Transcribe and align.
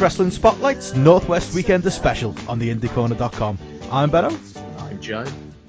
Wrestling 0.00 0.30
Spotlight's 0.30 0.94
Northwest 0.94 1.54
Weekender 1.54 1.90
Special 1.92 2.34
on 2.48 2.58
the 2.58 2.74
IndieCorner.com. 2.74 3.58
I'm 3.92 4.10
Benno, 4.10 4.34
I'm 4.78 4.98
Joe. 4.98 5.26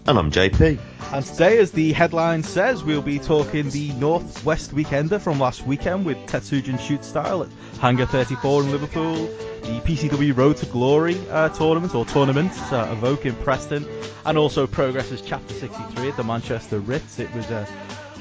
And 0.07 0.17
I'm 0.17 0.31
JP. 0.31 0.79
and 1.11 1.25
today, 1.25 1.57
as 1.57 1.71
the 1.71 1.91
headline 1.91 2.41
says, 2.41 2.81
we'll 2.81 3.01
be 3.01 3.19
talking 3.19 3.69
the 3.69 3.91
Northwest 3.93 4.73
Weekender 4.73 5.19
from 5.19 5.37
last 5.37 5.67
weekend 5.67 6.05
with 6.05 6.15
Tetsujin 6.27 6.79
Shoot 6.79 7.03
Style 7.03 7.43
at 7.43 7.49
Hangar 7.81 8.05
34 8.05 8.63
in 8.63 8.71
Liverpool, 8.71 9.15
the 9.25 9.81
PCW 9.83 10.35
Road 10.37 10.55
to 10.57 10.65
Glory 10.67 11.17
uh, 11.29 11.49
tournament 11.49 11.93
or 11.93 12.05
tournament 12.05 12.53
uh, 12.71 12.95
Evoque 12.95 13.25
in 13.25 13.35
Preston, 13.35 13.85
and 14.25 14.37
also 14.37 14.65
Progress's 14.65 15.21
Chapter 15.21 15.53
63 15.53 16.07
at 16.07 16.15
the 16.15 16.23
Manchester 16.23 16.79
Ritz. 16.79 17.19
It 17.19 17.33
was 17.35 17.49
a 17.51 17.67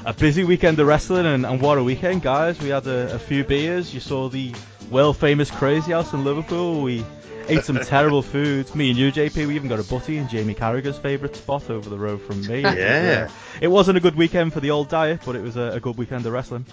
a 0.03 0.13
busy 0.13 0.43
weekend 0.43 0.79
of 0.79 0.87
wrestling, 0.87 1.27
and, 1.27 1.45
and 1.45 1.61
what 1.61 1.77
a 1.77 1.83
weekend, 1.83 2.23
guys. 2.23 2.59
We 2.59 2.69
had 2.69 2.87
a, 2.87 3.13
a 3.13 3.19
few 3.19 3.43
beers. 3.43 3.93
You 3.93 3.99
saw 3.99 4.29
the 4.29 4.51
world 4.91 5.17
famous 5.17 5.49
Crazy 5.49 5.91
House 5.91 6.13
in 6.13 6.23
Liverpool. 6.23 6.81
We 6.81 7.05
ate 7.47 7.63
some 7.63 7.77
terrible 7.79 8.21
food. 8.21 8.73
Me 8.75 8.89
and 8.89 8.97
you, 8.99 9.11
JP, 9.11 9.47
we 9.47 9.55
even 9.55 9.69
got 9.69 9.79
a 9.79 9.83
butty 9.83 10.17
in 10.17 10.27
Jamie 10.27 10.53
Carragher's 10.53 10.97
favourite 10.97 11.35
spot 11.35 11.69
over 11.69 11.89
the 11.89 11.97
road 11.97 12.21
from 12.21 12.45
me. 12.45 12.61
Yeah. 12.61 13.29
It 13.61 13.69
wasn't 13.69 13.97
a 13.97 14.01
good 14.01 14.15
weekend 14.15 14.53
for 14.53 14.59
the 14.59 14.71
old 14.71 14.89
diet, 14.89 15.21
but 15.25 15.35
it 15.35 15.41
was 15.41 15.57
a, 15.57 15.71
a 15.73 15.79
good 15.79 15.97
weekend 15.97 16.25
of 16.25 16.33
wrestling. 16.33 16.65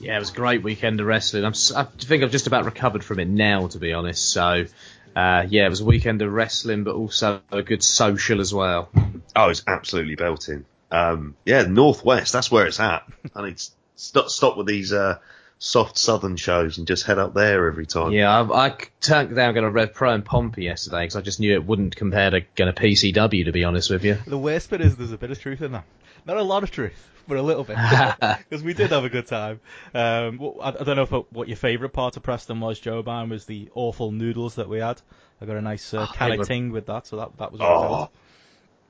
Yeah, 0.00 0.16
it 0.16 0.20
was 0.20 0.30
a 0.30 0.34
great 0.34 0.62
weekend 0.62 1.00
of 1.00 1.06
wrestling. 1.06 1.44
I'm, 1.44 1.50
s- 1.52 1.72
I 1.72 1.84
think 1.84 2.22
I've 2.22 2.30
just 2.30 2.46
about 2.46 2.64
recovered 2.64 3.02
from 3.02 3.18
it 3.18 3.28
now, 3.28 3.66
to 3.66 3.78
be 3.78 3.92
honest. 3.92 4.30
So, 4.30 4.66
uh, 5.16 5.46
yeah, 5.48 5.66
it 5.66 5.70
was 5.70 5.80
a 5.80 5.84
weekend 5.84 6.22
of 6.22 6.32
wrestling, 6.32 6.84
but 6.84 6.94
also 6.94 7.40
a 7.50 7.62
good 7.62 7.82
social 7.82 8.40
as 8.40 8.54
well. 8.54 8.90
Oh, 9.34 9.48
it's 9.48 9.64
absolutely 9.66 10.14
belting. 10.14 10.66
Um, 10.92 11.34
yeah, 11.44 11.62
Northwest, 11.62 12.32
that's 12.32 12.50
where 12.50 12.66
it's 12.66 12.78
at. 12.78 13.02
I 13.34 13.46
need 13.46 13.56
to 13.58 13.70
stop, 13.96 14.28
stop 14.28 14.56
with 14.56 14.68
these 14.68 14.92
uh, 14.92 15.18
soft 15.58 15.98
southern 15.98 16.36
shows 16.36 16.78
and 16.78 16.86
just 16.86 17.04
head 17.04 17.18
up 17.18 17.34
there 17.34 17.66
every 17.66 17.86
time. 17.86 18.12
Yeah, 18.12 18.30
I, 18.42 18.66
I 18.68 18.76
turned 19.00 19.34
down 19.34 19.54
going 19.54 19.64
to 19.64 19.70
Rev 19.70 19.92
Pro 19.92 20.12
and 20.12 20.24
Pompey 20.24 20.64
yesterday 20.64 21.02
because 21.02 21.16
I 21.16 21.20
just 21.20 21.40
knew 21.40 21.52
it 21.52 21.64
wouldn't 21.66 21.96
compare 21.96 22.30
to 22.30 22.40
going 22.54 22.72
to 22.72 22.80
PCW, 22.80 23.44
to 23.44 23.52
be 23.52 23.64
honest 23.64 23.90
with 23.90 24.04
you. 24.04 24.18
The 24.26 24.38
worst 24.38 24.70
bit 24.70 24.80
is 24.80 24.96
there's 24.96 25.12
a 25.12 25.18
bit 25.18 25.30
of 25.30 25.40
truth 25.40 25.62
in 25.62 25.72
that. 25.72 25.84
Not 26.26 26.36
a 26.36 26.42
lot 26.42 26.62
of 26.62 26.70
truth, 26.70 27.08
but 27.26 27.38
a 27.38 27.42
little 27.42 27.64
bit. 27.64 27.76
Because 28.48 28.62
we 28.62 28.74
did 28.74 28.90
have 28.90 29.04
a 29.04 29.08
good 29.08 29.26
time. 29.26 29.60
Um, 29.94 30.40
I, 30.60 30.68
I 30.68 30.84
don't 30.84 30.96
know 30.96 31.02
if, 31.02 31.10
what 31.32 31.48
your 31.48 31.56
favourite 31.56 31.92
part 31.92 32.16
of 32.16 32.22
Preston 32.22 32.60
was, 32.60 32.78
Joe 32.78 33.02
Byrne, 33.02 33.28
was 33.28 33.44
the 33.46 33.68
awful 33.74 34.12
noodles 34.12 34.56
that 34.56 34.68
we 34.68 34.78
had. 34.78 35.00
I 35.40 35.46
got 35.46 35.56
a 35.56 35.62
nice 35.62 35.92
uh, 35.94 36.06
Oh, 36.08 36.12
can 36.14 36.38
were- 36.38 36.44
ting 36.44 36.70
with 36.70 36.86
that, 36.86 37.06
so 37.06 37.16
that, 37.16 37.36
that 37.38 37.52
was 37.52 37.60
Oh. 37.62 38.10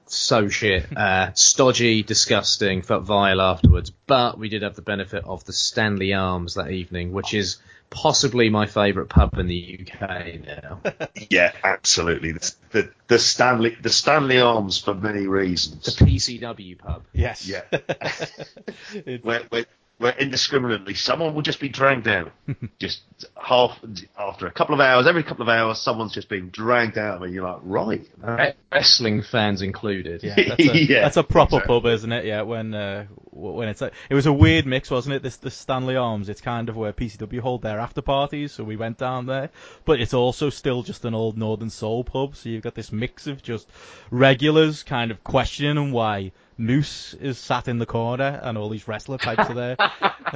All 0.09 0.17
so 0.17 0.49
shit. 0.49 0.97
Uh, 0.97 1.33
stodgy, 1.35 2.03
disgusting, 2.03 2.83
felt 2.83 3.05
vile 3.05 3.41
afterwards. 3.41 3.91
But 3.91 4.39
we 4.39 4.49
did 4.49 4.63
have 4.63 4.75
the 4.75 4.83
benefit 4.83 5.25
of 5.25 5.45
the 5.45 5.53
Stanley 5.53 6.15
Arms 6.15 6.55
that 6.55 6.71
evening, 6.71 7.13
which 7.13 7.35
is 7.35 7.59
possibly 7.91 8.51
my 8.51 8.67
favourite 8.67 9.09
pub 9.09 9.39
in 9.39 9.47
the 9.47 9.81
UK 9.81 10.45
now. 10.45 10.81
Yeah, 11.31 11.53
absolutely. 11.63 12.33
The, 12.33 12.55
the, 12.71 12.91
the 13.09 13.19
Stanley 13.19 13.77
the 13.83 13.91
Stanley 13.91 14.41
Arms 14.41 14.79
for 14.79 14.95
many 14.95 15.27
reasons. 15.27 15.85
the. 15.85 16.05
PCW 16.05 16.79
pub. 16.79 17.05
Yes. 17.13 17.47
Yeah. 17.47 17.63
Where, 19.23 19.43
where, 19.51 19.67
where 19.98 20.12
indiscriminately 20.12 20.94
someone 20.94 21.34
will 21.34 21.42
just 21.42 21.59
be 21.59 21.69
dragged 21.69 22.06
out. 22.06 22.31
just 22.78 23.03
half 23.36 23.76
after 24.16 24.47
a 24.47 24.50
couple 24.53 24.75
of 24.75 24.81
hours, 24.81 25.06
every 25.09 25.25
couple 25.25 25.42
of 25.42 25.48
hours, 25.48 25.81
someone's 25.81 26.12
just 26.14 26.28
being 26.28 26.50
dragged 26.50 26.97
out, 26.97 27.20
and 27.22 27.34
you're 27.34 27.44
like, 27.44 27.59
right. 27.62 28.09
Re- 28.22 28.54
Wrestling 28.72 29.22
fans 29.22 29.60
included. 29.60 30.22
yeah, 30.22 30.34
that's 30.48 30.60
a, 30.60 30.76
Yeah, 30.84 31.00
that's 31.00 31.16
a 31.16 31.25
proper 31.25 31.56
exactly. 31.56 31.81
pub, 31.81 31.86
isn't 31.86 32.12
it? 32.12 32.25
Yeah, 32.26 32.42
when 32.42 32.75
uh, 32.75 33.06
when 33.32 33.69
it's 33.69 33.82
a, 33.82 33.91
it 34.09 34.14
was 34.14 34.26
a 34.26 34.32
weird 34.32 34.66
mix, 34.66 34.88
wasn't 34.91 35.16
it? 35.16 35.22
This 35.22 35.36
the 35.38 35.50
Stanley 35.50 35.97
Arms. 35.97 36.28
It's 36.28 36.41
kind 36.41 36.69
of 36.69 36.76
where 36.76 36.92
PCW 36.92 37.41
hold 37.41 37.62
their 37.62 37.80
after 37.80 38.00
parties, 38.03 38.53
so 38.53 38.62
we 38.62 38.76
went 38.76 38.98
down 38.98 39.26
there. 39.26 39.50
But 39.84 40.00
it's 40.00 40.15
also 40.15 40.48
still 40.50 40.84
just 40.84 41.04
an 41.04 41.15
old 41.15 41.36
Northern 41.36 41.70
Soul 41.70 42.04
pub, 42.04 42.36
so 42.36 42.48
you've 42.48 42.62
got 42.62 42.75
this 42.76 42.92
mix 42.92 43.26
of 43.26 43.42
just 43.42 43.69
regulars 44.12 44.84
kind 44.84 45.10
of 45.10 45.25
questioning 45.25 45.91
why 45.91 46.30
Moose 46.59 47.15
is 47.15 47.39
sat 47.39 47.69
in 47.69 47.79
the 47.79 47.87
corner 47.87 48.41
and 48.43 48.59
all 48.59 48.69
these 48.69 48.89
wrestler 48.89 49.17
types 49.17 49.49
are 49.49 49.55
there. 49.55 49.77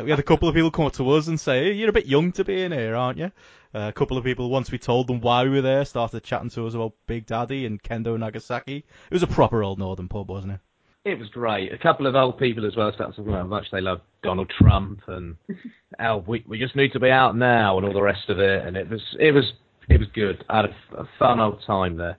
we 0.02 0.10
had 0.10 0.20
a 0.20 0.22
couple 0.22 0.48
of 0.48 0.54
people 0.54 0.70
come 0.70 0.86
up 0.86 0.92
to 0.94 1.10
us 1.10 1.26
and 1.26 1.38
say, 1.38 1.64
"Hey, 1.64 1.72
"You're 1.72 1.90
a 1.90 1.92
bit 1.92 2.06
young 2.06 2.30
to 2.32 2.44
be 2.44 2.62
in 2.62 2.70
here, 2.72 2.94
aren't 2.94 3.18
you?" 3.18 3.32
Uh, 3.74 3.88
a 3.88 3.92
couple 3.92 4.16
of 4.16 4.24
people, 4.24 4.48
once 4.48 4.70
we 4.70 4.78
told 4.78 5.08
them 5.08 5.20
why 5.20 5.42
we 5.42 5.50
were 5.50 5.62
there, 5.62 5.84
started 5.84 6.22
chatting 6.22 6.50
to 6.50 6.66
us 6.66 6.74
about 6.74 6.92
Big 7.06 7.26
Daddy 7.26 7.66
and 7.66 7.82
Kendo 7.82 8.18
Nagasaki. 8.18 8.76
It 8.76 9.12
was 9.12 9.22
a 9.22 9.26
proper 9.26 9.64
old 9.64 9.78
Northern 9.78 10.08
pub, 10.08 10.28
wasn't 10.28 10.52
it? 10.52 10.60
It 11.04 11.18
was 11.18 11.28
great. 11.30 11.72
A 11.72 11.78
couple 11.78 12.06
of 12.06 12.14
old 12.14 12.38
people 12.38 12.64
as 12.66 12.76
well 12.76 12.92
started 12.92 13.16
talking 13.16 13.32
about 13.32 13.42
how 13.42 13.48
much 13.48 13.66
they 13.72 13.80
love 13.80 14.00
Donald 14.22 14.52
Trump 14.56 15.00
and 15.08 15.36
how 15.98 16.18
we, 16.26 16.44
we 16.46 16.58
just 16.58 16.76
need 16.76 16.92
to 16.92 17.00
be 17.00 17.10
out 17.10 17.36
now 17.36 17.76
and 17.76 17.86
all 17.86 17.92
the 17.92 18.02
rest 18.02 18.28
of 18.28 18.38
it. 18.38 18.64
And 18.64 18.76
it 18.76 18.88
was 18.88 19.02
it 19.18 19.32
was 19.32 19.52
it 19.88 19.98
was 19.98 20.08
good. 20.14 20.44
I 20.48 20.56
had 20.58 20.66
a, 20.66 21.00
a 21.00 21.08
fun 21.18 21.40
old 21.40 21.62
time 21.66 21.96
there. 21.96 22.18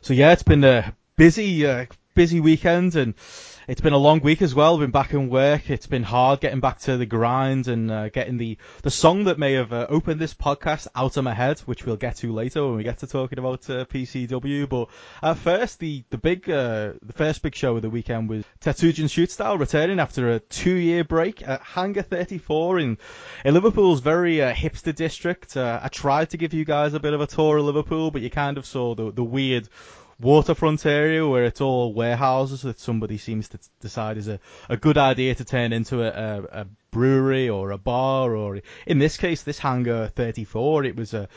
So 0.00 0.14
yeah, 0.14 0.32
it's 0.32 0.42
been 0.42 0.64
a 0.64 0.96
busy, 1.16 1.66
uh, 1.66 1.86
busy 2.18 2.40
weekend, 2.40 2.96
and 2.96 3.14
it's 3.68 3.80
been 3.80 3.92
a 3.92 3.96
long 3.96 4.18
week 4.18 4.42
as 4.42 4.52
well. 4.52 4.76
Been 4.76 4.90
back 4.90 5.12
in 5.12 5.28
work. 5.28 5.70
It's 5.70 5.86
been 5.86 6.02
hard 6.02 6.40
getting 6.40 6.58
back 6.58 6.80
to 6.80 6.96
the 6.96 7.06
grind 7.06 7.68
and 7.68 7.92
uh, 7.92 8.08
getting 8.08 8.38
the 8.38 8.58
the 8.82 8.90
song 8.90 9.22
that 9.24 9.38
may 9.38 9.52
have 9.52 9.72
uh, 9.72 9.86
opened 9.88 10.20
this 10.20 10.34
podcast 10.34 10.88
out 10.96 11.16
of 11.16 11.22
my 11.22 11.32
head, 11.32 11.60
which 11.60 11.86
we'll 11.86 11.94
get 11.94 12.16
to 12.16 12.32
later 12.32 12.66
when 12.66 12.74
we 12.74 12.82
get 12.82 12.98
to 12.98 13.06
talking 13.06 13.38
about 13.38 13.70
uh, 13.70 13.84
PCW. 13.84 14.68
But 14.68 14.88
at 15.22 15.38
first, 15.38 15.78
the 15.78 16.02
the 16.10 16.18
big 16.18 16.50
uh, 16.50 16.94
the 17.02 17.12
first 17.12 17.40
big 17.40 17.54
show 17.54 17.76
of 17.76 17.82
the 17.82 17.90
weekend 17.90 18.28
was 18.28 18.44
Tetsujin 18.60 19.08
Shoot 19.08 19.30
Style 19.30 19.56
returning 19.56 20.00
after 20.00 20.28
a 20.32 20.40
two 20.40 20.74
year 20.74 21.04
break 21.04 21.46
at 21.46 21.60
Hangar 21.62 22.02
34 22.02 22.80
in 22.80 22.98
in 23.44 23.54
Liverpool's 23.54 24.00
very 24.00 24.42
uh, 24.42 24.52
hipster 24.52 24.92
district. 24.92 25.56
Uh, 25.56 25.78
I 25.80 25.86
tried 25.86 26.30
to 26.30 26.36
give 26.36 26.52
you 26.52 26.64
guys 26.64 26.94
a 26.94 26.98
bit 26.98 27.12
of 27.12 27.20
a 27.20 27.28
tour 27.28 27.58
of 27.58 27.64
Liverpool, 27.64 28.10
but 28.10 28.22
you 28.22 28.30
kind 28.30 28.58
of 28.58 28.66
saw 28.66 28.96
the 28.96 29.12
the 29.12 29.22
weird 29.22 29.68
waterfront 30.20 30.84
area 30.84 31.26
where 31.26 31.44
it's 31.44 31.60
all 31.60 31.92
warehouses 31.92 32.62
that 32.62 32.80
somebody 32.80 33.18
seems 33.18 33.48
to 33.48 33.58
decide 33.80 34.16
is 34.16 34.28
a, 34.28 34.40
a 34.68 34.76
good 34.76 34.98
idea 34.98 35.34
to 35.34 35.44
turn 35.44 35.72
into 35.72 36.02
a, 36.02 36.08
a, 36.08 36.60
a 36.62 36.66
brewery 36.90 37.48
or 37.48 37.70
a 37.70 37.78
bar 37.78 38.34
or 38.34 38.60
in 38.86 38.98
this 38.98 39.16
case 39.16 39.42
this 39.42 39.58
hangar 39.58 40.08
34 40.08 40.84
it 40.84 40.96
was 40.96 41.14
a 41.14 41.28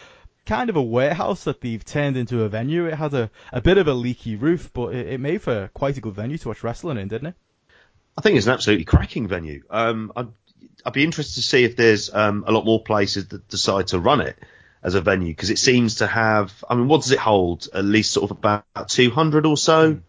kind 0.45 0.69
of 0.69 0.75
a 0.75 0.81
warehouse 0.81 1.43
that 1.43 1.61
they've 1.61 1.85
turned 1.85 2.17
into 2.17 2.43
a 2.43 2.49
venue. 2.49 2.87
It 2.87 2.95
had 2.95 3.13
a, 3.13 3.29
a 3.53 3.61
bit 3.61 3.77
of 3.77 3.87
a 3.87 3.93
leaky 3.93 4.35
roof 4.35 4.71
but 4.73 4.95
it, 4.95 5.07
it 5.13 5.19
made 5.19 5.43
for 5.43 5.69
quite 5.73 5.97
a 5.97 6.01
good 6.01 6.15
venue 6.15 6.39
to 6.39 6.47
watch 6.47 6.63
wrestling 6.63 6.97
in 6.97 7.07
didn't 7.07 7.27
it? 7.27 7.35
I 8.17 8.21
think 8.21 8.37
it's 8.37 8.47
an 8.47 8.53
absolutely 8.53 8.85
cracking 8.85 9.27
venue. 9.27 9.63
Um, 9.69 10.11
I'd, 10.15 10.27
I'd 10.85 10.93
be 10.93 11.03
interested 11.03 11.35
to 11.35 11.47
see 11.47 11.63
if 11.63 11.75
there's 11.75 12.13
um, 12.13 12.43
a 12.47 12.51
lot 12.51 12.65
more 12.65 12.83
places 12.83 13.27
that 13.27 13.47
decide 13.47 13.87
to 13.87 13.99
run 13.99 14.21
it 14.21 14.37
as 14.83 14.95
a 14.95 15.01
venue 15.01 15.31
because 15.33 15.49
it 15.49 15.59
seems 15.59 15.95
to 15.95 16.07
have. 16.07 16.53
I 16.69 16.75
mean, 16.75 16.87
what 16.87 17.01
does 17.01 17.11
it 17.11 17.19
hold? 17.19 17.67
At 17.73 17.85
least 17.85 18.11
sort 18.11 18.31
of 18.31 18.37
about 18.37 18.65
200 18.87 19.45
or 19.45 19.57
so. 19.57 19.99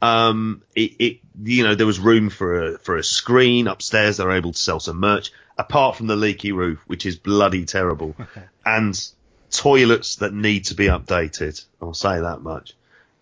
Um, 0.00 0.62
it, 0.74 0.92
it, 0.98 1.18
you 1.42 1.62
know, 1.62 1.74
there 1.76 1.86
was 1.86 2.00
room 2.00 2.28
for 2.28 2.64
a 2.64 2.78
for 2.78 2.96
a 2.96 3.04
screen 3.04 3.68
upstairs. 3.68 4.16
They 4.16 4.24
were 4.24 4.32
able 4.32 4.52
to 4.52 4.58
sell 4.58 4.80
some 4.80 4.98
merch, 4.98 5.30
apart 5.56 5.96
from 5.96 6.08
the 6.08 6.16
leaky 6.16 6.52
roof, 6.52 6.82
which 6.86 7.06
is 7.06 7.16
bloody 7.16 7.64
terrible, 7.64 8.16
and 8.66 8.98
toilets 9.50 10.16
that 10.16 10.34
need 10.34 10.64
to 10.66 10.74
be 10.74 10.86
updated. 10.86 11.64
I'll 11.80 11.94
say 11.94 12.20
that 12.20 12.42
much. 12.42 12.74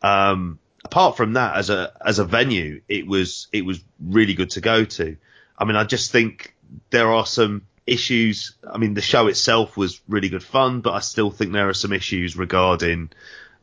Um, 0.02 0.58
apart 0.84 1.18
from 1.18 1.34
that, 1.34 1.56
as 1.56 1.68
a 1.68 1.92
as 2.04 2.18
a 2.18 2.24
venue, 2.24 2.80
it 2.88 3.06
was 3.06 3.48
it 3.52 3.64
was 3.64 3.84
really 4.02 4.34
good 4.34 4.50
to 4.50 4.62
go 4.62 4.84
to. 4.84 5.16
I 5.58 5.64
mean, 5.66 5.76
I 5.76 5.84
just 5.84 6.10
think 6.10 6.54
there 6.88 7.12
are 7.12 7.26
some 7.26 7.66
issues. 7.86 8.54
I 8.68 8.78
mean, 8.78 8.94
the 8.94 9.02
show 9.02 9.26
itself 9.26 9.76
was 9.76 10.00
really 10.08 10.28
good 10.28 10.42
fun, 10.42 10.80
but 10.80 10.94
I 10.94 11.00
still 11.00 11.30
think 11.30 11.52
there 11.52 11.68
are 11.68 11.74
some 11.74 11.92
issues 11.92 12.36
regarding 12.36 13.10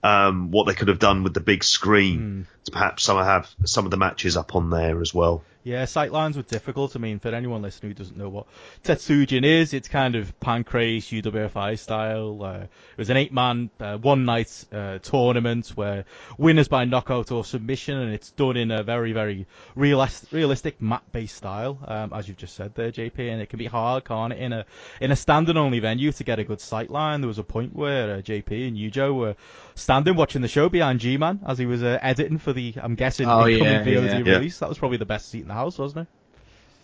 um, 0.04 0.52
what 0.52 0.66
they 0.68 0.74
could 0.74 0.88
have 0.90 1.00
done 1.00 1.24
with 1.24 1.34
the 1.34 1.40
big 1.40 1.64
screen 1.64 2.48
perhaps 2.72 3.04
some 3.04 3.18
have 3.24 3.50
some 3.66 3.86
of 3.86 3.92
the 3.92 3.98
matches 3.98 4.38
up 4.38 4.56
on 4.56 4.70
there 4.70 5.02
as 5.02 5.14
well. 5.14 5.44
Yeah, 5.68 5.84
sightlines 5.84 6.38
were 6.38 6.44
difficult. 6.44 6.96
I 6.96 7.00
mean, 7.00 7.20
for 7.20 7.28
anyone 7.36 7.62
listening 7.62 7.90
who 7.90 7.96
doesn't 7.96 8.16
know 8.16 8.30
what 8.30 8.46
Tetsujin 8.86 9.44
is, 9.44 9.74
it's 9.74 9.90
kind 9.90 10.16
of 10.16 10.40
Pancrase 10.40 11.22
UWFI 11.22 11.78
style. 11.78 12.42
Uh, 12.42 12.60
it 12.60 12.70
was 12.98 13.10
an 13.10 13.18
eight-man, 13.18 13.70
uh, 13.82 13.98
one-night 13.98 14.64
uh, 14.72 15.00
tournament 15.00 15.68
where 15.76 16.06
winners 16.38 16.70
by 16.70 16.86
knockout 16.86 17.34
or 17.34 17.44
submission, 17.44 17.98
and 17.98 18.14
it's 18.14 18.32
done 18.32 18.56
in 18.56 18.72
a 18.72 18.82
very, 18.82 19.12
very 19.12 19.46
realist, 19.76 20.32
realistic 20.32 20.82
mat-based 20.82 21.36
style, 21.36 21.78
um, 21.86 22.14
as 22.14 22.30
you've 22.30 22.38
just 22.38 22.56
said 22.56 22.74
there, 22.76 22.90
JP. 22.90 23.20
And 23.30 23.42
it 23.42 23.50
can 23.50 23.60
be 23.60 23.66
hard, 23.66 24.06
can't 24.06 24.32
it, 24.32 24.40
in 24.40 24.54
a 24.54 24.66
in 25.02 25.12
a 25.12 25.18
standing-only 25.18 25.80
venue 25.80 26.14
to 26.14 26.24
get 26.24 26.40
a 26.40 26.46
good 26.46 26.60
sightline. 26.60 27.20
There 27.20 27.28
was 27.28 27.40
a 27.40 27.44
point 27.44 27.76
where 27.76 28.16
uh, 28.16 28.22
JP 28.22 28.70
and 28.70 28.78
Yujo 28.78 29.14
were 29.14 29.36
standing 29.76 30.16
watching 30.16 30.42
the 30.42 30.48
show 30.48 30.70
behind 30.70 31.02
G-Man 31.02 31.42
as 31.46 31.58
he 31.58 31.66
was 31.66 31.84
uh, 31.84 32.00
editing 32.02 32.38
for 32.38 32.54
the, 32.54 32.74
I'm 32.82 32.96
guessing, 32.96 33.28
Oh, 33.28 33.46
incoming 33.46 33.74
yeah, 33.74 33.84
VOD 33.84 34.26
yeah. 34.26 34.34
release. 34.36 34.60
That 34.60 34.70
was 34.70 34.78
probably 34.78 34.98
the 34.98 35.06
best 35.06 35.30
seat 35.30 35.42
in 35.42 35.50
the 35.50 35.57
house, 35.58 35.78
wasn't 35.78 36.08
it? 36.08 36.14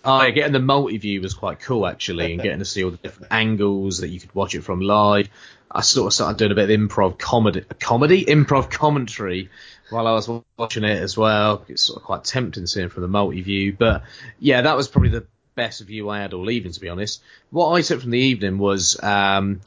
Oh, 0.05 0.21
yeah, 0.21 0.31
getting 0.31 0.51
the 0.51 0.59
multi-view 0.59 1.21
was 1.21 1.33
quite 1.33 1.61
cool 1.61 1.87
actually, 1.87 2.33
and 2.33 2.41
getting 2.41 2.59
to 2.59 2.65
see 2.65 2.83
all 2.83 2.91
the 2.91 2.97
different 2.97 3.31
angles 3.31 3.99
that 3.99 4.09
you 4.09 4.19
could 4.19 4.35
watch 4.35 4.53
it 4.53 4.61
from 4.61 4.81
live. 4.81 5.29
I 5.71 5.81
sort 5.81 6.07
of 6.07 6.13
started 6.13 6.37
doing 6.37 6.51
a 6.51 6.55
bit 6.55 6.69
of 6.69 6.79
improv 6.79 7.17
comedy, 7.17 7.61
comedy, 7.79 8.25
improv 8.25 8.69
commentary 8.69 9.49
while 9.89 10.05
I 10.05 10.11
was 10.11 10.29
watching 10.57 10.83
it 10.83 11.01
as 11.01 11.17
well. 11.17 11.63
It's 11.67 11.85
sort 11.85 11.97
of 11.97 12.03
quite 12.03 12.25
tempting 12.25 12.67
seeing 12.67 12.89
from 12.89 13.01
the 13.01 13.07
multi-view, 13.07 13.77
but 13.79 14.03
yeah, 14.39 14.61
that 14.61 14.75
was 14.75 14.87
probably 14.87 15.09
the 15.09 15.25
best 15.55 15.81
view 15.81 16.09
I 16.09 16.19
had 16.19 16.33
all 16.33 16.49
evening, 16.49 16.73
to 16.73 16.79
be 16.79 16.89
honest. 16.89 17.21
What 17.49 17.71
I 17.71 17.81
took 17.81 18.01
from 18.01 18.11
the 18.11 18.19
evening 18.19 18.57
was 18.57 19.01
um, 19.01 19.61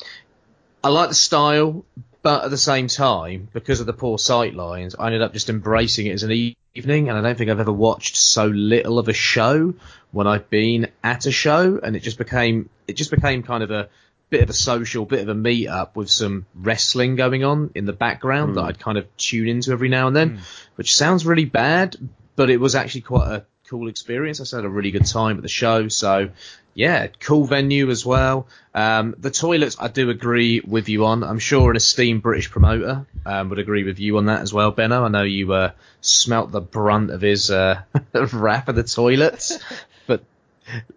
I 0.85 0.91
like 0.91 1.09
the 1.09 1.15
style, 1.15 1.85
but 2.23 2.45
at 2.45 2.51
the 2.51 2.59
same 2.59 2.89
time, 2.89 3.49
because 3.53 3.81
of 3.81 3.87
the 3.87 3.93
poor 3.93 4.19
sight 4.19 4.55
lines, 4.55 4.95
I 4.99 5.07
ended 5.07 5.23
up 5.23 5.33
just 5.33 5.49
embracing 5.49 6.07
it 6.07 6.13
as 6.13 6.25
an 6.25 6.33
evening, 6.77 7.09
and 7.09 7.19
I 7.19 7.23
don't 7.23 7.37
think 7.37 7.51
I've 7.51 7.61
ever 7.61 7.73
watched 7.73 8.17
so 8.17 8.47
little 8.47 8.99
of 8.99 9.09
a 9.09 9.13
show 9.13 9.75
when 10.13 10.27
I've 10.27 10.49
been 10.51 10.89
at 11.03 11.27
a 11.27 11.33
show, 11.33 11.81
and 11.83 11.97
it 11.97 12.01
just 12.01 12.19
became 12.19 12.69
it 12.87 12.95
just 12.95 13.11
became 13.11 13.43
kind 13.43 13.63
of 13.63 13.71
a 13.71 13.89
bit 14.29 14.43
of 14.43 14.51
a 14.51 14.55
social, 14.55 15.05
bit 15.05 15.21
of 15.21 15.29
a 15.29 15.35
meet 15.35 15.69
up 15.69 15.97
with 15.97 16.11
some 16.11 16.47
wrestling 16.55 17.17
going 17.17 17.45
on 17.45 17.71
in 17.75 17.85
the 17.85 17.93
background 17.93 18.57
that 18.57 18.63
hmm. 18.63 18.67
I'd 18.67 18.79
kind 18.79 18.99
of 18.99 19.17
tune 19.17 19.49
into 19.49 19.71
every 19.73 19.89
now 19.89 20.09
and 20.09 20.17
then, 20.17 20.31
hmm. 20.31 20.43
which 20.77 20.97
sounds 20.97 21.25
really 21.25 21.45
bad, 21.45 21.97
but 22.35 22.51
it 22.51 22.59
was 22.59 22.75
actually 22.75 23.03
quite 23.03 23.29
a 23.29 23.47
cool 23.69 23.89
experience. 23.89 24.41
I 24.41 24.57
had 24.57 24.65
a 24.65 24.69
really 24.69 24.91
good 24.91 25.07
time 25.07 25.37
at 25.37 25.43
the 25.43 25.49
show, 25.49 25.89
so 25.89 26.31
yeah, 26.77 27.07
cool 27.07 27.47
venue 27.47 27.89
as 27.89 28.05
well. 28.05 28.49
Um, 28.75 29.15
the 29.17 29.31
toilets, 29.31 29.79
I 29.81 29.89
do 29.89 30.11
agree 30.11 30.61
with 30.61 30.91
you 30.91 31.07
on. 31.07 31.25
I'm 31.25 31.39
sure 31.39 31.71
an 31.71 31.77
esteemed 31.77 32.21
British 32.21 32.51
promoter 32.51 33.07
um, 33.25 33.49
would 33.49 33.59
agree 33.59 33.85
with 33.85 33.99
you 33.99 34.19
on 34.19 34.27
that 34.27 34.43
as 34.43 34.53
well, 34.53 34.73
Benno. 34.73 35.03
I 35.03 35.09
know 35.09 35.23
you 35.23 35.51
uh, 35.55 35.71
smelt 36.03 36.53
the 36.53 36.61
brunt 36.61 37.11
of 37.11 37.23
his 37.23 37.51
uh, 37.51 37.81
rap 38.33 38.69
of 38.69 38.77
the 38.77 38.83
toilets, 38.83 39.59
but 40.07 40.23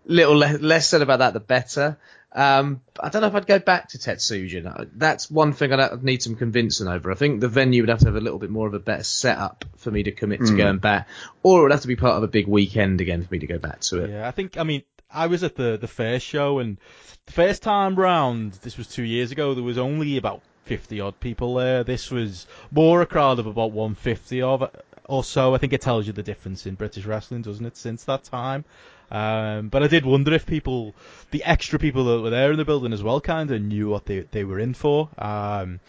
little 0.04 0.36
le- 0.36 0.60
less 0.60 0.90
said 0.90 1.02
about 1.02 1.20
that, 1.20 1.32
the 1.32 1.40
better. 1.40 1.98
Um, 2.34 2.82
I 3.00 3.08
don't 3.08 3.22
know 3.22 3.30
if 3.30 3.36
I'd 3.36 3.48
go 3.48 3.60
back 3.60 3.88
to 3.90 3.98
Tetsujin. 3.98 4.90
That's 4.96 5.32
one 5.32 5.54
thing 5.54 5.72
I'd 5.72 5.80
I'd 5.80 6.04
need 6.04 6.22
some 6.22 6.36
convincing 6.36 6.90
over. 6.90 7.10
I 7.10 7.16
think 7.16 7.40
the 7.40 7.48
venue 7.48 7.84
would 7.84 7.90
have 7.90 8.00
to 8.00 8.08
have 8.08 8.18
a 8.18 8.22
little 8.22 8.38
bit 8.38 8.50
more 8.50 8.68
of 8.68 8.74
a 8.74 8.80
better 8.80 9.04
setup 9.04 9.64
for 9.78 9.92
me 9.92 10.04
to 10.04 10.12
commit 10.12 10.46
to 10.46 10.58
going 10.58 10.80
back, 10.80 11.08
or 11.42 11.60
it 11.60 11.64
would 11.64 11.72
have 11.72 11.82
to 11.82 11.88
be 11.88 11.96
part 11.96 12.18
of 12.18 12.24
a 12.24 12.28
big 12.28 12.48
weekend 12.48 13.00
again 13.00 13.24
for 13.24 13.34
me 13.34 13.40
to 13.40 13.48
go 13.48 13.58
back 13.58 13.80
to 13.80 14.04
it. 14.04 14.10
Yeah, 14.10 14.28
I 14.28 14.32
think 14.32 14.58
I 14.58 14.64
mean 14.64 14.84
I 15.12 15.28
was 15.28 15.44
at 15.44 15.56
the 15.56 15.78
the 15.78 15.88
first 15.88 16.26
show 16.26 16.60
and 16.60 16.78
the 17.26 17.32
first 17.32 17.64
time 17.64 17.96
round, 17.96 18.54
this 18.62 18.78
was 18.78 18.88
two 18.88 19.04
years 19.04 19.32
ago. 19.32 19.54
There 19.54 19.64
was 19.64 19.78
only 19.78 20.18
about 20.18 20.42
fifty 20.66 21.00
odd 21.02 21.20
people 21.20 21.56
there. 21.56 21.84
This 21.84 22.12
was 22.12 22.48
more 22.72 23.02
a 23.02 23.06
crowd 23.06 23.40
of 23.40 23.48
about 23.48 23.72
one 23.72 23.96
fifty 23.96 24.42
of 24.42 24.70
or 25.06 25.24
so. 25.24 25.56
I 25.56 25.58
think 25.58 25.74
it 25.74 25.82
tells 25.82 26.06
you 26.08 26.14
the 26.14 26.24
difference 26.24 26.66
in 26.66 26.76
British 26.76 27.06
wrestling, 27.06 27.42
doesn't 27.42 27.66
it? 27.66 27.78
Since 27.78 28.04
that 28.06 28.24
time. 28.24 28.66
Um, 29.12 29.70
but 29.70 29.82
I 29.82 29.88
did 29.88 30.06
wonder 30.06 30.32
if 30.34 30.46
people, 30.46 30.94
the 31.32 31.44
extra 31.44 31.80
people 31.80 32.04
that 32.06 32.22
were 32.22 32.30
there 32.30 32.52
in 32.52 32.58
the 32.58 32.66
building 32.66 32.94
as 32.94 33.02
well, 33.02 33.20
kind 33.20 33.50
of 33.50 33.62
knew 33.62 33.90
what 33.90 34.06
they 34.06 34.20
they 34.20 34.44
were 34.44 34.60
in 34.60 34.76
for. 34.76 35.10
Um, 35.18 35.80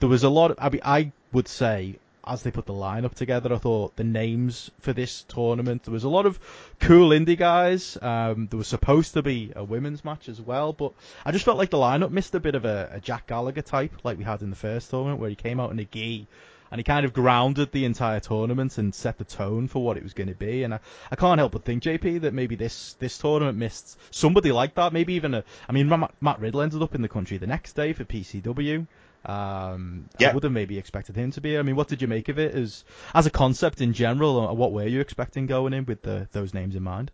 there 0.00 0.08
was 0.10 0.24
a 0.24 0.28
lot. 0.28 0.50
Of, 0.50 0.58
I 0.60 0.68
mean, 0.68 0.82
I 0.84 1.12
would 1.32 1.48
say 1.48 1.98
as 2.26 2.42
they 2.42 2.50
put 2.50 2.66
the 2.66 2.72
lineup 2.72 3.14
together, 3.14 3.52
I 3.54 3.58
thought 3.58 3.96
the 3.96 4.04
names 4.04 4.70
for 4.80 4.92
this 4.92 5.22
tournament 5.28 5.84
there 5.84 5.92
was 5.92 6.04
a 6.04 6.08
lot 6.08 6.26
of 6.26 6.38
cool 6.80 7.10
indie 7.10 7.38
guys. 7.38 7.96
Um, 8.00 8.48
there 8.48 8.58
was 8.58 8.68
supposed 8.68 9.14
to 9.14 9.22
be 9.22 9.52
a 9.54 9.62
women's 9.62 10.04
match 10.04 10.28
as 10.28 10.40
well, 10.40 10.72
but 10.72 10.92
I 11.24 11.32
just 11.32 11.44
felt 11.44 11.58
like 11.58 11.70
the 11.70 11.76
lineup 11.76 12.10
missed 12.10 12.34
a 12.34 12.40
bit 12.40 12.54
of 12.54 12.64
a, 12.64 12.90
a 12.92 13.00
Jack 13.00 13.28
Gallagher 13.28 13.62
type, 13.62 13.92
like 14.02 14.18
we 14.18 14.24
had 14.24 14.42
in 14.42 14.50
the 14.50 14.56
first 14.56 14.90
tournament, 14.90 15.20
where 15.20 15.30
he 15.30 15.36
came 15.36 15.60
out 15.60 15.70
in 15.70 15.78
a 15.78 15.84
gi 15.84 16.26
and 16.70 16.78
he 16.78 16.82
kind 16.82 17.06
of 17.06 17.12
grounded 17.12 17.70
the 17.72 17.84
entire 17.84 18.20
tournament 18.20 18.76
and 18.78 18.94
set 18.94 19.18
the 19.18 19.24
tone 19.24 19.68
for 19.68 19.82
what 19.82 19.96
it 19.96 20.02
was 20.02 20.14
going 20.14 20.28
to 20.28 20.34
be. 20.34 20.64
And 20.64 20.74
I, 20.74 20.80
I 21.10 21.16
can't 21.16 21.38
help 21.38 21.52
but 21.52 21.64
think, 21.64 21.82
JP, 21.82 22.22
that 22.22 22.34
maybe 22.34 22.56
this 22.56 22.94
this 22.98 23.18
tournament 23.18 23.58
missed 23.58 23.98
somebody 24.10 24.52
like 24.52 24.74
that. 24.74 24.92
Maybe 24.92 25.14
even 25.14 25.34
a, 25.34 25.44
I 25.68 25.72
mean, 25.72 25.88
Matt, 25.88 26.14
Matt 26.20 26.40
Riddle 26.40 26.62
ended 26.62 26.82
up 26.82 26.94
in 26.94 27.02
the 27.02 27.08
country 27.08 27.38
the 27.38 27.46
next 27.46 27.74
day 27.74 27.92
for 27.92 28.04
PCW. 28.04 28.86
Um, 29.26 30.08
I 30.20 30.32
would 30.32 30.44
have 30.44 30.52
maybe 30.52 30.78
expected 30.78 31.16
him 31.16 31.32
to 31.32 31.40
be. 31.40 31.58
I 31.58 31.62
mean, 31.62 31.74
what 31.74 31.88
did 31.88 32.00
you 32.00 32.06
make 32.06 32.28
of 32.28 32.38
it 32.38 32.54
as 32.54 32.84
as 33.12 33.26
a 33.26 33.30
concept 33.30 33.80
in 33.80 33.92
general? 33.92 34.54
What 34.54 34.72
were 34.72 34.86
you 34.86 35.00
expecting 35.00 35.46
going 35.46 35.72
in 35.72 35.84
with 35.84 36.02
the, 36.02 36.28
those 36.30 36.54
names 36.54 36.76
in 36.76 36.84
mind? 36.84 37.10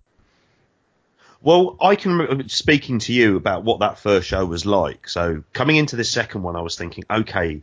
Well, 1.40 1.76
I 1.80 1.96
can 1.96 2.12
remember 2.12 2.48
speaking 2.48 3.00
to 3.00 3.12
you 3.12 3.36
about 3.36 3.64
what 3.64 3.80
that 3.80 3.98
first 3.98 4.28
show 4.28 4.44
was 4.44 4.66
like. 4.66 5.08
So 5.08 5.42
coming 5.52 5.76
into 5.76 5.96
this 5.96 6.10
second 6.10 6.42
one, 6.42 6.54
I 6.54 6.60
was 6.60 6.76
thinking, 6.76 7.04
okay, 7.10 7.62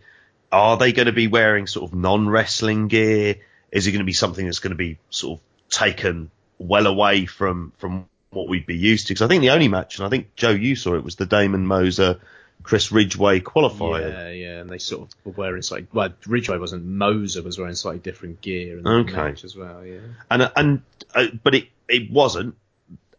are 0.52 0.78
they 0.78 0.92
going 0.94 1.06
to 1.06 1.14
be 1.14 1.28
wearing 1.28 1.68
sort 1.68 1.90
of 1.90 1.98
non-wrestling 1.98 2.88
gear? 2.88 3.36
Is 3.72 3.88
it 3.88 3.92
going 3.92 4.00
to 4.00 4.06
be 4.06 4.14
something 4.14 4.46
that's 4.46 4.60
going 4.60 4.72
to 4.72 4.78
be 4.78 4.98
sort 5.12 5.40
of 5.40 5.70
taken 5.70 6.32
well 6.58 6.88
away 6.88 7.28
from 7.28 7.72
from 7.78 8.08
what 8.32 8.50
we'd 8.50 8.66
be 8.66 8.78
used 8.78 9.08
to? 9.08 9.14
Because 9.14 9.22
I 9.22 9.28
think 9.28 9.42
the 9.42 9.52
only 9.52 9.68
match, 9.68 10.00
and 10.00 10.08
I 10.08 10.10
think 10.10 10.36
Joe, 10.36 10.50
you 10.50 10.76
saw 10.76 10.96
it, 10.96 11.04
was 11.04 11.16
the 11.16 11.28
Damon 11.28 11.68
Moser, 11.68 12.20
Chris 12.64 12.92
Ridgway 12.92 13.40
qualifier. 13.40 14.12
Yeah, 14.12 14.30
yeah, 14.30 14.60
and 14.62 14.70
they 14.70 14.78
sort 14.78 15.04
of 15.04 15.16
were 15.24 15.32
wearing 15.32 15.62
slightly. 15.62 15.88
Well, 15.94 16.10
Ridgway 16.28 16.58
wasn't. 16.58 16.86
Moser 16.86 17.42
was 17.42 17.58
wearing 17.58 17.76
slightly 17.76 18.00
different 18.00 18.42
gear 18.42 18.78
in 18.78 18.84
the 18.84 18.90
Okay. 18.90 19.14
match 19.14 19.44
as 19.44 19.56
well. 19.56 19.86
Yeah. 19.86 20.00
and 20.30 20.52
and 20.56 20.82
uh, 21.16 21.28
but 21.44 21.56
it 21.56 21.70
it 21.88 22.12
wasn't, 22.12 22.56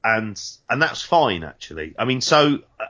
and 0.04 0.40
and 0.68 0.82
that's 0.82 1.02
fine 1.02 1.42
actually. 1.44 1.94
I 1.98 2.04
mean, 2.04 2.20
so 2.20 2.58
uh, 2.78 2.84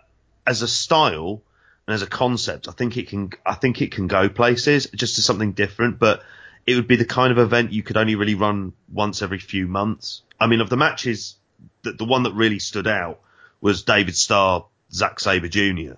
as 0.46 0.62
a 0.62 0.68
style 0.68 1.42
and 1.86 1.94
as 1.94 2.02
a 2.02 2.06
concept, 2.06 2.68
I 2.68 2.72
think 2.72 2.96
it 2.96 3.08
can 3.08 3.30
I 3.46 3.54
think 3.54 3.80
it 3.80 3.92
can 3.92 4.06
go 4.06 4.28
places 4.28 4.86
just 4.94 5.16
to 5.16 5.22
something 5.22 5.52
different, 5.52 5.98
but 5.98 6.22
it 6.66 6.74
would 6.74 6.88
be 6.88 6.96
the 6.96 7.04
kind 7.06 7.32
of 7.32 7.38
event 7.38 7.72
you 7.72 7.82
could 7.82 7.96
only 7.96 8.16
really 8.16 8.34
run 8.34 8.72
once 8.92 9.22
every 9.22 9.38
few 9.38 9.66
months. 9.66 10.22
I 10.38 10.46
mean, 10.46 10.60
of 10.60 10.68
the 10.68 10.76
matches, 10.76 11.36
the, 11.82 11.92
the 11.92 12.04
one 12.04 12.24
that 12.24 12.34
really 12.34 12.58
stood 12.58 12.86
out 12.86 13.20
was 13.60 13.82
David 13.82 14.14
Starr, 14.16 14.66
Zack 14.92 15.20
Sabre 15.20 15.48
Jr. 15.48 15.94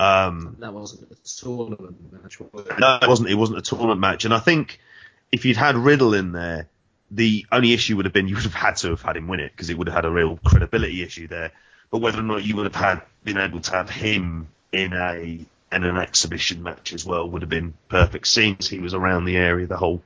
Um, 0.00 0.56
That 0.60 0.72
wasn't 0.72 1.10
a 1.10 1.40
tournament 1.40 2.12
match. 2.12 2.40
Was 2.40 2.66
it? 2.66 2.78
no, 2.78 2.98
it 3.02 3.08
wasn't. 3.08 3.30
It 3.30 3.34
wasn't 3.34 3.58
a 3.58 3.62
tournament 3.62 4.00
match, 4.00 4.24
and 4.24 4.32
I 4.32 4.38
think 4.38 4.78
if 5.32 5.44
you'd 5.44 5.56
had 5.56 5.76
Riddle 5.76 6.14
in 6.14 6.32
there, 6.32 6.68
the 7.10 7.46
only 7.50 7.72
issue 7.72 7.96
would 7.96 8.04
have 8.04 8.12
been 8.12 8.28
you 8.28 8.34
would 8.36 8.44
have 8.44 8.54
had 8.54 8.76
to 8.78 8.90
have 8.90 9.02
had 9.02 9.16
him 9.16 9.28
win 9.28 9.40
it 9.40 9.52
because 9.52 9.70
it 9.70 9.78
would 9.78 9.88
have 9.88 9.94
had 9.94 10.04
a 10.04 10.10
real 10.10 10.38
credibility 10.44 11.02
issue 11.02 11.26
there. 11.26 11.52
But 11.90 11.98
whether 11.98 12.18
or 12.18 12.22
not 12.22 12.44
you 12.44 12.56
would 12.56 12.66
have 12.66 12.74
had 12.74 13.02
been 13.24 13.38
able 13.38 13.60
to 13.60 13.70
have 13.72 13.90
him 13.90 14.48
in 14.72 14.92
a 14.92 15.40
in 15.70 15.84
an 15.84 15.96
exhibition 15.96 16.62
match 16.62 16.92
as 16.92 17.04
well 17.04 17.28
would 17.28 17.42
have 17.42 17.48
been 17.50 17.74
perfect. 17.88 18.26
Since 18.26 18.68
he 18.68 18.78
was 18.78 18.94
around 18.94 19.24
the 19.24 19.36
area 19.36 19.66
the 19.66 19.76
whole 19.76 20.02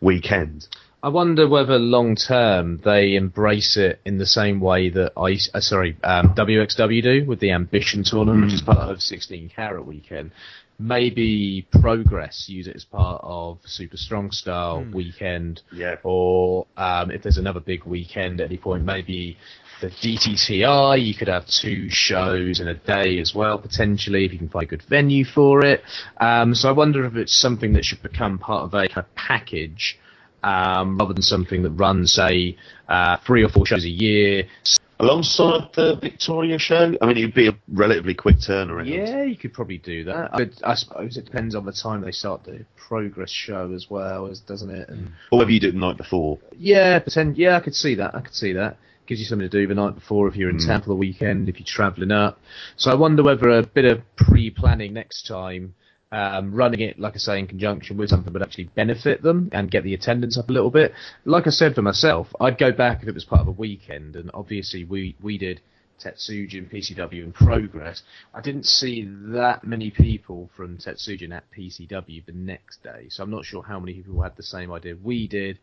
weekend. 0.00 0.68
I 1.00 1.08
wonder 1.10 1.48
whether 1.48 1.78
long 1.78 2.16
term 2.16 2.78
they 2.84 3.14
embrace 3.14 3.76
it 3.76 4.00
in 4.04 4.18
the 4.18 4.26
same 4.26 4.58
way 4.58 4.90
that 4.90 5.12
I, 5.16 5.38
uh, 5.56 5.60
sorry, 5.60 5.96
um, 6.02 6.34
WXW 6.34 7.02
do 7.02 7.24
with 7.24 7.38
the 7.38 7.52
Ambition 7.52 8.02
tournament, 8.02 8.46
which 8.46 8.54
is 8.54 8.62
part 8.62 8.90
of 8.90 9.00
16 9.00 9.50
Carat 9.54 9.86
weekend. 9.86 10.32
Maybe 10.80 11.66
Progress 11.80 12.46
use 12.48 12.66
it 12.66 12.74
as 12.76 12.84
part 12.84 13.20
of 13.22 13.58
Super 13.64 13.96
Strong 13.96 14.32
Style 14.32 14.84
weekend, 14.92 15.62
Yeah. 15.72 15.96
or 16.02 16.66
um, 16.76 17.10
if 17.12 17.22
there's 17.22 17.38
another 17.38 17.60
big 17.60 17.84
weekend 17.84 18.40
at 18.40 18.46
any 18.46 18.58
point, 18.58 18.84
maybe 18.84 19.36
the 19.80 19.88
DTTI. 19.90 21.04
You 21.04 21.14
could 21.14 21.28
have 21.28 21.46
two 21.46 21.88
shows 21.90 22.58
in 22.60 22.66
a 22.66 22.74
day 22.74 23.18
as 23.20 23.34
well, 23.34 23.58
potentially, 23.58 24.24
if 24.24 24.32
you 24.32 24.38
can 24.38 24.48
find 24.48 24.64
a 24.64 24.66
good 24.66 24.82
venue 24.82 25.24
for 25.24 25.64
it. 25.64 25.82
Um, 26.20 26.54
so 26.56 26.68
I 26.68 26.72
wonder 26.72 27.04
if 27.04 27.14
it's 27.14 27.36
something 27.36 27.72
that 27.74 27.84
should 27.84 28.02
become 28.02 28.38
part 28.38 28.64
of 28.64 28.74
a 28.74 28.88
kind 28.88 28.98
of 29.06 29.14
package 29.14 29.96
um, 30.42 30.98
rather 30.98 31.14
than 31.14 31.22
something 31.22 31.62
that 31.62 31.70
runs, 31.70 32.12
say, 32.12 32.56
uh, 32.88 33.16
three 33.26 33.42
or 33.44 33.48
four 33.48 33.66
shows 33.66 33.84
a 33.84 33.90
year. 33.90 34.44
Alongside 35.00 35.68
the 35.74 35.94
Victoria 35.94 36.58
show, 36.58 36.92
I 37.00 37.06
mean, 37.06 37.18
it'd 37.18 37.34
be 37.34 37.46
a 37.46 37.56
relatively 37.68 38.14
quick 38.14 38.38
turnaround. 38.38 38.88
Yeah, 38.88 39.22
you 39.22 39.36
could 39.36 39.52
probably 39.52 39.78
do 39.78 40.02
that. 40.04 40.32
But 40.32 40.50
I 40.64 40.74
suppose 40.74 41.16
it 41.16 41.24
depends 41.24 41.54
on 41.54 41.64
the 41.64 41.72
time 41.72 42.00
they 42.00 42.10
start 42.10 42.42
the 42.42 42.64
progress 42.76 43.30
show 43.30 43.72
as 43.72 43.86
well, 43.88 44.26
as 44.26 44.40
doesn't 44.40 44.70
it? 44.70 44.88
And 44.88 45.12
Or 45.30 45.38
whether 45.38 45.52
you 45.52 45.60
did 45.60 45.68
it 45.68 45.72
the 45.74 45.78
night 45.78 45.96
before. 45.98 46.38
yeah, 46.56 46.98
pretend. 46.98 47.38
Yeah, 47.38 47.56
I 47.56 47.60
could 47.60 47.76
see 47.76 47.94
that. 47.94 48.14
I 48.14 48.20
could 48.20 48.34
see 48.34 48.52
that. 48.54 48.76
Gives 49.06 49.20
you 49.20 49.26
something 49.26 49.48
to 49.48 49.60
do 49.60 49.66
the 49.68 49.74
night 49.74 49.94
before 49.94 50.28
if 50.28 50.36
you're 50.36 50.50
in 50.50 50.58
town 50.58 50.82
for 50.82 50.88
the 50.88 50.94
weekend, 50.96 51.48
if 51.48 51.58
you're 51.58 51.64
travelling 51.66 52.10
up. 52.10 52.40
So 52.76 52.90
I 52.90 52.94
wonder 52.94 53.22
whether 53.22 53.48
a 53.48 53.62
bit 53.62 53.84
of 53.86 54.02
pre-planning 54.16 54.92
next 54.92 55.26
time 55.26 55.74
um, 56.10 56.54
running 56.54 56.80
it, 56.80 56.98
like 56.98 57.14
I 57.14 57.18
say, 57.18 57.38
in 57.38 57.46
conjunction 57.46 57.96
with 57.96 58.10
something 58.10 58.32
would 58.32 58.42
actually 58.42 58.64
benefit 58.64 59.22
them 59.22 59.50
and 59.52 59.70
get 59.70 59.84
the 59.84 59.94
attendance 59.94 60.38
up 60.38 60.48
a 60.48 60.52
little 60.52 60.70
bit. 60.70 60.92
Like 61.24 61.46
I 61.46 61.50
said 61.50 61.74
for 61.74 61.82
myself, 61.82 62.28
I'd 62.40 62.58
go 62.58 62.72
back 62.72 63.02
if 63.02 63.08
it 63.08 63.14
was 63.14 63.24
part 63.24 63.42
of 63.42 63.48
a 63.48 63.52
weekend, 63.52 64.16
and 64.16 64.30
obviously 64.32 64.84
we 64.84 65.16
we 65.20 65.38
did 65.38 65.60
Tetsujin, 66.00 66.72
PCW, 66.72 67.24
and 67.24 67.34
Progress. 67.34 68.02
I 68.32 68.40
didn't 68.40 68.66
see 68.66 69.08
that 69.32 69.64
many 69.64 69.90
people 69.90 70.48
from 70.56 70.78
Tetsujin 70.78 71.32
at 71.32 71.50
PCW 71.50 72.24
the 72.24 72.32
next 72.32 72.82
day, 72.82 73.06
so 73.08 73.22
I'm 73.22 73.30
not 73.30 73.44
sure 73.44 73.62
how 73.62 73.78
many 73.78 73.94
people 73.94 74.22
had 74.22 74.36
the 74.36 74.42
same 74.42 74.72
idea 74.72 74.96
we 75.02 75.26
did. 75.26 75.58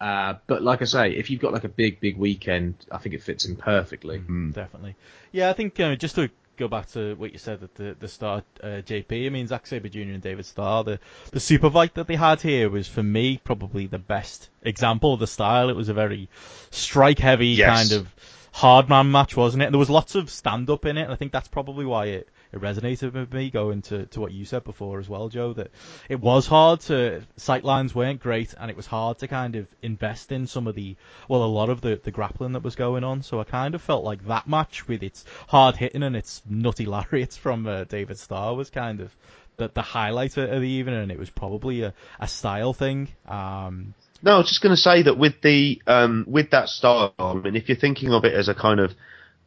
Uh, 0.00 0.34
but 0.46 0.62
like 0.62 0.80
I 0.80 0.86
say, 0.86 1.12
if 1.12 1.28
you've 1.28 1.42
got 1.42 1.52
like 1.52 1.64
a 1.64 1.68
big, 1.68 2.00
big 2.00 2.16
weekend, 2.16 2.74
I 2.90 2.98
think 2.98 3.14
it 3.14 3.22
fits 3.22 3.44
in 3.44 3.56
perfectly. 3.56 4.20
Mm. 4.20 4.54
Definitely. 4.54 4.96
Yeah, 5.30 5.50
I 5.50 5.52
think 5.52 5.78
uh, 5.78 5.94
just 5.96 6.14
to 6.14 6.30
go 6.56 6.68
back 6.68 6.86
to 6.90 7.14
what 7.14 7.32
you 7.32 7.38
said 7.38 7.62
at 7.62 7.74
the, 7.74 7.96
the 7.98 8.08
start, 8.08 8.44
uh, 8.62 8.82
JP. 8.84 9.26
I 9.26 9.28
mean, 9.30 9.46
Zack 9.46 9.66
Sabre 9.66 9.88
Jr. 9.88 10.00
and 10.00 10.22
David 10.22 10.44
Starr, 10.46 10.84
the, 10.84 10.98
the 11.32 11.40
super 11.40 11.70
fight 11.70 11.94
that 11.94 12.06
they 12.06 12.16
had 12.16 12.40
here 12.42 12.68
was, 12.68 12.86
for 12.86 13.02
me, 13.02 13.40
probably 13.42 13.86
the 13.86 13.98
best 13.98 14.50
example 14.62 15.14
of 15.14 15.20
the 15.20 15.26
style. 15.26 15.70
It 15.70 15.76
was 15.76 15.88
a 15.88 15.94
very 15.94 16.28
strike 16.70 17.18
heavy 17.18 17.48
Yes. 17.48 17.88
kind 17.90 18.00
of 18.00 18.14
hard 18.52 18.88
man 18.88 19.10
match, 19.10 19.36
wasn't 19.36 19.62
it? 19.62 19.66
And 19.66 19.74
there 19.74 19.78
was 19.78 19.90
lots 19.90 20.14
of 20.14 20.28
stand 20.30 20.68
up 20.70 20.84
in 20.84 20.96
it, 20.98 21.02
and 21.04 21.12
I 21.12 21.16
think 21.16 21.32
that's 21.32 21.48
probably 21.48 21.84
why 21.86 22.06
it, 22.06 22.28
it 22.52 22.60
resonated 22.60 23.12
with 23.12 23.32
me 23.32 23.50
going 23.50 23.82
to, 23.82 24.06
to 24.06 24.20
what 24.20 24.32
you 24.32 24.44
said 24.44 24.64
before 24.64 24.98
as 24.98 25.08
well, 25.08 25.28
Joe, 25.28 25.52
that 25.54 25.70
it 26.08 26.20
was 26.20 26.46
hard 26.46 26.80
to, 26.82 27.22
sight 27.36 27.64
lines 27.64 27.94
weren't 27.94 28.20
great, 28.20 28.54
and 28.58 28.70
it 28.70 28.76
was 28.76 28.86
hard 28.86 29.18
to 29.18 29.28
kind 29.28 29.56
of 29.56 29.66
invest 29.82 30.32
in 30.32 30.46
some 30.46 30.66
of 30.66 30.74
the, 30.74 30.96
well, 31.28 31.44
a 31.44 31.46
lot 31.46 31.68
of 31.68 31.80
the, 31.80 32.00
the 32.02 32.10
grappling 32.10 32.52
that 32.52 32.62
was 32.62 32.74
going 32.74 33.04
on. 33.04 33.22
So 33.22 33.40
I 33.40 33.44
kind 33.44 33.74
of 33.74 33.82
felt 33.82 34.04
like 34.04 34.26
that 34.26 34.48
match 34.48 34.88
with 34.88 35.02
its 35.02 35.24
hard 35.48 35.76
hitting 35.76 36.02
and 36.02 36.16
its 36.16 36.42
nutty 36.48 36.86
lariats 36.86 37.36
from 37.36 37.66
uh, 37.66 37.84
David 37.84 38.18
Starr 38.18 38.54
was 38.54 38.70
kind 38.70 39.00
of 39.00 39.14
the, 39.60 39.70
the 39.72 39.82
highlight 39.82 40.36
of 40.36 40.60
the 40.60 40.68
evening, 40.68 40.96
and 40.96 41.12
it 41.12 41.18
was 41.18 41.30
probably 41.30 41.82
a, 41.82 41.94
a 42.18 42.26
style 42.26 42.72
thing. 42.72 43.08
Um, 43.28 43.94
No, 44.22 44.34
I 44.34 44.38
was 44.38 44.48
just 44.48 44.62
going 44.62 44.74
to 44.74 44.80
say 44.80 45.02
that 45.02 45.16
with 45.16 45.40
the 45.42 45.80
um, 45.86 46.24
with 46.26 46.50
that 46.50 46.68
style, 46.68 47.14
I 47.18 47.34
mean, 47.34 47.54
if 47.54 47.68
you're 47.68 47.78
thinking 47.78 48.12
of 48.12 48.24
it 48.24 48.32
as 48.32 48.48
a 48.48 48.54
kind 48.54 48.80
of, 48.80 48.94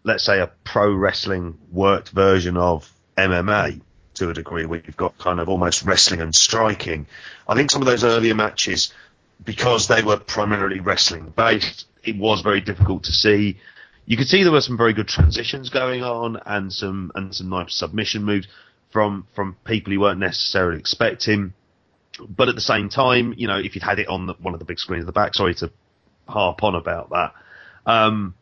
let's 0.03 0.23
say, 0.23 0.39
a 0.39 0.51
pro 0.63 0.93
wrestling 0.93 1.57
worked 1.71 2.09
version 2.09 2.57
of 2.57 2.89
MMA 3.17 3.81
to 4.15 4.29
a 4.29 4.33
degree, 4.33 4.65
where 4.65 4.81
you've 4.85 4.97
got 4.97 5.17
kind 5.17 5.39
of 5.39 5.49
almost 5.49 5.83
wrestling 5.83 6.21
and 6.21 6.35
striking, 6.35 7.07
I 7.47 7.55
think 7.55 7.71
some 7.71 7.81
of 7.81 7.87
those 7.87 8.03
earlier 8.03 8.35
matches, 8.35 8.93
because 9.43 9.87
they 9.87 10.03
were 10.03 10.17
primarily 10.17 10.79
wrestling 10.79 11.33
based, 11.35 11.85
it 12.03 12.17
was 12.17 12.41
very 12.41 12.61
difficult 12.61 13.05
to 13.05 13.11
see. 13.11 13.57
You 14.05 14.17
could 14.17 14.27
see 14.27 14.43
there 14.43 14.51
were 14.51 14.61
some 14.61 14.77
very 14.77 14.93
good 14.93 15.07
transitions 15.07 15.69
going 15.69 16.03
on 16.03 16.37
and 16.45 16.71
some 16.71 17.11
and 17.15 17.33
some 17.33 17.49
nice 17.49 17.75
submission 17.75 18.23
moves 18.23 18.47
from 18.91 19.25
from 19.33 19.55
people 19.63 19.93
you 19.93 20.01
weren't 20.01 20.19
necessarily 20.19 20.79
expecting. 20.79 21.53
But 22.19 22.47
at 22.47 22.55
the 22.55 22.61
same 22.61 22.89
time, 22.89 23.33
you 23.37 23.47
know, 23.47 23.57
if 23.57 23.73
you'd 23.73 23.83
had 23.83 23.97
it 23.97 24.07
on 24.07 24.27
the, 24.27 24.33
one 24.33 24.53
of 24.53 24.59
the 24.59 24.65
big 24.65 24.77
screens 24.77 25.03
at 25.03 25.07
the 25.07 25.13
back, 25.13 25.33
sorry 25.33 25.55
to 25.55 25.71
harp 26.27 26.63
on 26.63 26.75
about 26.75 27.09
that, 27.09 27.33
um, 27.85 28.35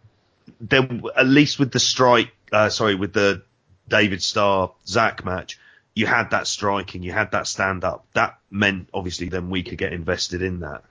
there 0.60 0.88
at 1.16 1.26
least 1.26 1.58
with 1.58 1.72
the 1.72 1.80
strike, 1.80 2.32
uh, 2.52 2.70
sorry, 2.70 2.96
with 2.96 3.14
the 3.14 3.44
David 3.88 4.24
Starr 4.24 4.72
Zach 4.88 5.26
match, 5.26 5.60
you 5.94 6.06
had 6.06 6.32
that 6.32 6.48
striking, 6.48 7.04
you 7.04 7.12
had 7.12 7.32
that 7.32 7.48
stand 7.48 7.84
up. 7.84 8.06
That 8.14 8.40
meant 8.50 8.90
obviously 8.94 9.30
then 9.30 9.50
we 9.50 9.64
could 9.64 9.78
get 9.78 9.94
invested 9.94 10.42
in 10.42 10.62
that, 10.62 10.84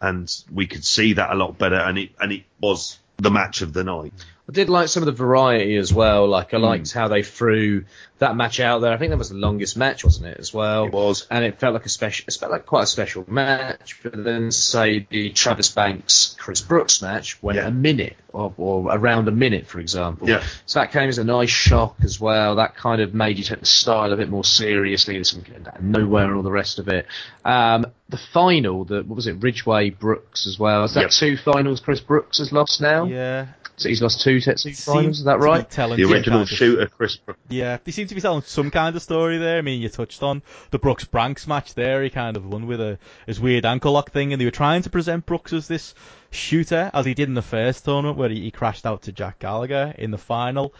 and 0.00 0.32
we 0.52 0.66
could 0.66 0.84
see 0.84 1.14
that 1.14 1.30
a 1.30 1.34
lot 1.34 1.58
better, 1.58 1.76
and 1.76 1.98
it 1.98 2.10
and 2.20 2.32
it 2.32 2.44
was 2.60 2.98
the 3.16 3.30
match 3.30 3.62
of 3.62 3.72
the 3.72 3.84
night. 3.84 4.12
I 4.48 4.52
did 4.52 4.70
like 4.70 4.88
some 4.88 5.02
of 5.02 5.06
the 5.06 5.12
variety 5.12 5.76
as 5.76 5.92
well. 5.92 6.26
Like 6.26 6.54
I 6.54 6.56
liked 6.56 6.90
how 6.92 7.08
they 7.08 7.22
threw 7.22 7.84
that 8.18 8.34
match 8.34 8.58
out 8.60 8.80
there. 8.80 8.92
I 8.92 8.96
think 8.96 9.10
that 9.10 9.18
was 9.18 9.28
the 9.28 9.36
longest 9.36 9.76
match, 9.76 10.02
wasn't 10.04 10.26
it? 10.28 10.38
As 10.40 10.52
well, 10.54 10.86
It 10.86 10.92
was. 10.92 11.26
and 11.30 11.44
it 11.44 11.60
felt 11.60 11.74
like 11.74 11.84
a 11.86 11.90
special. 11.90 12.24
It 12.26 12.34
felt 12.34 12.50
like 12.50 12.64
quite 12.66 12.84
a 12.84 12.86
special 12.86 13.24
match. 13.28 14.00
But 14.02 14.24
then, 14.24 14.50
say 14.50 15.06
the 15.10 15.30
Travis 15.30 15.68
Banks 15.70 16.34
Chris 16.38 16.62
Brooks 16.62 17.02
match 17.02 17.40
went 17.42 17.56
Yeah. 17.58 17.66
a 17.68 17.70
minute 17.70 18.16
or, 18.32 18.52
or 18.56 18.90
around 18.90 19.28
a 19.28 19.32
minute, 19.32 19.66
for 19.66 19.80
example. 19.80 20.28
Yeah. 20.28 20.42
So 20.66 20.80
that 20.80 20.92
came 20.92 21.08
as 21.10 21.18
a 21.18 21.24
nice 21.24 21.50
shock 21.50 21.96
as 22.02 22.18
well. 22.18 22.56
That 22.56 22.74
kind 22.74 23.02
of 23.02 23.12
made 23.14 23.36
you 23.38 23.44
take 23.44 23.60
the 23.60 23.66
style 23.66 24.12
a 24.12 24.16
bit 24.16 24.30
more 24.30 24.44
seriously. 24.44 25.14
There's 25.14 25.30
some 25.30 25.42
getting 25.42 25.66
of 25.66 25.82
nowhere 25.82 26.24
and 26.24 26.36
all 26.36 26.42
the 26.42 26.50
rest 26.50 26.78
of 26.78 26.88
it. 26.88 27.06
Um, 27.44 27.86
the 28.08 28.18
final, 28.32 28.84
the 28.84 29.02
what 29.02 29.16
was 29.16 29.26
it, 29.26 29.34
Ridgeway 29.42 29.90
Brooks 29.90 30.46
as 30.46 30.58
well. 30.58 30.84
Is 30.84 30.94
that 30.94 31.02
Yep. 31.02 31.10
two 31.10 31.36
finals 31.36 31.80
Chris 31.80 32.00
Brooks 32.00 32.38
has 32.38 32.50
lost 32.52 32.80
now? 32.80 33.04
yeah. 33.04 33.48
So 33.78 33.88
he's 33.88 34.02
lost 34.02 34.20
two 34.20 34.38
Tetsujin 34.38 34.84
finals. 34.84 35.18
Is 35.20 35.24
that 35.24 35.38
right? 35.38 35.68
The 35.70 35.84
original 35.84 36.22
kind 36.22 36.42
of- 36.42 36.48
shooter, 36.48 36.86
Chris. 36.86 37.16
Brooks. 37.16 37.40
Yeah, 37.48 37.78
they 37.84 37.92
seem 37.92 38.08
to 38.08 38.14
be 38.14 38.20
telling 38.20 38.42
some 38.42 38.70
kind 38.70 38.94
of 38.96 39.02
story 39.02 39.38
there. 39.38 39.58
I 39.58 39.62
mean, 39.62 39.80
you 39.80 39.88
touched 39.88 40.22
on 40.22 40.42
the 40.72 40.78
Brooks 40.78 41.04
Banks 41.04 41.46
match 41.46 41.74
there. 41.74 42.02
He 42.02 42.10
kind 42.10 42.36
of 42.36 42.44
won 42.44 42.66
with 42.66 42.80
a 42.80 42.98
his 43.26 43.40
weird 43.40 43.64
ankle 43.64 43.92
lock 43.92 44.10
thing, 44.10 44.32
and 44.32 44.40
they 44.40 44.44
were 44.44 44.50
trying 44.50 44.82
to 44.82 44.90
present 44.90 45.26
Brooks 45.26 45.52
as 45.52 45.68
this 45.68 45.94
shooter, 46.30 46.90
as 46.92 47.06
he 47.06 47.14
did 47.14 47.28
in 47.28 47.34
the 47.34 47.42
first 47.42 47.84
tournament 47.84 48.18
where 48.18 48.28
he, 48.28 48.40
he 48.40 48.50
crashed 48.50 48.84
out 48.84 49.02
to 49.02 49.12
Jack 49.12 49.38
Gallagher 49.38 49.94
in 49.96 50.10
the 50.10 50.18
final. 50.18 50.74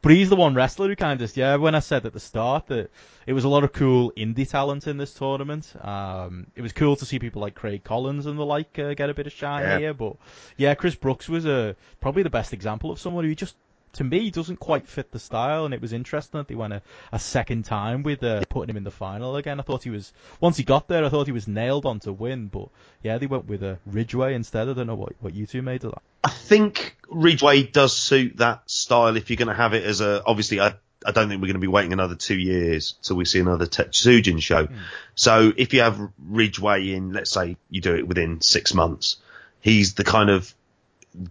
But 0.00 0.12
he's 0.12 0.30
the 0.30 0.36
one 0.36 0.54
wrestler 0.54 0.86
who 0.88 0.94
kind 0.96 1.12
of, 1.12 1.18
just 1.18 1.36
yeah, 1.36 1.56
when 1.56 1.74
I 1.74 1.80
said 1.80 2.06
at 2.06 2.12
the 2.12 2.20
start 2.20 2.68
that 2.68 2.90
it 3.26 3.32
was 3.32 3.42
a 3.44 3.48
lot 3.48 3.64
of 3.64 3.72
cool 3.72 4.12
indie 4.16 4.48
talent 4.48 4.86
in 4.86 4.96
this 4.96 5.12
tournament. 5.12 5.74
Um, 5.80 6.46
it 6.54 6.62
was 6.62 6.72
cool 6.72 6.94
to 6.96 7.04
see 7.04 7.18
people 7.18 7.42
like 7.42 7.56
Craig 7.56 7.82
Collins 7.82 8.26
and 8.26 8.38
the 8.38 8.44
like 8.44 8.78
uh, 8.78 8.94
get 8.94 9.10
a 9.10 9.14
bit 9.14 9.26
of 9.26 9.32
shine 9.32 9.62
Yeah. 9.62 9.78
here. 9.78 9.94
But 9.94 10.16
yeah, 10.56 10.74
Chris 10.74 10.94
Brooks 10.94 11.28
was 11.28 11.46
uh, 11.46 11.74
probably 12.00 12.22
the 12.22 12.30
best 12.30 12.52
example 12.52 12.92
of 12.92 13.00
someone 13.00 13.24
who 13.24 13.34
just 13.34 13.56
to 13.98 14.04
me 14.04 14.30
doesn't 14.30 14.60
quite 14.60 14.86
fit 14.86 15.10
the 15.10 15.18
style, 15.18 15.64
and 15.64 15.74
it 15.74 15.82
was 15.82 15.92
interesting 15.92 16.38
that 16.38 16.46
they 16.46 16.54
went 16.54 16.72
a, 16.72 16.82
a 17.10 17.18
second 17.18 17.64
time 17.64 18.04
with 18.04 18.22
uh, 18.22 18.44
putting 18.48 18.70
him 18.70 18.76
in 18.76 18.84
the 18.84 18.92
final 18.92 19.34
again. 19.34 19.58
I 19.58 19.64
thought 19.64 19.82
he 19.82 19.90
was 19.90 20.12
once 20.40 20.56
he 20.56 20.62
got 20.62 20.86
there, 20.86 21.04
I 21.04 21.08
thought 21.08 21.26
he 21.26 21.32
was 21.32 21.48
nailed 21.48 21.84
on 21.84 21.98
to 22.00 22.12
win, 22.12 22.46
but 22.46 22.68
yeah, 23.02 23.18
they 23.18 23.26
went 23.26 23.46
with 23.46 23.64
a 23.64 23.78
Ridgeway 23.86 24.34
instead. 24.34 24.68
I 24.68 24.72
don't 24.72 24.86
know 24.86 24.94
what 24.94 25.14
what 25.20 25.34
you 25.34 25.46
two 25.46 25.62
made 25.62 25.82
of 25.84 25.90
that. 25.92 26.02
I 26.22 26.30
think 26.30 26.96
Ridgeway 27.08 27.64
does 27.64 27.96
suit 27.96 28.36
that 28.36 28.70
style 28.70 29.16
if 29.16 29.30
you're 29.30 29.36
going 29.36 29.48
to 29.48 29.54
have 29.54 29.74
it 29.74 29.82
as 29.82 30.00
a. 30.00 30.22
Obviously, 30.24 30.60
I, 30.60 30.74
I 31.04 31.10
don't 31.10 31.28
think 31.28 31.42
we're 31.42 31.48
going 31.48 31.54
to 31.54 31.58
be 31.58 31.66
waiting 31.66 31.92
another 31.92 32.14
two 32.14 32.38
years 32.38 32.94
till 33.02 33.16
we 33.16 33.24
see 33.24 33.40
another 33.40 33.66
Tetsujin 33.66 34.40
show. 34.40 34.68
So 35.16 35.52
if 35.56 35.74
you 35.74 35.80
have 35.80 36.00
Ridgeway 36.18 36.92
in, 36.92 37.12
let's 37.12 37.32
say 37.32 37.56
you 37.68 37.80
do 37.80 37.96
it 37.96 38.06
within 38.06 38.42
six 38.42 38.74
months, 38.74 39.16
he's 39.60 39.94
the 39.94 40.04
kind 40.04 40.30
of 40.30 40.54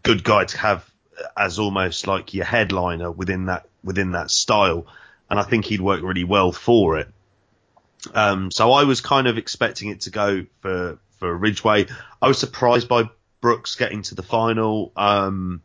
good 0.04 0.22
guy 0.22 0.44
to 0.44 0.58
have 0.58 0.84
as 1.36 1.60
almost 1.60 2.08
like 2.08 2.34
your 2.34 2.46
headliner 2.46 3.12
within 3.12 3.46
that 3.46 3.68
within 3.84 4.12
that 4.12 4.32
style, 4.32 4.88
and 5.30 5.40
I 5.40 5.44
think 5.44 5.66
he'd 5.66 5.82
work 5.82 6.02
really 6.02 6.24
well 6.24 6.52
for 6.52 7.00
it. 7.00 7.10
Um, 8.14 8.52
so 8.52 8.72
I 8.72 8.84
was 8.84 9.02
kind 9.02 9.28
of 9.28 9.38
expecting 9.38 9.90
it 9.90 10.02
to 10.02 10.10
go 10.10 10.46
for 10.62 11.00
for 11.20 11.36
Ridgeway. 11.36 11.88
I 12.22 12.28
was 12.28 12.38
surprised 12.38 12.88
by 12.88 13.10
Brooks 13.42 13.76
getting 13.76 14.02
to 14.04 14.16
the 14.16 14.24
final, 14.24 14.92
um, 14.96 15.62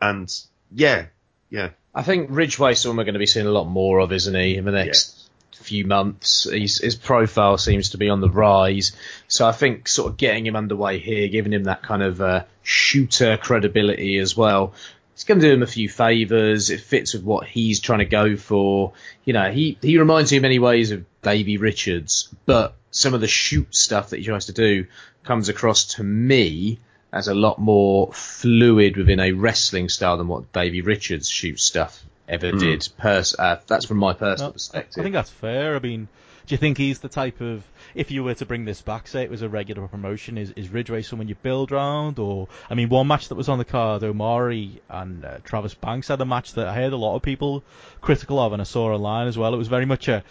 and 0.00 0.34
yeah, 0.72 1.06
yeah, 1.50 1.70
I 1.94 2.02
think 2.02 2.28
Ridgeway 2.30 2.74
someone 2.74 2.98
we're 2.98 3.04
going 3.04 3.14
to 3.14 3.18
be 3.18 3.26
seeing 3.26 3.46
a 3.46 3.50
lot 3.50 3.64
more 3.64 3.98
of, 4.00 4.12
isn't 4.12 4.34
he, 4.34 4.56
in 4.56 4.64
the 4.64 4.72
next 4.72 5.27
few 5.68 5.86
months? 5.86 6.48
He's, 6.50 6.78
his 6.78 6.96
profile 6.96 7.58
seems 7.58 7.90
to 7.90 7.98
be 7.98 8.08
on 8.08 8.20
the 8.20 8.30
rise, 8.30 8.92
so 9.28 9.46
I 9.46 9.52
think 9.52 9.88
sort 9.88 10.10
of 10.10 10.16
getting 10.16 10.46
him 10.46 10.56
underway 10.56 10.98
here, 10.98 11.28
giving 11.28 11.52
him 11.52 11.64
that 11.64 11.82
kind 11.82 12.02
of 12.02 12.20
uh, 12.20 12.44
shooter 12.62 13.36
credibility 13.36 14.18
as 14.18 14.36
well. 14.36 14.72
It's 15.14 15.24
going 15.24 15.40
to 15.40 15.46
do 15.46 15.52
him 15.52 15.62
a 15.62 15.66
few 15.66 15.88
favours. 15.88 16.70
It 16.70 16.80
fits 16.80 17.14
with 17.14 17.24
what 17.24 17.46
he's 17.46 17.80
trying 17.80 17.98
to 17.98 18.04
go 18.04 18.36
for. 18.36 18.92
You 19.24 19.32
know, 19.32 19.50
he, 19.50 19.76
he 19.82 19.98
reminds 19.98 20.30
me 20.30 20.36
in 20.36 20.42
many 20.42 20.58
ways 20.58 20.90
of 20.92 21.04
Davey 21.22 21.56
Richards, 21.56 22.28
but 22.46 22.76
some 22.90 23.14
of 23.14 23.20
the 23.20 23.28
shoot 23.28 23.74
stuff 23.74 24.10
that 24.10 24.18
he 24.18 24.24
tries 24.24 24.46
to 24.46 24.52
do 24.52 24.86
comes 25.24 25.48
across 25.48 25.84
to 25.96 26.04
me 26.04 26.78
as 27.12 27.28
a 27.28 27.34
lot 27.34 27.58
more 27.58 28.12
fluid 28.12 28.96
within 28.96 29.20
a 29.20 29.32
wrestling 29.32 29.88
style 29.88 30.16
than 30.16 30.28
what 30.28 30.52
Davey 30.52 30.82
Richards 30.82 31.28
shoot 31.28 31.58
stuff 31.58 32.04
ever 32.28 32.52
did. 32.52 32.88
Pers- 32.98 33.38
uh, 33.38 33.60
that's 33.66 33.86
from 33.86 33.98
my 33.98 34.12
personal 34.12 34.50
No, 34.50 34.52
perspective. 34.52 35.00
I 35.00 35.02
think 35.02 35.14
that's 35.14 35.30
fair. 35.30 35.76
I 35.76 35.78
mean, 35.78 36.08
do 36.46 36.54
you 36.54 36.58
think 36.58 36.78
he's 36.78 37.00
the 37.00 37.08
type 37.08 37.40
of 37.40 37.62
if 37.94 38.10
you 38.10 38.24
were 38.24 38.34
to 38.34 38.46
bring 38.46 38.64
this 38.64 38.80
back, 38.80 39.06
say 39.06 39.22
it 39.22 39.30
was 39.30 39.42
a 39.42 39.48
regular 39.48 39.86
promotion, 39.86 40.38
is, 40.38 40.50
is 40.52 40.68
Ridgeway 40.68 41.02
someone 41.02 41.28
you 41.28 41.34
build 41.34 41.70
round? 41.70 42.18
Or, 42.18 42.48
I 42.70 42.74
mean, 42.74 42.88
one 42.88 43.06
match 43.06 43.28
that 43.28 43.34
was 43.34 43.48
on 43.48 43.58
the 43.58 43.64
card, 43.64 44.02
Omari 44.02 44.80
and 44.88 45.24
uh, 45.24 45.38
Travis 45.44 45.74
Banks 45.74 46.08
had 46.08 46.20
a 46.20 46.24
match 46.24 46.54
that 46.54 46.68
I 46.68 46.74
heard 46.74 46.92
a 46.92 46.96
lot 46.96 47.16
of 47.16 47.22
people 47.22 47.62
critical 48.00 48.38
of, 48.38 48.52
and 48.52 48.62
I 48.62 48.64
saw 48.64 48.92
online 48.92 49.28
as 49.28 49.36
well. 49.36 49.52
It 49.52 49.58
was 49.58 49.68
very 49.68 49.84
much 49.84 50.08
a, 50.08 50.22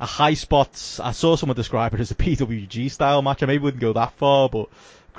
a 0.00 0.06
high 0.06 0.34
spots. 0.34 0.98
I 0.98 1.12
saw 1.12 1.36
someone 1.36 1.56
describe 1.56 1.94
it 1.94 2.00
as 2.00 2.10
a 2.10 2.14
PWG 2.16 2.90
style 2.90 3.22
match. 3.22 3.42
I 3.42 3.46
maybe 3.46 3.62
wouldn't 3.62 3.80
go 3.80 3.92
that 3.92 4.12
far, 4.14 4.48
but 4.48 4.68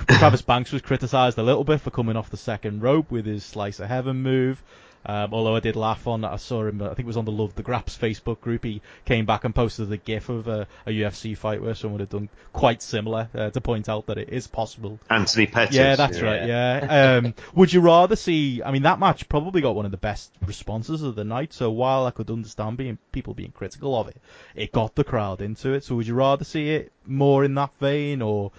Travis 0.07 0.41
Banks 0.51 0.71
was 0.71 0.81
criticised 0.81 1.37
a 1.37 1.43
little 1.43 1.63
bit 1.63 1.81
for 1.81 1.91
coming 1.91 2.17
off 2.17 2.29
the 2.29 2.37
second 2.37 2.81
rope 2.81 3.11
with 3.11 3.25
his 3.25 3.43
slice 3.45 3.79
of 3.79 3.87
heaven 3.87 4.21
move. 4.21 4.61
Um, 5.05 5.33
although 5.33 5.55
I 5.55 5.59
did 5.59 5.75
laugh 5.75 6.05
on 6.07 6.23
I 6.23 6.35
saw 6.35 6.65
him, 6.65 6.81
I 6.81 6.89
think 6.89 6.99
it 6.99 7.05
was 7.05 7.17
on 7.17 7.25
the 7.25 7.31
Love 7.31 7.55
the 7.55 7.63
Graps 7.63 7.97
Facebook 7.97 8.41
group. 8.41 8.63
He 8.63 8.81
came 9.05 9.25
back 9.25 9.43
and 9.43 9.53
posted 9.53 9.89
the 9.89 9.97
GIF 9.97 10.29
of 10.29 10.47
a, 10.47 10.67
a 10.85 10.91
UFC 10.91 11.37
fight 11.37 11.61
where 11.61 11.73
someone 11.73 11.99
had 11.99 12.09
done 12.09 12.29
quite 12.53 12.81
similar 12.81 13.29
uh, 13.33 13.49
to 13.49 13.61
point 13.61 13.89
out 13.89 14.07
that 14.07 14.17
it 14.17 14.29
is 14.29 14.47
possible. 14.47 14.99
Anthony 15.09 15.47
Pettis. 15.47 15.75
Yeah, 15.75 15.95
that's 15.95 16.21
right. 16.21 16.47
Yeah. 16.47 17.21
Um, 17.23 17.33
would 17.55 17.73
you 17.73 17.81
rather 17.81 18.15
see? 18.15 18.61
I 18.63 18.71
mean, 18.71 18.83
that 18.83 18.99
match 18.99 19.27
probably 19.27 19.61
got 19.61 19.75
one 19.75 19.85
of 19.85 19.91
the 19.91 19.97
best 19.97 20.31
responses 20.45 21.01
of 21.01 21.15
the 21.15 21.23
night. 21.23 21.53
So 21.53 21.71
while 21.71 22.05
I 22.05 22.11
could 22.11 22.29
understand 22.29 22.77
being 22.77 22.97
people 23.11 23.33
being 23.33 23.51
critical 23.51 23.99
of 23.99 24.07
it, 24.07 24.17
it 24.55 24.71
got 24.71 24.95
the 24.95 25.03
crowd 25.03 25.41
into 25.41 25.73
it. 25.73 25.83
So 25.83 25.95
would 25.95 26.07
you 26.07 26.15
rather 26.15 26.43
see 26.43 26.69
it 26.69 26.91
more 27.05 27.43
in 27.43 27.55
that 27.55 27.71
vein, 27.79 28.21
or 28.21 28.51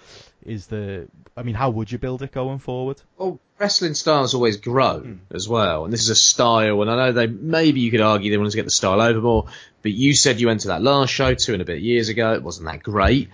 is 0.45 0.67
the? 0.67 1.07
I 1.35 1.43
mean, 1.43 1.55
how 1.55 1.69
would 1.71 1.91
you 1.91 1.97
build 1.97 2.21
it 2.21 2.31
going 2.31 2.59
forward? 2.59 3.01
Well, 3.17 3.39
wrestling 3.59 3.93
styles 3.93 4.33
always 4.33 4.57
grown 4.57 5.01
hmm. 5.01 5.35
as 5.35 5.47
well, 5.47 5.85
and 5.85 5.93
this 5.93 6.01
is 6.01 6.09
a 6.09 6.15
style. 6.15 6.81
And 6.81 6.91
I 6.91 6.95
know 6.95 7.11
they 7.11 7.27
maybe 7.27 7.79
you 7.79 7.91
could 7.91 8.01
argue 8.01 8.31
they 8.31 8.37
want 8.37 8.51
to 8.51 8.57
get 8.57 8.65
the 8.65 8.71
style 8.71 9.01
over 9.01 9.21
more, 9.21 9.45
but 9.81 9.91
you 9.91 10.13
said 10.13 10.39
you 10.39 10.47
went 10.47 10.61
to 10.61 10.69
that 10.69 10.81
last 10.81 11.09
show 11.09 11.33
two 11.33 11.53
and 11.53 11.61
a 11.61 11.65
bit 11.65 11.81
years 11.81 12.09
ago. 12.09 12.33
It 12.33 12.43
wasn't 12.43 12.67
that 12.67 12.83
great, 12.83 13.29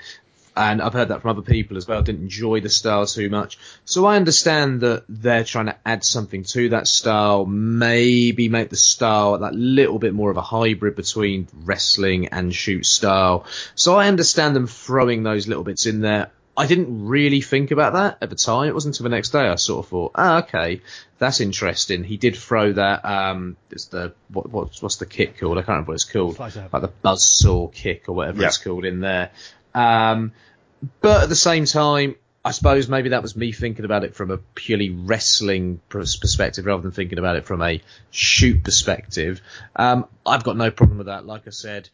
and 0.56 0.82
I've 0.82 0.94
heard 0.94 1.08
that 1.08 1.22
from 1.22 1.32
other 1.32 1.42
people 1.42 1.78
as 1.78 1.88
well. 1.88 2.02
Didn't 2.02 2.24
enjoy 2.24 2.62
the 2.62 2.70
style 2.70 3.06
too 3.06 3.30
much, 3.30 3.58
so 3.86 4.06
I 4.06 4.16
understand 4.18 4.82
that 4.82 5.04
they're 5.10 5.44
trying 5.44 5.68
to 5.68 5.78
add 5.86 6.04
something 6.04 6.44
to 6.44 6.70
that 6.70 6.88
style. 6.88 7.46
Maybe 7.46 8.50
make 8.50 8.70
the 8.70 8.76
style 8.76 9.40
that 9.40 9.56
little 9.56 10.00
bit 10.00 10.14
more 10.14 10.32
of 10.32 10.38
a 10.38 10.42
hybrid 10.42 10.96
between 10.96 11.48
wrestling 11.64 12.28
and 12.28 12.54
shoot 12.54 12.86
style. 12.86 13.46
So 13.76 13.96
I 13.96 14.08
understand 14.08 14.56
them 14.56 14.68
throwing 14.68 15.24
those 15.24 15.48
little 15.48 15.64
bits 15.64 15.86
in 15.86 16.02
there. 16.02 16.32
I 16.60 16.68
didn't 16.68 17.06
really 17.06 17.40
think 17.40 17.72
about 17.72 17.94
that 17.94 18.18
at 18.22 18.30
the 18.30 18.36
time. 18.36 18.68
It 18.68 18.74
wasn't 18.74 18.96
until 18.96 19.10
the 19.10 19.16
next 19.16 19.30
day 19.30 19.48
I 19.48 19.56
sort 19.56 19.86
of 19.86 19.90
thought, 19.90 20.12
ah, 20.16 20.40
okay, 20.40 20.82
that's 21.18 21.40
interesting. 21.40 22.04
He 22.04 22.18
did 22.18 22.36
throw 22.36 22.74
that. 22.74 23.06
Um, 23.06 23.56
it's 23.72 23.86
the 23.86 24.14
what, 24.28 24.50
what's 24.52 24.82
what's 24.82 24.98
the 24.98 25.06
kick 25.06 25.40
called? 25.40 25.58
I 25.58 25.62
can't 25.62 25.70
remember 25.70 25.92
what 25.92 25.96
it's 25.96 26.04
called. 26.04 26.36
Slice 26.36 26.58
of 26.58 26.74
Like 26.74 26.82
the 26.82 26.90
buzz 26.90 27.24
saw 27.24 27.68
kick 27.70 28.10
or 28.10 28.14
whatever 28.14 28.42
Yeah. 28.42 28.48
it's 28.48 28.58
called 28.58 28.84
in 28.84 29.00
there. 29.00 29.32
Um, 29.74 30.34
but 31.00 31.24
at 31.24 31.30
the 31.30 31.36
same 31.36 31.64
time, 31.64 32.16
I 32.44 32.52
suppose 32.52 32.90
maybe 32.90 33.10
that 33.10 33.22
was 33.22 33.38
me 33.38 33.54
thinking 33.54 33.86
about 33.86 34.04
it 34.04 34.16
from 34.16 34.30
a 34.30 34.38
purely 34.38 34.90
wrestling 34.90 35.80
perspective 35.88 36.66
rather 36.66 36.82
than 36.82 36.92
thinking 36.92 37.20
about 37.20 37.38
it 37.38 37.46
from 37.46 37.62
a 37.62 37.82
shoot 38.12 38.64
perspective. 38.66 39.42
Um, 39.78 40.08
I've 40.26 40.44
got 40.44 40.58
no 40.58 40.72
problem 40.72 40.98
with 40.98 41.08
that. 41.08 41.26
Like 41.26 41.48
I 41.48 41.52
said, 41.52 41.90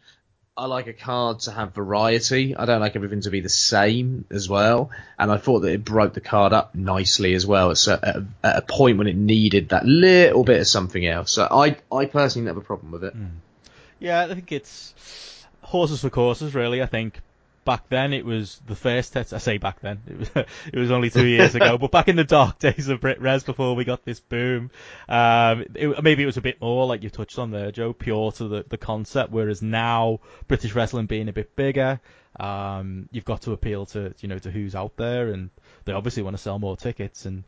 I 0.57 0.67
like 0.67 0.87
a 0.87 0.93
card 0.93 1.41
to 1.41 1.51
have 1.51 1.73
variety. 1.73 2.55
I 2.55 2.65
don't 2.65 2.79
like 2.79 2.95
everything 2.95 3.19
to 3.21 3.29
be 3.29 3.41
the 3.41 3.49
same 3.49 4.23
as 4.31 4.47
well. 4.47 4.89
And 5.19 5.29
I 5.29 5.35
thought 5.35 5.61
that 5.61 5.73
it 5.73 5.83
broke 5.83 6.13
the 6.13 6.21
card 6.21 6.53
up 6.53 6.73
nicely 6.73 7.33
as 7.33 7.45
well 7.45 7.71
a, 7.71 7.91
at 7.91 8.15
a, 8.15 8.25
at 8.41 8.57
a 8.57 8.61
point 8.61 8.97
when 8.97 9.07
it 9.07 9.17
needed 9.17 9.69
that 9.69 9.85
little 9.85 10.45
bit 10.45 10.61
of 10.61 10.67
something 10.67 11.05
else. 11.05 11.33
So 11.33 11.45
I, 11.51 11.75
I 11.91 12.05
personally 12.05 12.47
have 12.47 12.55
a 12.55 12.61
problem 12.61 12.93
with 12.93 13.03
it. 13.03 13.13
Hmm. 13.13 13.25
Yeah, 13.99 14.23
I 14.23 14.33
think 14.33 14.53
it's 14.53 14.93
horses 15.61 15.99
for 15.99 16.09
courses, 16.09 16.55
really. 16.55 16.81
I 16.81 16.85
think 16.85 17.19
back 17.65 17.89
then 17.89 18.13
it 18.13 18.23
was 18.23 18.61
the 18.67 18.75
first 18.75 19.11
test. 19.11 19.33
I 19.33 19.39
say 19.39 19.57
back 19.57 19.81
then, 19.81 20.01
it 20.07 20.17
was 20.17 20.29
it 20.73 20.79
was 20.79 20.91
only 20.91 21.09
two 21.09 21.25
years 21.25 21.55
ago, 21.55 21.77
but 21.77 21.91
back 21.91 22.07
in 22.07 22.15
the 22.15 22.23
dark 22.23 22.59
days 22.59 22.87
of 22.87 23.01
Brit 23.01 23.19
Res 23.19 23.43
before 23.43 23.75
we 23.75 23.83
got 23.83 24.05
this 24.05 24.19
boom, 24.19 24.71
um, 25.09 25.65
it, 25.73 26.01
maybe 26.03 26.23
it 26.23 26.27
was 26.27 26.37
a 26.37 26.41
bit 26.41 26.61
more 26.61 26.85
like 26.85 27.03
you 27.03 27.09
touched 27.09 27.37
on 27.37 27.51
there, 27.51 27.71
Joe, 27.71 27.91
pure 27.91 28.31
to 28.33 28.47
the 28.47 28.65
the 28.69 28.77
concept. 28.77 29.31
Whereas 29.31 29.61
now 29.61 30.21
British 30.47 30.73
wrestling 30.73 31.07
being 31.07 31.27
a 31.27 31.33
bit 31.33 31.55
bigger, 31.55 31.99
um, 32.39 33.09
you've 33.11 33.25
got 33.25 33.41
to 33.41 33.51
appeal 33.51 33.87
to 33.87 34.13
you 34.19 34.29
know 34.29 34.39
to 34.39 34.51
who's 34.51 34.75
out 34.75 34.95
there, 34.95 35.29
and 35.29 35.49
they 35.83 35.93
obviously 35.93 36.23
want 36.23 36.37
to 36.37 36.41
sell 36.41 36.59
more 36.59 36.77
tickets 36.77 37.25
and. 37.25 37.43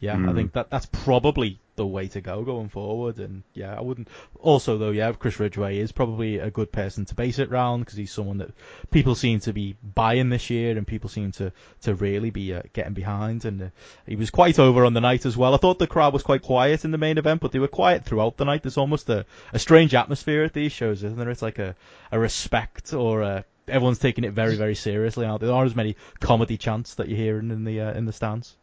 Yeah, 0.00 0.28
I 0.28 0.32
think 0.32 0.52
that 0.52 0.70
that's 0.70 0.86
probably 0.86 1.58
the 1.78 1.86
way 1.86 2.08
to 2.08 2.20
go 2.20 2.42
going 2.44 2.68
forward. 2.68 3.18
And 3.18 3.42
yeah, 3.54 3.74
I 3.74 3.80
wouldn't. 3.80 4.08
Also, 4.38 4.76
though, 4.76 4.90
yeah, 4.90 5.12
Chris 5.12 5.40
Ridgway 5.40 5.78
is 5.78 5.92
probably 5.92 6.38
a 6.38 6.50
good 6.50 6.70
person 6.70 7.06
to 7.06 7.14
base 7.14 7.38
it 7.38 7.50
round 7.50 7.86
because 7.86 7.96
he's 7.96 8.12
someone 8.12 8.38
that 8.38 8.50
people 8.90 9.14
seem 9.14 9.40
to 9.40 9.54
be 9.54 9.76
buying 9.82 10.28
this 10.28 10.50
year, 10.50 10.76
and 10.76 10.86
people 10.86 11.08
seem 11.08 11.32
to 11.32 11.52
to 11.82 11.94
really 11.94 12.28
be 12.28 12.52
uh, 12.52 12.62
getting 12.74 12.92
behind. 12.92 13.46
And 13.46 13.62
uh, 13.62 13.68
he 14.06 14.16
was 14.16 14.30
quite 14.30 14.58
over 14.58 14.84
on 14.84 14.92
the 14.92 15.00
night 15.00 15.24
as 15.24 15.36
well. 15.36 15.54
I 15.54 15.56
thought 15.56 15.78
the 15.78 15.86
crowd 15.86 16.12
was 16.12 16.22
quite 16.22 16.42
quiet 16.42 16.84
in 16.84 16.90
the 16.90 16.98
main 16.98 17.16
event, 17.16 17.40
but 17.40 17.52
they 17.52 17.58
were 17.58 17.68
quiet 17.68 18.04
throughout 18.04 18.36
the 18.36 18.44
night. 18.44 18.62
There's 18.62 18.76
almost 18.76 19.08
a, 19.08 19.24
a 19.54 19.58
strange 19.58 19.94
atmosphere 19.94 20.44
at 20.44 20.52
these 20.52 20.72
shows, 20.72 21.02
isn't 21.02 21.16
there? 21.16 21.30
It's 21.30 21.42
like 21.42 21.58
a 21.58 21.74
a 22.12 22.18
respect 22.18 22.92
or 22.92 23.22
a 23.22 23.44
Everyone's 23.68 23.98
taking 23.98 24.24
it 24.24 24.32
very, 24.32 24.56
very 24.56 24.74
seriously. 24.74 25.26
Now 25.26 25.38
there 25.38 25.52
aren't 25.52 25.70
as 25.70 25.76
many 25.76 25.96
comedy 26.20 26.56
chants 26.56 26.94
that 26.94 27.08
you're 27.08 27.18
hearing 27.18 27.50
in 27.50 27.64
the 27.64 27.80
uh, 27.82 27.92
in 27.92 28.06
the 28.06 28.12
stands. 28.12 28.56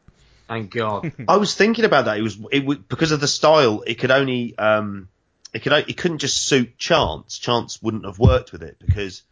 Thank 0.48 0.72
God. 0.72 1.12
I 1.28 1.38
was 1.38 1.54
thinking 1.54 1.86
about 1.86 2.06
that. 2.06 2.18
It 2.18 2.22
was 2.22 2.38
it 2.52 2.66
would 2.66 2.88
because 2.88 3.12
of 3.12 3.20
the 3.20 3.28
style. 3.28 3.84
It 3.86 3.96
could 3.96 4.12
only 4.12 4.58
um, 4.58 5.10
it 5.54 5.60
could 5.64 5.74
it 5.74 5.98
couldn't 5.98 6.20
just 6.20 6.44
suit 6.46 6.78
Chance. 6.78 7.40
Chance 7.40 7.82
wouldn't 7.82 8.06
have 8.06 8.20
worked 8.20 8.52
with 8.52 8.64
it 8.64 8.78
because 8.80 9.24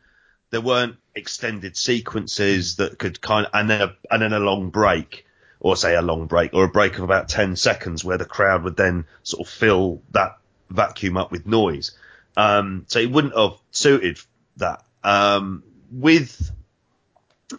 there 0.50 0.62
weren't 0.62 0.98
extended 1.16 1.78
sequences 1.78 2.78
that 2.78 2.98
could 2.98 3.22
kind 3.22 3.46
of 3.46 3.52
and 3.54 3.70
then 3.70 3.82
a, 3.82 3.96
and 4.12 4.22
then 4.22 4.34
a 4.34 4.40
long 4.40 4.70
break 4.70 5.26
or 5.60 5.76
say 5.76 5.96
a 5.96 6.02
long 6.02 6.28
break 6.28 6.54
or 6.54 6.66
a 6.66 6.70
break 6.70 6.98
of 6.98 7.04
about 7.04 7.30
ten 7.30 7.56
seconds 7.56 8.04
where 8.04 8.18
the 8.18 8.26
crowd 8.26 8.64
would 8.64 8.76
then 8.76 9.06
sort 9.24 9.48
of 9.48 9.54
fill 9.54 10.02
that 10.12 10.38
vacuum 10.70 11.18
up 11.18 11.32
with 11.32 11.46
noise. 11.46 11.92
Um, 12.36 12.86
so 12.88 13.00
it 13.00 13.12
wouldn't 13.12 13.38
have 13.38 13.54
suited 13.72 14.20
that. 14.58 14.84
Um, 15.04 15.64
with 15.92 16.52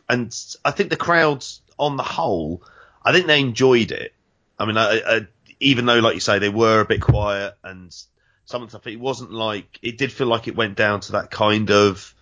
and 0.08 0.34
I 0.64 0.70
think 0.70 0.90
the 0.90 0.96
crowds 0.96 1.60
on 1.78 1.96
the 1.96 2.02
whole, 2.02 2.62
I 3.04 3.12
think 3.12 3.26
they 3.26 3.40
enjoyed 3.40 3.92
it. 3.92 4.12
I 4.58 4.66
mean, 4.66 4.76
I, 4.76 5.00
I, 5.06 5.26
even 5.60 5.86
though, 5.86 5.98
like 5.98 6.14
you 6.14 6.20
say, 6.20 6.38
they 6.38 6.48
were 6.48 6.80
a 6.80 6.84
bit 6.84 7.00
quiet 7.00 7.54
and 7.62 7.94
some 8.44 8.62
of 8.62 8.68
the 8.68 8.78
stuff, 8.78 8.86
it 8.86 9.00
wasn't 9.00 9.32
like 9.32 9.78
it 9.82 9.98
did 9.98 10.12
feel 10.12 10.26
like 10.26 10.48
it 10.48 10.56
went 10.56 10.76
down 10.76 11.00
to 11.00 11.12
that 11.12 11.30
kind 11.30 11.70
of 11.70 12.14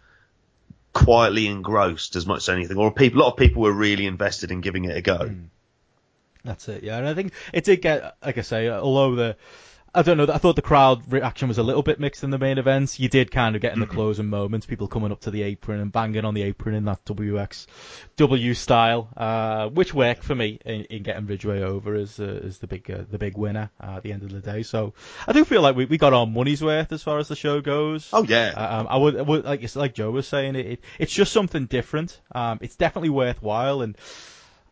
quietly 0.92 1.46
engrossed 1.46 2.16
as 2.16 2.26
much 2.26 2.38
as 2.38 2.48
anything, 2.48 2.76
or 2.76 2.92
people, 2.92 3.20
a 3.20 3.22
lot 3.22 3.32
of 3.32 3.38
people 3.38 3.62
were 3.62 3.72
really 3.72 4.06
invested 4.06 4.50
in 4.50 4.60
giving 4.60 4.84
it 4.84 4.96
a 4.96 5.02
go. 5.02 5.28
Hmm. 5.28 5.44
That's 6.44 6.68
it, 6.68 6.82
yeah. 6.82 6.98
And 6.98 7.06
I 7.06 7.14
think 7.14 7.32
it 7.52 7.64
did 7.64 7.82
get, 7.82 8.16
like 8.24 8.36
I 8.36 8.42
say, 8.42 8.68
although 8.68 9.14
the, 9.14 9.36
I 9.94 10.00
don't 10.00 10.16
know, 10.16 10.26
I 10.32 10.38
thought 10.38 10.56
the 10.56 10.62
crowd 10.62 11.12
reaction 11.12 11.48
was 11.48 11.58
a 11.58 11.62
little 11.62 11.82
bit 11.82 12.00
mixed 12.00 12.24
in 12.24 12.30
the 12.30 12.38
main 12.38 12.56
events. 12.56 12.98
You 12.98 13.10
did 13.10 13.30
kind 13.30 13.54
of 13.54 13.60
get 13.60 13.74
in 13.74 13.80
the 13.80 13.86
closing 13.86 14.26
moments, 14.26 14.64
people 14.64 14.88
coming 14.88 15.12
up 15.12 15.20
to 15.20 15.30
the 15.30 15.42
apron 15.42 15.80
and 15.80 15.92
banging 15.92 16.24
on 16.24 16.32
the 16.32 16.42
apron 16.44 16.74
in 16.74 16.86
that 16.86 17.04
WXW 17.04 18.56
style, 18.56 19.08
uh, 19.16 19.68
which 19.68 19.92
worked 19.92 20.24
for 20.24 20.34
me 20.34 20.58
in, 20.64 20.84
in 20.84 21.02
getting 21.02 21.26
Ridgeway 21.26 21.60
over 21.62 21.94
as 21.94 22.18
uh, 22.18 22.40
as 22.42 22.56
the 22.58 22.66
big 22.66 22.90
uh, 22.90 23.02
the 23.10 23.18
big 23.18 23.36
winner 23.36 23.70
uh, 23.82 23.96
at 23.96 24.02
the 24.02 24.12
end 24.12 24.22
of 24.22 24.32
the 24.32 24.40
day. 24.40 24.62
So 24.62 24.94
I 25.26 25.32
do 25.32 25.44
feel 25.44 25.60
like 25.60 25.76
we, 25.76 25.84
we 25.84 25.98
got 25.98 26.14
our 26.14 26.26
money's 26.26 26.62
worth 26.62 26.90
as 26.92 27.02
far 27.02 27.18
as 27.18 27.28
the 27.28 27.36
show 27.36 27.60
goes. 27.60 28.08
Oh 28.14 28.22
yeah, 28.22 28.48
Um, 28.50 28.86
I 28.88 28.96
would, 28.96 29.16
I 29.16 29.22
would 29.22 29.44
like 29.44 29.62
it's 29.62 29.76
like 29.76 29.92
Joe 29.94 30.10
was 30.10 30.26
saying, 30.26 30.56
it, 30.56 30.66
it 30.66 30.80
it's 30.98 31.12
just 31.12 31.32
something 31.32 31.66
different. 31.66 32.18
Um, 32.34 32.58
it's 32.62 32.76
definitely 32.76 33.10
worthwhile, 33.10 33.82
and 33.82 33.96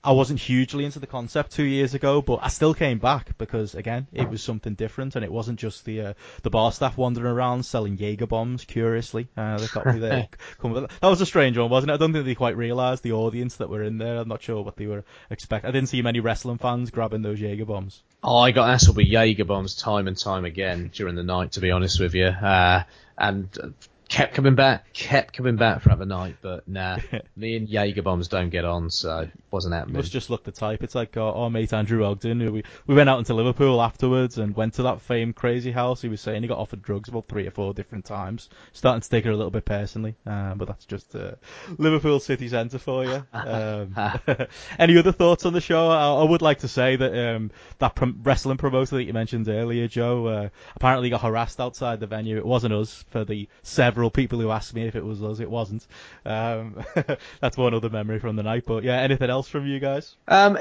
I 0.02 0.12
wasn't 0.12 0.40
hugely 0.40 0.86
into 0.86 0.98
the 0.98 1.06
concept 1.06 1.52
two 1.52 1.64
years 1.64 1.92
ago, 1.92 2.22
but 2.22 2.38
I 2.42 2.48
still 2.48 2.72
came 2.72 2.98
back 2.98 3.36
because 3.36 3.74
again, 3.74 4.06
it 4.14 4.30
was 4.30 4.42
something 4.42 4.72
different, 4.72 5.14
and 5.14 5.22
it 5.24 5.30
wasn't 5.30 5.58
just 5.58 5.84
the 5.84 6.00
uh, 6.00 6.12
the 6.42 6.48
bar 6.48 6.72
staff 6.72 6.96
wandering 6.96 7.30
around 7.30 7.64
selling 7.64 7.98
Jaeger 7.98 8.26
bombs. 8.26 8.64
Curiously, 8.64 9.28
uh, 9.36 9.58
they 9.58 9.66
got 9.66 9.86
me 9.86 9.98
there. 9.98 10.28
Come 10.58 10.72
with- 10.72 10.90
that 11.00 11.08
was 11.08 11.20
a 11.20 11.26
strange 11.26 11.58
one, 11.58 11.68
wasn't 11.68 11.90
it? 11.90 11.94
I 11.94 11.96
don't 11.98 12.14
think 12.14 12.24
they 12.24 12.34
quite 12.34 12.56
realised 12.56 13.02
the 13.02 13.12
audience 13.12 13.56
that 13.56 13.68
were 13.68 13.82
in 13.82 13.98
there. 13.98 14.16
I'm 14.16 14.28
not 14.28 14.42
sure 14.42 14.62
what 14.62 14.76
they 14.76 14.86
were 14.86 15.04
expecting. 15.28 15.68
I 15.68 15.72
didn't 15.72 15.90
see 15.90 16.00
many 16.00 16.20
wrestling 16.20 16.56
fans 16.58 16.90
grabbing 16.90 17.20
those 17.20 17.38
Jaeger 17.38 17.66
bombs. 17.66 18.02
Oh, 18.22 18.38
I 18.38 18.52
got 18.52 18.68
hassled 18.68 18.96
with 18.96 19.06
Jaeger 19.06 19.44
bombs 19.44 19.74
time 19.76 20.08
and 20.08 20.16
time 20.16 20.46
again 20.46 20.90
during 20.94 21.14
the 21.14 21.22
night, 21.22 21.52
to 21.52 21.60
be 21.60 21.70
honest 21.70 22.00
with 22.00 22.14
you. 22.14 22.26
Uh, 22.26 22.84
and 23.18 23.48
uh, 23.62 23.68
kept 24.10 24.34
coming 24.34 24.56
back, 24.56 24.92
kept 24.92 25.32
coming 25.34 25.54
back 25.54 25.80
throughout 25.80 26.00
the 26.00 26.04
night, 26.04 26.36
but 26.42 26.66
nah, 26.68 26.98
me 27.36 27.56
and 27.56 27.68
Jaeger 27.68 28.02
bombs 28.02 28.26
don't 28.26 28.50
get 28.50 28.64
on, 28.64 28.90
so 28.90 29.20
it 29.20 29.30
wasn't 29.52 29.72
happening. 29.72 29.96
must 29.96 30.10
just 30.10 30.30
look 30.30 30.42
the 30.42 30.50
type. 30.50 30.82
It's 30.82 30.96
like 30.96 31.16
our, 31.16 31.32
our 31.32 31.48
mate 31.48 31.72
Andrew 31.72 32.04
Ogden, 32.04 32.40
who 32.40 32.52
we, 32.52 32.64
we 32.88 32.96
went 32.96 33.08
out 33.08 33.20
into 33.20 33.34
Liverpool 33.34 33.80
afterwards 33.80 34.36
and 34.36 34.54
went 34.54 34.74
to 34.74 34.82
that 34.82 35.00
famed 35.00 35.36
crazy 35.36 35.70
house. 35.70 36.02
He 36.02 36.08
was 36.08 36.20
saying 36.20 36.42
he 36.42 36.48
got 36.48 36.58
offered 36.58 36.82
drugs 36.82 37.08
about 37.08 37.28
three 37.28 37.46
or 37.46 37.52
four 37.52 37.72
different 37.72 38.04
times. 38.04 38.50
Starting 38.72 39.00
to 39.00 39.08
take 39.08 39.26
it 39.26 39.30
a 39.30 39.36
little 39.36 39.52
bit 39.52 39.64
personally, 39.64 40.16
um, 40.26 40.58
but 40.58 40.66
that's 40.66 40.86
just 40.86 41.14
uh, 41.14 41.32
Liverpool 41.78 42.18
city 42.18 42.48
centre 42.48 42.80
for 42.80 43.04
you. 43.04 43.24
Um, 43.32 43.94
any 44.78 44.98
other 44.98 45.12
thoughts 45.12 45.46
on 45.46 45.52
the 45.52 45.60
show? 45.60 45.88
I, 45.88 46.20
I 46.20 46.24
would 46.24 46.42
like 46.42 46.58
to 46.60 46.68
say 46.68 46.96
that 46.96 47.16
um, 47.16 47.52
that 47.78 47.94
prom- 47.94 48.20
wrestling 48.24 48.56
promoter 48.56 48.96
that 48.96 49.04
you 49.04 49.12
mentioned 49.12 49.48
earlier, 49.48 49.86
Joe, 49.86 50.26
uh, 50.26 50.48
apparently 50.74 51.10
got 51.10 51.20
harassed 51.20 51.60
outside 51.60 52.00
the 52.00 52.08
venue. 52.08 52.36
It 52.36 52.46
wasn't 52.46 52.74
us. 52.74 53.04
For 53.10 53.24
the 53.24 53.48
several 53.62 53.99
people 54.08 54.40
who 54.40 54.50
asked 54.50 54.72
me 54.72 54.86
if 54.86 54.96
it 54.96 55.04
was 55.04 55.22
us, 55.22 55.40
it 55.40 55.50
wasn't. 55.50 55.86
Um, 56.24 56.82
that's 57.40 57.58
one 57.58 57.74
other 57.74 57.90
memory 57.90 58.20
from 58.20 58.36
the 58.36 58.42
night. 58.42 58.64
But 58.66 58.84
yeah, 58.84 58.96
anything 59.00 59.28
else 59.28 59.48
from 59.48 59.66
you 59.66 59.78
guys? 59.80 60.16
Um, 60.28 60.56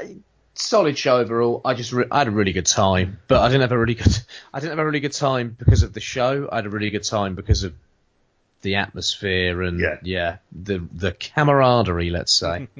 solid 0.52 0.98
show 0.98 1.16
overall. 1.18 1.62
I 1.64 1.72
just 1.74 1.92
re- 1.92 2.04
I 2.10 2.18
had 2.18 2.28
a 2.28 2.32
really 2.32 2.52
good 2.52 2.66
time, 2.66 3.20
but 3.28 3.40
I 3.40 3.46
didn't 3.48 3.62
have 3.62 3.72
a 3.72 3.78
really 3.78 3.94
good 3.94 4.12
I 4.52 4.60
didn't 4.60 4.72
have 4.72 4.78
a 4.80 4.84
really 4.84 5.00
good 5.00 5.12
time 5.14 5.56
because 5.58 5.82
of 5.82 5.94
the 5.94 6.00
show. 6.00 6.48
I 6.52 6.56
had 6.56 6.66
a 6.66 6.70
really 6.70 6.90
good 6.90 7.04
time 7.04 7.34
because 7.36 7.62
of 7.64 7.72
the 8.62 8.74
atmosphere 8.74 9.62
and 9.62 9.80
Yeah. 9.80 9.96
yeah 10.02 10.36
the 10.52 10.86
the 10.92 11.12
camaraderie, 11.12 12.10
let's 12.10 12.32
say. 12.32 12.68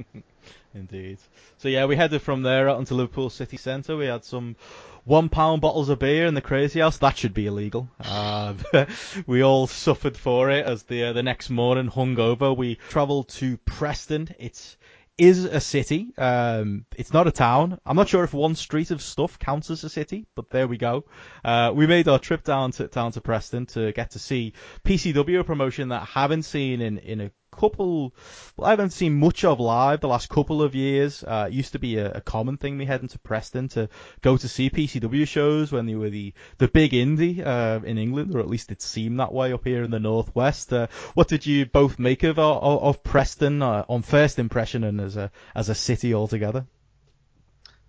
Indeed. 0.74 1.18
So 1.58 1.68
yeah, 1.68 1.86
we 1.86 1.96
headed 1.96 2.22
from 2.22 2.42
there 2.42 2.68
out 2.68 2.78
into 2.78 2.94
Liverpool 2.94 3.30
city 3.30 3.56
centre. 3.56 3.96
We 3.96 4.06
had 4.06 4.24
some 4.24 4.56
one 5.04 5.28
pound 5.28 5.60
bottles 5.62 5.88
of 5.88 5.98
beer 5.98 6.26
in 6.26 6.34
the 6.34 6.40
Crazy 6.40 6.80
House. 6.80 6.98
That 6.98 7.16
should 7.16 7.34
be 7.34 7.46
illegal. 7.46 7.88
Uh, 7.98 8.54
we 9.26 9.42
all 9.42 9.66
suffered 9.66 10.16
for 10.16 10.50
it 10.50 10.64
as 10.64 10.84
the 10.84 11.04
uh, 11.04 11.12
the 11.12 11.22
next 11.22 11.50
morning, 11.50 11.90
hungover, 11.90 12.56
we 12.56 12.76
travelled 12.88 13.28
to 13.30 13.56
Preston. 13.58 14.28
It's 14.38 14.76
is 15.20 15.44
a 15.44 15.60
city. 15.60 16.14
Um, 16.16 16.86
it's 16.96 17.12
not 17.12 17.26
a 17.26 17.30
town. 17.30 17.78
I'm 17.84 17.96
not 17.96 18.08
sure 18.08 18.24
if 18.24 18.32
one 18.32 18.54
street 18.54 18.90
of 18.90 19.02
stuff 19.02 19.38
counts 19.38 19.70
as 19.70 19.84
a 19.84 19.90
city, 19.90 20.26
but 20.34 20.48
there 20.48 20.66
we 20.66 20.78
go. 20.78 21.04
Uh, 21.44 21.72
we 21.74 21.86
made 21.86 22.08
our 22.08 22.18
trip 22.18 22.42
down 22.42 22.70
to 22.72 22.88
down 22.88 23.12
to 23.12 23.20
Preston 23.20 23.66
to 23.66 23.92
get 23.92 24.12
to 24.12 24.18
see 24.18 24.54
PCW, 24.84 25.40
a 25.40 25.44
promotion 25.44 25.90
that 25.90 26.02
I 26.02 26.20
haven't 26.20 26.44
seen 26.44 26.80
in 26.80 26.98
in 26.98 27.20
a 27.20 27.30
couple, 27.50 28.14
well, 28.56 28.66
I 28.66 28.70
haven't 28.70 28.90
seen 28.90 29.18
much 29.18 29.44
of 29.44 29.60
live 29.60 30.00
the 30.00 30.08
last 30.08 30.28
couple 30.28 30.62
of 30.62 30.74
years. 30.74 31.22
Uh, 31.22 31.46
it 31.48 31.54
used 31.54 31.72
to 31.72 31.78
be 31.78 31.98
a, 31.98 32.12
a 32.12 32.20
common 32.20 32.56
thing 32.56 32.76
me 32.76 32.84
heading 32.84 33.08
to 33.08 33.18
Preston 33.18 33.68
to 33.70 33.88
go 34.22 34.36
to 34.36 34.48
see 34.48 34.70
PCW 34.70 35.26
shows 35.26 35.72
when 35.72 35.86
they 35.86 35.94
were 35.94 36.10
the, 36.10 36.32
the 36.58 36.68
big 36.68 36.92
indie, 36.92 37.44
uh, 37.44 37.80
in 37.84 37.98
England, 37.98 38.34
or 38.34 38.40
at 38.40 38.48
least 38.48 38.70
it 38.72 38.82
seemed 38.82 39.20
that 39.20 39.32
way 39.32 39.52
up 39.52 39.64
here 39.64 39.82
in 39.82 39.90
the 39.90 40.00
Northwest. 40.00 40.72
Uh, 40.72 40.86
what 41.14 41.28
did 41.28 41.46
you 41.46 41.66
both 41.66 41.98
make 41.98 42.22
of, 42.22 42.38
of, 42.38 42.82
of 42.82 43.02
Preston, 43.02 43.62
uh, 43.62 43.84
on 43.88 44.02
first 44.02 44.38
impression 44.38 44.84
and 44.84 45.00
as 45.00 45.16
a, 45.16 45.30
as 45.54 45.68
a 45.68 45.74
city 45.74 46.14
altogether? 46.14 46.66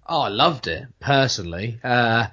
Oh, 0.05 0.21
I 0.21 0.29
loved 0.29 0.67
it 0.67 0.87
personally. 0.99 1.79
Uh, 1.83 2.27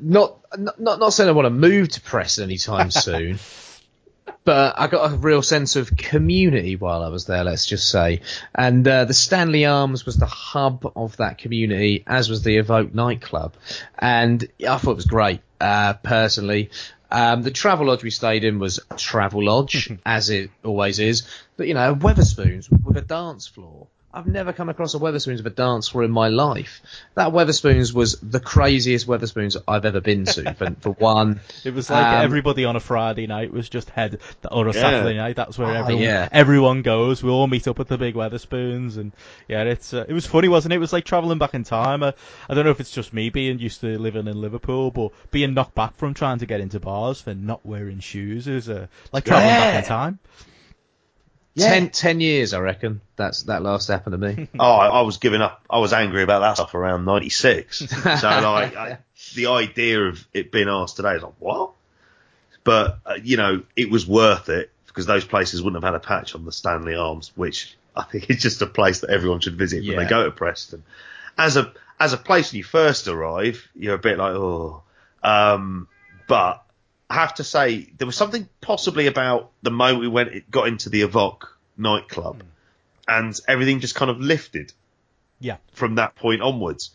not, 0.00 0.40
not 0.58 0.78
not 0.80 1.12
saying 1.12 1.28
I 1.28 1.32
want 1.32 1.46
to 1.46 1.50
move 1.50 1.88
to 1.90 2.00
Preston 2.00 2.44
anytime 2.44 2.90
soon, 2.90 3.38
but 4.44 4.74
I 4.78 4.86
got 4.86 5.12
a 5.12 5.16
real 5.16 5.42
sense 5.42 5.76
of 5.76 5.96
community 5.96 6.76
while 6.76 7.02
I 7.02 7.08
was 7.08 7.26
there. 7.26 7.44
Let's 7.44 7.66
just 7.66 7.88
say, 7.88 8.20
and 8.54 8.86
uh, 8.86 9.04
the 9.04 9.14
Stanley 9.14 9.66
Arms 9.66 10.06
was 10.06 10.16
the 10.16 10.26
hub 10.26 10.92
of 10.96 11.16
that 11.18 11.38
community, 11.38 12.04
as 12.06 12.28
was 12.28 12.42
the 12.42 12.58
Evoque 12.58 12.94
nightclub, 12.94 13.54
and 13.98 14.46
I 14.66 14.78
thought 14.78 14.92
it 14.92 14.96
was 14.96 15.06
great. 15.06 15.40
Uh, 15.60 15.94
personally, 15.94 16.70
um, 17.10 17.42
the 17.42 17.50
travel 17.50 17.86
lodge 17.86 18.02
we 18.02 18.10
stayed 18.10 18.44
in 18.44 18.58
was 18.58 18.80
a 18.90 18.96
travel 18.96 19.44
lodge, 19.44 19.92
as 20.06 20.30
it 20.30 20.50
always 20.64 20.98
is, 20.98 21.26
but 21.56 21.66
you 21.66 21.74
know, 21.74 21.94
Wetherspoons 21.94 22.68
with 22.84 22.96
a 22.96 23.02
dance 23.02 23.46
floor. 23.46 23.86
I've 24.16 24.26
never 24.26 24.54
come 24.54 24.70
across 24.70 24.94
a 24.94 24.98
Wetherspoons 24.98 25.36
with 25.36 25.46
a 25.46 25.50
dance 25.50 25.88
floor 25.88 26.02
in 26.02 26.10
my 26.10 26.28
life. 26.28 26.80
That 27.16 27.32
Wetherspoons 27.32 27.92
was 27.92 28.18
the 28.20 28.40
craziest 28.40 29.06
Wetherspoons 29.06 29.56
I've 29.68 29.84
ever 29.84 30.00
been 30.00 30.24
to. 30.24 30.54
For, 30.54 30.70
for 30.80 30.90
one, 30.92 31.40
It 31.64 31.74
was 31.74 31.90
like 31.90 32.02
Um, 32.02 32.24
everybody 32.24 32.64
on 32.64 32.76
a 32.76 32.80
Friday 32.80 33.26
night 33.26 33.52
was 33.52 33.68
just 33.68 33.90
head, 33.90 34.20
or 34.50 34.68
a 34.68 34.74
Yeah. 34.74 34.80
Saturday 34.80 35.16
night. 35.18 35.36
That's 35.36 35.58
where 35.58 35.68
Oh, 35.68 35.74
everyone 35.74 36.02
yeah. 36.02 36.28
everyone 36.32 36.80
goes. 36.80 37.22
We 37.22 37.28
all 37.28 37.46
meet 37.46 37.68
up 37.68 37.78
at 37.78 37.88
the 37.88 37.98
big 37.98 38.14
Wetherspoons, 38.14 38.96
and 38.96 39.12
yeah, 39.48 39.64
it's 39.64 39.92
uh, 39.92 40.06
it 40.08 40.14
was 40.14 40.24
funny, 40.26 40.48
wasn't 40.48 40.72
it? 40.72 40.76
It 40.76 40.80
was 40.80 40.94
like 40.94 41.04
traveling 41.04 41.36
back 41.38 41.52
in 41.52 41.64
time. 41.64 42.02
Uh, 42.02 42.12
I 42.48 42.54
don't 42.54 42.64
know 42.64 42.70
if 42.70 42.80
it's 42.80 42.92
just 42.92 43.12
me 43.12 43.28
being 43.28 43.58
used 43.58 43.82
to 43.82 43.98
living 43.98 44.28
in 44.28 44.40
Liverpool, 44.40 44.90
but 44.92 45.12
being 45.30 45.52
knocked 45.52 45.74
back 45.74 45.94
from 45.98 46.14
trying 46.14 46.38
to 46.38 46.46
get 46.46 46.60
into 46.62 46.80
bars 46.80 47.20
for 47.20 47.34
not 47.34 47.66
wearing 47.66 48.00
shoes 48.00 48.48
is 48.48 48.70
uh, 48.70 48.86
like 49.12 49.24
traveling 49.24 49.50
back 49.56 49.74
in 49.84 49.84
Yeah. 51.56 51.68
time. 51.70 51.80
ten, 51.84 51.90
ten 51.90 52.20
years, 52.20 52.52
I 52.54 52.60
reckon. 52.60 53.00
That's 53.16 53.42
that 53.44 53.62
last 53.62 53.88
happened 53.88 54.12
to 54.12 54.18
me. 54.36 54.48
Oh, 54.60 54.72
I, 54.74 54.88
I 54.88 55.00
was 55.02 55.16
giving 55.16 55.40
up. 55.42 55.62
I 55.68 55.78
was 55.78 55.92
angry 55.92 56.22
about 56.22 56.40
that 56.40 56.54
stuff 56.54 56.74
around 56.74 57.04
'96. 57.06 57.78
so 57.88 57.88
like, 58.04 58.76
I, 58.76 58.98
the 59.34 59.46
idea 59.48 60.02
of 60.02 60.24
it 60.34 60.52
being 60.52 60.68
asked 60.68 60.96
today 60.96 61.14
is 61.16 61.22
like, 61.22 61.32
what? 61.40 61.72
But 62.64 62.98
uh, 63.06 63.14
you 63.22 63.36
know, 63.36 63.62
it 63.74 63.90
was 63.90 64.06
worth 64.06 64.48
it 64.48 64.70
because 64.86 65.06
those 65.06 65.24
places 65.24 65.62
wouldn't 65.62 65.82
have 65.82 65.92
had 65.92 65.96
a 65.96 66.04
patch 66.04 66.34
on 66.34 66.44
the 66.44 66.52
Stanley 66.52 66.94
Arms, 66.94 67.32
which 67.36 67.76
I 67.94 68.02
think 68.02 68.28
is 68.30 68.42
just 68.42 68.60
a 68.62 68.66
place 68.66 69.00
that 69.00 69.10
everyone 69.10 69.40
should 69.40 69.56
visit 69.56 69.78
when 69.82 69.92
Yeah. 69.92 70.02
they 70.04 70.08
go 70.08 70.24
to 70.24 70.30
Preston. 70.30 70.82
As 71.38 71.56
a 71.56 71.72
as 71.98 72.12
a 72.12 72.18
place 72.18 72.52
when 72.52 72.58
you 72.58 72.64
first 72.64 73.08
arrive, 73.08 73.66
you're 73.74 73.94
a 73.94 73.98
bit 73.98 74.18
like, 74.18 74.34
oh, 74.34 74.82
um, 75.22 75.88
but 76.28 76.62
I 77.08 77.14
have 77.14 77.34
to 77.34 77.44
say 77.44 77.88
there 77.96 78.06
was 78.06 78.16
something 78.16 78.48
possibly 78.60 79.06
about 79.06 79.50
the 79.62 79.70
moment 79.70 80.00
we 80.00 80.08
went 80.08 80.30
it 80.30 80.50
got 80.50 80.68
into 80.68 80.88
the 80.88 81.02
Evoque 81.02 81.46
nightclub, 81.76 82.42
and 83.06 83.38
everything 83.46 83.80
just 83.80 83.94
kind 83.94 84.10
of 84.10 84.20
lifted 84.20 84.72
Yeah, 85.38 85.56
from 85.72 85.96
that 85.96 86.16
point 86.16 86.42
onwards. 86.42 86.90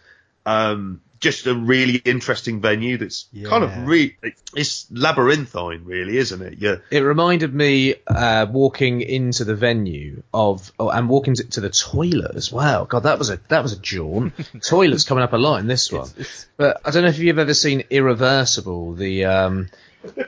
Um, 0.46 1.02
just 1.22 1.46
a 1.46 1.54
really 1.54 1.98
interesting 1.98 2.62
venue 2.62 2.98
that's 2.98 3.28
kind 3.48 3.64
of 3.64 3.88
re- 3.88 4.18
it's 4.56 4.88
labyrinthine, 4.92 5.86
really, 5.86 6.18
isn't 6.18 6.42
it? 6.42 6.56
Yeah, 6.58 6.78
It 6.90 7.02
reminded 7.02 7.54
me 7.54 7.94
uh, 8.08 8.48
walking 8.50 9.02
into 9.02 9.46
the 9.46 9.54
venue 9.54 10.24
of, 10.34 10.72
oh, 10.80 10.90
and 10.90 11.08
walking 11.08 11.36
to, 11.36 11.44
to 11.44 11.62
the 11.62 11.70
toilet 11.70 12.36
as 12.36 12.52
well. 12.52 12.86
God, 12.86 13.04
that 13.04 13.20
was 13.20 13.30
a 13.30 13.40
that 13.50 13.62
was 13.62 13.74
a 13.74 13.80
jaunt. 13.80 14.34
Toilets 14.64 15.04
coming 15.04 15.24
up 15.24 15.34
a 15.34 15.38
lot 15.38 15.60
in 15.60 15.68
this 15.68 15.92
one. 15.92 16.10
But 16.58 16.82
I 16.84 16.90
don't 16.90 17.04
know 17.04 17.10
if 17.10 17.20
you've 17.20 17.38
ever 17.38 17.54
seen 17.54 17.84
Irreversible, 17.92 18.94
the 18.96 19.26
um, 19.26 19.70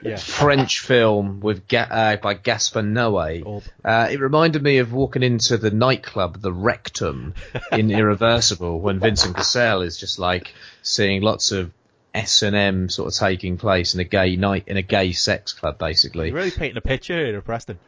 yeah. 0.01 0.17
French 0.17 0.79
film 0.79 1.39
with 1.39 1.63
uh, 1.73 2.17
by 2.17 2.33
Gaspar 2.33 2.81
Noé. 2.81 3.63
Uh, 3.83 4.07
it 4.11 4.19
reminded 4.19 4.61
me 4.61 4.77
of 4.77 4.93
walking 4.93 5.23
into 5.23 5.57
the 5.57 5.71
nightclub, 5.71 6.41
the 6.41 6.53
Rectum, 6.53 7.33
in 7.71 7.91
Irreversible, 7.91 8.79
when 8.79 8.99
Vincent 8.99 9.35
Cassel 9.35 9.81
is 9.81 9.97
just 9.97 10.19
like 10.19 10.53
seeing 10.81 11.21
lots 11.21 11.51
of 11.51 11.71
S 12.13 12.43
and 12.43 12.55
M 12.55 12.89
sort 12.89 13.11
of 13.11 13.19
taking 13.19 13.57
place 13.57 13.93
in 13.93 13.99
a 13.99 14.03
gay 14.03 14.35
night 14.35 14.65
in 14.67 14.77
a 14.77 14.81
gay 14.81 15.13
sex 15.13 15.53
club, 15.53 15.77
basically. 15.77 16.27
You're 16.27 16.37
really 16.37 16.51
painting 16.51 16.77
a 16.77 16.81
picture 16.81 17.13
here 17.13 17.37
of 17.37 17.45
Preston. 17.45 17.79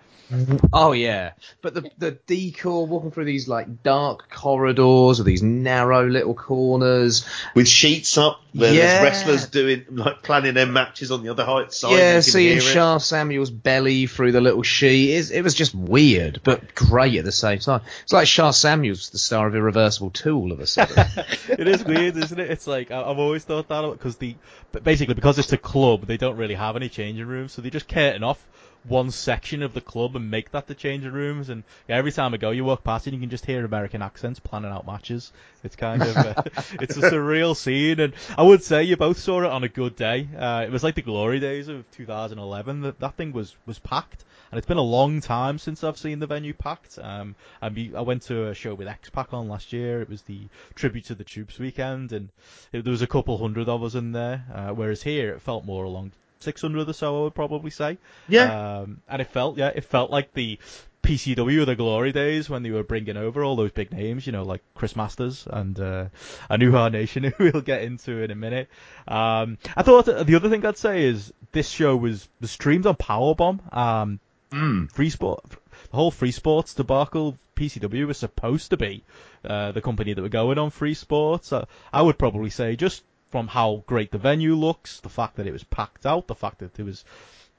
Oh 0.73 0.91
yeah, 0.93 1.33
but 1.61 1.73
the 1.75 1.89
the 1.97 2.11
decor 2.25 2.87
walking 2.87 3.11
through 3.11 3.25
these 3.25 3.47
like 3.47 3.83
dark 3.83 4.29
corridors 4.31 5.19
with 5.19 5.25
these 5.27 5.43
narrow 5.43 6.07
little 6.07 6.33
corners. 6.33 7.25
with 7.53 7.67
sheets 7.67 8.17
up, 8.17 8.41
where 8.53 8.73
Yeah. 8.73 8.81
there's 8.87 9.03
wrestlers 9.03 9.47
doing 9.47 9.85
like 9.91 10.23
planning 10.23 10.55
their 10.55 10.65
matches 10.65 11.11
on 11.11 11.21
the 11.23 11.29
other 11.29 11.45
height 11.45 11.73
side. 11.73 11.91
yeah, 11.97 12.19
seeing 12.21 12.53
hear. 12.53 12.61
Sha 12.61 12.97
Samuels' 12.97 13.51
belly 13.51 14.07
through 14.07 14.31
the 14.31 14.41
little 14.41 14.63
sheet. 14.63 15.11
It, 15.15 15.31
it 15.31 15.41
was 15.43 15.53
just 15.53 15.75
weird, 15.75 16.41
but 16.43 16.73
great 16.73 17.15
at 17.17 17.25
the 17.25 17.31
same 17.31 17.59
time. 17.59 17.81
It's 18.03 18.13
like 18.13 18.27
Sha 18.27 18.51
Samuels' 18.51 19.09
the 19.11 19.19
star 19.19 19.47
of 19.47 19.55
Irreversible 19.55 20.09
2 20.09 20.35
all 20.35 20.51
of 20.51 20.59
a 20.59 20.65
sudden. 20.67 21.05
it 21.49 21.67
is 21.67 21.83
weird, 21.83 22.17
isn't 22.17 22.39
it? 22.39 22.49
It's 22.49 22.65
like 22.67 22.89
I- 22.89 23.01
I've 23.03 23.19
always 23.19 23.43
thought 23.43 23.67
that 23.67 23.91
because 23.91 24.15
the 24.17 24.35
basically 24.83 25.13
because 25.13 25.37
it's 25.37 25.53
a 25.53 25.57
club, 25.57 26.05
they 26.07 26.17
don't 26.17 26.37
really 26.37 26.55
have 26.55 26.75
any 26.75 26.89
changing 26.89 27.27
rooms, 27.27 27.51
so 27.53 27.61
they 27.61 27.69
just 27.69 27.87
curtain 27.87 28.23
off 28.23 28.43
one 28.87 29.11
section 29.11 29.63
of 29.63 29.73
the 29.73 29.81
club 29.81 30.15
and 30.15 30.29
make 30.29 30.51
that 30.51 30.67
the 30.67 30.75
changing 30.75 31.11
rooms. 31.11 31.49
And 31.49 31.63
yeah, 31.87 31.97
every 31.97 32.11
time 32.11 32.33
I 32.33 32.37
go, 32.37 32.51
you 32.51 32.63
walk 32.63 32.83
past 32.83 33.07
it, 33.07 33.13
you 33.13 33.19
can 33.19 33.29
just 33.29 33.45
hear 33.45 33.65
American 33.65 34.01
accents 34.01 34.39
planning 34.39 34.71
out 34.71 34.85
matches. 34.85 35.31
It's 35.63 35.75
kind 35.75 36.01
of 36.01 36.15
uh, 36.15 36.33
it's 36.81 36.97
a 36.97 37.01
surreal 37.01 37.55
scene, 37.55 37.99
and 37.99 38.13
I 38.37 38.43
would 38.43 38.63
say 38.63 38.83
you 38.83 38.97
both 38.97 39.17
saw 39.17 39.41
it 39.41 39.45
on 39.45 39.63
a 39.63 39.69
good 39.69 39.95
day. 39.95 40.27
Uh, 40.37 40.63
it 40.65 40.71
was 40.71 40.83
like 40.83 40.95
the 40.95 41.01
glory 41.01 41.39
days 41.39 41.67
of 41.67 41.89
2011. 41.91 42.81
That 42.81 42.99
that 42.99 43.15
thing 43.15 43.31
was 43.31 43.55
was 43.65 43.79
packed. 43.79 44.23
And 44.51 44.59
it's 44.59 44.67
been 44.67 44.77
a 44.77 44.81
long 44.81 45.21
time 45.21 45.57
since 45.57 45.83
I've 45.83 45.97
seen 45.97 46.19
the 46.19 46.27
venue 46.27 46.53
packed. 46.53 46.99
Um, 47.01 47.35
I, 47.61 47.69
mean, 47.69 47.95
I 47.95 48.01
went 48.01 48.21
to 48.23 48.47
a 48.47 48.53
show 48.53 48.75
with 48.75 48.87
X 48.87 49.09
Pac 49.09 49.33
on 49.33 49.49
last 49.49 49.73
year. 49.73 50.01
It 50.01 50.07
was 50.07 50.21
the 50.21 50.47
tribute 50.75 51.05
to 51.05 51.15
the 51.15 51.23
Troops 51.23 51.57
weekend, 51.57 52.13
and 52.13 52.29
it, 52.71 52.83
there 52.83 52.91
was 52.91 53.01
a 53.01 53.07
couple 53.07 53.37
hundred 53.37 53.67
of 53.67 53.83
us 53.83 53.95
in 53.95 54.11
there. 54.11 54.45
Uh, 54.53 54.69
whereas 54.69 55.01
here, 55.01 55.33
it 55.33 55.41
felt 55.41 55.65
more 55.65 55.83
along 55.83 56.11
600 56.45 56.87
or 56.89 56.93
so, 56.93 57.19
I 57.19 57.23
would 57.23 57.35
probably 57.35 57.71
say. 57.71 57.97
Yeah. 58.29 58.79
Um, 58.79 59.01
and 59.09 59.21
it 59.21 59.27
felt, 59.27 59.57
yeah, 59.57 59.71
it 59.75 59.83
felt 59.83 60.09
like 60.11 60.33
the 60.33 60.57
PCW 61.03 61.61
of 61.61 61.67
the 61.67 61.75
glory 61.75 62.11
days 62.11 62.49
when 62.49 62.63
they 62.63 62.71
were 62.71 62.83
bringing 62.83 63.17
over 63.17 63.43
all 63.43 63.55
those 63.55 63.71
big 63.71 63.91
names, 63.91 64.25
you 64.25 64.31
know, 64.31 64.43
like 64.43 64.61
Chris 64.73 64.95
Masters 64.95 65.47
and 65.49 65.79
uh, 65.79 66.05
Anuha 66.49 66.91
Nation, 66.99 67.23
who 67.25 67.51
we'll 67.51 67.61
get 67.61 67.83
into 67.83 68.23
in 68.23 68.31
a 68.31 68.35
minute. 68.35 68.69
Um, 69.07 69.57
I 69.75 69.83
thought 69.83 70.05
the 70.05 70.35
other 70.35 70.49
thing 70.49 70.65
I'd 70.65 70.77
say 70.77 71.03
is 71.03 71.31
this 71.51 71.69
show 71.69 71.95
was, 71.95 72.27
was 72.41 72.49
streamed 72.51 72.85
on 72.85 72.95
Powerbomb. 72.95 73.59
Um, 73.75 74.19
Mm. 74.51 74.89
free 74.91 75.09
sport, 75.09 75.43
the 75.89 75.97
whole 75.97 76.11
free 76.11 76.31
sports 76.31 76.75
debacle. 76.75 77.35
PCW 77.55 78.05
was 78.07 78.17
supposed 78.17 78.69
to 78.69 78.77
be 78.77 79.03
uh, 79.43 79.71
the 79.73 79.81
company 79.81 80.13
that 80.13 80.21
were 80.21 80.29
going 80.29 80.57
on 80.57 80.69
free 80.69 80.93
sports. 80.93 81.51
Uh, 81.51 81.65
I 81.91 82.01
would 82.01 82.17
probably 82.17 82.51
say 82.51 82.75
just 82.77 83.03
from 83.35 83.49
how 83.49 83.83
great 83.85 84.11
the 84.11 84.17
venue 84.17 84.55
looks, 84.55 85.01
the 85.01 85.09
fact 85.09 85.35
that 85.35 85.45
it 85.45 85.51
was 85.51 85.65
packed 85.65 86.05
out, 86.05 86.25
the 86.25 86.33
fact 86.33 86.59
that 86.59 86.73
there 86.75 86.85
was 86.85 87.03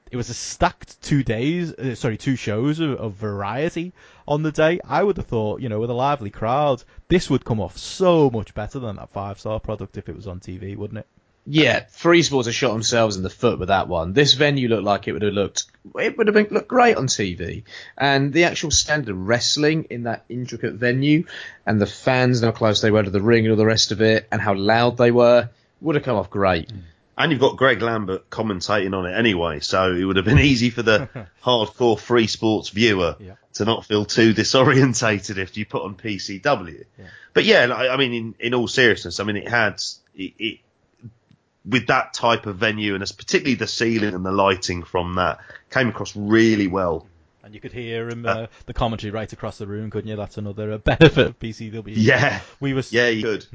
it 0.09 0.17
was 0.17 0.27
a 0.27 0.33
stacked 0.33 0.99
two 1.03 1.21
days, 1.21 1.71
uh, 1.71 1.93
sorry, 1.93 2.17
two 2.17 2.35
shows 2.35 2.79
of, 2.79 2.93
of 2.93 3.13
variety 3.13 3.93
on 4.27 4.41
the 4.41 4.51
day. 4.51 4.79
I 4.83 5.03
would 5.03 5.17
have 5.17 5.27
thought, 5.27 5.61
you 5.61 5.69
know, 5.69 5.79
with 5.79 5.91
a 5.91 5.93
lively 5.93 6.31
crowd, 6.31 6.83
this 7.09 7.29
would 7.29 7.45
come 7.45 7.61
off 7.61 7.77
so 7.77 8.31
much 8.31 8.55
better 8.55 8.79
than 8.79 8.95
that 8.95 9.11
five 9.11 9.39
star 9.39 9.59
product 9.59 9.99
if 9.99 10.09
it 10.09 10.15
was 10.15 10.25
on 10.25 10.39
TV, 10.39 10.75
wouldn't 10.75 10.97
it? 10.97 11.07
yeah, 11.49 11.85
Free 11.91 12.23
Sports 12.23 12.47
have 12.47 12.55
shot 12.55 12.73
themselves 12.73 13.15
in 13.15 13.23
the 13.23 13.29
foot 13.29 13.57
with 13.57 13.69
that 13.69 13.87
one. 13.87 14.11
This 14.11 14.33
venue 14.33 14.67
looked 14.67 14.83
like 14.83 15.07
it 15.07 15.13
would 15.13 15.21
have 15.21 15.33
looked, 15.33 15.63
it 15.97 16.17
would 16.17 16.27
have 16.27 16.33
been, 16.33 16.47
looked 16.51 16.67
great 16.67 16.97
on 16.97 17.07
TV. 17.07 17.63
And 17.97 18.33
the 18.33 18.43
actual 18.43 18.69
standard 18.69 19.15
wrestling 19.15 19.85
in 19.89 20.03
that 20.03 20.25
intricate 20.27 20.73
venue 20.73 21.23
and 21.65 21.79
the 21.79 21.85
fans 21.85 22.41
and 22.41 22.51
how 22.51 22.57
close 22.57 22.81
they 22.81 22.91
were 22.91 23.03
to 23.03 23.09
the 23.09 23.21
ring 23.21 23.45
and 23.45 23.51
all 23.51 23.57
the 23.57 23.65
rest 23.65 23.93
of 23.93 24.01
it 24.01 24.27
and 24.29 24.41
how 24.41 24.55
loud 24.55 24.97
they 24.97 25.11
were 25.11 25.49
would 25.81 25.95
have 25.95 26.03
come 26.03 26.17
off 26.17 26.29
great. 26.29 26.71
And 27.19 27.31
you've 27.31 27.41
got 27.41 27.57
Greg 27.57 27.81
Lambert 27.81 28.29
commentating 28.29 28.95
on 28.95 29.07
it 29.07 29.17
anyway, 29.17 29.59
so 29.59 29.91
it 29.91 30.03
would 30.03 30.17
have 30.17 30.25
been 30.25 30.37
easy 30.51 30.69
for 30.69 30.83
the 30.83 31.09
hardcore 31.43 31.99
free 31.99 32.27
sports 32.27 32.69
viewer 32.69 33.15
Yeah. 33.19 33.33
to 33.53 33.65
not 33.65 33.85
feel 33.85 34.05
too 34.05 34.33
disorientated 34.35 35.37
if 35.37 35.57
you 35.57 35.65
put 35.65 35.81
on 35.83 35.95
PCW. 35.95 36.83
Yeah. 36.97 37.05
But 37.33 37.45
yeah, 37.45 37.65
like, 37.65 37.89
I 37.89 37.97
mean, 37.97 38.13
in, 38.13 38.35
in 38.39 38.53
all 38.53 38.67
seriousness, 38.67 39.19
I 39.19 39.23
mean, 39.23 39.37
it 39.37 39.47
had 39.47 39.81
it, 40.15 40.33
it 40.37 40.59
with 41.65 41.87
that 41.87 42.13
type 42.13 42.45
of 42.45 42.55
venue 42.57 42.93
and 42.93 43.03
it's 43.03 43.11
particularly 43.11 43.55
the 43.55 43.67
ceiling 43.67 44.13
and 44.13 44.25
the 44.25 44.31
lighting 44.31 44.83
from 44.83 45.15
that 45.15 45.39
came 45.69 45.89
across 45.89 46.15
really 46.15 46.67
well. 46.67 47.07
And 47.43 47.53
you 47.53 47.59
could 47.61 47.73
hear 47.73 48.09
him, 48.09 48.25
uh, 48.25 48.47
the 48.65 48.73
commentary 48.73 49.11
right 49.11 49.31
across 49.31 49.57
the 49.57 49.67
room, 49.67 49.89
couldn't 49.89 50.09
you? 50.09 50.15
That's 50.17 50.37
another 50.37 50.73
uh, 50.73 50.77
benefit 50.83 51.27
of 51.27 51.39
PCW. 51.39 51.93
Yeah, 51.95 52.41
we 52.59 52.73
were 52.73 52.83
yeah, 52.89 53.07
you 53.07 53.23
could. 53.23 53.45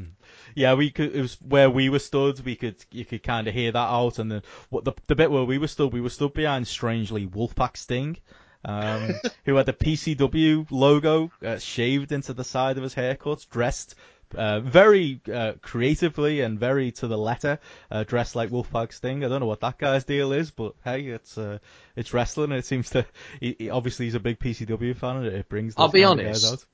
Yeah, 0.54 0.74
we 0.74 0.90
could. 0.90 1.14
It 1.14 1.20
was 1.22 1.38
where 1.40 1.70
we 1.70 1.88
were 1.88 1.98
stood. 1.98 2.44
We 2.44 2.56
could, 2.56 2.76
you 2.90 3.04
could 3.04 3.22
kind 3.22 3.48
of 3.48 3.54
hear 3.54 3.72
that 3.72 3.78
out, 3.78 4.18
and 4.18 4.30
then 4.30 4.42
what 4.70 4.84
the 4.84 4.92
the 5.06 5.14
bit 5.14 5.30
where 5.30 5.44
we 5.44 5.58
were 5.58 5.68
stood, 5.68 5.92
we 5.92 6.00
were 6.00 6.10
stood 6.10 6.32
behind 6.34 6.66
strangely 6.68 7.26
Wolfpack 7.26 7.76
Sting, 7.76 8.16
um, 8.64 9.10
who 9.44 9.54
had 9.56 9.66
the 9.66 9.72
PCW 9.72 10.66
logo 10.70 11.30
uh, 11.44 11.58
shaved 11.58 12.12
into 12.12 12.32
the 12.32 12.44
side 12.44 12.76
of 12.76 12.82
his 12.82 12.94
haircut, 12.94 13.46
dressed. 13.50 13.94
Uh, 14.34 14.60
very 14.60 15.20
uh, 15.30 15.52
creatively 15.60 16.40
and 16.40 16.58
very 16.58 16.90
to 16.90 17.06
the 17.06 17.18
letter, 17.18 17.58
uh, 17.90 18.02
dressed 18.04 18.34
like 18.34 18.48
Wolfpack 18.48 18.90
Sting. 18.94 19.22
I 19.22 19.28
don't 19.28 19.40
know 19.40 19.46
what 19.46 19.60
that 19.60 19.76
guy's 19.76 20.04
deal 20.04 20.32
is, 20.32 20.50
but 20.50 20.74
hey, 20.82 21.02
it's 21.08 21.36
uh, 21.36 21.58
it's 21.96 22.14
wrestling. 22.14 22.50
It 22.52 22.64
seems 22.64 22.88
to. 22.90 23.04
He, 23.40 23.56
he- 23.58 23.68
obviously, 23.68 24.06
he's 24.06 24.14
a 24.14 24.20
big 24.20 24.38
PCW 24.38 24.96
fan, 24.96 25.16
and 25.18 25.26
it, 25.26 25.34
it 25.34 25.48
brings. 25.50 25.74
I'll 25.76 25.88
be 25.88 26.00
kind 26.00 26.20
of 26.20 26.26
honest. 26.28 26.66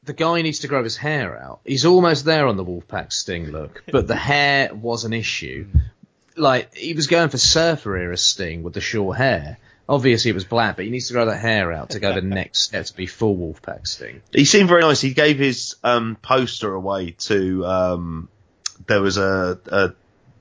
Out. 0.00 0.06
the 0.06 0.12
guy 0.12 0.42
needs 0.42 0.60
to 0.60 0.68
grow 0.68 0.82
his 0.84 0.96
hair 0.96 1.40
out. 1.40 1.60
He's 1.64 1.84
almost 1.84 2.24
there 2.24 2.46
on 2.46 2.56
the 2.56 2.64
Wolfpack 2.64 3.12
Sting 3.12 3.50
look, 3.50 3.82
but 3.90 4.06
the 4.06 4.16
hair 4.16 4.74
was 4.74 5.04
an 5.04 5.12
issue. 5.12 5.66
Like 6.36 6.74
he 6.74 6.94
was 6.94 7.06
going 7.06 7.28
for 7.28 7.38
Surfer 7.38 7.96
era 7.96 8.16
Sting 8.16 8.62
with 8.62 8.74
the 8.74 8.80
short 8.80 9.16
hair. 9.16 9.58
Obviously, 9.88 10.30
it 10.30 10.34
was 10.34 10.44
black, 10.44 10.76
but 10.76 10.84
he 10.84 10.90
needs 10.92 11.08
to 11.08 11.14
grow 11.14 11.26
that 11.26 11.38
hair 11.38 11.72
out 11.72 11.90
to 11.90 12.00
go 12.00 12.14
the 12.14 12.20
next 12.22 12.60
step 12.60 12.86
to 12.86 12.94
be 12.94 13.06
full 13.06 13.36
Wolfpack 13.36 13.86
Sting. 13.86 14.22
He 14.32 14.44
seemed 14.44 14.68
very 14.68 14.82
nice. 14.82 15.00
He 15.00 15.14
gave 15.14 15.38
his 15.38 15.74
um, 15.82 16.16
poster 16.22 16.72
away 16.72 17.12
to. 17.12 17.66
Um, 17.66 18.28
there 18.86 19.02
was 19.02 19.18
a, 19.18 19.58
a 19.66 19.92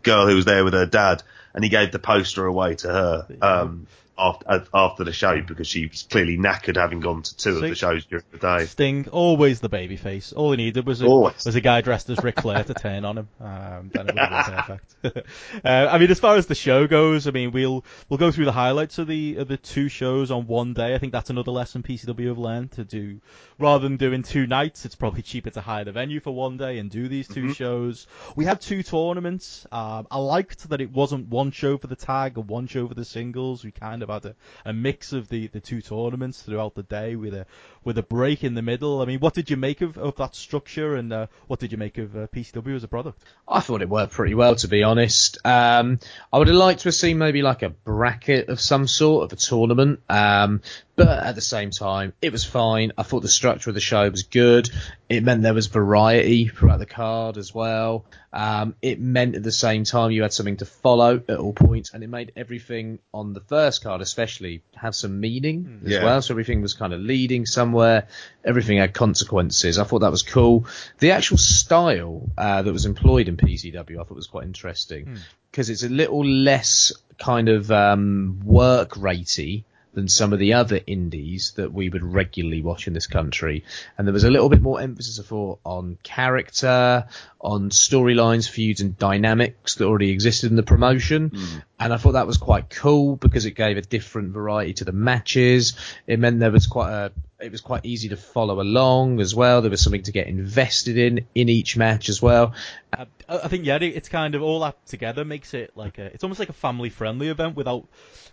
girl 0.04 0.28
who 0.28 0.36
was 0.36 0.46
there 0.46 0.64
with 0.64 0.74
her 0.74 0.86
dad, 0.86 1.24
and 1.54 1.64
he 1.64 1.70
gave 1.70 1.92
the 1.92 2.00
poster 2.00 2.46
away 2.46 2.76
to 2.76 2.88
her 2.88 3.28
um, 3.42 3.88
after 4.20 4.66
after 4.74 5.04
the 5.04 5.14
show 5.14 5.42
because 5.42 5.68
she 5.68 5.88
was 5.88 6.04
clearly 6.04 6.38
knackered 6.38 6.76
having 6.76 7.00
gone 7.00 7.24
to 7.24 7.36
two 7.38 7.56
of 7.56 7.62
the 7.62 7.76
shows 7.76 8.06
during 8.06 8.26
the 8.32 8.38
day. 8.38 8.66
Sting, 8.66 9.08
always 9.10 9.60
the 9.60 9.70
baby 9.70 9.96
face. 9.96 10.34
All 10.34 10.52
he 10.52 10.58
needed 10.58 10.86
was 10.86 11.02
a, 11.02 11.06
Always. 11.06 11.46
was 11.46 11.56
a 11.56 11.62
guy 11.62 11.82
dressed 11.82 12.10
as 12.10 12.24
Ric 12.24 12.42
Flair 12.42 12.64
to 12.64 12.74
turn 12.74 13.06
on 13.06 13.18
him. 13.18 13.30
Um, 13.40 13.92
then 13.94 14.10
it 14.10 14.16
would 14.16 14.20
have 14.20 14.46
been 14.46 14.78
perfect. 15.12 15.28
uh, 15.66 15.88
I 15.90 15.98
mean, 15.98 16.12
as 16.12 16.20
far 16.20 16.36
as 16.36 16.48
the 16.48 16.56
show 16.56 16.88
goes, 16.88 17.28
I 17.28 17.32
mean, 17.32 17.52
we'll 17.52 17.86
we'll 18.10 18.18
go 18.18 18.32
through 18.32 18.46
the 18.46 18.52
highlights 18.52 18.98
of 18.98 19.08
the 19.08 19.38
of 19.38 19.48
the 19.48 19.58
two 19.58 19.90
shows 19.90 20.32
on 20.32 20.48
one 20.48 20.74
day. 20.74 20.94
I 20.94 20.98
think 20.98 21.14
that's 21.14 21.30
another 21.30 21.52
lesson 21.52 21.84
PCW 21.84 22.28
have 22.28 22.38
learned 22.38 22.72
to 22.74 22.84
do. 22.84 23.22
Rather 23.58 23.84
than 23.88 23.98
doing 23.98 24.24
two 24.24 24.48
nights, 24.48 24.86
it's 24.86 24.96
probably 24.96 25.22
cheaper 25.22 25.50
to 25.50 25.62
hire 25.62 25.84
the 25.84 25.92
venue 25.92 26.20
for 26.20 26.32
one 26.32 26.58
day 26.58 26.78
and 26.78 26.90
do 26.90 27.08
these 27.08 27.28
2 27.28 27.54
shows. 27.54 28.08
We 28.36 28.46
had 28.46 28.62
two 28.62 28.84
tournaments. 28.84 29.68
Um, 29.72 30.08
I 30.10 30.18
liked 30.18 30.70
that 30.70 30.80
it 30.82 30.92
wasn't 30.92 31.28
one 31.28 31.52
show 31.52 31.78
for 31.78 31.88
the 31.88 31.96
tag 31.96 32.38
and 32.38 32.48
one 32.48 32.68
show 32.68 32.88
for 32.88 32.94
the 32.94 33.06
singles. 33.06 33.64
We 33.64 33.72
kind 33.72 34.02
of 34.02 34.09
had 34.10 34.26
a, 34.26 34.36
a 34.66 34.74
mix 34.74 35.14
of 35.14 35.30
the, 35.30 35.48
the 35.48 35.60
two 35.60 35.82
tournaments 35.82 36.42
throughout 36.42 36.76
the 36.76 36.84
day 36.84 37.16
with 37.16 37.34
a 37.34 37.46
with 37.84 37.98
a 37.98 38.04
break 38.04 38.44
in 38.44 38.56
the 38.56 38.62
middle. 38.62 39.02
I 39.02 39.06
mean, 39.06 39.20
what 39.20 39.34
did 39.34 39.50
you 39.50 39.58
make 39.58 39.82
of, 39.82 39.98
of 39.98 40.16
that 40.18 40.36
structure 40.36 40.96
and 40.96 41.12
uh, 41.14 41.28
what 41.48 41.60
did 41.60 41.72
you 41.72 41.78
make 41.78 41.98
of 41.98 42.16
uh, 42.16 42.28
PCW 42.28 42.76
as 42.76 42.84
a 42.84 42.88
product? 42.88 43.24
I 43.48 43.62
thought 43.62 43.82
it 43.82 43.90
worked 43.90 44.14
pretty 44.14 44.36
well, 44.36 44.56
to 44.56 44.68
be 44.68 44.84
honest. 44.84 45.38
Um, 45.46 46.00
I 46.32 46.38
would 46.38 46.48
have 46.48 46.58
liked 46.58 46.82
to 46.82 46.90
have 46.90 46.96
seen 46.96 47.18
maybe 47.18 47.42
like 47.42 47.62
a 47.62 47.70
bracket 47.70 48.50
of 48.50 48.60
some 48.60 48.88
sort 48.88 49.26
of 49.26 49.34
a 49.34 49.42
tournament, 49.42 50.02
um, 50.10 50.62
but 51.00 51.24
at 51.26 51.36
the 51.36 51.42
same 51.42 51.72
time, 51.72 52.14
it 52.22 52.32
was 52.32 52.44
fine. 52.46 52.92
I 52.98 53.04
thought 53.04 53.22
the 53.22 53.28
structure 53.30 53.70
of 53.70 53.74
the 53.74 53.80
show 53.82 54.10
was 54.10 54.24
good. 54.24 54.70
It 55.10 55.24
meant 55.24 55.42
there 55.42 55.54
was 55.56 55.68
variety 55.68 56.48
throughout 56.48 56.78
the 56.80 56.86
card 56.86 57.38
as 57.38 57.54
well. 57.54 58.06
Um, 58.32 58.76
it 58.82 59.00
meant 59.02 59.36
at 59.36 59.42
the 59.42 59.52
same 59.52 59.84
time 59.86 60.12
you 60.12 60.22
had 60.22 60.34
something 60.34 60.58
to 60.58 60.66
follow 60.66 61.24
at 61.28 61.38
all 61.38 61.54
points, 61.54 61.94
and 61.94 62.04
it 62.04 62.08
made 62.08 62.32
everything 62.36 63.00
on 63.12 63.34
the 63.34 63.40
first 63.40 63.84
card, 63.84 64.02
especially, 64.02 64.62
have 64.76 64.94
some 64.94 65.20
meaning 65.20 65.82
as 65.86 65.94
Yeah. 65.94 66.04
well. 66.04 66.22
So 66.22 66.34
everything 66.34 66.62
was 66.62 66.74
kind 66.76 66.94
of 66.94 67.00
leading 67.02 67.46
somewhere. 67.48 68.08
Everything 68.46 68.78
had 68.78 68.94
consequences. 68.94 69.80
I 69.80 69.84
thought 69.86 70.00
that 70.00 70.12
was 70.12 70.24
cool. 70.24 70.68
The 71.00 71.12
actual 71.12 71.38
style 71.38 72.30
uh, 72.38 72.62
that 72.62 72.72
was 72.72 72.86
employed 72.86 73.28
in 73.28 73.38
PCW, 73.38 74.00
I 74.00 74.04
thought 74.04 74.12
was 74.16 74.28
quite 74.28 74.44
interesting 74.46 75.18
because 75.52 75.70
it's 75.72 75.84
a 75.84 75.90
little 75.90 76.24
less 76.24 76.92
kind 77.18 77.50
of 77.50 77.72
um, 77.72 78.40
work 78.46 78.92
ratey 78.92 79.64
than 79.94 80.08
some 80.08 80.34
of 80.34 80.40
the 80.40 80.54
other 80.54 80.80
indies 80.86 81.54
that 81.56 81.74
we 81.74 81.90
would 81.90 82.04
regularly 82.04 82.62
watch 82.62 82.88
in 82.88 82.94
this 82.94 83.08
country. 83.08 83.64
And 83.98 84.08
there 84.08 84.14
was 84.14 84.24
a 84.24 84.30
little 84.30 84.50
bit 84.50 84.62
more 84.62 84.80
emphasis, 84.80 85.20
I 85.20 85.24
thought, 85.24 85.60
on 85.66 85.98
character, 86.04 87.08
on 87.42 87.70
storylines, 87.70 88.50
feuds, 88.50 88.82
and 88.82 88.98
dynamics 88.98 89.76
that 89.76 89.86
already 89.86 90.10
existed 90.12 90.50
in 90.50 90.58
the 90.58 90.64
promotion. 90.64 91.30
Hmm. 91.30 91.58
And 91.80 91.94
I 91.94 91.98
thought 91.98 92.12
that 92.14 92.28
was 92.28 92.38
quite 92.38 92.70
cool 92.70 93.16
because 93.16 93.46
it 93.46 93.52
gave 93.52 93.78
a 93.78 93.82
different 93.82 94.34
variety 94.34 94.74
to 94.74 94.86
the 94.86 94.92
matches. 94.92 95.78
It 96.06 96.20
meant 96.20 96.40
there 96.40 96.52
was 96.52 96.68
quite 96.68 96.92
a 96.92 97.12
it 97.40 97.54
was 97.54 97.62
quite 97.62 97.86
easy 97.86 98.10
to 98.10 98.18
follow 98.18 98.60
along 98.60 99.22
as 99.22 99.34
well. 99.34 99.62
There 99.62 99.72
was 99.72 99.80
something 99.82 100.04
to 100.04 100.12
get 100.12 100.28
invested 100.28 100.98
in 100.98 101.26
in 101.34 101.48
each 101.48 101.78
match 101.78 102.10
as 102.10 102.22
well. 102.22 102.54
I, 102.94 103.06
I 103.30 103.48
think 103.48 103.66
yeah, 103.66 103.78
it- 103.78 103.96
it's 103.96 104.10
kind 104.10 104.36
of 104.36 104.42
all 104.42 104.60
that 104.60 104.86
together 104.88 105.24
makes 105.24 105.54
it 105.54 105.72
like 105.76 105.98
a, 105.98 106.08
it's 106.08 106.24
almost 106.26 106.40
like 106.42 106.50
a 106.50 106.54
family 106.54 106.90
friendly 106.90 107.30
event 107.30 107.56
without 107.56 107.88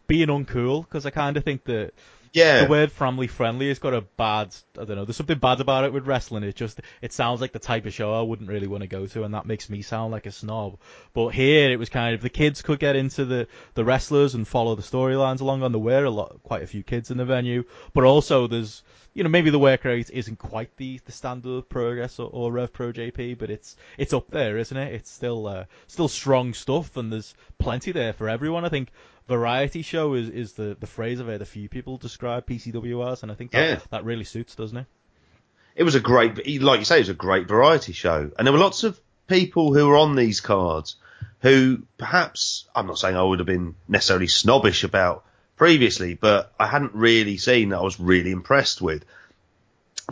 being 0.09 0.27
uncool 0.29 0.83
because 0.85 1.07
I 1.07 1.11
kind 1.11 1.37
of 1.37 1.45
think 1.45 1.63
that 1.65 1.93
Yeah, 2.37 2.65
the 2.65 2.71
word 2.71 2.93
family 2.93 3.29
friendly 3.29 3.69
has 3.69 3.79
got 3.79 3.95
a 3.95 4.03
bad 4.03 4.55
I 4.79 4.85
don't 4.85 4.97
know 4.97 5.07
there's 5.07 5.17
something 5.17 5.39
bad 5.39 5.63
about 5.63 5.85
it 5.85 5.93
with 5.95 6.07
wrestling. 6.07 6.43
It 6.43 6.55
just 6.55 6.83
it 7.01 7.15
sounds 7.15 7.41
like 7.41 7.53
the 7.53 7.59
type 7.59 7.87
of 7.87 7.95
show 7.95 8.13
I 8.13 8.21
wouldn't 8.21 8.51
really 8.51 8.67
want 8.67 8.83
to 8.83 8.89
go 8.89 9.07
to 9.07 9.25
and 9.25 9.33
that 9.33 9.47
makes 9.47 9.71
me 9.71 9.81
sound 9.81 10.13
like 10.13 10.27
a 10.27 10.31
snob. 10.31 10.79
But 11.15 11.29
here 11.29 11.71
it 11.71 11.79
was 11.79 11.89
kind 11.89 12.15
of 12.15 12.21
the 12.21 12.29
kids 12.29 12.61
could 12.61 12.79
get 12.79 12.95
into 12.95 13.25
the 13.25 13.49
the 13.73 13.87
wrestlers 13.87 14.35
and 14.35 14.47
follow 14.47 14.75
the 14.75 14.83
storylines 14.83 15.41
along 15.41 15.63
on 15.63 15.73
the 15.73 15.79
were 15.79 16.05
a 16.05 16.11
lot 16.11 16.43
quite 16.43 16.63
a 16.63 16.67
few 16.67 16.83
kids 16.83 17.11
in 17.11 17.17
the 17.17 17.25
venue. 17.25 17.65
But 17.95 18.05
also 18.05 18.47
there's 18.47 18.83
you 19.17 19.23
know 19.25 19.31
maybe 19.31 19.49
the 19.49 19.59
work 19.59 19.85
rate 19.85 20.11
isn't 20.13 20.39
quite 20.39 20.77
the 20.77 21.01
the 21.07 21.13
standard 21.13 21.51
of 21.51 21.69
progress 21.69 22.19
or, 22.19 22.29
or 22.33 22.53
rev 22.53 22.73
pro 22.73 22.93
jp 22.93 23.37
but 23.39 23.51
it's 23.51 23.75
it's 23.97 24.13
up 24.13 24.31
there 24.31 24.59
isn't 24.59 24.77
it 24.77 24.93
it's 24.93 25.11
still 25.11 25.47
uh, 25.47 25.65
still 25.87 26.07
strong 26.09 26.53
stuff 26.53 26.97
and 26.99 27.11
there's 27.11 27.35
plenty 27.59 27.93
there 27.93 28.13
for 28.13 28.29
everyone 28.29 28.65
i 28.65 28.69
think 28.69 28.91
variety 29.27 29.83
show 29.83 30.15
is, 30.15 30.29
is 30.29 30.53
the, 30.53 30.77
the 30.79 30.87
phrase 30.87 31.21
I've 31.21 31.27
heard 31.27 31.43
a 31.43 31.47
few 31.47 31.69
people 31.69 31.97
describe 31.97 32.47
PCW 32.47 33.11
as, 33.11 33.25
and 33.25 33.33
I 33.33 33.35
think 33.35 33.51
that, 33.51 33.69
Yeah. 33.69 33.81
that 33.91 34.05
really 34.05 34.23
suits, 34.23 34.55
doesn't 34.55 34.79
it? 34.79 34.87
it 35.75 35.83
was 35.83 35.97
a 35.97 36.01
great, 36.01 36.37
like 36.63 36.79
you 36.79 36.85
say, 36.85 36.99
it 36.99 37.01
was 37.01 37.09
a 37.09 37.15
great 37.15 37.49
variety 37.49 37.93
show, 37.93 38.31
and 38.39 38.47
there 38.47 38.53
were 38.53 38.61
lots 38.61 38.85
of 38.85 39.01
people 39.27 39.75
who 39.75 39.89
were 39.89 39.97
on 39.97 40.15
these 40.15 40.41
cards 40.41 40.95
who 41.41 41.83
perhaps 41.99 42.69
I'm 42.73 42.87
not 42.87 42.99
saying 43.01 43.17
I 43.17 43.23
would 43.25 43.41
have 43.41 43.47
been 43.47 43.75
necessarily 43.89 44.29
snobbish 44.29 44.85
about 44.85 45.25
previously, 45.57 46.15
but 46.15 46.53
I 46.59 46.67
hadn't 46.67 46.95
really 46.95 47.39
seen 47.39 47.71
that 47.71 47.79
I 47.79 47.83
was 47.83 47.99
really 47.99 48.31
impressed 48.31 48.81
with. 48.81 49.05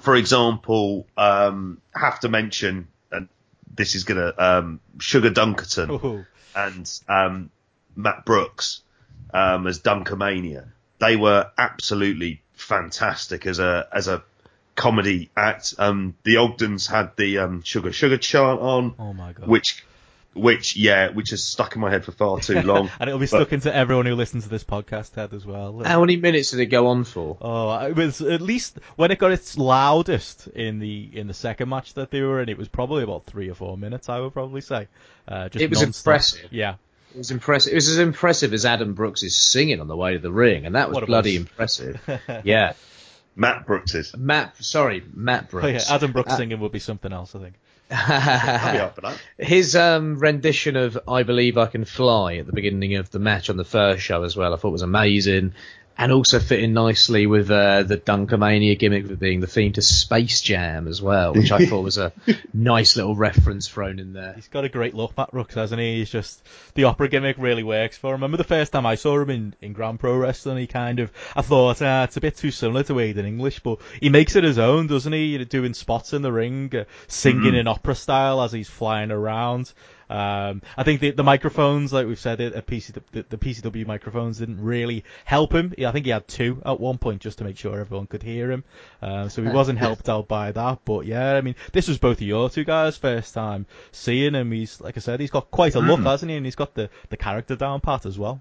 For 0.00 0.16
example, 0.16 1.07
um, 1.16 1.80
I 1.94 2.00
have 2.00 2.20
to 2.20 2.28
mention, 2.28 2.88
and 3.12 3.28
this 3.74 3.94
is 3.94 4.04
gonna 4.04 4.33
um, 4.38 4.80
Sugar 4.98 5.30
Dunkerton 5.30 5.90
Oh, 6.02 6.24
and 6.57 6.90
um, 7.09 7.50
Matt 7.94 8.24
Brooks 8.24 8.83
um, 9.33 9.66
as 9.66 9.80
Dunkermania. 9.80 10.66
They 10.98 11.16
were 11.16 11.50
absolutely 11.59 12.40
fantastic 12.54 13.46
as 13.46 13.59
a 13.59 13.87
as 13.92 14.09
a 14.09 14.22
comedy 14.74 15.30
act. 15.37 15.74
Um, 15.78 16.14
the 16.24 16.38
Ogdens 16.38 16.87
had 16.88 17.16
the 17.16 17.38
um, 17.38 17.62
Sugar 17.62 17.92
Sugar 17.92 18.18
chant 18.18 18.61
on, 18.61 18.94
oh 18.98 19.12
my 19.12 19.33
god. 19.33 19.46
which 19.46 19.85
which 20.35 20.77
yeah, 20.77 21.11
which 21.11 21.31
has 21.31 21.42
stuck 21.44 21.75
in 21.75 21.81
my 21.81 21.90
head 21.90 22.05
for 22.05 22.12
far 22.12 22.40
too 22.40 22.61
long. 22.62 22.90
and 23.01 23.09
it'll 23.09 23.20
be 23.20 23.27
stuck 23.27 23.53
into 23.53 23.75
everyone 23.75 24.07
who 24.07 24.14
listens 24.14 24.44
to 24.44 24.51
this 24.51 24.64
podcast, 24.64 25.14
Ted, 25.14 25.33
as 25.33 25.47
well. 25.47 25.83
How 25.85 26.01
many 26.01 26.16
minutes 26.16 26.51
did 26.51 26.61
it 26.61 26.66
go 26.66 26.88
on 26.88 27.05
for? 27.05 27.37
Oh, 27.40 27.70
it 27.87 27.94
was 27.97 28.20
at 28.20 28.40
least 28.40 28.79
when 28.97 29.11
it 29.11 29.18
got 29.18 29.33
its 29.33 29.57
loudest 29.57 30.47
in 30.49 30.79
the 30.81 31.09
in 31.12 31.27
the 31.29 31.35
second 31.35 31.68
match 31.68 31.94
that 31.94 32.11
they 32.11 32.20
were 32.23 32.40
in. 32.42 32.49
It 32.49 32.59
was 32.59 32.68
probably 32.68 33.03
about 33.03 33.27
three 33.27 33.49
or 33.49 33.55
four 33.55 33.77
minutes. 33.79 34.09
I 34.09 34.20
would 34.20 34.33
probably 34.33 34.61
say. 34.61 34.88
Uh, 35.27 35.49
just 35.49 35.62
It 35.62 35.70
was 35.70 35.81
non-stop. 35.83 36.07
impressive. 36.12 36.53
Yeah, 36.53 36.75
It 37.14 37.18
was 37.18 37.31
impressive. 37.31 37.73
It 37.73 37.77
was 37.77 37.88
as 37.88 37.99
impressive 37.99 38.53
as 38.53 38.64
Adam 38.66 38.92
Brooks' 38.94 39.23
is 39.23 39.37
singing 39.37 39.81
on 39.81 39.88
the 39.88 39.97
way 39.97 40.12
to 40.14 40.18
the 40.18 40.33
ring, 40.33 40.66
and 40.66 40.75
that 40.75 40.88
was 40.88 40.97
What 40.97 41.07
bloody 41.07 41.38
was. 41.38 41.47
impressive. 41.49 42.20
yeah, 42.44 42.75
Matt 43.37 43.66
Brooks 43.66 43.94
is. 43.94 44.14
Matt. 44.16 44.57
Sorry, 44.62 45.03
Matt 45.14 45.49
Brooks. 45.51 45.64
oh, 45.64 45.68
yeah. 45.68 45.83
Adam 45.94 46.12
Brooks 46.12 46.33
Uh, 46.33 46.37
singing 46.37 46.61
would 46.61 46.73
be 46.73 46.79
something 46.79 47.12
else, 47.12 47.35
I 47.35 47.38
think. 47.40 47.55
His 49.38 49.77
um, 49.77 50.18
rendition 50.18 50.77
of 50.77 50.99
"I 51.07 51.23
Believe 51.23 51.59
I 51.59 51.66
Can 51.66 51.85
Fly" 51.85 52.37
at 52.37 52.47
the 52.47 52.53
beginning 52.53 52.97
of 52.97 53.11
the 53.11 53.18
match 53.18 53.51
on 53.51 53.57
the 53.57 53.64
first 53.64 54.03
show 54.03 54.23
as 54.23 54.37
well, 54.37 54.55
I 54.55 54.57
thought 54.57 54.70
was 54.70 54.83
amazing. 54.83 55.53
And 55.96 56.11
also 56.11 56.40
fitting 56.40 56.72
nicely 56.72 57.26
with 57.26 57.50
uh, 57.52 57.85
the 57.85 57.96
Dunkermania 57.96 58.76
gimmick 58.76 59.09
of 59.09 59.20
being 59.20 59.38
the 59.40 59.46
theme 59.46 59.72
to 59.74 59.83
Space 59.83 60.40
Jam 60.40 60.88
as 60.88 61.00
well, 61.00 61.35
which 61.35 61.52
I 61.52 61.66
thought 61.66 61.83
was 61.85 61.98
a 61.98 62.12
nice 62.52 62.96
little 62.96 63.14
reference 63.14 63.68
thrown 63.68 64.00
in 64.00 64.12
there. 64.12 64.33
He's 64.33 64.48
got 64.48 64.64
a 64.64 64.68
great 64.68 64.94
look, 64.94 65.16
Matt 65.16 65.30
Brooks, 65.30 65.54
hasn't 65.54 65.80
he? 65.80 65.98
He's 65.98 66.11
just 66.11 66.42
the 66.74 66.85
opera 66.85 67.09
gimmick 67.09 67.37
really 67.38 67.62
works 67.62 67.96
for 67.96 68.09
him. 68.09 68.14
I 68.14 68.26
remember 68.26 68.38
the 68.38 68.44
first 68.44 68.72
time 68.72 68.87
I 68.87 68.96
saw 68.96 69.20
him 69.20 69.30
in, 69.30 69.54
in 69.62 69.72
Grand 69.72 70.00
Pro 70.00 70.16
Wrestling, 70.16 70.59
he 70.59 70.66
kind 70.66 70.98
of 70.98 71.12
I 71.37 71.42
thought 71.42 71.80
ah, 71.80 72.02
it's 72.02 72.16
a 72.16 72.20
bit 72.20 72.37
too 72.37 72.50
similar 72.50 72.83
to 72.83 72.94
Aiden 72.94 73.24
English, 73.24 73.61
but 73.61 73.78
he 74.00 74.09
makes 74.09 74.35
it 74.35 74.42
his 74.42 74.59
own, 74.59 74.88
doesn't 74.88 75.12
he? 75.12 75.44
Doing 75.44 75.74
spots 75.74 76.12
in 76.12 76.22
the 76.22 76.33
ring, 76.33 76.74
uh, 76.74 76.85
singing 77.07 77.52
Mhm. 77.52 77.61
in 77.61 77.68
opera 77.68 77.94
style 77.94 78.42
as 78.42 78.50
he's 78.52 78.68
flying 78.68 79.12
around. 79.12 79.72
Um, 80.14 80.62
I 80.77 80.85
think 80.85 81.00
the, 81.00 81.11
the 81.11 81.24
microphones, 81.24 81.92
like 81.92 82.07
we've 82.07 82.20
said, 82.20 82.40
it, 82.40 82.55
PC, 82.68 82.92
the, 83.11 83.24
the 83.29 83.37
PCW 83.37 83.85
microphones 83.85 84.38
didn't 84.38 84.62
really 84.62 85.03
help 85.24 85.53
him. 85.53 85.74
I 85.85 85.90
think 85.90 86.05
he 86.07 86.12
had 86.12 86.29
two 86.29 86.62
at 86.64 86.79
one 86.79 86.98
point 86.98 87.20
just 87.20 87.38
to 87.38 87.44
make 87.44 87.59
sure 87.59 87.81
everyone 87.81 88.07
could 88.07 88.22
hear 88.22 88.50
him. 88.53 88.62
Uh, 89.03 89.29
so 89.29 89.42
he 89.42 89.48
wasn't 89.48 89.81
helped 89.81 90.09
out 90.09 90.29
by 90.29 90.53
that. 90.53 90.79
But 90.85 91.07
yeah, 91.07 91.35
I 91.35 91.40
mean, 91.40 91.57
this 91.72 91.88
was 91.88 91.98
both 91.98 92.18
of 92.18 92.22
your 92.22 92.48
two 92.48 92.62
guys' 92.62 92.96
first 92.96 93.35
time 93.35 93.66
seeing 93.90 94.35
him. 94.35 94.53
He's, 94.53 94.81
like 94.81 94.96
I 94.96 95.00
said, 95.00 95.18
he's 95.18 95.33
got 95.33 95.50
quite 95.50 95.74
a 95.74 95.81
look, 95.81 95.98
Mm. 95.98 96.05
hasn't 96.05 96.31
he? 96.31 96.37
And 96.37 96.46
he's 96.46 96.55
got 96.55 96.74
the, 96.74 96.90
the 97.09 97.16
character 97.16 97.57
down 97.57 97.81
pat 97.81 98.07
as 98.07 98.16
well. 98.16 98.40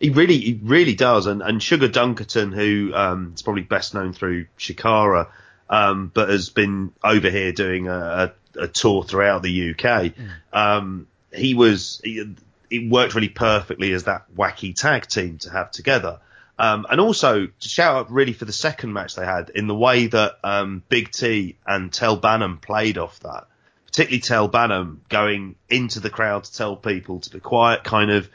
He 0.00 0.08
really, 0.10 0.38
he 0.38 0.58
really 0.62 0.94
does. 0.94 1.26
And, 1.26 1.42
and 1.42 1.62
Sugar 1.62 1.88
Dunkerton, 1.88 2.54
who 2.54 2.94
um, 2.94 3.32
is 3.34 3.42
probably 3.42 3.62
best 3.62 3.94
known 3.94 4.12
through 4.14 4.46
Chikara, 4.58 5.28
um, 5.68 6.10
but 6.12 6.28
has 6.28 6.48
been 6.50 6.92
over 7.04 7.30
here 7.30 7.52
doing 7.52 7.88
a, 7.88 7.92
a, 7.94 8.32
a 8.56 8.68
tour 8.68 9.02
throughout 9.02 9.42
the 9.42 9.74
UK. 9.74 10.12
Um, 10.52 11.06
he 11.32 11.54
was, 11.54 12.00
he, 12.04 12.34
it 12.70 12.90
worked 12.90 13.14
really 13.14 13.28
perfectly 13.28 13.92
as 13.92 14.04
that 14.04 14.24
wacky 14.34 14.74
tag 14.74 15.06
team 15.06 15.38
to 15.38 15.50
have 15.50 15.70
together. 15.70 16.20
Um, 16.58 16.86
and 16.90 17.00
also 17.00 17.46
to 17.46 17.68
shout 17.68 17.96
out 17.96 18.10
really 18.12 18.32
for 18.34 18.44
the 18.44 18.52
second 18.52 18.92
match 18.92 19.14
they 19.14 19.24
had 19.24 19.50
in 19.50 19.66
the 19.66 19.74
way 19.74 20.06
that 20.06 20.38
um, 20.44 20.82
Big 20.88 21.10
T 21.10 21.56
and 21.66 21.92
Tel 21.92 22.20
Bannum 22.20 22.60
played 22.60 22.98
off 22.98 23.18
that. 23.20 23.46
Particularly 23.86 24.20
Tel 24.20 24.48
Bannum 24.48 24.98
going 25.08 25.56
into 25.68 26.00
the 26.00 26.10
crowd 26.10 26.44
to 26.44 26.52
tell 26.52 26.76
people 26.76 27.20
to 27.20 27.30
be 27.30 27.40
quiet, 27.40 27.84
kind 27.84 28.10
of 28.10 28.28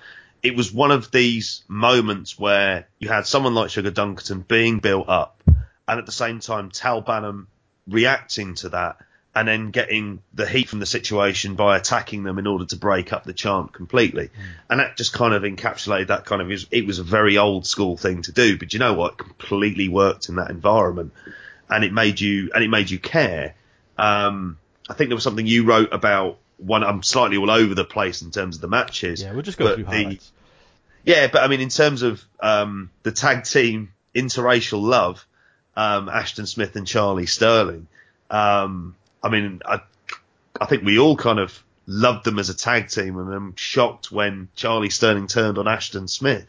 it 0.43 0.55
was 0.55 0.71
one 0.71 0.91
of 0.91 1.09
these 1.11 1.63
moments 1.67 2.37
where 2.37 2.87
you 2.99 3.09
had 3.09 3.25
someone 3.25 3.55
like 3.55 3.69
Sugar 3.69 3.91
Dunkerton 3.91 4.47
being 4.47 4.79
built 4.79 5.09
up, 5.09 5.41
and 5.87 5.99
at 5.99 6.05
the 6.05 6.11
same 6.11 6.39
time 6.39 6.69
Tal 6.69 7.01
Bannum 7.01 7.47
reacting 7.87 8.55
to 8.55 8.69
that, 8.69 8.97
and 9.37 9.47
then 9.47 9.69
getting 9.69 10.19
the 10.33 10.47
heat 10.47 10.67
from 10.67 10.79
the 10.79 10.85
situation 10.87 11.53
by 11.53 11.77
attacking 11.77 12.23
them 12.23 12.39
in 12.39 12.47
order 12.47 12.65
to 12.65 12.75
break 12.75 13.13
up 13.13 13.23
the 13.23 13.33
chant 13.33 13.71
completely. 13.71 14.31
And 14.67 14.79
that 14.79 14.97
just 14.97 15.13
kind 15.13 15.31
of 15.35 15.43
encapsulated 15.43 16.07
that 16.07 16.25
kind 16.25 16.41
of 16.41 16.51
it 16.71 16.87
was 16.87 16.97
a 16.97 17.03
very 17.03 17.37
old 17.37 17.67
school 17.67 17.97
thing 17.97 18.23
to 18.23 18.31
do, 18.31 18.57
but 18.57 18.73
you 18.73 18.79
know 18.79 18.95
what? 18.95 19.13
It 19.13 19.17
completely 19.19 19.89
worked 19.89 20.29
in 20.29 20.37
that 20.37 20.49
environment, 20.49 21.13
and 21.69 21.83
it 21.83 21.93
made 21.93 22.19
you 22.19 22.49
and 22.55 22.63
it 22.63 22.69
made 22.69 22.89
you 22.89 22.97
care. 22.97 23.53
Um, 23.95 24.57
I 24.89 24.95
think 24.95 25.09
there 25.09 25.15
was 25.15 25.23
something 25.23 25.45
you 25.45 25.65
wrote 25.65 25.93
about 25.93 26.39
one. 26.57 26.83
I'm 26.83 27.03
slightly 27.03 27.37
all 27.37 27.51
over 27.51 27.75
the 27.75 27.85
place 27.85 28.23
in 28.23 28.31
terms 28.31 28.55
of 28.55 28.61
the 28.63 28.67
matches. 28.67 29.21
Yeah, 29.21 29.33
we'll 29.33 29.43
just 29.43 29.59
go 29.59 29.75
through 29.75 29.83
the- 29.83 29.89
highlights. 29.91 30.31
yeah, 31.03 31.27
but 31.27 31.43
I 31.43 31.47
mean, 31.47 31.61
in 31.61 31.69
terms 31.69 32.01
of 32.01 32.23
um, 32.39 32.89
the 33.03 33.11
tag 33.11 33.43
team 33.43 33.93
interracial 34.15 34.81
love, 34.81 35.23
um, 35.75 36.09
Ashton 36.09 36.47
Smith 36.47 36.75
and 36.75 36.87
Charlie 36.87 37.27
Sterling. 37.27 37.85
Um, 38.31 38.95
I 39.23 39.29
mean, 39.29 39.61
I, 39.65 39.81
I 40.59 40.65
think 40.65 40.83
we 40.83 40.99
all 40.99 41.15
kind 41.15 41.39
of 41.39 41.63
loved 41.85 42.25
them 42.25 42.39
as 42.39 42.49
a 42.49 42.55
tag 42.55 42.89
team, 42.89 43.17
and 43.17 43.33
I'm 43.33 43.55
shocked 43.55 44.11
when 44.11 44.49
Charlie 44.55 44.89
Sterling 44.89 45.27
turned 45.27 45.57
on 45.57 45.67
Ashton 45.67 46.07
Smith, 46.07 46.45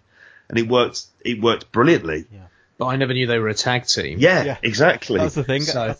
and 0.49 0.59
it 0.59 0.69
worked. 0.69 1.05
It 1.25 1.41
worked 1.41 1.73
brilliantly. 1.73 2.27
Yeah. 2.33 2.41
But 2.79 2.87
I 2.87 2.97
never 2.97 3.13
knew 3.13 3.27
they 3.27 3.41
were 3.41 3.49
a 3.49 3.55
tag 3.55 3.87
team. 3.87 4.21
Yeah, 4.21 4.45
Yeah. 4.45 4.57
exactly. 4.63 5.19
That's 5.19 5.35
the 5.35 5.43
thing. 5.43 5.63
So 5.63 5.97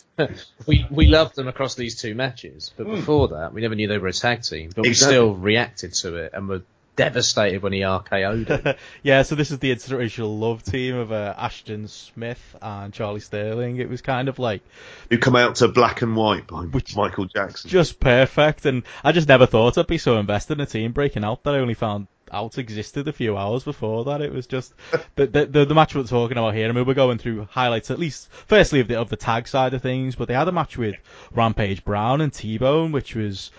we 0.67 0.87
we 0.91 1.07
loved 1.09 1.35
them 1.35 1.49
across 1.49 1.75
these 1.75 2.01
two 2.01 2.15
matches, 2.15 2.73
but 2.77 2.87
hmm. 2.87 2.95
before 2.95 3.29
that, 3.29 3.53
we 3.53 3.63
never 3.63 3.75
knew 3.75 3.89
they 3.89 3.99
were 3.99 4.09
a 4.09 4.13
tag 4.13 4.43
team. 4.43 4.71
But 4.75 4.87
Exactly. 4.87 4.91
we 4.91 4.95
still 4.95 5.35
reacted 5.35 5.95
to 5.95 6.17
it 6.17 6.31
and 6.35 6.49
were 6.49 6.63
devastated 6.99 7.63
when 7.63 7.73
he 7.73 7.81
RKO'd 7.81 8.51
it. 8.51 8.79
yeah, 9.03 9.23
so 9.23 9.37
this 9.37 9.51
is 9.53 9.61
the 9.61 9.75
interracial 9.75 10.39
love 10.39 10.63
team 10.65 10.97
of 10.97 11.13
uh, 11.13 11.33
Ashton 11.39 11.87
Smith 11.89 12.57
and 12.61 12.93
Charlie 12.93 13.21
Sterling. 13.21 13.77
It 13.77 13.89
was 13.89 14.03
kind 14.03 14.29
of 14.29 14.39
like 14.39 14.63
Who 15.09 15.17
come 15.19 15.37
out 15.37 15.55
to 15.57 15.69
Black 15.69 16.03
and 16.03 16.17
White 16.17 16.47
by 16.49 16.63
Which- 16.63 16.97
Michael 16.97 17.27
Jackson. 17.27 17.71
just 17.71 18.01
perfect, 18.01 18.67
and 18.67 18.83
I 19.05 19.13
just 19.13 19.29
never 19.29 19.47
thought 19.47 19.79
I'd 19.79 19.87
be 19.87 19.97
so 19.97 20.19
invested 20.19 20.55
in 20.55 20.61
a 20.61 20.67
team 20.67 20.93
breaking 20.93 21.25
out 21.25 21.45
that 21.45 21.55
I 21.55 21.59
only 21.59 21.75
found 21.75 22.09
out 22.31 22.59
existed 22.59 23.09
a 23.09 23.13
few 23.13 23.39
hours 23.39 23.65
before 23.65 24.05
that. 24.07 24.21
It 24.21 24.33
was 24.33 24.47
just 24.47 24.75
the 25.15 25.27
the, 25.29 25.47
the, 25.47 25.65
the 25.67 25.75
match 25.75 25.95
we're 25.95 26.03
talking 26.03 26.37
about 26.37 26.55
here. 26.55 26.69
I 26.69 26.73
mean, 26.73 26.85
we're 26.85 26.95
going 26.95 27.19
through 27.19 27.47
highlights 27.51 27.91
at 27.93 27.99
least, 28.01 28.29
firstly 28.33 28.81
of 28.81 28.89
the 28.89 28.99
of 28.99 29.09
the 29.09 29.17
tag 29.17 29.47
side 29.47 29.73
of 29.73 29.83
things, 29.83 30.17
but 30.17 30.27
they 30.27 30.35
had 30.35 30.49
a 30.49 30.53
match 30.53 30.77
with 30.77 30.97
Rampage 31.33 31.85
Brown 31.85 32.21
and 32.21 32.33
T 32.33 32.59
Bone, 32.59 32.91
which 32.91 33.15
was 33.15 33.51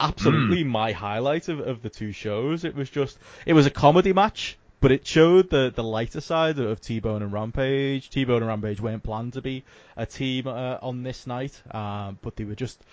absolutely 0.00 0.64
my 0.64 0.92
highlight 0.92 1.48
of, 1.48 1.60
of 1.60 1.82
the 1.82 1.90
two 1.90 2.12
shows. 2.12 2.64
It 2.64 2.74
was 2.74 2.90
just 2.90 3.18
it 3.44 3.52
was 3.52 3.66
a 3.66 3.70
comedy 3.70 4.12
match. 4.12 4.58
But 4.78 4.92
it 4.92 5.06
showed 5.06 5.48
the, 5.48 5.72
the 5.74 5.82
lighter 5.82 6.20
side 6.20 6.58
of 6.58 6.82
T-Bone 6.82 7.22
and 7.22 7.32
Rampage. 7.32 8.10
T-Bone 8.10 8.42
and 8.42 8.46
Rampage 8.46 8.78
weren't 8.78 9.02
planned 9.02 9.32
to 9.32 9.40
be 9.40 9.64
a 9.96 10.04
team 10.04 10.46
uh, 10.46 10.76
on 10.82 11.02
this 11.02 11.26
night, 11.26 11.60
um, 11.70 12.18
but 12.20 12.36
they 12.36 12.44
were 12.44 12.54
just 12.54 12.84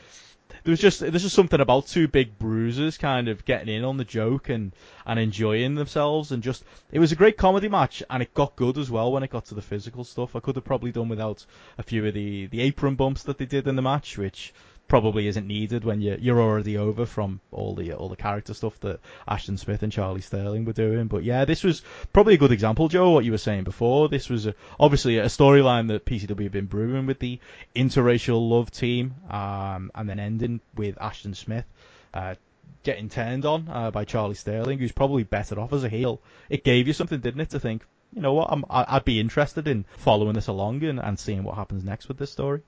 there 0.64 0.72
was 0.72 0.80
just 0.80 1.00
there's 1.00 1.24
just 1.24 1.36
something 1.36 1.60
about 1.60 1.88
two 1.88 2.08
big 2.08 2.38
bruisers 2.38 2.98
kind 2.98 3.28
of 3.28 3.44
getting 3.44 3.74
in 3.74 3.84
on 3.84 3.98
the 3.98 4.06
joke 4.06 4.50
and 4.50 4.72
and 5.06 5.20
enjoying 5.20 5.76
themselves 5.76 6.32
and 6.32 6.44
just 6.44 6.64
it 6.92 7.00
was 7.00 7.12
a 7.12 7.16
great 7.16 7.38
comedy 7.38 7.68
match 7.68 8.04
and 8.10 8.22
it 8.22 8.34
got 8.34 8.56
good 8.56 8.78
as 8.78 8.90
well 8.90 9.12
when 9.12 9.24
it 9.24 9.30
got 9.30 9.46
to 9.46 9.56
the 9.56 9.62
physical 9.62 10.04
stuff. 10.04 10.36
I 10.36 10.40
could 10.40 10.56
have 10.56 10.66
probably 10.66 10.92
done 10.92 11.10
without 11.10 11.46
a 11.78 11.84
few 11.84 12.06
of 12.06 12.14
the 12.14 12.48
the 12.48 12.62
apron 12.62 12.96
bumps 12.96 13.24
that 13.24 13.38
they 13.38 13.46
did 13.46 13.68
in 13.68 13.76
the 13.76 13.82
match, 13.82 14.18
which 14.18 14.54
probably 14.88 15.28
isn't 15.28 15.48
needed 15.48 15.84
when 15.84 16.02
you're 16.02 16.18
you're 16.18 16.42
already 16.42 16.78
over 16.78 17.06
from 17.06 17.40
all 17.52 17.74
the 17.74 17.94
all 17.94 18.10
the 18.10 18.16
character 18.16 18.54
stuff 18.54 18.80
that 18.82 19.00
Ashton 19.28 19.58
Smith 19.58 19.84
and 19.84 19.92
Charlie 19.92 20.22
Sterling 20.22 20.66
were 20.66 20.74
doing. 20.74 21.08
But 21.08 21.24
yeah, 21.24 21.46
this 21.46 21.64
was 21.64 21.82
probably 22.12 22.36
a 22.36 22.38
good 22.38 22.52
example, 22.52 22.88
Joe. 22.90 23.12
What 23.12 23.26
you 23.26 23.32
were 23.32 23.38
saying 23.38 23.64
before, 23.64 24.10
this 24.10 24.30
was 24.30 24.46
a, 24.46 24.56
obviously 24.80 25.18
a 25.18 25.26
storyline 25.26 25.88
that 25.88 26.06
PCW 26.06 26.44
have 26.44 26.52
been 26.52 26.66
brewing 26.66 27.06
with 27.06 27.20
the 27.20 27.40
interracial 27.76 28.50
love 28.50 28.72
team, 28.72 29.16
um, 29.30 29.92
and 29.96 30.08
then 30.08 30.20
ending 30.20 30.62
with 30.76 30.98
Ashton 31.02 31.34
Smith. 31.34 31.66
Uh, 32.14 32.36
Getting 32.84 33.08
turned 33.08 33.46
on 33.46 33.70
uh, 33.70 33.92
by 33.92 34.04
Charlie 34.04 34.36
Sterling, 34.36 34.78
who's 34.78 34.92
probably 34.92 35.24
better 35.24 35.58
off 35.58 35.72
as 35.72 35.86
a 35.86 35.90
heel. 35.90 36.22
It 36.50 36.66
gave 36.66 36.86
you 36.86 36.92
something, 36.92 37.22
didn't 37.22 37.40
it, 37.40 37.52
to 37.52 37.60
think, 37.62 37.86
you 38.14 38.22
know 38.22 38.34
what, 38.34 38.52
I'm, 38.52 38.66
I'd 38.70 39.06
be 39.06 39.22
interested 39.22 39.70
in 39.70 39.86
following 39.98 40.34
this 40.34 40.48
along 40.48 40.84
and, 40.84 41.00
and 41.00 41.18
seeing 41.18 41.44
what 41.44 41.56
happens 41.56 41.86
next 41.86 42.10
with 42.10 42.18
this 42.18 42.32
story. 42.32 42.62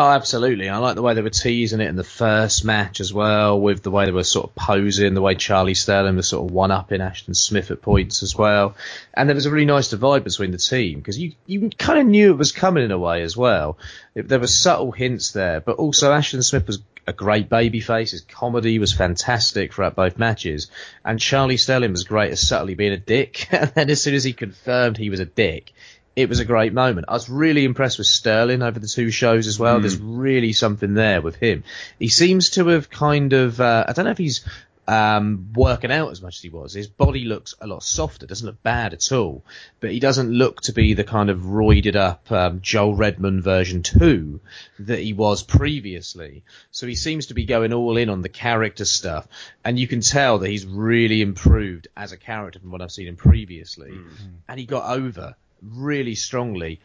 Oh, 0.00 0.10
absolutely. 0.10 0.68
I 0.68 0.76
like 0.76 0.94
the 0.94 1.02
way 1.02 1.14
they 1.14 1.22
were 1.22 1.28
teasing 1.28 1.80
it 1.80 1.88
in 1.88 1.96
the 1.96 2.04
first 2.04 2.64
match 2.64 3.00
as 3.00 3.12
well, 3.12 3.60
with 3.60 3.82
the 3.82 3.90
way 3.90 4.04
they 4.04 4.12
were 4.12 4.22
sort 4.22 4.46
of 4.46 4.54
posing, 4.54 5.12
the 5.14 5.20
way 5.20 5.34
Charlie 5.34 5.74
Sterling 5.74 6.14
was 6.14 6.28
sort 6.28 6.48
of 6.48 6.54
one 6.54 6.70
up 6.70 6.92
in 6.92 7.00
Ashton 7.00 7.34
Smith 7.34 7.72
at 7.72 7.82
points 7.82 8.22
as 8.22 8.36
well. 8.36 8.76
And 9.12 9.28
there 9.28 9.34
was 9.34 9.46
a 9.46 9.50
really 9.50 9.66
nice 9.66 9.88
divide 9.88 10.22
between 10.22 10.52
the 10.52 10.58
team 10.58 11.00
because 11.00 11.18
you, 11.18 11.32
you 11.46 11.68
kind 11.70 11.98
of 11.98 12.06
knew 12.06 12.30
it 12.30 12.38
was 12.38 12.52
coming 12.52 12.84
in 12.84 12.92
a 12.92 12.98
way 12.98 13.22
as 13.22 13.36
well. 13.36 13.76
It, 14.14 14.28
there 14.28 14.38
were 14.38 14.46
subtle 14.46 14.92
hints 14.92 15.32
there, 15.32 15.60
but 15.60 15.78
also 15.78 16.12
Ashton 16.12 16.44
Smith 16.44 16.68
was 16.68 16.78
a 17.08 17.12
great 17.12 17.48
babyface. 17.48 18.12
His 18.12 18.20
comedy 18.20 18.78
was 18.78 18.92
fantastic 18.92 19.72
throughout 19.72 19.96
both 19.96 20.16
matches. 20.16 20.70
And 21.04 21.18
Charlie 21.18 21.56
Sterling 21.56 21.90
was 21.90 22.04
great 22.04 22.30
at 22.30 22.38
subtly 22.38 22.76
being 22.76 22.92
a 22.92 22.98
dick. 22.98 23.48
and 23.52 23.72
then 23.74 23.90
as 23.90 24.00
soon 24.00 24.14
as 24.14 24.22
he 24.22 24.32
confirmed 24.32 24.96
he 24.96 25.10
was 25.10 25.18
a 25.18 25.24
dick, 25.24 25.72
it 26.18 26.28
was 26.28 26.40
a 26.40 26.44
great 26.44 26.72
moment. 26.72 27.06
I 27.08 27.12
was 27.12 27.30
really 27.30 27.64
impressed 27.64 27.98
with 27.98 28.08
Sterling 28.08 28.60
over 28.60 28.80
the 28.80 28.88
two 28.88 29.12
shows 29.12 29.46
as 29.46 29.56
well. 29.56 29.78
There's 29.78 30.00
really 30.00 30.52
something 30.52 30.94
there 30.94 31.22
with 31.22 31.36
him. 31.36 31.62
He 32.00 32.08
seems 32.08 32.50
to 32.50 32.66
have 32.66 32.90
kind 32.90 33.32
of, 33.32 33.60
uh, 33.60 33.84
I 33.86 33.92
don't 33.92 34.04
know 34.04 34.10
if 34.10 34.18
he's 34.18 34.44
um, 34.88 35.50
working 35.54 35.92
out 35.92 36.10
as 36.10 36.20
much 36.20 36.38
as 36.38 36.42
he 36.42 36.48
was. 36.48 36.72
His 36.72 36.88
body 36.88 37.24
looks 37.24 37.54
a 37.60 37.68
lot 37.68 37.84
softer, 37.84 38.26
doesn't 38.26 38.44
look 38.44 38.60
bad 38.64 38.94
at 38.94 39.12
all, 39.12 39.44
but 39.78 39.92
he 39.92 40.00
doesn't 40.00 40.32
look 40.32 40.60
to 40.62 40.72
be 40.72 40.94
the 40.94 41.04
kind 41.04 41.30
of 41.30 41.38
roided 41.38 41.94
up 41.94 42.32
um, 42.32 42.62
Joel 42.62 42.96
Redman 42.96 43.40
version 43.40 43.84
2 43.84 44.40
that 44.80 44.98
he 44.98 45.12
was 45.12 45.44
previously. 45.44 46.42
So 46.72 46.88
he 46.88 46.96
seems 46.96 47.26
to 47.26 47.34
be 47.34 47.44
going 47.44 47.72
all 47.72 47.96
in 47.96 48.10
on 48.10 48.22
the 48.22 48.28
character 48.28 48.84
stuff, 48.84 49.28
and 49.64 49.78
you 49.78 49.86
can 49.86 50.00
tell 50.00 50.40
that 50.40 50.50
he's 50.50 50.66
really 50.66 51.22
improved 51.22 51.86
as 51.96 52.10
a 52.10 52.16
character 52.16 52.58
from 52.58 52.72
what 52.72 52.82
I've 52.82 52.90
seen 52.90 53.06
him 53.06 53.14
previously, 53.14 53.92
and 54.48 54.58
he 54.58 54.66
got 54.66 54.98
over 54.98 55.36
really 55.62 56.14
strongly. 56.14 56.80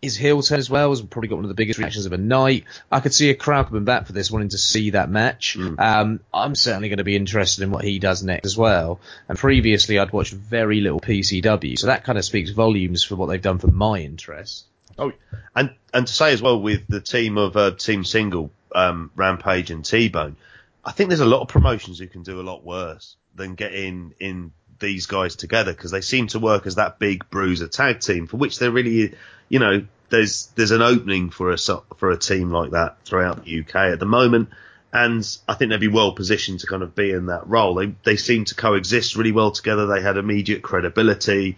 His 0.00 0.16
heel 0.16 0.42
turn 0.42 0.58
as 0.58 0.68
well 0.68 0.90
has 0.90 1.00
probably 1.00 1.28
got 1.28 1.36
one 1.36 1.44
of 1.44 1.48
the 1.48 1.54
biggest 1.54 1.78
reactions 1.78 2.06
of 2.06 2.12
a 2.12 2.18
night. 2.18 2.64
I 2.90 2.98
could 2.98 3.14
see 3.14 3.30
a 3.30 3.36
crowd 3.36 3.68
coming 3.68 3.84
back 3.84 4.06
for 4.06 4.12
this, 4.12 4.32
wanting 4.32 4.48
to 4.48 4.58
see 4.58 4.90
that 4.90 5.08
match. 5.08 5.56
Um, 5.78 6.18
I'm 6.34 6.56
certainly 6.56 6.88
going 6.88 6.98
to 6.98 7.04
be 7.04 7.14
interested 7.14 7.62
in 7.62 7.70
what 7.70 7.84
he 7.84 8.00
does 8.00 8.24
next 8.24 8.44
as 8.44 8.56
well. 8.56 8.98
And 9.28 9.38
previously, 9.38 10.00
I'd 10.00 10.12
watched 10.12 10.32
very 10.32 10.80
little 10.80 10.98
PCW, 10.98 11.78
so 11.78 11.86
that 11.86 12.02
kind 12.02 12.18
of 12.18 12.24
speaks 12.24 12.50
volumes 12.50 13.04
for 13.04 13.14
what 13.14 13.26
they've 13.26 13.40
done 13.40 13.58
for 13.58 13.68
my 13.68 14.00
interest. 14.00 14.64
Oh, 14.98 15.12
and 15.54 15.74
and 15.94 16.06
to 16.06 16.12
say 16.12 16.32
as 16.32 16.42
well 16.42 16.60
with 16.60 16.86
the 16.88 17.00
team 17.00 17.38
of 17.38 17.56
uh, 17.56 17.70
Team 17.70 18.04
Single, 18.04 18.50
um, 18.74 19.10
Rampage 19.14 19.70
and 19.70 19.84
T 19.84 20.08
Bone, 20.08 20.36
I 20.84 20.92
think 20.92 21.08
there's 21.10 21.20
a 21.20 21.26
lot 21.26 21.42
of 21.42 21.48
promotions 21.48 21.98
who 21.98 22.08
can 22.08 22.22
do 22.22 22.40
a 22.40 22.42
lot 22.42 22.64
worse 22.64 23.16
than 23.34 23.54
get 23.54 23.72
in 23.72 24.14
in 24.18 24.52
these 24.82 25.06
guys 25.06 25.34
together 25.36 25.72
because 25.72 25.90
they 25.90 26.02
seem 26.02 26.26
to 26.28 26.38
work 26.38 26.66
as 26.66 26.74
that 26.74 26.98
big 26.98 27.30
bruiser 27.30 27.68
tag 27.68 28.00
team 28.00 28.26
for 28.26 28.36
which 28.36 28.58
they're 28.58 28.70
really, 28.70 29.14
you 29.48 29.58
know, 29.58 29.86
there's 30.10 30.48
there's 30.56 30.72
an 30.72 30.82
opening 30.82 31.30
for 31.30 31.50
a 31.52 31.56
for 31.96 32.10
a 32.10 32.18
team 32.18 32.50
like 32.50 32.72
that 32.72 33.02
throughout 33.06 33.44
the 33.44 33.60
UK 33.60 33.74
at 33.74 33.98
the 33.98 34.04
moment, 34.06 34.50
and 34.92 35.26
I 35.48 35.54
think 35.54 35.70
they'd 35.70 35.80
be 35.80 35.88
well 35.88 36.12
positioned 36.12 36.60
to 36.60 36.66
kind 36.66 36.82
of 36.82 36.94
be 36.94 37.10
in 37.10 37.26
that 37.26 37.48
role. 37.48 37.74
They 37.74 37.94
they 38.04 38.16
seem 38.16 38.44
to 38.44 38.54
coexist 38.54 39.16
really 39.16 39.32
well 39.32 39.52
together. 39.52 39.86
They 39.86 40.02
had 40.02 40.18
immediate 40.18 40.60
credibility. 40.60 41.56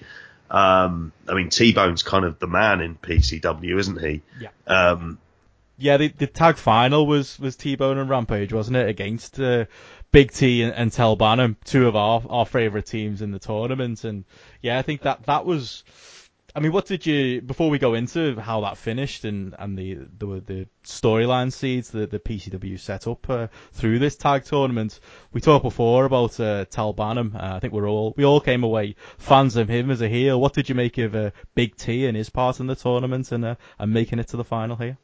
Um, 0.48 1.12
I 1.28 1.34
mean, 1.34 1.50
T 1.50 1.72
Bone's 1.72 2.04
kind 2.04 2.24
of 2.24 2.38
the 2.38 2.46
man 2.46 2.80
in 2.80 2.94
PCW, 2.94 3.76
isn't 3.80 4.00
he? 4.00 4.22
Yeah. 4.40 4.50
Um, 4.68 5.18
Yeah, 5.76 5.96
the, 5.96 6.08
the 6.08 6.28
tag 6.28 6.56
final 6.56 7.04
was, 7.04 7.36
was 7.40 7.56
T-Bone 7.56 7.98
and 7.98 8.08
Rampage, 8.08 8.52
wasn't 8.52 8.76
it? 8.76 8.88
Against 8.88 9.40
uh, 9.40 9.64
Big 10.14 10.30
T 10.30 10.62
and, 10.62 10.72
and 10.72 10.92
Tel 10.92 11.16
two 11.64 11.88
of 11.88 11.96
our, 11.96 12.22
our 12.30 12.46
favourite 12.46 12.86
teams 12.86 13.20
in 13.20 13.32
the 13.32 13.40
tournament. 13.40 14.04
And 14.04 14.24
yeah, 14.62 14.78
I 14.78 14.82
think 14.82 15.02
that, 15.02 15.24
that 15.24 15.44
was, 15.44 15.82
I 16.54 16.60
mean, 16.60 16.70
what 16.70 16.86
did 16.86 17.04
you, 17.04 17.42
before 17.42 17.68
we 17.68 17.80
go 17.80 17.94
into 17.94 18.38
how 18.38 18.60
that 18.60 18.78
finished 18.78 19.24
and, 19.24 19.56
and 19.58 19.76
the, 19.76 19.94
the, 19.94 20.26
the 20.46 20.68
storyline 20.84 21.52
seeds 21.52 21.90
that 21.90 22.12
the 22.12 22.20
PCW 22.20 22.78
set 22.78 23.08
up 23.08 23.28
uh, 23.28 23.48
through 23.72 23.98
this 23.98 24.14
tag 24.14 24.44
tournament, 24.44 25.00
we 25.32 25.40
talked 25.40 25.64
before 25.64 26.04
about 26.04 26.38
uh, 26.38 26.64
Tel 26.66 26.94
Bannum. 26.94 27.34
Uh, 27.34 27.56
I 27.56 27.58
think 27.58 27.72
we're 27.72 27.88
all, 27.88 28.14
we 28.16 28.24
all 28.24 28.40
came 28.40 28.62
away 28.62 28.94
fans 29.18 29.56
of 29.56 29.68
him 29.68 29.90
as 29.90 30.00
a 30.00 30.08
heel. 30.08 30.40
What 30.40 30.52
did 30.52 30.68
you 30.68 30.76
make 30.76 30.96
of 30.98 31.16
uh, 31.16 31.32
Big 31.56 31.74
T 31.74 32.06
and 32.06 32.16
his 32.16 32.30
part 32.30 32.60
in 32.60 32.68
the 32.68 32.76
tournament 32.76 33.32
and, 33.32 33.44
uh, 33.44 33.54
and 33.80 33.92
making 33.92 34.20
it 34.20 34.28
to 34.28 34.36
the 34.36 34.44
final 34.44 34.76
here? 34.76 34.96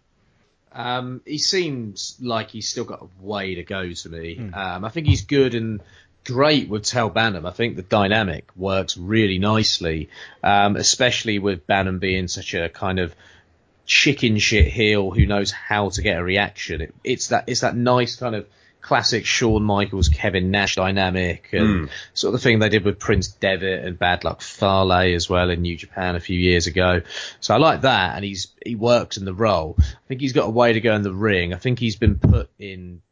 Um, 0.72 1.20
he 1.26 1.38
seems 1.38 2.16
like 2.20 2.50
he's 2.50 2.68
still 2.68 2.84
got 2.84 3.02
a 3.02 3.08
way 3.24 3.56
to 3.56 3.64
go 3.64 3.92
to 3.92 4.08
me. 4.08 4.38
Um, 4.54 4.84
I 4.84 4.88
think 4.88 5.06
he's 5.06 5.22
good 5.22 5.54
and 5.54 5.80
great 6.24 6.68
with 6.68 6.84
Tel 6.84 7.10
Bannum. 7.10 7.46
I 7.46 7.50
think 7.50 7.76
the 7.76 7.82
dynamic 7.82 8.48
works 8.56 8.96
really 8.96 9.38
nicely, 9.38 10.10
um, 10.42 10.76
especially 10.76 11.38
with 11.38 11.66
Bannum 11.66 11.98
being 11.98 12.28
such 12.28 12.54
a 12.54 12.68
kind 12.68 12.98
of 12.98 13.14
chicken 13.86 14.38
shit 14.38 14.68
heel 14.68 15.10
who 15.10 15.26
knows 15.26 15.50
how 15.50 15.88
to 15.90 16.02
get 16.02 16.18
a 16.18 16.22
reaction. 16.22 16.80
It, 16.82 16.94
it's 17.02 17.28
that 17.28 17.44
it's 17.48 17.60
that 17.60 17.76
nice 17.76 18.16
kind 18.16 18.34
of 18.34 18.46
classic 18.80 19.26
Shawn 19.26 19.62
Michaels, 19.62 20.08
Kevin 20.08 20.50
Nash 20.50 20.76
dynamic, 20.76 21.50
and 21.52 21.90
sort 22.14 22.34
of 22.34 22.40
the 22.40 22.42
thing 22.42 22.58
they 22.58 22.68
did 22.68 22.84
with 22.84 22.98
Prince 22.98 23.28
Devitt 23.28 23.84
and 23.84 23.98
Bad 23.98 24.24
Luck 24.24 24.42
Fale 24.42 24.92
as 24.92 25.28
well 25.28 25.50
in 25.50 25.62
New 25.62 25.76
Japan 25.76 26.16
a 26.16 26.20
few 26.20 26.38
years 26.38 26.66
ago. 26.66 27.02
So 27.40 27.54
I 27.54 27.58
like 27.58 27.82
that, 27.82 28.16
and 28.16 28.24
he's 28.24 28.48
he 28.64 28.74
works 28.74 29.16
in 29.16 29.24
the 29.24 29.34
role. 29.34 29.76
I 29.78 30.08
think 30.08 30.20
he's 30.20 30.32
got 30.32 30.46
a 30.46 30.50
way 30.50 30.72
to 30.72 30.80
go 30.80 30.94
in 30.94 31.02
the 31.02 31.12
ring. 31.12 31.54
I 31.54 31.58
think 31.58 31.78
he's 31.78 31.96
been 31.96 32.18
put 32.18 32.50
in. 32.58 33.02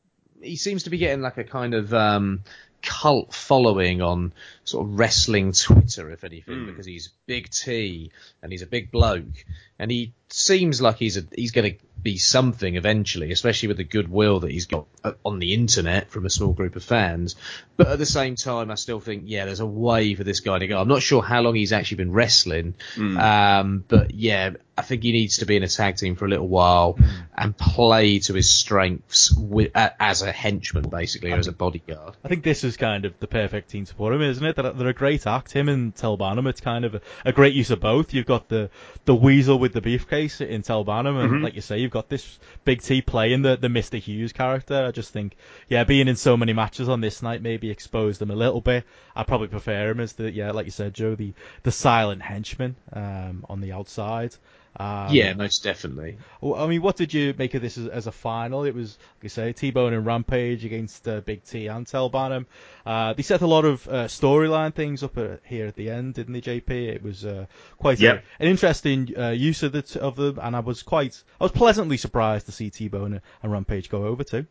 He 0.41 0.57
seems 0.57 0.85
to 0.85 0.91
be 0.91 0.99
getting 0.99 1.23
like 1.23 1.37
a 1.37 1.45
kind 1.45 1.75
of 1.75 1.93
um, 1.93 2.45
cult 2.83 3.35
following 3.35 4.03
on 4.03 4.33
sort 4.64 4.87
of 4.87 4.99
wrestling 4.99 5.53
Twitter, 5.53 6.11
if 6.11 6.25
anything, 6.25 6.66
because 6.66 6.87
he's 6.87 7.11
Big 7.27 7.51
T 7.51 8.12
and 8.43 8.53
he's 8.53 8.62
a 8.62 8.66
big 8.66 8.91
bloke, 8.91 9.45
and 9.79 9.91
he 9.91 10.14
seems 10.29 10.81
like 10.81 10.97
he's 10.97 11.16
a 11.16 11.23
he's 11.35 11.51
going 11.51 11.73
to 11.73 11.79
be 12.03 12.17
something 12.17 12.77
eventually, 12.77 13.33
especially 13.33 13.69
with 13.69 13.77
the 13.77 13.85
goodwill 13.85 14.41
that 14.41 14.51
he's 14.51 14.67
got 14.67 14.87
uh, 15.05 15.13
on 15.25 15.39
the 15.39 15.55
internet 15.55 16.11
from 16.11 16.27
a 16.27 16.31
small 16.31 16.53
group 16.53 16.77
of 16.77 16.85
fans. 16.85 17.37
But 17.77 17.89
at 17.89 17.99
the 17.99 18.07
same 18.07 18.35
time, 18.35 18.71
I 18.71 18.75
still 18.75 19.01
think, 19.01 19.25
yeah, 19.27 19.45
there's 19.45 19.61
a 19.61 19.67
way 19.67 20.15
for 20.15 20.25
this 20.25 20.41
guy 20.41 20.59
to 20.59 20.67
go. 20.67 20.81
I'm 20.81 20.89
not 20.89 21.03
sure 21.03 21.23
how 21.23 21.43
long 21.43 21.55
he's 21.55 21.73
actually 21.73 21.99
been 21.99 22.13
wrestling, 22.13 22.75
um, 23.19 23.85
but 23.87 24.15
yeah, 24.15 24.51
I 24.77 24.83
think 24.83 25.03
he 25.03 25.11
needs 25.13 25.39
to 25.39 25.47
be 25.47 25.57
in 25.57 25.63
a 25.65 25.69
tag 25.69 25.97
team 25.97 26.15
for 26.15 26.25
a 26.25 26.29
little 26.29 26.47
while 26.47 26.99
and 27.37 27.57
play 27.57 28.21
to 28.21 28.35
his 28.35 28.49
strengths 28.49 29.33
with, 29.33 29.73
a 29.75 30.03
as 30.03 30.23
a 30.23 30.31
henchman, 30.31 30.89
basically, 30.89 31.33
or 31.33 31.37
as 31.37 31.49
a 31.49 31.53
bodyguard. 31.53 32.17
I 32.25 32.29
think 32.29 32.45
this 32.45 32.63
is 32.63 32.77
kind 32.77 33.05
of 33.05 33.19
the 33.19 33.27
perfect 33.27 33.71
team 33.71 33.87
to 33.87 33.95
put 33.95 34.13
him, 34.13 34.23
isn't 34.23 34.45
it? 34.45 34.55
They're, 34.57 34.73
they're 34.73 34.89
a 34.89 34.93
great 34.95 35.27
act, 35.27 35.53
him 35.53 35.69
and 35.69 35.95
Tel 35.95 36.17
Bannum. 36.17 36.49
It's 36.49 36.61
kind 36.61 36.85
of 36.85 36.95
a, 36.95 37.01
a 37.25 37.33
great 37.33 37.55
use 37.55 37.71
of 37.71 37.81
both. 37.81 38.15
You've 38.15 38.27
got 38.27 38.49
the, 38.49 38.71
the 39.05 39.15
weasel 39.15 39.59
with 39.59 39.73
the 39.73 39.81
beefcase 39.81 40.41
in 40.41 40.63
Tel 40.63 40.85
Bannum, 40.85 41.25
and 41.25 41.43
like 41.43 41.55
you 41.55 41.61
say, 41.61 41.79
you've 41.89 41.95
got 41.95 42.11
this 42.11 42.39
Big 42.64 42.82
T 42.82 43.01
playing 43.01 43.41
the, 43.41 43.57
the 43.57 43.68
Mr. 43.68 43.99
Hughes 43.99 44.34
character. 44.34 44.84
I 44.84 44.91
just 44.91 45.11
think, 45.11 45.36
yeah, 45.68 45.84
being 45.84 46.07
in 46.07 46.16
so 46.16 46.36
many 46.36 46.53
matches 46.53 46.86
on 46.86 47.01
this 47.01 47.22
night 47.22 47.41
maybe 47.41 47.70
exposed 47.70 48.20
him 48.20 48.30
a 48.30 48.36
little 48.36 48.61
bit. 48.61 48.84
I 49.16 49.22
probably 49.22 49.49
prefer 49.49 49.91
him 49.91 50.01
as 50.01 50.12
the, 50.12 50.30
yeah, 50.30 50.51
like 50.51 50.66
you 50.66 50.70
said, 50.70 50.93
Joe, 50.93 51.14
the, 51.14 51.32
the 51.62 51.72
silent 51.72 52.20
henchman 52.20 52.76
um, 52.93 53.47
on 53.49 53.62
the 53.62 53.72
outside. 53.72 54.36
Um, 54.77 55.09
yeah, 55.12 55.33
most 55.35 55.64
definitely. 55.64 56.19
I 56.43 56.66
mean, 56.69 56.83
what 56.83 56.97
did 56.97 57.12
you 57.12 57.35
make 57.37 57.55
of 57.55 57.62
this 57.62 57.77
as, 57.79 57.89
as 57.89 58.07
a 58.07 58.12
final? 58.12 58.64
It 58.64 58.75
was, 58.75 58.97
like 59.19 59.25
I 59.25 59.29
say, 59.29 59.53
T-Bone 59.53 59.93
and 59.93 60.07
Rampage 60.07 60.64
against 60.64 61.09
uh, 61.09 61.21
Big 61.21 61.43
T 61.45 61.66
and 61.66 61.87
Tel 61.87 62.11
Bannum. 62.11 62.47
Uh, 62.87 63.12
they 63.14 63.23
set 63.23 63.41
a 63.41 63.47
lot 63.47 63.64
of 63.64 63.89
uh, 63.89 64.05
storyline 64.07 64.73
things 64.73 65.03
up 65.03 65.16
here 65.45 65.66
at 65.66 65.75
the 65.75 65.91
end, 65.91 66.14
didn't 66.14 66.33
they, 66.35 66.41
JP? 66.41 66.71
It 66.71 67.03
was 67.03 67.25
uh, 67.25 67.47
quite 67.79 67.99
a- 68.14 68.23
an 68.39 68.49
interesting 68.49 69.12
uh, 69.19 69.31
use 69.31 69.62
of 69.64 69.73
the 69.73 69.83
t- 69.83 69.99
of 69.99 70.14
them, 70.16 70.39
and 70.41 70.55
I 70.55 70.61
was 70.61 70.83
quite, 70.85 71.21
I 71.41 71.45
was 71.45 71.53
pleasantly 71.53 71.97
surprised 71.97 72.47
to 72.47 72.53
see 72.53 72.71
T-Bone 72.71 73.21
and 73.43 73.53
Rampage 73.53 73.89
go 73.91 74.05
over 74.07 74.23
too. 74.23 74.47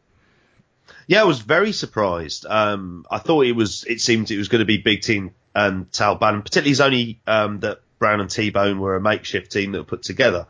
Yeah, 1.05 1.21
I 1.21 1.25
was 1.25 1.39
very 1.39 1.71
surprised. 1.73 2.45
Um, 2.45 3.05
I 3.11 3.19
thought 3.19 3.45
it 3.45 3.51
was. 3.51 3.83
It 3.85 3.99
seemed 4.01 4.31
it 4.31 4.37
was 4.37 4.47
going 4.47 4.59
to 4.59 4.65
be 4.65 4.77
big 4.77 5.01
team 5.01 5.31
and 5.53 5.91
Tal 5.91 6.15
Bannon. 6.15 6.43
Particularly, 6.43 6.71
it's 6.71 6.79
only 6.79 7.19
um, 7.27 7.59
that 7.59 7.81
Brown 7.99 8.21
and 8.21 8.29
T 8.29 8.49
Bone 8.49 8.79
were 8.79 8.95
a 8.95 9.01
makeshift 9.01 9.51
team 9.51 9.71
that 9.71 9.79
were 9.79 9.85
put 9.85 10.03
together. 10.03 10.47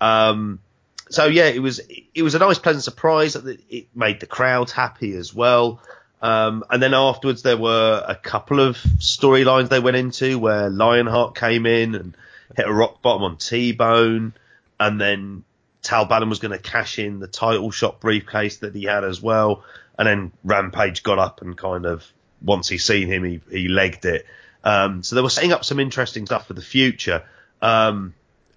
Um, 0.00 0.60
so 1.08 1.26
yeah, 1.26 1.46
it 1.46 1.60
was. 1.60 1.80
It 2.14 2.22
was 2.22 2.34
a 2.34 2.38
nice, 2.38 2.58
pleasant 2.58 2.84
surprise. 2.84 3.34
that 3.34 3.60
It 3.70 3.86
made 3.94 4.20
the 4.20 4.26
crowd 4.26 4.70
happy 4.70 5.14
as 5.14 5.34
well. 5.34 5.80
Um, 6.22 6.64
and 6.70 6.82
then 6.82 6.94
afterwards, 6.94 7.42
there 7.42 7.58
were 7.58 8.04
a 8.06 8.16
couple 8.16 8.60
of 8.60 8.76
storylines 8.76 9.68
they 9.68 9.80
went 9.80 9.96
into 9.96 10.38
where 10.38 10.70
Lionheart 10.70 11.34
came 11.36 11.66
in 11.66 11.94
and 11.94 12.16
hit 12.56 12.66
a 12.66 12.72
rock 12.72 13.02
bottom 13.02 13.22
on 13.22 13.36
T 13.36 13.72
Bone, 13.72 14.32
and 14.80 15.00
then 15.00 15.44
Tal 15.82 16.06
Bannon 16.06 16.28
was 16.28 16.40
going 16.40 16.52
to 16.52 16.58
cash 16.58 16.98
in 16.98 17.20
the 17.20 17.28
title 17.28 17.70
shot 17.70 18.00
briefcase 18.00 18.56
that 18.58 18.74
he 18.74 18.84
had 18.84 19.04
as 19.04 19.22
well. 19.22 19.62
And 19.98 20.08
then 20.08 20.32
Rampage 20.42 21.02
got 21.02 21.18
up 21.18 21.42
and 21.42 21.56
kind 21.56 21.86
of, 21.86 22.04
once 22.42 22.68
he 22.68 22.78
seen 22.78 23.06
him, 23.06 23.24
he, 23.24 23.40
he 23.50 23.68
legged 23.68 24.04
it. 24.04 24.26
Um, 24.66 25.04
so 25.04 25.14
they 25.14 25.22
were 25.22 25.30
setting 25.30 25.52
up 25.52 25.64
some 25.64 25.78
interesting 25.78 26.26
stuff 26.26 26.48
for 26.48 26.54
the 26.54 26.60
future. 26.60 27.22
Um, 27.62 28.14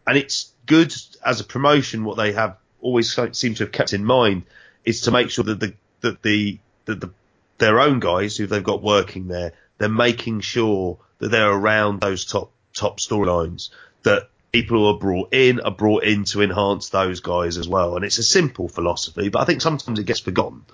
and 0.08 0.18
it's 0.18 0.52
good 0.66 0.92
as 1.24 1.40
a 1.40 1.44
promotion. 1.44 2.04
What 2.04 2.18
they 2.18 2.32
have 2.32 2.58
always 2.82 3.16
seem 3.34 3.54
to 3.54 3.64
have 3.64 3.72
kept 3.72 3.94
in 3.94 4.04
mind 4.04 4.44
is 4.84 5.02
to 5.02 5.12
make 5.12 5.30
sure 5.30 5.44
that 5.44 5.60
the, 5.60 5.76
that 6.02 6.24
the, 6.24 6.58
that 6.86 7.00
the, 7.00 7.12
their 7.60 7.80
own 7.80 8.00
guys 8.00 8.36
who 8.36 8.48
they've 8.48 8.64
got 8.64 8.82
working 8.82 9.28
there, 9.28 9.54
they're 9.78 9.88
making 9.88 10.40
sure 10.40 10.98
that 11.20 11.30
they're 11.30 11.52
around 11.52 12.02
those 12.02 12.26
top, 12.26 12.52
top 12.74 13.00
storylines 13.00 13.70
that 14.02 14.30
people 14.52 14.80
who 14.80 14.86
are 14.88 14.98
brought 14.98 15.32
in 15.32 15.60
are 15.60 15.70
brought 15.70 16.06
in 16.06 16.24
to 16.24 16.42
enhance 16.42 16.90
those 16.90 17.20
guys 17.20 17.60
as 17.60 17.70
well. 17.70 17.96
And 17.96 18.04
it's 18.04 18.18
a 18.18 18.24
simple 18.24 18.68
philosophy, 18.68 19.30
but 19.30 19.44
I 19.44 19.46
think 19.46 19.62
sometimes 19.62 20.00
it 20.00 20.08
gets 20.08 20.22
forgotten, 20.22 20.66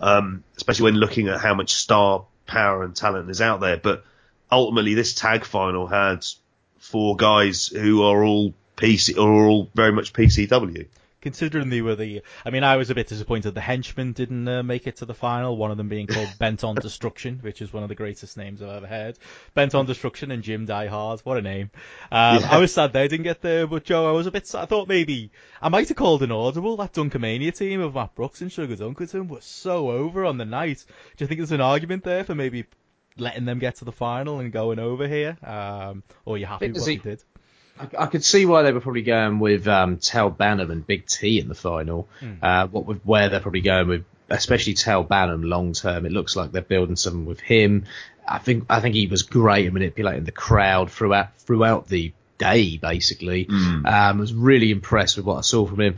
um, 0.00 0.44
especially 0.56 0.92
when 0.92 0.94
looking 0.94 1.26
at 1.26 1.40
how 1.40 1.54
much 1.54 1.72
star 1.72 2.24
power 2.46 2.84
and 2.84 2.94
talent 2.94 3.30
is 3.30 3.40
out 3.40 3.58
there. 3.58 3.76
But 3.76 4.04
ultimately, 4.50 4.94
this 4.94 5.14
tag 5.14 5.44
final 5.44 5.86
had 5.86 6.24
four 6.78 7.16
guys 7.16 7.68
who 7.68 8.02
are 8.02 8.24
all 8.24 8.54
PC, 8.76 9.16
are 9.16 9.46
all 9.46 9.70
very 9.74 9.92
much 9.92 10.12
PCW. 10.12 10.86
Considering 11.20 11.68
they 11.68 11.82
were 11.82 11.96
the, 11.96 12.22
I 12.46 12.50
mean, 12.50 12.64
I 12.64 12.78
was 12.78 12.88
a 12.88 12.94
bit 12.94 13.06
disappointed 13.08 13.54
the 13.54 13.60
henchmen 13.60 14.12
didn't 14.12 14.48
uh, 14.48 14.62
make 14.62 14.86
it 14.86 14.96
to 14.96 15.04
the 15.04 15.12
final. 15.12 15.54
One 15.54 15.70
of 15.70 15.76
them 15.76 15.90
being 15.90 16.06
called 16.06 16.30
Bent 16.38 16.64
on 16.64 16.76
Destruction, 16.76 17.40
which 17.42 17.60
is 17.60 17.70
one 17.74 17.82
of 17.82 17.90
the 17.90 17.94
greatest 17.94 18.38
names 18.38 18.62
I've 18.62 18.70
ever 18.70 18.86
heard. 18.86 19.18
Bent 19.52 19.74
on 19.74 19.84
Destruction 19.84 20.30
and 20.30 20.42
Jim 20.42 20.64
Die 20.64 20.86
Hard, 20.86 21.20
what 21.20 21.36
a 21.36 21.42
name! 21.42 21.70
Um, 22.10 22.42
I 22.42 22.56
was 22.56 22.72
sad 22.72 22.94
they 22.94 23.06
didn't 23.06 23.24
get 23.24 23.42
there, 23.42 23.66
but 23.66 23.84
Joe, 23.84 24.08
I 24.08 24.12
was 24.12 24.26
a 24.26 24.30
bit. 24.30 24.46
sad. 24.46 24.62
I 24.62 24.64
thought 24.64 24.88
maybe 24.88 25.30
I 25.60 25.68
might 25.68 25.88
have 25.88 25.96
called 25.98 26.22
an 26.22 26.32
audible. 26.32 26.78
That 26.78 26.94
Dunkamania 26.94 27.54
team 27.54 27.82
of 27.82 27.94
Matt 27.94 28.14
Brooks 28.14 28.40
and 28.40 28.50
Sugar 28.50 28.76
Dunkerton 28.76 29.28
was 29.28 29.44
so 29.44 29.90
over 29.90 30.24
on 30.24 30.38
the 30.38 30.46
night. 30.46 30.86
Do 31.18 31.24
you 31.24 31.28
think 31.28 31.40
there's 31.40 31.52
an 31.52 31.60
argument 31.60 32.02
there 32.02 32.24
for 32.24 32.34
maybe 32.34 32.64
letting 33.20 33.44
them 33.44 33.58
get 33.58 33.76
to 33.76 33.84
the 33.84 33.92
final 33.92 34.40
and 34.40 34.52
going 34.52 34.78
over 34.78 35.06
here? 35.06 35.36
Um, 35.44 36.02
or 36.24 36.34
are 36.34 36.38
you 36.38 36.46
happy 36.46 36.68
with 36.68 36.76
what 36.78 36.86
there's 36.86 37.02
they 37.02 37.10
a- 37.10 37.14
did? 37.16 37.24
I, 37.78 38.04
I 38.04 38.06
could 38.06 38.24
see 38.24 38.44
why 38.46 38.62
they 38.62 38.72
were 38.72 38.80
probably 38.80 39.02
going 39.02 39.38
with 39.38 39.66
um, 39.66 39.96
Tel 39.98 40.30
Bannum 40.30 40.70
and 40.70 40.86
Big 40.86 41.06
T 41.06 41.38
in 41.40 41.48
the 41.48 41.54
final. 41.54 42.08
Uh, 42.42 42.66
what 42.66 42.84
with 42.86 43.02
where 43.04 43.28
they're 43.30 43.40
probably 43.40 43.62
going 43.62 43.88
with, 43.88 44.04
especially 44.28 44.74
Tel 44.74 45.04
Bannum 45.04 45.44
long 45.48 45.72
term. 45.72 46.04
It 46.04 46.12
looks 46.12 46.36
like 46.36 46.52
they're 46.52 46.62
building 46.62 46.96
something 46.96 47.24
with 47.26 47.40
him. 47.40 47.86
I 48.28 48.38
think 48.38 48.66
I 48.68 48.80
think 48.80 48.94
he 48.94 49.06
was 49.06 49.22
great 49.22 49.66
at 49.66 49.72
manipulating 49.72 50.24
the 50.24 50.32
crowd 50.32 50.90
throughout 50.90 51.38
throughout 51.40 51.88
the 51.88 52.12
day. 52.38 52.76
Basically, 52.76 53.46
um, 53.48 53.84
I 53.86 54.12
was 54.12 54.34
really 54.34 54.70
impressed 54.70 55.16
with 55.16 55.24
what 55.24 55.36
I 55.38 55.40
saw 55.40 55.66
from 55.66 55.80
him. 55.80 55.96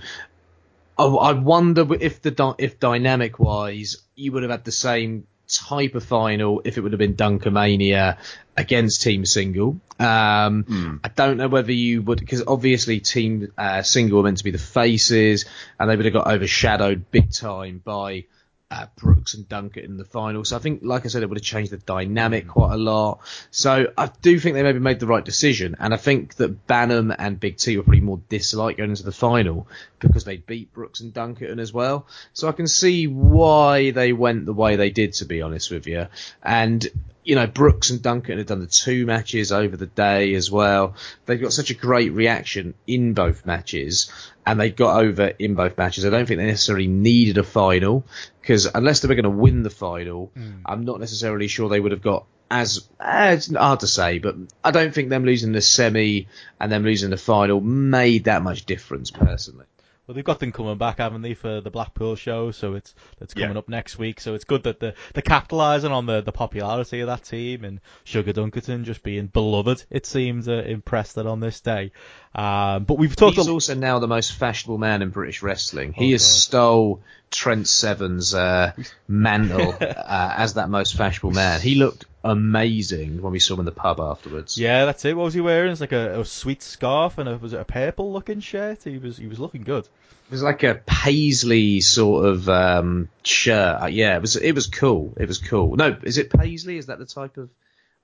I, 0.96 1.04
I 1.04 1.32
wonder 1.32 1.86
if 2.00 2.22
the 2.22 2.54
if 2.58 2.78
dynamic 2.78 3.38
wise 3.40 3.96
you 4.14 4.30
would 4.32 4.42
have 4.44 4.50
had 4.52 4.64
the 4.64 4.72
same 4.72 5.26
type 5.48 5.94
of 5.94 6.04
final 6.04 6.62
if 6.64 6.78
it 6.78 6.80
would 6.80 6.92
have 6.92 6.98
been 6.98 7.14
Dunkermania 7.14 8.18
against 8.56 9.02
Team 9.02 9.24
Single. 9.24 9.80
Um, 9.98 11.00
I 11.04 11.08
don't 11.08 11.36
know 11.36 11.48
whether 11.48 11.72
you 11.72 12.02
would 12.02 12.20
because 12.20 12.42
obviously 12.46 13.00
Team 13.00 13.52
uh, 13.56 13.82
Single 13.82 14.18
were 14.18 14.24
meant 14.24 14.38
to 14.38 14.44
be 14.44 14.50
the 14.50 14.58
faces 14.58 15.44
and 15.78 15.90
they 15.90 15.96
would 15.96 16.04
have 16.04 16.14
got 16.14 16.26
overshadowed 16.26 17.10
big 17.10 17.32
time 17.32 17.80
by 17.84 18.24
uh, 18.72 18.86
Brooks 18.96 19.34
and 19.34 19.46
Duncan 19.46 19.84
in 19.84 19.96
the 19.98 20.04
final. 20.04 20.44
So 20.46 20.56
I 20.56 20.58
think, 20.58 20.80
like 20.82 21.04
I 21.04 21.08
said, 21.08 21.22
it 21.22 21.28
would 21.28 21.36
have 21.36 21.44
changed 21.44 21.72
the 21.72 21.76
dynamic 21.76 22.48
quite 22.48 22.72
a 22.72 22.78
lot. 22.78 23.20
So 23.50 23.92
I 23.98 24.10
do 24.22 24.40
think 24.40 24.54
they 24.54 24.62
maybe 24.62 24.78
made 24.78 24.98
the 24.98 25.06
right 25.06 25.24
decision, 25.24 25.76
and 25.78 25.92
I 25.92 25.98
think 25.98 26.36
that 26.36 26.66
Banham 26.66 27.14
and 27.16 27.38
Big 27.38 27.58
T 27.58 27.76
were 27.76 27.82
probably 27.82 28.00
more 28.00 28.20
disliked 28.30 28.78
going 28.78 28.90
into 28.90 29.02
the 29.02 29.12
final 29.12 29.68
because 29.98 30.24
they 30.24 30.38
beat 30.38 30.72
Brooks 30.72 31.00
and 31.00 31.12
Duncan 31.12 31.60
as 31.60 31.70
well. 31.72 32.06
So 32.32 32.48
I 32.48 32.52
can 32.52 32.66
see 32.66 33.06
why 33.06 33.90
they 33.90 34.14
went 34.14 34.46
the 34.46 34.54
way 34.54 34.76
they 34.76 34.90
did, 34.90 35.12
to 35.14 35.26
be 35.26 35.42
honest 35.42 35.70
with 35.70 35.86
you. 35.86 36.06
And 36.42 36.86
you 37.24 37.34
know, 37.34 37.46
Brooks 37.46 37.90
and 37.90 38.02
Duncan 38.02 38.38
had 38.38 38.46
done 38.46 38.60
the 38.60 38.66
two 38.66 39.06
matches 39.06 39.52
over 39.52 39.76
the 39.76 39.86
day 39.86 40.34
as 40.34 40.50
well. 40.50 40.94
They've 41.26 41.40
got 41.40 41.52
such 41.52 41.70
a 41.70 41.74
great 41.74 42.12
reaction 42.12 42.74
in 42.86 43.14
both 43.14 43.46
matches, 43.46 44.10
and 44.46 44.58
they 44.58 44.70
got 44.70 45.02
over 45.02 45.26
in 45.38 45.54
both 45.54 45.78
matches. 45.78 46.04
I 46.04 46.10
don't 46.10 46.26
think 46.26 46.38
they 46.38 46.46
necessarily 46.46 46.88
needed 46.88 47.38
a 47.38 47.44
final 47.44 48.04
because 48.40 48.66
unless 48.66 49.00
they 49.00 49.08
were 49.08 49.14
going 49.14 49.24
to 49.24 49.30
win 49.30 49.62
the 49.62 49.70
final, 49.70 50.30
Hmm. 50.34 50.50
I'm 50.66 50.84
not 50.84 51.00
necessarily 51.00 51.46
sure 51.48 51.68
they 51.68 51.80
would 51.80 51.92
have 51.92 52.02
got 52.02 52.26
as. 52.50 52.88
eh, 53.00 53.32
It's 53.34 53.54
hard 53.54 53.80
to 53.80 53.86
say, 53.86 54.18
but 54.18 54.34
I 54.64 54.70
don't 54.72 54.92
think 54.92 55.08
them 55.08 55.24
losing 55.24 55.52
the 55.52 55.60
semi 55.62 56.26
and 56.60 56.70
them 56.72 56.82
losing 56.84 57.10
the 57.10 57.16
final 57.16 57.60
made 57.60 58.24
that 58.24 58.42
much 58.42 58.66
difference 58.66 59.10
personally. 59.10 59.66
Well, 60.06 60.16
they've 60.16 60.24
got 60.24 60.40
them 60.40 60.50
coming 60.50 60.78
back, 60.78 60.98
haven't 60.98 61.22
they, 61.22 61.34
for 61.34 61.60
the 61.60 61.70
Blackpool 61.70 62.16
show? 62.16 62.50
So 62.50 62.74
it's 62.74 62.92
that's 63.20 63.34
coming 63.34 63.52
Yeah. 63.52 63.58
up 63.58 63.68
next 63.68 63.98
week. 63.98 64.20
So 64.20 64.34
it's 64.34 64.44
good 64.44 64.64
that 64.64 64.80
they're, 64.80 64.94
they're 65.14 65.22
capitalising 65.22 65.92
on 65.92 66.06
the, 66.06 66.20
the 66.22 66.32
popularity 66.32 67.00
of 67.00 67.06
that 67.06 67.22
team 67.22 67.64
and 67.64 67.80
Sugar 68.02 68.32
Dunkerton 68.32 68.82
just 68.82 69.04
being 69.04 69.26
beloved. 69.28 69.84
It 69.90 70.04
seems 70.04 70.48
uh, 70.48 70.54
impressed 70.66 71.14
that 71.14 71.26
on 71.26 71.38
this 71.38 71.60
day. 71.60 71.92
Um, 72.34 72.82
but 72.84 72.98
we've 72.98 73.14
talked. 73.14 73.36
He's 73.36 73.46
a- 73.46 73.52
also 73.52 73.74
now 73.76 74.00
the 74.00 74.08
most 74.08 74.32
fashionable 74.32 74.78
man 74.78 75.02
in 75.02 75.10
British 75.10 75.40
wrestling. 75.42 75.92
He 75.92 76.08
Oh, 76.08 76.12
has 76.12 76.22
God. 76.22 76.28
stole 76.30 77.00
Trent 77.30 77.68
Seven's 77.68 78.34
uh, 78.34 78.72
mantle 79.06 79.76
uh, 79.80 80.34
as 80.36 80.54
that 80.54 80.68
most 80.68 80.96
fashionable 80.96 81.30
man. 81.34 81.60
He 81.60 81.76
looked 81.76 82.06
amazing 82.24 83.22
when 83.22 83.32
we 83.32 83.38
saw 83.38 83.54
him 83.54 83.60
in 83.60 83.66
the 83.66 83.72
pub 83.72 84.00
afterwards. 84.00 84.56
yeah, 84.58 84.84
that's 84.84 85.04
it. 85.04 85.16
What 85.16 85.24
was 85.24 85.34
he 85.34 85.40
wearing? 85.40 85.72
It's 85.72 85.80
like 85.80 85.92
a, 85.92 86.20
a 86.20 86.24
sweet 86.24 86.62
scarf 86.62 87.18
and 87.18 87.28
a, 87.28 87.36
was 87.36 87.52
it 87.52 87.60
a 87.60 87.64
purple 87.64 88.12
looking 88.12 88.40
shirt? 88.40 88.84
He 88.84 88.98
was 88.98 89.16
he 89.16 89.26
was 89.26 89.38
looking 89.38 89.62
good. 89.62 89.84
It 89.84 90.30
was 90.30 90.42
like 90.42 90.62
a 90.62 90.76
paisley 90.86 91.80
sort 91.80 92.24
of 92.26 92.48
um, 92.48 93.08
shirt. 93.22 93.82
Uh, 93.82 93.86
yeah, 93.86 94.16
it 94.16 94.20
was 94.20 94.36
it 94.36 94.52
was 94.52 94.66
cool. 94.66 95.14
It 95.18 95.28
was 95.28 95.38
cool. 95.38 95.76
No, 95.76 95.96
is 96.02 96.18
it 96.18 96.30
paisley? 96.30 96.78
Is 96.78 96.86
that 96.86 96.98
the 96.98 97.06
type 97.06 97.36
of? 97.36 97.50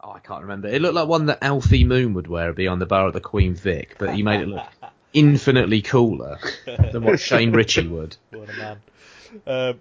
Oh, 0.01 0.12
I 0.12 0.21
can't 0.21 0.43
remember. 0.43 0.69
It 0.69 0.81
looked 0.81 0.95
like 0.95 1.09
one 1.09 1.27
that 1.27 1.43
Alfie 1.43 1.85
Moon 1.85 2.14
would 2.14 2.29
wear 2.29 2.53
beyond 2.53 2.81
the 2.81 2.87
bar 2.87 3.09
at 3.09 3.14
the 3.14 3.21
Queen 3.21 3.55
Vic, 3.55 3.97
but 3.99 4.14
he 4.14 4.23
made 4.23 4.41
it 4.43 4.49
look 4.49 4.66
infinitely 5.12 5.83
cooler 5.83 6.39
than 6.66 7.03
what 7.03 7.19
Shane 7.21 7.53
Richie 7.53 7.89
would. 7.89 8.16
What 8.31 8.49
a 8.49 8.53
man. 8.53 8.81
Um, 9.47 9.81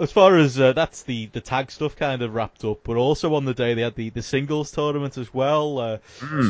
as 0.00 0.10
far 0.10 0.36
as 0.36 0.58
uh, 0.58 0.72
that's 0.72 1.02
the, 1.02 1.26
the 1.26 1.40
tag 1.40 1.70
stuff 1.70 1.94
kind 1.94 2.22
of 2.22 2.34
wrapped 2.34 2.64
up, 2.64 2.80
but 2.84 2.96
also 2.96 3.34
on 3.34 3.44
the 3.44 3.54
day 3.54 3.74
they 3.74 3.82
had 3.82 3.94
the, 3.94 4.10
the 4.10 4.22
singles 4.22 4.70
tournament 4.70 5.18
as 5.18 5.32
well. 5.32 5.78
Uh, 5.78 5.98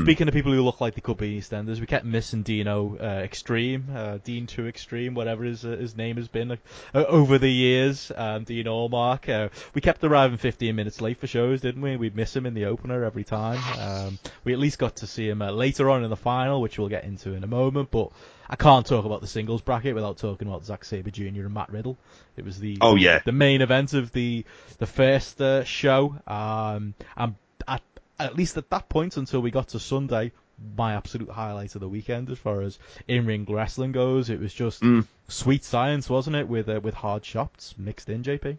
Speaking 0.02 0.28
of 0.28 0.34
people 0.34 0.52
who 0.52 0.62
look 0.62 0.80
like 0.80 0.94
they 0.94 1.00
could 1.00 1.16
be 1.16 1.38
EastEnders, 1.38 1.80
we 1.80 1.86
kept 1.86 2.04
missing 2.04 2.42
Dino 2.42 2.96
uh, 2.98 3.22
Extreme, 3.22 3.86
uh, 3.94 4.18
Dean 4.22 4.46
Two 4.46 4.66
Extreme, 4.68 5.14
whatever 5.14 5.44
his 5.44 5.64
uh, 5.64 5.70
his 5.70 5.96
name 5.96 6.16
has 6.16 6.28
been 6.28 6.58
over 6.94 7.38
the 7.38 7.50
years. 7.50 8.12
Um, 8.14 8.44
Dean 8.44 8.66
Allmark. 8.66 9.28
Uh, 9.28 9.48
we 9.74 9.80
kept 9.80 10.02
arriving 10.04 10.38
15 10.38 10.74
minutes 10.74 11.00
late 11.00 11.18
for 11.18 11.26
shows, 11.26 11.60
didn't 11.60 11.82
we? 11.82 11.96
We'd 11.96 12.16
miss 12.16 12.34
him 12.34 12.46
in 12.46 12.54
the 12.54 12.66
opener 12.66 13.04
every 13.04 13.24
time. 13.24 13.60
Um, 13.78 14.18
we 14.44 14.52
at 14.52 14.58
least 14.58 14.78
got 14.78 14.96
to 14.96 15.06
see 15.06 15.28
him 15.28 15.42
uh, 15.42 15.50
later 15.50 15.90
on 15.90 16.04
in 16.04 16.10
the 16.10 16.16
final, 16.16 16.60
which 16.60 16.78
we'll 16.78 16.88
get 16.88 17.04
into 17.04 17.34
in 17.34 17.44
a 17.44 17.48
moment, 17.48 17.90
but. 17.90 18.10
I 18.52 18.56
can't 18.56 18.84
talk 18.84 19.04
about 19.04 19.20
the 19.20 19.28
singles 19.28 19.62
bracket 19.62 19.94
without 19.94 20.18
talking 20.18 20.48
about 20.48 20.64
Zack 20.64 20.84
Sabre 20.84 21.10
Jr. 21.12 21.22
and 21.46 21.54
Matt 21.54 21.70
Riddle. 21.70 21.96
It 22.36 22.44
was 22.44 22.58
the 22.58 22.78
Oh, 22.80 22.96
yeah. 22.96 23.20
the 23.24 23.30
main 23.32 23.62
event 23.62 23.94
of 23.94 24.10
the 24.12 24.44
the 24.78 24.86
first 24.86 25.40
uh, 25.40 25.62
show. 25.62 26.16
Um, 26.26 26.94
and 27.16 27.36
at 27.68 27.82
at 28.18 28.34
least 28.36 28.56
at 28.56 28.68
that 28.70 28.88
point 28.88 29.16
until 29.16 29.40
we 29.40 29.52
got 29.52 29.68
to 29.68 29.78
Sunday, 29.78 30.32
my 30.76 30.94
absolute 30.94 31.30
highlight 31.30 31.76
of 31.76 31.80
the 31.80 31.88
weekend 31.88 32.28
as 32.28 32.38
far 32.38 32.60
as 32.62 32.78
in 33.06 33.24
ring 33.24 33.46
wrestling 33.48 33.92
goes. 33.92 34.28
It 34.30 34.40
was 34.40 34.52
just 34.52 34.82
Mm. 34.82 35.06
sweet 35.28 35.62
science, 35.64 36.10
wasn't 36.10 36.34
it? 36.34 36.48
With 36.48 36.68
uh, 36.68 36.80
with 36.82 36.94
hard 36.94 37.24
shots 37.24 37.74
mixed 37.78 38.08
in, 38.08 38.24
JP. 38.24 38.58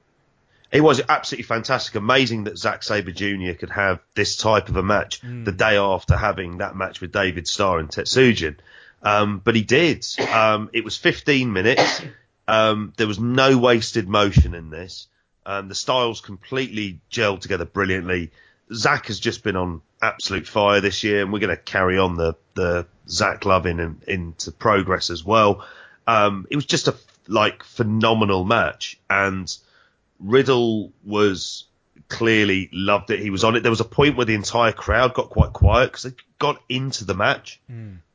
It 0.71 0.79
was 0.79 1.01
absolutely 1.09 1.43
fantastic. 1.43 1.95
Amazing 1.95 2.45
that 2.45 2.57
Zack 2.57 2.81
Sabre 2.83 3.11
Jr. 3.11 3.51
could 3.59 3.71
have 3.71 3.99
this 4.15 4.37
type 4.37 4.69
of 4.69 4.77
a 4.77 4.83
match 4.83 5.19
the 5.19 5.51
day 5.51 5.75
after 5.75 6.15
having 6.15 6.59
that 6.59 6.77
match 6.77 7.01
with 7.01 7.11
David 7.11 7.45
Starr 7.45 7.79
and 7.79 7.89
Tetsujin. 7.89 8.55
Um, 9.03 9.41
but 9.43 9.55
he 9.55 9.63
did. 9.63 10.05
Um, 10.31 10.69
it 10.73 10.83
was 10.83 10.97
15 10.97 11.51
minutes. 11.51 12.01
Um, 12.47 12.93
there 12.97 13.07
was 13.07 13.19
no 13.19 13.57
wasted 13.57 14.07
motion 14.07 14.53
in 14.53 14.69
this. 14.69 15.07
Um, 15.45 15.67
the 15.69 15.75
styles 15.75 16.21
completely 16.21 16.99
gelled 17.11 17.41
together 17.41 17.65
brilliantly. 17.65 18.31
Zach 18.73 19.07
has 19.07 19.19
just 19.19 19.43
been 19.43 19.55
on 19.55 19.81
absolute 20.01 20.47
fire 20.47 20.81
this 20.81 21.03
year, 21.03 21.21
and 21.21 21.33
we're 21.33 21.39
going 21.39 21.55
to 21.55 21.61
carry 21.61 21.97
on 21.97 22.15
the 22.15 22.35
the 22.53 22.87
Zach 23.07 23.45
loving 23.45 23.79
in, 23.79 24.01
into 24.07 24.51
progress 24.51 25.09
as 25.09 25.23
well. 25.23 25.65
Um, 26.07 26.47
it 26.49 26.55
was 26.55 26.65
just 26.65 26.87
a 26.87 26.95
like 27.27 27.63
phenomenal 27.63 28.43
match, 28.43 28.99
and 29.09 29.51
Riddle 30.19 30.93
was 31.03 31.65
clearly 32.07 32.69
loved 32.73 33.09
it. 33.11 33.19
He 33.19 33.29
was 33.29 33.43
on 33.43 33.55
it. 33.55 33.61
There 33.61 33.71
was 33.71 33.79
a 33.81 33.85
point 33.85 34.17
where 34.17 34.25
the 34.25 34.35
entire 34.35 34.71
crowd 34.71 35.13
got 35.13 35.29
quite 35.29 35.53
quiet 35.53 35.87
because 35.87 36.03
they 36.03 36.13
got 36.39 36.61
into 36.69 37.05
the 37.05 37.13
match. 37.13 37.59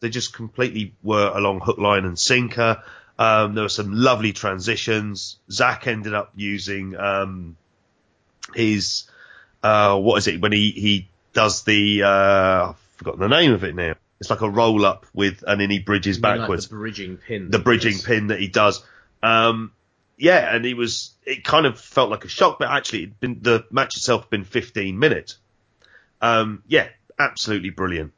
They 0.00 0.10
just 0.10 0.34
completely 0.34 0.94
were 1.02 1.28
along 1.34 1.60
hook, 1.60 1.78
line, 1.78 2.04
and 2.04 2.18
sinker. 2.18 2.82
Um, 3.18 3.54
there 3.54 3.62
were 3.64 3.70
some 3.70 3.92
lovely 3.92 4.32
transitions. 4.32 5.38
Zach 5.50 5.86
ended 5.86 6.12
up 6.12 6.32
using 6.36 6.94
um, 6.96 7.56
his 8.54 9.08
uh, 9.62 9.98
what 9.98 10.16
is 10.18 10.26
it 10.28 10.40
when 10.40 10.52
he 10.52 10.70
he 10.70 11.08
does 11.32 11.64
the 11.64 12.02
uh, 12.02 12.68
I've 12.70 12.76
forgotten 12.96 13.20
the 13.20 13.28
name 13.28 13.52
of 13.52 13.64
it 13.64 13.74
now. 13.74 13.94
It's 14.20 14.30
like 14.30 14.40
a 14.40 14.48
roll 14.48 14.84
up 14.86 15.06
with 15.14 15.44
and 15.46 15.60
then 15.60 15.70
he 15.70 15.78
bridges 15.78 16.16
You 16.18 16.22
mean 16.22 16.32
like 16.32 16.40
backwards 16.42 16.68
the 16.68 16.76
bridging 16.76 17.16
pin. 17.16 17.50
the 17.50 17.58
bridging 17.58 17.98
pin 17.98 18.28
that 18.28 18.40
he 18.40 18.48
does. 18.48 18.84
Um, 19.22 19.72
yeah, 20.16 20.54
and 20.54 20.64
he 20.64 20.74
was. 20.74 21.14
It 21.24 21.44
kind 21.44 21.66
of 21.66 21.78
felt 21.78 22.10
like 22.10 22.24
a 22.24 22.28
shock, 22.28 22.58
but 22.58 22.68
actually, 22.68 23.04
it'd 23.04 23.20
been, 23.20 23.38
the 23.42 23.66
match 23.70 23.96
itself 23.96 24.22
had 24.22 24.30
been 24.30 24.44
15 24.44 24.98
minutes. 24.98 25.38
Um, 26.20 26.62
yeah, 26.66 26.88
absolutely 27.18 27.70
brilliant. 27.70 28.12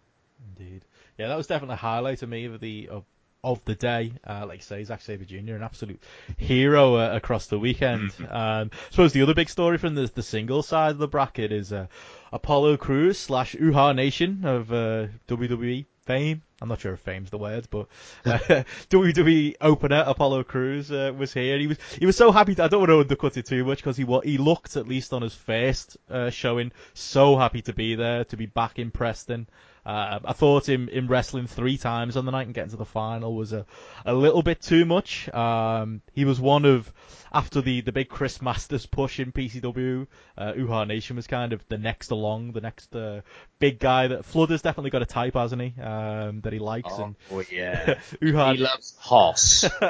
Indeed. 0.57 0.82
Yeah, 1.16 1.28
that 1.28 1.36
was 1.36 1.46
definitely 1.46 1.74
a 1.74 1.78
highlight 1.78 2.22
of 2.22 2.28
me 2.28 2.44
of 2.44 2.61
the 2.61 2.88
of 2.88 3.05
of 3.42 3.64
the 3.64 3.74
day. 3.74 4.12
Uh, 4.26 4.44
like 4.46 4.59
you 4.59 4.62
say, 4.62 4.84
Zack 4.84 5.01
Sabre 5.01 5.24
Jr. 5.24 5.55
an 5.55 5.62
absolute 5.62 6.03
hero 6.36 6.96
uh, 6.96 7.11
across 7.14 7.46
the 7.46 7.59
weekend. 7.59 8.12
Um, 8.28 8.70
I 8.72 8.90
suppose 8.90 9.12
the 9.12 9.22
other 9.22 9.34
big 9.34 9.49
story 9.49 9.78
from 9.78 9.94
the 9.94 10.11
the 10.14 10.22
single 10.22 10.62
side 10.62 10.92
of 10.92 10.99
the 10.99 11.09
bracket 11.09 11.51
is 11.51 11.72
uh, 11.72 11.86
Apollo 12.32 12.76
Crews 12.76 13.18
slash 13.18 13.55
Uhaa 13.55 13.94
Nation 13.94 14.44
of 14.44 14.72
uh, 14.72 15.07
WWE 15.28 15.86
fame. 16.09 16.41
I'm 16.61 16.69
not 16.69 16.81
sure 16.81 16.95
if 16.95 17.01
fame's 17.01 17.29
the 17.31 17.39
word, 17.39 17.69
but 17.71 17.87
uh, 18.25 18.39
WWE 18.91 19.57
opener 19.61 20.03
Apollo 20.07 20.45
Crews 20.45 20.91
uh, 20.91 21.13
was 21.17 21.35
here. 21.35 21.59
He 21.59 21.67
was 21.67 21.77
he 21.99 22.07
was 22.07 22.17
so 22.17 22.33
happy. 22.33 22.55
To, 22.55 22.65
I 22.65 22.69
don't 22.69 22.81
want 22.81 22.91
to 22.91 23.01
undercut 23.01 23.37
it 23.37 23.45
too 23.45 23.65
much 23.65 23.79
because 23.79 23.99
he 23.99 24.07
he 24.25 24.39
looked 24.39 24.77
at 24.77 24.89
least 24.89 25.13
on 25.13 25.21
his 25.21 25.35
first 25.35 25.99
uh, 26.11 26.31
showing 26.31 26.73
so 26.95 27.37
happy 27.37 27.61
to 27.63 27.75
be 27.75 27.95
there, 27.95 28.25
to 28.25 28.37
be 28.37 28.47
back 28.47 28.79
in 28.79 28.91
Preston. 28.91 29.47
Uh, 29.89 30.20
I 30.22 30.34
thought 30.34 30.68
him, 30.68 30.86
him 30.89 31.09
wrestling 31.09 31.47
three 31.47 31.78
times 31.78 32.18
on 32.18 32.26
the 32.26 32.30
night 32.30 32.45
and 32.45 32.55
getting 32.55 32.72
to 32.72 32.76
the 32.76 32.84
final 32.84 33.34
was 33.34 33.55
a, 33.55 33.64
a 34.05 34.12
little 34.12 34.43
bit 34.43 34.61
too 34.61 34.84
much. 34.84 35.32
Um, 35.32 36.03
he 36.12 36.26
was 36.26 36.39
one 36.39 36.66
of, 36.66 36.93
after 37.32 37.62
the, 37.62 37.80
the 37.80 37.91
big 37.91 38.11
Chris 38.11 38.43
Masters 38.43 38.84
push 38.84 39.18
in 39.18 39.32
PCW, 39.32 40.07
uh, 40.36 40.53
Uhaa 40.53 40.86
Nation 40.86 41.16
was 41.16 41.26
kind 41.26 41.55
of 41.55 41.66
the 41.68 41.78
next 41.78 42.11
along, 42.11 42.53
the 42.53 42.61
next 42.61 42.95
uh, 42.95 43.22
big 43.61 43.78
guy 43.78 44.09
that 44.09 44.26
Fludder's 44.26 44.61
definitely 44.61 44.91
got 44.91 45.01
a 45.01 45.07
type, 45.07 45.32
hasn't 45.32 45.62
he? 45.62 45.80
Um, 45.80 46.43
that 46.43 46.53
he 46.53 46.59
likes. 46.59 46.93
Oh, 46.93 47.05
and 47.30 47.51
yeah. 47.51 47.95
Uha, 48.20 48.57
he 48.57 48.59
loves 48.59 48.95
Hoss. 48.99 49.62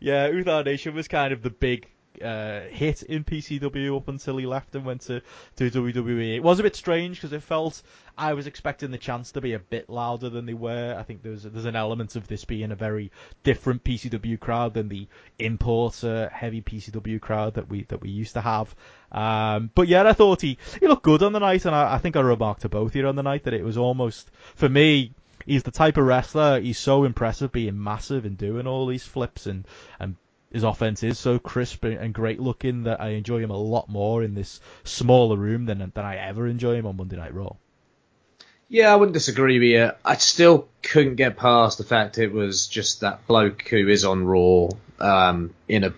yeah, 0.00 0.30
Uhaa 0.30 0.64
Nation 0.64 0.96
was 0.96 1.06
kind 1.06 1.32
of 1.32 1.42
the 1.42 1.50
big 1.50 1.86
uh, 2.22 2.60
hit 2.70 3.02
in 3.02 3.24
PCW 3.24 3.96
up 3.96 4.08
until 4.08 4.36
he 4.36 4.46
left 4.46 4.74
and 4.74 4.84
went 4.84 5.02
to, 5.02 5.22
to 5.56 5.70
WWE. 5.70 6.36
It 6.36 6.42
was 6.42 6.60
a 6.60 6.62
bit 6.62 6.76
strange 6.76 7.16
because 7.16 7.32
it 7.32 7.42
felt 7.42 7.82
I 8.18 8.32
was 8.32 8.46
expecting 8.46 8.90
the 8.90 8.98
chance 8.98 9.32
to 9.32 9.40
be 9.40 9.52
a 9.52 9.58
bit 9.58 9.90
louder 9.90 10.30
than 10.30 10.46
they 10.46 10.54
were. 10.54 10.96
I 10.98 11.02
think 11.02 11.22
there's 11.22 11.42
there's 11.42 11.64
an 11.64 11.76
element 11.76 12.16
of 12.16 12.26
this 12.28 12.44
being 12.44 12.72
a 12.72 12.76
very 12.76 13.10
different 13.42 13.84
PCW 13.84 14.40
crowd 14.40 14.74
than 14.74 14.88
the 14.88 15.08
importer 15.38 16.30
heavy 16.32 16.62
PCW 16.62 17.20
crowd 17.20 17.54
that 17.54 17.68
we 17.68 17.84
that 17.84 18.00
we 18.00 18.10
used 18.10 18.34
to 18.34 18.40
have. 18.40 18.74
Um, 19.12 19.70
but 19.74 19.88
yeah, 19.88 20.08
I 20.08 20.12
thought 20.12 20.40
he 20.40 20.58
he 20.80 20.86
looked 20.86 21.04
good 21.04 21.22
on 21.22 21.32
the 21.32 21.40
night, 21.40 21.64
and 21.64 21.74
I, 21.74 21.94
I 21.94 21.98
think 21.98 22.16
I 22.16 22.20
remarked 22.20 22.62
to 22.62 22.68
both 22.68 22.92
here 22.94 23.06
on 23.06 23.16
the 23.16 23.22
night 23.22 23.44
that 23.44 23.54
it 23.54 23.64
was 23.64 23.76
almost 23.76 24.30
for 24.54 24.68
me 24.68 25.12
he's 25.46 25.62
the 25.62 25.70
type 25.70 25.96
of 25.96 26.04
wrestler. 26.04 26.60
He's 26.60 26.78
so 26.78 27.04
impressive, 27.04 27.52
being 27.52 27.82
massive 27.82 28.24
and 28.24 28.36
doing 28.36 28.66
all 28.66 28.86
these 28.86 29.04
flips, 29.04 29.46
and 29.46 29.66
and 29.98 30.16
his 30.56 30.64
offense 30.64 31.02
is 31.02 31.18
so 31.18 31.38
crisp 31.38 31.84
and 31.84 32.14
great 32.14 32.40
looking 32.40 32.84
that 32.84 32.98
I 32.98 33.10
enjoy 33.10 33.40
him 33.40 33.50
a 33.50 33.58
lot 33.58 33.90
more 33.90 34.22
in 34.22 34.34
this 34.34 34.58
smaller 34.84 35.36
room 35.36 35.66
than 35.66 35.78
than 35.94 36.04
I 36.04 36.16
ever 36.16 36.46
enjoy 36.46 36.76
him 36.76 36.86
on 36.86 36.96
Monday 36.96 37.16
Night 37.16 37.34
Raw. 37.34 37.56
Yeah, 38.70 38.90
I 38.90 38.96
wouldn't 38.96 39.12
disagree 39.12 39.58
with 39.58 39.68
you. 39.68 39.90
I 40.02 40.16
still 40.16 40.66
couldn't 40.82 41.16
get 41.16 41.36
past 41.36 41.76
the 41.76 41.84
fact 41.84 42.16
it 42.16 42.32
was 42.32 42.68
just 42.68 43.02
that 43.02 43.26
bloke 43.26 43.68
who 43.68 43.86
is 43.86 44.06
on 44.06 44.24
Raw 44.24 44.70
um, 44.98 45.52
in 45.68 45.84
a 45.84 45.92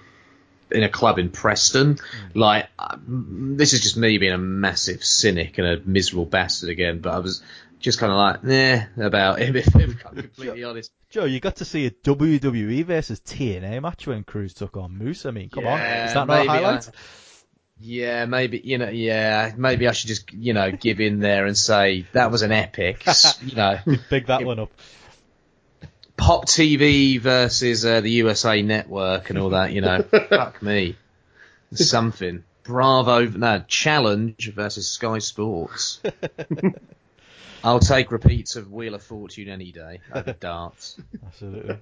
in 0.72 0.82
a 0.82 0.88
club 0.88 1.20
in 1.20 1.30
Preston. 1.30 1.98
Like 2.34 2.66
uh, 2.80 2.96
this 3.06 3.74
is 3.74 3.82
just 3.82 3.96
me 3.96 4.18
being 4.18 4.32
a 4.32 4.38
massive 4.38 5.04
cynic 5.04 5.58
and 5.58 5.68
a 5.68 5.80
miserable 5.84 6.26
bastard 6.26 6.70
again. 6.70 6.98
But 6.98 7.14
I 7.14 7.18
was 7.20 7.44
just 7.80 7.98
kind 7.98 8.12
of 8.12 8.16
like, 8.18 8.44
nah, 8.44 9.06
about 9.06 9.38
him. 9.40 9.56
If 9.56 9.74
I'm 9.74 9.94
completely 10.12 10.64
honest. 10.64 10.90
Joe, 11.10 11.24
you 11.24 11.40
got 11.40 11.56
to 11.56 11.64
see 11.64 11.86
a 11.86 11.90
WWE 11.90 12.84
versus 12.84 13.20
TNA 13.20 13.80
match 13.82 14.06
when 14.06 14.24
Crews 14.24 14.54
took 14.54 14.76
on 14.76 14.96
Moose. 14.98 15.24
I 15.26 15.30
mean, 15.30 15.48
come 15.50 15.66
on, 15.66 15.78
Yeah, 15.78 16.06
is 16.06 16.14
that 16.14 16.26
not 16.26 16.46
a 16.46 16.48
highlight? 16.48 16.88
I- 16.88 16.92
Yeah, 17.80 18.24
maybe 18.26 18.60
you 18.62 18.78
know. 18.78 18.88
Yeah, 18.90 19.52
maybe 19.56 19.86
I 19.88 19.92
should 19.92 20.08
just 20.08 20.32
you 20.32 20.52
know 20.52 20.72
give 20.72 21.00
in 21.00 21.20
there 21.20 21.46
and 21.46 21.56
say 21.56 22.06
that 22.12 22.30
was 22.32 22.42
an 22.42 22.52
epic. 22.52 23.04
you 23.42 23.54
know, 23.54 23.78
Big 24.10 24.26
that 24.26 24.44
one 24.44 24.58
up. 24.58 24.70
Pop 26.16 26.46
TV 26.46 27.20
versus 27.20 27.84
uh, 27.86 28.00
the 28.00 28.10
USA 28.10 28.60
Network 28.62 29.30
and 29.30 29.38
all 29.38 29.50
that. 29.50 29.72
You 29.72 29.80
know, 29.82 30.02
fuck 30.02 30.60
me, 30.60 30.96
something. 31.72 32.42
Bravo, 32.64 33.24
no 33.26 33.62
challenge 33.68 34.52
versus 34.52 34.90
Sky 34.90 35.20
Sports. 35.20 36.00
I'll 37.64 37.80
take 37.80 38.12
repeats 38.12 38.56
of 38.56 38.70
Wheel 38.70 38.94
of 38.94 39.02
Fortune 39.02 39.48
any 39.48 39.72
day 39.72 40.00
over 40.14 40.32
darts. 40.40 41.00
Absolutely. 41.26 41.78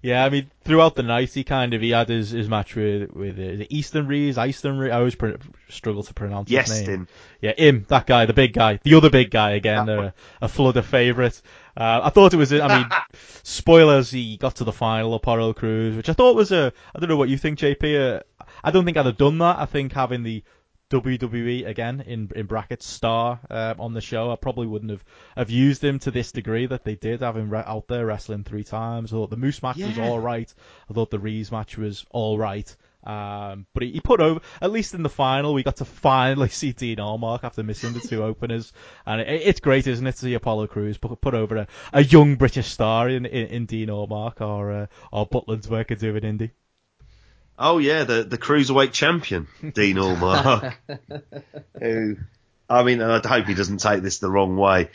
Yeah, 0.00 0.24
I 0.24 0.30
mean, 0.30 0.48
throughout 0.62 0.94
the 0.94 1.02
night, 1.02 1.32
he 1.32 1.42
kind 1.42 1.74
of 1.74 1.82
he 1.82 1.90
had 1.90 2.08
his, 2.08 2.30
his 2.30 2.48
match 2.48 2.76
with 2.76 3.10
with 3.10 3.36
uh, 3.36 3.42
is 3.42 3.60
it 3.60 3.66
Easton 3.70 4.06
Rees, 4.06 4.38
Easton 4.38 4.78
Rees. 4.78 4.92
I 4.92 4.98
always 4.98 5.16
pr- 5.16 5.32
struggle 5.68 6.04
to 6.04 6.14
pronounce 6.14 6.50
Yes, 6.50 6.68
his 6.70 6.80
name. 6.82 6.86
Tim. 6.86 7.08
Yeah, 7.40 7.52
him, 7.58 7.84
that 7.88 8.06
guy, 8.06 8.24
the 8.26 8.32
big 8.32 8.52
guy, 8.52 8.78
the 8.84 8.94
other 8.94 9.10
big 9.10 9.32
guy 9.32 9.52
again. 9.52 9.88
A, 9.88 10.14
a 10.40 10.46
Fludder 10.46 10.82
favourite. 10.82 11.42
Uh, 11.76 12.00
I 12.04 12.10
thought 12.10 12.32
it 12.32 12.36
was. 12.36 12.52
I 12.52 12.78
mean, 12.78 12.88
spoilers. 13.42 14.12
He 14.12 14.36
got 14.36 14.54
to 14.56 14.64
the 14.64 14.72
final 14.72 15.14
of 15.14 15.16
Apollo 15.18 15.54
Crews, 15.54 15.96
which 15.96 16.08
I 16.08 16.12
thought 16.12 16.36
was 16.36 16.52
a. 16.52 16.72
I 16.94 17.00
don't 17.00 17.08
know 17.08 17.16
what 17.16 17.28
you 17.28 17.36
think, 17.36 17.58
JP. 17.58 18.18
Uh, 18.18 18.44
I 18.62 18.70
don't 18.70 18.84
think 18.84 18.96
I'd 18.96 19.06
have 19.06 19.16
done 19.16 19.38
that. 19.38 19.58
I 19.58 19.66
think 19.66 19.92
having 19.92 20.22
the 20.22 20.44
WWE 20.90 21.66
again 21.66 22.00
in 22.00 22.30
in 22.34 22.46
brackets 22.46 22.86
star 22.86 23.40
uh, 23.50 23.74
on 23.78 23.92
the 23.92 24.00
show, 24.00 24.30
I 24.30 24.36
probably 24.36 24.66
wouldn't 24.66 24.90
have 24.90 25.04
have 25.36 25.50
used 25.50 25.84
him 25.84 25.98
to 26.00 26.10
this 26.10 26.32
degree 26.32 26.66
that 26.66 26.84
they 26.84 26.94
did, 26.94 27.20
having 27.20 27.50
re- 27.50 27.62
out 27.64 27.88
there 27.88 28.06
wrestling 28.06 28.44
three 28.44 28.64
times. 28.64 29.12
I 29.12 29.16
thought 29.16 29.30
the 29.30 29.36
Moose 29.36 29.62
match 29.62 29.78
was 29.78 29.98
all 29.98 30.18
right. 30.18 30.52
I 30.90 30.94
thought 30.94 31.10
the 31.10 31.18
Rees 31.18 31.52
match 31.52 31.76
was 31.76 32.04
all 32.10 32.38
right. 32.38 32.74
Um, 33.04 33.66
but 33.74 33.84
he, 33.84 33.92
he 33.92 34.00
put 34.00 34.20
over, 34.20 34.40
at 34.60 34.70
least 34.70 34.94
in 34.94 35.02
the 35.02 35.08
final, 35.08 35.54
we 35.54 35.62
got 35.62 35.76
to 35.76 35.84
finally 35.84 36.48
see 36.50 36.72
Dean 36.72 36.98
Allmark 36.98 37.44
after 37.44 37.62
missing 37.62 37.92
the 37.92 38.00
two 38.00 38.22
openers. 38.24 38.72
And 39.06 39.20
it, 39.20 39.28
it's 39.28 39.60
great, 39.60 39.86
isn't 39.86 40.06
it, 40.06 40.12
to 40.12 40.18
see 40.18 40.34
Apollo 40.34 40.68
Crews 40.68 40.98
put, 40.98 41.20
put 41.20 41.34
over 41.34 41.56
a, 41.56 41.66
a 41.92 42.02
young 42.02 42.36
British 42.36 42.68
star 42.68 43.08
in, 43.08 43.24
in, 43.24 43.46
in 43.46 43.66
Dean 43.66 43.88
Allmark 43.88 44.40
or, 44.40 44.72
uh, 44.72 44.86
or 45.12 45.26
Butland's 45.26 45.68
work 45.68 45.90
at 45.90 46.00
doing 46.00 46.24
Indy. 46.24 46.50
Oh 47.58 47.78
yeah, 47.78 48.04
the 48.04 48.22
the 48.22 48.38
cruiserweight 48.38 48.92
champion, 48.92 49.48
Dean 49.60 49.96
Allmark. 49.96 50.74
who, 51.80 52.16
I 52.70 52.82
mean, 52.84 53.02
I 53.02 53.20
hope 53.26 53.46
he 53.46 53.54
doesn't 53.54 53.78
take 53.78 54.02
this 54.02 54.18
the 54.18 54.30
wrong 54.30 54.56
way. 54.56 54.90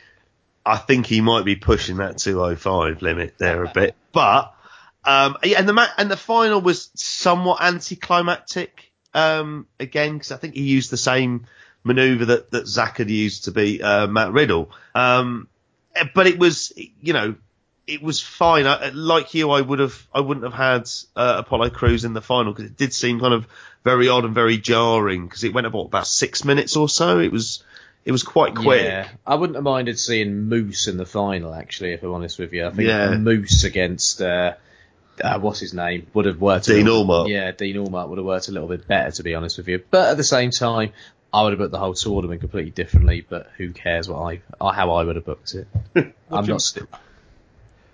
I 0.66 0.78
think 0.78 1.06
he 1.06 1.20
might 1.20 1.44
be 1.44 1.58
pushing 1.58 1.98
that 1.98 2.18
205 2.20 3.02
limit 3.02 3.38
there 3.38 3.66
a 3.66 3.70
bit, 3.70 3.96
but 4.14 4.56
um, 5.04 5.38
yeah, 5.44 5.60
and 5.60 5.68
the 5.68 5.74
ma- 5.74 5.90
and 5.98 6.10
the 6.10 6.18
final 6.18 6.62
was 6.62 6.90
somewhat 6.96 7.62
anticlimactic 7.62 8.92
um, 9.14 9.68
again 9.78 10.14
because 10.14 10.32
I 10.32 10.38
think 10.38 10.56
he 10.56 10.64
used 10.64 10.90
the 10.90 10.98
same 10.98 11.48
maneuver 11.84 12.26
that 12.26 12.52
that 12.52 12.66
Zach 12.66 12.98
had 12.98 13.10
used 13.10 13.46
to 13.46 13.52
beat 13.52 13.82
uh, 13.82 14.08
Matt 14.08 14.32
Riddle, 14.32 14.72
um, 14.96 15.50
eh, 15.96 16.06
but 16.16 16.28
it 16.28 16.40
was 16.40 16.72
you 16.78 17.12
know 17.12 17.36
it 17.88 18.02
was 18.02 18.22
fine. 18.22 18.66
I, 18.66 18.90
like 18.90 19.34
you, 19.34 19.52
I 19.52 19.62
would 19.62 19.80
have, 19.80 20.08
I 20.14 20.22
wouldn't 20.22 20.46
have 20.46 20.54
had 20.54 20.90
uh, 21.16 21.36
Apollo 21.46 21.72
Crews 21.72 22.06
in 22.06 22.14
the 22.14 22.22
final 22.22 22.54
because 22.54 22.66
it 22.72 22.78
did 22.78 22.94
seem 22.94 23.20
kind 23.20 23.34
of 23.34 23.46
very 23.84 24.08
odd 24.08 24.24
and 24.26 24.34
very 24.34 24.58
jarring 24.58 25.26
because 25.28 25.44
it 25.44 25.54
went 25.54 25.68
about 25.68 25.86
about 25.88 26.08
six 26.08 26.46
minutes 26.46 26.76
or 26.78 26.88
so. 26.88 27.20
It 27.20 27.32
was, 27.32 27.64
it 28.06 28.12
was 28.12 28.24
quite 28.24 28.56
quick. 28.56 28.84
Yeah, 28.84 29.10
I 29.28 29.36
wouldn't 29.36 29.56
have 29.56 29.64
minded 29.64 30.00
seeing 30.00 30.44
Moose 30.50 30.88
in 30.88 30.98
the 30.98 31.06
final. 31.06 31.54
Actually, 31.54 31.94
if 31.94 32.04
I'm 32.04 32.14
honest 32.14 32.40
with 32.40 32.54
you, 32.54 32.66
I 32.66 32.70
think 32.72 32.88
Yeah. 32.88 33.16
Moose 33.18 33.64
against 33.66 34.22
uh, 34.22 34.54
uh, 35.22 35.40
what's 35.40 35.60
his 35.60 35.74
name 35.74 36.08
would 36.14 36.26
have 36.26 36.40
worked. 36.40 36.68
a 36.70 36.74
Dean 36.76 36.86
little- 36.86 37.06
Allmark. 37.06 37.30
Yeah, 37.30 37.52
Dean 37.52 37.76
Allmark 37.76 38.08
would 38.10 38.18
have 38.18 38.26
worked 38.26 38.48
a 38.48 38.52
little 38.52 38.68
bit 38.70 38.88
better, 38.88 39.12
to 39.12 39.24
be 39.24 39.36
honest 39.36 39.58
with 39.58 39.68
you. 39.68 39.84
But 39.92 40.10
at 40.12 40.18
the 40.18 40.24
same 40.24 40.52
time, 40.52 40.92
I 41.34 41.44
would 41.44 41.52
have 41.52 41.60
booked 41.60 41.72
the 41.72 41.80
whole 41.80 41.94
tournament 41.96 42.40
completely 42.42 42.72
differently. 42.72 43.26
But 43.28 43.50
who 43.58 43.72
cares 43.74 44.08
what 44.08 44.20
I, 44.62 44.72
how 44.74 44.92
I 44.92 45.04
would 45.04 45.16
have 45.18 45.26
booked 45.26 45.54
it? 45.56 45.68
I'm 46.32 46.46
not. 46.46 46.62
St- 46.62 46.88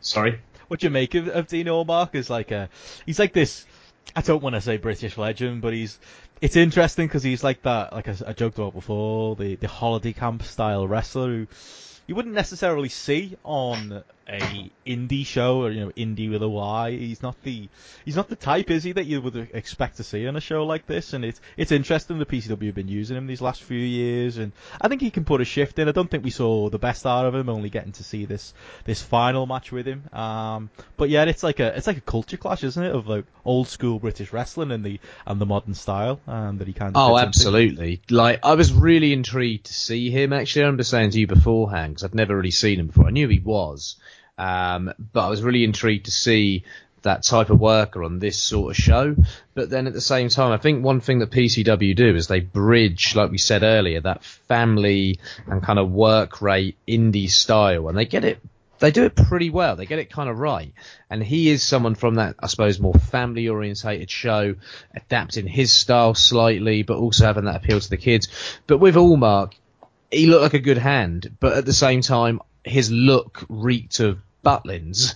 Sorry. 0.10 0.40
What 0.68 0.80
do 0.80 0.88
you 0.88 0.90
make 0.90 1.14
of, 1.14 1.28
of 1.28 1.48
Dean 1.48 1.68
Allmark 1.68 2.16
Is 2.16 2.32
like 2.32 2.50
a, 2.50 2.70
he's 3.06 3.20
like 3.20 3.32
this, 3.32 3.68
I 4.16 4.22
don't 4.22 4.42
want 4.42 4.56
to 4.56 4.62
say 4.62 4.78
British 4.78 5.20
legend, 5.20 5.62
but 5.62 5.72
he's, 5.72 6.00
it's 6.42 6.56
interesting 6.56 7.06
because 7.06 7.22
he's 7.22 7.44
like 7.44 7.62
that, 7.62 7.94
like 7.94 8.08
I, 8.08 8.16
I 8.26 8.34
joked 8.34 8.58
about 8.58 8.74
before, 8.74 9.36
the, 9.36 9.56
the 9.56 9.68
holiday 9.68 10.14
camp 10.14 10.42
style 10.42 10.88
wrestler 10.88 11.28
who 11.28 11.48
you 12.08 12.16
wouldn't 12.16 12.34
necessarily 12.34 12.90
see 12.90 13.38
on 13.44 14.04
a 14.30 14.72
indie 14.86 15.26
show 15.26 15.64
or 15.64 15.72
you 15.72 15.82
know 15.86 15.92
indie 15.98 16.30
with 16.30 16.44
a 16.44 16.50
Y. 16.50 16.92
He's 16.92 17.22
not 17.24 17.42
the 17.44 17.68
he's 18.06 18.16
not 18.16 18.30
the 18.30 18.36
type, 18.36 18.70
is 18.70 18.84
he, 18.84 18.92
that 18.92 19.06
you 19.06 19.22
would 19.22 19.36
expect 19.54 19.98
to 19.98 20.04
see 20.04 20.28
on 20.28 20.36
a 20.36 20.42
show 20.42 20.66
like 20.66 20.86
this. 20.86 21.14
And 21.14 21.26
it's 21.26 21.42
it's 21.58 21.72
interesting 21.72 22.20
the 22.20 22.26
PCW 22.26 22.68
have 22.68 22.76
been 22.76 22.88
using 22.88 23.18
him 23.18 23.28
these 23.28 23.42
last 23.42 23.64
few 23.64 23.78
years, 23.80 24.38
and 24.38 24.52
I 24.80 24.88
think 24.88 25.02
he 25.02 25.10
can 25.12 25.26
put 25.26 25.42
a 25.42 25.46
shift 25.46 25.80
in. 25.80 25.88
I 25.88 25.92
don't 25.92 26.10
think 26.10 26.24
we 26.24 26.30
saw 26.30 26.70
the 26.70 26.80
best 26.80 27.06
out 27.06 27.26
of 27.26 27.34
him, 27.36 27.50
only 27.50 27.70
getting 27.70 27.92
to 27.94 28.04
see 28.04 28.26
this 28.26 28.54
this 28.86 29.02
final 29.02 29.46
match 29.46 29.72
with 29.72 29.88
him. 29.88 30.04
Um, 30.14 30.70
but 30.98 31.10
yeah, 31.10 31.24
it's 31.26 31.44
like 31.44 31.60
a 31.60 31.76
it's 31.76 31.88
like 31.88 31.98
a 31.98 32.02
culture 32.02 32.38
clash, 32.38 32.64
isn't 32.64 32.84
it, 32.84 32.94
of 32.96 33.08
like 33.08 33.26
old 33.46 33.68
school 33.68 34.00
British 34.00 34.32
wrestling 34.32 34.72
and 34.72 34.84
the 34.86 35.00
and 35.26 35.42
the 35.42 35.46
modern 35.46 35.74
style 35.74 36.20
um, 36.28 36.58
that 36.60 36.68
he 36.68 36.74
kind 36.74 36.96
of 36.96 37.02
Oh, 37.02 37.16
fits 37.16 37.24
into. 37.24 37.28
absolutely. 37.28 38.02
Like, 38.10 38.40
I 38.44 38.56
was 38.56 38.74
really 38.74 39.14
intrigued 39.14 39.66
to 39.68 39.74
see 39.74 40.10
him, 40.10 40.34
actually. 40.34 40.64
I 40.64 40.66
remember 40.66 40.84
saying 40.84 41.12
to 41.12 41.20
you 41.20 41.28
beforehand, 41.28 41.94
because 41.94 42.04
I'd 42.04 42.16
never 42.16 42.36
really 42.36 42.52
seen 42.52 42.80
him 42.80 42.88
before. 42.88 43.08
I 43.08 43.12
knew 43.12 43.28
he 43.28 43.40
was. 43.40 43.96
Um, 44.40 44.94
but 45.14 45.26
I 45.26 45.30
was 45.30 45.44
really 45.44 45.64
intrigued 45.64 46.06
to 46.06 46.12
see 46.12 46.64
that 47.02 47.24
type 47.24 47.50
of 47.50 47.60
worker 47.60 48.04
on 48.04 48.20
this 48.20 48.42
sort 48.42 48.72
of 48.72 48.84
show. 48.84 49.16
But 49.54 49.70
then 49.70 49.88
at 49.88 49.94
the 49.94 50.02
same 50.02 50.30
time, 50.30 50.52
I 50.52 50.58
think 50.58 50.84
one 50.84 51.02
thing 51.02 51.20
that 51.20 51.32
PCW 51.32 51.96
do 51.96 52.16
is 52.16 52.28
they 52.28 52.40
bridge, 52.40 53.16
like 53.16 53.32
we 53.32 53.38
said 53.38 53.64
earlier, 53.64 54.02
that 54.02 54.24
family 54.24 55.20
and 55.48 55.64
kind 55.64 55.80
of 55.80 55.92
work 55.92 56.42
rate 56.42 56.78
indie 56.88 57.30
style, 57.30 57.90
and 57.90 57.98
they 57.98 58.06
get 58.06 58.24
it. 58.24 58.40
They 58.80 58.92
do 58.92 59.04
it 59.04 59.14
pretty 59.14 59.50
well. 59.50 59.76
They 59.76 59.86
get 59.86 60.00
it 60.00 60.10
kind 60.10 60.30
of 60.30 60.40
right. 60.40 60.74
And 61.10 61.22
he 61.22 61.50
is 61.50 61.64
someone 61.64 61.96
from 61.96 62.16
that, 62.16 62.36
I 62.40 62.48
suppose, 62.48 62.80
more 62.80 62.94
family 62.94 63.50
orientated 63.50 64.10
show, 64.10 64.56
adapting 64.96 65.48
his 65.48 65.74
style 65.74 66.16
slightly, 66.16 66.84
but 66.84 66.98
also 66.98 67.26
having 67.26 67.44
that 67.44 67.58
appeal 67.58 67.82
to 67.82 67.90
the 67.90 67.98
kids. 67.98 68.30
But 68.68 68.78
with 68.78 68.96
Allmark, 68.96 69.52
he 70.10 70.28
looked 70.28 70.44
like 70.44 70.54
a 70.54 70.60
good 70.60 70.78
hand, 70.78 71.36
but 71.42 71.58
at 71.58 71.66
the 71.66 71.74
same 71.74 72.00
time, 72.00 72.40
his 72.64 72.90
look 72.90 73.46
reeked 73.50 74.00
of 74.00 74.20
Butlins, 74.50 75.14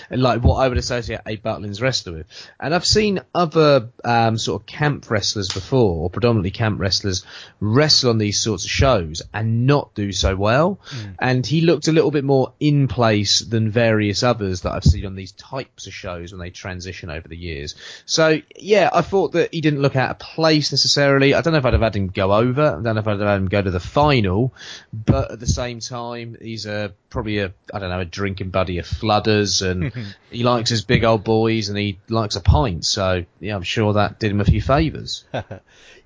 like 0.10 0.42
what 0.42 0.56
I 0.56 0.68
would 0.68 0.78
associate 0.78 1.20
a 1.24 1.36
Butlins 1.36 1.80
wrestler 1.80 2.14
with. 2.14 2.26
And 2.58 2.74
I've 2.74 2.86
seen 2.86 3.20
other 3.34 3.90
um, 4.04 4.38
sort 4.38 4.62
of 4.62 4.66
camp 4.66 5.08
wrestlers 5.08 5.48
before, 5.48 6.02
or 6.02 6.10
predominantly 6.10 6.50
camp 6.50 6.80
wrestlers, 6.80 7.24
wrestle 7.60 8.10
on 8.10 8.18
these 8.18 8.40
sorts 8.40 8.64
of 8.64 8.70
shows 8.70 9.22
and 9.32 9.66
not 9.66 9.94
do 9.94 10.10
so 10.10 10.34
well. 10.34 10.80
And 11.18 11.46
he 11.46 11.60
looked 11.60 11.86
a 11.86 11.92
little 11.92 12.10
bit 12.10 12.24
more 12.24 12.52
in 12.58 12.88
place 12.88 13.38
than 13.40 13.70
various 13.70 14.22
others 14.22 14.62
that 14.62 14.72
I've 14.72 14.84
seen 14.84 15.06
on 15.06 15.14
these 15.14 15.32
types 15.32 15.86
of 15.86 15.94
shows 15.94 16.32
when 16.32 16.40
they 16.40 16.50
transition 16.50 17.10
over 17.10 17.28
the 17.28 17.36
years. 17.36 17.76
So 18.04 18.40
yeah, 18.56 18.90
I 18.92 19.02
thought 19.02 19.32
that 19.32 19.54
he 19.54 19.60
didn't 19.60 19.80
look 19.80 19.96
out 19.96 20.10
of 20.10 20.18
place 20.18 20.72
necessarily. 20.72 21.34
I 21.34 21.40
don't 21.40 21.52
know 21.52 21.60
if 21.60 21.64
I'd 21.64 21.72
have 21.74 21.82
had 21.82 21.94
him 21.94 22.08
go 22.08 22.32
over. 22.32 22.62
I 22.62 22.82
don't 22.82 22.94
know 22.94 22.98
if 22.98 23.06
I'd 23.06 23.20
have 23.20 23.28
had 23.28 23.36
him 23.36 23.48
go 23.48 23.62
to 23.62 23.70
the 23.70 23.80
final, 23.80 24.54
but 24.92 25.30
at 25.30 25.40
the 25.40 25.46
same 25.46 25.78
time, 25.80 26.36
he's 26.40 26.66
a 26.66 26.92
probably 27.10 27.38
a 27.38 27.52
I 27.72 27.78
don't 27.78 27.90
know 27.90 28.00
a 28.00 28.04
drinking 28.10 28.50
buddy 28.50 28.78
of 28.78 28.86
Fludder's, 28.86 29.62
and 29.62 29.92
he 30.30 30.42
likes 30.42 30.70
his 30.70 30.84
big 30.84 31.04
old 31.04 31.24
boys, 31.24 31.68
and 31.68 31.78
he 31.78 31.98
likes 32.08 32.36
a 32.36 32.40
pint. 32.40 32.84
So 32.84 33.24
yeah, 33.40 33.56
I'm 33.56 33.62
sure 33.62 33.94
that 33.94 34.18
did 34.18 34.30
him 34.30 34.40
a 34.40 34.44
few 34.44 34.62
favours. 34.62 35.24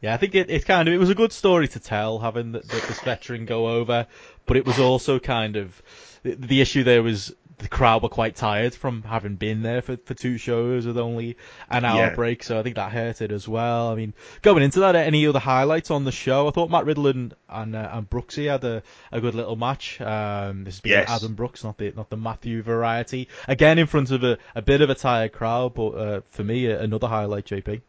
Yeah, 0.02 0.14
I 0.14 0.16
think 0.16 0.34
it, 0.34 0.50
it 0.50 0.66
kind 0.66 0.88
of 0.88 0.94
it 0.94 0.98
was 0.98 1.10
a 1.10 1.14
good 1.14 1.32
story 1.32 1.68
to 1.68 1.78
tell 1.78 2.18
having 2.18 2.50
the, 2.50 2.58
the, 2.58 2.66
this 2.66 2.98
veteran 3.00 3.46
go 3.46 3.68
over, 3.68 4.08
but 4.46 4.56
it 4.56 4.66
was 4.66 4.80
also 4.80 5.20
kind 5.20 5.54
of 5.54 5.80
the, 6.24 6.34
the 6.34 6.60
issue 6.60 6.82
there 6.82 7.04
was 7.04 7.32
the 7.62 7.68
crowd 7.68 8.02
were 8.02 8.08
quite 8.08 8.36
tired 8.36 8.74
from 8.74 9.02
having 9.02 9.36
been 9.36 9.62
there 9.62 9.80
for, 9.82 9.96
for 9.96 10.14
two 10.14 10.36
shows 10.36 10.86
with 10.86 10.98
only 10.98 11.36
an 11.70 11.84
hour 11.84 11.98
Yeah. 12.08 12.14
break, 12.14 12.42
so 12.42 12.58
I 12.58 12.62
think 12.62 12.76
that 12.76 12.92
hurt 12.92 13.22
it 13.22 13.32
as 13.32 13.48
well. 13.48 13.88
I 13.90 13.94
mean, 13.94 14.12
going 14.42 14.62
into 14.62 14.80
that, 14.80 14.94
any 14.96 15.26
other 15.26 15.38
highlights 15.38 15.90
on 15.90 16.04
the 16.04 16.12
show? 16.12 16.48
I 16.48 16.50
thought 16.50 16.70
Matt 16.70 16.84
Riddle 16.84 17.06
and 17.06 17.34
and, 17.48 17.74
uh, 17.76 17.88
and 17.92 18.08
Brooksy 18.10 18.50
had 18.50 18.64
a, 18.64 18.82
a 19.10 19.20
good 19.20 19.34
little 19.34 19.56
match. 19.56 20.00
Um, 20.00 20.64
this 20.64 20.80
being 20.80 20.92
Yes. 20.98 21.10
Adam 21.10 21.34
Brooks, 21.34 21.64
not 21.64 21.78
the 21.78 21.92
not 21.96 22.10
the 22.10 22.16
Matthew 22.16 22.62
variety. 22.62 23.28
Again, 23.48 23.78
in 23.78 23.86
front 23.86 24.10
of 24.10 24.24
a, 24.24 24.38
a 24.54 24.62
bit 24.62 24.80
of 24.80 24.90
a 24.90 24.94
tired 24.94 25.32
crowd, 25.32 25.74
but 25.74 25.88
uh, 25.90 26.20
for 26.30 26.44
me, 26.44 26.66
another 26.70 27.06
highlight, 27.08 27.46
JP. 27.46 27.80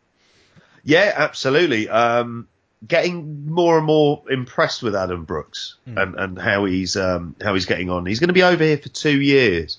Yeah, 0.83 1.13
absolutely. 1.15 1.87
Um, 1.89 2.47
getting 2.87 3.45
more 3.49 3.77
and 3.77 3.85
more 3.85 4.23
impressed 4.29 4.83
with 4.83 4.95
Adam 4.95 5.23
Brooks 5.25 5.75
and, 5.85 6.15
and 6.15 6.37
how 6.39 6.65
he's 6.65 6.95
um, 6.97 7.35
how 7.41 7.53
he's 7.53 7.65
getting 7.65 7.89
on. 7.89 8.05
He's 8.05 8.19
going 8.19 8.27
to 8.29 8.33
be 8.33 8.43
over 8.43 8.63
here 8.63 8.77
for 8.77 8.89
two 8.89 9.21
years, 9.21 9.77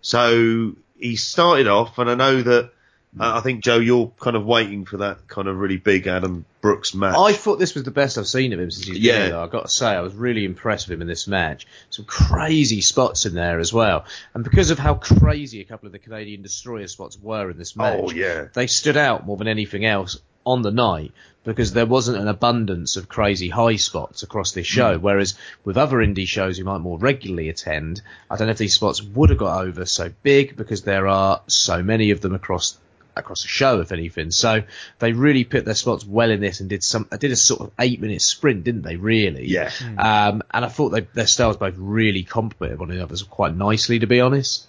so 0.00 0.72
he 0.98 1.16
started 1.16 1.66
off, 1.66 1.98
and 1.98 2.08
I 2.10 2.14
know 2.14 2.42
that 2.42 2.70
I 3.18 3.38
I 3.38 3.40
think 3.40 3.64
Joe, 3.64 3.78
you're 3.78 4.12
kind 4.20 4.36
of 4.36 4.44
waiting 4.44 4.84
for 4.84 4.98
that 4.98 5.26
kind 5.26 5.48
of 5.48 5.56
really 5.58 5.76
big 5.78 6.06
Adam 6.06 6.44
Brooks 6.60 6.94
match. 6.94 7.16
I 7.16 7.32
thought 7.32 7.58
this 7.58 7.74
was 7.74 7.84
the 7.84 7.90
best 7.90 8.18
I've 8.18 8.26
seen 8.26 8.52
of 8.52 8.60
him 8.60 8.70
since 8.70 8.86
he's 8.86 8.98
Yeah. 8.98 9.18
been 9.20 9.26
here. 9.28 9.38
I've 9.38 9.50
got 9.50 9.62
to 9.62 9.68
say, 9.68 9.86
I 9.86 10.00
was 10.00 10.14
really 10.14 10.44
impressed 10.44 10.88
with 10.88 10.96
him 10.96 11.02
in 11.02 11.08
this 11.08 11.26
match. 11.26 11.66
Some 11.90 12.04
crazy 12.04 12.80
spots 12.80 13.24
in 13.26 13.34
there 13.34 13.58
as 13.58 13.72
well, 13.72 14.04
and 14.34 14.44
because 14.44 14.70
of 14.70 14.78
how 14.78 14.94
crazy 14.94 15.60
a 15.60 15.64
couple 15.64 15.86
of 15.86 15.92
the 15.92 15.98
Canadian 15.98 16.42
Destroyer 16.42 16.88
spots 16.88 17.18
were 17.20 17.50
in 17.50 17.58
this 17.58 17.74
match, 17.76 18.00
Oh, 18.02 18.10
yeah. 18.10 18.46
they 18.52 18.66
stood 18.66 18.96
out 18.96 19.24
more 19.26 19.36
than 19.36 19.48
anything 19.48 19.84
else 19.84 20.18
on 20.46 20.62
the 20.62 20.70
night 20.70 21.12
because 21.44 21.72
there 21.72 21.86
wasn't 21.86 22.18
an 22.18 22.28
abundance 22.28 22.96
of 22.96 23.08
crazy 23.08 23.48
high 23.48 23.76
spots 23.76 24.22
across 24.22 24.52
this 24.52 24.66
show. 24.66 24.98
Whereas 24.98 25.34
with 25.64 25.76
other 25.76 25.98
indie 25.98 26.26
shows 26.26 26.58
you 26.58 26.64
might 26.64 26.78
more 26.78 26.98
regularly 26.98 27.48
attend, 27.48 28.02
I 28.30 28.36
don't 28.36 28.48
know 28.48 28.52
if 28.52 28.58
these 28.58 28.74
spots 28.74 29.00
would 29.02 29.30
have 29.30 29.38
got 29.38 29.62
over 29.64 29.86
so 29.86 30.10
big 30.22 30.56
because 30.56 30.82
there 30.82 31.06
are 31.06 31.42
so 31.46 31.82
many 31.82 32.10
of 32.10 32.20
them 32.20 32.34
across 32.34 32.76
across 33.14 33.42
the 33.42 33.48
show, 33.48 33.80
if 33.80 33.92
anything. 33.92 34.30
So 34.30 34.62
they 34.98 35.12
really 35.12 35.44
put 35.44 35.64
their 35.64 35.74
spots 35.74 36.04
well 36.04 36.30
in 36.30 36.40
this 36.40 36.60
and 36.60 36.68
did 36.68 36.84
some. 36.84 37.08
I 37.10 37.16
did 37.16 37.32
a 37.32 37.36
sort 37.36 37.62
of 37.62 37.70
eight 37.78 38.00
minute 38.00 38.22
sprint, 38.22 38.64
didn't 38.64 38.82
they? 38.82 38.96
Really? 38.96 39.46
Yeah. 39.46 39.70
Um, 39.96 40.42
and 40.50 40.64
I 40.64 40.68
thought 40.68 40.90
they, 40.90 41.00
their 41.00 41.26
styles 41.26 41.56
both 41.56 41.74
really 41.76 42.24
complemented 42.24 42.80
one 42.80 42.90
another 42.90 43.16
quite 43.30 43.56
nicely, 43.56 44.00
to 44.00 44.06
be 44.06 44.20
honest. 44.20 44.66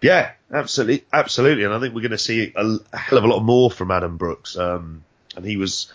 Yeah, 0.00 0.32
absolutely, 0.52 1.04
absolutely, 1.12 1.64
and 1.64 1.74
I 1.74 1.80
think 1.80 1.94
we're 1.94 2.02
going 2.02 2.10
to 2.12 2.18
see 2.18 2.52
a, 2.54 2.76
a 2.92 2.96
hell 2.96 3.18
of 3.18 3.24
a 3.24 3.28
lot 3.28 3.40
more 3.40 3.70
from 3.70 3.90
Adam 3.90 4.16
Brooks. 4.16 4.56
Um, 4.56 5.04
and 5.36 5.44
he 5.44 5.56
was 5.56 5.92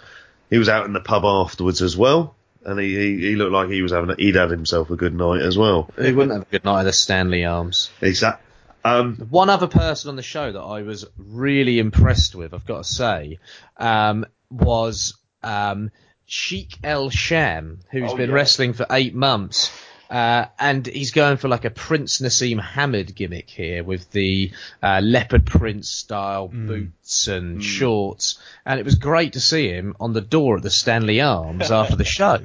he 0.49 0.57
was 0.57 0.69
out 0.69 0.85
in 0.85 0.93
the 0.93 0.99
pub 1.01 1.23
afterwards 1.25 1.81
as 1.81 1.97
well, 1.97 2.35
and 2.65 2.79
he, 2.79 2.95
he, 2.95 3.17
he 3.29 3.35
looked 3.35 3.51
like 3.51 3.69
he 3.69 3.81
was 3.81 3.91
having 3.91 4.09
a, 4.11 4.15
he'd 4.15 4.35
had 4.35 4.51
himself 4.51 4.89
a 4.89 4.95
good 4.95 5.13
night 5.15 5.41
as 5.41 5.57
well. 5.57 5.89
He 5.99 6.11
wouldn't 6.11 6.33
have 6.33 6.43
a 6.43 6.51
good 6.51 6.63
night 6.65 6.81
at 6.81 6.83
the 6.83 6.93
Stanley 6.93 7.45
Arms. 7.45 7.89
Exactly. 8.01 8.45
Um, 8.85 9.15
One 9.29 9.49
other 9.49 9.67
person 9.67 10.09
on 10.09 10.17
the 10.17 10.21
show 10.23 10.51
that 10.51 10.59
I 10.61 10.81
was 10.81 11.05
really 11.17 11.79
impressed 11.79 12.35
with, 12.35 12.53
I've 12.53 12.65
got 12.65 12.83
to 12.83 12.89
say, 12.93 13.39
um, 13.77 14.25
was 14.51 15.17
um, 15.41 15.89
Sheik 16.25 16.77
El 16.83 17.09
Sham, 17.09 17.79
who's 17.91 18.11
Oh, 18.11 18.17
been 18.17 18.29
yeah. 18.29 18.35
wrestling 18.35 18.73
for 18.73 18.85
eight 18.91 19.15
months. 19.15 19.71
Uh, 20.13 20.45
and 20.59 20.85
he's 20.85 21.09
going 21.09 21.37
for 21.37 21.47
like 21.47 21.65
a 21.65 21.71
Prince 21.71 22.21
Naseem 22.21 22.61
Hamed 22.61 23.15
gimmick 23.15 23.49
here 23.49 23.83
with 23.83 24.11
the 24.11 24.51
uh, 24.83 25.01
leopard 25.03 25.43
print 25.47 25.85
style 25.85 26.47
boots 26.49 27.27
and 27.27 27.63
shorts. 27.63 28.37
And 28.63 28.79
it 28.79 28.85
was 28.85 28.93
great 28.93 29.33
to 29.33 29.39
see 29.39 29.67
him 29.69 29.95
on 29.99 30.13
the 30.13 30.21
door 30.21 30.57
at 30.57 30.61
the 30.61 30.69
Stanley 30.69 31.19
Arms 31.19 31.71
after 31.81 31.95
the 31.95 32.05
show. 32.05 32.37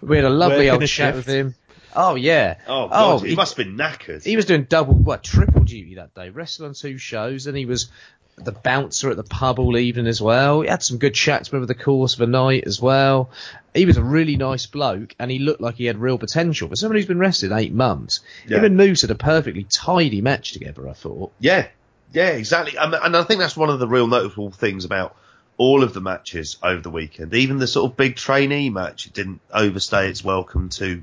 We 0.00 0.14
had 0.14 0.26
a 0.26 0.30
lovely 0.30 0.70
old 0.70 0.86
chat 0.86 1.16
with 1.16 1.26
him. 1.26 1.56
Oh 1.96 2.14
yeah. 2.14 2.58
oh 2.68 2.88
god, 2.88 3.22
he, 3.22 3.30
he- 3.30 3.34
must 3.34 3.56
have 3.56 3.66
been 3.66 3.76
knackered. 3.76 4.22
he 4.22 4.36
was 4.36 4.44
doing 4.44 4.62
double, 4.68 4.94
what, 4.94 5.24
triple 5.24 5.64
duty 5.64 5.96
that 5.96 6.14
day. 6.14 6.30
Wrestled 6.30 6.68
on 6.68 6.74
two 6.74 6.98
shows, 6.98 7.48
and 7.48 7.56
he 7.56 7.66
was 7.66 7.90
the 8.36 8.52
bouncer 8.52 9.10
at 9.10 9.16
the 9.16 9.24
pub 9.24 9.58
all 9.58 9.76
evening 9.76 10.06
as 10.06 10.22
well. 10.22 10.60
He 10.60 10.68
had 10.68 10.84
some 10.84 10.98
good 10.98 11.14
chats 11.14 11.52
over 11.52 11.66
the 11.66 11.74
course 11.74 12.12
of 12.12 12.20
the 12.20 12.28
night 12.28 12.64
as 12.66 12.80
well. 12.80 13.30
He 13.74 13.84
was 13.86 13.96
a 13.96 14.02
really 14.02 14.36
nice 14.36 14.66
bloke, 14.66 15.14
and 15.18 15.30
he 15.30 15.38
looked 15.38 15.60
like 15.60 15.76
he 15.76 15.84
had 15.84 15.98
real 15.98 16.18
potential. 16.18 16.68
For 16.68 16.76
someone 16.76 16.96
who's 16.96 17.06
been 17.06 17.18
rested 17.18 17.52
eight 17.52 17.72
months, 17.72 18.20
Yeah. 18.46 18.58
him 18.58 18.64
and 18.64 18.76
Moose 18.76 19.02
had 19.02 19.10
a 19.10 19.14
perfectly 19.14 19.64
tidy 19.64 20.20
match 20.20 20.52
together, 20.52 20.88
I 20.88 20.94
thought. 20.94 21.32
Yeah, 21.38 21.66
yeah, 22.12 22.30
exactly. 22.30 22.76
Um, 22.78 22.94
and 22.94 23.16
I 23.16 23.22
think 23.24 23.40
that's 23.40 23.56
one 23.56 23.70
of 23.70 23.78
the 23.78 23.86
real 23.88 24.06
notable 24.06 24.50
things 24.50 24.84
about 24.84 25.14
all 25.58 25.82
of 25.82 25.92
the 25.92 26.00
matches 26.00 26.56
over 26.62 26.80
the 26.80 26.90
weekend. 26.90 27.34
Even 27.34 27.58
the 27.58 27.66
sort 27.66 27.90
of 27.90 27.96
big 27.96 28.16
trainee 28.16 28.70
match 28.70 29.10
didn't 29.12 29.40
overstay 29.52 30.08
its 30.08 30.24
welcome 30.24 30.68
too 30.70 31.02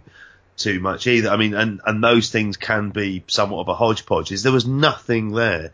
too 0.58 0.80
much 0.80 1.06
either. 1.08 1.30
I 1.30 1.36
mean, 1.36 1.54
and 1.54 1.82
and 1.86 2.02
those 2.04 2.30
things 2.30 2.56
can 2.58 2.90
be 2.92 3.24
somewhat 3.28 3.60
of 3.60 3.68
a 3.68 3.76
hodgepodge. 3.76 4.32
Is 4.32 4.44
there 4.44 4.54
was 4.54 4.66
nothing 4.66 5.34
there 5.34 5.72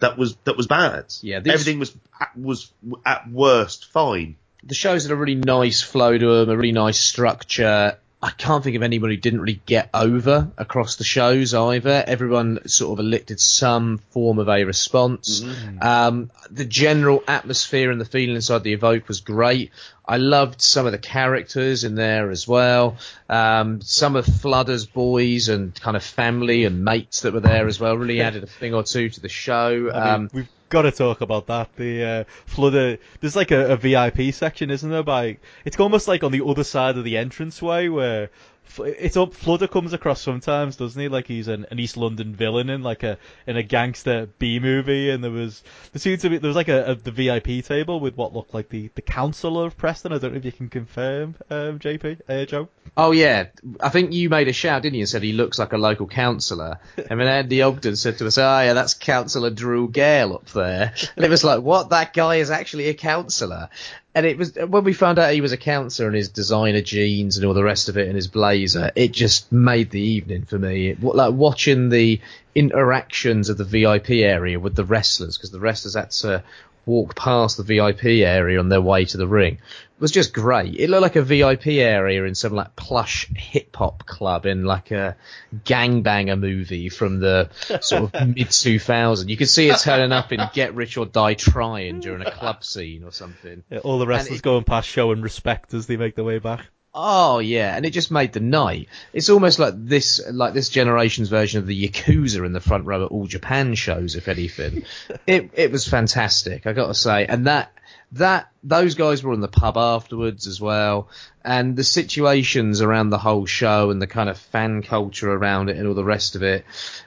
that 0.00 0.16
was 0.18 0.36
that 0.44 0.56
was 0.56 0.66
bad. 0.66 1.04
Yeah, 1.20 1.40
these- 1.40 1.52
everything 1.52 1.78
was 1.78 1.94
was 2.34 2.72
at 3.04 3.30
worst 3.30 3.84
fine. 3.92 4.36
The 4.64 4.74
shows 4.74 5.02
had 5.02 5.12
a 5.12 5.16
really 5.16 5.34
nice 5.34 5.80
flow 5.82 6.16
to 6.16 6.34
them, 6.36 6.50
a 6.50 6.56
really 6.56 6.72
nice 6.72 7.00
structure. 7.00 7.96
I 8.24 8.30
can't 8.30 8.62
think 8.62 8.76
of 8.76 8.84
anyone 8.84 9.10
who 9.10 9.16
didn't 9.16 9.40
really 9.40 9.60
get 9.66 9.90
over 9.92 10.48
across 10.56 10.94
the 10.94 11.02
shows 11.02 11.54
either. 11.54 12.04
Everyone 12.06 12.68
sort 12.68 13.00
of 13.00 13.04
elicited 13.04 13.40
some 13.40 13.98
form 14.10 14.38
of 14.38 14.48
a 14.48 14.62
response. 14.62 15.42
Um, 15.80 16.30
the 16.48 16.64
general 16.64 17.24
atmosphere 17.26 17.90
and 17.90 18.00
the 18.00 18.04
feeling 18.04 18.36
inside 18.36 18.62
the 18.62 18.76
Evoque 18.76 19.08
was 19.08 19.22
great. 19.22 19.72
I 20.04 20.16
loved 20.16 20.60
some 20.60 20.86
of 20.86 20.92
the 20.92 20.98
characters 20.98 21.84
in 21.84 21.94
there 21.94 22.30
as 22.30 22.46
well. 22.48 22.96
Um, 23.28 23.80
some 23.82 24.16
of 24.16 24.26
Fludder's 24.26 24.84
boys 24.86 25.48
and 25.48 25.74
kind 25.80 25.96
of 25.96 26.02
family 26.02 26.64
and 26.64 26.84
mates 26.84 27.20
that 27.20 27.32
were 27.32 27.40
there 27.40 27.66
as 27.68 27.78
well 27.78 27.96
really 27.96 28.20
added 28.20 28.42
a 28.42 28.46
thing 28.46 28.74
or 28.74 28.82
two 28.82 29.08
to 29.10 29.20
the 29.20 29.28
show. 29.28 29.90
I 29.94 30.04
mean, 30.04 30.14
Um, 30.14 30.30
we've 30.32 30.48
got 30.70 30.82
to 30.82 30.90
talk 30.90 31.20
about 31.20 31.46
that. 31.46 31.68
The 31.76 32.04
uh, 32.04 32.24
Fludder, 32.46 32.98
there's 33.20 33.36
like 33.36 33.52
a, 33.52 33.72
a 33.72 33.76
VIP 33.76 34.34
section, 34.34 34.70
isn't 34.70 34.90
there? 34.90 35.02
By 35.04 35.38
it's 35.64 35.78
almost 35.78 36.08
like 36.08 36.24
on 36.24 36.32
the 36.32 36.44
other 36.44 36.64
side 36.64 36.96
of 36.96 37.04
the 37.04 37.16
entranceway 37.16 37.88
where 37.88 38.30
it's 38.78 39.16
up. 39.16 39.34
Fludder 39.34 39.68
comes 39.68 39.92
across 39.92 40.20
sometimes, 40.20 40.76
doesn't 40.76 41.00
he? 41.00 41.08
Like 41.08 41.26
he's 41.26 41.48
an, 41.48 41.66
an 41.70 41.78
East 41.78 41.96
London 41.96 42.34
villain 42.34 42.70
in 42.70 42.82
like 42.82 43.02
a 43.02 43.18
in 43.46 43.56
a 43.56 43.62
gangster 43.62 44.28
B 44.38 44.58
movie. 44.58 45.10
And 45.10 45.22
there 45.22 45.30
was 45.30 45.62
there 45.92 46.00
seemed 46.00 46.20
to 46.20 46.30
be 46.30 46.38
there 46.38 46.48
was 46.48 46.56
like 46.56 46.68
a, 46.68 46.92
a 46.92 46.94
the 46.94 47.10
VIP 47.10 47.64
table 47.64 48.00
with 48.00 48.16
what 48.16 48.32
looked 48.32 48.54
like 48.54 48.68
the 48.68 48.90
the 48.94 49.02
councillor 49.02 49.66
of 49.66 49.76
Preston. 49.76 50.12
I 50.12 50.18
don't 50.18 50.32
know 50.32 50.38
if 50.38 50.44
you 50.44 50.52
can 50.52 50.68
confirm, 50.68 51.34
um, 51.50 51.78
JP, 51.78 52.20
uh, 52.28 52.44
Joe. 52.44 52.68
Oh 52.96 53.12
yeah, 53.12 53.46
I 53.80 53.88
think 53.88 54.12
you 54.12 54.28
made 54.28 54.48
a 54.48 54.52
shout, 54.52 54.82
didn't 54.82 54.96
you? 54.96 55.02
And 55.02 55.08
said 55.08 55.22
he 55.22 55.32
looks 55.32 55.58
like 55.58 55.72
a 55.72 55.78
local 55.78 56.06
councillor. 56.06 56.78
And 57.12 57.20
then 57.20 57.28
Andy 57.28 57.60
Ogden 57.60 57.96
said 57.96 58.18
to 58.18 58.26
us, 58.26 58.38
"Oh 58.38 58.60
yeah, 58.60 58.72
that's 58.74 58.94
Councillor 58.94 59.50
Drew 59.50 59.88
Gale 59.88 60.34
up 60.34 60.46
there." 60.50 60.94
And 61.16 61.24
it 61.24 61.30
was 61.30 61.44
like, 61.44 61.60
"What? 61.60 61.90
That 61.90 62.14
guy 62.14 62.36
is 62.36 62.50
actually 62.50 62.88
a 62.88 62.94
councillor." 62.94 63.68
And 64.14 64.26
it 64.26 64.36
was 64.36 64.54
when 64.54 64.84
we 64.84 64.92
found 64.92 65.18
out 65.18 65.32
he 65.32 65.40
was 65.40 65.52
a 65.52 65.56
councillor 65.56 66.08
and 66.08 66.16
his 66.16 66.28
designer 66.28 66.82
jeans 66.82 67.38
and 67.38 67.46
all 67.46 67.54
the 67.54 67.64
rest 67.64 67.88
of 67.88 67.96
it 67.96 68.06
and 68.06 68.16
his 68.16 68.28
blazer. 68.28 68.92
It 68.94 69.12
just 69.12 69.50
made 69.50 69.90
the 69.90 70.02
evening 70.02 70.44
for 70.44 70.58
me. 70.58 70.88
It, 70.88 71.02
like 71.02 71.32
watching 71.32 71.88
the 71.88 72.20
interactions 72.54 73.48
of 73.48 73.56
the 73.56 73.64
VIP 73.64 74.10
area 74.10 74.60
with 74.60 74.74
the 74.74 74.84
wrestlers 74.84 75.38
because 75.38 75.50
the 75.50 75.60
wrestlers 75.60 75.94
had 75.94 76.10
to 76.10 76.42
walk 76.86 77.14
past 77.14 77.56
the 77.56 77.62
VIP 77.62 78.04
area 78.26 78.58
on 78.58 78.68
their 78.68 78.80
way 78.82 79.04
to 79.04 79.16
the 79.16 79.26
ring 79.28 79.58
was 80.02 80.10
just 80.10 80.32
great. 80.32 80.74
It 80.80 80.90
looked 80.90 81.02
like 81.02 81.16
a 81.16 81.22
VIP 81.22 81.68
area 81.68 82.24
in 82.24 82.34
some 82.34 82.52
like 82.54 82.74
plush 82.74 83.28
hip 83.36 83.74
hop 83.76 84.04
club 84.04 84.46
in 84.46 84.64
like 84.64 84.90
a 84.90 85.16
gangbanger 85.64 86.38
movie 86.38 86.88
from 86.88 87.20
the 87.20 87.48
sort 87.80 88.12
of 88.14 88.28
mid 88.28 88.48
2000s. 88.48 89.28
You 89.28 89.36
could 89.36 89.48
see 89.48 89.68
it 89.68 89.78
turning 89.78 90.10
up 90.12 90.32
in 90.32 90.40
Get 90.52 90.74
Rich 90.74 90.96
or 90.96 91.06
Die 91.06 91.34
Trying 91.34 92.00
during 92.00 92.26
a 92.26 92.30
club 92.32 92.64
scene 92.64 93.04
or 93.04 93.12
something. 93.12 93.62
Yeah, 93.70 93.78
all 93.78 94.00
the 94.00 94.06
wrestlers 94.06 94.40
it- 94.40 94.42
going 94.42 94.64
past 94.64 94.88
showing 94.88 95.22
respect 95.22 95.72
as 95.72 95.86
they 95.86 95.96
make 95.96 96.16
their 96.16 96.24
way 96.24 96.38
back. 96.38 96.66
Oh 96.94 97.38
yeah, 97.38 97.74
and 97.74 97.86
it 97.86 97.90
just 97.90 98.10
made 98.10 98.34
the 98.34 98.40
night. 98.40 98.88
It's 99.14 99.30
almost 99.30 99.58
like 99.58 99.72
this, 99.76 100.20
like 100.30 100.52
this 100.52 100.68
generation's 100.68 101.30
version 101.30 101.58
of 101.58 101.66
the 101.66 101.88
Yakuza 101.88 102.44
in 102.44 102.52
the 102.52 102.60
front 102.60 102.84
row 102.84 103.06
at 103.06 103.10
all 103.10 103.26
Japan 103.26 103.74
shows, 103.74 104.14
if 104.14 104.28
anything. 104.28 104.84
it 105.26 105.50
it 105.54 105.72
was 105.72 105.88
fantastic, 105.88 106.66
I 106.66 106.74
got 106.74 106.88
to 106.88 106.94
say, 106.94 107.24
and 107.24 107.46
that 107.46 107.72
that 108.12 108.50
those 108.62 108.94
guys 108.94 109.22
were 109.22 109.32
in 109.32 109.40
the 109.40 109.48
pub 109.48 109.78
afterwards 109.78 110.46
as 110.46 110.60
well, 110.60 111.08
and 111.42 111.76
the 111.76 111.84
situations 111.84 112.82
around 112.82 113.08
the 113.08 113.18
whole 113.18 113.46
show 113.46 113.90
and 113.90 114.02
the 114.02 114.06
kind 114.06 114.28
of 114.28 114.36
fan 114.36 114.82
culture 114.82 115.32
around 115.32 115.70
it 115.70 115.78
and 115.78 115.88
all 115.88 115.94
the 115.94 116.04
rest 116.04 116.36
of 116.36 116.42
it, 116.42 116.66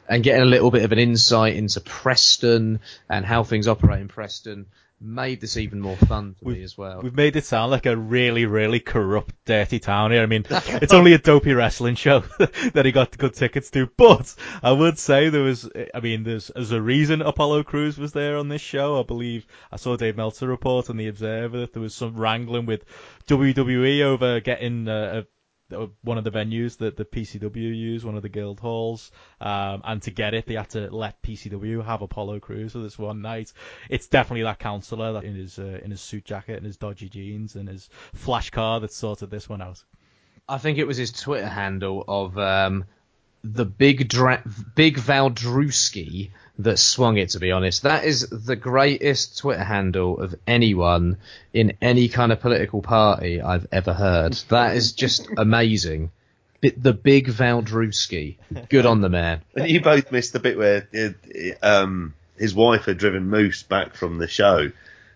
and 0.09 0.23
getting 0.23 0.41
a 0.41 0.45
little 0.45 0.71
bit 0.71 0.83
of 0.83 0.93
an 0.93 0.99
insight 0.99 1.55
into 1.55 1.79
Preston 1.79 2.79
and 3.07 3.23
how 3.23 3.43
things 3.43 3.67
operate 3.67 4.01
in 4.01 4.07
Preston 4.07 4.65
made 4.99 5.41
this 5.41 5.57
even 5.57 5.79
more 5.79 5.97
fun 5.97 6.35
for 6.35 6.49
me 6.49 6.63
as 6.63 6.77
well. 6.77 7.01
We've 7.01 7.15
made 7.15 7.35
it 7.35 7.45
sound 7.45 7.71
like 7.71 7.85
a 7.85 7.95
really, 7.95 8.45
really 8.45 8.79
corrupt, 8.79 9.35
dirty 9.45 9.79
town 9.79 10.11
here. 10.11 10.21
I 10.21 10.25
mean, 10.25 10.45
it's 10.49 10.93
only 10.93 11.13
a 11.13 11.17
dopey 11.17 11.53
wrestling 11.53 11.95
show 11.95 12.19
that 12.73 12.85
he 12.85 12.91
got 12.91 13.17
good 13.17 13.33
tickets 13.33 13.69
to, 13.71 13.89
but 13.97 14.33
I 14.63 14.71
would 14.71 14.97
say 14.97 15.29
there 15.29 15.43
was, 15.43 15.69
I 15.93 15.99
mean, 15.99 16.23
there's, 16.23 16.49
there's 16.53 16.71
a 16.71 16.81
reason 16.81 17.21
Apollo 17.21 17.63
Crews 17.63 17.97
was 17.97 18.13
there 18.13 18.37
on 18.37 18.47
this 18.47 18.61
show. 18.61 18.99
I 18.99 19.03
believe 19.03 19.45
I 19.71 19.75
saw 19.75 19.95
Dave 19.97 20.17
Meltzer 20.17 20.47
report 20.47 20.89
on 20.89 20.97
the 20.97 21.07
Observer 21.07 21.59
that 21.59 21.73
there 21.73 21.81
was 21.81 21.93
some 21.93 22.15
wrangling 22.15 22.65
with 22.65 22.85
WWE 23.27 24.01
over 24.01 24.39
getting 24.39 24.87
uh, 24.87 25.23
one 25.69 26.17
of 26.17 26.23
the 26.23 26.31
venues 26.31 26.77
that 26.77 26.95
the 26.95 27.05
PCW 27.05 27.55
use, 27.55 28.05
one 28.05 28.15
of 28.15 28.21
the 28.21 28.29
guild 28.29 28.59
halls, 28.59 29.11
um, 29.41 29.81
and 29.83 30.01
to 30.03 30.11
get 30.11 30.33
it, 30.33 30.45
they 30.45 30.53
had 30.53 30.69
to 30.71 30.93
let 30.95 31.21
PCW 31.21 31.83
have 31.83 32.01
Apollo 32.01 32.39
Crews 32.39 32.73
for 32.73 32.79
this 32.79 32.99
one 32.99 33.21
night. 33.21 33.51
It's 33.89 34.07
definitely 34.07 34.43
that 34.43 34.59
councillor 34.59 35.13
that 35.13 35.23
in 35.23 35.35
his 35.35 35.57
uh, 35.57 35.79
in 35.83 35.91
his 35.91 36.01
suit 36.01 36.25
jacket 36.25 36.57
and 36.57 36.65
his 36.65 36.77
dodgy 36.77 37.09
jeans 37.09 37.55
and 37.55 37.67
his 37.67 37.89
flash 38.13 38.51
car 38.51 38.79
that 38.81 38.93
sorted 38.93 39.31
this 39.31 39.49
one 39.49 39.61
out. 39.61 39.83
I 40.47 40.59
think 40.59 40.77
it 40.77 40.85
was 40.85 40.97
his 40.97 41.11
Twitter 41.11 41.47
handle 41.47 42.03
of 42.07 42.37
um, 42.37 42.85
the 43.43 43.65
big 43.65 44.07
dra- 44.07 44.43
big 44.75 44.97
Valdrewski 44.97 46.31
that 46.59 46.79
swung 46.79 47.17
it. 47.17 47.29
To 47.29 47.39
be 47.39 47.51
honest, 47.51 47.83
that 47.83 48.05
is 48.05 48.27
the 48.29 48.55
greatest 48.55 49.37
Twitter 49.37 49.63
handle 49.63 50.19
of 50.19 50.35
anyone 50.47 51.17
in 51.53 51.77
any 51.81 52.07
kind 52.07 52.31
of 52.31 52.39
political 52.39 52.81
party 52.81 53.41
I've 53.41 53.67
ever 53.71 53.93
heard. 53.93 54.33
That 54.49 54.75
is 54.75 54.93
just 54.93 55.27
amazing. 55.37 56.11
The 56.61 56.93
big 56.93 57.27
Valdrewski, 57.27 58.37
good 58.69 58.87
on 58.87 59.01
the 59.01 59.09
man. 59.09 59.41
And 59.55 59.69
you 59.69 59.81
both 59.81 60.11
missed 60.11 60.33
the 60.33 60.39
bit 60.39 60.57
where 60.57 60.87
uh, 60.97 61.09
um, 61.61 62.15
his 62.37 62.55
wife 62.55 62.85
had 62.85 62.97
driven 62.97 63.29
Moose 63.29 63.61
back 63.61 63.93
from 63.93 64.17
the 64.17 64.27
show, 64.27 64.71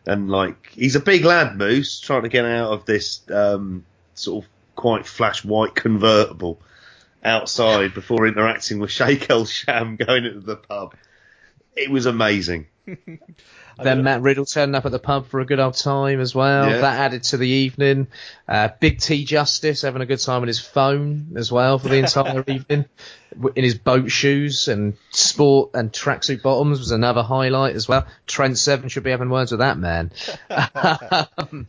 and 0.06 0.30
like 0.30 0.70
he's 0.74 0.96
a 0.96 1.00
big 1.00 1.26
lad, 1.26 1.58
Moose, 1.58 2.00
trying 2.00 2.22
to 2.24 2.30
get 2.30 2.46
out 2.46 2.72
of 2.72 2.86
this 2.86 3.22
um, 3.32 3.84
sort 4.14 4.44
of 4.44 4.50
quite 4.76 5.08
flash 5.08 5.44
white 5.44 5.74
convertible 5.74 6.60
outside 7.24 7.94
before 7.94 8.28
interacting 8.28 8.80
with 8.80 8.92
Sheikh 8.92 9.30
El 9.30 9.46
Sham 9.46 9.96
going 10.08 10.26
into 10.26 10.40
the 10.42 10.56
pub. 10.56 10.96
It 11.80 11.90
was 11.90 12.06
amazing. 12.06 12.68
Then 13.82 14.04
Matt 14.04 14.22
Riddle 14.22 14.46
turning 14.46 14.76
up 14.76 14.86
at 14.86 14.92
the 14.92 15.00
pub 15.00 15.28
for 15.28 15.40
a 15.40 15.46
good 15.46 15.60
old 15.60 15.76
time 15.76 16.20
as 16.20 16.36
well. 16.36 16.70
Yeah. 16.70 16.82
That 16.82 17.00
added 17.00 17.24
to 17.24 17.38
the 17.38 17.48
evening. 17.48 18.08
Uh, 18.48 18.70
Big 18.80 19.00
T 19.00 19.24
Justice 19.24 19.84
having 19.84 20.02
a 20.02 20.06
good 20.06 20.20
time 20.20 20.42
on 20.42 20.48
his 20.48 20.60
phone 20.60 21.34
as 21.38 21.52
well 21.52 21.80
for 21.80 21.88
the 21.88 21.98
entire 21.98 22.44
evening. 22.48 22.86
In 23.56 23.64
his 23.64 23.78
boat 23.78 24.12
shoes 24.12 24.68
and 24.68 24.98
sport 25.12 25.72
and 25.76 25.94
tracksuit 25.94 26.42
bottoms 26.42 26.80
was 26.80 26.92
another 26.92 27.22
highlight 27.22 27.76
as 27.76 27.88
well. 27.88 28.08
Trent 28.28 28.58
Seven 28.58 28.90
should 28.90 29.04
be 29.04 29.12
having 29.12 29.30
words 29.30 29.52
with 29.52 29.60
that 29.60 29.78
man. 29.78 30.12
Um, 31.38 31.68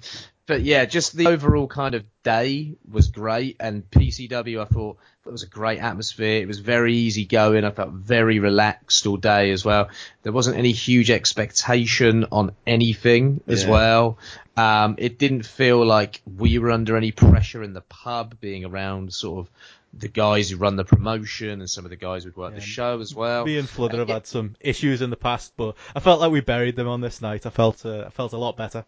but 0.50 0.62
yeah, 0.62 0.84
just 0.84 1.16
the 1.16 1.28
overall 1.28 1.68
kind 1.68 1.94
of 1.94 2.04
day 2.24 2.74
was 2.90 3.06
great. 3.08 3.56
And 3.60 3.88
PCW, 3.88 4.60
I 4.60 4.64
thought 4.64 4.98
it 5.24 5.30
was 5.30 5.44
a 5.44 5.46
great 5.46 5.78
atmosphere. 5.78 6.42
It 6.42 6.48
was 6.48 6.58
very 6.58 6.92
easy 6.94 7.24
going. 7.24 7.64
I 7.64 7.70
felt 7.70 7.90
very 7.92 8.40
relaxed 8.40 9.06
all 9.06 9.16
day 9.16 9.52
as 9.52 9.64
well. 9.64 9.90
There 10.24 10.32
wasn't 10.32 10.56
any 10.58 10.72
huge 10.72 11.08
expectation 11.08 12.26
on 12.32 12.50
anything 12.66 13.42
as 13.46 13.62
Yeah. 13.62 13.70
well. 13.70 14.18
Um, 14.56 14.96
it 14.98 15.20
didn't 15.20 15.44
feel 15.46 15.86
like 15.86 16.20
we 16.26 16.58
were 16.58 16.72
under 16.72 16.96
any 16.96 17.12
pressure 17.12 17.62
in 17.62 17.72
the 17.72 17.82
pub, 17.82 18.40
being 18.40 18.64
around 18.64 19.12
sort 19.14 19.46
of 19.46 19.52
the 19.92 20.08
guys 20.08 20.50
who 20.50 20.56
run 20.56 20.74
the 20.74 20.84
promotion 20.84 21.60
and 21.60 21.70
some 21.70 21.84
of 21.84 21.90
the 21.90 21.96
guys 21.96 22.24
who'd 22.24 22.36
worked 22.36 22.56
the 22.56 22.60
show 22.60 22.98
as 23.00 23.14
well. 23.14 23.44
Me 23.44 23.56
and 23.56 23.68
Fludder 23.68 23.98
have 23.98 24.08
had 24.08 24.26
some 24.26 24.56
issues 24.60 25.00
in 25.00 25.10
the 25.10 25.16
past, 25.16 25.52
but 25.56 25.76
I 25.94 26.00
felt 26.00 26.20
like 26.20 26.32
we 26.32 26.40
buried 26.40 26.74
them 26.74 26.88
on 26.88 27.00
this 27.00 27.22
night. 27.22 27.46
I 27.46 27.50
felt 27.50 27.86
uh, 27.86 28.04
I 28.06 28.10
felt 28.10 28.32
a 28.32 28.36
lot 28.38 28.56
better. 28.56 28.84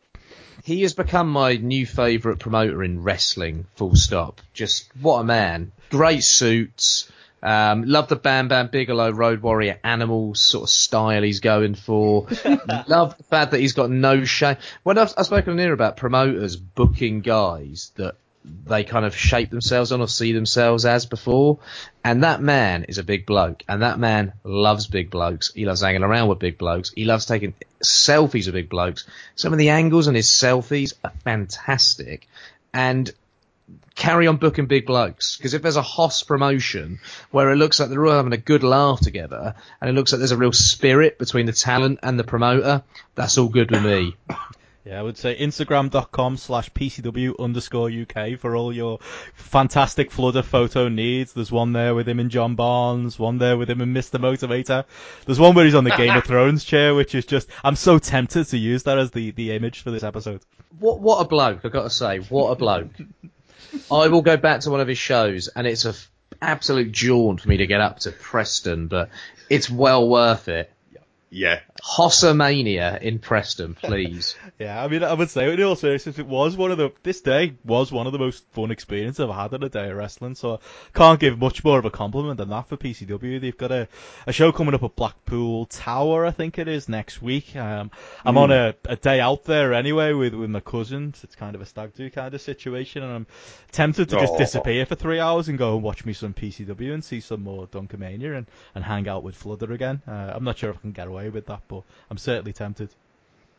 He 0.64 0.82
has 0.82 0.94
become 0.94 1.28
my 1.28 1.56
new 1.56 1.86
favourite 1.86 2.38
promoter 2.38 2.84
in 2.84 3.02
wrestling, 3.02 3.66
full 3.74 3.96
stop. 3.96 4.40
Just 4.52 4.90
what 5.00 5.20
a 5.20 5.24
man. 5.24 5.72
Great 5.90 6.22
suits. 6.22 7.10
Um, 7.42 7.84
love 7.86 8.06
the 8.06 8.14
Bam 8.14 8.46
Bam 8.46 8.68
Bigelow 8.68 9.10
Road 9.10 9.42
Warrior 9.42 9.80
animal 9.82 10.36
sort 10.36 10.64
of 10.64 10.70
style 10.70 11.22
he's 11.22 11.40
going 11.40 11.74
for. 11.74 12.28
love 12.86 13.16
the 13.16 13.24
fact 13.28 13.50
that 13.50 13.60
he's 13.60 13.72
got 13.72 13.90
no 13.90 14.24
shame. 14.24 14.56
When 14.84 14.96
I've, 14.96 15.12
I've 15.16 15.26
spoken 15.26 15.58
here 15.58 15.72
about 15.72 15.96
promoters 15.96 16.54
booking 16.54 17.20
guys 17.20 17.90
that 17.96 18.14
they 18.44 18.84
kind 18.84 19.04
of 19.04 19.14
shape 19.14 19.50
themselves 19.50 19.92
on 19.92 20.00
or 20.00 20.08
see 20.08 20.32
themselves 20.32 20.84
as 20.84 21.06
before. 21.06 21.58
And 22.04 22.24
that 22.24 22.40
man 22.40 22.84
is 22.84 22.98
a 22.98 23.04
big 23.04 23.26
bloke. 23.26 23.62
And 23.68 23.82
that 23.82 23.98
man 23.98 24.32
loves 24.44 24.86
big 24.86 25.10
blokes. 25.10 25.52
He 25.52 25.64
loves 25.64 25.80
hanging 25.80 26.02
around 26.02 26.28
with 26.28 26.38
big 26.38 26.58
blokes. 26.58 26.90
He 26.90 27.04
loves 27.04 27.26
taking 27.26 27.54
selfies 27.82 28.46
with 28.46 28.54
big 28.54 28.68
blokes. 28.68 29.06
Some 29.36 29.52
of 29.52 29.58
the 29.58 29.70
angles 29.70 30.08
on 30.08 30.14
his 30.14 30.28
selfies 30.28 30.94
are 31.04 31.12
fantastic. 31.24 32.26
And 32.74 33.12
carry 33.94 34.26
on 34.26 34.36
booking 34.36 34.66
big 34.66 34.86
blokes. 34.86 35.36
Because 35.36 35.54
if 35.54 35.62
there's 35.62 35.76
a 35.76 35.82
Hoss 35.82 36.22
promotion 36.22 36.98
where 37.30 37.50
it 37.50 37.56
looks 37.56 37.78
like 37.78 37.90
they're 37.90 38.04
all 38.04 38.12
having 38.12 38.32
a 38.32 38.38
good 38.38 38.64
laugh 38.64 39.00
together 39.00 39.54
and 39.80 39.90
it 39.90 39.92
looks 39.92 40.12
like 40.12 40.18
there's 40.18 40.32
a 40.32 40.36
real 40.36 40.52
spirit 40.52 41.18
between 41.18 41.46
the 41.46 41.52
talent 41.52 42.00
and 42.02 42.18
the 42.18 42.24
promoter, 42.24 42.82
that's 43.14 43.38
all 43.38 43.48
good 43.48 43.70
with 43.70 43.84
me. 43.84 44.16
Yeah, 44.84 44.98
I 44.98 45.02
would 45.02 45.16
say 45.16 45.38
Instagram.com 45.38 46.36
slash 46.38 46.68
PCW 46.72 47.38
underscore 47.38 47.88
UK 47.88 48.36
for 48.36 48.56
all 48.56 48.72
your 48.72 48.98
fantastic 49.34 50.10
Fludder 50.10 50.42
photo 50.42 50.88
needs. 50.88 51.32
There's 51.32 51.52
one 51.52 51.72
there 51.72 51.94
with 51.94 52.08
him 52.08 52.18
and 52.18 52.32
John 52.32 52.56
Barnes, 52.56 53.16
one 53.16 53.38
there 53.38 53.56
with 53.56 53.70
him 53.70 53.80
and 53.80 53.96
Mr. 53.96 54.18
Motivator. 54.20 54.84
There's 55.24 55.38
one 55.38 55.54
where 55.54 55.64
he's 55.64 55.76
on 55.76 55.84
the 55.84 55.90
Game 55.96 56.16
of 56.16 56.24
Thrones 56.26 56.64
chair, 56.64 56.96
which 56.96 57.14
is 57.14 57.24
just, 57.26 57.48
I'm 57.62 57.76
so 57.76 58.00
tempted 58.00 58.46
to 58.48 58.58
use 58.58 58.82
that 58.82 58.98
as 58.98 59.12
the, 59.12 59.30
the 59.30 59.52
image 59.52 59.82
for 59.82 59.92
this 59.92 60.02
episode. 60.02 60.40
what 60.80 60.98
what 60.98 61.20
a 61.24 61.28
bloke! 61.28 61.60
I've 61.64 61.70
got 61.72 61.84
to 61.84 61.90
say, 61.90 62.18
what 62.18 62.50
a 62.50 62.56
bloke. 62.56 62.90
I 63.90 64.08
will 64.08 64.22
go 64.22 64.36
back 64.36 64.60
to 64.62 64.70
one 64.70 64.80
of 64.80 64.88
his 64.88 64.98
shows, 64.98 65.46
and 65.46 65.64
it's 65.64 65.84
a 65.84 65.90
f- 65.90 66.10
absolute 66.42 66.90
jaunt 66.90 67.40
for 67.40 67.48
me 67.48 67.58
to 67.58 67.68
get 67.68 67.80
up 67.80 68.00
to 68.00 68.10
Preston, 68.10 68.88
but 68.88 69.10
it's 69.48 69.70
well 69.70 70.08
worth 70.08 70.48
it. 70.48 70.72
Yeah. 71.34 71.60
Hossamania 71.82 73.00
in 73.00 73.18
Preston, 73.18 73.74
please. 73.74 74.36
Yeah, 74.58 74.84
I 74.84 74.86
mean, 74.86 75.02
I 75.02 75.12
would 75.12 75.30
say 75.30 75.52
in 75.52 75.60
all 75.62 75.74
seriousness, 75.74 76.20
it 76.20 76.26
was 76.26 76.56
one 76.56 76.70
of 76.70 76.78
the 76.78 76.92
this 77.02 77.20
day 77.20 77.54
was 77.64 77.90
one 77.90 78.06
of 78.06 78.12
the 78.12 78.18
most 78.18 78.44
fun 78.52 78.70
experiences 78.70 79.18
I've 79.18 79.34
had 79.34 79.52
in 79.54 79.64
a 79.64 79.68
day 79.68 79.90
of 79.90 79.96
wrestling. 79.96 80.36
So 80.36 80.54
I 80.54 80.58
can't 80.96 81.18
give 81.18 81.38
much 81.38 81.64
more 81.64 81.80
of 81.80 81.84
a 81.84 81.90
compliment 81.90 82.36
than 82.36 82.50
that 82.50 82.68
for 82.68 82.76
PCW. 82.76 83.40
They've 83.40 83.56
got 83.56 83.72
a, 83.72 83.88
a 84.26 84.32
show 84.32 84.52
coming 84.52 84.74
up 84.74 84.84
at 84.84 84.94
Blackpool 84.94 85.66
Tower, 85.66 86.26
I 86.26 86.30
think 86.30 86.58
it 86.58 86.68
is 86.68 86.88
next 86.88 87.22
week. 87.22 87.56
Um, 87.56 87.90
I'm 88.24 88.38
on 88.38 88.52
a, 88.52 88.74
a 88.84 88.94
day 88.94 89.18
out 89.18 89.44
there 89.44 89.74
anyway 89.74 90.12
with 90.12 90.34
with 90.34 90.50
my 90.50 90.60
cousins. 90.60 91.24
It's 91.24 91.34
kind 91.34 91.56
of 91.56 91.60
a 91.60 91.66
stag 91.66 91.94
do 91.94 92.08
kind 92.10 92.34
of 92.34 92.40
situation, 92.40 93.02
and 93.02 93.12
I'm 93.12 93.26
tempted 93.72 94.10
to 94.10 94.16
just 94.16 94.34
Aw. 94.34 94.38
disappear 94.38 94.86
for 94.86 94.94
three 94.94 95.18
hours 95.18 95.48
and 95.48 95.58
go 95.58 95.74
and 95.74 95.82
watch 95.82 96.04
me 96.04 96.12
some 96.12 96.34
PCW 96.34 96.94
and 96.94 97.04
see 97.04 97.20
some 97.20 97.42
more 97.42 97.66
Dunkermania 97.66 98.36
and 98.36 98.46
and 98.76 98.84
hang 98.84 99.08
out 99.08 99.24
with 99.24 99.34
Fludder 99.34 99.72
again. 99.72 100.02
Uh, 100.06 100.32
I'm 100.34 100.44
not 100.44 100.58
sure 100.58 100.70
if 100.70 100.76
I 100.76 100.80
can 100.80 100.92
get 100.92 101.08
away 101.08 101.21
with 101.30 101.46
that, 101.46 101.62
but 101.68 101.82
I'm 102.10 102.18
certainly 102.18 102.52
tempted. 102.52 102.90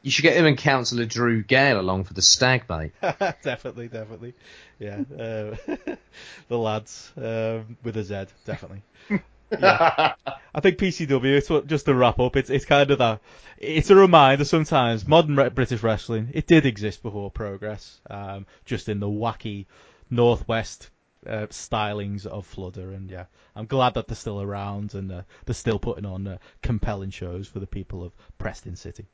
You 0.01 0.11
should 0.11 0.23
get 0.23 0.35
him 0.35 0.45
and 0.45 0.57
Councillor 0.57 1.05
Drew 1.05 1.43
Gale 1.43 1.79
along 1.79 2.03
for 2.03 2.13
the 2.13 2.21
stag, 2.21 2.65
mate. 2.69 2.91
definitely, 3.01 3.87
definitely. 3.87 4.33
Yeah, 4.77 4.99
uh, 4.99 5.55
the 6.49 6.57
lads 6.57 7.11
um, 7.15 7.77
with 7.83 7.95
a 7.95 8.03
Z, 8.03 8.25
definitely. 8.45 8.81
Yeah. 9.59 10.15
I 10.55 10.59
think 10.61 10.77
PCW. 10.77 11.37
It's 11.37 11.49
what, 11.49 11.67
just 11.67 11.85
to 11.85 11.93
wrap 11.93 12.19
up. 12.19 12.35
It's 12.35 12.49
it's 12.49 12.65
kind 12.65 12.89
of 12.91 12.97
that. 12.99 13.21
It's 13.57 13.89
a 13.89 13.95
reminder 13.95 14.45
sometimes. 14.45 15.07
Modern 15.07 15.35
re- 15.35 15.49
British 15.49 15.83
wrestling. 15.83 16.29
It 16.33 16.47
did 16.47 16.65
exist 16.65 17.03
before 17.03 17.31
Progress, 17.31 17.99
um, 18.09 18.45
just 18.65 18.89
in 18.89 18.99
the 18.99 19.07
wacky 19.07 19.65
northwest 20.09 20.89
uh, 21.27 21.47
stylings 21.47 22.25
of 22.25 22.45
Fludder, 22.45 22.91
And 22.91 23.09
yeah, 23.09 23.25
I'm 23.55 23.65
glad 23.65 23.93
that 23.95 24.07
they're 24.07 24.15
still 24.15 24.41
around 24.41 24.93
and 24.93 25.11
uh, 25.11 25.21
they're 25.45 25.53
still 25.53 25.79
putting 25.79 26.05
on 26.05 26.27
uh, 26.27 26.37
compelling 26.61 27.11
shows 27.11 27.47
for 27.47 27.59
the 27.59 27.67
people 27.67 28.03
of 28.03 28.13
Preston 28.37 28.75
City. 28.75 29.07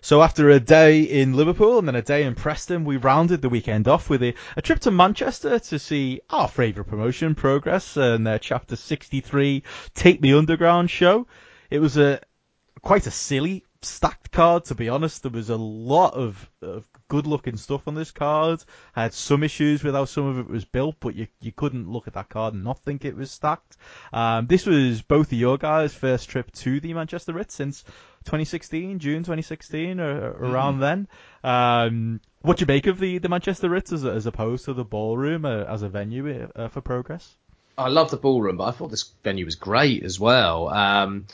So 0.00 0.22
after 0.22 0.48
a 0.48 0.60
day 0.60 1.02
in 1.02 1.34
Liverpool 1.34 1.78
and 1.78 1.88
then 1.88 1.96
a 1.96 2.02
day 2.02 2.22
in 2.22 2.36
Preston, 2.36 2.84
we 2.84 2.96
rounded 2.96 3.42
the 3.42 3.48
weekend 3.48 3.88
off 3.88 4.08
with 4.08 4.22
a, 4.22 4.34
a 4.56 4.62
trip 4.62 4.78
to 4.80 4.92
Manchester 4.92 5.58
to 5.58 5.78
see 5.78 6.20
our 6.30 6.46
favourite 6.46 6.88
promotion, 6.88 7.34
Progress, 7.34 7.96
and 7.96 8.24
their 8.24 8.38
Chapter 8.38 8.76
63 8.76 9.64
Take 9.94 10.22
Me 10.22 10.32
Underground 10.32 10.88
show. 10.88 11.26
It 11.68 11.80
was 11.80 11.96
a 11.96 12.20
quite 12.80 13.08
a 13.08 13.10
silly 13.10 13.64
stacked 13.82 14.30
card, 14.30 14.66
to 14.66 14.76
be 14.76 14.88
honest. 14.88 15.22
There 15.22 15.32
was 15.32 15.50
a 15.50 15.56
lot 15.56 16.14
of, 16.14 16.48
of 16.62 16.86
good 17.08 17.26
looking 17.26 17.56
stuff 17.56 17.88
on 17.88 17.94
this 17.94 18.10
card. 18.10 18.62
I 18.94 19.02
had 19.02 19.14
some 19.14 19.42
issues 19.42 19.82
with 19.82 19.94
how 19.94 20.04
some 20.04 20.26
of 20.26 20.38
it 20.38 20.48
was 20.48 20.64
built, 20.64 20.96
but 21.00 21.14
you, 21.14 21.26
you 21.40 21.52
couldn't 21.52 21.90
look 21.90 22.06
at 22.06 22.14
that 22.14 22.28
card 22.28 22.54
and 22.54 22.64
not 22.64 22.78
think 22.84 23.04
it 23.04 23.16
was 23.16 23.30
stacked. 23.30 23.76
Um, 24.12 24.46
this 24.46 24.66
was 24.66 25.02
both 25.02 25.32
of 25.32 25.38
your 25.38 25.58
guys' 25.58 25.94
first 25.94 26.28
trip 26.28 26.52
to 26.52 26.80
the 26.80 26.94
Manchester 26.94 27.32
Ritz 27.32 27.54
since 27.54 27.82
2016, 28.24 28.98
June 28.98 29.22
2016, 29.22 30.00
or, 30.00 30.32
or 30.32 30.44
around 30.44 30.80
then. 30.80 31.08
Um, 31.42 32.20
what 32.42 32.58
do 32.58 32.62
you 32.62 32.66
make 32.66 32.86
of 32.86 32.98
the, 32.98 33.18
the 33.18 33.28
Manchester 33.28 33.68
Ritz 33.68 33.92
as, 33.92 34.04
as 34.04 34.26
opposed 34.26 34.66
to 34.66 34.74
the 34.74 34.84
ballroom 34.84 35.44
uh, 35.44 35.64
as 35.64 35.82
a 35.82 35.88
venue 35.88 36.48
uh, 36.54 36.68
for 36.68 36.80
progress? 36.80 37.34
I 37.78 37.88
love 37.88 38.10
the 38.10 38.16
ballroom, 38.16 38.56
but 38.56 38.64
I 38.64 38.70
thought 38.72 38.90
this 38.90 39.12
venue 39.22 39.44
was 39.44 39.54
great 39.54 40.02
as 40.02 40.18
well. 40.18 40.68
Um, 40.68 41.26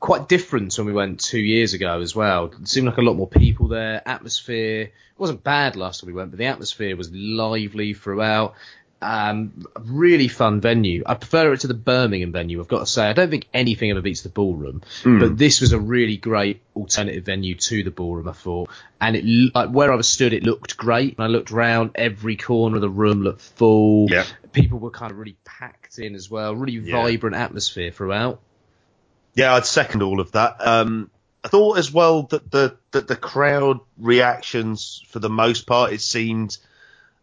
quite 0.00 0.28
different 0.28 0.76
when 0.78 0.86
we 0.86 0.92
went 0.92 1.20
two 1.20 1.40
years 1.40 1.74
ago 1.74 2.00
as 2.00 2.14
well. 2.14 2.46
It 2.46 2.68
seemed 2.68 2.86
like 2.86 2.98
a 2.98 3.02
lot 3.02 3.14
more 3.16 3.28
people 3.28 3.68
there. 3.68 4.02
Atmosphere 4.06 4.82
it 4.82 4.92
wasn't 5.18 5.44
bad 5.44 5.76
last 5.76 6.00
time 6.00 6.08
we 6.08 6.12
went, 6.14 6.30
but 6.30 6.38
the 6.38 6.46
atmosphere 6.46 6.96
was 6.96 7.10
lively 7.12 7.94
throughout. 7.94 8.54
Um, 9.02 9.66
really 9.78 10.28
fun 10.28 10.62
venue. 10.62 11.02
I 11.04 11.12
prefer 11.14 11.52
it 11.52 11.60
to 11.60 11.66
the 11.66 11.74
Birmingham 11.74 12.32
venue. 12.32 12.58
I've 12.60 12.68
got 12.68 12.78
to 12.78 12.86
say, 12.86 13.06
I 13.06 13.12
don't 13.12 13.28
think 13.28 13.46
anything 13.52 13.90
ever 13.90 14.00
beats 14.00 14.22
the 14.22 14.30
ballroom, 14.30 14.82
but 15.04 15.36
this 15.36 15.60
was 15.60 15.72
a 15.72 15.78
really 15.78 16.16
great 16.16 16.62
alternative 16.74 17.22
venue 17.24 17.54
to 17.54 17.82
the 17.82 17.90
ballroom. 17.90 18.28
I 18.28 18.32
thought, 18.32 18.70
and 19.02 19.14
it 19.14 19.24
like 19.54 19.68
where 19.68 19.92
I 19.92 19.96
was 19.96 20.08
stood, 20.08 20.32
it 20.32 20.42
looked 20.42 20.78
great. 20.78 21.18
When 21.18 21.26
I 21.26 21.28
looked 21.28 21.50
round, 21.50 21.90
every 21.96 22.36
corner 22.36 22.76
of 22.76 22.80
the 22.80 22.88
room 22.88 23.20
looked 23.22 23.42
full 23.42 24.06
Yeah. 24.10 24.24
people 24.52 24.78
were 24.78 24.90
kind 24.90 25.12
of 25.12 25.18
really 25.18 25.36
packed 25.44 25.98
in 25.98 26.14
as 26.14 26.30
well. 26.30 26.54
Really 26.56 26.78
Yeah. 26.78 27.02
vibrant 27.02 27.36
atmosphere 27.36 27.90
throughout. 27.90 28.40
Yeah, 29.34 29.54
I'd 29.54 29.66
second 29.66 30.02
all 30.02 30.20
of 30.20 30.32
that. 30.32 30.56
Um, 30.66 31.10
I 31.42 31.48
thought 31.48 31.78
as 31.78 31.92
well 31.92 32.24
that 32.24 32.50
the 32.50 32.76
that 32.92 33.08
the 33.08 33.16
crowd 33.16 33.80
reactions, 33.98 35.04
for 35.08 35.18
the 35.18 35.28
most 35.28 35.66
part, 35.66 35.92
it 35.92 36.00
seemed 36.00 36.56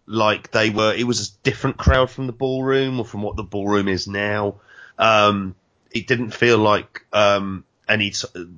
like 0.06 0.52
they 0.52 0.70
were. 0.70 0.94
It 0.94 1.06
was 1.06 1.30
a 1.30 1.44
different 1.44 1.78
crowd 1.78 2.12
from 2.12 2.28
the 2.28 2.34
ballroom 2.34 3.00
or 3.00 3.06
from 3.06 3.22
what 3.22 3.36
the 3.36 3.44
ballroom 3.44 3.88
is 3.88 4.08
now. 4.08 4.56
Um, 4.98 5.56
it 5.92 6.08
didn't 6.08 6.32
feel 6.32 6.58
like 6.58 7.06
um, 7.14 7.64
any 7.90 8.14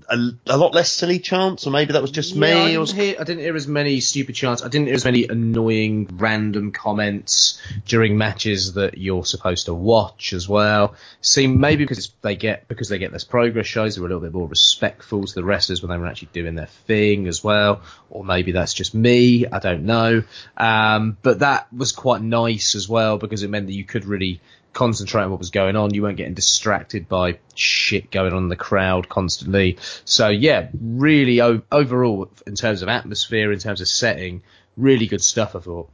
a, 0.09 0.17
a 0.47 0.57
lot 0.57 0.75
less 0.75 0.91
silly 0.91 1.17
chants, 1.17 1.65
or 1.65 1.71
maybe 1.71 1.93
that 1.93 2.01
was 2.01 2.11
just 2.11 2.35
Yeah, 2.35 2.45
I 2.45 2.49
me. 2.49 2.53
didn't, 2.65 2.75
Or 2.77 2.79
was, 2.81 2.91
hear, 2.91 3.15
I 3.19 3.23
didn't 3.23 3.39
hear 3.43 3.55
as 3.55 3.67
many 3.67 3.99
stupid 3.99 4.35
chants. 4.35 4.63
I 4.63 4.67
didn't 4.67 4.87
hear 4.87 4.95
as 4.95 5.05
many 5.05 5.25
annoying 5.27 6.07
random 6.13 6.71
comments 6.71 7.59
during 7.85 8.17
matches 8.17 8.73
that 8.73 8.97
you're 8.97 9.25
supposed 9.25 9.65
to 9.65 9.73
watch 9.73 10.33
as 10.33 10.47
well. 10.47 10.95
Seem 11.21 11.59
maybe 11.59 11.83
because 11.83 12.11
they 12.21 12.35
get 12.35 12.67
because 12.67 12.89
they 12.89 12.99
get 12.99 13.11
less 13.11 13.23
progress 13.23 13.65
shows, 13.65 13.95
they're 13.95 14.03
a 14.05 14.07
little 14.07 14.21
bit 14.21 14.33
more 14.33 14.47
respectful 14.47 15.23
to 15.25 15.33
the 15.33 15.43
wrestlers 15.43 15.81
when 15.81 15.89
they 15.89 15.97
were 15.97 16.07
actually 16.07 16.29
doing 16.33 16.55
their 16.55 16.67
thing 16.67 17.27
as 17.27 17.43
well. 17.43 17.81
Or 18.09 18.23
maybe 18.23 18.51
that's 18.51 18.73
just 18.73 18.93
me. 18.93 19.47
I 19.47 19.59
don't 19.59 19.85
know. 19.85 20.23
Um, 20.57 21.17
but 21.23 21.39
that 21.39 21.73
was 21.73 21.91
quite 21.91 22.21
nice 22.21 22.75
as 22.75 22.87
well 22.87 23.17
because 23.17 23.41
it 23.41 23.49
meant 23.49 23.65
that 23.67 23.73
you 23.73 23.85
could 23.85 24.05
really 24.05 24.41
concentrate 24.73 25.23
on 25.23 25.31
what 25.31 25.39
was 25.39 25.51
going 25.51 25.75
on. 25.75 25.93
You 25.93 26.01
weren't 26.01 26.17
getting 26.17 26.33
distracted 26.33 27.07
by 27.07 27.39
shit 27.55 28.11
going 28.11 28.33
on 28.33 28.43
in 28.43 28.49
the 28.49 28.55
crowd 28.55 29.07
constantly. 29.07 29.77
So 30.05 30.29
yeah, 30.29 30.69
really 30.81 31.41
o- 31.41 31.61
overall 31.71 32.29
in 32.45 32.55
terms 32.55 32.81
of 32.81 32.89
atmosphere, 32.89 33.51
in 33.51 33.59
terms 33.59 33.81
of 33.81 33.87
setting, 33.87 34.41
really 34.75 35.07
good 35.07 35.21
stuff. 35.21 35.55
I 35.55 35.59
thought. 35.59 35.89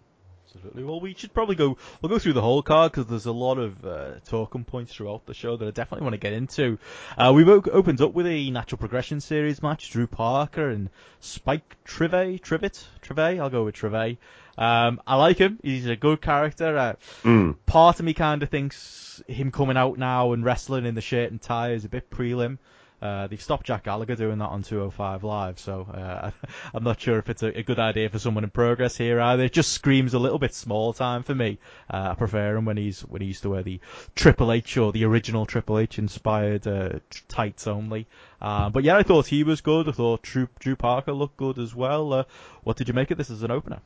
Absolutely. 0.55 0.83
Well, 0.83 0.99
we 0.99 1.13
should 1.13 1.33
probably 1.33 1.55
go. 1.55 1.77
We'll 2.01 2.09
go 2.09 2.19
through 2.19 2.33
the 2.33 2.41
whole 2.41 2.61
card 2.63 2.91
because 2.91 3.05
there's 3.05 3.27
a 3.27 3.31
lot 3.31 3.59
of 3.59 3.85
uh, 3.85 4.11
talking 4.25 4.63
points 4.65 4.93
throughout 4.93 5.25
the 5.25 5.33
show 5.33 5.55
that 5.55 5.67
I 5.67 5.71
definitely 5.71 6.03
want 6.03 6.13
to 6.13 6.19
get 6.19 6.33
into. 6.33 6.79
Uh, 7.17 7.31
we've 7.35 7.47
opened 7.47 8.01
up 8.01 8.13
with 8.13 8.25
a 8.25 8.49
natural 8.49 8.79
progression 8.79 9.21
series 9.21 9.61
match: 9.61 9.91
Drew 9.91 10.07
Parker 10.07 10.69
and 10.69 10.89
Spike 11.19 11.77
Trivet. 11.85 12.41
Trivet. 12.41 12.83
Trivet. 13.01 13.39
I'll 13.39 13.49
go 13.49 13.63
with 13.63 13.75
Trivet. 13.75 14.17
Um, 14.59 15.01
I 15.07 15.15
like 15.15 15.37
him. 15.37 15.57
He's 15.63 15.87
a 15.87 15.95
good 15.95 16.21
character. 16.21 16.77
Uh, 16.77 16.93
Mm. 17.23 17.55
part 17.65 17.99
of 17.99 18.05
me 18.05 18.13
kind 18.13 18.43
of 18.43 18.49
thinks 18.49 19.23
him 19.27 19.51
coming 19.51 19.77
out 19.77 19.97
now 19.97 20.33
and 20.33 20.43
wrestling 20.45 20.85
in 20.85 20.95
the 20.95 21.01
shirt 21.01 21.31
and 21.31 21.41
tie 21.41 21.71
is 21.71 21.85
a 21.85 21.89
bit 21.89 22.09
prelim. 22.11 22.57
Uh, 23.01 23.27
they've 23.27 23.41
stopped 23.41 23.65
Jack 23.65 23.85
Gallagher 23.85 24.15
doing 24.17 24.39
that 24.39 24.49
on 24.49 24.61
205 24.61 25.23
Live, 25.23 25.57
so 25.57 25.83
uh, 25.83 26.31
I'm 26.73 26.83
not 26.83 26.99
sure 26.99 27.17
if 27.17 27.29
it's 27.29 27.41
a, 27.41 27.59
a 27.59 27.63
good 27.63 27.79
idea 27.79 28.09
for 28.09 28.19
someone 28.19 28.43
in 28.43 28.49
progress 28.49 28.97
here 28.97 29.21
either. 29.21 29.43
It 29.45 29.53
just 29.53 29.71
screams 29.71 30.13
a 30.13 30.19
little 30.19 30.37
bit 30.39 30.53
small 30.53 30.91
time 30.91 31.23
for 31.23 31.33
me. 31.33 31.59
Uh, 31.89 32.09
I 32.11 32.13
prefer 32.15 32.57
him 32.57 32.65
when 32.65 32.75
he's 32.75 32.99
when 33.01 33.21
he 33.21 33.27
used 33.29 33.43
to 33.43 33.51
wear 33.51 33.63
the 33.63 33.79
Triple 34.15 34.51
H 34.51 34.75
or 34.75 34.91
the 34.91 35.05
original 35.05 35.45
Triple 35.45 35.79
H 35.79 35.97
inspired 35.97 36.67
uh, 36.67 36.99
tights 37.29 37.67
only. 37.67 38.05
Uh, 38.41 38.69
but 38.69 38.83
yeah, 38.83 38.97
I 38.97 39.03
thought 39.03 39.27
he 39.27 39.45
was 39.45 39.61
good. 39.61 39.87
I 39.87 39.93
thought 39.93 40.21
Drew, 40.23 40.49
Drew 40.59 40.75
Parker 40.75 41.13
looked 41.13 41.37
good 41.37 41.57
as 41.57 41.73
well. 41.73 42.11
Uh, 42.11 42.23
what 42.63 42.75
did 42.75 42.89
you 42.89 42.93
make 42.93 43.11
of 43.11 43.17
this 43.17 43.29
as 43.29 43.43
an 43.43 43.51
opener? 43.51 43.79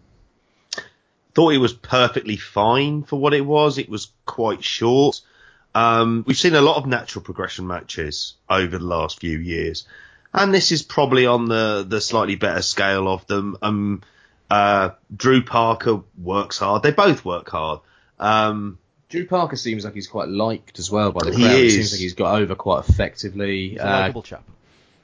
Thought 1.36 1.54
it 1.54 1.58
was 1.58 1.74
perfectly 1.74 2.38
fine 2.38 3.04
for 3.04 3.20
what 3.20 3.34
it 3.34 3.46
was. 3.46 3.78
It 3.78 3.90
was 3.90 4.12
quite 4.26 4.64
short. 4.64 5.22
Um, 5.76 6.24
we've 6.28 6.38
seen 6.38 6.54
a 6.56 6.62
lot 6.62 6.78
of 6.78 6.86
natural 6.86 7.24
progression 7.24 7.66
matches 7.68 8.36
over 8.50 8.78
the 8.78 8.84
last 8.86 9.20
few 9.20 9.38
years, 9.40 9.88
and 10.34 10.54
this 10.54 10.72
is 10.72 10.84
probably 10.84 11.26
on 11.26 11.46
the 11.46 11.84
the 11.88 12.00
slightly 12.02 12.36
better 12.36 12.62
scale 12.62 13.08
of 13.08 13.26
them. 13.28 13.58
Um, 13.62 14.02
uh, 14.52 14.92
Drew 15.16 15.44
Parker 15.44 16.02
works 16.22 16.60
hard. 16.60 16.84
They 16.84 16.92
both 16.92 17.26
work 17.26 17.50
hard. 17.50 17.80
Um, 18.20 18.78
Drew 19.10 19.26
Parker 19.26 19.56
seems 19.56 19.84
like 19.86 19.96
he's 19.96 20.08
quite 20.08 20.28
liked 20.30 20.78
as 20.80 20.92
well 20.92 21.12
by 21.12 21.26
the 21.26 21.36
He 21.36 21.44
crowd. 21.44 21.56
He 21.56 21.70
seems 21.72 21.92
like 21.92 22.02
he's 22.02 22.14
got 22.14 22.40
over 22.40 22.54
quite 22.56 22.88
effectively. 22.88 23.70
He's 23.70 23.80
a 23.80 23.88
Uh, 23.88 24.00
likable 24.02 24.24
chap. 24.24 24.44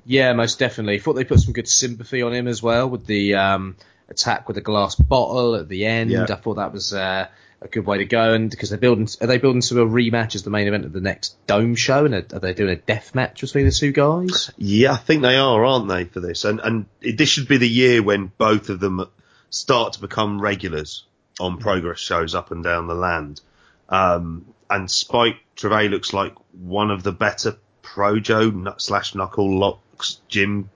Yeah, 0.05 0.33
most 0.33 0.59
definitely. 0.59 0.99
Thought 0.99 1.13
they 1.13 1.23
put 1.23 1.39
some 1.39 1.53
good 1.53 1.67
sympathy 1.67 2.21
on 2.21 2.33
him 2.33 2.47
as 2.47 2.61
well 2.63 2.89
with 2.89 3.05
the 3.05 3.35
um, 3.35 3.75
attack 4.09 4.47
with 4.47 4.57
a 4.57 4.61
glass 4.61 4.95
bottle 4.95 5.55
at 5.55 5.69
the 5.69 5.85
end. 5.85 6.11
Yeah. 6.11 6.23
I 6.29 6.35
thought 6.35 6.55
that 6.55 6.73
was 6.73 6.93
uh, 6.93 7.27
a 7.61 7.67
good 7.67 7.85
way 7.85 7.99
to 7.99 8.05
go, 8.05 8.33
and 8.33 8.49
because 8.49 8.69
they're 8.69 8.79
building, 8.79 9.07
are 9.21 9.27
they 9.27 9.37
building 9.37 9.61
to 9.61 9.81
a 9.81 9.85
rematch 9.85 10.35
as 10.35 10.43
the 10.43 10.49
main 10.49 10.67
event 10.67 10.85
of 10.85 10.93
the 10.93 11.01
next 11.01 11.35
Dome 11.47 11.75
show, 11.75 12.05
and 12.05 12.13
are, 12.13 12.39
they 12.39 12.53
doing 12.53 12.71
a 12.71 12.75
death 12.75 13.13
match 13.13 13.41
between 13.41 13.65
the 13.65 13.71
two 13.71 13.91
guys? 13.91 14.51
Yeah, 14.57 14.93
I 14.93 14.97
think 14.97 15.21
they 15.21 15.37
are, 15.37 15.63
aren't 15.63 15.87
they, 15.87 16.05
for 16.05 16.19
this? 16.19 16.45
And 16.45 16.59
and 16.59 16.85
it, 17.01 17.17
this 17.17 17.29
should 17.29 17.47
be 17.47 17.57
the 17.57 17.69
year 17.69 18.01
when 18.01 18.31
both 18.37 18.69
of 18.69 18.79
them 18.79 19.05
start 19.49 19.93
to 19.93 20.01
become 20.01 20.41
regulars 20.41 21.05
on 21.39 21.57
progress 21.57 21.99
shows 21.99 22.35
up 22.35 22.51
and 22.51 22.63
down 22.63 22.87
the 22.87 22.95
land. 22.95 23.41
Um, 23.87 24.45
and 24.69 24.89
Spike 24.89 25.37
Trivet 25.55 25.89
looks 25.89 26.13
like 26.13 26.33
one 26.51 26.91
of 26.91 27.03
the 27.03 27.11
better 27.11 27.57
Projo 27.81 28.79
slash 28.79 29.13
Knucklelocks 29.13 30.17
gym 30.27 30.69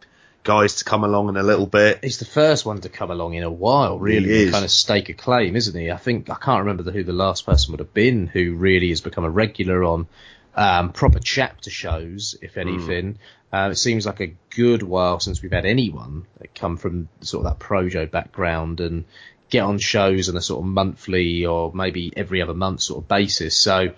guys 0.44 0.76
to 0.76 0.84
come 0.84 1.04
along 1.04 1.30
in 1.30 1.38
a 1.38 1.44
little 1.44 1.66
bit. 1.66 2.04
He's 2.04 2.20
the 2.20 2.26
first 2.26 2.66
one 2.66 2.82
to 2.82 2.90
come 2.90 3.12
along 3.12 3.34
in 3.34 3.44
a 3.44 3.52
while, 3.52 3.98
really, 3.98 4.52
kind 4.52 4.66
of 4.66 4.72
stake 4.72 5.10
a 5.10 5.14
claim, 5.14 5.56
isn't 5.56 5.80
he? 5.80 5.92
I 5.92 5.98
think 5.98 6.30
I 6.30 6.36
can't 6.36 6.60
remember 6.60 6.84
the, 6.84 6.92
who 6.92 7.04
the 7.04 7.14
last 7.14 7.46
person 7.46 7.72
would 7.72 7.80
have 7.80 7.94
been 7.94 8.28
who 8.28 8.56
really 8.56 8.90
has 8.90 9.02
become 9.02 9.24
a 9.24 9.30
regular 9.30 9.84
on 9.84 10.08
um, 10.56 10.92
proper 10.92 11.20
chapter 11.20 11.70
shows, 11.70 12.36
if 12.42 12.58
anything. 12.58 13.18
Uh, 13.52 13.70
it 13.72 13.76
seems 13.76 14.06
like 14.06 14.20
a 14.20 14.36
good 14.50 14.84
while 14.84 15.20
since 15.20 15.42
we've 15.42 15.52
had 15.52 15.66
anyone 15.66 16.26
that 16.40 16.56
come 16.56 16.76
from 16.76 17.08
sort 17.22 17.46
of 17.46 17.52
that 17.52 17.64
projo 17.64 18.10
background 18.10 18.80
and 18.80 19.06
get 19.50 19.62
on 19.62 19.78
shows 19.78 20.30
on 20.30 20.36
a 20.36 20.42
sort 20.42 20.60
of 20.60 20.66
monthly 20.66 21.46
or 21.46 21.72
maybe 21.74 22.12
every 22.18 22.42
other 22.42 22.56
month 22.56 22.82
sort 22.82 23.04
of 23.04 23.08
basis. 23.08 23.56
So 23.56 23.94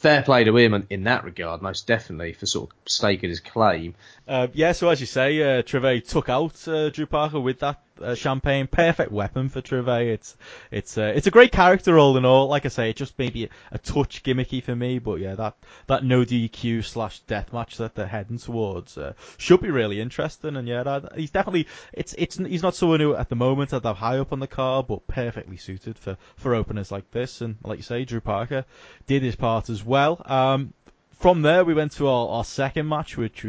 fair 0.00 0.22
play 0.22 0.44
to 0.44 0.56
him 0.56 0.86
in- 0.88 1.04
that 1.04 1.24
regard, 1.24 1.60
most 1.60 1.86
definitely 1.86 2.32
for 2.32 2.46
sort 2.46 2.70
of 2.70 2.76
staking 2.86 3.28
his 3.28 3.40
claim. 3.40 3.94
Uh, 4.26 4.48
yeah, 4.52 4.72
so 4.72 4.88
as 4.88 5.00
you 5.00 5.06
say, 5.06 5.58
uh, 5.58 5.62
Trivet 5.62 6.08
took 6.08 6.28
out 6.28 6.66
uh, 6.66 6.88
Drew 6.90 7.06
Parker 7.06 7.40
with 7.40 7.58
that 7.60 7.82
champagne. 8.14 8.66
Perfect 8.66 9.12
weapon 9.12 9.48
for 9.48 9.60
Trivet. 9.60 10.08
It's 10.08 10.36
it's 10.70 10.98
uh, 10.98 11.12
it's 11.14 11.26
a 11.26 11.30
great 11.30 11.52
character 11.52 11.98
all 11.98 12.16
in 12.16 12.24
all. 12.24 12.48
Like 12.48 12.66
I 12.66 12.68
say, 12.68 12.90
it 12.90 12.96
just 12.96 13.18
maybe 13.18 13.44
a, 13.44 13.48
a 13.72 13.78
touch 13.78 14.22
gimmicky 14.22 14.62
for 14.62 14.74
me, 14.74 14.98
but 14.98 15.20
yeah, 15.20 15.34
that 15.34 15.56
that 15.86 16.04
no 16.04 16.24
DQ 16.24 16.84
slash 16.84 17.20
death 17.20 17.52
match 17.52 17.76
that 17.78 17.94
they're 17.94 18.06
heading 18.06 18.38
towards 18.38 18.98
uh, 18.98 19.14
should 19.36 19.60
be 19.60 19.70
really 19.70 20.00
interesting. 20.00 20.56
And 20.56 20.66
yeah, 20.66 20.82
that, 20.82 21.12
he's 21.16 21.30
definitely 21.30 21.66
it's 21.92 22.14
it's 22.18 22.36
he's 22.36 22.62
not 22.62 22.74
someone 22.74 23.00
who 23.00 23.14
at 23.14 23.28
the 23.28 23.36
moment 23.36 23.72
at 23.72 23.82
that 23.82 23.96
high 23.96 24.18
up 24.18 24.32
on 24.32 24.40
the 24.40 24.46
card, 24.46 24.86
but 24.86 25.06
perfectly 25.06 25.56
suited 25.56 25.98
for 25.98 26.16
for 26.36 26.54
openers 26.54 26.90
like 26.90 27.10
this. 27.10 27.40
And 27.40 27.56
like 27.64 27.78
you 27.78 27.84
say, 27.84 28.04
Drew 28.04 28.20
Parker 28.20 28.64
did 29.06 29.22
his 29.22 29.36
part 29.36 29.70
as 29.70 29.84
well. 29.84 30.20
Um, 30.24 30.74
from 31.20 31.42
there, 31.42 31.64
we 31.66 31.74
went 31.74 31.92
to 31.92 32.08
our, 32.08 32.28
our 32.28 32.44
second 32.44 32.88
match, 32.88 33.18
which 33.18 33.44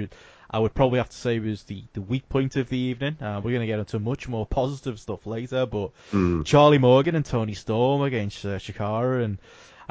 I 0.54 0.60
would 0.60 0.74
probably 0.74 0.98
have 0.98 1.10
to 1.10 1.16
say 1.16 1.40
was 1.40 1.64
the, 1.64 1.84
the 1.94 2.02
weak 2.02 2.28
point 2.28 2.58
of 2.58 2.68
the 2.68 2.78
evening. 2.78 3.16
Uh, 3.22 3.40
we're 3.44 3.52
going 3.52 3.62
to 3.62 3.68
get 3.68 3.80
into 3.80 4.00
much 4.00 4.28
more 4.28 4.46
positive 4.46 5.00
stuff 5.00 5.26
later, 5.26 5.66
but 5.66 5.92
Mm. 6.12 6.46
Charlie 6.46 6.78
Morgan 6.78 7.16
and 7.16 7.26
Toni 7.26 7.54
Storm 7.54 8.02
against 8.02 8.46
uh, 8.46 8.60
Chakara 8.60 9.24
and 9.24 9.38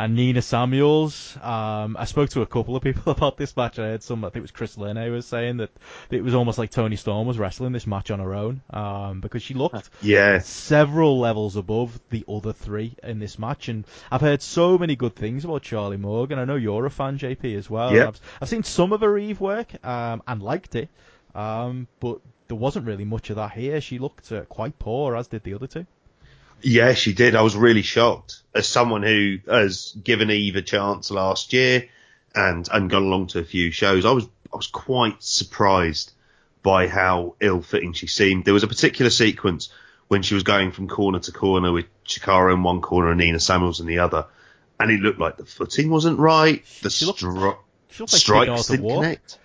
and 0.01 0.16
Nina 0.16 0.40
Samuels. 0.40 1.36
Um, 1.42 1.94
I 1.98 2.07
spoke 2.07 2.30
to 2.30 2.40
a 2.40 2.46
couple 2.46 2.74
of 2.74 2.82
people 2.82 3.12
about 3.12 3.36
this 3.36 3.55
match. 3.55 3.78
I 3.78 3.82
heard 3.82 4.03
some, 4.03 4.24
I 4.24 4.28
think 4.28 4.36
it 4.36 4.40
was 4.40 4.51
Chris 4.51 4.78
Lene 4.78 5.12
was 5.12 5.26
saying 5.26 5.59
that 5.59 5.70
it 6.09 6.24
was 6.24 6.34
almost 6.34 6.57
like 6.57 6.70
Toni 6.70 6.96
Storm 6.96 7.28
was 7.28 7.38
wrestling 7.38 7.72
this 7.72 7.86
match 7.86 8.11
on 8.11 8.18
her 8.18 8.34
own 8.34 8.62
um, 8.70 9.20
because 9.20 9.42
she 9.42 9.53
looked 9.53 9.90
Yeah, 10.01 10.38
several 10.38 11.20
levels 11.20 11.57
above 11.57 12.01
the 12.09 12.24
other 12.26 12.55
three 12.55 12.94
in 13.03 13.18
this 13.18 13.38
match. 13.38 13.68
And 13.68 13.86
I've 14.11 14.22
heard 14.22 14.40
so 14.40 14.78
many 14.78 14.96
good 14.96 15.14
things 15.14 15.44
about 15.44 15.61
Charlie 15.61 15.98
Morgan. 15.98 16.38
I 16.38 16.46
know 16.46 16.57
you're 16.57 16.86
a 16.86 16.90
fan, 16.90 17.18
JP, 17.18 17.59
as 17.59 17.68
well. 17.68 17.94
Yep. 17.94 18.09
I've, 18.09 18.20
I've 18.40 18.48
seen 18.48 18.62
some 18.62 18.94
of 18.94 19.03
her 19.03 19.18
Eve 19.18 19.38
work 19.38 19.84
um, 19.84 20.22
and 20.26 20.42
liked 20.42 20.76
it, 20.76 20.88
um, 21.34 21.88
but 22.01 22.20
there 22.48 22.57
wasn't 22.57 22.86
really 22.86 23.05
much 23.05 23.28
of 23.28 23.36
that 23.36 23.53
here. 23.53 23.82
She 23.82 23.98
looked 23.98 24.32
uh, 24.32 24.46
quite 24.46 24.78
poor, 24.78 25.14
as 25.14 25.28
did 25.28 25.44
the 25.44 25.53
other 25.53 25.66
two. 25.66 25.84
Yeah, 26.63 26.95
she 26.95 27.13
did. 27.13 27.35
I 27.35 27.43
was 27.43 27.57
really 27.57 27.83
shocked 27.83 28.43
as 28.55 28.67
someone 28.67 29.03
who 29.03 29.39
has 29.49 29.93
given 30.03 30.31
Eve 30.31 30.57
a 30.57 30.63
chance 30.63 31.11
last 31.11 31.53
year 31.53 31.89
and 32.35 32.69
and 32.73 32.91
gone 32.91 33.05
along 33.05 33.29
to 33.29 33.39
a 33.39 33.45
few 33.45 33.71
shows. 33.71 34.05
I 34.05 34.13
was 34.13 34.25
I 34.53 34.57
was 34.57 34.67
quite 34.67 35.23
surprised 35.23 36.13
by 36.63 36.89
how 36.89 37.37
ill-fitting 37.41 37.93
she 37.95 38.07
seemed. 38.07 38.45
There 38.45 38.53
was 38.55 38.63
a 38.65 38.69
particular 38.69 39.11
sequence 39.11 39.71
when 40.09 40.23
she 40.23 40.35
was 40.35 40.43
going 40.43 40.73
from 40.73 40.89
corner 40.89 41.21
to 41.21 41.33
corner 41.33 41.73
with 41.73 41.87
Chakara 42.05 42.53
in 42.55 42.63
one 42.63 42.81
corner 42.83 43.11
and 43.11 43.19
Nina 43.21 43.41
Samuels 43.41 43.81
in 43.81 43.87
the 43.87 44.01
other, 44.01 44.27
and 44.79 44.91
it 44.91 45.01
looked 45.01 45.21
like 45.21 45.37
the 45.37 45.45
footing 45.47 45.89
wasn't 45.89 46.19
right. 46.19 46.65
The 46.83 46.91
She 46.91 47.07
looked- 47.07 47.21
stri- 47.23 47.57
She 47.91 48.03
looked 48.03 48.13
like 48.13 48.21
didn't 48.21 48.21
strikes 48.21 48.67
didn't 48.67 48.85
walk. 48.85 49.03
connect. 49.03 49.39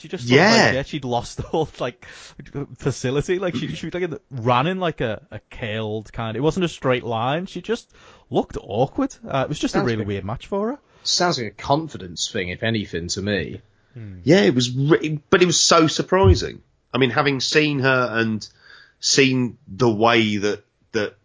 She 0.00 0.08
just 0.08 0.24
Yeah. 0.24 0.50
like, 0.66 0.74
yeah, 0.74 0.82
she'd 0.82 1.04
lost 1.04 1.36
the 1.36 1.42
whole 1.44 1.68
like 1.78 2.04
facility. 2.78 3.38
Like 3.38 3.54
she, 3.54 3.68
she 3.68 3.90
like 3.90 4.10
ran 4.30 4.66
in 4.66 4.80
like 4.80 5.00
a, 5.00 5.26
a 5.30 5.40
curled 5.50 6.12
kind. 6.12 6.36
It 6.36 6.40
wasn't 6.40 6.64
a 6.64 6.68
straight 6.68 7.04
line. 7.04 7.46
She 7.46 7.60
just 7.62 7.90
looked 8.30 8.56
awkward. 8.60 9.14
Uh, 9.26 9.42
it 9.44 9.48
was 9.48 9.58
just 9.58 9.74
a 9.76 9.80
really 9.82 9.98
like- 9.98 10.06
weird 10.06 10.24
match 10.24 10.46
for 10.46 10.72
her. 10.72 10.78
Sounds 11.02 11.38
like 11.38 11.46
a 11.46 11.50
confidence 11.62 12.30
thing, 12.30 12.50
if 12.50 12.62
anything, 12.62 13.08
to 13.08 13.22
me. 13.22 13.62
Yeah, 14.22 14.42
it 14.42 14.54
was, 14.54 14.70
re- 14.70 15.20
but 15.30 15.42
it 15.42 15.46
was 15.46 15.58
so 15.60 15.86
surprising. 15.88 16.62
I 16.94 16.98
mean, 16.98 17.10
having 17.10 17.40
seen 17.40 17.80
her 17.80 18.08
and 18.12 18.46
seen 19.00 19.58
the 19.66 19.90
way 19.90 20.36
that 20.36 20.64
that 20.92 21.16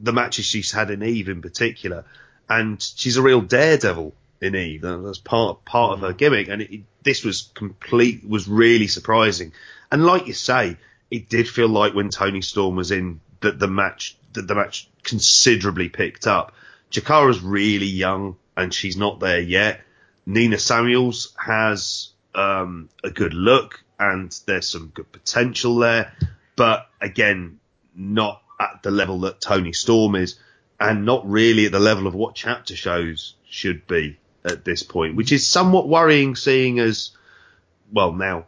the 0.00 0.12
matches 0.12 0.44
she's 0.46 0.72
had 0.72 0.90
in 0.90 1.02
Eve 1.02 1.28
in 1.28 1.42
particular, 1.42 2.04
and 2.48 2.80
she's 2.80 3.16
a 3.18 3.22
real 3.22 3.40
daredevil 3.40 4.14
in 4.40 4.54
Eve. 4.56 4.82
That- 4.82 5.02
That's 5.04 5.18
part 5.18 5.64
part 5.64 5.92
of 5.94 6.00
her 6.00 6.12
gimmick, 6.12 6.48
and 6.48 6.62
it, 6.62 6.72
it- 6.74 6.84
this 7.02 7.22
was 7.22 7.50
complete 7.54 8.26
was 8.26 8.48
really 8.48 8.86
surprising. 8.86 9.52
And 9.92 10.06
like 10.06 10.26
you 10.26 10.32
say, 10.32 10.78
it 11.10 11.28
did 11.28 11.46
feel 11.48 11.68
like 11.68 11.92
when 11.94 12.08
Toni 12.08 12.40
Storm 12.40 12.76
was 12.76 12.90
in 12.90 13.20
that 13.40 13.58
the 13.58 13.68
match 13.68 14.16
that 14.32 14.48
the 14.48 14.54
match 14.54 14.88
considerably 15.02 15.88
picked 15.90 16.26
up. 16.26 16.54
Chakara's 16.90 17.40
really 17.40 17.86
young 17.86 18.36
and 18.56 18.72
she's 18.72 18.96
not 18.96 19.20
there 19.20 19.40
yet. 19.40 19.80
Nina 20.26 20.58
Samuels 20.58 21.34
has 21.36 22.08
um, 22.34 22.88
a 23.04 23.10
good 23.10 23.34
look 23.34 23.84
and 23.98 24.34
there's 24.46 24.66
some 24.68 24.90
good 24.94 25.12
potential 25.12 25.76
there, 25.76 26.12
but 26.56 26.88
again, 27.00 27.60
not 27.94 28.42
at 28.58 28.82
the 28.82 28.90
level 28.90 29.20
that 29.20 29.40
Toni 29.40 29.72
Storm 29.72 30.14
is, 30.16 30.38
and 30.80 31.04
not 31.04 31.28
really 31.28 31.66
at 31.66 31.72
the 31.72 31.78
level 31.80 32.06
of 32.06 32.14
what 32.14 32.34
chapter 32.34 32.74
shows 32.74 33.34
should 33.48 33.86
be 33.86 34.18
at 34.44 34.64
this 34.64 34.82
point, 34.82 35.16
which 35.16 35.32
is 35.32 35.46
somewhat 35.46 35.88
worrying, 35.88 36.36
seeing 36.36 36.78
as 36.78 37.10
well 37.92 38.12
now 38.12 38.46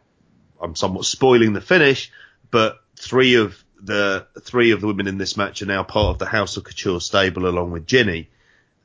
I'm 0.61 0.75
somewhat 0.75 1.05
spoiling 1.05 1.53
the 1.53 1.61
finish, 1.61 2.11
but 2.51 2.81
three 2.95 3.35
of 3.35 3.63
the 3.81 4.25
three 4.41 4.71
of 4.71 4.81
the 4.81 4.87
women 4.87 5.07
in 5.07 5.17
this 5.17 5.37
match 5.37 5.61
are 5.61 5.67
now 5.67 5.83
part 5.83 6.15
of 6.15 6.19
the 6.19 6.25
House 6.25 6.57
of 6.57 6.63
Couture 6.63 6.99
stable 6.99 7.47
along 7.47 7.71
with 7.71 7.85
Jinny, 7.85 8.29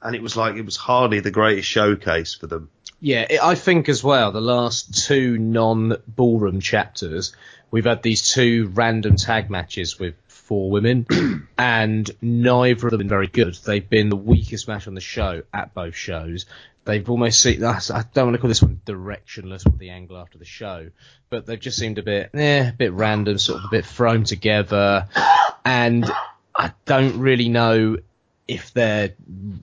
and 0.03 0.15
it 0.15 0.23
was 0.23 0.37
like 0.37 0.57
it 0.57 0.65
was 0.65 0.77
hardly 0.77 1.21
the 1.21 1.31
greatest 1.31 1.69
showcase 1.69 2.35
for 2.35 2.47
them. 2.47 2.71
Yeah, 3.01 3.27
it, 3.29 3.43
I 3.43 3.55
think 3.55 3.89
as 3.89 4.05
well, 4.05 4.33
the 4.33 4.41
last 4.41 5.07
two 5.07 5.39
non 5.39 5.97
ballroom 6.07 6.61
chapters, 6.61 7.35
we've 7.71 7.87
had 7.87 8.03
these 8.03 8.31
two 8.31 8.71
random 8.75 9.17
tag 9.17 9.51
matches 9.51 9.99
with 9.99 10.15
four 10.29 10.71
women, 10.71 11.07
and 11.59 12.11
neither 12.21 12.87
of 12.87 12.91
them 12.91 12.91
have 12.91 12.99
been 12.99 13.09
very 13.09 13.27
good. 13.27 13.55
They've 13.55 13.89
been 13.89 14.09
the 14.09 14.17
weakest 14.17 14.69
match 14.69 14.87
on 14.87 14.95
the 14.95 15.01
show 15.01 15.43
at 15.53 15.73
both 15.73 15.95
shows. 15.95 16.47
They've 16.85 17.09
almost 17.09 17.41
seen, 17.41 17.63
I 17.65 17.79
don't 18.13 18.27
want 18.27 18.35
to 18.35 18.39
call 18.39 18.49
this 18.49 18.63
one 18.63 18.81
directionless 18.85 19.65
with 19.65 19.79
the 19.79 19.91
angle 19.91 20.17
after 20.17 20.39
the 20.39 20.45
show, 20.45 20.91
but 21.31 21.47
they've 21.47 21.61
just 21.61 21.79
seemed 21.79 21.99
a 21.99 22.03
bit, 22.03 22.31
eh, 22.35 22.71
a 22.71 22.73
bit 22.73 22.93
random, 22.93 23.39
sort 23.39 23.61
of 23.61 23.67
a 23.67 23.69
bit 23.71 23.87
thrown 23.87 24.25
together, 24.25 25.09
and 25.65 26.11
I 26.57 26.73
don't 26.85 27.21
really 27.21 27.49
know 27.49 27.99
if 28.49 28.73
they're 28.73 29.15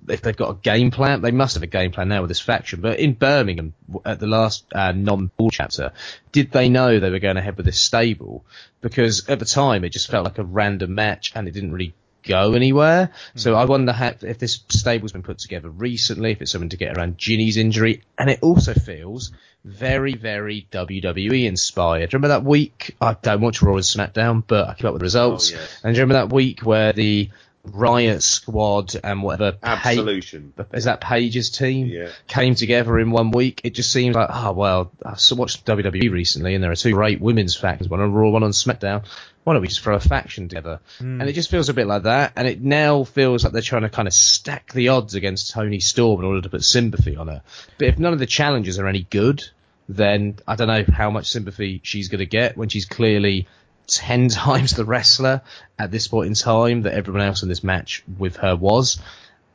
if 0.08 0.22
they've 0.22 0.36
got 0.36 0.50
a 0.52 0.54
game 0.56 0.92
plan. 0.92 1.22
They 1.22 1.32
must 1.32 1.56
have 1.56 1.64
a 1.64 1.68
game 1.68 1.92
plan 1.92 2.10
now 2.10 2.22
with 2.22 2.30
this 2.30 2.40
faction. 2.40 2.82
But 2.82 3.00
in 3.00 3.14
Birmingham 3.14 3.74
at 4.06 4.20
the 4.20 4.28
last 4.28 4.66
uh, 4.74 4.94
non-ball 4.94 5.52
chapter, 5.52 5.92
did 6.32 6.52
they 6.52 6.70
know 6.70 7.00
they 7.00 7.10
were 7.10 7.20
going 7.20 7.38
ahead 7.38 7.58
with 7.58 7.66
this 7.66 7.80
stable? 7.80 8.46
Because 8.82 9.28
at 9.28 9.40
the 9.40 9.46
time 9.46 9.84
it 9.84 9.90
just 9.90 10.10
felt 10.10 10.26
like 10.26 10.38
a 10.38 10.44
random 10.44 10.96
match 10.96 11.34
and 11.36 11.48
it 11.48 11.52
didn't 11.52 11.74
really 11.74 11.94
go 12.24 12.54
anywhere. 12.54 13.12
So 13.36 13.54
hmm. 13.54 13.60
I 13.60 13.66
wonder 13.66 13.92
how, 13.92 14.14
if 14.22 14.40
this 14.40 14.60
stable's 14.70 15.12
been 15.12 15.24
put 15.24 15.40
together 15.40 15.70
recently, 15.70 16.32
if 16.32 16.42
it's 16.42 16.52
something 16.52 16.70
to 16.70 16.78
get 16.78 16.98
around 16.98 17.18
Jinny's 17.18 17.58
injury, 17.58 18.04
and 18.18 18.30
it 18.30 18.40
also 18.42 18.74
feels 18.74 19.32
very, 19.66 20.16
very 20.16 20.68
WWE 20.72 21.46
inspired. 21.46 22.14
Remember 22.14 22.30
that 22.30 22.44
week? 22.44 22.96
I 23.02 23.16
don't 23.22 23.42
watch 23.42 23.62
Raw 23.62 23.76
and 23.76 23.84
SmackDown, 23.84 24.44
but 24.46 24.68
I 24.68 24.74
keep 24.74 24.86
up 24.86 24.94
with 24.94 25.02
the 25.02 25.06
oh, 25.06 25.32
results. 25.32 25.52
Oh, 25.52 25.56
yes. 25.56 25.82
And 25.84 25.98
remember 25.98 26.14
that 26.14 26.34
week 26.34 26.62
where 26.62 26.94
the 26.94 27.30
Riot 27.64 28.24
Squad 28.24 28.96
and 29.04 29.22
whatever 29.22 29.58
Absolution 29.62 30.54
pa- 30.56 30.66
is 30.74 30.86
that 30.86 31.02
Paige's 31.02 31.50
team 31.50 31.88
yeah. 31.88 32.10
came 32.28 32.56
together 32.56 32.98
in 33.00 33.12
one 33.12 33.32
week. 33.32 33.62
It 33.64 33.76
just 33.76 33.92
seems 33.92 34.16
like 34.16 34.30
oh 34.32 34.54
well, 34.54 34.92
I've 35.06 35.20
watched 35.38 35.66
WWE 35.66 36.12
recently 36.12 36.56
and 36.56 36.64
there 36.64 36.72
are 36.72 36.76
two 36.76 36.94
great 36.94 37.20
women's 37.20 37.56
factions, 37.56 37.90
one 37.90 38.00
on 38.00 38.14
Raw, 38.14 38.30
one 38.30 38.44
on 38.44 38.52
SmackDown. 38.52 39.06
Why 39.44 39.54
don't 39.54 39.62
we 39.62 39.68
just 39.68 39.82
throw 39.82 39.96
a 39.96 40.00
faction 40.00 40.48
together? 40.48 40.80
Mm. 41.00 41.22
And 41.22 41.30
it 41.30 41.34
just 41.34 41.50
feels 41.50 41.70
a 41.70 41.74
bit 41.74 41.88
like 41.88 42.04
that. 42.04 42.34
And 42.36 42.48
it 42.48 42.62
now 42.62 43.04
feels 43.04 43.44
like 43.44 43.54
they're 43.54 43.62
trying 43.62 43.82
to 43.82 43.90
kind 43.90 44.08
of 44.08 44.14
stack 44.14 44.74
the 44.74 44.90
odds 44.90 45.16
against 45.16 45.52
Toni 45.52 45.80
Storm 45.80 46.20
in 46.20 46.26
order 46.26 46.42
to 46.42 46.50
put 46.50 46.64
sympathy 46.64 47.16
on 47.16 47.30
her. 47.30 47.42
But 47.78 47.88
if 47.88 48.00
none 48.00 48.14
of 48.14 48.20
the 48.20 48.26
challenges 48.26 48.80
are 48.80 48.88
any 48.88 49.08
good, 49.10 49.44
then 49.88 50.38
I 50.48 50.56
don't 50.56 50.68
know 50.68 50.86
how 50.94 51.10
much 51.10 51.30
sympathy 51.30 51.82
she's 51.84 52.10
going 52.10 52.20
to 52.20 52.28
get 52.28 52.58
when 52.58 52.70
she's 52.70 52.86
clearly 52.86 53.48
ten 53.90 54.30
times 54.30 54.72
the 54.72 54.86
wrestler 54.86 55.42
at 55.78 55.92
this 55.92 56.08
point 56.08 56.28
in 56.28 56.34
time 56.34 56.84
that 56.84 56.94
everyone 56.94 57.24
else 57.24 57.44
in 57.44 57.50
this 57.50 57.64
match 57.64 58.04
with 58.18 58.38
her 58.38 58.56
was. 58.56 59.02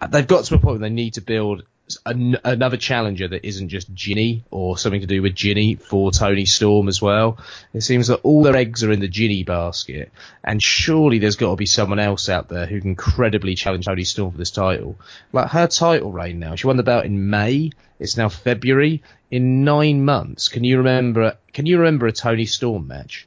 Uh, 0.00 0.06
they've 0.08 0.26
got 0.26 0.44
to 0.44 0.54
a 0.54 0.58
point 0.58 0.80
where 0.80 0.88
they 0.88 0.94
need 0.94 1.14
to 1.14 1.20
build 1.20 1.62
an, 2.06 2.36
another 2.44 2.76
challenger 2.76 3.28
that 3.28 3.46
isn't 3.46 3.68
just 3.68 3.92
Jinny 3.92 4.44
or 4.50 4.78
something 4.78 5.02
to 5.02 5.06
do 5.06 5.22
with 5.22 5.34
Jinny 5.34 5.74
for 5.74 6.10
Toni 6.10 6.46
Storm 6.46 6.88
as 6.88 7.00
well. 7.00 7.38
It 7.72 7.82
seems 7.82 8.08
that 8.08 8.20
all 8.22 8.42
their 8.42 8.56
eggs 8.56 8.82
are 8.82 8.90
in 8.90 9.00
the 9.00 9.08
Jinny 9.08 9.44
basket, 9.44 10.10
and 10.42 10.62
surely 10.62 11.18
there's 11.18 11.36
got 11.36 11.50
to 11.50 11.56
be 11.56 11.66
someone 11.66 11.98
else 11.98 12.28
out 12.28 12.48
there 12.48 12.66
who 12.66 12.80
can 12.80 12.96
credibly 12.96 13.54
challenge 13.54 13.86
Toni 13.86 14.04
Storm 14.04 14.32
for 14.32 14.38
this 14.38 14.50
title. 14.50 14.98
Like 15.32 15.50
her 15.50 15.66
title 15.66 16.12
reign 16.12 16.38
now, 16.38 16.54
she 16.54 16.66
won 16.66 16.76
the 16.76 16.82
belt 16.82 17.04
in 17.04 17.30
May. 17.30 17.70
It's 17.98 18.16
now 18.16 18.28
February. 18.28 19.02
In 19.30 19.64
nine 19.64 20.04
months, 20.04 20.48
can 20.48 20.64
you 20.64 20.78
remember? 20.78 21.36
Can 21.52 21.66
you 21.66 21.78
remember 21.78 22.06
a 22.06 22.12
Toni 22.12 22.46
Storm 22.46 22.86
match? 22.86 23.26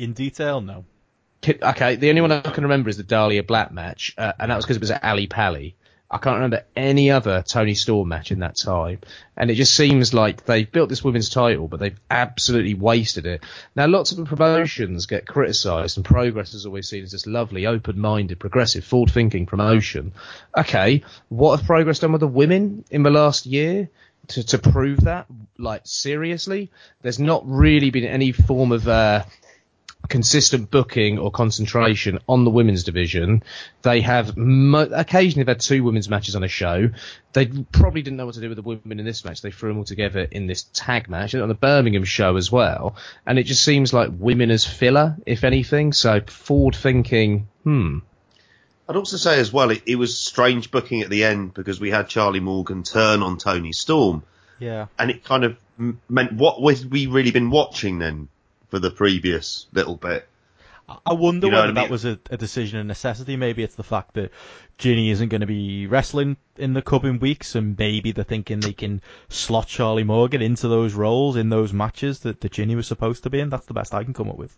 In 0.00 0.14
detail? 0.14 0.62
No. 0.62 0.86
Okay, 1.46 1.96
the 1.96 2.08
only 2.08 2.22
one 2.22 2.32
I 2.32 2.40
can 2.40 2.62
remember 2.62 2.88
is 2.88 2.96
the 2.96 3.02
Dahlia 3.02 3.42
Black 3.42 3.70
match, 3.70 4.14
uh, 4.16 4.32
and 4.38 4.50
that 4.50 4.56
was 4.56 4.64
because 4.64 4.78
it 4.78 4.80
was 4.80 4.90
at 4.90 5.04
Ali 5.04 5.26
Pally. 5.26 5.76
I 6.10 6.16
can't 6.16 6.36
remember 6.36 6.64
any 6.74 7.10
other 7.10 7.42
Toni 7.46 7.74
Storm 7.74 8.08
match 8.08 8.32
in 8.32 8.38
that 8.38 8.56
time. 8.56 9.00
And 9.36 9.50
it 9.50 9.56
just 9.56 9.74
seems 9.74 10.14
like 10.14 10.46
they've 10.46 10.72
built 10.72 10.88
this 10.88 11.04
women's 11.04 11.28
title, 11.28 11.68
but 11.68 11.80
they've 11.80 12.00
absolutely 12.10 12.72
wasted 12.72 13.26
it. 13.26 13.44
Now, 13.76 13.88
lots 13.88 14.10
of 14.10 14.16
the 14.16 14.24
promotions 14.24 15.04
get 15.04 15.26
criticised, 15.26 15.98
and 15.98 16.04
Progress 16.04 16.54
is 16.54 16.64
always 16.64 16.88
seen 16.88 17.02
as 17.02 17.12
this 17.12 17.26
lovely, 17.26 17.66
open-minded, 17.66 18.40
progressive, 18.40 18.84
forward-thinking 18.84 19.44
promotion. 19.44 20.14
Okay, 20.56 21.04
what 21.28 21.58
have 21.58 21.66
Progress 21.66 21.98
done 21.98 22.12
with 22.12 22.20
the 22.20 22.26
women 22.26 22.86
in 22.90 23.02
the 23.02 23.10
last 23.10 23.44
year? 23.44 23.90
To, 24.28 24.44
to 24.44 24.58
prove 24.58 25.00
that, 25.00 25.26
like 25.58 25.82
seriously, 25.84 26.70
there's 27.02 27.18
not 27.18 27.42
really 27.46 27.90
been 27.90 28.04
any 28.04 28.30
form 28.30 28.70
of 28.70 28.86
uh, 28.86 29.24
consistent 30.10 30.70
booking 30.70 31.18
or 31.18 31.30
concentration 31.30 32.18
on 32.28 32.44
the 32.44 32.50
women's 32.50 32.84
division. 32.84 33.42
They 33.82 34.02
have 34.02 34.36
mo- 34.36 34.90
occasionally 34.92 35.44
they've 35.44 35.54
had 35.54 35.60
two 35.60 35.82
women's 35.82 36.10
matches 36.10 36.36
on 36.36 36.44
a 36.44 36.48
show. 36.48 36.90
They 37.32 37.46
probably 37.46 38.02
didn't 38.02 38.18
know 38.18 38.26
what 38.26 38.34
to 38.34 38.40
do 38.40 38.48
with 38.48 38.56
the 38.56 38.62
women 38.62 38.98
in 38.98 39.06
this 39.06 39.24
match. 39.24 39.40
They 39.40 39.52
threw 39.52 39.70
them 39.70 39.78
all 39.78 39.84
together 39.84 40.20
in 40.20 40.46
this 40.46 40.64
tag 40.74 41.08
match 41.08 41.34
on 41.34 41.48
the 41.48 41.54
Birmingham 41.54 42.04
show 42.04 42.36
as 42.36 42.52
well. 42.52 42.96
And 43.24 43.38
it 43.38 43.44
just 43.44 43.64
seems 43.64 43.94
like 43.94 44.10
women 44.12 44.50
as 44.50 44.66
filler, 44.66 45.16
if 45.24 45.44
anything. 45.44 45.92
So 45.92 46.20
forward 46.26 46.74
thinking, 46.74 47.48
hmm. 47.62 47.98
I'd 48.88 48.96
also 48.96 49.16
say 49.16 49.38
as 49.38 49.52
well, 49.52 49.70
it, 49.70 49.82
it 49.86 49.94
was 49.94 50.18
strange 50.18 50.72
booking 50.72 51.02
at 51.02 51.08
the 51.08 51.22
end 51.24 51.54
because 51.54 51.78
we 51.80 51.90
had 51.90 52.08
Charlie 52.08 52.40
Morgan 52.40 52.82
turn 52.82 53.22
on 53.22 53.38
Toni 53.38 53.72
Storm. 53.72 54.24
Yeah. 54.58 54.86
And 54.98 55.12
it 55.12 55.24
kind 55.24 55.44
of 55.44 55.56
meant 56.08 56.32
what 56.32 56.60
was 56.60 56.84
we 56.84 57.06
really 57.06 57.30
been 57.30 57.50
watching 57.50 58.00
then 58.00 58.28
for 58.70 58.78
the 58.78 58.90
previous 58.90 59.66
little 59.72 59.96
bit. 59.96 60.26
I 61.06 61.12
wonder 61.12 61.46
you 61.46 61.52
know 61.52 61.58
whether 61.58 61.68
I 61.68 61.72
mean? 61.72 61.74
that 61.76 61.90
was 61.90 62.04
a, 62.04 62.18
a, 62.30 62.36
decision 62.36 62.80
of 62.80 62.86
necessity. 62.86 63.36
Maybe 63.36 63.62
it's 63.62 63.76
the 63.76 63.84
fact 63.84 64.14
that 64.14 64.32
Jinny 64.76 65.10
isn't 65.10 65.28
going 65.28 65.42
to 65.42 65.46
be 65.46 65.86
wrestling 65.86 66.36
in 66.56 66.72
the 66.72 66.82
coming 66.82 67.20
weeks, 67.20 67.54
and 67.54 67.78
maybe 67.78 68.12
they're 68.12 68.24
thinking 68.24 68.60
they 68.60 68.72
can 68.72 69.00
slot 69.28 69.68
Charlie 69.68 70.04
Morgan 70.04 70.42
into 70.42 70.66
those 70.68 70.94
roles 70.94 71.36
in 71.36 71.48
those 71.48 71.72
matches 71.72 72.20
that, 72.20 72.40
that 72.40 72.52
Jinny 72.52 72.74
was 72.74 72.88
supposed 72.88 73.22
to 73.22 73.30
be 73.30 73.38
in. 73.38 73.50
That's 73.50 73.66
the 73.66 73.74
best 73.74 73.94
I 73.94 74.02
can 74.02 74.14
come 74.14 74.28
up 74.28 74.36
with. 74.36 74.56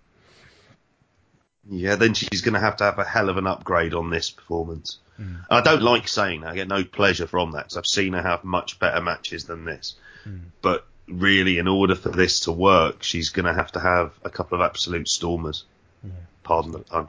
Yeah, 1.68 1.96
then 1.96 2.14
she's 2.14 2.40
going 2.40 2.54
to 2.54 2.60
have 2.60 2.78
to 2.78 2.84
have 2.84 2.98
a 2.98 3.04
hell 3.04 3.28
of 3.28 3.36
an 3.36 3.46
upgrade 3.46 3.94
on 3.94 4.10
this 4.10 4.30
performance. 4.30 4.98
Mm. 5.20 5.44
I 5.50 5.60
don't 5.60 5.82
like 5.82 6.08
saying 6.08 6.40
that. 6.40 6.50
I 6.50 6.54
get 6.54 6.68
no 6.68 6.82
pleasure 6.82 7.26
from 7.26 7.52
that 7.52 7.64
because 7.64 7.76
I've 7.76 7.86
seen 7.86 8.14
her 8.14 8.22
have 8.22 8.42
much 8.42 8.78
better 8.78 9.00
matches 9.00 9.44
than 9.44 9.64
this. 9.64 9.94
Mm. 10.24 10.46
But 10.60 10.86
really, 11.18 11.58
in 11.58 11.68
order 11.68 11.94
for 11.94 12.10
this 12.10 12.40
to 12.40 12.52
work, 12.52 13.02
she's 13.02 13.30
going 13.30 13.46
to 13.46 13.54
have 13.54 13.72
to 13.72 13.80
have 13.80 14.12
a 14.24 14.30
couple 14.30 14.60
of 14.60 14.64
absolute 14.64 15.08
stormers. 15.08 15.64
Yeah. 16.04 16.10
Pardon 16.42 16.72
the 16.72 16.78
pun. 16.80 17.08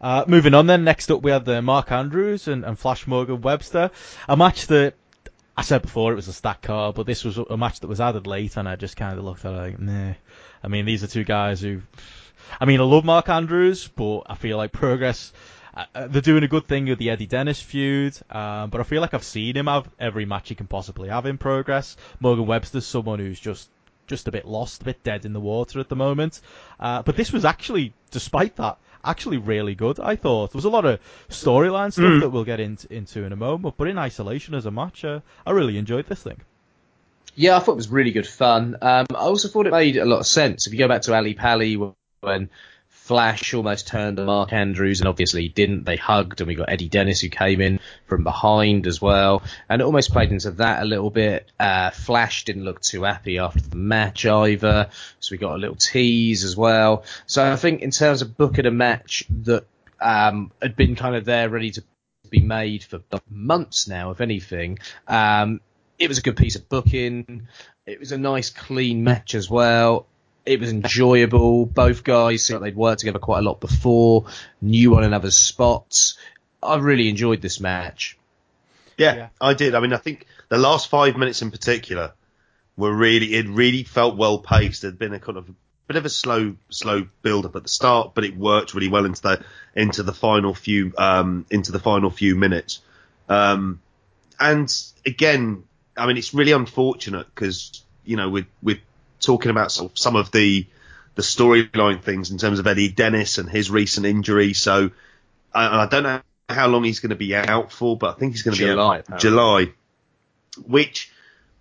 Uh, 0.00 0.24
moving 0.26 0.54
on 0.54 0.66
then, 0.66 0.84
next 0.84 1.10
up 1.10 1.22
we 1.22 1.30
have 1.30 1.44
the 1.44 1.62
Mark 1.62 1.90
Andrews 1.90 2.48
and, 2.48 2.64
and 2.64 2.78
Flash 2.78 3.06
Morgan 3.06 3.40
Webster. 3.40 3.90
A 4.28 4.36
match 4.36 4.66
that 4.66 4.94
I 5.56 5.62
said 5.62 5.82
before 5.82 6.12
it 6.12 6.16
was 6.16 6.28
a 6.28 6.34
stack 6.34 6.62
card, 6.62 6.94
but 6.94 7.06
this 7.06 7.24
was 7.24 7.38
a 7.38 7.56
match 7.56 7.80
that 7.80 7.88
was 7.88 8.00
added 8.00 8.26
late, 8.26 8.56
and 8.56 8.68
I 8.68 8.76
just 8.76 8.96
kind 8.96 9.18
of 9.18 9.24
looked 9.24 9.44
at 9.44 9.54
it 9.54 9.56
like, 9.56 9.78
nah. 9.78 10.12
I 10.62 10.68
mean, 10.68 10.84
these 10.84 11.02
are 11.02 11.06
two 11.06 11.24
guys 11.24 11.60
who, 11.60 11.80
I 12.60 12.66
mean, 12.66 12.80
I 12.80 12.84
love 12.84 13.04
Mark 13.04 13.28
Andrews, 13.28 13.88
but 13.88 14.24
I 14.26 14.34
feel 14.34 14.58
like 14.58 14.72
Progress 14.72 15.32
uh, 15.76 15.84
uh, 15.94 16.06
they're 16.08 16.22
doing 16.22 16.42
a 16.42 16.48
good 16.48 16.66
thing 16.66 16.86
with 16.86 16.98
the 16.98 17.10
Eddie 17.10 17.26
Dennis 17.26 17.60
feud, 17.60 18.16
um, 18.30 18.70
but 18.70 18.80
I 18.80 18.84
feel 18.84 19.02
like 19.02 19.12
I've 19.12 19.24
seen 19.24 19.56
him 19.56 19.66
have 19.66 19.88
every 20.00 20.24
match 20.24 20.48
he 20.48 20.54
can 20.54 20.66
possibly 20.66 21.10
have 21.10 21.26
in 21.26 21.36
progress. 21.36 21.96
Morgan 22.18 22.46
Webster's 22.46 22.86
someone 22.86 23.18
who's 23.18 23.38
just 23.38 23.68
just 24.06 24.28
a 24.28 24.30
bit 24.30 24.46
lost, 24.46 24.82
a 24.82 24.84
bit 24.84 25.02
dead 25.02 25.24
in 25.24 25.32
the 25.32 25.40
water 25.40 25.80
at 25.80 25.88
the 25.88 25.96
moment. 25.96 26.40
Uh, 26.78 27.02
but 27.02 27.16
this 27.16 27.32
was 27.32 27.44
actually, 27.44 27.92
despite 28.12 28.56
that, 28.56 28.78
actually 29.04 29.36
really 29.36 29.74
good. 29.74 30.00
I 30.00 30.16
thought 30.16 30.52
there 30.52 30.58
was 30.58 30.64
a 30.64 30.70
lot 30.70 30.84
of 30.84 31.00
storyline 31.28 31.92
stuff 31.92 32.04
mm. 32.04 32.20
that 32.20 32.30
we'll 32.30 32.44
get 32.44 32.60
into, 32.60 32.92
into 32.92 33.24
in 33.24 33.32
a 33.32 33.36
moment, 33.36 33.74
but 33.76 33.88
in 33.88 33.98
isolation 33.98 34.54
as 34.54 34.64
a 34.64 34.70
match, 34.70 35.04
uh, 35.04 35.20
I 35.44 35.50
really 35.50 35.76
enjoyed 35.76 36.06
this 36.06 36.22
thing. 36.22 36.40
Yeah, 37.34 37.56
I 37.56 37.58
thought 37.58 37.72
it 37.72 37.76
was 37.76 37.88
really 37.88 38.12
good 38.12 38.26
fun. 38.26 38.76
Um, 38.80 39.06
I 39.10 39.18
also 39.18 39.48
thought 39.48 39.66
it 39.66 39.72
made 39.72 39.96
a 39.96 40.06
lot 40.06 40.20
of 40.20 40.26
sense. 40.26 40.66
If 40.66 40.72
you 40.72 40.78
go 40.78 40.88
back 40.88 41.02
to 41.02 41.14
Ali 41.14 41.34
Pali 41.34 41.76
when 42.20 42.48
Flash 43.06 43.54
almost 43.54 43.86
turned 43.86 44.18
on 44.18 44.26
Mark 44.26 44.52
Andrews, 44.52 45.00
and 45.00 45.08
obviously 45.08 45.48
didn't. 45.48 45.84
They 45.84 45.94
hugged, 45.94 46.40
and 46.40 46.48
we 46.48 46.56
got 46.56 46.70
Eddie 46.70 46.88
Dennis 46.88 47.20
who 47.20 47.28
came 47.28 47.60
in 47.60 47.78
from 48.06 48.24
behind 48.24 48.88
as 48.88 49.00
well, 49.00 49.44
and 49.68 49.80
it 49.80 49.84
almost 49.84 50.10
played 50.10 50.32
into 50.32 50.50
that 50.52 50.82
a 50.82 50.84
little 50.84 51.10
bit. 51.10 51.48
Uh, 51.60 51.90
Flash 51.90 52.44
didn't 52.44 52.64
look 52.64 52.80
too 52.80 53.04
happy 53.04 53.38
after 53.38 53.60
the 53.60 53.76
match 53.76 54.26
either, 54.26 54.90
so 55.20 55.28
we 55.30 55.38
got 55.38 55.54
a 55.54 55.58
little 55.58 55.76
tease 55.76 56.42
as 56.42 56.56
well. 56.56 57.04
So 57.26 57.48
I 57.48 57.54
think 57.54 57.82
in 57.82 57.92
terms 57.92 58.22
of 58.22 58.36
booking 58.36 58.66
a 58.66 58.72
match 58.72 59.24
that 59.44 59.66
um, 60.00 60.50
had 60.60 60.74
been 60.74 60.96
kind 60.96 61.14
of 61.14 61.24
there 61.24 61.48
ready 61.48 61.70
to 61.70 61.84
be 62.28 62.40
made 62.40 62.82
for 62.82 63.00
months 63.30 63.86
now, 63.86 64.10
if 64.10 64.20
anything. 64.20 64.80
Um, 65.06 65.60
it 65.96 66.08
was 66.08 66.18
a 66.18 66.22
good 66.22 66.36
piece 66.36 66.56
of 66.56 66.68
booking. 66.68 67.46
It 67.86 68.00
was 68.00 68.10
a 68.10 68.18
nice, 68.18 68.50
clean 68.50 69.04
match 69.04 69.36
as 69.36 69.48
well. 69.48 70.06
It 70.46 70.60
was 70.60 70.70
enjoyable. 70.70 71.66
Both 71.66 72.04
guys 72.04 72.44
seemed 72.44 72.60
like 72.60 72.72
they'd 72.72 72.78
worked 72.78 73.00
together 73.00 73.18
quite 73.18 73.40
a 73.40 73.42
lot 73.42 73.60
before, 73.60 74.26
knew 74.62 74.92
one 74.92 75.04
another's 75.04 75.36
spots. 75.36 76.16
I 76.62 76.76
really 76.76 77.08
enjoyed 77.08 77.42
this 77.42 77.60
match. 77.60 78.16
Yeah, 78.96 79.14
Yeah. 79.14 79.28
I 79.40 79.54
did. 79.54 79.74
I 79.74 79.80
mean, 79.80 79.92
I 79.92 79.98
think 79.98 80.26
the 80.48 80.58
last 80.58 80.88
five 80.88 81.16
minutes 81.16 81.42
in 81.42 81.50
particular 81.50 82.12
were 82.76 82.94
really, 82.94 83.34
it 83.34 83.46
really 83.48 83.82
felt 83.82 84.16
well 84.16 84.38
paced. 84.38 84.82
There'd 84.82 84.98
been 84.98 85.12
a 85.14 85.20
kind 85.20 85.36
of 85.36 85.50
bit 85.86 85.96
of 85.96 86.04
a 86.04 86.10
slow, 86.10 86.56
slow 86.70 87.06
build 87.22 87.46
up 87.46 87.56
at 87.56 87.62
the 87.62 87.68
start, 87.68 88.12
but 88.14 88.24
it 88.24 88.36
worked 88.36 88.74
really 88.74 88.88
well 88.88 89.04
into 89.04 89.22
the 89.22 89.44
into 89.74 90.02
the 90.02 90.12
final 90.12 90.54
few 90.54 90.92
um, 90.98 91.46
into 91.50 91.72
the 91.72 91.78
final 91.78 92.10
few 92.10 92.36
minutes. 92.36 92.80
Um, 93.28 93.80
and 94.38 94.72
again, 95.04 95.64
I 95.96 96.06
mean, 96.06 96.16
it's 96.16 96.34
really 96.34 96.52
unfortunate 96.52 97.26
because 97.34 97.82
you 98.04 98.16
know 98.16 98.28
we're 98.28 98.46
we're 98.62 98.80
talking 99.26 99.50
about 99.50 99.70
sort 99.72 99.92
of 99.92 99.98
some 99.98 100.16
of 100.16 100.30
the 100.30 100.66
the 101.16 101.22
storyline 101.22 102.02
things 102.02 102.30
in 102.30 102.38
terms 102.38 102.58
of 102.58 102.66
Eddie 102.66 102.88
Dennis 102.90 103.38
and 103.38 103.48
his 103.48 103.70
recent 103.70 104.06
injury. 104.06 104.52
So 104.52 104.90
I, 105.54 105.82
I 105.84 105.86
don't 105.86 106.02
know 106.02 106.20
how 106.48 106.68
long 106.68 106.84
he's 106.84 107.00
going 107.00 107.10
to 107.10 107.16
be 107.16 107.34
out 107.34 107.72
for, 107.72 107.96
but 107.96 108.14
I 108.16 108.18
think 108.18 108.32
he's 108.32 108.42
going 108.42 108.54
to 108.56 108.62
be 108.62 108.66
July, 108.70 108.96
out 108.96 109.00
apparently. 109.00 109.30
July, 109.30 109.66
which 110.66 111.10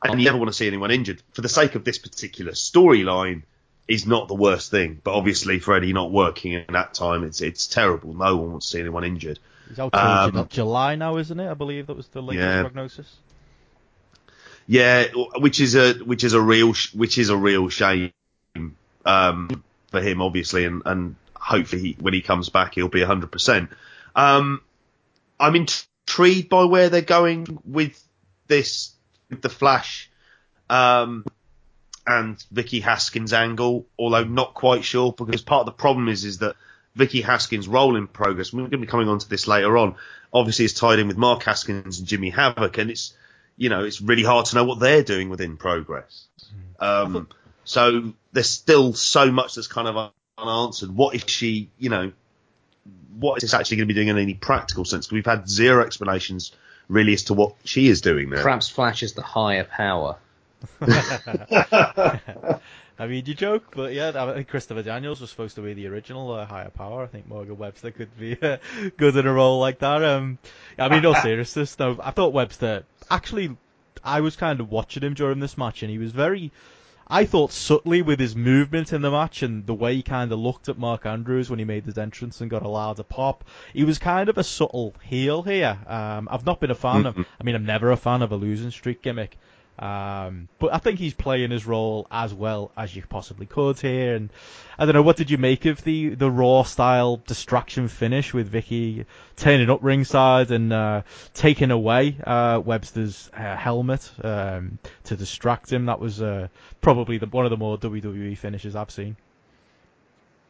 I 0.01 0.13
never 0.15 0.37
want 0.37 0.49
to 0.49 0.53
see 0.53 0.67
anyone 0.67 0.91
injured. 0.91 1.21
For 1.33 1.41
the 1.41 1.49
sake 1.49 1.75
of 1.75 1.83
this 1.83 1.97
particular 1.97 2.51
storyline, 2.51 3.43
is 3.87 4.05
not 4.07 4.27
the 4.27 4.35
worst 4.35 4.71
thing. 4.71 4.99
But 5.03 5.13
obviously, 5.13 5.59
for 5.59 5.75
Eddie 5.75 5.93
not 5.93 6.11
working 6.11 6.53
in 6.53 6.65
that 6.73 6.93
time, 6.93 7.23
it's 7.23 7.41
it's 7.41 7.67
terrible. 7.67 8.13
No 8.13 8.35
one 8.37 8.51
wants 8.51 8.69
to 8.69 8.77
see 8.77 8.79
anyone 8.81 9.03
injured. 9.03 9.39
He's 9.69 9.79
out 9.79 9.93
till 9.93 10.01
Um, 10.01 10.31
Ju- 10.33 10.47
July 10.49 10.95
now, 10.95 11.17
isn't 11.17 11.39
it? 11.39 11.49
I 11.49 11.53
believe 11.53 11.87
that 11.87 11.95
was 11.95 12.07
the 12.07 12.21
latest 12.21 12.43
Yeah. 12.43 12.61
prognosis. 12.61 13.15
Yeah, 14.67 15.05
which 15.37 15.59
is 15.59 15.75
a 15.75 15.93
which 15.93 16.23
is 16.23 16.33
a 16.33 16.41
real 16.41 16.73
sh- 16.73 16.93
which 16.93 17.17
is 17.17 17.29
a 17.29 17.37
real 17.37 17.69
shame 17.69 18.11
um, 19.05 19.63
for 19.91 20.01
him, 20.01 20.21
obviously, 20.21 20.65
and 20.65 20.81
and 20.85 21.15
hopefully 21.35 21.81
he, 21.81 21.97
when 21.99 22.13
he 22.13 22.21
comes 22.21 22.49
back 22.49 22.73
he'll 22.73 22.87
be 22.87 23.03
hundred 23.03 23.31
percent. 23.31 23.69
Um, 24.15 24.61
I'm 25.39 25.55
intrigued 25.55 26.49
by 26.49 26.63
where 26.65 26.89
they're 26.89 27.01
going 27.01 27.59
with 27.63 28.01
this 28.47 28.95
with 29.29 29.41
the 29.41 29.49
Flash 29.49 30.09
um, 30.69 31.25
and 32.07 32.43
Vicky 32.51 32.79
Haskins 32.79 33.33
angle, 33.33 33.85
although 33.99 34.23
not 34.23 34.55
quite 34.55 34.83
sure 34.83 35.13
because 35.13 35.41
part 35.41 35.61
of 35.61 35.65
the 35.67 35.71
problem 35.73 36.09
is 36.09 36.25
is 36.25 36.39
that 36.39 36.55
Vicky 36.95 37.21
Haskins' 37.21 37.67
role 37.67 37.97
in 37.97 38.07
progress. 38.07 38.53
We're 38.53 38.61
going 38.61 38.71
to 38.71 38.77
be 38.79 38.87
coming 38.87 39.09
on 39.09 39.19
to 39.19 39.29
this 39.29 39.47
later 39.47 39.77
on. 39.77 39.95
Obviously, 40.33 40.65
is 40.65 40.73
tied 40.73 40.99
in 40.99 41.07
with 41.07 41.17
Mark 41.17 41.43
Haskins 41.43 41.99
and 41.99 42.07
Jimmy 42.07 42.29
Havoc, 42.29 42.77
and 42.77 42.89
it's 42.89 43.13
you 43.57 43.69
know 43.69 43.83
it's 43.83 44.01
really 44.01 44.23
hard 44.23 44.45
to 44.47 44.55
know 44.55 44.63
what 44.63 44.79
they're 44.79 45.03
doing 45.03 45.29
within 45.29 45.57
progress. 45.57 46.25
Um, 46.79 47.27
so 47.63 48.13
there's 48.33 48.49
still 48.49 48.93
so 48.93 49.31
much 49.31 49.55
that's 49.55 49.67
kind 49.67 49.87
of 49.87 50.11
unanswered. 50.37 50.91
What 50.95 51.15
is 51.15 51.23
she, 51.27 51.69
you 51.79 51.89
know, 51.89 52.11
what 53.17 53.37
is 53.37 53.41
this 53.43 53.53
actually 53.53 53.77
going 53.77 53.87
to 53.87 53.93
be 53.93 53.97
doing 53.97 54.09
in 54.09 54.17
any 54.17 54.33
practical 54.33 54.83
sense? 54.85 55.07
'Cause 55.07 55.13
we've 55.13 55.25
had 55.25 55.49
zero 55.49 55.83
explanations 55.85 56.51
really 56.89 57.13
as 57.13 57.23
to 57.23 57.33
what 57.33 57.55
she 57.63 57.87
is 57.87 58.01
doing 58.01 58.29
there. 58.29 58.43
Perhaps 58.43 58.69
Flash 58.69 59.01
is 59.03 59.13
the 59.13 59.21
higher 59.23 59.63
power. 59.63 60.17
I 62.97 63.07
mean, 63.07 63.25
you 63.25 63.33
joke, 63.33 63.73
but 63.75 63.93
yeah, 63.93 64.11
I 64.15 64.33
think 64.33 64.47
Christopher 64.47 64.81
Daniels 64.81 65.19
was 65.19 65.29
supposed 65.29 65.55
to 65.55 65.61
be 65.61 65.73
the 65.73 65.87
original 65.87 66.31
uh, 66.31 66.45
higher 66.45 66.69
power. 66.69 67.03
I 67.03 67.07
think 67.07 67.27
Morgan 67.27 67.57
Webster 67.57 67.91
could 67.91 68.17
be 68.17 68.37
uh, 68.41 68.57
good 68.95 69.17
in 69.17 69.27
a 69.27 69.33
role 69.33 69.59
like 69.59 69.79
that. 69.79 70.01
Um, 70.03 70.37
I 70.79 70.87
mean, 70.87 70.99
in 70.99 71.05
all 71.05 71.15
seriousness, 71.15 71.75
though, 71.75 71.97
I 72.01 72.11
thought 72.11 72.31
Webster 72.31 72.83
actually. 73.09 73.57
I 74.03 74.21
was 74.21 74.35
kind 74.35 74.59
of 74.59 74.69
watching 74.69 75.01
him 75.01 75.15
during 75.15 75.39
this 75.39 75.57
match, 75.57 75.81
and 75.81 75.89
he 75.89 75.97
was 75.97 76.11
very. 76.11 76.51
I 77.07 77.25
thought 77.25 77.51
subtly 77.51 78.01
with 78.01 78.19
his 78.19 78.35
movement 78.35 78.91
in 78.91 79.01
the 79.01 79.11
match 79.11 79.43
and 79.43 79.65
the 79.65 79.75
way 79.75 79.95
he 79.95 80.01
kind 80.01 80.31
of 80.31 80.39
looked 80.39 80.69
at 80.69 80.77
Mark 80.79 81.05
Andrews 81.05 81.49
when 81.51 81.59
he 81.59 81.65
made 81.65 81.85
his 81.85 81.99
entrance 81.99 82.41
and 82.41 82.49
got 82.49 82.63
a 82.63 82.67
louder 82.67 83.03
pop. 83.03 83.43
He 83.73 83.83
was 83.83 83.99
kind 83.99 84.27
of 84.27 84.39
a 84.39 84.43
subtle 84.43 84.95
heel 85.03 85.43
here. 85.43 85.77
Um, 85.87 86.27
I've 86.31 86.45
not 86.45 86.59
been 86.59 86.71
a 86.71 86.75
fan 86.75 87.05
of. 87.05 87.17
I 87.17 87.43
mean, 87.43 87.55
I'm 87.55 87.65
never 87.65 87.91
a 87.91 87.97
fan 87.97 88.21
of 88.21 88.31
a 88.31 88.35
losing 88.35 88.71
streak 88.71 89.01
gimmick. 89.01 89.37
Um, 89.77 90.47
but 90.59 90.73
I 90.73 90.77
think 90.77 90.99
he's 90.99 91.13
playing 91.13 91.51
his 91.51 91.65
role 91.65 92.07
as 92.09 92.33
well 92.33 92.71
as 92.77 92.95
you 92.95 93.03
possibly 93.07 93.45
could 93.45 93.79
here. 93.79 94.15
And 94.15 94.29
I 94.79 94.85
don't 94.85 94.95
know, 94.95 95.01
what 95.01 95.17
did 95.17 95.29
you 95.29 95.37
make 95.37 95.65
of 95.65 95.83
the, 95.83 96.15
the 96.15 96.31
Raw 96.31 96.63
style 96.63 97.21
distraction 97.27 97.87
finish 97.87 98.33
with 98.33 98.47
Vicky 98.47 99.05
turning 99.35 99.69
up 99.69 99.79
ringside 99.81 100.51
and 100.51 100.71
uh, 100.71 101.01
taking 101.33 101.71
away 101.71 102.17
uh, 102.23 102.61
Webster's 102.63 103.29
uh, 103.33 103.55
helmet 103.55 104.09
um, 104.23 104.79
to 105.05 105.15
distract 105.15 105.71
him? 105.71 105.87
That 105.87 105.99
was 105.99 106.21
uh, 106.21 106.47
probably 106.81 107.17
the, 107.17 107.27
one 107.27 107.45
of 107.45 107.49
the 107.49 107.57
more 107.57 107.77
WWE 107.77 108.37
finishes 108.37 108.75
I've 108.75 108.91
seen. 108.91 109.17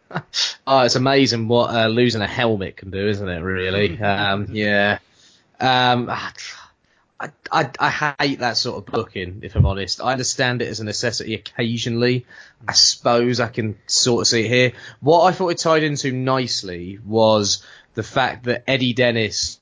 Oh, 0.68 0.80
it's 0.80 0.96
amazing 0.96 1.48
what 1.48 1.70
uh, 1.76 1.86
losing 1.86 2.24
a 2.24 2.28
helmet 2.28 2.78
can 2.78 2.90
do, 2.90 3.08
isn't 3.08 3.30
it? 3.30 3.40
Really? 3.40 4.00
Um, 4.02 4.48
yeah. 4.52 4.98
Um, 5.60 6.10
I, 7.20 7.30
I, 7.52 7.70
I 7.80 8.16
hate 8.20 8.40
that 8.40 8.58
sort 8.58 8.78
of 8.78 8.94
booking, 8.94 9.40
if 9.44 9.56
I'm 9.56 9.66
honest. 9.66 10.02
I 10.02 10.12
understand 10.12 10.62
it 10.62 10.68
as 10.68 10.82
a 10.82 10.84
necessity 10.84 11.34
occasionally. 11.34 12.26
I 12.68 12.74
suppose 12.74 13.40
I 13.40 13.48
can 13.48 13.78
sort 13.88 14.22
of 14.22 14.28
see 14.28 14.46
it 14.46 14.50
here. 14.50 14.72
What 15.00 15.24
I 15.24 15.32
thought 15.32 15.50
it 15.50 15.60
tied 15.60 15.84
into 15.84 16.12
nicely 16.12 17.00
was 17.06 17.66
the 17.94 18.04
fact 18.04 18.46
that 18.46 18.64
Eddie 18.68 18.94
Dennis 18.94 19.62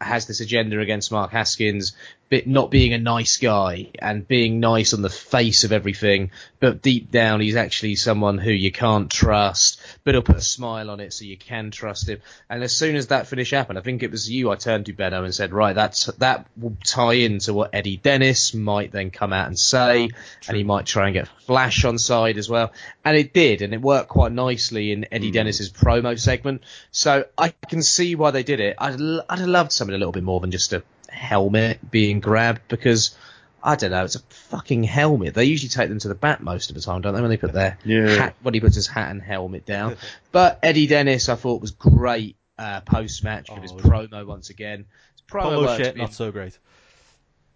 has 0.00 0.26
this 0.26 0.40
agenda 0.40 0.78
against 0.80 1.12
Mark 1.12 1.30
Haskins, 1.30 1.94
but 2.30 2.46
not 2.46 2.70
being 2.70 2.92
a 2.92 2.98
nice 2.98 3.36
guy 3.36 3.88
and 3.98 4.26
being 4.26 4.60
nice 4.60 4.94
on 4.94 5.02
the 5.02 5.10
face 5.10 5.64
of 5.64 5.72
everything, 5.72 6.30
but 6.60 6.80
deep 6.80 7.10
down 7.10 7.40
he's 7.40 7.56
actually 7.56 7.96
someone 7.96 8.38
who 8.38 8.52
you 8.52 8.70
can't 8.70 9.10
trust, 9.10 9.80
but 10.04 10.14
he'll 10.14 10.22
put 10.22 10.36
a 10.36 10.40
smile 10.40 10.90
on 10.90 11.00
it 11.00 11.12
so 11.12 11.24
you 11.24 11.36
can 11.36 11.70
trust 11.70 12.08
him. 12.08 12.20
And 12.48 12.62
as 12.62 12.74
soon 12.74 12.94
as 12.94 13.08
that 13.08 13.26
finish 13.26 13.50
happened, 13.50 13.78
I 13.78 13.82
think 13.82 14.02
it 14.02 14.10
was 14.10 14.30
you 14.30 14.50
I 14.50 14.54
turned 14.54 14.86
to 14.86 14.92
Benno 14.92 15.24
and 15.24 15.34
said, 15.34 15.52
right, 15.52 15.74
that's 15.74 16.06
that 16.18 16.46
will 16.56 16.76
tie 16.84 17.14
into 17.14 17.52
what 17.52 17.74
Eddie 17.74 17.96
Dennis 17.96 18.54
might 18.54 18.92
then 18.92 19.10
come 19.10 19.32
out 19.32 19.48
and 19.48 19.58
say, 19.58 20.08
and 20.46 20.56
he 20.56 20.62
might 20.62 20.86
try 20.86 21.06
and 21.06 21.14
get 21.14 21.28
Flash 21.50 21.84
on 21.84 21.98
side 21.98 22.38
as 22.38 22.48
well. 22.48 22.72
And 23.04 23.16
it 23.16 23.32
did, 23.34 23.60
and 23.60 23.74
it 23.74 23.82
worked 23.82 24.08
quite 24.08 24.30
nicely 24.30 24.92
in 24.92 25.06
Eddie 25.10 25.30
mm. 25.30 25.34
Dennis's 25.34 25.72
promo 25.72 26.16
segment. 26.16 26.62
So 26.92 27.24
I 27.36 27.48
can 27.48 27.82
see 27.82 28.14
why 28.14 28.30
they 28.30 28.44
did 28.44 28.60
it. 28.60 28.76
I'd, 28.78 29.00
I'd 29.28 29.40
have 29.40 29.48
loved 29.48 29.72
something 29.72 29.94
a 29.94 29.98
little 29.98 30.12
bit 30.12 30.22
more 30.22 30.38
than 30.38 30.52
just 30.52 30.72
a 30.72 30.84
helmet 31.10 31.90
being 31.90 32.20
grabbed 32.20 32.62
because 32.68 33.16
I 33.62 33.76
don't 33.76 33.90
know, 33.90 34.04
it's 34.04 34.14
a 34.16 34.20
fucking 34.20 34.84
helmet. 34.84 35.34
They 35.34 35.44
usually 35.44 35.68
take 35.68 35.88
them 35.90 35.98
to 35.98 36.08
the 36.08 36.14
bat 36.14 36.42
most 36.42 36.70
of 36.70 36.76
the 36.76 36.80
time, 36.82 37.02
don't 37.02 37.14
they? 37.14 37.20
When 37.20 37.28
they 37.30 37.36
put 37.36 37.52
their 37.52 37.78
Yeah. 37.84 38.08
hat, 38.16 38.36
when 38.42 38.54
he 38.54 38.60
puts 38.60 38.74
his 38.74 38.86
hat 38.86 39.10
and 39.10 39.20
helmet 39.20 39.66
down. 39.66 39.96
but 40.32 40.58
Eddie 40.62 40.86
Dennis, 40.86 41.28
I 41.28 41.34
thought 41.34 41.60
was 41.60 41.72
great 41.72 42.36
uh, 42.58 42.80
post 42.80 43.22
match 43.22 43.50
with 43.50 43.62
his 43.62 43.72
Oh, 43.72 43.76
promo 43.76 44.26
once 44.26 44.48
again. 44.50 44.86
His 45.14 45.22
promo 45.30 45.42
Polo 45.42 45.76
shit, 45.76 45.92
for 45.92 45.98
not 45.98 46.14
so 46.14 46.30
great. 46.32 46.58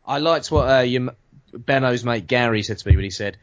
I 0.07 0.19
liked 0.19 0.51
what 0.51 0.69
uh, 0.69 0.81
your, 0.83 1.15
Benno's 1.53 2.05
mate 2.05 2.27
Gary 2.27 2.63
said 2.63 2.79
to 2.79 2.89
me 2.89 2.97
when 2.97 3.05
he 3.05 3.11
said, 3.11 3.39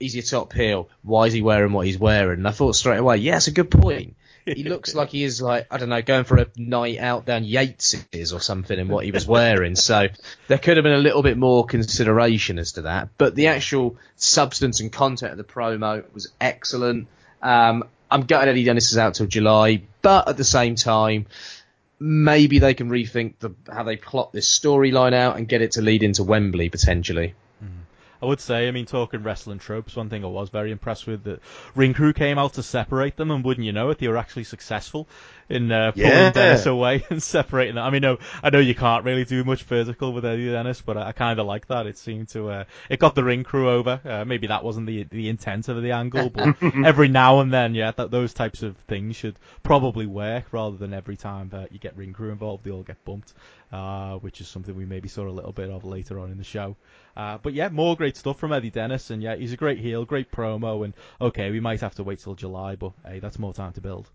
"He's 0.00 0.14
your 0.14 0.24
top 0.24 0.52
heel. 0.52 0.88
Why 1.02 1.26
is 1.26 1.32
he 1.32 1.42
wearing 1.42 1.72
what 1.72 1.86
he's 1.86 1.98
wearing?" 1.98 2.38
And 2.38 2.48
I 2.48 2.50
thought 2.50 2.74
straight 2.74 2.98
away, 2.98 3.18
yeah, 3.18 3.32
that's 3.34 3.46
a 3.46 3.52
good 3.52 3.70
point. 3.70 4.16
He 4.56 4.64
looks 4.64 4.94
like 4.94 5.10
he 5.10 5.22
is 5.22 5.40
like 5.40 5.66
I 5.70 5.76
don't 5.76 5.88
know, 5.88 6.02
going 6.02 6.24
for 6.24 6.38
a 6.38 6.46
night 6.56 6.98
out 6.98 7.26
down 7.26 7.44
Yates's 7.44 8.32
or 8.32 8.40
something 8.40 8.78
in 8.78 8.88
what 8.88 9.04
he 9.04 9.10
was 9.10 9.26
wearing. 9.26 9.76
so 9.76 10.08
there 10.48 10.58
could 10.58 10.76
have 10.76 10.84
been 10.84 10.92
a 10.92 10.98
little 10.98 11.22
bit 11.22 11.36
more 11.36 11.64
consideration 11.66 12.58
as 12.58 12.72
to 12.72 12.82
that. 12.82 13.10
But 13.18 13.34
the 13.34 13.48
actual 13.48 13.96
substance 14.16 14.80
and 14.80 14.90
content 14.90 15.32
of 15.32 15.38
the 15.38 15.44
promo 15.44 16.04
was 16.12 16.28
excellent. 16.40 17.08
Um, 17.42 17.84
I'm 18.10 18.22
gutted 18.22 18.48
Eddie 18.48 18.64
Dennis 18.64 18.90
is 18.90 18.98
out 18.98 19.14
till 19.14 19.26
July, 19.26 19.82
but 20.02 20.28
at 20.28 20.36
the 20.36 20.44
same 20.44 20.74
time, 20.74 21.26
maybe 22.00 22.58
they 22.58 22.74
can 22.74 22.90
rethink 22.90 23.34
the 23.38 23.54
how 23.70 23.82
they 23.82 23.96
plot 23.96 24.32
this 24.32 24.48
storyline 24.58 25.12
out 25.12 25.36
and 25.36 25.46
get 25.46 25.62
it 25.62 25.72
to 25.72 25.82
lead 25.82 26.02
into 26.02 26.24
Wembley 26.24 26.70
potentially. 26.70 27.34
I 28.22 28.26
would 28.26 28.40
say, 28.40 28.68
I 28.68 28.70
mean, 28.70 28.86
talking 28.86 29.22
wrestling 29.22 29.58
tropes, 29.58 29.96
one 29.96 30.10
thing 30.10 30.24
I 30.24 30.28
was 30.28 30.50
very 30.50 30.70
impressed 30.70 31.06
with 31.06 31.24
that 31.24 31.40
Ring 31.74 31.94
Crew 31.94 32.12
came 32.12 32.38
out 32.38 32.54
to 32.54 32.62
separate 32.62 33.16
them, 33.16 33.30
and 33.30 33.44
wouldn't 33.44 33.64
you 33.64 33.72
know 33.72 33.90
it, 33.90 33.98
they 33.98 34.08
were 34.08 34.18
actually 34.18 34.44
successful 34.44 35.08
in 35.50 35.70
uh, 35.70 35.92
pulling 35.92 36.08
Yeah. 36.08 36.30
Dennis 36.30 36.66
away 36.66 37.04
and 37.10 37.22
separating 37.22 37.74
them. 37.74 37.84
I 37.84 37.90
mean, 37.90 38.02
no, 38.02 38.18
I 38.42 38.50
know 38.50 38.60
you 38.60 38.74
can't 38.74 39.04
really 39.04 39.24
do 39.24 39.44
much 39.44 39.64
physical 39.64 40.12
with 40.12 40.24
Eddie 40.24 40.50
Dennis, 40.50 40.80
but 40.80 40.96
I, 40.96 41.08
I 41.08 41.12
kind 41.12 41.38
of 41.38 41.46
like 41.46 41.66
that. 41.66 41.86
It 41.86 41.98
seemed 41.98 42.28
to, 42.30 42.48
uh, 42.50 42.64
it 42.88 42.98
got 43.00 43.14
the 43.14 43.24
Ring 43.24 43.42
Crew 43.44 43.68
over. 43.68 44.00
Uh, 44.04 44.24
maybe 44.24 44.46
that 44.46 44.64
wasn't 44.64 44.86
the 44.86 45.04
the 45.10 45.28
intent 45.28 45.68
of 45.68 45.82
the 45.82 45.90
angle, 45.92 46.30
but 46.30 46.56
every 46.84 47.08
now 47.08 47.40
and 47.40 47.52
then, 47.52 47.74
yeah, 47.74 47.90
that 47.90 48.10
those 48.10 48.32
types 48.32 48.62
of 48.62 48.76
things 48.88 49.16
should 49.16 49.38
probably 49.62 50.06
work 50.06 50.52
rather 50.52 50.76
than 50.76 50.94
every 50.94 51.16
time 51.16 51.48
that 51.50 51.72
you 51.72 51.78
get 51.78 51.96
Ring 51.96 52.12
Crew 52.12 52.30
involved, 52.30 52.64
they 52.64 52.70
all 52.70 52.82
get 52.82 53.04
bumped. 53.04 53.34
Uh, 53.72 54.16
which 54.16 54.40
is 54.40 54.48
something 54.48 54.74
we 54.74 54.84
maybe 54.84 55.08
saw 55.08 55.28
a 55.28 55.30
little 55.30 55.52
bit 55.52 55.70
of 55.70 55.84
later 55.84 56.18
on 56.18 56.32
in 56.32 56.38
the 56.38 56.42
show. 56.42 56.74
Uh, 57.16 57.38
but 57.38 57.52
yeah, 57.52 57.68
more 57.68 57.94
great 57.96 58.16
stuff 58.16 58.36
from 58.36 58.52
Eddie 58.52 58.68
Dennis, 58.70 59.10
and 59.10 59.22
yeah, 59.22 59.36
he's 59.36 59.52
a 59.52 59.56
great 59.56 59.78
heel, 59.78 60.04
great 60.04 60.32
promo, 60.32 60.84
and 60.84 60.92
okay, 61.20 61.52
we 61.52 61.60
might 61.60 61.80
have 61.80 61.94
to 61.94 62.02
wait 62.02 62.18
till 62.18 62.34
July, 62.34 62.74
but 62.74 62.90
hey, 63.06 63.20
that's 63.20 63.38
more 63.38 63.52
time 63.54 63.72
to 63.74 63.80
build. 63.80 64.10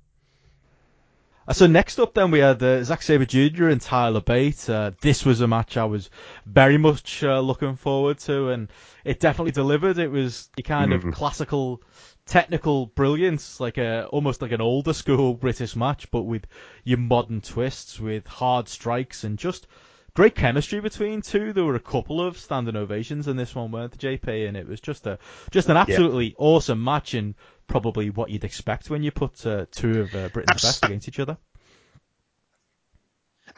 Uh, 1.47 1.53
so 1.53 1.67
next 1.67 1.99
up, 1.99 2.13
then 2.13 2.31
we 2.31 2.39
had 2.39 2.61
uh, 2.63 2.83
Zack 2.83 3.01
Sabre 3.03 3.25
Jr. 3.25 3.67
and 3.67 3.79
Tyler 3.79 4.21
Bate. 4.21 4.67
Uh, 4.69 4.91
this 5.01 5.23
was 5.25 5.41
a 5.41 5.47
match 5.47 5.77
I 5.77 5.85
was 5.85 6.09
very 6.45 6.77
much 6.77 7.23
uh, 7.23 7.39
looking 7.39 7.75
forward 7.75 8.17
to, 8.19 8.49
and 8.49 8.69
it 9.03 9.19
definitely 9.19 9.51
delivered. 9.51 9.99
It 9.99 10.09
was 10.11 10.49
the 10.55 10.63
kind 10.63 10.91
Mhm. 10.91 11.07
of 11.09 11.13
classical 11.13 11.81
technical 12.25 12.87
brilliance, 12.87 13.59
like 13.59 13.77
a 13.77 14.07
almost 14.07 14.41
like 14.41 14.51
an 14.51 14.61
older 14.61 14.93
school 14.93 15.35
British 15.35 15.75
match, 15.75 16.09
but 16.09 16.23
with 16.23 16.47
your 16.83 16.97
modern 16.97 17.41
twists, 17.41 17.99
with 17.99 18.25
hard 18.25 18.67
strikes, 18.67 19.23
and 19.23 19.37
just 19.37 19.67
great 20.15 20.33
chemistry 20.33 20.79
between 20.79 21.21
two. 21.21 21.53
There 21.53 21.65
were 21.65 21.75
a 21.75 21.79
couple 21.79 22.25
of 22.25 22.39
standing 22.39 22.75
ovations 22.75 23.27
in 23.27 23.37
this 23.37 23.53
one, 23.53 23.69
weren't 23.71 23.91
there, 23.99 24.17
JP? 24.17 24.47
And 24.47 24.57
it 24.57 24.67
was 24.67 24.81
just 24.81 25.05
a 25.05 25.19
just 25.51 25.69
an 25.69 25.77
absolutely 25.77 26.33
awesome 26.39 26.83
match, 26.83 27.13
and 27.13 27.35
probably 27.67 28.09
what 28.09 28.29
you'd 28.29 28.43
expect 28.43 28.89
when 28.89 29.03
you 29.03 29.11
put 29.11 29.45
uh, 29.45 29.65
two 29.71 30.01
of 30.01 30.15
uh, 30.15 30.29
Britain's 30.29 30.63
Abs- 30.63 30.63
best 30.63 30.85
against 30.85 31.07
each 31.07 31.19
other. 31.19 31.37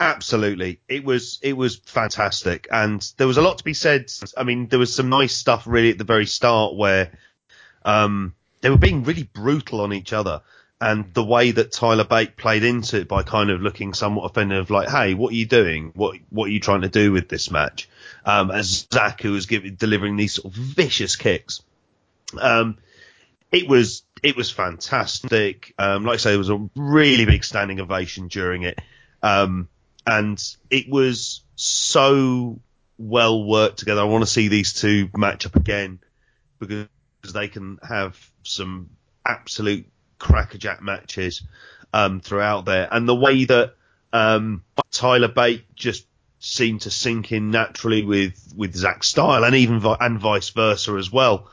Absolutely, 0.00 0.80
it 0.88 1.02
was 1.02 1.40
it 1.42 1.56
was 1.56 1.76
fantastic, 1.76 2.68
and 2.70 3.00
there 3.16 3.26
was 3.26 3.36
a 3.36 3.42
lot 3.42 3.58
to 3.58 3.64
be 3.64 3.74
said. 3.74 4.12
I 4.36 4.44
mean, 4.44 4.68
there 4.68 4.78
was 4.78 4.94
some 4.94 5.08
nice 5.08 5.34
stuff 5.34 5.64
really 5.66 5.90
at 5.90 5.98
the 5.98 6.04
very 6.04 6.26
start 6.26 6.76
where 6.76 7.10
um, 7.84 8.34
they 8.60 8.70
were 8.70 8.76
being 8.76 9.02
really 9.02 9.24
brutal 9.24 9.80
on 9.80 9.92
each 9.92 10.12
other, 10.12 10.42
and 10.80 11.12
the 11.14 11.24
way 11.24 11.50
that 11.50 11.72
Tyler 11.72 12.04
Bate 12.04 12.36
played 12.36 12.62
into 12.62 12.98
it 12.98 13.08
by 13.08 13.22
kind 13.24 13.50
of 13.50 13.60
looking 13.60 13.92
somewhat 13.94 14.30
offensive, 14.30 14.70
like, 14.70 14.88
"Hey, 14.88 15.14
what 15.14 15.32
are 15.32 15.36
you 15.36 15.46
doing? 15.46 15.90
What 15.94 16.16
what 16.30 16.46
are 16.46 16.52
you 16.52 16.60
trying 16.60 16.82
to 16.82 16.88
do 16.88 17.10
with 17.10 17.28
this 17.28 17.50
match?" 17.50 17.88
Um, 18.24 18.52
as 18.52 18.86
Zach, 18.92 19.22
who 19.22 19.32
was 19.32 19.46
giving 19.46 19.74
delivering 19.74 20.16
these 20.16 20.34
sort 20.34 20.52
of 20.52 20.60
vicious 20.60 21.16
kicks. 21.16 21.62
Um, 22.38 22.78
it 23.50 23.68
was 23.68 24.02
it 24.22 24.36
was 24.36 24.50
fantastic. 24.50 25.74
Um, 25.78 26.04
like 26.04 26.14
I 26.14 26.16
say, 26.18 26.30
there 26.30 26.38
was 26.38 26.50
a 26.50 26.68
really 26.74 27.24
big 27.24 27.44
standing 27.44 27.80
ovation 27.80 28.28
during 28.28 28.62
it, 28.62 28.78
um, 29.22 29.68
and 30.06 30.42
it 30.70 30.88
was 30.88 31.42
so 31.54 32.60
well 32.98 33.44
worked 33.44 33.78
together. 33.78 34.00
I 34.00 34.04
want 34.04 34.22
to 34.22 34.30
see 34.30 34.48
these 34.48 34.72
two 34.72 35.08
match 35.16 35.46
up 35.46 35.56
again 35.56 36.00
because 36.58 36.88
they 37.32 37.48
can 37.48 37.78
have 37.86 38.18
some 38.42 38.90
absolute 39.24 39.86
crackerjack 40.18 40.82
matches 40.82 41.42
um, 41.92 42.20
throughout 42.20 42.64
there, 42.64 42.88
and 42.90 43.08
the 43.08 43.14
way 43.14 43.44
that 43.44 43.74
um, 44.12 44.64
Tyler 44.90 45.28
Bate 45.28 45.64
just 45.74 46.06
seemed 46.40 46.82
to 46.82 46.90
sink 46.90 47.32
in 47.32 47.50
naturally 47.50 48.04
with 48.04 48.52
with 48.56 48.74
Zach's 48.74 49.08
style, 49.08 49.44
and 49.44 49.54
even 49.54 49.80
vi- 49.80 49.96
and 50.00 50.20
vice 50.20 50.50
versa 50.50 50.92
as 50.94 51.10
well 51.10 51.50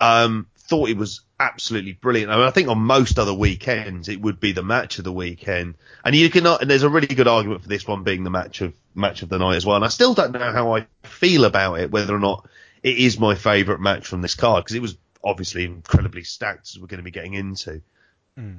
um, 0.00 0.46
thought 0.70 0.88
it 0.88 0.96
was 0.96 1.22
absolutely 1.40 1.92
brilliant. 1.92 2.30
I, 2.30 2.36
mean, 2.36 2.46
I 2.46 2.50
think 2.52 2.68
on 2.68 2.78
most 2.78 3.18
other 3.18 3.34
weekends 3.34 4.08
it 4.08 4.20
would 4.20 4.38
be 4.38 4.52
the 4.52 4.62
match 4.62 4.98
of 4.98 5.04
the 5.04 5.12
weekend, 5.12 5.74
and 6.04 6.14
you 6.14 6.30
can 6.30 6.46
and 6.46 6.70
there's 6.70 6.84
a 6.84 6.88
really 6.88 7.08
good 7.08 7.26
argument 7.26 7.62
for 7.62 7.68
this 7.68 7.86
one 7.86 8.04
being 8.04 8.22
the 8.22 8.30
match 8.30 8.60
of 8.60 8.72
match 8.94 9.22
of 9.22 9.28
the 9.28 9.38
night 9.38 9.56
as 9.56 9.66
well. 9.66 9.76
And 9.76 9.84
I 9.84 9.88
still 9.88 10.14
don't 10.14 10.32
know 10.32 10.52
how 10.52 10.76
I 10.76 10.86
feel 11.02 11.44
about 11.44 11.80
it, 11.80 11.90
whether 11.90 12.14
or 12.14 12.20
not 12.20 12.48
it 12.84 12.96
is 12.96 13.18
my 13.18 13.34
favourite 13.34 13.80
match 13.80 14.06
from 14.06 14.22
this 14.22 14.36
card 14.36 14.64
because 14.64 14.76
it 14.76 14.82
was 14.82 14.96
obviously 15.24 15.64
incredibly 15.64 16.22
stacked 16.22 16.70
as 16.70 16.78
we're 16.80 16.86
going 16.86 16.98
to 16.98 17.04
be 17.04 17.10
getting 17.10 17.34
into. 17.34 17.82
Hmm. 18.36 18.58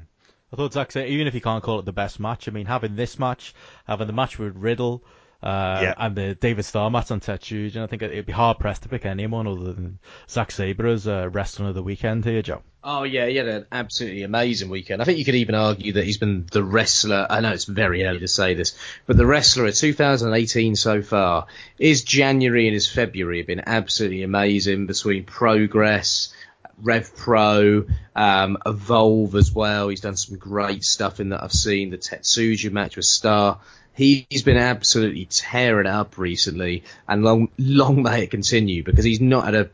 I 0.54 0.58
thought 0.58 0.74
Zack 0.74 0.92
said, 0.92 1.08
even 1.08 1.28
if 1.28 1.34
you 1.34 1.40
can't 1.40 1.64
call 1.64 1.80
it 1.80 1.86
the 1.86 1.94
best 1.94 2.20
match, 2.20 2.50
I 2.50 2.52
mean, 2.52 2.66
having 2.66 2.98
this 2.98 3.18
match, 3.18 3.56
having 3.88 4.08
the 4.08 4.14
match 4.14 4.38
with 4.38 4.54
Riddle, 4.58 5.02
uh, 5.44 5.80
Yeah. 5.82 5.94
and 5.98 6.16
the 6.16 6.36
David 6.36 6.66
Starr 6.66 6.90
match 6.92 7.12
on 7.12 7.20
Tetsujin, 7.20 7.76
and 7.76 7.84
I 7.84 7.88
think 7.88 8.02
it'd 8.02 8.26
be 8.26 8.32
hard 8.32 8.60
pressed 8.60 8.84
to 8.84 8.90
pick 8.90 9.06
anyone 9.06 9.48
other 9.48 9.74
than 9.74 10.00
Zack 10.30 10.52
Sabre 10.52 10.88
as 10.88 11.08
uh, 11.08 11.30
wrestler 11.32 11.70
of 11.70 11.76
the 11.76 11.84
weekend 11.84 12.26
here, 12.26 12.42
Joe. 12.42 12.62
Oh 12.84 13.04
yeah, 13.04 13.28
he 13.28 13.36
had 13.36 13.48
an 13.48 13.66
absolutely 13.72 14.24
amazing 14.24 14.70
weekend. 14.70 15.02
I 15.04 15.06
think 15.06 15.20
you 15.20 15.26
could 15.26 15.36
even 15.36 15.54
argue 15.54 15.94
that 15.94 16.04
he's 16.04 16.18
been 16.18 16.48
the 16.52 16.64
wrestler. 16.64 17.28
I 17.30 17.40
know 17.40 17.52
it's 17.52 17.66
very 17.66 18.04
early 18.06 18.20
to 18.20 18.28
say 18.28 18.56
this, 18.56 18.76
but 19.06 19.18
the 19.18 19.26
wrestler 19.26 19.68
of 19.68 19.76
2018 19.76 20.76
so 20.76 21.04
far. 21.04 21.46
His 21.78 22.04
January 22.04 22.66
and 22.68 22.74
his 22.74 22.88
February 22.92 23.38
have 23.38 23.46
been 23.48 23.62
absolutely 23.68 24.24
amazing 24.24 24.88
between 24.88 25.26
Progress, 25.26 26.34
Rev 26.82 27.16
Pro, 27.16 27.86
um, 28.16 28.58
Evolve 28.66 29.36
as 29.36 29.52
well. 29.52 29.90
He's 29.90 30.02
done 30.02 30.16
some 30.18 30.38
great 30.38 30.84
stuff 30.84 31.20
in 31.20 31.30
that 31.30 31.44
I've 31.44 31.54
seen. 31.54 31.92
The 31.92 32.00
Tetsujin 32.00 32.72
match 32.72 32.96
with 32.96 33.06
Starr. 33.06 33.60
He, 33.94 34.26
he's 34.30 34.44
been 34.44 34.58
absolutely 34.58 35.26
tearing 35.26 35.86
it 35.86 35.92
up 35.92 36.18
recently, 36.18 36.84
and 37.08 37.24
long, 37.24 37.50
long 37.58 38.02
may 38.04 38.24
it 38.24 38.32
continue 38.32 38.84
because 38.84 39.06
he's 39.06 39.22
not 39.22 39.46
had 39.46 39.56
a 39.56 39.70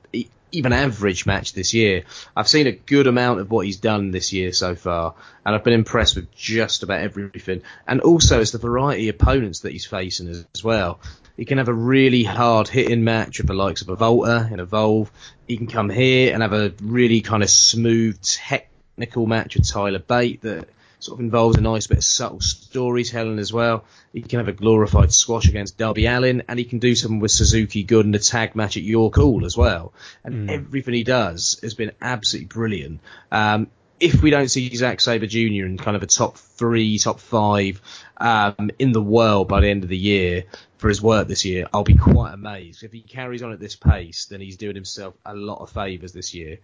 even 0.51 0.73
average 0.73 1.25
match 1.25 1.53
this 1.53 1.73
year. 1.73 2.03
I've 2.35 2.47
seen 2.47 2.67
a 2.67 2.71
good 2.71 3.07
amount 3.07 3.39
of 3.39 3.51
what 3.51 3.65
he's 3.65 3.77
done 3.77 4.11
this 4.11 4.31
year 4.33 4.53
so 4.53 4.75
far, 4.75 5.13
and 5.45 5.53
I've 5.53 5.63
been 5.63 5.73
impressed 5.73 6.15
with 6.15 6.33
just 6.33 6.83
about 6.83 7.01
everything. 7.01 7.61
And 7.87 8.01
also, 8.01 8.41
it's 8.41 8.51
the 8.51 8.57
variety 8.57 9.09
of 9.09 9.15
opponents 9.15 9.61
that 9.61 9.71
he's 9.71 9.85
facing 9.85 10.29
as, 10.29 10.45
as 10.55 10.63
well. 10.63 10.99
He 11.35 11.45
can 11.45 11.59
have 11.59 11.67
a 11.67 11.73
really 11.73 12.23
hard 12.23 12.67
hitting 12.67 13.03
match 13.03 13.37
with 13.37 13.47
the 13.47 13.53
likes 13.53 13.81
of 13.81 13.89
a 13.89 13.95
WALTER 13.95 14.49
and 14.51 14.59
Evolve. 14.59 15.11
He 15.47 15.57
can 15.57 15.67
come 15.67 15.89
here 15.89 16.33
and 16.33 16.41
have 16.41 16.53
a 16.53 16.73
really 16.81 17.21
kind 17.21 17.43
of 17.43 17.49
smooth 17.49 18.19
technical 18.21 19.27
match 19.27 19.55
with 19.55 19.69
Tyler 19.69 19.99
Bate 19.99 20.41
that 20.41 20.67
sort 20.99 21.19
of 21.19 21.23
involves 21.23 21.57
a 21.57 21.61
nice 21.61 21.87
bit 21.87 21.99
of 21.99 22.03
subtle 22.03 22.41
storytelling 22.41 23.39
as 23.39 23.53
well. 23.53 23.85
He 24.13 24.21
can 24.21 24.39
have 24.39 24.47
a 24.47 24.53
glorified 24.53 25.13
squash 25.13 25.47
against 25.47 25.77
Darby 25.77 26.05
Allin, 26.05 26.43
and 26.47 26.57
he 26.57 26.65
can 26.65 26.79
do 26.79 26.95
something 26.95 27.19
with 27.19 27.31
Suzuki-gun 27.31 28.07
in 28.07 28.15
a 28.15 28.19
tag 28.19 28.55
match 28.55 28.77
at 28.77 28.83
Your 28.83 29.11
Cool 29.11 29.45
as 29.45 29.55
well. 29.55 29.93
And 30.23 30.49
everything 30.49 30.93
he 30.93 31.03
does 31.03 31.59
has 31.61 31.73
been 31.73 31.91
absolutely 32.01 32.47
brilliant. 32.47 32.99
Um, 33.31 33.67
if 33.99 34.21
we 34.21 34.29
don't 34.29 34.49
see 34.49 34.73
Zack 34.75 35.01
Sabre 35.01 35.25
Jr. 35.25 35.65
in 35.65 35.77
kind 35.77 35.97
of 35.97 36.03
a 36.03 36.07
top 36.07 36.37
three, 36.37 36.99
top 36.99 37.19
five 37.19 37.81
um, 38.17 38.69
in 38.77 38.91
the 38.91 39.01
world 39.01 39.47
by 39.47 39.61
the 39.61 39.69
end 39.69 39.83
of 39.83 39.89
the 39.89 39.97
year 39.97 40.43
for 40.77 40.89
his 40.89 41.01
work 41.01 41.27
this 41.27 41.45
year, 41.45 41.67
I'll 41.73 41.83
be 41.83 41.95
quite 41.95 42.33
amazed. 42.33 42.83
If 42.83 42.91
he 42.91 43.01
carries 43.01 43.41
on 43.41 43.51
at 43.51 43.59
this 43.59 43.75
pace, 43.75 44.25
then 44.25 44.39
he's 44.39 44.57
doing 44.57 44.75
himself 44.75 45.15
a 45.25 45.33
lot 45.33 45.61
of 45.61 45.71
favours 45.71 46.13
this 46.13 46.33
year. 46.33 46.59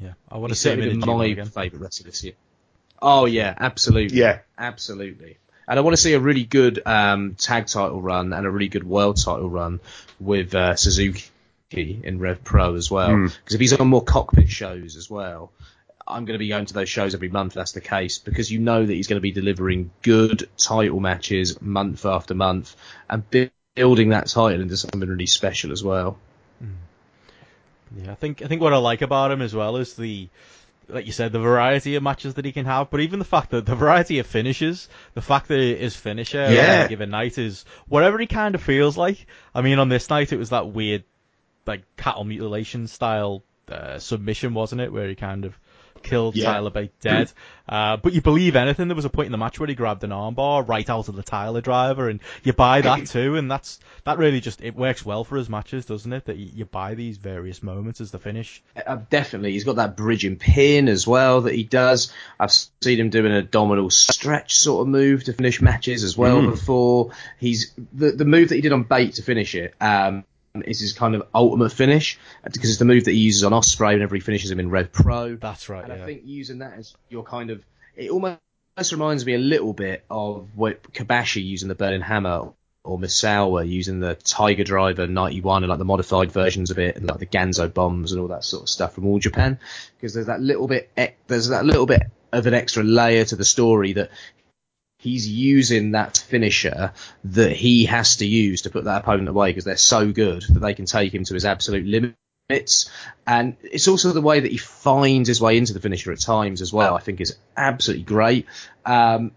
Yeah, 0.00 0.12
I 0.30 0.38
want 0.38 0.52
to 0.52 0.58
see 0.58 0.70
him 0.70 0.80
in 0.80 1.00
my 1.00 1.34
favourite 1.34 1.82
wrestler 1.82 2.10
this 2.10 2.24
year. 2.24 2.34
Oh 3.00 3.26
yeah, 3.26 3.54
absolutely. 3.56 4.18
Yeah. 4.18 4.40
absolutely. 4.56 5.38
And 5.66 5.78
I 5.78 5.82
want 5.82 5.94
to 5.94 6.02
see 6.02 6.14
a 6.14 6.20
really 6.20 6.44
good 6.44 6.80
um, 6.86 7.34
tag 7.34 7.66
title 7.66 8.00
run 8.00 8.32
and 8.32 8.46
a 8.46 8.50
really 8.50 8.68
good 8.68 8.84
world 8.84 9.18
title 9.22 9.50
run 9.50 9.80
with 10.18 10.54
uh, 10.54 10.76
Suzuki 10.76 11.30
in 11.70 12.18
Rev 12.18 12.42
Pro 12.42 12.74
as 12.74 12.90
well. 12.90 13.14
Because 13.24 13.54
if 13.54 13.60
he's 13.60 13.74
on 13.74 13.86
more 13.86 14.02
cockpit 14.02 14.48
shows 14.48 14.96
as 14.96 15.10
well, 15.10 15.52
I'm 16.06 16.24
going 16.24 16.34
to 16.34 16.38
be 16.38 16.48
going 16.48 16.64
to 16.66 16.74
those 16.74 16.88
shows 16.88 17.14
every 17.14 17.28
month. 17.28 17.52
If 17.52 17.56
that's 17.56 17.72
the 17.72 17.82
case 17.82 18.18
because 18.18 18.50
you 18.50 18.60
know 18.60 18.84
that 18.84 18.92
he's 18.92 19.08
going 19.08 19.18
to 19.18 19.22
be 19.22 19.32
delivering 19.32 19.90
good 20.00 20.48
title 20.56 21.00
matches 21.00 21.60
month 21.60 22.06
after 22.06 22.34
month 22.34 22.74
and 23.10 23.50
building 23.74 24.08
that 24.08 24.28
title 24.28 24.62
into 24.62 24.76
something 24.76 25.06
really 25.06 25.26
special 25.26 25.70
as 25.72 25.84
well. 25.84 26.18
Yeah, 27.96 28.12
I 28.12 28.14
think 28.14 28.42
I 28.42 28.46
think 28.46 28.60
what 28.60 28.72
I 28.72 28.78
like 28.78 29.02
about 29.02 29.30
him 29.30 29.40
as 29.40 29.54
well 29.54 29.76
is 29.76 29.94
the 29.94 30.28
like 30.88 31.06
you 31.06 31.12
said, 31.12 31.32
the 31.32 31.38
variety 31.38 31.94
of 31.96 32.02
matches 32.02 32.34
that 32.34 32.44
he 32.44 32.52
can 32.52 32.64
have, 32.64 32.90
but 32.90 33.00
even 33.00 33.18
the 33.18 33.24
fact 33.24 33.50
that 33.50 33.66
the 33.66 33.74
variety 33.74 34.18
of 34.18 34.26
finishes, 34.26 34.88
the 35.14 35.22
fact 35.22 35.48
that 35.48 35.58
his 35.58 35.94
finisher 35.94 36.42
on 36.42 36.52
Yeah. 36.52 36.84
a 36.84 36.88
given 36.88 37.10
night 37.10 37.36
is 37.38 37.64
whatever 37.88 38.18
he 38.18 38.26
kind 38.26 38.54
of 38.54 38.62
feels 38.62 38.96
like. 38.96 39.26
I 39.54 39.60
mean, 39.62 39.78
on 39.78 39.88
this 39.88 40.08
night 40.10 40.32
it 40.32 40.38
was 40.38 40.50
that 40.50 40.68
weird, 40.68 41.04
like 41.66 41.82
cattle 41.96 42.24
mutilation 42.24 42.86
style 42.86 43.42
uh, 43.70 43.98
submission, 43.98 44.54
wasn't 44.54 44.80
it, 44.80 44.92
where 44.92 45.08
he 45.08 45.14
kind 45.14 45.44
of 45.44 45.58
killed 46.02 46.36
Yeah. 46.36 46.52
Tyler 46.52 46.70
Bate 46.70 46.98
dead. 47.00 47.32
Uh, 47.68 47.98
but 47.98 48.14
you 48.14 48.22
believe 48.22 48.56
anything. 48.56 48.88
There 48.88 48.96
was 48.96 49.04
a 49.04 49.10
point 49.10 49.26
in 49.26 49.32
the 49.32 49.38
match 49.38 49.60
where 49.60 49.66
he 49.66 49.74
grabbed 49.74 50.02
an 50.02 50.10
armbar 50.10 50.66
right 50.66 50.88
out 50.88 51.08
of 51.08 51.16
the 51.16 51.22
Tyler 51.22 51.60
driver, 51.60 52.08
and 52.08 52.20
you 52.42 52.54
buy 52.54 52.80
that 52.80 53.06
too. 53.08 53.36
And 53.36 53.50
that's 53.50 53.78
that 54.04 54.16
really 54.16 54.40
just 54.40 54.62
it 54.62 54.74
works 54.74 55.04
well 55.04 55.22
for 55.22 55.36
his 55.36 55.50
matches, 55.50 55.84
doesn't 55.84 56.12
it? 56.12 56.24
That 56.24 56.36
you, 56.36 56.50
you 56.54 56.64
buy 56.64 56.94
these 56.94 57.18
various 57.18 57.62
moments 57.62 58.00
as 58.00 58.10
the 58.10 58.18
finish. 58.18 58.62
Uh, 58.86 58.98
definitely, 59.10 59.52
he's 59.52 59.64
got 59.64 59.76
that 59.76 59.96
bridging 59.96 60.36
pin 60.36 60.88
as 60.88 61.06
well 61.06 61.42
that 61.42 61.54
he 61.54 61.64
does. 61.64 62.10
I've 62.40 62.52
seen 62.52 63.00
him 63.00 63.10
doing 63.10 63.32
an 63.32 63.38
abdominal 63.38 63.90
stretch 63.90 64.56
sort 64.56 64.82
of 64.82 64.88
move 64.88 65.24
to 65.24 65.34
finish 65.34 65.60
matches 65.60 66.04
as 66.04 66.16
well 66.16 66.40
before. 66.48 67.10
He's 67.38 67.74
the 67.92 68.12
the 68.12 68.24
move 68.24 68.48
that 68.48 68.54
he 68.54 68.60
did 68.62 68.72
on 68.72 68.84
Bate 68.84 69.14
to 69.14 69.22
finish 69.22 69.54
it. 69.54 69.74
Um, 69.80 70.24
is 70.54 70.80
his 70.80 70.92
kind 70.92 71.14
of 71.14 71.22
ultimate 71.34 71.70
finish 71.70 72.18
uh, 72.44 72.50
because 72.52 72.70
it's 72.70 72.78
the 72.78 72.84
move 72.84 73.04
that 73.04 73.12
he 73.12 73.18
uses 73.18 73.44
on 73.44 73.52
Ospreay 73.52 73.94
whenever 73.94 74.14
he 74.14 74.20
finishes 74.20 74.50
him 74.50 74.60
in 74.60 74.70
Rev 74.70 74.92
Pro. 74.92 75.36
That's 75.36 75.68
right. 75.68 75.84
And 75.84 75.96
yeah. 75.96 76.02
I 76.02 76.06
think 76.06 76.22
using 76.24 76.58
that 76.58 76.74
as 76.78 76.94
your 77.08 77.22
kind 77.22 77.50
of 77.50 77.64
it 77.96 78.10
almost 78.10 78.38
reminds 78.92 79.26
me 79.26 79.34
a 79.34 79.38
little 79.38 79.72
bit 79.72 80.04
of 80.10 80.48
what 80.54 80.82
Kobashi 80.92 81.44
using 81.44 81.68
the 81.68 81.74
Burning 81.74 82.00
Hammer 82.00 82.52
or 82.84 82.98
Misawa 82.98 83.68
using 83.68 84.00
the 84.00 84.14
Tiger 84.14 84.64
Driver 84.64 85.06
91 85.06 85.62
and 85.62 85.70
like 85.70 85.78
the 85.78 85.84
modified 85.84 86.32
versions 86.32 86.70
of 86.70 86.78
it 86.78 86.96
and 86.96 87.06
like 87.06 87.18
the 87.18 87.26
Ganso 87.26 87.72
bombs 87.72 88.12
and 88.12 88.20
all 88.20 88.28
that 88.28 88.44
sort 88.44 88.62
of 88.62 88.68
stuff 88.68 88.94
from 88.94 89.06
all 89.06 89.18
Japan 89.18 89.58
because 89.96 90.14
there's 90.14 90.26
that 90.26 90.40
little 90.40 90.66
bit 90.66 90.90
there's 91.26 91.48
that 91.48 91.64
little 91.64 91.86
bit 91.86 92.02
of 92.32 92.46
an 92.46 92.54
extra 92.54 92.82
layer 92.82 93.24
to 93.24 93.36
the 93.36 93.44
story 93.44 93.94
that 93.94 94.10
he's 94.98 95.28
using 95.28 95.92
that 95.92 96.18
finisher 96.18 96.92
that 97.24 97.52
he 97.52 97.86
has 97.86 98.16
to 98.16 98.26
use 98.26 98.62
to 98.62 98.70
put 98.70 98.84
that 98.84 99.02
opponent 99.02 99.28
away 99.28 99.50
because 99.50 99.64
they're 99.64 99.76
so 99.76 100.12
good 100.12 100.42
that 100.50 100.60
they 100.60 100.74
can 100.74 100.86
take 100.86 101.14
him 101.14 101.24
to 101.24 101.34
his 101.34 101.44
absolute 101.44 101.86
limits. 101.86 102.90
And 103.26 103.56
it's 103.62 103.86
also 103.86 104.12
the 104.12 104.20
way 104.20 104.40
that 104.40 104.50
he 104.50 104.58
finds 104.58 105.28
his 105.28 105.40
way 105.40 105.56
into 105.56 105.72
the 105.72 105.80
finisher 105.80 106.12
at 106.12 106.20
times 106.20 106.60
as 106.60 106.72
well. 106.72 106.96
I 106.96 107.00
think 107.00 107.20
is 107.20 107.36
absolutely 107.56 108.04
great. 108.04 108.46
Um, 108.84 109.30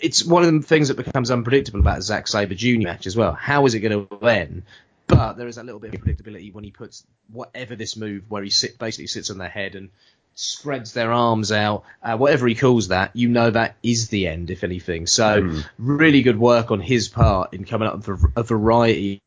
it's 0.00 0.24
one 0.24 0.44
of 0.44 0.52
the 0.52 0.60
things 0.60 0.88
that 0.88 0.96
becomes 0.96 1.30
unpredictable 1.30 1.80
about 1.80 2.02
Zack 2.02 2.28
Sabre 2.28 2.54
Jr. 2.54 2.82
match 2.82 3.06
as 3.06 3.16
well. 3.16 3.32
How 3.32 3.64
is 3.64 3.74
it 3.74 3.80
going 3.80 4.06
to 4.06 4.26
end? 4.26 4.64
But 5.06 5.34
there 5.34 5.48
is 5.48 5.58
a 5.58 5.62
little 5.62 5.80
bit 5.80 5.94
of 5.94 6.00
predictability 6.00 6.52
when 6.52 6.64
he 6.64 6.70
puts 6.70 7.04
whatever 7.30 7.76
this 7.76 7.96
move 7.96 8.24
where 8.28 8.42
he 8.42 8.50
sit, 8.50 8.78
basically 8.78 9.06
sits 9.06 9.30
on 9.30 9.38
their 9.38 9.48
head 9.48 9.74
and 9.74 9.90
spreads 10.34 10.92
their 10.92 11.12
arms 11.12 11.52
out, 11.52 11.84
uh, 12.02 12.16
whatever 12.16 12.46
he 12.46 12.54
calls 12.54 12.88
that, 12.88 13.14
you 13.14 13.28
know 13.28 13.50
that 13.50 13.76
is 13.82 14.08
the 14.08 14.26
end, 14.26 14.50
if 14.50 14.64
anything. 14.64 15.06
So 15.06 15.42
Mm. 15.42 15.64
really 15.78 16.22
good 16.22 16.38
work 16.38 16.70
on 16.70 16.80
his 16.80 17.08
part 17.08 17.54
in 17.54 17.64
coming 17.64 17.88
up 17.88 18.06
with 18.06 18.32
a 18.36 18.42
variety 18.42 19.20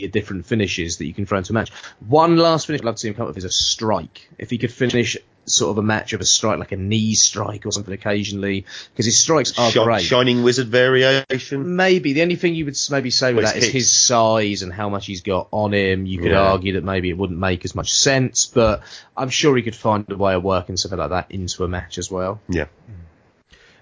of 0.00 0.10
different 0.12 0.46
finishes 0.46 0.96
that 0.98 1.06
you 1.06 1.14
can 1.14 1.26
throw 1.26 1.38
into 1.38 1.52
a 1.52 1.54
match. 1.54 1.70
One 2.06 2.36
last 2.36 2.66
finish 2.66 2.80
I'd 2.80 2.84
love 2.84 2.96
to 2.96 3.00
see 3.00 3.08
him 3.08 3.14
come 3.14 3.22
up 3.24 3.28
with 3.28 3.38
is 3.38 3.44
a 3.44 3.50
strike. 3.50 4.28
If 4.38 4.50
he 4.50 4.58
could 4.58 4.72
finish 4.72 5.16
sort 5.46 5.70
of 5.70 5.78
a 5.78 5.82
match 5.82 6.12
of 6.12 6.20
a 6.20 6.24
strike, 6.24 6.58
like 6.58 6.72
a 6.72 6.76
knee 6.76 7.14
strike 7.14 7.66
or 7.66 7.72
something 7.72 7.92
occasionally, 7.94 8.64
because 8.92 9.04
his 9.06 9.18
strikes 9.18 9.58
are 9.58 9.70
Shi- 9.70 9.82
great. 9.84 10.02
Shining 10.02 10.42
Wizard 10.42 10.68
variation. 10.68 11.76
Maybe 11.76 12.12
the 12.12 12.22
only 12.22 12.36
thing 12.36 12.54
you 12.54 12.64
would 12.64 12.76
maybe 12.90 13.10
say 13.10 13.34
with 13.34 13.44
that 13.44 13.56
is 13.56 13.68
his 13.68 13.92
size 13.92 14.62
and 14.62 14.72
how 14.72 14.88
much 14.88 15.06
he's 15.06 15.20
got 15.22 15.48
on 15.50 15.72
him. 15.74 16.06
You 16.06 16.18
could 16.18 16.30
Yeah. 16.30 16.40
argue 16.40 16.74
that 16.74 16.84
maybe 16.84 17.10
it 17.10 17.18
wouldn't 17.18 17.38
make 17.38 17.64
as 17.64 17.74
much 17.74 17.92
sense, 17.92 18.46
but 18.46 18.82
I'm 19.16 19.28
sure 19.30 19.56
he 19.56 19.62
could 19.62 19.76
find 19.76 20.04
a 20.10 20.16
way 20.16 20.34
of 20.34 20.42
working 20.42 20.76
something 20.76 20.98
like 20.98 21.10
that 21.10 21.30
into 21.30 21.64
a 21.64 21.68
match 21.68 21.98
as 21.98 22.10
well. 22.10 22.40
Yeah. 22.48 22.66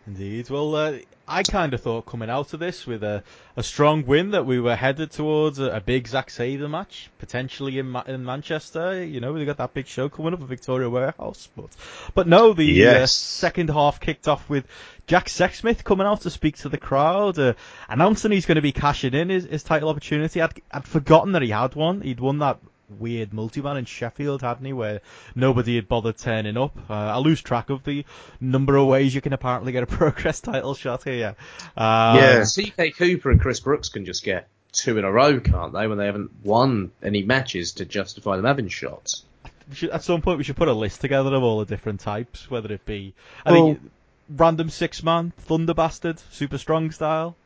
Indeed. 0.07 0.51
Well, 0.51 0.75
uh, 0.75 0.99
I 1.29 1.45
kind 1.45 1.73
of 1.75 1.81
thought 1.81 2.07
coming 2.07 2.29
out 2.29 2.53
of 2.53 2.59
this 2.59 2.87
with 2.87 3.05
a, 3.05 3.23
a 3.57 3.63
strong 3.63 4.05
win 4.05 4.33
that 4.33 4.45
we 4.45 4.59
were 4.59 4.75
headed 4.75 5.13
towards 5.13 5.61
a, 5.61 5.67
a 5.67 5.81
big 5.81 6.09
Zack 6.09 6.29
Sabre 6.31 6.69
match, 6.69 7.09
potentially 7.19 7.79
in 7.79 7.89
Ma- 7.89 8.03
in 8.07 8.25
Manchester. 8.25 9.05
You 9.05 9.21
know, 9.21 9.33
we 9.33 9.45
got 9.45 9.59
that 9.59 9.75
big 9.75 9.87
show 9.87 10.09
coming 10.09 10.35
up 10.35 10.43
at 10.43 10.49
Victoria 10.49 10.91
Warehouse, 10.91 11.49
but 11.57 11.69
but 12.15 12.27
no, 12.27 12.53
the 12.53 12.87
uh, 12.87 13.07
second 13.07 13.71
half 13.71 14.01
kicked 14.01 14.27
off 14.27 14.49
with 14.49 14.67
Jack 15.07 15.27
Sexsmith 15.27 15.85
coming 15.85 16.07
out 16.07 16.23
to 16.23 16.31
speak 16.31 16.57
to 16.59 16.69
the 16.69 16.79
crowd, 16.79 17.39
uh, 17.39 17.55
announcing 17.89 18.33
he's 18.33 18.47
going 18.47 18.57
to 18.57 18.63
be 18.63 18.73
cashing 18.73 19.15
in 19.15 19.29
his, 19.29 19.45
his 19.45 19.63
title 19.63 19.89
opportunity. 19.89 20.43
I'd, 20.43 20.61
I'd 20.73 20.85
forgotten 20.85 21.33
that 21.33 21.43
he 21.43 21.51
had 21.51 21.77
one. 21.77 22.01
He'd 22.01 22.21
won 22.21 22.39
that 22.39 22.59
weird 22.99 23.33
multi-man 23.33 23.77
in 23.77 23.85
Sheffield, 23.85 24.43
hadn't 24.43 24.65
he, 24.65 24.73
where 24.73 25.01
nobody 25.35 25.77
had 25.77 25.89
bothered 25.89 26.19
turning 26.19 26.57
up. 26.57 26.77
Uh, 26.89 26.95
I 26.95 27.19
lose 27.19 27.41
track 27.43 27.71
of 27.71 27.85
the 27.85 28.05
number 28.41 28.77
of 28.77 28.87
ways 28.87 29.15
you 29.15 29.21
can 29.21 29.33
apparently 29.33 29.73
get 29.73 29.83
a 29.83 29.87
progress 29.99 30.41
title 30.41 30.75
shot 30.75 31.05
here. 31.05 31.37
Uh, 31.77 32.17
Yeah. 32.21 32.45
CK 32.45 32.97
Cooper 32.97 33.31
and 33.31 33.41
Chris 33.41 33.61
Brooks 33.61 33.89
can 33.89 34.05
just 34.05 34.25
get 34.25 34.49
two 34.73 34.99
in 34.99 35.05
a 35.05 35.13
row, 35.13 35.39
can't 35.41 35.73
they? 35.73 35.87
When 35.87 35.99
they 35.99 36.07
haven't 36.07 36.31
won 36.45 36.93
any 37.03 37.23
matches 37.23 37.73
to 37.73 37.85
justify 37.85 38.37
them 38.37 38.47
having 38.47 38.69
shots. 38.69 39.25
should, 39.73 39.91
at 39.91 40.03
some 40.03 40.23
point 40.23 40.39
we 40.39 40.45
should 40.45 40.57
put 40.57 40.69
a 40.69 40.73
list 40.73 41.01
together 41.01 41.35
of 41.35 41.43
all 41.43 41.59
the 41.61 41.67
different 41.67 42.01
types, 42.01 42.51
whether 42.51 42.73
it 42.73 42.85
be 42.87 43.15
I 43.45 43.53
Well- 43.53 43.65
think 43.75 43.91
random 44.31 44.71
six 44.71 45.03
man, 45.03 45.33
Thunder 45.37 45.75
Bastard, 45.75 46.19
Super 46.31 46.57
Strong 46.57 46.93
style, 46.93 47.37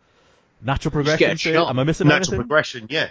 Natural 0.62 1.02
Just 1.04 1.18
get 1.18 1.26
a 1.26 1.28
Progression. 1.30 1.54
shot. 1.54 1.68
Am 1.68 1.78
I 1.78 1.84
missing 1.84 2.06
Natural 2.06 2.34
anything? 2.34 2.38
progression, 2.40 2.86
yeah. 2.90 3.08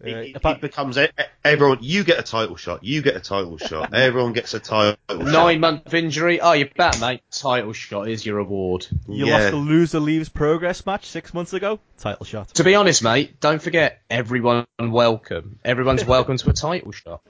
It, 0.00 0.16
it, 0.16 0.36
apart- 0.36 0.58
it 0.58 0.60
becomes 0.60 0.98
everyone. 1.44 1.78
You 1.80 2.04
get 2.04 2.18
a 2.18 2.22
title 2.22 2.56
shot. 2.56 2.84
You 2.84 3.02
get 3.02 3.16
a 3.16 3.20
title 3.20 3.58
shot. 3.58 3.92
Everyone 3.94 4.32
gets 4.32 4.54
a 4.54 4.60
title. 4.60 4.96
shot. 5.08 5.18
Nine 5.18 5.60
month 5.60 5.92
injury. 5.92 6.40
Oh, 6.40 6.52
you're 6.52 6.68
back, 6.68 7.00
mate. 7.00 7.22
Title 7.30 7.72
shot 7.72 8.08
is 8.08 8.24
your 8.24 8.36
reward. 8.36 8.86
you 9.08 9.26
yeah. 9.26 9.38
lost 9.38 9.50
the 9.50 9.56
loser 9.56 10.00
leaves 10.00 10.28
progress 10.28 10.86
match 10.86 11.06
six 11.06 11.34
months 11.34 11.52
ago. 11.52 11.80
Title 11.98 12.24
shot. 12.24 12.48
To 12.54 12.64
be 12.64 12.76
honest, 12.76 13.02
mate, 13.02 13.40
don't 13.40 13.60
forget 13.60 14.02
everyone 14.08 14.66
welcome. 14.78 15.58
Everyone's 15.64 16.04
welcome 16.04 16.36
to 16.36 16.50
a 16.50 16.52
title 16.52 16.92
shot. 16.92 17.20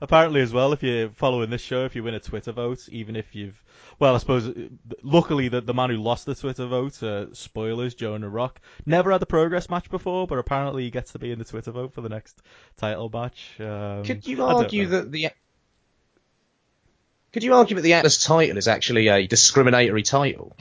Apparently, 0.00 0.40
as 0.40 0.52
well, 0.52 0.72
if 0.72 0.82
you're 0.82 1.10
following 1.10 1.50
this 1.50 1.60
show, 1.60 1.84
if 1.84 1.94
you 1.94 2.02
win 2.02 2.14
a 2.14 2.20
Twitter 2.20 2.52
vote, 2.52 2.88
even 2.88 3.16
if 3.16 3.34
you've, 3.34 3.62
well, 3.98 4.14
I 4.14 4.18
suppose, 4.18 4.52
luckily 5.02 5.48
the, 5.48 5.60
the 5.60 5.74
man 5.74 5.90
who 5.90 5.96
lost 5.96 6.26
the 6.26 6.34
Twitter 6.34 6.66
vote, 6.66 7.02
uh, 7.02 7.32
spoilers, 7.34 7.94
Jonah 7.94 8.28
Rock, 8.28 8.60
never 8.86 9.12
had 9.12 9.22
a 9.22 9.26
progress 9.26 9.68
match 9.68 9.90
before, 9.90 10.26
but 10.26 10.38
apparently 10.38 10.84
he 10.84 10.90
gets 10.90 11.12
to 11.12 11.18
be 11.18 11.30
in 11.30 11.38
the 11.38 11.44
Twitter 11.44 11.70
vote 11.70 11.92
for 11.92 12.00
the 12.00 12.08
next 12.08 12.40
title 12.76 13.10
match. 13.12 13.56
Um, 13.60 14.04
Could 14.04 14.26
you 14.26 14.42
argue 14.42 14.86
that 14.86 15.10
the 15.10 15.30
could 17.32 17.42
you 17.42 17.54
argue 17.54 17.76
that 17.76 17.82
the 17.82 17.94
Atlas 17.94 18.22
title 18.22 18.58
is 18.58 18.68
actually 18.68 19.08
a 19.08 19.26
discriminatory 19.26 20.02
title? 20.02 20.54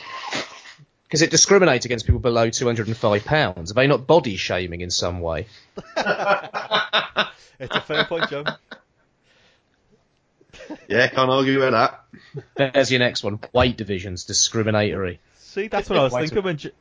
Because 1.11 1.23
it 1.23 1.29
discriminates 1.29 1.83
against 1.83 2.05
people 2.05 2.21
below 2.21 2.49
205 2.49 3.25
pounds. 3.25 3.71
Are 3.71 3.73
they 3.73 3.85
not 3.85 4.07
body 4.07 4.37
shaming 4.37 4.79
in 4.79 4.89
some 4.89 5.19
way? 5.19 5.45
It's 7.63 7.75
a 7.75 7.81
fair 7.81 8.05
point, 8.05 8.27
Joe. 8.27 8.43
Yeah, 10.87 11.07
can't 11.09 11.29
argue 11.29 11.59
with 11.59 11.73
that. 11.73 12.03
There's 12.55 12.89
your 12.89 12.99
next 12.99 13.23
one. 13.23 13.39
Weight 13.53 13.77
divisions 13.77 14.23
discriminatory. 14.23 15.19
See, 15.37 15.67
that's 15.67 15.87
what 15.87 15.99
I 15.99 16.03
was 16.05 16.13
thinking 16.13 16.41
when 16.41 16.57
J- 16.57 16.71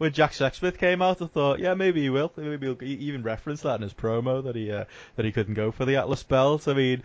when 0.00 0.12
Jack 0.14 0.32
Sexsmith 0.32 0.78
came 0.78 1.02
out. 1.02 1.20
I 1.20 1.26
thought, 1.26 1.58
yeah, 1.58 1.74
maybe 1.74 2.00
he 2.00 2.08
will. 2.08 2.32
Maybe 2.34 2.66
he'll 2.66 2.74
he 2.76 2.94
even 2.94 3.22
reference 3.22 3.60
that 3.60 3.74
in 3.74 3.82
his 3.82 3.92
promo 3.92 4.42
that 4.44 4.56
he 4.56 4.72
uh, 4.72 4.86
that 5.16 5.26
he 5.26 5.30
couldn't 5.30 5.52
go 5.52 5.70
for 5.70 5.84
the 5.84 5.96
Atlas 5.96 6.22
belt. 6.22 6.68
I 6.68 6.72
mean, 6.72 7.02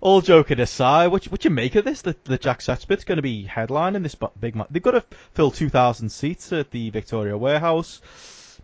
all 0.00 0.22
joking 0.22 0.58
aside, 0.58 1.08
what 1.08 1.26
what 1.26 1.44
you 1.44 1.50
make 1.50 1.74
of 1.74 1.84
this? 1.84 2.00
That 2.02 2.24
that 2.24 2.40
Jack 2.40 2.60
Sexsmith's 2.60 3.04
going 3.04 3.16
to 3.16 3.22
be 3.22 3.44
headlining 3.44 4.02
this 4.02 4.16
big 4.40 4.56
match. 4.56 4.68
They've 4.70 4.82
got 4.82 4.92
to 4.92 5.04
fill 5.34 5.50
2,000 5.50 6.08
seats 6.08 6.50
at 6.54 6.70
the 6.70 6.88
Victoria 6.88 7.36
Warehouse. 7.36 8.00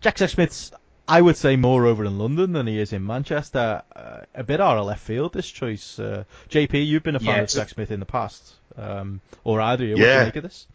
Jack 0.01 0.15
Sexsmith's. 0.17 0.71
I 1.07 1.21
would 1.21 1.37
say 1.37 1.55
more 1.55 1.85
over 1.85 2.03
in 2.05 2.17
London 2.17 2.53
than 2.53 2.65
he 2.65 2.79
is 2.79 2.91
in 2.91 3.05
Manchester. 3.05 3.83
Uh, 3.95 4.21
a 4.33 4.43
bit 4.43 4.59
out 4.59 4.79
of 4.79 4.87
left 4.87 5.03
field, 5.03 5.33
this 5.33 5.47
choice. 5.47 5.99
Uh, 5.99 6.23
JP, 6.49 6.83
you've 6.87 7.03
been 7.03 7.15
a 7.15 7.19
fan 7.19 7.35
Yeah, 7.35 7.41
of 7.43 7.49
Sexsmith 7.49 7.91
in 7.91 7.99
the 7.99 8.07
past, 8.07 8.55
um, 8.75 9.21
or 9.43 9.61
either 9.61 9.85
you. 9.85 9.91
What 9.93 9.99
do 9.99 10.05
Yeah. 10.07 10.19
you 10.21 10.25
make 10.25 10.35
of 10.37 10.41
this? 10.41 10.65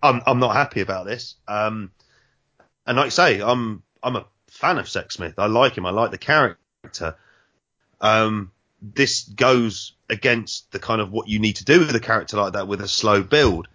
I'm 0.00 0.22
I'm 0.26 0.38
not 0.38 0.54
happy 0.54 0.80
about 0.80 1.06
this. 1.06 1.34
Um, 1.48 1.90
and 2.86 2.96
like 2.96 3.06
I 3.06 3.10
say, 3.10 3.40
I'm 3.40 3.82
I'm 4.02 4.16
a 4.16 4.26
fan 4.48 4.78
of 4.78 4.86
Sexsmith. 4.86 5.34
I 5.38 5.46
like 5.46 5.76
him. 5.76 5.86
I 5.86 5.90
like 5.90 6.10
the 6.10 6.18
character. 6.18 7.16
Um, 8.00 8.50
this 8.80 9.22
goes 9.22 9.92
against 10.10 10.70
the 10.72 10.78
kind 10.78 11.00
of 11.00 11.12
what 11.12 11.28
you 11.28 11.38
need 11.38 11.56
to 11.56 11.64
do 11.64 11.80
with 11.80 11.94
a 11.94 12.00
character 12.00 12.36
like 12.36 12.54
that 12.54 12.66
with 12.66 12.80
a 12.80 12.88
slow 12.88 13.22
build. 13.22 13.68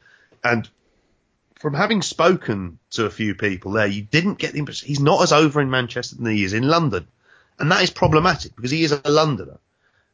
And 0.44 0.70
from 1.56 1.74
having 1.74 2.02
spoken 2.02 2.78
to 2.92 3.06
a 3.06 3.10
few 3.10 3.34
people 3.34 3.72
there, 3.72 3.88
you 3.88 4.04
didn't 4.04 4.38
get 4.38 4.54
the 4.54 4.60
impression 4.60 4.88
he's 4.88 5.00
not 5.00 5.24
as 5.24 5.32
over 5.32 5.62
in 5.62 5.70
Manchester 5.70 6.16
than 6.16 6.28
he 6.28 6.44
is 6.44 6.54
in 6.54 6.68
London, 6.68 7.08
and 7.58 7.72
that 7.72 7.84
is 7.84 7.90
problematic 7.90 8.56
because 8.56 8.72
he 8.72 8.84
is 8.84 8.92
a 8.92 9.02
Londoner. 9.10 9.58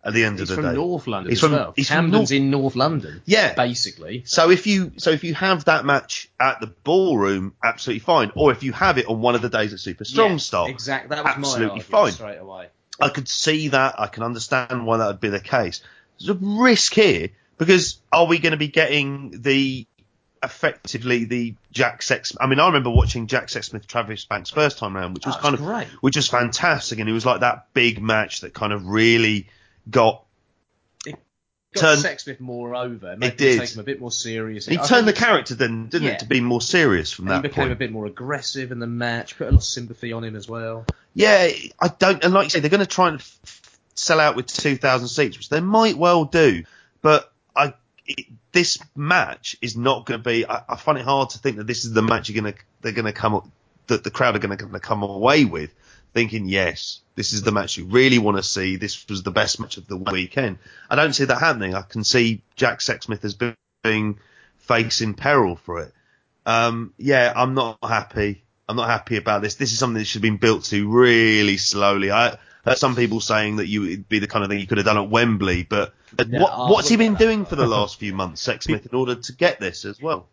At 0.05 0.13
the 0.13 0.25
end 0.25 0.37
He's 0.37 0.49
of 0.49 0.57
the 0.57 0.61
from 0.61 0.71
day, 0.71 0.75
North 0.75 1.07
London 1.07 1.31
He's 1.31 1.37
as 1.37 1.49
from- 1.49 1.51
well. 1.53 1.73
he's 1.77 1.89
from 1.89 2.11
North- 2.11 2.31
in 2.31 2.51
North 2.51 2.75
London. 2.75 3.21
Yeah. 3.25 3.53
Basically. 3.53 4.23
So 4.25 4.49
if 4.49 4.67
you 4.67 4.91
so 4.97 5.11
if 5.11 5.23
you 5.23 5.33
have 5.33 5.63
that 5.65 5.85
match 5.85 6.29
at 6.39 6.59
the 6.59 6.67
ballroom, 6.67 7.53
absolutely 7.63 7.99
fine. 8.01 8.29
Or 8.35 8.51
if 8.51 8.63
you 8.63 8.73
have 8.73 8.97
it 8.97 9.05
on 9.07 9.21
one 9.21 9.35
of 9.35 9.41
the 9.41 9.47
days 9.49 9.71
at 9.71 9.79
Super 9.79 10.03
Strong 10.03 10.31
Yeah, 10.31 10.37
Style, 10.37 10.65
Exactly. 10.65 11.15
That 11.15 11.23
was 11.23 11.33
Absolutely 11.37 11.77
my 11.77 11.83
fine. 11.83 12.11
straight 12.11 12.37
away. 12.37 12.67
I 12.99 13.09
could 13.09 13.29
see 13.29 13.69
that. 13.69 13.95
I 13.97 14.07
can 14.07 14.23
understand 14.23 14.85
why 14.85 14.97
that 14.97 15.07
would 15.07 15.19
be 15.21 15.29
the 15.29 15.39
case. 15.39 15.81
There's 16.19 16.29
a 16.29 16.33
risk 16.41 16.93
here 16.93 17.29
because 17.57 17.97
are 18.11 18.25
we 18.25 18.39
going 18.39 18.51
to 18.51 18.57
be 18.57 18.67
getting 18.67 19.41
the 19.41 19.87
effectively 20.43 21.23
the 21.25 21.55
Jack 21.71 22.01
Sex? 22.01 22.35
I 22.39 22.47
mean, 22.47 22.59
I 22.59 22.67
remember 22.67 22.89
watching 22.89 23.27
Jack 23.27 23.47
Sexsmith 23.47 23.87
Travis 23.87 24.25
Banks 24.25 24.49
first 24.49 24.77
time 24.77 24.95
round, 24.95 25.13
which 25.15 25.25
was 25.25 25.35
That 25.35 25.41
kind 25.41 25.53
was 25.53 25.61
of 25.61 25.67
great. 25.67 25.87
which 26.01 26.15
was 26.15 26.27
fantastic, 26.27 26.99
and 26.99 27.09
it 27.09 27.13
was 27.13 27.25
like 27.25 27.39
that 27.39 27.67
big 27.73 28.01
match 28.01 28.41
that 28.41 28.53
kind 28.53 28.73
of 28.73 28.85
really 28.85 29.47
got. 29.89 30.23
Got 31.75 31.97
Sexsmith 31.97 32.39
more 32.39 32.75
over. 32.75 33.15
Made 33.17 33.27
It 33.33 33.37
them 33.39 33.47
did. 33.47 33.59
Take 33.61 33.71
him 33.71 33.79
a 33.79 33.83
bit 33.83 33.99
more 33.99 34.11
seriously. 34.11 34.75
He 34.75 34.79
I 34.79 34.85
turned 34.85 35.07
the 35.07 35.13
character 35.13 35.55
then, 35.55 35.87
didn't 35.87 36.07
Yeah. 36.07 36.13
it, 36.13 36.19
to 36.19 36.25
be 36.27 36.39
more 36.39 36.61
serious 36.61 37.11
from 37.11 37.25
He 37.25 37.29
that 37.29 37.37
He 37.37 37.47
became 37.47 37.63
point. 37.63 37.71
a 37.71 37.75
bit 37.75 37.91
more 37.91 38.05
aggressive 38.05 38.71
in 38.71 38.77
the 38.77 38.85
match. 38.85 39.35
Put 39.39 39.47
a 39.47 39.51
lot 39.51 39.57
of 39.57 39.63
sympathy 39.63 40.13
on 40.13 40.23
him 40.23 40.35
as 40.35 40.47
well. 40.47 40.85
Yeah, 41.15 41.49
I 41.81 41.87
don't, 41.87 42.23
and 42.23 42.31
like 42.31 42.43
you 42.43 42.49
say, 42.51 42.59
they're 42.59 42.69
going 42.69 42.81
to 42.81 42.85
try 42.85 43.07
and 43.07 43.19
f- 43.19 43.79
sell 43.95 44.19
out 44.19 44.35
with 44.35 44.45
2,000 44.45 45.07
seats, 45.07 45.35
which 45.37 45.49
they 45.49 45.61
might 45.61 45.97
well 45.97 46.25
do, 46.25 46.63
but 47.01 47.31
I, 47.55 47.73
it, 48.05 48.27
this 48.51 48.77
match 48.95 49.55
is 49.59 49.75
not 49.75 50.05
going 50.05 50.19
to 50.21 50.23
be, 50.23 50.45
I, 50.45 50.61
I 50.69 50.75
find 50.75 50.99
it 50.99 51.05
hard 51.05 51.31
to 51.31 51.39
think 51.39 51.57
that 51.57 51.65
this 51.65 51.85
is 51.85 51.93
the 51.93 52.03
match 52.03 52.29
you're 52.29 52.39
going 52.39 52.53
to, 52.53 52.59
they're 52.81 52.91
going 52.91 53.05
to 53.05 53.13
come 53.13 53.33
up, 53.33 53.47
that 53.87 54.03
the 54.03 54.11
crowd 54.11 54.35
are 54.35 54.39
going 54.39 54.55
to 54.55 54.79
come 54.79 55.01
away 55.01 55.43
with, 55.45 55.73
thinking, 56.13 56.47
yes, 56.47 57.01
this 57.15 57.33
is 57.33 57.43
the 57.43 57.51
match 57.51 57.77
you 57.77 57.85
really 57.85 58.19
want 58.19 58.37
to 58.37 58.43
see, 58.43 58.75
this 58.75 59.07
was 59.07 59.23
the 59.23 59.31
best 59.31 59.59
match 59.59 59.77
of 59.77 59.87
the 59.87 59.97
weekend. 59.97 60.59
I 60.89 60.95
don't 60.95 61.13
see 61.13 61.25
that 61.25 61.39
happening. 61.39 61.75
I 61.75 61.81
can 61.81 62.03
see 62.03 62.41
Jack 62.55 62.79
Sexsmith 62.79 63.23
as 63.23 63.35
being 63.83 64.19
facing 64.57 65.13
peril 65.13 65.55
for 65.55 65.79
it. 65.79 65.93
Um, 66.45 66.93
yeah, 66.97 67.33
I'm 67.35 67.53
not 67.53 67.77
happy. 67.83 68.43
I'm 68.67 68.75
not 68.75 68.89
happy 68.89 69.17
about 69.17 69.41
this. 69.41 69.55
This 69.55 69.71
is 69.71 69.79
something 69.79 69.99
that 69.99 70.05
should 70.05 70.19
have 70.19 70.21
been 70.23 70.37
built 70.37 70.65
to 70.65 70.89
really 70.89 71.57
slowly. 71.57 72.11
I 72.11 72.37
heard 72.63 72.77
some 72.77 72.95
people 72.95 73.19
saying 73.19 73.57
that 73.57 73.67
you 73.67 73.85
it'd 73.85 74.09
be 74.09 74.19
the 74.19 74.27
kind 74.27 74.43
of 74.43 74.49
thing 74.49 74.59
you 74.59 74.67
could 74.67 74.77
have 74.77 74.85
done 74.85 74.97
at 74.97 75.09
Wembley, 75.09 75.63
but 75.63 75.93
No, 76.17 76.41
what, 76.41 76.51
I 76.51 76.69
what's 76.69 76.89
he 76.89 76.97
been 76.97 77.15
doing 77.15 77.45
for 77.45 77.55
the 77.55 77.67
last 77.67 77.99
few 77.99 78.13
months, 78.13 78.45
Sexsmith, 78.45 78.89
in 78.89 78.95
order 78.97 79.15
to 79.15 79.33
get 79.33 79.59
this 79.59 79.85
as 79.85 80.01
well? 80.01 80.27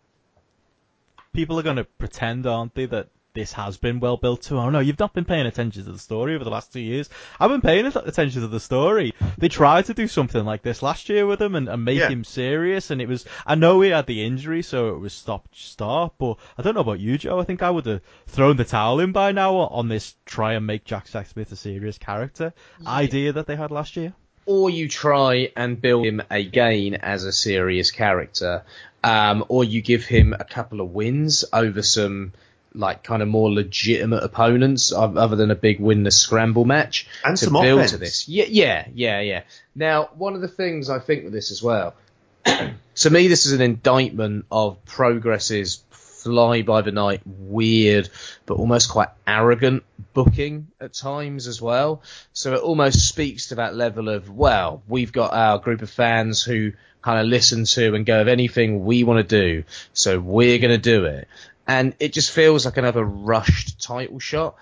people 1.33 1.59
are 1.59 1.63
going 1.63 1.77
to 1.77 1.85
pretend, 1.85 2.47
aren't 2.47 2.75
they, 2.75 2.87
that 2.87 3.09
this 3.33 3.53
has 3.53 3.77
been 3.77 4.01
well 4.01 4.17
built 4.17 4.43
to. 4.43 4.57
Oh 4.59 4.71
no, 4.71 4.81
you've 4.81 4.99
not 4.99 5.13
been 5.15 5.25
paying 5.25 5.47
attention 5.47 5.85
to 5.85 5.93
the 5.93 5.99
story 5.99 6.35
over 6.35 6.43
the 6.45 6.51
last 6.51 6.73
two 6.73 6.81
years. 6.81 7.09
I've 7.39 7.51
been 7.51 7.61
paying 7.61 7.87
attention 7.87 8.43
to 8.43 8.49
the 8.49 8.59
story. 8.61 9.15
They 9.39 9.49
tried 9.49 9.87
to 9.87 9.95
do 9.95 10.09
something 10.09 10.45
like 10.45 10.63
this 10.63 10.83
last 10.83 11.09
year 11.09 11.27
with 11.27 11.41
him 11.41 11.55
and, 11.55 11.69
and 11.69 11.85
make 11.85 11.99
Yeah. 11.99 12.09
him 12.09 12.25
serious, 12.25 12.91
and 12.91 13.01
it 13.01 13.09
was. 13.09 13.25
I 13.47 13.55
know 13.55 13.81
he 13.81 13.91
had 13.91 14.07
the 14.07 14.25
injury, 14.25 14.63
so 14.63 14.95
it 14.95 14.99
was 14.99 15.13
stop 15.13 15.49
start. 15.55 16.15
But 16.19 16.37
I 16.59 16.63
don't 16.63 16.75
know 16.75 16.81
about 16.81 17.01
you, 17.01 17.19
Joe. 17.19 17.39
I 17.39 17.45
think 17.45 17.63
I 17.63 17.71
would 17.71 17.87
have 17.87 18.01
thrown 18.27 18.57
the 18.57 18.65
towel 18.65 19.01
in 19.01 19.13
by 19.13 19.33
now 19.33 19.55
on 19.57 19.89
this 19.89 20.15
try 20.27 20.55
and 20.55 20.67
make 20.67 20.85
Jack 20.85 21.07
Smith 21.09 21.53
a 21.53 21.57
serious 21.57 21.99
character 21.99 22.53
idea 22.87 23.33
that 23.33 23.47
they 23.47 23.57
had 23.57 23.71
last 23.71 23.97
year. 23.97 24.13
or 24.47 24.69
you 24.71 24.89
try 24.89 25.53
and 25.57 25.81
build 25.81 26.05
him 26.05 26.21
again 26.31 26.95
as 26.95 27.23
a 27.25 27.31
serious 27.33 27.93
character, 27.93 28.65
um, 29.05 29.45
or 29.49 29.63
you 29.63 29.81
give 29.81 30.05
him 30.05 30.33
a 30.33 30.43
couple 30.45 30.81
of 30.81 30.91
wins 30.91 31.45
over 31.53 31.83
some 31.83 32.33
like 32.75 33.03
kind 33.03 33.23
of 33.23 33.29
more 33.29 33.51
legitimate 33.51 34.23
opponents 34.23 34.93
other 34.93 35.37
than 35.37 35.51
a 35.51 35.55
big 35.55 35.81
win 35.81 36.03
the 36.05 36.11
scramble 36.11 36.65
match 36.65 37.09
And 37.25 37.37
to 37.37 37.45
some 37.47 37.55
build 37.55 37.79
offense. 37.81 37.93
to 37.93 37.99
this. 37.99 38.29
Yeah, 38.29 38.45
yeah, 38.49 38.87
yeah, 38.95 39.21
yeah. 39.21 39.43
Now, 39.75 40.11
one 40.15 40.35
of 40.35 40.41
the 40.41 40.49
things 40.49 40.89
I 40.91 40.99
think 40.99 41.25
with 41.25 41.33
this 41.33 41.51
as 41.51 41.63
well, 41.63 41.95
to 42.45 43.11
me, 43.11 43.29
this 43.29 43.47
is 43.47 43.53
an 43.53 43.61
indictment 43.61 44.47
of 44.51 44.85
Progress's 44.85 45.83
fly 45.91 46.63
by 46.63 46.83
the 46.83 46.93
night, 46.93 47.23
weird, 47.25 48.09
but 48.47 48.55
almost 48.55 48.91
quite 48.91 49.09
arrogant 49.27 49.83
booking 50.13 50.69
at 50.81 50.93
times 50.93 51.47
as 51.47 51.61
well. 51.63 52.03
So 52.33 52.55
it 52.55 52.61
almost 52.61 53.09
speaks 53.09 53.49
to 53.49 53.57
that 53.57 53.75
level 53.75 54.09
of, 54.09 54.31
well, 54.31 54.83
we've 54.87 55.13
got 55.13 55.33
our 55.33 55.59
group 55.59 55.83
of 55.83 55.91
fans 55.91 56.43
who 56.43 56.73
kind 57.03 57.19
of 57.19 57.27
listen 57.27 57.65
to 57.65 57.95
and 57.95 58.05
go 58.05 58.21
of 58.21 58.29
anything 58.29 58.85
we 58.85 59.05
want 59.05 59.27
to 59.27 59.41
do, 59.43 59.65
so 59.95 60.21
we're 60.21 60.59
going 60.59 60.71
to 60.71 60.79
do 60.79 61.07
it. 61.07 61.29
And 61.71 61.95
it 62.01 62.13
just 62.13 62.33
feels 62.33 62.65
like 62.65 62.79
another 62.79 63.05
rushed 63.05 63.81
title 63.81 64.19
shot. 64.19 64.57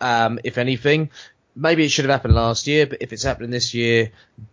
Um, 0.00 0.38
if 0.44 0.58
anything, 0.58 1.10
maybe 1.56 1.84
it 1.84 1.88
should 1.88 2.04
have 2.04 2.12
happened 2.12 2.36
last 2.36 2.68
year, 2.68 2.86
but 2.86 3.02
if 3.02 3.12
it's 3.12 3.24
happening 3.24 3.50
this 3.50 3.74
year, 3.74 4.12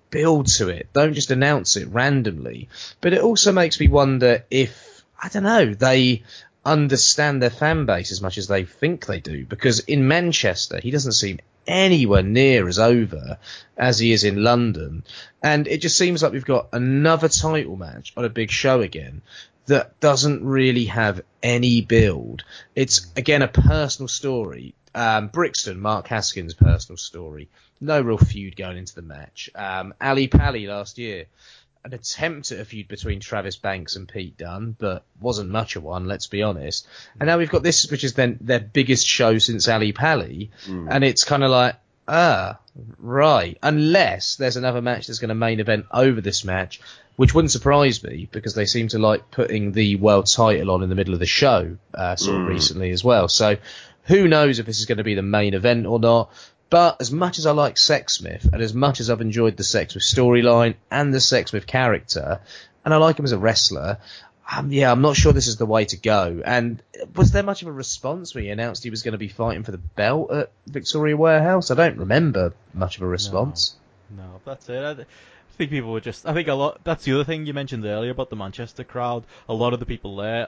build 0.09 0.47
to 0.47 0.69
it. 0.69 0.87
Don't 0.91 1.13
just 1.13 1.29
announce 1.29 1.77
it 1.77 1.87
randomly. 1.89 2.67
But 2.99 3.13
it 3.13 3.21
also 3.21 3.51
makes 3.51 3.79
me 3.79 3.89
wonder 3.89 4.43
if, 4.49 5.03
I 5.21 5.29
don't 5.29 5.43
know, 5.43 5.71
they 5.71 6.23
understand 6.65 7.43
their 7.43 7.51
fan 7.51 7.85
base 7.85 8.11
as 8.11 8.23
much 8.23 8.39
as 8.39 8.47
they 8.47 8.63
think 8.63 9.05
they 9.05 9.19
do. 9.19 9.45
Because 9.45 9.81
in 9.81 10.07
Manchester, 10.07 10.79
he 10.81 10.89
doesn't 10.89 11.11
seem 11.11 11.37
anywhere 11.67 12.23
near 12.23 12.67
as 12.67 12.79
over 12.79 13.37
as 13.77 13.99
he 13.99 14.13
is 14.13 14.23
in 14.23 14.43
London. 14.43 15.03
And 15.43 15.67
it 15.67 15.83
just 15.83 15.99
seems 15.99 16.23
like 16.23 16.31
we've 16.31 16.43
got 16.43 16.69
another 16.73 17.29
title 17.29 17.75
match 17.75 18.13
on 18.17 18.25
a 18.25 18.29
big 18.29 18.49
show 18.49 18.81
again 18.81 19.21
that 19.65 19.99
doesn't 19.99 20.43
really 20.43 20.85
have 20.85 21.21
any 21.43 21.81
build. 21.81 22.43
It's 22.75 23.11
again 23.15 23.41
a 23.41 23.47
personal 23.47 24.07
story. 24.07 24.73
Um, 24.95 25.27
Brixton, 25.27 25.79
Mark 25.79 26.07
Haskins' 26.07 26.55
personal 26.55 26.97
story. 26.97 27.49
No 27.79 28.01
real 28.01 28.17
feud 28.17 28.55
going 28.55 28.77
into 28.77 28.95
the 28.95 29.01
match. 29.01 29.49
Um, 29.55 29.93
Ali 30.01 30.27
Pally 30.27 30.67
last 30.67 30.97
year, 30.97 31.25
an 31.85 31.93
attempt 31.93 32.51
at 32.51 32.59
a 32.59 32.65
feud 32.65 32.87
between 32.87 33.19
Travis 33.19 33.55
Banks 33.55 33.95
and 33.95 34.07
Pete 34.07 34.37
Dunne, 34.37 34.75
but 34.77 35.05
wasn't 35.21 35.49
much 35.49 35.75
of 35.75 35.83
one, 35.83 36.07
let's 36.07 36.27
be 36.27 36.41
honest. 36.43 36.87
And 37.19 37.27
now 37.27 37.37
we've 37.37 37.49
got 37.49 37.63
this, 37.63 37.89
which 37.89 38.03
is 38.03 38.15
then 38.15 38.37
their 38.41 38.59
biggest 38.59 39.07
show 39.07 39.37
since 39.37 39.67
Ali 39.67 39.93
Pally, 39.93 40.51
and 40.89 41.03
it's 41.03 41.23
kind 41.23 41.43
of 41.43 41.51
like, 41.51 41.75
ah, 42.09 42.59
right. 42.97 43.57
Unless 43.61 44.35
there's 44.35 44.57
another 44.57 44.81
match 44.81 45.07
that's 45.07 45.19
going 45.19 45.29
to 45.29 45.35
main 45.35 45.59
event 45.59 45.85
over 45.91 46.19
this 46.19 46.43
match, 46.43 46.81
which 47.15 47.33
wouldn't 47.33 47.51
surprise 47.51 48.03
me 48.03 48.27
because 48.31 48.55
they 48.55 48.65
seem 48.65 48.87
to 48.89 48.99
like 48.99 49.31
putting 49.31 49.71
the 49.71 49.95
world 49.95 50.25
title 50.25 50.71
on 50.71 50.83
in 50.83 50.89
the 50.89 50.95
middle 50.95 51.13
of 51.13 51.19
the 51.19 51.25
show, 51.25 51.77
uh, 51.93 52.15
sort 52.15 52.41
of 52.41 52.47
recently 52.47 52.91
as 52.91 53.03
well. 53.03 53.27
So 53.27 53.57
who 54.03 54.27
knows 54.27 54.59
if 54.59 54.65
this 54.65 54.79
is 54.79 54.85
going 54.85 54.97
to 54.97 55.03
be 55.03 55.15
the 55.15 55.21
main 55.21 55.53
event 55.53 55.85
or 55.85 55.99
not. 55.99 56.31
But 56.69 56.97
as 56.99 57.11
much 57.11 57.39
as 57.39 57.45
I 57.45 57.51
like 57.51 57.75
Sexsmith, 57.75 58.51
and 58.53 58.61
as 58.61 58.73
much 58.73 58.99
as 58.99 59.09
I've 59.09 59.21
enjoyed 59.21 59.57
the 59.57 59.63
Sexsmith 59.63 60.03
storyline 60.03 60.75
and 60.91 61.13
the 61.13 61.17
Sexsmith 61.17 61.65
character, 61.65 62.41
and 62.85 62.93
I 62.93 62.97
like 62.97 63.17
him 63.17 63.25
as 63.25 63.31
a 63.31 63.39
wrestler, 63.39 63.97
um, 64.51 64.71
yeah, 64.71 64.91
I'm 64.91 65.01
not 65.01 65.15
sure 65.15 65.33
this 65.33 65.47
is 65.47 65.57
the 65.57 65.65
way 65.65 65.85
to 65.85 65.97
go. 65.97 66.41
And 66.43 66.81
was 67.15 67.31
there 67.31 67.43
much 67.43 67.61
of 67.61 67.67
a 67.67 67.71
response 67.71 68.33
when 68.33 68.43
he 68.43 68.49
announced 68.49 68.83
he 68.83 68.89
was 68.89 69.03
going 69.03 69.11
to 69.11 69.19
be 69.19 69.27
fighting 69.27 69.63
for 69.63 69.71
the 69.71 69.77
belt 69.77 70.31
at 70.31 70.51
Victoria 70.65 71.15
Warehouse? 71.15 71.71
I 71.71 71.75
don't 71.75 71.97
remember 71.97 72.53
much 72.73 72.97
of 72.97 73.03
a 73.03 73.07
response. 73.07 73.75
No, 74.09 74.41
that's 74.45 74.67
it. 74.69 74.83
I 74.83 74.91
I 74.91 75.61
think 75.61 75.71
people 75.71 75.91
were 75.91 75.99
just. 75.99 76.25
I 76.25 76.33
think 76.33 76.47
a 76.47 76.53
lot. 76.53 76.79
That's 76.83 77.03
the 77.03 77.13
other 77.13 77.25
thing 77.25 77.45
you 77.45 77.53
mentioned 77.53 77.85
earlier 77.85 78.11
about 78.11 78.29
the 78.29 78.37
Manchester 78.37 78.85
crowd. 78.85 79.25
A 79.49 79.53
lot 79.53 79.73
of 79.73 79.79
the 79.81 79.85
people 79.85 80.15
there, 80.15 80.47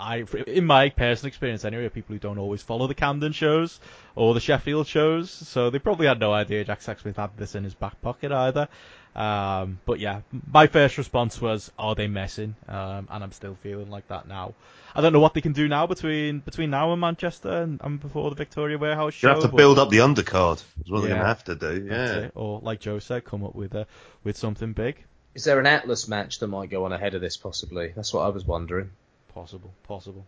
I, 0.00 0.24
in 0.46 0.64
my 0.64 0.88
personal 0.88 1.28
experience 1.28 1.64
anyway, 1.64 1.84
are 1.84 1.90
people 1.90 2.14
who 2.14 2.18
don't 2.18 2.38
always 2.38 2.62
follow 2.62 2.86
the 2.86 2.94
Camden 2.94 3.32
shows 3.32 3.78
or 4.14 4.32
the 4.32 4.40
Sheffield 4.40 4.86
shows, 4.86 5.30
so 5.30 5.70
they 5.70 5.78
probably 5.78 6.06
had 6.06 6.18
no 6.18 6.32
idea 6.32 6.64
Jack 6.64 6.80
Sexsmith 6.80 7.16
had 7.16 7.36
this 7.36 7.54
in 7.54 7.64
his 7.64 7.74
back 7.74 8.00
pocket 8.00 8.32
either. 8.32 8.68
Um, 9.16 9.80
but 9.84 9.98
yeah, 9.98 10.20
my 10.52 10.66
first 10.68 10.98
response 10.98 11.40
was, 11.40 11.70
"Are 11.78 11.94
they 11.94 12.06
messing?" 12.06 12.54
Um, 12.68 13.08
and 13.10 13.24
I'm 13.24 13.32
still 13.32 13.56
feeling 13.62 13.90
like 13.90 14.06
that 14.08 14.28
now. 14.28 14.54
I 14.94 15.00
don't 15.00 15.12
know 15.12 15.20
what 15.20 15.34
they 15.34 15.40
can 15.40 15.52
do 15.52 15.68
now 15.68 15.86
between 15.86 16.40
between 16.40 16.70
now 16.70 16.92
and 16.92 17.00
Manchester 17.00 17.50
and, 17.50 17.80
and 17.82 18.00
before 18.00 18.30
the 18.30 18.36
Victoria 18.36 18.78
Warehouse 18.78 19.14
show. 19.14 19.28
You 19.28 19.34
have 19.34 19.42
to 19.42 19.48
but- 19.48 19.56
build 19.56 19.78
up 19.78 19.90
the 19.90 19.98
undercard. 19.98 20.62
Is 20.84 20.90
what 20.90 21.00
they're 21.00 21.08
going 21.10 21.20
to 21.20 21.26
have 21.26 21.44
to 21.44 21.54
do. 21.54 21.86
Yeah. 21.90 22.28
Or 22.34 22.60
like 22.60 22.80
Joe 22.80 22.98
said, 22.98 23.24
come 23.24 23.44
up 23.44 23.54
with 23.54 23.74
a 23.74 23.86
with 24.24 24.36
something 24.36 24.72
big. 24.72 25.04
Is 25.34 25.44
there 25.44 25.60
an 25.60 25.66
Atlas 25.66 26.08
match 26.08 26.38
that 26.40 26.48
might 26.48 26.70
go 26.70 26.84
on 26.84 26.92
ahead 26.92 27.14
of 27.14 27.20
this? 27.20 27.36
Possibly. 27.36 27.92
That's 27.94 28.12
what 28.12 28.22
I 28.22 28.28
was 28.28 28.44
wondering. 28.44 28.90
Possible, 29.34 29.72
possible. 29.84 30.26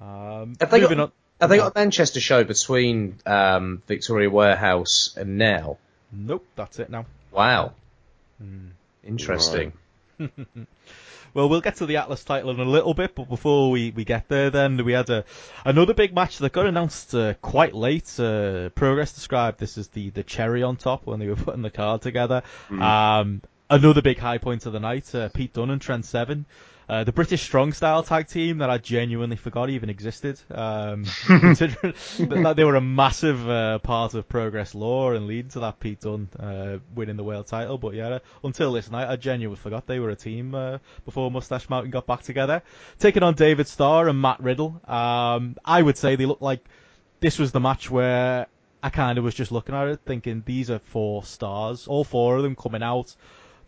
Um, 0.00 0.54
Have 0.60 0.70
they 0.70 0.80
got- 0.80 0.98
on. 0.98 1.12
Have 1.40 1.50
they 1.50 1.56
got 1.56 1.72
a 1.74 1.78
Manchester 1.78 2.20
show 2.20 2.44
between 2.44 3.18
um, 3.26 3.82
Victoria 3.88 4.30
Warehouse 4.30 5.12
and 5.16 5.38
now? 5.38 5.78
Nope, 6.12 6.46
that's 6.54 6.78
it 6.78 6.88
now. 6.88 7.06
Wow. 7.32 7.72
Interesting. 9.04 9.72
Well, 11.34 11.48
we'll 11.48 11.62
get 11.62 11.76
to 11.76 11.86
the 11.86 11.96
Atlas 11.96 12.22
title 12.24 12.50
in 12.50 12.60
a 12.60 12.64
little 12.64 12.92
bit, 12.92 13.14
but 13.14 13.26
before 13.26 13.70
we, 13.70 13.90
we 13.90 14.04
get 14.04 14.28
there, 14.28 14.50
then 14.50 14.84
we 14.84 14.92
had 14.92 15.08
a 15.08 15.24
another 15.64 15.94
big 15.94 16.14
match 16.14 16.38
that 16.38 16.52
got 16.52 16.66
announced 16.66 17.14
uh, 17.14 17.32
quite 17.34 17.74
late. 17.74 18.20
Uh, 18.20 18.68
Progress 18.70 19.14
described 19.14 19.58
this 19.58 19.78
as 19.78 19.88
the, 19.88 20.10
the 20.10 20.22
cherry 20.22 20.62
on 20.62 20.76
top 20.76 21.06
when 21.06 21.20
they 21.20 21.28
were 21.28 21.36
putting 21.46 21.62
the 21.62 21.70
card 21.70 22.02
together. 22.02 22.42
Um, 22.70 23.40
another 23.70 24.02
big 24.02 24.18
high 24.18 24.38
point 24.38 24.66
of 24.66 24.74
the 24.74 24.80
night: 24.80 25.14
uh, 25.14 25.30
Pete 25.30 25.54
Dunne 25.54 25.70
and 25.70 25.80
Trent 25.80 26.04
Seven. 26.04 26.44
Uh, 26.88 27.04
the 27.04 27.12
British 27.12 27.42
Strong 27.42 27.72
Style 27.72 28.02
tag 28.02 28.26
team 28.26 28.58
that 28.58 28.70
I 28.70 28.78
genuinely 28.78 29.36
forgot 29.36 29.70
even 29.70 29.88
existed, 29.88 30.40
um, 30.50 31.04
considering 31.26 31.94
that, 32.18 32.54
they 32.56 32.64
were 32.64 32.74
a 32.74 32.80
massive 32.80 33.48
uh, 33.48 33.78
part 33.78 34.14
of 34.14 34.28
Progress 34.28 34.74
lore 34.74 35.14
and 35.14 35.26
leading 35.26 35.50
to 35.52 35.60
that 35.60 35.80
Pete 35.80 36.00
Dunne 36.00 36.28
uh, 36.38 36.78
winning 36.94 37.16
the 37.16 37.24
world 37.24 37.46
title. 37.46 37.78
But 37.78 37.94
yeah, 37.94 38.18
until 38.44 38.72
this 38.72 38.90
night, 38.90 39.08
I 39.08 39.16
genuinely 39.16 39.60
forgot 39.60 39.86
they 39.86 40.00
were 40.00 40.10
a 40.10 40.16
team 40.16 40.54
uh, 40.54 40.78
before 41.04 41.30
Mustache 41.30 41.68
Mountain 41.68 41.90
got 41.90 42.06
back 42.06 42.22
together, 42.22 42.62
taking 42.98 43.22
on 43.22 43.34
David 43.34 43.68
Starr 43.68 44.08
and 44.08 44.20
Matt 44.20 44.40
Riddle. 44.40 44.80
Um, 44.86 45.56
I 45.64 45.80
would 45.80 45.96
say 45.96 46.16
they 46.16 46.26
look 46.26 46.40
like 46.40 46.64
this 47.20 47.38
was 47.38 47.52
the 47.52 47.60
match 47.60 47.90
where 47.90 48.46
I 48.82 48.90
kind 48.90 49.16
of 49.16 49.24
was 49.24 49.34
just 49.34 49.52
looking 49.52 49.74
at 49.74 49.88
it, 49.88 50.00
thinking 50.04 50.42
these 50.44 50.68
are 50.70 50.80
four 50.80 51.22
stars, 51.22 51.86
all 51.86 52.02
four 52.02 52.36
of 52.36 52.42
them 52.42 52.56
coming 52.56 52.82
out. 52.82 53.14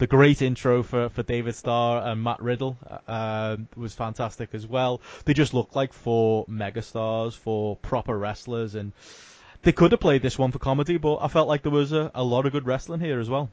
The 0.05 0.09
great 0.09 0.43
intro 0.43 0.83
for, 0.83 1.09
for 1.09 1.23
David 1.23 1.55
Starr 1.55 2.07
and 2.07 2.23
Matt 2.23 2.43
Riddle 2.43 2.77
uh, 3.09 3.57
was 3.75 3.95
fantastic 3.95 4.51
as 4.53 4.67
well. 4.67 5.01
They 5.25 5.33
just 5.33 5.55
look 5.55 5.75
like 5.75 5.95
four 5.95 6.45
megastars, 6.45 7.33
four 7.33 7.77
proper 7.77 8.19
wrestlers, 8.19 8.75
and 8.75 8.93
they 9.63 9.73
could 9.73 9.93
have 9.93 10.01
played 10.01 10.21
this 10.21 10.39
one 10.39 10.53
for 10.53 10.59
comedy, 10.59 10.99
but 10.99 11.21
I 11.23 11.29
felt 11.29 11.49
like 11.49 11.63
there 11.63 11.73
was 11.73 11.93
a, 11.93 12.11
a 12.15 12.23
lot 12.23 12.45
of 12.45 12.53
good 12.53 12.67
wrestling 12.67 13.01
here 13.01 13.19
as 13.19 13.31
well. 13.31 13.49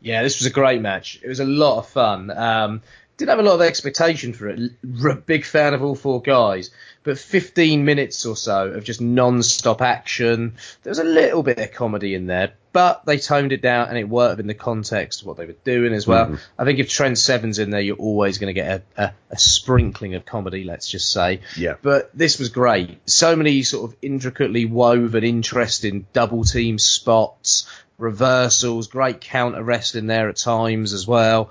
Yeah, 0.00 0.22
this 0.22 0.38
was 0.38 0.46
a 0.46 0.50
great 0.50 0.80
match. 0.80 1.20
It 1.22 1.28
was 1.28 1.40
a 1.40 1.44
lot 1.44 1.80
of 1.80 1.88
fun. 1.90 2.30
Um, 2.30 2.80
didn't 3.22 3.38
have 3.38 3.46
a 3.46 3.48
lot 3.48 3.54
of 3.54 3.60
expectation 3.60 4.32
for 4.32 4.48
it. 4.48 4.72
R- 5.02 5.14
big 5.14 5.44
fan 5.44 5.74
of 5.74 5.82
all 5.82 5.94
four 5.94 6.20
guys, 6.20 6.70
but 7.04 7.18
15 7.18 7.84
minutes 7.84 8.26
or 8.26 8.34
so 8.34 8.66
of 8.66 8.82
just 8.82 9.00
non-stop 9.00 9.80
action. 9.80 10.54
There 10.82 10.90
was 10.90 10.98
a 10.98 11.04
little 11.04 11.44
bit 11.44 11.58
of 11.58 11.72
comedy 11.72 12.16
in 12.16 12.26
there, 12.26 12.54
but 12.72 13.06
they 13.06 13.18
toned 13.18 13.52
it 13.52 13.62
down 13.62 13.88
and 13.88 13.96
it 13.96 14.08
worked 14.08 14.40
in 14.40 14.48
the 14.48 14.54
context 14.54 15.20
of 15.20 15.28
what 15.28 15.36
they 15.36 15.46
were 15.46 15.54
doing 15.62 15.92
as 15.92 16.04
well. 16.04 16.26
Mm-hmm. 16.26 16.34
I 16.58 16.64
think 16.64 16.80
if 16.80 16.90
Trent 16.90 17.16
Seven's 17.16 17.60
in 17.60 17.70
there, 17.70 17.80
you're 17.80 17.94
always 17.94 18.38
going 18.38 18.52
to 18.52 18.60
get 18.60 18.82
a, 18.96 19.02
a, 19.02 19.12
a 19.30 19.38
sprinkling 19.38 20.16
of 20.16 20.26
comedy. 20.26 20.64
Let's 20.64 20.88
just 20.88 21.12
say. 21.12 21.42
Yeah. 21.56 21.74
But 21.80 22.10
this 22.12 22.40
was 22.40 22.48
great. 22.48 23.08
So 23.08 23.36
many 23.36 23.62
sort 23.62 23.90
of 23.90 23.96
intricately 24.02 24.64
woven, 24.64 25.22
interesting 25.22 26.06
double 26.12 26.42
team 26.42 26.76
spots, 26.80 27.68
reversals, 27.98 28.88
great 28.88 29.20
counter 29.20 29.62
wrestling 29.62 30.08
there 30.08 30.28
at 30.28 30.36
times 30.36 30.92
as 30.92 31.06
well. 31.06 31.50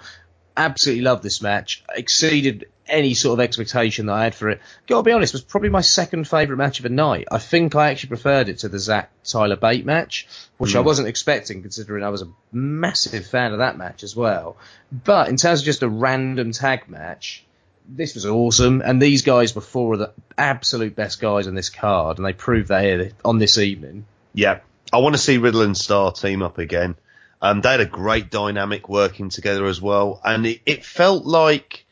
Absolutely 0.56 1.04
loved 1.04 1.24
this 1.24 1.42
match. 1.42 1.84
Exceeded 1.96 2.68
any 2.88 3.14
sort 3.14 3.40
of 3.40 3.44
expectation 3.44 4.08
that 4.08 4.14
I 4.14 4.24
had 4.26 4.36
for 4.36 4.50
it. 4.50 4.62
Gotta 4.88 5.04
be 5.04 5.12
honest, 5.12 5.34
it 5.34 5.36
was 5.36 5.44
probably 5.44 5.70
my 5.70 5.82
second 5.82 6.28
favourite 6.28 6.58
match 6.58 6.80
of 6.80 6.84
the 6.84 6.90
night. 6.90 7.28
I 7.32 7.38
think 7.38 7.76
I 7.76 7.90
actually 7.90 8.10
preferred 8.10 8.50
it 8.50 8.60
to 8.60 8.70
the 8.70 8.80
Zack 8.80 9.12
Tyler 9.24 9.56
Bate 9.56 9.86
match, 9.86 10.28
which 10.58 10.76
I 10.76 10.82
mm. 10.82 10.86
wasn't 10.86 11.08
expecting 11.08 11.62
considering 11.62 12.04
I 12.04 12.10
was 12.10 12.22
a 12.22 12.28
massive 12.52 13.26
fan 13.26 13.54
of 13.54 13.60
that 13.60 13.78
match 13.78 14.04
as 14.04 14.16
well. 14.16 14.58
But 14.92 15.30
in 15.30 15.38
terms 15.38 15.62
of 15.62 15.66
just 15.66 15.84
a 15.84 15.90
random 15.90 16.52
tag 16.52 16.90
match, 16.90 17.46
this 17.88 18.14
was 18.16 18.26
awesome, 18.26 18.82
and 18.82 19.02
these 19.02 19.22
guys 19.22 19.56
were 19.56 19.62
four 19.62 19.94
of 19.94 20.00
the 20.00 20.12
absolute 20.38 20.96
best 20.96 21.20
guys 21.20 21.48
on 21.48 21.56
this 21.56 21.70
card, 21.70 22.18
and 22.18 22.26
they 22.26 22.34
proved 22.34 22.70
that 22.70 22.84
here 22.84 23.12
on 23.26 23.40
this 23.40 23.58
evening. 23.58 24.06
Yeah, 24.34 24.60
I 24.94 24.98
want 24.98 25.16
to 25.16 25.22
see 25.22 25.38
Riddle 25.38 25.62
and 25.62 25.78
Starr 25.78 26.12
team 26.12 26.42
up 26.42 26.58
again. 26.58 26.96
Um, 27.42 27.62
they 27.62 27.72
had 27.72 27.80
a 27.80 27.86
great 27.86 28.30
dynamic 28.30 28.88
working 28.88 29.30
together 29.30 29.66
as 29.66 29.82
well, 29.82 30.22
and 30.24 30.46
it, 30.46 30.62
it 30.66 30.86
felt 30.86 31.26
like 31.26 31.86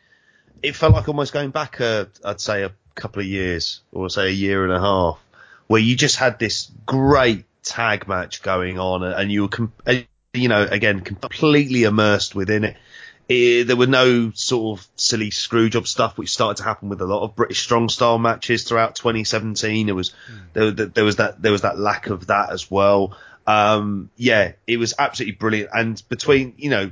it 0.61 0.75
felt 0.75 0.93
like 0.93 1.07
almost 1.07 1.33
going 1.33 1.51
back, 1.51 1.79
a, 1.79 2.09
I'd 2.23 2.41
say, 2.41 2.63
a 2.63 2.71
couple 2.95 3.21
of 3.21 3.25
years, 3.25 3.81
or 3.91 4.09
say 4.09 4.27
a 4.27 4.31
year 4.31 4.63
and 4.63 4.73
a 4.73 4.79
half, 4.79 5.19
where 5.67 5.81
you 5.81 5.95
just 5.95 6.17
had 6.17 6.37
this 6.37 6.69
great 6.85 7.45
tag 7.63 8.07
match 8.07 8.41
going 8.41 8.79
on, 8.79 9.03
and 9.03 9.31
you 9.31 9.43
were, 9.43 9.47
com- 9.47 9.73
you 10.33 10.47
know, 10.49 10.63
again, 10.63 11.01
completely 11.01 11.83
immersed 11.83 12.35
within 12.35 12.63
it. 12.63 12.77
it. 13.27 13.67
There 13.67 13.75
were 13.75 13.87
no 13.87 14.31
sort 14.33 14.79
of 14.79 14.87
silly 14.95 15.31
screw 15.31 15.69
job 15.69 15.87
stuff, 15.87 16.17
which 16.17 16.31
started 16.31 16.57
to 16.57 16.63
happen 16.63 16.89
with 16.89 17.01
a 17.01 17.05
lot 17.05 17.23
of 17.23 17.35
British 17.35 17.61
strong 17.61 17.89
style 17.89 18.19
matches 18.19 18.63
throughout 18.63 18.95
2017. 18.95 19.87
There 19.87 19.95
was 19.95 20.13
there, 20.53 20.71
there 20.71 21.03
was 21.03 21.17
that 21.17 21.41
there 21.41 21.51
was 21.51 21.61
that 21.61 21.79
lack 21.79 22.07
of 22.07 22.27
that 22.27 22.51
as 22.51 22.69
well. 22.69 23.17
Um, 23.49 24.11
yeah, 24.15 24.51
it 24.67 24.77
was 24.77 24.93
absolutely 24.99 25.35
brilliant. 25.37 25.71
And 25.73 26.03
between, 26.07 26.53
you 26.57 26.69
know, 26.69 26.91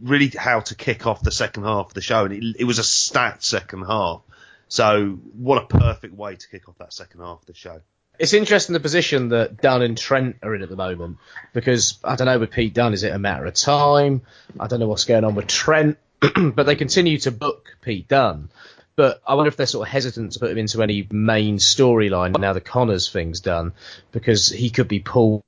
really 0.00 0.28
how 0.28 0.60
to 0.60 0.74
kick 0.74 1.06
off 1.06 1.22
the 1.22 1.30
second 1.30 1.64
half 1.64 1.88
of 1.88 1.94
the 1.94 2.00
show, 2.00 2.24
and 2.24 2.32
it, 2.32 2.56
it 2.60 2.64
was 2.64 2.78
a 2.78 2.84
stacked 2.84 3.44
second 3.44 3.82
half. 3.82 4.22
So 4.68 5.18
what 5.34 5.62
a 5.62 5.66
perfect 5.66 6.14
way 6.14 6.36
to 6.36 6.48
kick 6.48 6.70
off 6.70 6.78
that 6.78 6.94
second 6.94 7.20
half 7.20 7.40
of 7.40 7.46
the 7.46 7.54
show. 7.54 7.82
It's 8.18 8.32
interesting 8.32 8.72
the 8.72 8.80
position 8.80 9.28
that 9.28 9.60
Dunne 9.60 9.82
and 9.82 9.98
Trent 9.98 10.36
are 10.42 10.54
in 10.54 10.62
at 10.62 10.70
the 10.70 10.76
moment 10.76 11.18
because 11.52 11.98
I 12.02 12.16
don't 12.16 12.26
know 12.26 12.38
with 12.38 12.50
Pete 12.50 12.72
Dunne, 12.72 12.94
is 12.94 13.02
it 13.02 13.12
a 13.12 13.18
matter 13.18 13.44
of 13.44 13.52
time? 13.52 14.22
I 14.58 14.68
don't 14.68 14.80
know 14.80 14.88
what's 14.88 15.04
going 15.04 15.24
on 15.24 15.34
with 15.34 15.48
Trent, 15.48 15.98
but 16.20 16.64
they 16.64 16.76
continue 16.76 17.18
to 17.18 17.30
book 17.30 17.76
Pete 17.82 18.08
Dunne. 18.08 18.48
But 18.96 19.20
I 19.26 19.34
wonder 19.34 19.48
if 19.48 19.56
they're 19.56 19.66
sort 19.66 19.86
of 19.86 19.92
hesitant 19.92 20.32
to 20.32 20.40
put 20.40 20.50
him 20.50 20.58
into 20.58 20.82
any 20.82 21.06
main 21.10 21.58
storyline 21.58 22.38
now 22.38 22.54
the 22.54 22.60
Connors 22.60 23.10
thing's 23.10 23.40
done 23.40 23.72
because 24.12 24.48
he 24.48 24.70
could 24.70 24.88
be 24.88 25.00
pulled 25.00 25.42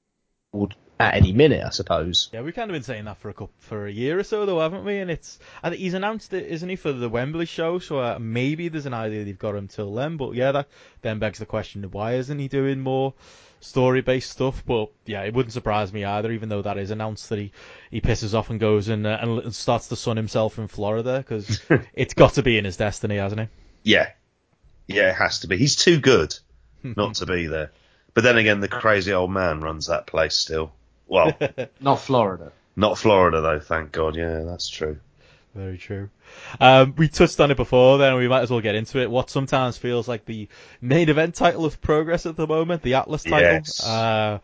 at 1.02 1.14
any 1.16 1.32
minute, 1.32 1.64
I 1.64 1.70
suppose. 1.70 2.30
Yeah, 2.32 2.42
we've 2.42 2.54
kind 2.54 2.70
of 2.70 2.74
been 2.74 2.82
saying 2.82 3.06
that 3.06 3.18
for 3.18 3.28
a 3.28 3.32
couple, 3.32 3.50
for 3.58 3.86
a 3.86 3.92
year 3.92 4.18
or 4.18 4.22
so, 4.22 4.46
though, 4.46 4.60
haven't 4.60 4.84
we? 4.84 4.98
And 4.98 5.10
it's 5.10 5.38
I 5.62 5.70
think 5.70 5.80
he's 5.80 5.94
announced 5.94 6.32
it, 6.32 6.46
isn't 6.46 6.68
he, 6.68 6.76
for 6.76 6.92
the 6.92 7.08
Wembley 7.08 7.46
show? 7.46 7.78
So 7.80 7.98
uh, 7.98 8.18
maybe 8.20 8.68
there's 8.68 8.86
an 8.86 8.94
idea 8.94 9.24
they've 9.24 9.38
got 9.38 9.56
him 9.56 9.68
till 9.68 9.92
then. 9.94 10.16
But 10.16 10.34
yeah, 10.34 10.52
that 10.52 10.68
then 11.00 11.18
begs 11.18 11.38
the 11.38 11.46
question: 11.46 11.82
Why 11.90 12.14
isn't 12.14 12.38
he 12.38 12.48
doing 12.48 12.80
more 12.80 13.14
story-based 13.60 14.30
stuff? 14.30 14.62
But 14.64 14.90
yeah, 15.04 15.22
it 15.22 15.34
wouldn't 15.34 15.52
surprise 15.52 15.92
me 15.92 16.04
either, 16.04 16.30
even 16.30 16.48
though 16.48 16.62
that 16.62 16.78
is 16.78 16.90
announced 16.90 17.28
that 17.30 17.38
he, 17.38 17.52
he 17.90 18.00
pisses 18.00 18.34
off 18.34 18.50
and 18.50 18.60
goes 18.60 18.88
and 18.88 19.06
uh, 19.06 19.18
and 19.20 19.54
starts 19.54 19.88
to 19.88 19.96
sun 19.96 20.16
himself 20.16 20.58
in 20.58 20.68
Florida 20.68 21.18
because 21.18 21.60
it's 21.94 22.14
got 22.14 22.34
to 22.34 22.42
be 22.42 22.58
in 22.58 22.64
his 22.64 22.76
destiny, 22.76 23.16
hasn't 23.16 23.40
it? 23.40 23.48
Yeah, 23.82 24.10
yeah, 24.86 25.10
it 25.10 25.16
has 25.16 25.40
to 25.40 25.48
be. 25.48 25.56
He's 25.56 25.74
too 25.74 25.98
good 25.98 26.34
not 26.82 27.16
to 27.16 27.26
be 27.26 27.48
there. 27.48 27.72
But 28.14 28.24
then 28.24 28.36
again, 28.36 28.60
the 28.60 28.68
crazy 28.68 29.12
old 29.12 29.30
man 29.30 29.60
runs 29.60 29.86
that 29.86 30.06
place 30.06 30.36
still. 30.36 30.72
Well, 31.06 31.36
not 31.80 32.00
Florida. 32.00 32.52
Not 32.76 32.98
Florida 32.98 33.40
though, 33.40 33.60
thank 33.60 33.92
God. 33.92 34.16
Yeah, 34.16 34.40
that's 34.40 34.68
true. 34.68 34.98
Very 35.54 35.76
true. 35.76 36.08
Um, 36.60 36.94
we 36.96 37.08
touched 37.08 37.38
on 37.38 37.50
it 37.50 37.58
before, 37.58 37.98
then 37.98 38.14
we 38.16 38.26
might 38.26 38.40
as 38.40 38.50
well 38.50 38.60
get 38.60 38.74
into 38.74 38.98
it. 38.98 39.10
What 39.10 39.28
sometimes 39.28 39.76
feels 39.76 40.08
like 40.08 40.24
the 40.24 40.48
main 40.80 41.10
event 41.10 41.34
title 41.34 41.66
of 41.66 41.80
Progress 41.82 42.24
at 42.24 42.36
the 42.36 42.46
moment, 42.46 42.82
the 42.82 42.94
Atlas 42.94 43.22
title. 43.22 43.40
Yes. 43.40 43.86
Uh, 43.86 44.38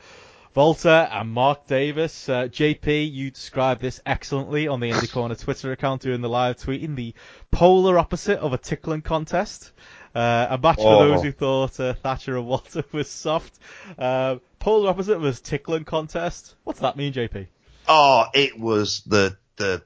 Walter 0.59 1.09
and 1.12 1.31
Mark 1.31 1.69
Davis. 1.69 2.28
Uh, 2.28 2.49
JP, 2.49 3.12
you 3.12 3.31
described 3.31 3.81
this 3.81 4.01
excellently 4.05 4.66
on 4.66 4.81
the 4.81 4.90
Indie 4.90 5.09
Corner 5.09 5.36
Twitter 5.36 5.70
account 5.70 6.03
during 6.03 6.20
the 6.20 6.28
live 6.28 6.57
tweeting. 6.57 6.97
The 6.97 7.15
polar 7.53 7.97
opposite 7.97 8.40
of 8.40 8.53
a 8.53 8.59
tickling 8.59 9.03
contest. 9.03 9.70
Uh, 10.15 10.47
a 10.51 10.59
match 10.59 10.77
for 10.77 10.83
Oh. 11.03 11.09
those 11.09 11.23
who 11.23 11.33
thought 11.33 11.79
uh, 11.81 11.95
Thatcher 11.95 12.37
and 12.37 12.47
Walter 12.47 12.85
was 12.93 13.11
soft. 13.11 13.59
Uh, 13.99 14.37
polar 14.59 14.91
opposite 14.91 15.21
was 15.21 15.41
tickling 15.41 15.85
contest. 15.85 16.55
What's 16.65 16.81
that 16.81 16.97
mean, 16.97 17.13
JP? 17.13 17.47
Oh, 17.89 18.25
it 18.35 18.59
was 18.59 19.03
the 19.07 19.37
the 19.57 19.83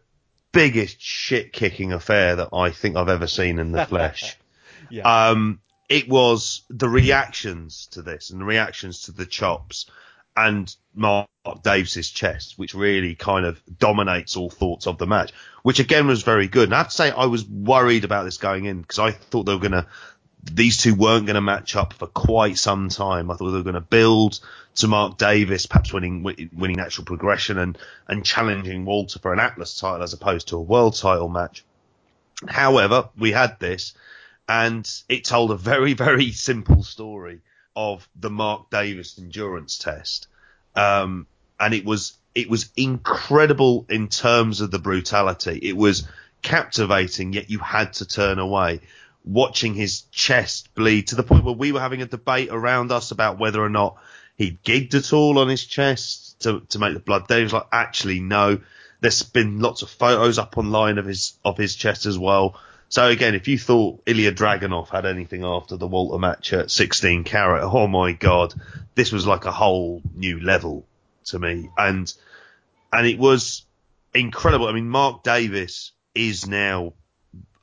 biggest 0.52 1.00
shit 1.00 1.52
kicking 1.52 1.92
affair 1.92 2.36
that 2.36 2.50
I 2.52 2.70
think 2.70 2.96
I've 2.96 3.08
ever 3.08 3.26
seen 3.26 3.58
in 3.58 3.72
the 3.72 3.86
flesh. 3.92 4.36
Yeah. 4.90 5.28
Um, 5.30 5.60
it 5.88 6.08
was 6.08 6.62
the 6.70 6.88
reactions 6.88 7.86
to 7.92 8.02
this 8.02 8.30
and 8.30 8.40
the 8.40 8.44
reactions 8.44 9.02
to 9.02 9.12
the 9.12 9.26
chops 9.26 9.86
and 10.36 10.74
Mark 10.94 11.28
Davis's 11.62 12.10
chest, 12.10 12.58
which 12.58 12.74
really 12.74 13.14
kind 13.14 13.44
of 13.44 13.60
dominates 13.78 14.36
all 14.36 14.50
thoughts 14.50 14.86
of 14.86 14.98
the 14.98 15.06
match, 15.06 15.32
which 15.62 15.78
again 15.78 16.06
was 16.06 16.22
very 16.22 16.48
good. 16.48 16.64
And 16.64 16.74
I 16.74 16.78
have 16.78 16.88
to 16.88 16.94
say, 16.94 17.10
I 17.10 17.26
was 17.26 17.44
worried 17.44 18.04
about 18.04 18.24
this 18.24 18.38
going 18.38 18.64
in 18.64 18.80
because 18.80 18.98
I 18.98 19.10
thought 19.10 19.44
they 19.44 19.54
were 19.54 19.60
going 19.60 19.72
to, 19.72 19.86
these 20.42 20.78
two 20.78 20.94
weren't 20.94 21.26
going 21.26 21.34
to 21.34 21.40
match 21.40 21.76
up 21.76 21.92
for 21.92 22.06
quite 22.06 22.58
some 22.58 22.88
time. 22.88 23.30
I 23.30 23.34
thought 23.34 23.50
they 23.50 23.58
were 23.58 23.62
going 23.62 23.74
to 23.74 23.80
build 23.80 24.40
to 24.76 24.88
Mark 24.88 25.18
Davis, 25.18 25.66
perhaps 25.66 25.92
winning, 25.92 26.22
winning 26.22 26.76
natural 26.76 27.04
progression 27.04 27.58
and, 27.58 27.78
and 28.08 28.24
challenging 28.24 28.84
Walter 28.84 29.18
for 29.18 29.32
an 29.32 29.40
Atlas 29.40 29.78
title 29.78 30.02
as 30.02 30.14
opposed 30.14 30.48
to 30.48 30.56
a 30.56 30.62
world 30.62 30.96
title 30.96 31.28
match. 31.28 31.64
However, 32.48 33.10
we 33.18 33.32
had 33.32 33.60
this 33.60 33.94
and 34.48 34.88
it 35.08 35.24
told 35.24 35.50
a 35.50 35.56
very, 35.56 35.92
very 35.92 36.32
simple 36.32 36.82
story 36.82 37.40
of 37.74 38.08
the 38.14 38.30
Mark 38.30 38.70
Davis 38.70 39.18
endurance 39.18 39.78
test. 39.78 40.28
Um, 40.74 41.26
and 41.58 41.74
it 41.74 41.84
was, 41.84 42.14
it 42.34 42.48
was 42.48 42.70
incredible 42.76 43.86
in 43.88 44.08
terms 44.08 44.60
of 44.60 44.70
the 44.70 44.78
brutality. 44.78 45.58
It 45.62 45.76
was 45.76 46.08
captivating, 46.42 47.32
yet 47.32 47.50
you 47.50 47.58
had 47.58 47.94
to 47.94 48.06
turn 48.06 48.38
away. 48.38 48.80
Watching 49.24 49.74
his 49.74 50.02
chest 50.10 50.74
bleed 50.74 51.08
to 51.08 51.14
the 51.14 51.22
point 51.22 51.44
where 51.44 51.54
we 51.54 51.72
were 51.72 51.80
having 51.80 52.02
a 52.02 52.06
debate 52.06 52.48
around 52.50 52.90
us 52.90 53.12
about 53.12 53.38
whether 53.38 53.62
or 53.62 53.68
not 53.68 53.96
he'd 54.36 54.62
gigged 54.64 54.94
at 54.94 55.12
all 55.12 55.38
on 55.38 55.48
his 55.48 55.64
chest 55.64 56.40
to, 56.40 56.60
to 56.70 56.78
make 56.78 56.94
the 56.94 57.00
blood. 57.00 57.28
Dave's 57.28 57.52
like, 57.52 57.66
actually, 57.70 58.20
no. 58.20 58.60
There's 59.00 59.22
been 59.22 59.60
lots 59.60 59.82
of 59.82 59.90
photos 59.90 60.38
up 60.38 60.58
online 60.58 60.98
of 60.98 61.06
his, 61.06 61.38
of 61.44 61.56
his 61.56 61.76
chest 61.76 62.06
as 62.06 62.18
well. 62.18 62.60
So 62.92 63.08
again, 63.08 63.34
if 63.34 63.48
you 63.48 63.56
thought 63.56 64.02
Ilya 64.04 64.32
Dragunov 64.32 64.90
had 64.90 65.06
anything 65.06 65.44
after 65.44 65.78
the 65.78 65.86
Walter 65.86 66.18
match 66.18 66.52
at 66.52 66.70
16 66.70 67.24
carat, 67.24 67.64
oh 67.64 67.86
my 67.86 68.12
god, 68.12 68.52
this 68.94 69.12
was 69.12 69.26
like 69.26 69.46
a 69.46 69.50
whole 69.50 70.02
new 70.14 70.38
level 70.40 70.84
to 71.24 71.38
me. 71.38 71.70
And, 71.78 72.12
and 72.92 73.06
it 73.06 73.18
was 73.18 73.64
incredible. 74.12 74.66
I 74.66 74.72
mean, 74.72 74.90
Mark 74.90 75.22
Davis 75.22 75.92
is 76.14 76.46
now 76.46 76.92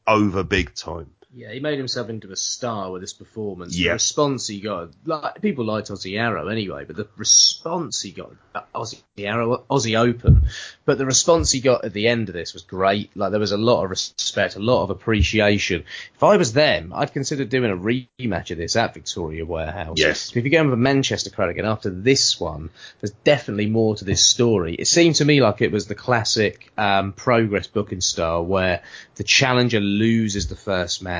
over 0.07 0.43
big 0.43 0.73
time. 0.73 1.11
Yeah, 1.31 1.51
he 1.51 1.59
made 1.59 1.77
himself 1.77 2.09
into 2.09 2.31
a 2.31 2.35
star 2.35 2.91
with 2.91 3.01
this 3.01 3.13
performance. 3.13 3.77
Yeah. 3.77 3.89
The 3.89 3.93
response 3.93 4.47
he 4.47 4.61
got, 4.61 4.89
like 5.05 5.41
people 5.41 5.63
liked 5.63 5.89
Aussie 5.89 6.19
Arrow 6.19 6.47
anyway, 6.47 6.85
but 6.85 6.95
the 6.95 7.07
response 7.17 8.01
he 8.01 8.11
got, 8.11 8.31
uh, 8.55 8.61
Aussie 8.73 9.03
Arrow, 9.19 9.63
Aussie 9.69 9.99
Open, 9.99 10.47
but 10.85 10.97
the 10.97 11.05
response 11.05 11.51
he 11.51 11.61
got 11.61 11.85
at 11.85 11.93
the 11.93 12.07
end 12.07 12.29
of 12.29 12.33
this 12.33 12.53
was 12.53 12.63
great. 12.63 13.15
Like 13.15 13.29
there 13.29 13.39
was 13.39 13.51
a 13.51 13.57
lot 13.57 13.83
of 13.83 13.91
respect, 13.91 14.55
a 14.55 14.59
lot 14.59 14.83
of 14.83 14.89
appreciation. 14.89 15.83
If 16.15 16.23
I 16.23 16.35
was 16.37 16.53
them, 16.53 16.93
I'd 16.95 17.13
consider 17.13 17.45
doing 17.45 17.69
a 17.69 17.77
rematch 17.77 18.49
of 18.49 18.57
this 18.57 18.75
at 18.75 18.95
Victoria 18.95 19.45
Warehouse. 19.45 19.97
Yes. 19.97 20.35
If 20.35 20.43
you're 20.43 20.49
going 20.49 20.65
with 20.65 20.73
a 20.73 20.77
Manchester 20.77 21.29
crowd 21.29 21.49
again 21.49 21.65
after 21.65 21.91
this 21.91 22.39
one, 22.39 22.71
there's 23.01 23.13
definitely 23.23 23.67
more 23.67 23.95
to 23.97 24.05
this 24.05 24.25
story. 24.25 24.73
It 24.73 24.87
seemed 24.87 25.15
to 25.15 25.25
me 25.25 25.41
like 25.41 25.61
it 25.61 25.71
was 25.71 25.85
the 25.85 25.93
classic 25.93 26.71
um, 26.75 27.13
progress 27.13 27.67
booking 27.67 28.01
style 28.01 28.43
where 28.43 28.81
the 29.19 29.23
challenger 29.23 29.79
loses 29.79 30.47
the 30.47 30.55
first 30.55 31.03
match, 31.03 31.18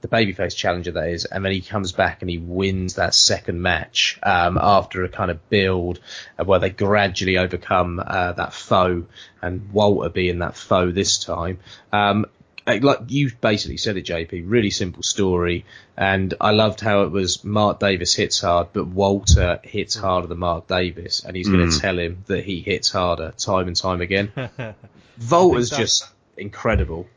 the 0.00 0.08
babyface 0.08 0.54
challenger 0.54 0.92
that 0.92 1.08
is, 1.08 1.24
and 1.24 1.44
then 1.44 1.52
he 1.52 1.60
comes 1.60 1.92
back 1.92 2.22
and 2.22 2.30
he 2.30 2.38
wins 2.38 2.94
that 2.94 3.14
second 3.14 3.60
match 3.60 4.18
um, 4.22 4.58
after 4.60 5.04
a 5.04 5.08
kind 5.08 5.30
of 5.30 5.48
build 5.48 6.00
uh, 6.38 6.44
where 6.44 6.60
they 6.60 6.70
gradually 6.70 7.38
overcome 7.38 8.00
uh, 8.04 8.32
that 8.32 8.52
foe, 8.52 9.06
and 9.42 9.72
Walter 9.72 10.08
being 10.08 10.38
that 10.38 10.56
foe 10.56 10.92
this 10.92 11.18
time. 11.18 11.58
Um, 11.92 12.26
like 12.66 12.98
you 13.08 13.30
basically 13.40 13.78
said 13.78 13.96
it, 13.96 14.04
JP. 14.04 14.44
Really 14.46 14.70
simple 14.70 15.02
story, 15.02 15.64
and 15.96 16.34
I 16.40 16.50
loved 16.50 16.80
how 16.80 17.02
it 17.02 17.10
was 17.10 17.42
Mark 17.42 17.80
Davis 17.80 18.14
hits 18.14 18.40
hard, 18.40 18.68
but 18.72 18.86
Walter 18.86 19.58
hits 19.64 19.96
harder 19.96 20.26
than 20.26 20.38
Mark 20.38 20.66
Davis, 20.66 21.24
and 21.24 21.34
he's 21.34 21.48
going 21.48 21.70
to 21.70 21.78
tell 21.78 21.98
him 21.98 22.24
that 22.26 22.44
he 22.44 22.60
hits 22.60 22.90
harder 22.90 23.32
time 23.36 23.68
and 23.68 23.76
time 23.76 24.00
again. 24.00 24.30
Walter's 25.30 25.70
just 25.70 26.08
incredible. 26.36 27.08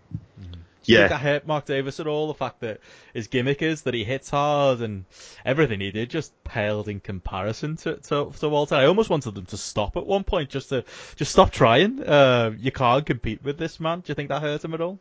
Do 0.84 0.92
you 0.92 0.98
Yeah. 0.98 1.08
think 1.08 1.20
that 1.22 1.26
hurt 1.26 1.48
Mark 1.48 1.66
Davis 1.66 2.00
at 2.00 2.08
all? 2.08 2.28
The 2.28 2.34
fact 2.34 2.62
that 2.62 2.80
his 3.14 3.28
gimmick 3.28 3.62
is 3.62 3.84
that 3.84 3.94
he 3.94 4.04
hits 4.04 4.30
hard 4.30 4.82
and 4.82 5.06
everything 5.46 5.80
he 5.80 5.92
did 5.92 6.10
just 6.10 6.32
paled 6.44 6.88
in 6.88 7.00
comparison 7.00 7.76
to, 7.78 7.96
to, 7.98 8.32
to 8.40 8.50
Walter. 8.50 8.76
I 8.76 8.86
almost 8.86 9.10
wanted 9.10 9.36
them 9.36 9.46
to 9.48 9.58
stop 9.58 9.96
at 9.98 10.06
one 10.06 10.24
point 10.24 10.50
just 10.50 10.70
to 10.70 10.84
just 11.16 11.32
stop 11.32 11.52
trying. 11.52 12.02
Uh, 12.04 12.52
you 12.58 12.72
can't 12.72 13.06
compete 13.06 13.44
with 13.44 13.58
this 13.58 13.80
man. 13.80 14.00
Do 14.00 14.06
you 14.08 14.16
think 14.16 14.30
that 14.30 14.42
hurt 14.42 14.64
him 14.64 14.74
at 14.74 14.82
all? 14.82 15.00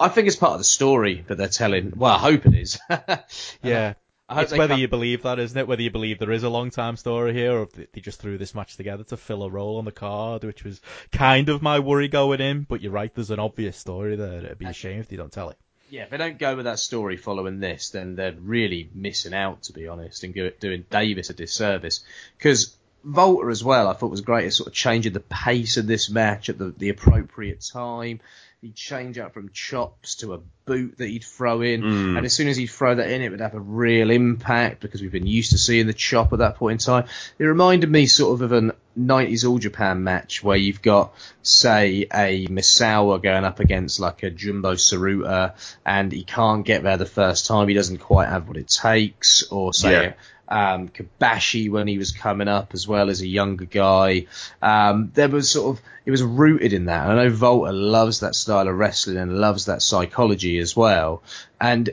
I 0.00 0.08
think 0.08 0.26
it's 0.26 0.36
part 0.36 0.52
of 0.52 0.58
the 0.58 0.64
story 0.64 1.24
that 1.28 1.38
they're 1.38 1.46
telling. 1.48 1.92
Well, 1.96 2.12
I 2.12 2.18
hope 2.18 2.46
it 2.46 2.54
is. 2.54 2.78
Yeah. 3.62 3.94
I 4.28 4.34
hope 4.36 4.42
It's 4.44 4.52
they 4.52 4.58
whether 4.58 4.72
come- 4.74 4.80
you 4.80 4.88
believe 4.88 5.22
that, 5.24 5.38
isn't 5.38 5.56
it? 5.58 5.68
Whether 5.68 5.82
you 5.82 5.90
believe 5.90 6.18
there 6.18 6.32
is 6.32 6.42
a 6.44 6.48
long 6.48 6.70
time 6.70 6.96
story 6.96 7.34
here, 7.34 7.52
or 7.52 7.62
if 7.64 7.72
they- 7.72 7.86
they 7.92 8.00
just 8.00 8.20
threw 8.20 8.38
this 8.38 8.54
match 8.54 8.76
together 8.76 9.04
to 9.04 9.16
fill 9.18 9.42
a 9.42 9.50
role 9.50 9.76
on 9.76 9.84
the 9.84 9.92
card, 9.92 10.44
which 10.44 10.64
was 10.64 10.80
kind 11.12 11.48
of 11.50 11.60
my 11.60 11.78
worry 11.78 12.08
going 12.08 12.40
in. 12.40 12.62
But 12.62 12.80
you're 12.80 12.92
right, 12.92 13.14
there's 13.14 13.30
an 13.30 13.38
obvious 13.38 13.76
story 13.76 14.16
there. 14.16 14.38
It'd 14.44 14.58
be 14.58 14.64
a 14.66 14.72
shame 14.72 15.00
if 15.00 15.08
they 15.08 15.16
don't 15.16 15.32
tell 15.32 15.50
it. 15.50 15.58
yeah, 15.90 16.04
if 16.04 16.10
they 16.10 16.16
don't 16.16 16.38
go 16.38 16.56
with 16.56 16.64
that 16.64 16.78
story 16.80 17.16
following 17.16 17.60
this, 17.60 17.90
then 17.90 18.16
they're 18.16 18.32
really 18.32 18.88
missing 18.94 19.34
out, 19.34 19.62
to 19.64 19.72
be 19.72 19.86
honest, 19.86 20.24
and 20.24 20.34
doing 20.58 20.84
Davis 20.90 21.30
a 21.30 21.34
disservice. 21.34 22.00
Because 22.36 22.74
Walter 23.04 23.50
as 23.50 23.62
well, 23.62 23.86
I 23.86 23.92
thought 23.92 24.10
was 24.10 24.22
great 24.22 24.46
at 24.46 24.54
sort 24.54 24.68
of 24.68 24.72
changing 24.72 25.12
the 25.12 25.20
pace 25.20 25.76
of 25.76 25.86
this 25.86 26.08
match 26.10 26.48
at 26.48 26.58
the, 26.58 26.70
the 26.76 26.88
appropriate 26.88 27.60
time. 27.60 28.20
He'd 28.64 28.74
change 28.74 29.18
up 29.18 29.34
from 29.34 29.50
chops 29.52 30.14
to 30.16 30.32
a 30.32 30.40
boot 30.64 30.96
that 30.96 31.06
he'd 31.06 31.22
throw 31.22 31.60
in, 31.60 31.82
Mm. 31.82 32.16
and 32.16 32.24
as 32.24 32.32
soon 32.32 32.48
as 32.48 32.56
he'd 32.56 32.68
throw 32.68 32.94
that 32.94 33.10
in, 33.10 33.20
it 33.20 33.28
would 33.28 33.42
have 33.42 33.52
a 33.54 33.60
real 33.60 34.08
impact 34.10 34.80
because 34.80 35.02
we've 35.02 35.12
been 35.12 35.26
used 35.26 35.50
to 35.50 35.58
seeing 35.58 35.86
the 35.86 35.92
chop 35.92 36.32
at 36.32 36.38
that 36.38 36.56
point 36.56 36.80
in 36.80 36.86
time. 36.86 37.04
It 37.38 37.44
reminded 37.44 37.90
me 37.90 38.06
sort 38.06 38.32
of 38.32 38.40
of 38.40 38.52
an 38.52 38.72
90s 38.98 39.44
All 39.44 39.58
Japan 39.58 40.02
match 40.02 40.42
where 40.42 40.56
you've 40.56 40.80
got, 40.80 41.12
say, 41.42 42.06
a 42.10 42.46
Misawa 42.46 43.22
going 43.22 43.44
up 43.44 43.60
against 43.60 44.00
like 44.00 44.22
a 44.22 44.30
Jumbo 44.30 44.76
Tsuruta, 44.76 45.52
and 45.84 46.10
he 46.10 46.24
can't 46.24 46.64
get 46.64 46.82
there 46.84 46.96
the 46.96 47.04
first 47.04 47.44
time. 47.46 47.68
He 47.68 47.74
doesn't 47.74 47.98
quite 47.98 48.30
have 48.30 48.48
what 48.48 48.56
it 48.56 48.68
takes, 48.68 49.42
or 49.50 49.74
say. 49.74 49.92
Yeah. 49.92 50.12
Um, 50.46 50.88
Kobashi 50.88 51.70
when 51.70 51.86
he 51.88 51.96
was 51.96 52.12
coming 52.12 52.48
up 52.48 52.74
as 52.74 52.86
well 52.86 53.08
as 53.08 53.22
a 53.22 53.26
younger 53.26 53.64
guy. 53.64 54.26
Um, 54.60 55.10
there 55.14 55.28
was 55.28 55.50
sort 55.50 55.76
of, 55.78 55.84
it 56.04 56.10
was 56.10 56.22
rooted 56.22 56.72
in 56.74 56.84
that. 56.86 57.08
I 57.08 57.14
know 57.28 57.36
Walter 57.40 57.72
loves 57.72 58.20
that 58.20 58.34
style 58.34 58.68
of 58.68 58.74
wrestling 58.76 59.16
and 59.16 59.38
loves 59.38 59.64
that 59.66 59.80
psychology 59.80 60.58
as 60.58 60.76
well. 60.76 61.22
And 61.60 61.88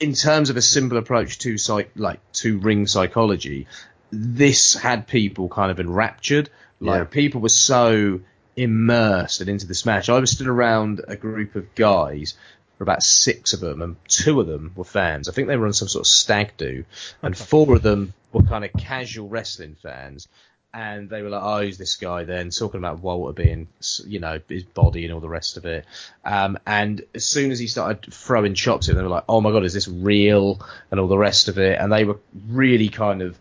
in 0.00 0.14
terms 0.14 0.48
of 0.50 0.56
a 0.56 0.62
simple 0.62 0.96
approach 0.98 1.38
to 1.40 1.58
psych, 1.58 1.90
like 1.94 2.20
to 2.34 2.58
ring 2.58 2.86
psychology, 2.86 3.66
this 4.10 4.74
had 4.74 5.06
people 5.06 5.48
kind 5.48 5.70
of 5.70 5.78
enraptured. 5.78 6.48
Like 6.80 6.98
Yeah. 6.98 7.04
people 7.04 7.40
were 7.42 7.48
so 7.50 8.20
immersed 8.56 9.40
and 9.40 9.50
into 9.50 9.66
this 9.66 9.84
match. 9.84 10.08
I 10.08 10.18
was 10.18 10.30
stood 10.30 10.46
around 10.46 11.00
a 11.06 11.16
group 11.16 11.54
of 11.56 11.74
guys, 11.74 12.34
for 12.76 12.84
about 12.84 13.02
six 13.02 13.52
of 13.52 13.60
them, 13.60 13.82
and 13.82 13.96
two 14.08 14.40
of 14.40 14.46
them 14.46 14.72
were 14.74 14.84
fans. 14.84 15.28
I 15.28 15.32
think 15.32 15.48
they 15.48 15.56
were 15.56 15.66
on 15.66 15.72
some 15.72 15.88
sort 15.88 16.02
of 16.02 16.06
stag 16.06 16.52
do, 16.56 16.84
and 17.22 17.36
four 17.36 17.74
of 17.74 17.82
them 17.82 18.14
were 18.32 18.42
kind 18.42 18.64
of 18.64 18.72
casual 18.72 19.28
wrestling 19.28 19.76
fans. 19.82 20.28
And 20.72 21.08
they 21.08 21.22
were 21.22 21.28
like, 21.28 21.42
"Oh, 21.44 21.62
who's 21.62 21.78
this 21.78 21.94
guy?" 21.94 22.24
Then 22.24 22.50
talking 22.50 22.78
about 22.78 22.98
Walter 22.98 23.32
being, 23.32 23.68
you 24.04 24.18
know, 24.18 24.40
his 24.48 24.64
body 24.64 25.04
and 25.04 25.14
all 25.14 25.20
the 25.20 25.28
rest 25.28 25.56
of 25.56 25.66
it. 25.66 25.86
Um, 26.24 26.58
and 26.66 27.00
as 27.14 27.24
soon 27.24 27.52
as 27.52 27.60
he 27.60 27.68
started 27.68 28.12
throwing 28.12 28.54
chops 28.54 28.88
in, 28.88 28.96
they 28.96 29.02
were 29.02 29.08
like, 29.08 29.22
"Oh 29.28 29.40
my 29.40 29.52
god, 29.52 29.64
is 29.64 29.72
this 29.74 29.86
real?" 29.86 30.60
And 30.90 30.98
all 30.98 31.06
the 31.06 31.16
rest 31.16 31.46
of 31.46 31.58
it. 31.58 31.78
And 31.78 31.92
they 31.92 32.04
were 32.04 32.18
really 32.48 32.88
kind 32.88 33.22
of 33.22 33.38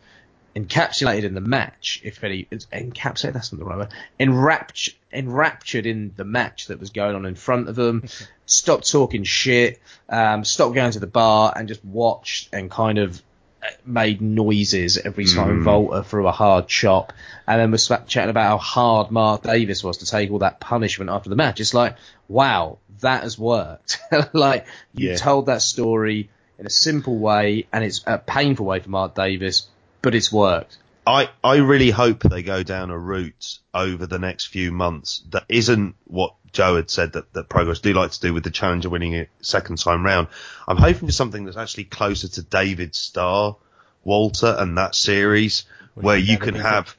encapsulated 0.55 1.23
in 1.23 1.33
the 1.33 1.41
match, 1.41 2.01
if 2.03 2.23
any, 2.23 2.47
it's 2.51 2.67
encapsulated, 2.67 3.33
that's 3.33 3.51
not 3.51 3.59
the 3.59 3.65
right 3.65 3.77
word, 3.77 3.93
enraptured, 4.19 4.93
enraptured 5.13 5.85
in 5.85 6.13
the 6.15 6.23
match 6.25 6.67
that 6.67 6.79
was 6.79 6.89
going 6.89 7.15
on 7.15 7.25
in 7.25 7.35
front 7.35 7.69
of 7.69 7.75
them, 7.75 8.03
stopped 8.45 8.89
talking 8.91 9.23
shit, 9.23 9.79
um, 10.09 10.43
stopped 10.43 10.75
going 10.75 10.91
to 10.91 10.99
the 10.99 11.07
bar 11.07 11.53
and 11.55 11.67
just 11.67 11.83
watched 11.85 12.49
and 12.53 12.69
kind 12.69 12.97
of 12.97 13.21
uh, 13.61 13.67
made 13.85 14.21
noises 14.21 14.97
every 14.97 15.25
time 15.25 15.63
Walter 15.63 16.03
threw 16.03 16.27
a 16.27 16.31
hard 16.31 16.67
chop, 16.67 17.13
and 17.47 17.59
then 17.61 17.71
was 17.71 17.83
sp- 17.87 18.07
chatting 18.07 18.29
about 18.29 18.49
how 18.49 18.57
hard 18.57 19.11
Mark 19.11 19.43
Davis 19.43 19.83
was 19.83 19.97
to 19.99 20.05
take 20.05 20.31
all 20.31 20.39
that 20.39 20.59
punishment 20.59 21.09
after 21.09 21.29
the 21.29 21.35
match. 21.35 21.61
It's 21.61 21.73
like, 21.73 21.95
wow, 22.27 22.79
that 22.99 23.23
has 23.23 23.37
worked. 23.39 23.99
like 24.33 24.65
you 24.93 25.11
Yeah. 25.11 25.15
told 25.15 25.45
that 25.45 25.61
story 25.61 26.29
in 26.59 26.65
a 26.65 26.69
simple 26.69 27.17
way, 27.17 27.67
and 27.71 27.83
it's 27.83 28.01
a 28.05 28.17
painful 28.17 28.65
way 28.65 28.79
for 28.79 28.89
Mark 28.89 29.15
Davis, 29.15 29.67
but 30.01 30.13
it's 30.15 30.31
worked. 30.31 30.77
I, 31.05 31.29
I 31.43 31.57
really 31.57 31.89
hope 31.89 32.23
they 32.23 32.43
go 32.43 32.63
down 32.63 32.89
a 32.89 32.97
route 32.97 33.59
over 33.73 34.05
the 34.05 34.19
next 34.19 34.47
few 34.47 34.71
months 34.71 35.23
that 35.31 35.45
isn't 35.49 35.95
what 36.05 36.35
Joe 36.51 36.75
had 36.75 36.89
said 36.89 37.13
that, 37.13 37.33
that 37.33 37.49
Progress 37.49 37.79
do 37.79 37.93
like 37.93 38.11
to 38.11 38.19
do 38.19 38.33
with 38.33 38.43
the 38.43 38.51
challenger 38.51 38.89
winning 38.89 39.13
it 39.13 39.29
second 39.41 39.79
time 39.79 40.05
round. 40.05 40.27
I'm 40.67 40.77
hoping 40.77 41.07
for 41.07 41.13
something 41.13 41.45
that's 41.45 41.57
actually 41.57 41.85
closer 41.85 42.27
to 42.29 42.43
David 42.43 42.95
Starr, 42.95 43.57
Walter, 44.03 44.55
and 44.57 44.77
that 44.77 44.95
series 44.95 45.65
where 45.95 46.17
you 46.17 46.33
you 46.33 46.37
can 46.39 46.53
beat 46.53 46.63
have 46.63 46.95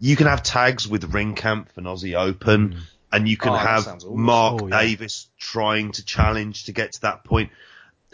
you 0.00 0.14
can 0.14 0.26
have 0.26 0.42
tags 0.42 0.86
with 0.86 1.10
Ringkampf 1.10 1.76
and 1.76 1.86
Aussie 1.86 2.14
Open, 2.14 2.80
and 3.10 3.28
you 3.28 3.36
can 3.36 3.52
Oh, 3.52 3.56
have 3.56 3.88
awesome. 3.88 4.20
Mark 4.20 4.62
Oh, 4.62 4.66
yeah. 4.68 4.80
Davis 4.82 5.26
trying 5.38 5.92
to 5.92 6.04
challenge 6.04 6.64
to 6.64 6.72
get 6.72 6.92
to 6.92 7.00
that 7.02 7.24
point. 7.24 7.50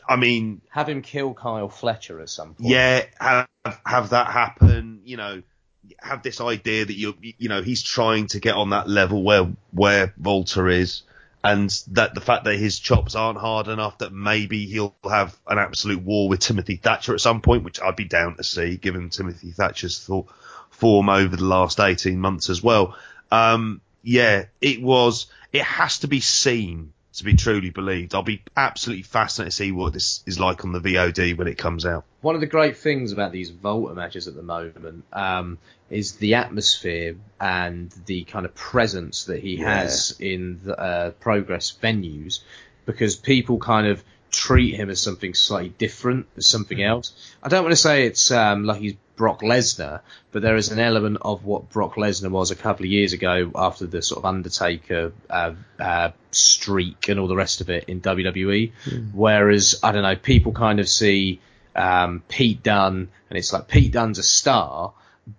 I 0.09 0.16
mean, 0.16 0.60
Have 0.70 0.89
him 0.89 1.02
kill 1.02 1.35
Kyle 1.35 1.68
Fletcher 1.68 2.20
at 2.20 2.28
some 2.28 2.55
point. 2.55 2.70
yeah, 2.70 3.05
have 3.20 3.48
have 3.86 4.10
that 4.10 4.28
happen. 4.28 5.01
You 5.05 5.16
know, 5.16 5.43
have 5.98 6.22
this 6.22 6.40
idea 6.40 6.85
that 6.85 6.97
you 6.97 7.14
you 7.20 7.48
know 7.48 7.62
he's 7.62 7.82
trying 7.82 8.26
to 8.28 8.40
get 8.40 8.55
on 8.55 8.70
that 8.70 8.89
level 8.89 9.22
where 9.22 9.51
where 9.72 10.14
Walter 10.18 10.68
is, 10.68 11.02
and 11.43 11.70
that 11.93 12.14
the 12.14 12.20
fact 12.20 12.44
that 12.44 12.56
his 12.56 12.78
chops 12.78 13.14
aren't 13.14 13.39
hard 13.39 13.68
enough 13.68 13.98
that 13.98 14.12
maybe 14.12 14.66
he'll 14.66 14.94
have 15.09 15.36
an 15.47 15.59
absolute 15.59 16.02
war 16.02 16.28
with 16.28 16.40
Timothy 16.40 16.76
Thatcher 16.76 17.14
at 17.14 17.20
some 17.20 17.40
point, 17.40 17.64
which 17.64 17.81
I'd 17.81 17.97
be 17.97 18.05
down 18.05 18.36
to 18.36 18.44
see 18.44 18.76
given 18.76 19.10
Timothy 19.10 19.51
Thatcher's 19.52 20.09
form 20.70 21.09
over 21.09 21.36
the 21.36 21.44
last 21.44 21.81
eighteen 21.81 22.18
months 22.20 22.51
as 22.51 22.62
well. 22.62 22.97
Um, 23.31 23.81
yeah, 24.02 24.47
it 24.60 24.82
was. 24.82 25.26
It 25.52 25.62
has 25.62 26.01
to 26.01 26.09
be 26.09 26.20
seen 26.20 26.93
to 27.16 27.24
be 27.24 27.34
truly 27.34 27.70
believed. 27.70 28.14
I'll 28.14 28.22
be 28.22 28.42
absolutely 28.56 29.02
fascinated 29.02 29.52
to 29.52 29.56
see 29.56 29.72
what 29.72 29.92
this 29.92 30.22
is 30.26 30.40
like 30.40 30.64
on 30.64 30.72
the 30.72 30.80
VOD 30.80 31.36
when 31.36 31.46
it 31.48 31.56
comes 31.58 31.86
out. 31.86 32.04
One 32.20 32.34
of 32.34 32.40
the 32.40 32.46
great 32.46 32.76
things 32.76 33.12
about 33.12 33.32
these 33.32 33.52
Walter 33.52 33.94
matches 33.94 34.26
at 34.28 34.34
the 34.34 34.42
moment 34.42 35.04
um, 35.12 35.58
is 35.90 36.16
the 36.16 36.34
atmosphere 36.34 37.16
and 37.40 37.94
the 38.06 38.24
kind 38.24 38.44
of 38.46 38.54
presence 38.54 39.24
that 39.24 39.40
he 39.40 39.56
Yeah. 39.58 39.80
has 39.80 40.16
in 40.18 40.60
the 40.64 40.78
uh, 40.78 41.10
Progress 41.12 41.76
venues, 41.82 42.40
because 42.86 43.16
people 43.16 43.58
kind 43.58 43.86
of 43.86 44.02
treat 44.30 44.74
him 44.74 44.90
as 44.90 45.00
something 45.00 45.32
slightly 45.34 45.68
different, 45.68 46.26
as 46.36 46.46
something 46.46 46.82
else. 46.82 47.12
I 47.42 47.48
don't 47.48 47.62
want 47.62 47.72
to 47.72 47.76
say 47.80 48.06
it's 48.06 48.32
um, 48.32 48.64
like 48.64 48.80
he's 48.80 48.94
Brock 49.16 49.42
Lesnar, 49.42 50.00
but 50.32 50.42
there 50.42 50.56
is 50.56 50.70
an 50.70 50.78
element 50.78 51.18
of 51.22 51.44
what 51.44 51.70
Brock 51.70 51.94
Lesnar 51.94 52.30
was 52.30 52.50
a 52.50 52.56
couple 52.56 52.84
of 52.84 52.90
years 52.90 53.12
ago 53.12 53.50
after 53.54 53.86
the 53.86 54.02
sort 54.02 54.18
of 54.18 54.24
Undertaker 54.24 55.12
uh, 55.30 55.52
uh, 55.78 56.10
streak 56.30 57.08
and 57.08 57.20
all 57.20 57.28
the 57.28 57.36
rest 57.36 57.60
of 57.60 57.70
it 57.70 57.84
in 57.84 58.00
WWE. 58.00 58.72
Whereas 59.12 59.80
I 59.82 59.92
don't 59.92 60.02
know, 60.02 60.16
people 60.16 60.52
kind 60.52 60.80
of 60.80 60.88
see 60.88 61.40
um, 61.76 62.22
Pete 62.28 62.62
Dunne, 62.62 63.08
and 63.30 63.38
it's 63.38 63.52
like 63.52 63.68
Pete 63.68 63.92
Dunne's 63.92 64.18
a 64.18 64.22
star, 64.22 64.92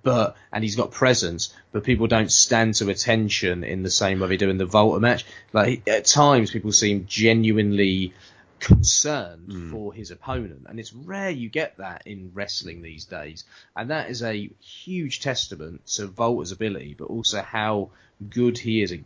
but 0.03 0.35
and 0.51 0.63
he's 0.63 0.75
got 0.75 0.91
presence, 0.91 1.53
but 1.71 1.83
people 1.83 2.07
don't 2.07 2.31
stand 2.31 2.75
to 2.75 2.89
attention 2.89 3.63
in 3.63 3.83
the 3.83 3.91
same 3.91 4.19
way 4.19 4.27
they 4.27 4.37
do 4.37 4.49
in 4.49 4.57
the 4.57 4.67
Walter 4.67 4.99
match. 4.99 5.25
Like 5.53 5.87
at 5.87 6.05
times, 6.05 6.51
people 6.51 6.71
seem 6.71 7.05
genuinely 7.07 8.13
concerned 8.59 9.71
for 9.71 9.93
his 9.93 10.11
opponent, 10.11 10.65
and 10.67 10.79
it's 10.79 10.93
rare 10.93 11.29
you 11.29 11.49
get 11.49 11.77
that 11.77 12.03
in 12.05 12.31
wrestling 12.33 12.81
these 12.81 13.05
days. 13.05 13.45
And 13.75 13.89
that 13.89 14.09
is 14.09 14.23
a 14.23 14.49
huge 14.59 15.19
testament 15.19 15.85
to 15.87 16.07
Walter's 16.07 16.51
ability, 16.51 16.95
but 16.97 17.05
also 17.05 17.41
how 17.41 17.89
good 18.29 18.57
he 18.57 18.81
is 18.81 18.91
at 18.91 18.99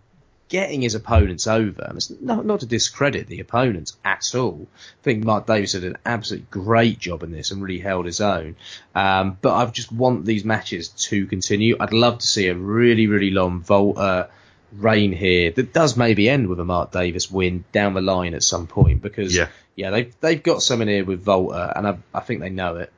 getting 0.49 0.81
his 0.81 0.95
opponents 0.95 1.47
over. 1.47 1.83
And 1.83 1.97
it's 1.97 2.09
not, 2.09 2.45
not 2.45 2.61
to 2.61 2.65
discredit 2.65 3.27
the 3.27 3.39
opponents 3.39 3.95
at 4.03 4.33
all. 4.35 4.67
I 4.73 5.03
think 5.03 5.23
Mark 5.23 5.45
Davis 5.45 5.73
did 5.73 5.83
an 5.83 5.97
absolutely 6.05 6.47
great 6.49 6.99
job 6.99 7.23
in 7.23 7.31
this 7.31 7.51
and 7.51 7.61
really 7.61 7.79
held 7.79 8.05
his 8.05 8.19
own. 8.19 8.55
Um, 8.95 9.37
but 9.41 9.53
I 9.53 9.65
just 9.67 9.91
want 9.91 10.25
these 10.25 10.43
matches 10.43 10.89
to 10.89 11.27
continue. 11.27 11.77
I'd 11.79 11.93
love 11.93 12.17
to 12.19 12.27
see 12.27 12.47
a 12.47 12.55
really, 12.55 13.07
really 13.07 13.29
long 13.29 13.63
Walter 13.67 14.29
reign 14.73 15.11
here 15.11 15.51
that 15.51 15.73
does 15.73 15.97
maybe 15.97 16.29
end 16.29 16.47
with 16.47 16.59
a 16.59 16.65
Mark 16.65 16.91
Davis 16.91 17.29
win 17.31 17.63
down 17.71 17.93
the 17.93 18.01
line 18.01 18.33
at 18.33 18.43
some 18.43 18.67
point 18.67 19.01
because 19.01 19.35
Yeah. 19.35 19.47
yeah, 19.75 19.89
they've 19.91 20.15
they've 20.19 20.41
got 20.43 20.61
someone 20.61 20.87
here 20.87 21.05
with 21.05 21.25
Walter 21.25 21.73
and 21.75 21.87
I, 21.87 21.97
I 22.13 22.19
think 22.21 22.41
they 22.41 22.49
know 22.49 22.77
it. 22.77 22.91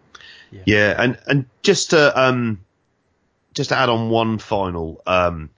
Yeah, 0.51 0.61
yeah. 0.65 0.95
and 0.97 1.17
and 1.27 1.45
just 1.63 1.91
to 1.91 2.19
um 2.19 2.63
just 3.53 3.69
to 3.69 3.77
add 3.77 3.89
on 3.89 4.09
one 4.09 4.37
final 4.37 5.01
um 5.07 5.49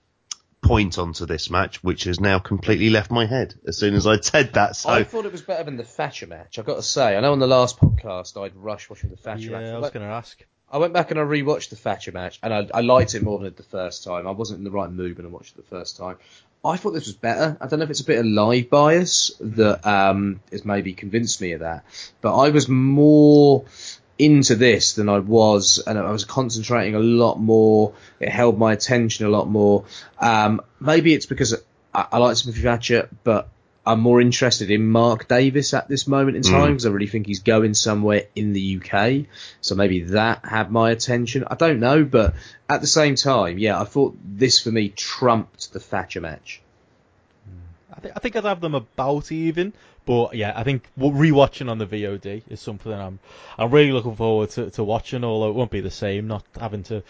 point 0.62 0.98
onto 0.98 1.26
this 1.26 1.50
match, 1.50 1.84
which 1.84 2.04
has 2.04 2.20
now 2.20 2.38
completely 2.38 2.88
left 2.88 3.10
my 3.10 3.26
head 3.26 3.54
as 3.66 3.76
soon 3.76 3.94
as 3.94 4.06
I'd 4.06 4.24
said 4.24 4.54
that. 4.54 4.76
So 4.76 4.88
I 4.88 5.04
thought 5.04 5.26
it 5.26 5.32
was 5.32 5.42
better 5.42 5.64
than 5.64 5.76
the 5.76 5.84
Thatcher 5.84 6.26
match. 6.26 6.58
I've 6.58 6.64
got 6.64 6.76
to 6.76 6.82
say, 6.82 7.16
I 7.16 7.20
know 7.20 7.32
on 7.32 7.38
the 7.38 7.46
last 7.46 7.78
podcast 7.78 8.40
I'd 8.42 8.56
rush 8.56 8.88
watching 8.88 9.10
the 9.10 9.16
Thatcher 9.16 9.50
match. 9.50 9.74
I 9.74 9.78
was 9.78 9.90
going 9.90 10.06
to 10.06 10.12
ask. 10.12 10.42
I 10.74 10.78
went 10.78 10.92
back 10.92 11.12
and 11.12 11.20
I 11.20 11.22
rewatched 11.22 11.68
the 11.68 11.76
Thatcher 11.76 12.10
match, 12.10 12.40
and 12.42 12.52
I, 12.52 12.66
I 12.74 12.80
liked 12.80 13.14
it 13.14 13.22
more 13.22 13.38
than 13.38 13.54
the 13.54 13.62
first 13.62 14.02
time. 14.02 14.26
I 14.26 14.32
wasn't 14.32 14.58
in 14.58 14.64
the 14.64 14.72
right 14.72 14.90
mood 14.90 15.16
when 15.16 15.24
I 15.24 15.28
watched 15.28 15.56
it 15.56 15.58
the 15.58 15.76
first 15.76 15.96
time. 15.96 16.16
I 16.64 16.76
thought 16.76 16.90
this 16.90 17.06
was 17.06 17.14
better. 17.14 17.56
I 17.60 17.68
don't 17.68 17.78
know 17.78 17.84
if 17.84 17.90
it's 17.90 18.00
a 18.00 18.04
bit 18.04 18.18
of 18.18 18.26
live 18.26 18.70
bias 18.70 19.30
that 19.38 19.86
um, 19.86 20.40
has 20.50 20.64
maybe 20.64 20.92
convinced 20.92 21.40
me 21.40 21.52
of 21.52 21.60
that, 21.60 21.84
but 22.20 22.36
I 22.36 22.50
was 22.50 22.68
more 22.68 23.66
into 24.18 24.56
this 24.56 24.94
than 24.94 25.08
I 25.08 25.20
was, 25.20 25.80
and 25.86 25.96
I 25.96 26.10
was 26.10 26.24
concentrating 26.24 26.96
a 26.96 27.00
lot 27.00 27.38
more. 27.38 27.94
It 28.18 28.30
held 28.30 28.58
my 28.58 28.72
attention 28.72 29.26
a 29.26 29.28
lot 29.28 29.48
more. 29.48 29.84
Um, 30.18 30.60
maybe 30.80 31.14
it's 31.14 31.26
because 31.26 31.54
I, 31.94 32.06
I 32.10 32.18
like 32.18 32.36
Timothy 32.36 32.62
Thatcher, 32.62 33.08
but 33.22 33.48
I'm 33.86 34.00
more 34.00 34.20
interested 34.20 34.70
in 34.70 34.86
Mark 34.86 35.28
Davis 35.28 35.74
at 35.74 35.88
this 35.88 36.06
moment 36.06 36.36
in 36.36 36.42
hmm. 36.42 36.50
time 36.50 36.68
because 36.72 36.86
I 36.86 36.90
really 36.90 37.06
think 37.06 37.26
he's 37.26 37.40
going 37.40 37.74
somewhere 37.74 38.24
in 38.34 38.52
the 38.52 38.80
UK. 38.80 39.26
So 39.60 39.74
maybe 39.74 40.00
that 40.04 40.44
had 40.44 40.70
my 40.70 40.90
attention. 40.90 41.44
I 41.50 41.54
don't 41.54 41.80
know, 41.80 42.04
but 42.04 42.34
at 42.68 42.80
the 42.80 42.86
same 42.86 43.14
time, 43.14 43.58
yeah, 43.58 43.80
I 43.80 43.84
thought 43.84 44.16
this 44.24 44.60
for 44.60 44.70
me 44.70 44.88
trumped 44.88 45.72
the 45.72 45.80
Thatcher 45.80 46.20
match. 46.20 46.62
I, 47.96 48.00
th- 48.00 48.14
I 48.16 48.18
think 48.20 48.36
I'd 48.36 48.44
have 48.44 48.60
them 48.60 48.74
about 48.74 49.30
even. 49.30 49.72
But 50.06 50.34
yeah, 50.34 50.52
I 50.54 50.64
think 50.64 50.86
rewatching 50.98 51.70
on 51.70 51.78
the 51.78 51.86
VOD 51.86 52.42
is 52.48 52.60
something 52.60 52.92
I'm 52.92 53.18
I'm 53.56 53.70
really 53.70 53.92
looking 53.92 54.16
forward 54.16 54.50
to, 54.50 54.70
to 54.72 54.84
watching. 54.84 55.24
Although 55.24 55.48
it 55.48 55.54
won't 55.54 55.70
be 55.70 55.80
the 55.80 55.90
same, 55.90 56.26
not 56.26 56.44
having 56.60 56.82
to 56.84 57.02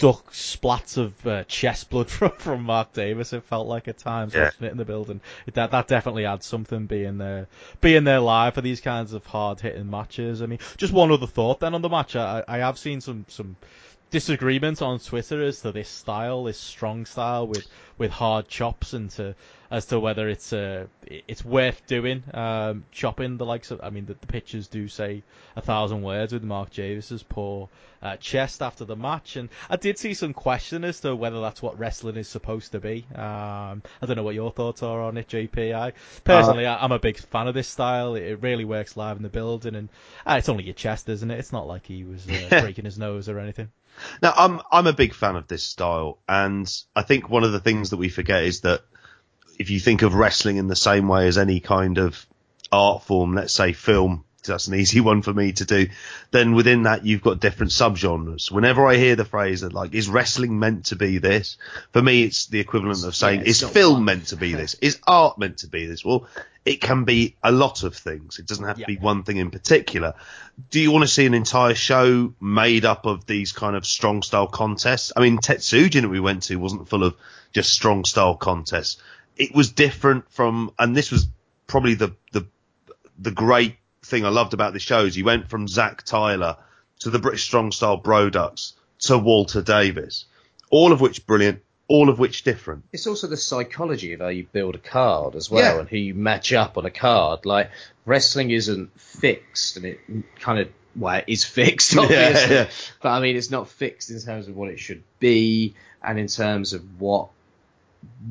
duck 0.00 0.32
splats 0.32 0.96
of 0.96 1.26
uh, 1.26 1.44
chest 1.44 1.90
blood 1.90 2.10
from, 2.10 2.32
from 2.32 2.62
Mark 2.64 2.92
Davis. 2.92 3.32
It 3.32 3.44
felt 3.44 3.68
like 3.68 3.86
at 3.86 3.98
times 3.98 4.34
Yeah. 4.34 4.44
watching 4.46 4.66
it 4.66 4.72
in 4.72 4.78
the 4.78 4.84
building. 4.84 5.20
It, 5.46 5.54
that 5.54 5.70
that 5.70 5.86
definitely 5.86 6.24
adds 6.26 6.46
something 6.46 6.86
being 6.86 7.18
there, 7.18 7.46
being 7.80 8.04
there 8.04 8.18
live 8.20 8.54
for 8.54 8.62
these 8.62 8.80
kinds 8.80 9.12
of 9.12 9.24
hard 9.26 9.60
hitting 9.60 9.88
matches. 9.88 10.42
I 10.42 10.46
mean, 10.46 10.58
just 10.76 10.92
one 10.92 11.12
other 11.12 11.26
thought 11.28 11.60
then 11.60 11.74
on 11.74 11.82
the 11.82 11.88
match. 11.88 12.16
I, 12.16 12.42
I 12.48 12.58
have 12.58 12.78
seen 12.78 13.00
some 13.00 13.26
some 13.28 13.56
disagreement 14.10 14.82
on 14.82 14.98
Twitter 14.98 15.42
as 15.44 15.60
to 15.60 15.70
this 15.70 15.88
style, 15.88 16.44
this 16.44 16.58
strong 16.58 17.06
style 17.06 17.46
with 17.46 17.68
with 17.98 18.10
hard 18.10 18.48
chops, 18.48 18.94
and 18.94 19.10
to 19.10 19.36
as 19.70 19.86
to 19.86 20.00
whether 20.00 20.28
it's 20.28 20.52
uh, 20.52 20.86
it's 21.06 21.44
worth 21.44 21.86
doing 21.86 22.24
um, 22.34 22.84
chopping 22.90 23.36
the 23.36 23.46
likes 23.46 23.70
of. 23.70 23.80
I 23.82 23.90
mean, 23.90 24.06
the, 24.06 24.14
the 24.14 24.26
pictures 24.26 24.66
do 24.68 24.88
say 24.88 25.22
a 25.54 25.60
thousand 25.60 26.02
words 26.02 26.32
with 26.32 26.42
Mark 26.42 26.70
Davis's 26.70 27.22
poor 27.22 27.68
uh, 28.02 28.16
chest 28.16 28.62
after 28.62 28.84
the 28.84 28.96
match, 28.96 29.36
and 29.36 29.48
I 29.68 29.76
did 29.76 29.98
see 29.98 30.14
some 30.14 30.32
question 30.32 30.84
as 30.84 31.00
to 31.00 31.14
whether 31.14 31.40
that's 31.40 31.62
what 31.62 31.78
wrestling 31.78 32.16
is 32.16 32.28
supposed 32.28 32.72
to 32.72 32.80
be. 32.80 33.06
Um, 33.14 33.82
I 34.02 34.06
don't 34.06 34.16
know 34.16 34.22
what 34.22 34.34
your 34.34 34.50
thoughts 34.50 34.82
are 34.82 35.00
on 35.02 35.16
it, 35.16 35.28
JP. 35.28 35.74
I 35.74 35.92
personally, 36.24 36.66
I, 36.66 36.82
I'm 36.82 36.92
a 36.92 36.98
big 36.98 37.18
fan 37.18 37.46
of 37.46 37.54
this 37.54 37.68
style. 37.68 38.16
It, 38.16 38.24
it 38.24 38.42
really 38.42 38.64
works 38.64 38.96
live 38.96 39.16
in 39.16 39.22
the 39.22 39.28
building, 39.28 39.76
and 39.76 39.88
uh, 40.26 40.36
it's 40.38 40.48
only 40.48 40.64
your 40.64 40.74
chest, 40.74 41.08
isn't 41.08 41.30
it? 41.30 41.38
It's 41.38 41.52
not 41.52 41.68
like 41.68 41.86
he 41.86 42.04
was 42.04 42.28
uh, 42.28 42.48
breaking 42.62 42.86
his 42.86 42.98
nose 42.98 43.28
or 43.28 43.38
anything. 43.38 43.68
Now, 44.22 44.32
I'm 44.36 44.60
I'm 44.70 44.86
a 44.86 44.92
big 44.92 45.14
fan 45.14 45.36
of 45.36 45.46
this 45.46 45.64
style, 45.64 46.18
and 46.28 46.70
I 46.94 47.02
think 47.02 47.28
one 47.28 47.44
of 47.44 47.52
the 47.52 47.60
things 47.60 47.90
that 47.90 47.96
we 47.96 48.08
forget 48.08 48.44
is 48.44 48.62
that 48.62 48.82
if 49.60 49.68
you 49.68 49.78
think 49.78 50.00
of 50.00 50.14
wrestling 50.14 50.56
in 50.56 50.68
the 50.68 50.74
same 50.76 51.06
way 51.06 51.28
as 51.28 51.36
any 51.36 51.60
kind 51.60 51.98
of 51.98 52.26
art 52.72 53.02
form, 53.04 53.34
let's 53.34 53.52
say 53.52 53.74
film, 53.74 54.24
that's 54.46 54.68
an 54.68 54.74
easy 54.82 55.00
one 55.00 55.20
for 55.20 55.34
me 55.34 55.52
to 55.52 55.66
do, 55.66 55.86
then 56.30 56.54
within 56.54 56.84
that 56.84 57.04
you've 57.04 57.20
got 57.20 57.40
different 57.40 57.70
subgenres. 57.70 58.50
Whenever 58.50 58.86
I 58.86 58.96
hear 58.96 59.16
the 59.16 59.24
phrase 59.26 59.60
that 59.60 59.74
like, 59.74 59.94
is 59.94 60.08
wrestling 60.08 60.58
meant 60.58 60.86
to 60.86 60.96
be 60.96 61.18
this? 61.18 61.58
For 61.92 62.00
me, 62.00 62.22
it's 62.22 62.46
the 62.46 62.58
equivalent 62.58 63.04
of 63.04 63.14
saying, 63.14 63.40
Yeah, 63.40 63.48
is 63.48 63.62
film 63.62 63.94
one. 63.96 64.04
meant 64.06 64.26
to 64.28 64.36
be 64.36 64.54
this? 64.54 64.76
Is 64.80 64.98
art 65.06 65.36
meant 65.38 65.58
to 65.58 65.66
be 65.68 65.84
this? 65.84 66.02
Well, 66.06 66.26
it 66.64 66.80
can 66.80 67.04
be 67.04 67.36
a 67.42 67.52
lot 67.52 67.82
of 67.82 67.94
things. 67.94 68.38
It 68.38 68.46
doesn't 68.46 68.64
have 68.64 68.76
to 68.76 68.80
Yeah. 68.82 68.86
be 68.86 68.96
one 68.96 69.24
thing 69.24 69.36
in 69.36 69.50
particular. 69.50 70.14
Do 70.70 70.80
you 70.80 70.90
want 70.90 71.02
to 71.02 71.08
see 71.08 71.26
an 71.26 71.34
entire 71.34 71.74
show 71.74 72.32
made 72.40 72.86
up 72.86 73.04
of 73.04 73.26
these 73.26 73.52
kind 73.52 73.76
of 73.76 73.84
strong 73.86 74.22
style 74.22 74.46
contests? 74.46 75.12
I 75.14 75.20
mean, 75.20 75.36
Tetsujin 75.38 76.00
that 76.02 76.08
we 76.08 76.20
went 76.20 76.44
to 76.44 76.56
wasn't 76.56 76.88
full 76.88 77.04
of 77.04 77.14
just 77.52 77.72
strong 77.74 78.04
style 78.06 78.36
contests. 78.36 78.96
It 79.40 79.54
was 79.54 79.72
different 79.72 80.30
from, 80.30 80.70
and 80.78 80.94
this 80.96 81.10
was 81.10 81.26
probably 81.66 81.94
the, 81.94 82.14
the, 82.32 82.46
the 83.18 83.30
great 83.30 83.76
thing 84.02 84.24
I 84.24 84.28
loved 84.28 84.54
about 84.54 84.72
the 84.74 84.78
shows. 84.78 85.16
You 85.16 85.24
went 85.24 85.48
from 85.48 85.66
Zach 85.66 86.02
Tyler 86.04 86.56
to 87.00 87.10
the 87.10 87.18
British 87.18 87.44
strong 87.44 87.72
style 87.72 87.98
Brodux 88.00 88.74
to 89.00 89.16
Walter 89.18 89.62
Davis, 89.62 90.26
all 90.70 90.92
of 90.92 91.00
which 91.00 91.26
brilliant, 91.26 91.62
all 91.88 92.08
of 92.10 92.18
which 92.18 92.42
different. 92.42 92.84
It's 92.92 93.06
also 93.06 93.26
the 93.28 93.36
psychology 93.36 94.12
of 94.12 94.20
how 94.20 94.28
you 94.28 94.46
build 94.52 94.74
a 94.74 94.78
card 94.78 95.34
as 95.34 95.50
well, 95.50 95.74
Yeah. 95.76 95.80
and 95.80 95.88
who 95.88 95.96
you 95.96 96.14
match 96.14 96.52
up 96.52 96.76
on 96.76 96.84
a 96.84 96.90
card. 96.90 97.46
Like 97.46 97.70
wrestling 98.04 98.50
isn't 98.50 99.00
fixed, 99.00 99.76
and 99.78 99.86
it 99.86 100.00
kind 100.38 100.58
of 100.60 100.68
well, 100.96 101.16
it 101.18 101.24
is 101.28 101.44
fixed, 101.44 101.96
obviously. 101.96 102.54
yeah. 102.54 102.68
But 103.02 103.08
I 103.10 103.20
mean, 103.20 103.36
it's 103.36 103.50
not 103.50 103.68
fixed 103.70 104.10
in 104.10 104.20
terms 104.20 104.48
of 104.48 104.56
what 104.56 104.68
it 104.70 104.78
should 104.78 105.02
be, 105.18 105.74
and 106.02 106.18
in 106.18 106.26
terms 106.26 106.74
of 106.74 106.82
what 107.00 107.28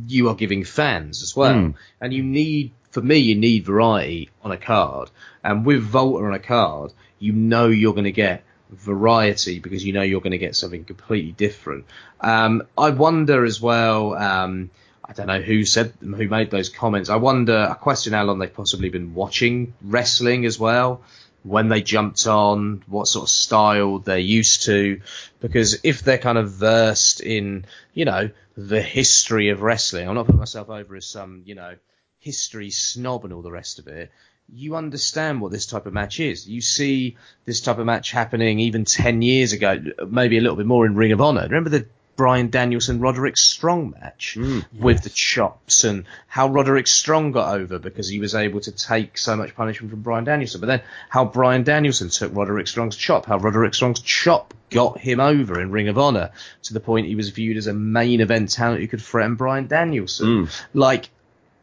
you 0.07 0.29
are 0.29 0.35
giving 0.35 0.63
fans 0.63 1.23
as 1.23 1.35
well. 1.35 1.53
Mm. 1.53 1.75
And 2.01 2.13
you 2.13 2.23
need, 2.23 2.71
for 2.91 3.01
me, 3.01 3.17
you 3.17 3.35
need 3.35 3.65
variety 3.65 4.29
on 4.43 4.51
a 4.51 4.57
card. 4.57 5.09
And 5.43 5.65
with 5.65 5.93
Walter 5.93 6.27
on 6.27 6.33
a 6.33 6.39
card, 6.39 6.93
you 7.19 7.33
know 7.33 7.67
you're 7.67 7.93
going 7.93 8.05
to 8.05 8.11
get 8.11 8.43
variety 8.69 9.59
because 9.59 9.83
you 9.83 9.93
know 9.93 10.01
you're 10.01 10.21
going 10.21 10.31
to 10.31 10.37
get 10.37 10.55
something 10.55 10.83
completely 10.83 11.31
different. 11.31 11.85
Um, 12.21 12.63
I 12.77 12.91
wonder 12.91 13.45
as 13.45 13.59
well. 13.59 14.13
Um, 14.13 14.69
I 15.03 15.13
don't 15.13 15.27
know 15.27 15.41
who 15.41 15.65
said 15.65 15.93
who 16.01 16.27
made 16.27 16.51
those 16.51 16.69
comments. 16.69 17.09
I 17.09 17.15
wonder. 17.15 17.67
I 17.69 17.73
question 17.73 18.13
how 18.13 18.23
long 18.23 18.37
they've 18.39 18.53
possibly 18.53 18.89
been 18.89 19.15
watching 19.15 19.73
wrestling 19.81 20.45
as 20.45 20.59
well. 20.59 21.01
When 21.43 21.69
they 21.69 21.81
jumped 21.81 22.27
on, 22.27 22.83
what 22.87 23.07
sort 23.07 23.23
of 23.23 23.29
style 23.29 23.99
they're 23.99 24.17
used 24.17 24.63
to, 24.65 25.01
because 25.39 25.79
if 25.83 26.01
they're 26.01 26.17
kind 26.17 26.37
of 26.37 26.51
versed 26.51 27.21
in, 27.21 27.65
you 27.93 28.05
know, 28.05 28.29
the 28.57 28.81
history 28.81 29.49
of 29.49 29.61
wrestling, 29.61 30.07
I'm 30.07 30.15
not 30.15 30.25
putting 30.25 30.39
myself 30.39 30.69
over 30.69 30.95
as 30.95 31.05
some, 31.05 31.43
you 31.45 31.55
know, 31.55 31.75
history 32.19 32.69
snob 32.69 33.23
and 33.23 33.33
all 33.33 33.41
the 33.41 33.51
rest 33.51 33.79
of 33.79 33.87
it. 33.87 34.11
You 34.51 34.75
understand 34.75 35.39
what 35.39 35.51
this 35.51 35.65
type 35.65 35.85
of 35.85 35.93
match 35.93 36.19
is. 36.19 36.47
You 36.47 36.59
see 36.59 37.15
this 37.45 37.61
type 37.61 37.77
of 37.77 37.85
match 37.85 38.11
happening 38.11 38.59
even 38.59 38.83
10 38.83 39.21
years 39.21 39.53
ago, 39.53 39.79
maybe 40.07 40.37
a 40.37 40.41
little 40.41 40.57
bit 40.57 40.65
more 40.65 40.85
in 40.85 40.95
Ring 40.95 41.11
of 41.11 41.21
Honor. 41.21 41.43
Remember 41.43 41.69
the 41.69 41.87
Bryan 42.19 42.49
Danielson 42.49 42.99
Roderick 42.99 43.37
Strong 43.37 43.91
match 43.91 44.33
hmm, 44.33 44.59
with 44.77 45.03
the 45.03 45.09
chops 45.09 45.85
and 45.85 46.03
how 46.27 46.49
Roderick 46.49 46.85
Strong 46.85 47.31
got 47.31 47.55
over 47.55 47.79
because 47.79 48.09
he 48.09 48.19
was 48.19 48.35
able 48.35 48.59
to 48.59 48.73
take 48.73 49.17
so 49.17 49.37
much 49.37 49.55
punishment 49.55 49.89
from 49.89 50.01
Bryan 50.01 50.25
Danielson. 50.25 50.59
But 50.59 50.67
then 50.67 50.81
how 51.07 51.23
Bryan 51.23 51.63
Danielson 51.63 52.09
took 52.09 52.35
Roderick 52.35 52.67
Strong's 52.67 52.97
chop, 52.97 53.25
how 53.25 53.37
Roderick 53.37 53.73
Strong's 53.73 54.01
chop 54.01 54.53
got 54.69 54.99
him 54.99 55.21
over 55.21 55.61
in 55.61 55.71
Ring 55.71 55.87
of 55.87 55.97
Honor 55.97 56.31
to 56.63 56.73
the 56.73 56.81
point 56.81 57.07
he 57.07 57.15
was 57.15 57.29
viewed 57.29 57.55
as 57.55 57.67
a 57.67 57.73
main 57.73 58.19
event 58.19 58.51
talent 58.51 58.81
who 58.81 58.87
could 58.89 59.01
threaten 59.01 59.35
Bryan 59.35 59.67
Danielson. 59.67 60.43
Hmm. 60.43 60.77
Like 60.77 61.07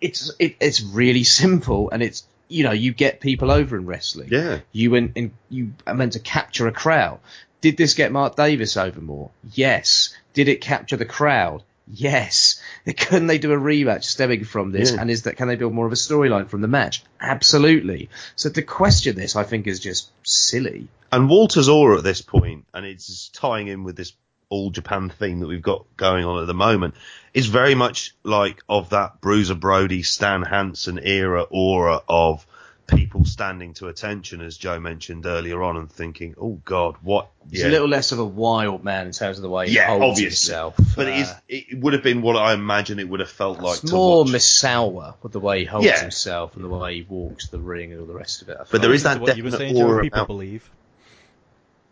it's 0.01 0.33
it, 0.39 0.57
it's 0.59 0.81
really 0.81 1.24
simple 1.24 1.91
and 1.91 2.03
it's 2.03 2.24
you 2.49 2.65
know 2.65 2.73
you 2.73 2.95
get 2.95 3.20
people 3.20 3.51
over 3.51 3.77
in 3.77 3.85
wrestling. 3.85 4.31
Yeah. 4.33 4.61
You 4.73 4.95
and, 4.95 5.12
and 5.16 5.33
you 5.51 5.74
are 5.87 5.93
meant 5.93 6.15
to 6.15 6.20
capture 6.20 6.66
a 6.66 6.73
crowd. 6.73 7.20
Did 7.61 7.77
this 7.77 7.95
get 7.95 8.12
Mark 8.12 8.37
Davis 8.37 8.77
over 8.77 9.01
more? 9.01 9.31
Yes. 9.53 10.16
Did 10.37 10.49
it 10.49 10.61
capture 10.61 10.99
the 10.99 11.07
crowd? 11.07 11.63
Yes. 11.91 12.61
Couldn't 12.85 13.27
they 13.27 13.39
do 13.39 13.53
a 13.53 13.57
rematch 13.57 14.05
stemming 14.05 14.45
from 14.45 14.71
this? 14.71 14.93
Yeah. 14.93 15.01
And 15.01 15.11
is 15.11 15.23
that 15.23 15.39
can 15.39 15.49
they 15.49 15.57
build 15.57 15.73
more 15.73 15.87
of 15.87 15.93
a 15.93 15.97
storyline 15.97 16.47
from 16.49 16.61
the 16.61 16.69
match? 16.69 17.03
Absolutely. 17.19 18.11
So 18.35 18.51
to 18.51 18.61
question 18.61 19.17
this, 19.17 19.35
I 19.35 19.45
think 19.45 19.67
is 19.67 19.81
just 19.81 20.11
silly. 20.25 20.89
And 21.11 21.31
Walter's 21.31 21.71
aura 21.71 21.97
at 21.97 22.05
this 22.05 22.21
point, 22.21 22.67
and 22.75 22.85
it's 22.85 23.29
tying 23.31 23.69
in 23.69 23.83
with 23.83 23.97
this 23.97 24.13
all 24.51 24.69
Japan 24.69 25.09
theme 25.09 25.41
that 25.41 25.47
we've 25.47 25.63
got 25.63 25.87
going 25.97 26.27
on 26.27 26.43
at 26.43 26.47
the 26.47 26.53
moment, 26.53 26.97
is 27.33 27.47
very 27.47 27.75
much 27.75 28.15
like 28.23 28.63
of 28.69 28.91
that 28.91 29.23
Bruiser 29.23 29.55
Brody, 29.55 30.03
Stan 30.03 30.43
Hansen 30.43 31.01
era 31.03 31.47
aura 31.49 32.03
of 32.07 32.47
people 32.87 33.25
standing 33.25 33.75
to 33.75 33.89
attention, 33.89 34.41
as 34.41 34.57
Joe 34.57 34.79
mentioned 34.81 35.27
earlier 35.27 35.63
on, 35.63 35.77
and 35.77 35.91
thinking, 35.91 36.35
"Oh 36.41 36.61
God, 36.65 36.97
what?" 37.03 37.29
He's 37.51 37.63
a 37.65 37.69
little 37.69 37.89
less 37.89 38.13
of 38.13 38.19
a 38.19 38.25
wild 38.25 38.85
man 38.85 39.07
in 39.07 39.13
terms 39.13 39.39
of 39.39 39.43
the 39.43 39.49
way 39.49 39.69
he 39.69 39.75
yeah, 39.77 39.89
holds 39.89 40.19
obviously. 40.19 40.53
himself. 40.53 40.75
But 40.97 41.09
it 41.09 41.15
is. 41.21 41.29
Uh, 41.29 41.39
It 41.49 41.79
would 41.81 41.93
have 41.93 42.03
been 42.03 42.23
what 42.23 42.37
I 42.37 42.53
imagine 42.55 42.99
it 42.99 43.09
would 43.09 43.21
have 43.21 43.31
felt 43.31 43.61
like 43.61 43.81
to 43.81 43.93
more 43.93 44.25
watch. 44.25 44.33
Misawa 44.33 45.15
with 45.23 45.33
the 45.33 45.41
way 45.41 45.61
he 45.61 45.65
holds 45.65 45.87
Yeah. 45.87 46.01
himself 46.01 46.55
and 46.57 46.65
the 46.65 46.69
way 46.69 46.97
he 46.97 47.03
walks 47.03 47.49
the 47.49 47.61
ring 47.61 47.93
and 47.93 48.01
all 48.01 48.07
the 48.07 48.15
rest 48.15 48.43
of 48.43 48.49
it. 48.49 48.57
I 48.61 48.65
But 48.71 48.83
there 48.83 48.93
is 48.93 49.03
that 49.05 49.15
To 49.15 49.21
what 49.21 49.37
you 49.37 49.45
were 49.45 49.51
definite 49.51 49.75
saying, 49.75 49.77
Joe, 49.87 50.01
people 50.01 50.19
about- 50.19 50.27
believe. 50.29 50.71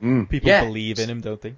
Mm. 0.03 0.29
People 0.29 0.49
Yeah. 0.49 0.65
believe 0.65 0.99
in 0.99 1.09
him, 1.09 1.21
don't 1.21 1.41
they? 1.41 1.55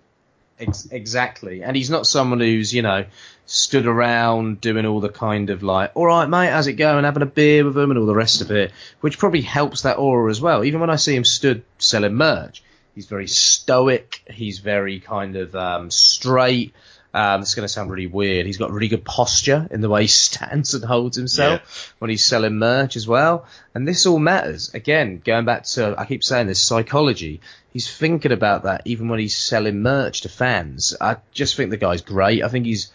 Ex- 0.59 0.89
exactly. 0.91 1.63
And 1.63 1.77
he's 1.77 1.91
not 1.91 2.07
someone 2.07 2.41
who's, 2.41 2.73
you 2.73 2.83
know, 2.83 3.05
stood 3.47 3.87
around 3.87 4.61
doing 4.61 4.87
all 4.87 5.01
the 5.01 5.09
kind 5.09 5.51
of 5.51 5.63
like, 5.63 5.93
all 5.95 6.07
right, 6.07 6.29
mate, 6.29 6.51
how's 6.51 6.67
it 6.67 6.75
going? 6.75 7.05
Having 7.05 7.23
a 7.23 7.27
beer 7.27 7.65
with 7.65 7.77
him 7.77 7.91
and 7.91 7.99
all 7.99 8.07
the 8.07 8.15
rest 8.15 8.41
of 8.41 8.51
it, 8.51 8.73
which 9.01 9.19
probably 9.19 9.43
helps 9.43 9.83
that 9.83 9.99
aura 9.99 10.31
as 10.31 10.41
well. 10.41 10.65
Even 10.65 10.81
when 10.81 10.91
I 10.91 10.97
see 10.97 11.15
him 11.15 11.25
stood 11.25 11.63
selling 11.79 12.15
merch, 12.15 12.63
he's 12.95 13.07
very 13.07 13.29
stoic. 13.29 14.23
He's 14.29 14.59
very 14.59 15.01
kind 15.01 15.37
of 15.37 15.55
um, 15.55 15.91
straight. 15.91 16.75
Um, 17.17 17.41
it's 17.41 17.55
going 17.55 17.65
to 17.65 17.73
sound 17.73 17.91
really 17.91 18.07
weird. 18.07 18.45
He's 18.45 18.59
got 18.59 18.71
really 18.71 18.89
good 18.89 19.03
posture 19.03 19.67
in 19.71 19.81
the 19.81 19.89
way 19.89 20.03
he 20.03 20.07
stands 20.27 20.75
and 20.75 20.85
holds 20.85 21.17
himself 21.17 21.95
when 21.99 22.11
he's 22.11 22.23
selling 22.23 22.59
merch 22.59 22.95
as 22.95 23.09
well. 23.09 23.47
And 23.75 23.89
this 23.89 24.05
all 24.05 24.19
matters. 24.19 24.75
Again, 24.75 25.23
going 25.25 25.47
back 25.47 25.65
to, 25.65 25.95
I 25.97 26.05
keep 26.05 26.23
saying 26.23 26.47
this, 26.47 26.61
psychology. 26.61 27.41
He's 27.73 27.91
thinking 27.91 28.33
about 28.33 28.65
that 28.65 28.83
even 28.85 29.09
when 29.09 29.19
he's 29.19 29.35
selling 29.35 29.81
merch 29.81 30.21
to 30.23 30.29
fans. 30.29 30.95
I 31.01 31.17
just 31.33 31.57
think 31.57 31.71
the 31.71 31.79
guy's 31.79 32.03
great. 32.03 32.45
I 32.45 32.49
think 32.49 32.67
he's 32.67 32.93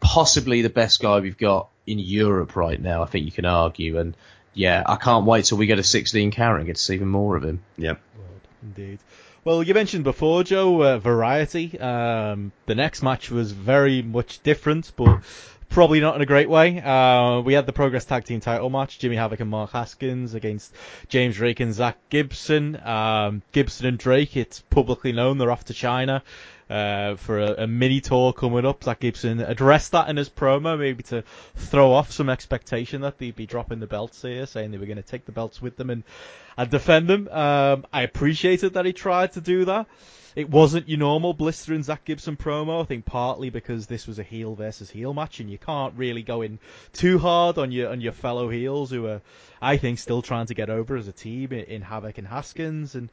possibly 0.00 0.62
the 0.62 0.68
best 0.68 1.00
guy 1.00 1.20
we've 1.20 1.38
got 1.38 1.68
in 1.86 2.00
Europe 2.00 2.56
right 2.56 2.80
now. 2.80 3.04
I 3.04 3.06
think 3.06 3.26
you 3.26 3.32
can 3.32 3.44
argue. 3.44 4.00
And 4.00 4.16
yeah, 4.54 4.82
I 4.84 4.96
can't 4.96 5.24
wait 5.24 5.44
till 5.44 5.58
we 5.58 5.66
get 5.66 5.78
a 5.78 5.84
16 5.84 6.32
carat 6.32 6.62
and 6.62 6.66
get 6.66 6.76
to 6.76 6.82
see 6.82 6.94
even 6.94 7.08
more 7.08 7.36
of 7.36 7.44
him. 7.44 7.62
Yep. 7.78 8.00
Indeed. 8.62 8.98
Well, 9.46 9.62
you 9.62 9.74
mentioned 9.74 10.02
before, 10.02 10.42
Joe, 10.42 10.82
uh, 10.82 10.98
variety. 10.98 11.78
Um, 11.78 12.50
the 12.66 12.74
next 12.74 13.04
match 13.04 13.30
was 13.30 13.52
very 13.52 14.02
much 14.02 14.42
different, 14.42 14.90
but 14.96 15.20
probably 15.68 16.00
not 16.00 16.16
in 16.16 16.20
a 16.20 16.26
great 16.26 16.50
way. 16.50 16.80
Uh, 16.80 17.42
we 17.42 17.54
had 17.54 17.64
the 17.64 17.72
Progress 17.72 18.04
Tag 18.04 18.24
Team 18.24 18.40
title 18.40 18.70
match, 18.70 18.98
Jimmy 18.98 19.14
Havoc 19.14 19.38
and 19.38 19.48
Mark 19.48 19.70
Haskins 19.70 20.34
against 20.34 20.74
James 21.08 21.36
Drake 21.36 21.60
and 21.60 21.72
Zack 21.72 21.96
Gibson. 22.10 22.76
Um, 22.84 23.40
Gibson 23.52 23.86
and 23.86 23.98
Drake, 23.98 24.36
it's 24.36 24.62
publicly 24.62 25.12
known 25.12 25.38
they're 25.38 25.52
off 25.52 25.66
to 25.66 25.74
China. 25.74 26.24
Uh, 26.68 27.14
for 27.14 27.38
a, 27.38 27.62
a 27.62 27.66
mini 27.68 28.00
tour 28.00 28.32
coming 28.32 28.66
up. 28.66 28.82
Zack 28.82 28.98
Gibson 28.98 29.38
addressed 29.38 29.92
that 29.92 30.08
in 30.08 30.16
his 30.16 30.28
promo, 30.28 30.76
maybe 30.76 31.04
to 31.04 31.22
throw 31.54 31.92
off 31.92 32.10
some 32.10 32.28
expectation 32.28 33.02
that 33.02 33.18
they'd 33.18 33.36
be 33.36 33.46
dropping 33.46 33.78
the 33.78 33.86
belts 33.86 34.20
here, 34.22 34.46
saying 34.46 34.72
they 34.72 34.78
were 34.78 34.86
going 34.86 34.96
to 34.96 35.02
take 35.02 35.26
the 35.26 35.30
belts 35.30 35.62
with 35.62 35.76
them 35.76 35.90
and, 35.90 36.02
and 36.56 36.68
defend 36.68 37.06
them. 37.06 37.28
Um, 37.28 37.86
I 37.92 38.02
appreciated 38.02 38.74
that 38.74 38.84
he 38.84 38.92
tried 38.92 39.34
to 39.34 39.40
do 39.40 39.66
that. 39.66 39.86
It 40.34 40.50
wasn't 40.50 40.88
your 40.88 40.98
normal 40.98 41.34
blistering 41.34 41.84
Zack 41.84 42.04
Gibson 42.04 42.36
promo. 42.36 42.82
I 42.82 42.84
think 42.84 43.04
partly 43.04 43.48
because 43.48 43.86
this 43.86 44.08
was 44.08 44.18
a 44.18 44.24
heel 44.24 44.56
versus 44.56 44.90
heel 44.90 45.14
match, 45.14 45.38
and 45.38 45.48
you 45.48 45.58
can't 45.58 45.94
really 45.96 46.24
go 46.24 46.42
in 46.42 46.58
too 46.92 47.18
hard 47.18 47.58
on 47.58 47.70
your 47.70 47.90
on 47.90 48.00
your 48.00 48.12
fellow 48.12 48.50
heels 48.50 48.90
who 48.90 49.06
are, 49.06 49.22
I 49.62 49.76
think, 49.76 50.00
still 50.00 50.20
trying 50.20 50.46
to 50.46 50.54
get 50.54 50.68
over 50.68 50.96
as 50.96 51.06
a 51.06 51.12
team 51.12 51.52
in, 51.52 51.64
in 51.66 51.82
Havoc 51.82 52.18
and 52.18 52.26
Haskins. 52.26 52.96
And 52.96 53.08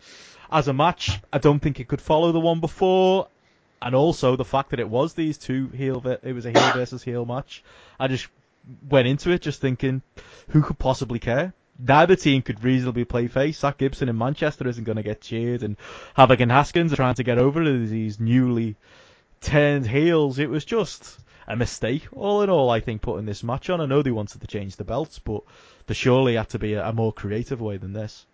as 0.51 0.67
a 0.67 0.73
match, 0.73 1.21
I 1.31 1.37
don't 1.37 1.59
think 1.59 1.79
it 1.79 1.87
could 1.87 2.01
follow 2.01 2.31
the 2.31 2.39
one 2.39 2.59
before. 2.59 3.27
And 3.83 3.93
also 3.93 4.35
the 4.35 4.45
fact 4.45 4.71
that 4.71 4.79
it 4.79 4.89
was 4.89 5.13
these 5.13 5.37
two 5.37 5.67
heel, 5.67 6.01
it 6.23 6.33
was 6.33 6.45
a 6.45 6.51
heel 6.51 6.71
versus 6.73 7.03
heel 7.03 7.25
match. 7.25 7.63
I 7.99 8.07
just 8.07 8.27
went 8.89 9.07
into 9.07 9.29
it 9.29 9.41
just 9.41 9.61
thinking, 9.61 10.01
who 10.47 10.61
could 10.61 10.79
possibly 10.79 11.19
care? 11.19 11.53
neither 11.79 12.15
team 12.15 12.41
could 12.41 12.63
reasonably 12.63 13.05
play 13.05 13.27
face. 13.27 13.59
Zack 13.59 13.77
Gibson 13.77 14.09
in 14.09 14.17
Manchester 14.17 14.67
isn't 14.67 14.83
going 14.83 14.97
to 14.97 15.03
get 15.03 15.21
cheered, 15.21 15.63
and 15.63 15.77
Havoc 16.15 16.39
and 16.39 16.51
Haskins 16.51 16.93
are 16.93 16.97
trying 16.97 17.15
to 17.15 17.23
get 17.23 17.37
over 17.37 17.63
these 17.63 18.19
newly 18.19 18.75
turned 19.41 19.87
heels. 19.87 20.39
It 20.39 20.49
was 20.49 20.65
just 20.65 21.19
a 21.47 21.55
mistake, 21.55 22.07
all 22.13 22.41
in 22.41 22.49
all. 22.49 22.69
I 22.69 22.79
think 22.79 23.01
putting 23.01 23.25
this 23.25 23.43
match 23.43 23.69
on. 23.69 23.81
I 23.81 23.85
know 23.85 24.01
they 24.01 24.11
wanted 24.11 24.41
to 24.41 24.47
change 24.47 24.75
the 24.75 24.83
belts, 24.83 25.19
but 25.19 25.41
there 25.87 25.95
surely 25.95 26.35
had 26.35 26.49
to 26.49 26.59
be 26.59 26.73
a, 26.73 26.87
a 26.87 26.93
more 26.93 27.11
creative 27.11 27.61
way 27.61 27.77
than 27.77 27.93
this. 27.93 28.25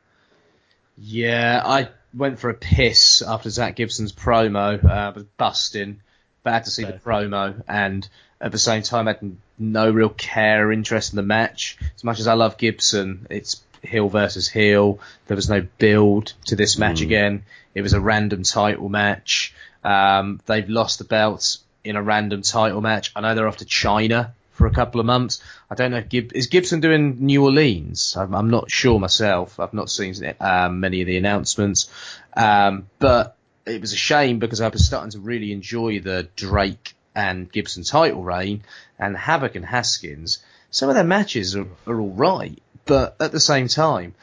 Yeah, 1.01 1.61
I 1.65 1.89
went 2.13 2.39
for 2.39 2.49
a 2.49 2.53
piss 2.53 3.21
after 3.21 3.49
Zack 3.49 3.75
Gibson's 3.75 4.11
promo. 4.11 4.83
Uh, 4.83 4.87
I 4.87 5.09
was 5.09 5.23
busting. 5.23 6.01
Bad 6.43 6.65
to 6.65 6.71
see 6.71 6.83
the 6.83 6.93
promo, 6.93 7.61
and 7.67 8.07
at 8.39 8.51
the 8.51 8.57
same 8.57 8.81
time, 8.81 9.07
I 9.07 9.11
had 9.11 9.37
no 9.57 9.91
real 9.91 10.09
care 10.09 10.67
or 10.67 10.71
interest 10.71 11.11
in 11.11 11.17
the 11.17 11.23
match. 11.23 11.77
As 11.95 12.03
much 12.03 12.19
as 12.19 12.27
I 12.27 12.33
love 12.33 12.57
Gibson, 12.57 13.27
it's 13.29 13.61
heel 13.83 14.07
versus 14.07 14.47
heel. 14.47 14.99
There 15.27 15.35
was 15.35 15.49
no 15.49 15.67
build 15.77 16.33
to 16.45 16.55
this 16.55 16.77
match 16.77 16.99
mm. 16.99 17.03
again. 17.03 17.43
It 17.75 17.81
was 17.81 17.93
a 17.93 17.99
random 17.99 18.43
title 18.43 18.89
match. 18.89 19.53
Um, 19.83 20.39
they've 20.45 20.67
lost 20.69 20.99
the 20.99 21.05
belts 21.05 21.59
in 21.83 21.95
a 21.95 22.03
random 22.03 22.41
title 22.41 22.81
match. 22.81 23.11
I 23.15 23.21
know 23.21 23.35
they're 23.35 23.47
off 23.47 23.57
to 23.57 23.65
China 23.65 24.33
for 24.59 24.67
a 24.67 24.71
couple 24.71 24.99
of 24.99 25.07
months. 25.07 25.41
I 25.71 25.75
don't 25.75 25.91
know. 25.91 26.03
Is 26.11 26.47
Gibson 26.47 26.81
doing 26.81 27.25
New 27.25 27.43
Orleans? 27.43 28.15
I'm, 28.17 28.35
I'm 28.35 28.49
not 28.49 28.69
sure 28.69 28.99
myself. 28.99 29.57
I've 29.57 29.73
not 29.73 29.89
seen 29.89 30.13
um, 30.41 30.81
many 30.81 30.99
of 31.01 31.07
the 31.07 31.17
announcements, 31.17 31.89
um, 32.35 32.87
but 32.99 33.37
it 33.65 33.79
was 33.79 33.93
a 33.93 33.95
shame 33.95 34.37
because 34.39 34.59
I 34.59 34.67
was 34.67 34.85
starting 34.85 35.11
to 35.11 35.19
really 35.19 35.53
enjoy 35.53 36.01
the 36.01 36.27
Drake 36.35 36.93
and 37.15 37.49
Gibson 37.49 37.83
title 37.83 38.21
reign, 38.21 38.63
and 38.99 39.15
Havoc 39.15 39.55
and 39.55 39.65
Haskins, 39.65 40.39
some 40.71 40.89
of 40.89 40.95
their 40.95 41.03
matches 41.05 41.55
are, 41.55 41.67
are 41.87 41.99
all 41.99 42.11
right, 42.11 42.61
but 42.85 43.15
at 43.21 43.31
the 43.31 43.39
same 43.39 43.69
time, 43.69 44.13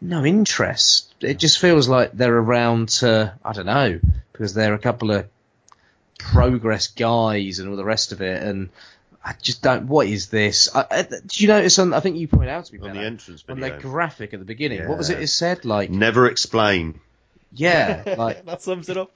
no 0.00 0.24
interest. 0.24 1.14
It 1.20 1.38
just 1.38 1.60
feels 1.60 1.88
like 1.88 2.12
they're 2.12 2.36
around 2.36 2.88
to, 3.00 3.34
I 3.44 3.52
don't 3.52 3.66
know, 3.66 4.00
because 4.32 4.54
they're 4.54 4.74
a 4.74 4.78
couple 4.78 5.12
of 5.12 5.28
progress 6.18 6.88
guys 6.88 7.58
and 7.58 7.68
all 7.68 7.76
the 7.76 7.84
rest 7.84 8.12
of 8.12 8.20
it, 8.20 8.42
and 8.42 8.70
I 9.24 9.34
just 9.40 9.62
don't. 9.62 9.86
What 9.86 10.06
is 10.06 10.28
this? 10.28 10.68
I, 10.74 10.84
I, 10.90 11.02
did 11.02 11.40
you 11.40 11.48
notice? 11.48 11.78
On, 11.78 11.94
I 11.94 12.00
think 12.00 12.16
you 12.16 12.28
pointed 12.28 12.50
out 12.50 12.66
to 12.66 12.74
me 12.74 12.86
on 12.86 12.94
the 12.94 13.00
entrance 13.00 13.40
video. 13.40 13.54
on 13.54 13.60
their 13.60 13.80
graphic 13.80 14.34
at 14.34 14.38
the 14.38 14.44
beginning. 14.44 14.80
Yeah. 14.80 14.88
What 14.88 14.98
was 14.98 15.08
it? 15.08 15.22
It 15.22 15.28
said 15.28 15.64
like 15.64 15.88
never 15.90 16.26
explain. 16.26 17.00
Yeah, 17.52 18.02
like 18.18 18.44
that 18.44 18.60
sums 18.60 18.90
it 18.90 18.98
up. 18.98 19.12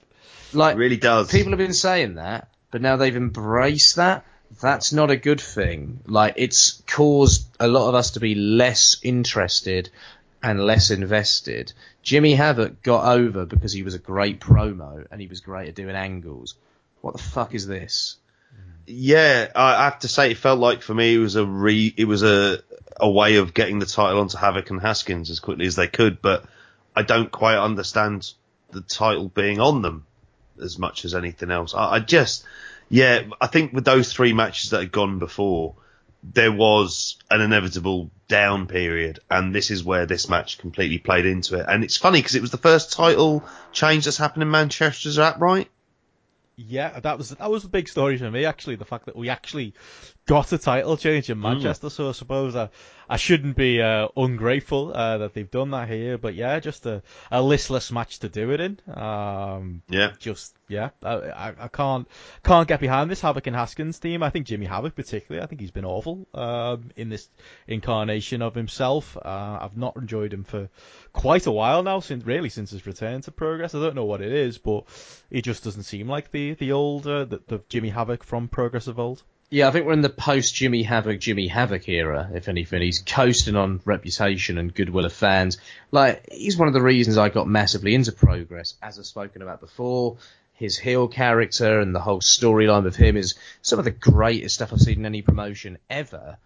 Like 0.55 0.77
it 0.77 0.79
really 0.79 0.97
does. 0.97 1.31
People 1.31 1.53
have 1.53 1.59
been 1.59 1.75
saying 1.75 2.15
that, 2.15 2.49
but 2.71 2.81
now 2.81 2.97
they've 2.97 3.15
embraced 3.15 3.97
that. 3.97 4.25
That's 4.63 4.95
not 4.95 5.11
a 5.11 5.17
good 5.17 5.43
thing. 5.43 6.01
Like 6.07 6.35
it's 6.37 6.83
caused 6.87 7.47
a 7.61 7.69
lot 7.69 7.91
of 7.91 7.95
us 7.95 8.13
to 8.13 8.21
be 8.21 8.35
less 8.35 8.97
interested 9.03 9.91
and 10.43 10.65
less 10.65 10.91
invested. 10.91 11.73
Jimmy 12.03 12.35
Havoc 12.35 12.83
got 12.83 13.13
over 13.19 13.45
because 13.45 13.73
he 13.75 13.83
was 13.83 13.95
a 13.95 13.99
great 13.99 14.41
promo 14.41 15.07
and 15.11 15.21
he 15.21 15.27
was 15.27 15.41
great 15.41 15.69
at 15.69 15.75
doing 15.75 15.97
angles. 15.97 16.55
What 17.03 17.15
the 17.15 17.23
fuck 17.23 17.55
is 17.55 17.67
this? 17.67 18.17
Yeah, 18.91 19.51
I 19.55 19.85
have 19.85 19.99
to 20.01 20.09
say 20.09 20.31
it 20.31 20.39
felt 20.39 20.59
like 20.59 20.81
for 20.81 20.95
me 20.95 21.15
it 21.15 21.19
was 21.19 21.37
a 21.37 21.45
re 21.45 21.93
it 21.95 22.07
was 22.07 22.23
a 22.23 22.63
a 22.99 23.09
way 23.09 23.37
of 23.37 23.53
getting 23.53 23.79
the 23.79 23.87
title 23.87 24.19
onto 24.19 24.39
Havoc 24.39 24.71
and 24.71 24.81
Haskins 24.81 25.29
as 25.29 25.41
quickly 25.41 25.67
as 25.67 25.77
they 25.77 25.89
could, 25.89 26.23
but 26.23 26.47
I 26.97 27.03
don't 27.03 27.31
quite 27.31 27.59
understand 27.59 28.33
the 28.71 28.81
title 28.81 29.29
being 29.29 29.61
on 29.61 29.83
them 29.83 30.07
as 30.63 30.79
much 30.79 31.05
as 31.05 31.15
anything 31.15 31.51
else. 31.51 31.75
I, 31.75 31.97
I 31.97 32.01
just, 32.01 32.45
yeah, 32.89 33.25
I 33.41 33.47
think 33.47 33.75
with 33.75 33.85
those 33.85 34.13
three 34.13 34.33
matches 34.33 34.71
that 34.71 34.81
had 34.81 34.93
gone 34.93 35.19
before, 35.19 35.75
there 36.23 36.51
was 36.51 37.17
an 37.31 37.43
inevitable 37.43 38.11
down 38.27 38.67
period, 38.67 39.21
and 39.31 39.55
this 39.55 39.71
is 39.71 39.85
where 39.85 40.07
this 40.07 40.31
match 40.31 40.59
completely 40.59 40.99
played 40.99 41.27
into 41.27 41.57
it. 41.61 41.67
And 41.69 41.85
it's 41.85 41.99
funny 41.99 42.21
because 42.21 42.35
it 42.35 42.43
was 42.43 42.51
the 42.51 42.57
first 42.57 42.93
title 42.93 43.45
change 43.71 44.07
that's 44.07 44.17
happened 44.17 44.43
in 44.43 44.51
Manchester. 44.51 45.11
Is 45.11 45.17
that 45.17 45.39
right? 45.39 45.69
Yeah, 46.61 46.99
that 46.99 47.19
was 47.19 47.31
that 47.31 47.51
was 47.53 47.65
a 47.65 47.69
big 47.69 47.89
story 47.89 48.19
for 48.19 48.29
me 48.29 48.45
actually. 48.45 48.75
The 48.75 48.85
fact 48.85 49.07
that 49.07 49.15
we 49.15 49.29
actually 49.29 49.75
got 50.29 50.53
a 50.53 50.59
title 50.59 50.97
change 50.99 51.31
in 51.31 51.39
mm. 51.39 51.43
Manchester, 51.43 51.89
mm. 51.89 51.91
so 51.91 52.11
I 52.11 52.13
suppose 52.13 52.55
I, 52.55 52.69
I 53.09 53.17
shouldn't 53.17 53.57
be 53.57 53.81
uh, 53.81 54.09
ungrateful 54.15 54.93
uh, 54.95 55.19
that 55.19 55.33
they've 55.33 55.51
done 55.51 55.71
that 55.71 55.89
here. 55.89 56.19
But 56.19 56.35
yeah, 56.35 56.61
just 56.61 56.85
a, 56.85 57.03
a 57.31 57.43
listless 57.43 57.91
match 57.91 58.19
to 58.21 58.29
do 58.29 58.51
it 58.51 58.61
in. 58.61 58.79
Um, 58.95 59.83
yeah, 59.89 60.13
just 60.19 60.55
yeah, 60.69 60.91
I, 61.03 61.55
I, 61.59 61.69
can't 61.69 62.07
can't 62.45 62.69
get 62.69 62.79
behind 62.79 63.11
this 63.11 63.23
Havoc 63.23 63.47
and 63.47 63.57
Haskins 63.57 63.99
team. 63.99 64.23
I 64.23 64.29
think 64.29 64.47
Jimmy 64.47 64.67
Havoc 64.67 64.95
particularly. 64.95 65.43
I 65.43 65.47
think 65.47 65.63
he's 65.63 65.71
been 65.71 65.87
awful 65.87 66.29
um, 66.35 66.91
in 66.95 67.09
this 67.09 67.27
incarnation 67.67 68.43
of 68.43 68.55
himself. 68.55 69.17
Uh, 69.17 69.59
I've 69.63 69.79
not 69.79 69.97
enjoyed 69.97 70.33
him 70.33 70.45
for 70.45 70.69
quite 71.15 71.47
a 71.47 71.51
while 71.51 71.83
now, 71.83 72.01
since 72.01 72.27
really 72.27 72.51
since 72.51 72.71
his 72.71 72.87
return 72.87 73.23
to 73.23 73.31
Progress. 73.31 73.75
I 73.75 73.81
don't 73.81 73.97
know 73.97 74.05
what 74.05 74.21
it 74.21 74.33
is, 74.33 74.59
but 74.59 74.85
he 75.31 75.41
just 75.41 75.65
doesn't 75.65 75.85
seem 75.85 76.07
like 76.07 76.31
the 76.31 76.53
the 76.53 76.73
old 76.73 77.07
uh, 77.07 77.25
the, 77.25 77.41
the 77.47 77.63
Jimmy 77.71 77.89
Havoc 77.89 78.23
from 78.23 78.49
Progress 78.49 78.89
of 78.89 78.99
old. 79.01 79.23
Yeah, 79.51 79.69
I 79.69 79.71
think 79.71 79.87
we're 79.87 79.95
in 79.95 80.03
the 80.03 80.11
post 80.11 80.55
Jimmy 80.55 80.83
Havoc, 80.83 81.21
Jimmy 81.21 81.49
Havoc 81.49 81.89
era, 81.89 82.31
if 82.35 82.49
anything. 82.49 82.83
He's 82.83 83.01
coasting 83.01 83.57
on 83.57 83.81
reputation 83.87 84.59
and 84.59 84.75
goodwill 84.75 85.07
of 85.07 85.13
fans. 85.15 85.57
Like, 85.91 86.29
he's 86.31 86.59
one 86.59 86.69
of 86.69 86.75
the 86.75 86.83
reasons 86.83 87.17
I 87.17 87.31
got 87.31 87.49
massively 87.49 87.95
into 87.95 88.13
Progress, 88.13 88.75
as 88.83 88.99
I've 88.99 89.07
spoken 89.07 89.41
about 89.41 89.61
before. 89.61 90.19
His 90.53 90.77
heel 90.77 91.09
character 91.09 91.81
and 91.81 91.95
the 91.95 92.01
whole 92.01 92.21
storyline 92.21 92.85
with 92.85 92.97
him 92.97 93.17
is 93.17 93.37
some 93.63 93.79
of 93.79 93.87
the 93.87 93.91
greatest 93.91 94.57
stuff 94.57 94.71
I've 94.71 94.81
seen 94.81 94.99
in 94.99 95.07
any 95.07 95.23
promotion 95.23 95.79
ever. 95.89 96.37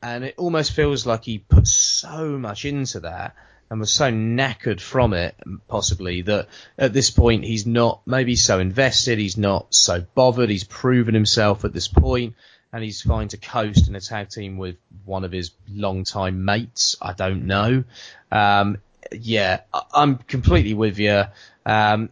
And 0.00 0.22
it 0.22 0.34
almost 0.36 0.70
feels 0.70 1.04
like 1.04 1.24
he 1.24 1.38
put 1.38 1.66
so 1.66 2.38
much 2.38 2.64
into 2.64 3.00
that 3.00 3.34
and 3.70 3.80
was 3.80 3.90
so 3.90 4.12
knackered 4.12 4.80
from 4.80 5.14
it, 5.14 5.34
possibly, 5.66 6.20
that 6.22 6.46
at 6.76 6.92
this 6.92 7.10
point 7.10 7.42
he's 7.42 7.66
not 7.66 8.02
maybe 8.06 8.36
so 8.36 8.60
invested, 8.60 9.18
he's 9.18 9.38
not 9.38 9.74
so 9.74 10.04
bothered, 10.14 10.50
he's 10.50 10.62
proven 10.62 11.14
himself 11.14 11.64
at 11.64 11.72
this 11.72 11.88
point, 11.88 12.34
and 12.72 12.82
he's 12.82 13.02
fine 13.02 13.28
to 13.28 13.36
coast 13.36 13.88
in 13.88 13.94
a 13.94 14.00
tag 14.00 14.30
team 14.30 14.56
with 14.56 14.76
one 15.04 15.24
of 15.24 15.32
his 15.32 15.50
long-time 15.68 16.44
mates. 16.44 16.96
I 17.02 17.12
don't 17.12 17.46
know. 17.46 17.84
Um, 18.30 18.78
yeah, 19.10 19.60
I'm 19.92 20.16
completely 20.16 20.74
with 20.74 20.98
you. 20.98 21.24
Um, 21.66 22.08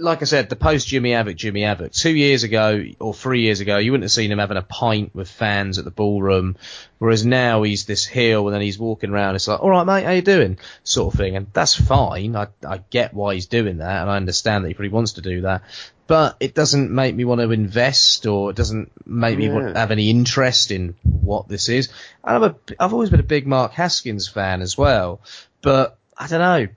like 0.00 0.22
I 0.22 0.24
said, 0.24 0.48
the 0.48 0.56
post 0.56 0.88
Jimmy 0.88 1.12
Havoc, 1.12 1.36
Jimmy 1.36 1.62
Havoc, 1.62 1.92
two 1.92 2.10
years 2.10 2.42
ago 2.42 2.84
or 2.98 3.12
three 3.12 3.42
years 3.42 3.60
ago, 3.60 3.76
you 3.76 3.92
wouldn't 3.92 4.04
have 4.04 4.10
seen 4.10 4.32
him 4.32 4.38
having 4.38 4.56
a 4.56 4.62
pint 4.62 5.14
with 5.14 5.28
fans 5.28 5.78
at 5.78 5.84
the 5.84 5.90
ballroom. 5.90 6.56
Whereas 6.98 7.24
now 7.24 7.62
he's 7.62 7.84
this 7.84 8.06
heel 8.06 8.46
and 8.46 8.54
then 8.54 8.62
he's 8.62 8.78
walking 8.78 9.10
around. 9.10 9.34
It's 9.34 9.46
like, 9.46 9.60
all 9.60 9.70
right, 9.70 9.84
mate, 9.84 10.04
how 10.04 10.12
you 10.12 10.22
doing? 10.22 10.58
Sort 10.84 11.12
of 11.12 11.18
thing. 11.18 11.36
And 11.36 11.48
that's 11.52 11.74
fine. 11.74 12.34
I, 12.34 12.48
I 12.66 12.78
get 12.90 13.12
why 13.12 13.34
he's 13.34 13.46
doing 13.46 13.78
that 13.78 14.02
and 14.02 14.10
I 14.10 14.16
understand 14.16 14.64
that 14.64 14.68
he 14.68 14.74
probably 14.74 14.88
wants 14.88 15.12
to 15.12 15.20
do 15.20 15.42
that. 15.42 15.62
But 16.06 16.36
it 16.40 16.54
doesn't 16.54 16.90
make 16.90 17.14
me 17.14 17.24
want 17.24 17.40
to 17.40 17.50
invest 17.52 18.26
or 18.26 18.50
it 18.50 18.56
doesn't 18.56 18.90
make 19.06 19.38
yeah. 19.38 19.48
me 19.48 19.54
want, 19.54 19.76
have 19.76 19.90
any 19.92 20.10
interest 20.10 20.70
in 20.70 20.96
what 21.02 21.46
this 21.46 21.68
is. 21.68 21.90
And 22.24 22.36
I'm 22.36 22.42
a, 22.42 22.56
I've 22.80 22.92
always 22.94 23.10
been 23.10 23.20
a 23.20 23.24
big 23.24 23.46
Mark 23.46 23.72
Haskins 23.72 24.28
fan 24.28 24.62
as 24.62 24.76
well. 24.76 25.20
But 25.62 25.98
I 26.16 26.26
don't 26.26 26.40
know, 26.40 26.68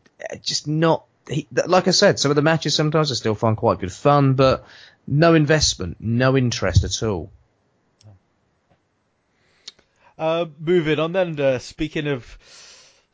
just 0.41 0.67
not 0.67 1.05
he, 1.29 1.47
like 1.51 1.87
I 1.87 1.91
said, 1.91 2.19
some 2.19 2.31
of 2.31 2.35
the 2.35 2.41
matches 2.41 2.75
sometimes 2.75 3.11
I 3.11 3.15
still 3.15 3.35
find 3.35 3.55
quite 3.55 3.79
good 3.79 3.91
fun, 3.91 4.33
but 4.33 4.65
no 5.07 5.33
investment, 5.33 5.97
no 5.99 6.37
interest 6.37 6.83
at 6.83 7.03
all. 7.03 7.31
Uh, 10.17 10.45
moving 10.59 10.99
on 10.99 11.11
then, 11.11 11.39
uh, 11.39 11.59
speaking 11.59 12.07
of 12.07 12.37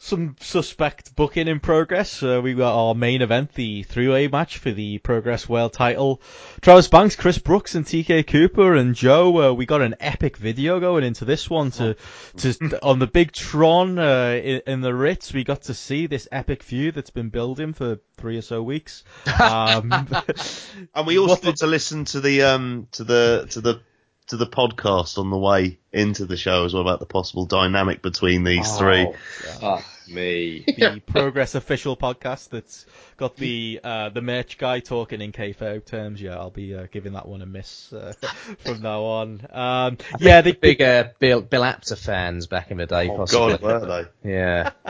some 0.01 0.37
suspect 0.39 1.13
booking 1.13 1.49
in 1.49 1.59
progress. 1.59 2.23
Uh, 2.23 2.39
we 2.41 2.53
got 2.53 2.73
our 2.73 2.95
main 2.95 3.21
event, 3.21 3.53
the 3.53 3.83
three-way 3.83 4.29
match 4.29 4.57
for 4.57 4.71
the 4.71 4.97
Progress 4.99 5.47
World 5.47 5.73
title. 5.73 6.21
Travis 6.61 6.87
Banks, 6.87 7.17
Chris 7.17 7.37
Brookes, 7.37 7.75
and 7.75 7.85
TK 7.85 8.25
Cooper 8.25 8.75
and 8.75 8.95
Joe. 8.95 9.49
Uh, 9.49 9.53
we 9.53 9.65
got 9.65 9.81
an 9.81 9.95
epic 9.99 10.37
video 10.37 10.79
going 10.79 11.03
into 11.03 11.25
this 11.25 11.49
one 11.49 11.71
to, 11.71 11.97
to 12.37 12.79
on 12.83 12.99
the 12.99 13.07
big 13.07 13.33
Tron 13.33 13.99
uh, 13.99 14.39
in, 14.41 14.61
in, 14.65 14.81
the 14.81 14.95
Ritz. 14.95 15.33
We 15.33 15.43
got 15.43 15.63
to 15.63 15.73
see 15.73 16.07
this 16.07 16.29
epic 16.31 16.63
feud 16.63 16.95
that's 16.95 17.09
been 17.09 17.29
building 17.29 17.73
for 17.73 17.99
three 18.15 18.37
or 18.37 18.41
so 18.41 18.63
weeks. 18.63 19.03
Um, 19.39 19.91
and 20.95 21.07
we 21.07 21.17
also 21.17 21.41
got 21.41 21.57
to 21.57 21.67
listen 21.67 22.05
to 22.05 22.19
the 22.19 22.43
um 22.43 22.87
to 22.91 23.03
the 23.03 23.47
to 23.51 23.61
the 23.61 23.81
to 24.29 24.37
the 24.37 24.47
podcast 24.47 25.17
on 25.17 25.29
the 25.29 25.37
way 25.37 25.79
into 25.91 26.25
the 26.25 26.37
show 26.37 26.65
as 26.65 26.73
well 26.73 26.83
about 26.83 26.99
the 26.99 27.05
possible 27.05 27.45
dynamic 27.45 28.01
between 28.01 28.43
these 28.43 28.67
oh, 28.73 28.77
three. 28.77 29.13
Oh, 29.61 29.83
me. 30.07 30.65
The 30.79 31.01
Progress 31.05 31.55
official 31.55 31.97
podcast 31.97 32.49
that's 32.49 32.85
got 33.17 33.35
the 33.35 33.79
uh, 33.83 34.09
the 34.09 34.21
merch 34.21 34.57
guy 34.57 34.79
talking 34.79 35.21
in 35.21 35.31
kayfabe 35.31 35.85
terms. 35.85 36.21
Yeah, 36.21 36.37
I'll 36.37 36.49
be 36.49 36.75
uh, 36.75 36.87
giving 36.91 37.13
that 37.13 37.27
one 37.27 37.41
a 37.41 37.45
miss 37.45 37.91
uh, 37.93 38.13
from 38.59 38.81
now 38.81 39.03
on. 39.03 39.47
Um, 39.51 39.97
yeah, 40.19 40.41
the 40.41 40.53
big 40.53 40.79
Bill 41.19 41.41
Bill 41.41 41.63
Apter 41.63 41.95
fans 41.95 42.47
back 42.47 42.71
in 42.71 42.77
the 42.77 42.85
day. 42.85 43.09
Oh 43.09 43.17
possibly. 43.17 43.57
God, 43.57 43.61
were 43.61 44.07
they? 44.23 44.31
Yeah. 44.31 44.71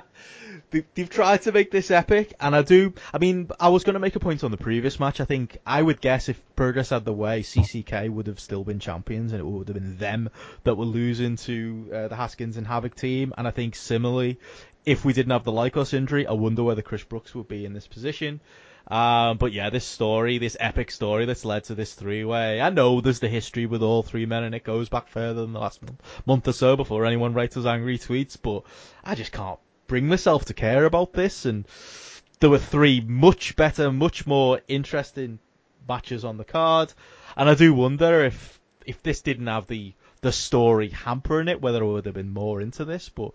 they've 0.72 1.10
tried 1.10 1.42
to 1.44 1.52
make 1.52 1.72
this 1.72 1.92
epic, 1.92 2.34
and 2.40 2.56
I 2.56 2.62
do. 2.62 2.94
I 3.14 3.18
mean, 3.18 3.50
I 3.60 3.70
was 3.70 3.84
going 3.84 3.96
to 3.96 4.00
make 4.00 4.16
a 4.16 4.20
point 4.20 4.44
on 4.44 4.52
the 4.52 4.58
previous 4.58 5.00
match. 5.00 5.20
I 5.20 5.26
think 5.26 5.58
I 5.66 5.82
would 5.82 6.02
guess 6.02 6.30
if 6.30 6.42
Progress 6.56 6.90
had 6.90 7.06
the 7.06 7.14
way, 7.14 7.42
CCK 7.42 8.10
would 8.10 8.28
have 8.28 8.40
still 8.40 8.64
been 8.64 8.80
champions, 8.80 9.32
and 9.32 9.40
it 9.40 9.46
would 9.46 9.68
have 9.68 9.76
been 9.76 9.98
them 9.98 10.30
that 10.64 10.76
were 10.76 10.86
losing 10.86 11.36
to 11.38 11.90
uh, 11.94 12.08
the 12.08 12.16
Haskins 12.16 12.58
and 12.58 12.68
Havoc 12.68 12.96
team. 12.96 13.34
And 13.38 13.48
I 13.48 13.52
think 13.52 13.76
similarly, 13.76 14.40
if 14.86 15.04
we 15.06 15.14
didn't 15.14 15.32
have 15.32 15.44
the 15.44 15.52
Lykos 15.52 15.94
injury, 15.94 16.28
I 16.28 16.34
wonder 16.34 16.64
whether 16.64 16.82
Chris 16.82 17.04
Brookes 17.04 17.34
would 17.36 17.48
be 17.48 17.66
in 17.66 17.74
this 17.74 17.88
position. 17.88 18.40
Um, 18.88 19.38
but 19.38 19.54
yeah, 19.54 19.70
this 19.70 19.86
story, 19.86 20.40
this 20.40 20.58
epic 20.60 20.90
story 20.90 21.26
that's 21.26 21.46
led 21.46 21.66
to 21.66 21.76
this 21.76 21.94
three-way. 21.94 22.60
I 22.60 22.72
know 22.72 23.02
there's 23.02 23.20
the 23.20 23.28
history 23.28 23.68
with 23.68 23.84
all 23.84 24.02
three 24.02 24.26
men, 24.26 24.44
and 24.44 24.56
it 24.56 24.64
goes 24.64 24.90
back 24.90 25.10
further 25.10 25.42
than 25.42 25.54
the 25.54 25.60
last 25.60 25.80
month 26.26 26.48
or 26.48 26.54
so 26.54 26.76
before 26.76 27.06
anyone 27.06 27.34
writes 27.34 27.56
us 27.58 27.66
angry 27.66 28.00
tweets. 28.00 28.38
But 28.42 28.64
I 29.04 29.14
just 29.14 29.32
can't 29.32 29.60
bring 29.90 30.08
myself 30.08 30.46
to 30.46 30.54
care 30.54 30.86
about 30.86 31.12
this. 31.12 31.46
And 31.46 31.68
there 32.40 32.50
were 32.50 32.60
three 32.60 33.02
much 33.02 33.58
better, 33.58 33.92
much 33.92 34.26
more 34.26 34.62
interesting 34.70 35.40
matches 35.88 36.24
on 36.24 36.38
the 36.38 36.46
card. 36.46 36.94
And 37.36 37.50
I 37.50 37.56
do 37.56 37.74
wonder 37.74 38.24
if 38.24 38.58
if 38.86 39.04
this 39.04 39.22
didn't 39.22 39.48
have 39.48 39.68
the 39.68 39.94
the 40.22 40.32
story 40.32 40.90
hampering 40.90 41.48
it, 41.48 41.62
whether 41.62 41.84
I 41.84 41.88
would 41.88 42.06
have 42.06 42.16
been 42.16 42.34
more 42.34 42.62
into 42.62 42.86
this. 42.86 43.10
But 43.10 43.32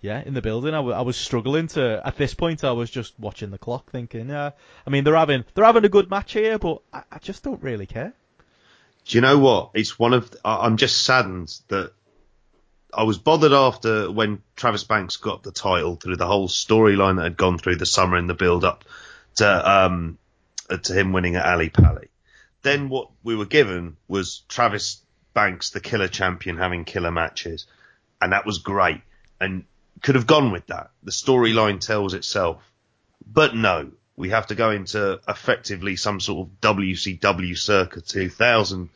yeah, 0.00 0.22
in 0.24 0.34
the 0.34 0.42
building, 0.42 0.74
I, 0.74 0.78
w- 0.78 0.94
I 0.94 1.00
was 1.02 1.16
struggling 1.16 1.68
to. 1.68 2.00
At 2.04 2.16
this 2.16 2.34
point, 2.34 2.64
I 2.64 2.72
was 2.72 2.90
just 2.90 3.14
watching 3.18 3.50
the 3.50 3.58
clock, 3.58 3.90
thinking, 3.90 4.28
yeah. 4.28 4.50
I 4.86 4.90
mean, 4.90 5.04
they're 5.04 5.16
having 5.16 5.44
they're 5.54 5.64
having 5.64 5.84
a 5.84 5.90
good 5.90 6.10
match 6.10 6.32
here, 6.32 6.58
but 6.58 6.82
I, 6.92 7.02
I 7.12 7.18
just 7.18 7.42
don't 7.42 7.62
really 7.62 7.86
care. 7.86 8.12
Do 9.06 9.16
you 9.16 9.22
know 9.22 9.38
what? 9.38 9.70
It's 9.74 9.98
one 9.98 10.12
of. 10.12 10.30
I'm 10.44 10.76
just 10.76 11.02
saddened 11.04 11.58
that 11.68 11.92
I 12.96 13.02
was 13.02 13.18
bothered 13.18 13.52
after 13.52 14.10
when 14.10 14.42
Travis 14.56 14.84
Banks 14.84 15.18
got 15.18 15.42
the 15.42 15.52
title 15.52 15.96
through 15.96 16.16
the 16.16 16.26
whole 16.26 16.48
storyline 16.48 17.16
that 17.16 17.24
had 17.24 17.36
gone 17.36 17.58
through 17.58 17.76
the 17.76 17.84
summer 17.84 18.16
in 18.16 18.26
the 18.26 18.34
build 18.34 18.64
up 18.64 18.84
to 19.36 19.70
um 19.70 20.18
to 20.82 20.92
him 20.94 21.12
winning 21.12 21.36
at 21.36 21.44
Ali 21.44 21.68
Pali. 21.68 22.08
Then 22.62 22.88
what 22.88 23.10
we 23.22 23.36
were 23.36 23.44
given 23.44 23.98
was 24.08 24.42
Travis 24.48 25.02
Banks, 25.34 25.70
the 25.70 25.80
killer 25.80 26.08
champion, 26.08 26.56
having 26.56 26.86
killer 26.86 27.10
matches, 27.10 27.66
and 28.20 28.32
that 28.32 28.46
was 28.46 28.58
great 28.58 29.02
and 29.38 29.64
could 30.02 30.14
have 30.14 30.26
gone 30.26 30.50
with 30.50 30.66
that. 30.68 30.90
The 31.02 31.10
storyline 31.10 31.80
tells 31.80 32.14
itself, 32.14 32.62
but 33.26 33.54
no, 33.54 33.92
we 34.16 34.30
have 34.30 34.46
to 34.46 34.54
go 34.54 34.70
into 34.70 35.20
effectively 35.28 35.96
some 35.96 36.18
sort 36.20 36.48
of 36.48 36.60
WCW 36.62 37.58
circa 37.58 38.00
2000 38.00 38.88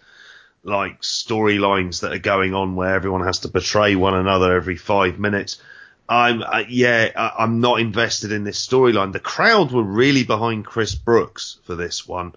like 0.62 1.00
storylines 1.00 2.00
that 2.00 2.12
are 2.12 2.18
going 2.18 2.54
on 2.54 2.76
where 2.76 2.94
everyone 2.94 3.24
has 3.24 3.40
to 3.40 3.48
betray 3.48 3.96
one 3.96 4.14
another 4.14 4.54
every 4.54 4.76
five 4.76 5.18
minutes. 5.18 5.60
I'm 6.08 6.42
uh, 6.42 6.64
yeah, 6.68 7.10
I, 7.14 7.44
am 7.44 7.60
not 7.60 7.80
invested 7.80 8.32
in 8.32 8.44
this 8.44 8.66
storyline. 8.66 9.12
The 9.12 9.20
crowd 9.20 9.70
were 9.70 9.82
really 9.82 10.24
behind 10.24 10.66
Chris 10.66 10.94
Brookes 10.94 11.58
for 11.64 11.76
this 11.76 12.06
one, 12.06 12.34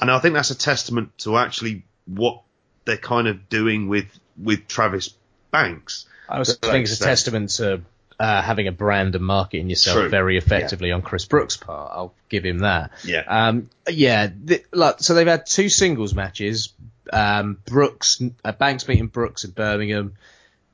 and 0.00 0.10
I 0.10 0.18
think 0.18 0.34
that's 0.34 0.50
a 0.50 0.58
testament 0.58 1.16
to 1.18 1.36
actually 1.36 1.84
what 2.06 2.42
they're 2.84 2.96
kind 2.96 3.28
of 3.28 3.48
doing 3.48 3.88
with 3.88 4.06
with 4.36 4.66
Travis 4.66 5.14
Banks. 5.50 6.06
I 6.28 6.38
also 6.38 6.54
think 6.54 6.84
it's 6.84 7.00
a 7.00 7.04
testament 7.04 7.50
to 7.50 7.82
uh, 8.18 8.42
having 8.42 8.68
a 8.68 8.72
brand 8.72 9.14
and 9.14 9.24
marketing 9.24 9.68
yourself 9.68 9.98
True. 9.98 10.08
very 10.08 10.36
effectively 10.36 10.88
yeah. 10.88 10.94
on 10.94 11.02
Chris 11.02 11.24
Brookes' 11.24 11.56
part. 11.56 11.90
I'll 11.92 12.14
give 12.28 12.44
him 12.44 12.60
that. 12.60 12.92
Yeah. 13.04 13.24
Um, 13.26 13.68
yeah. 13.88 14.30
Like, 14.72 15.00
so 15.00 15.14
they've 15.14 15.26
had 15.26 15.46
two 15.46 15.68
singles 15.68 16.14
matches, 16.14 16.72
um, 17.12 17.58
Brookes, 17.64 18.22
uh, 18.44 18.52
Banks 18.52 18.84
beating 18.84 19.08
Brookes 19.08 19.44
at 19.44 19.54
Birmingham, 19.54 20.14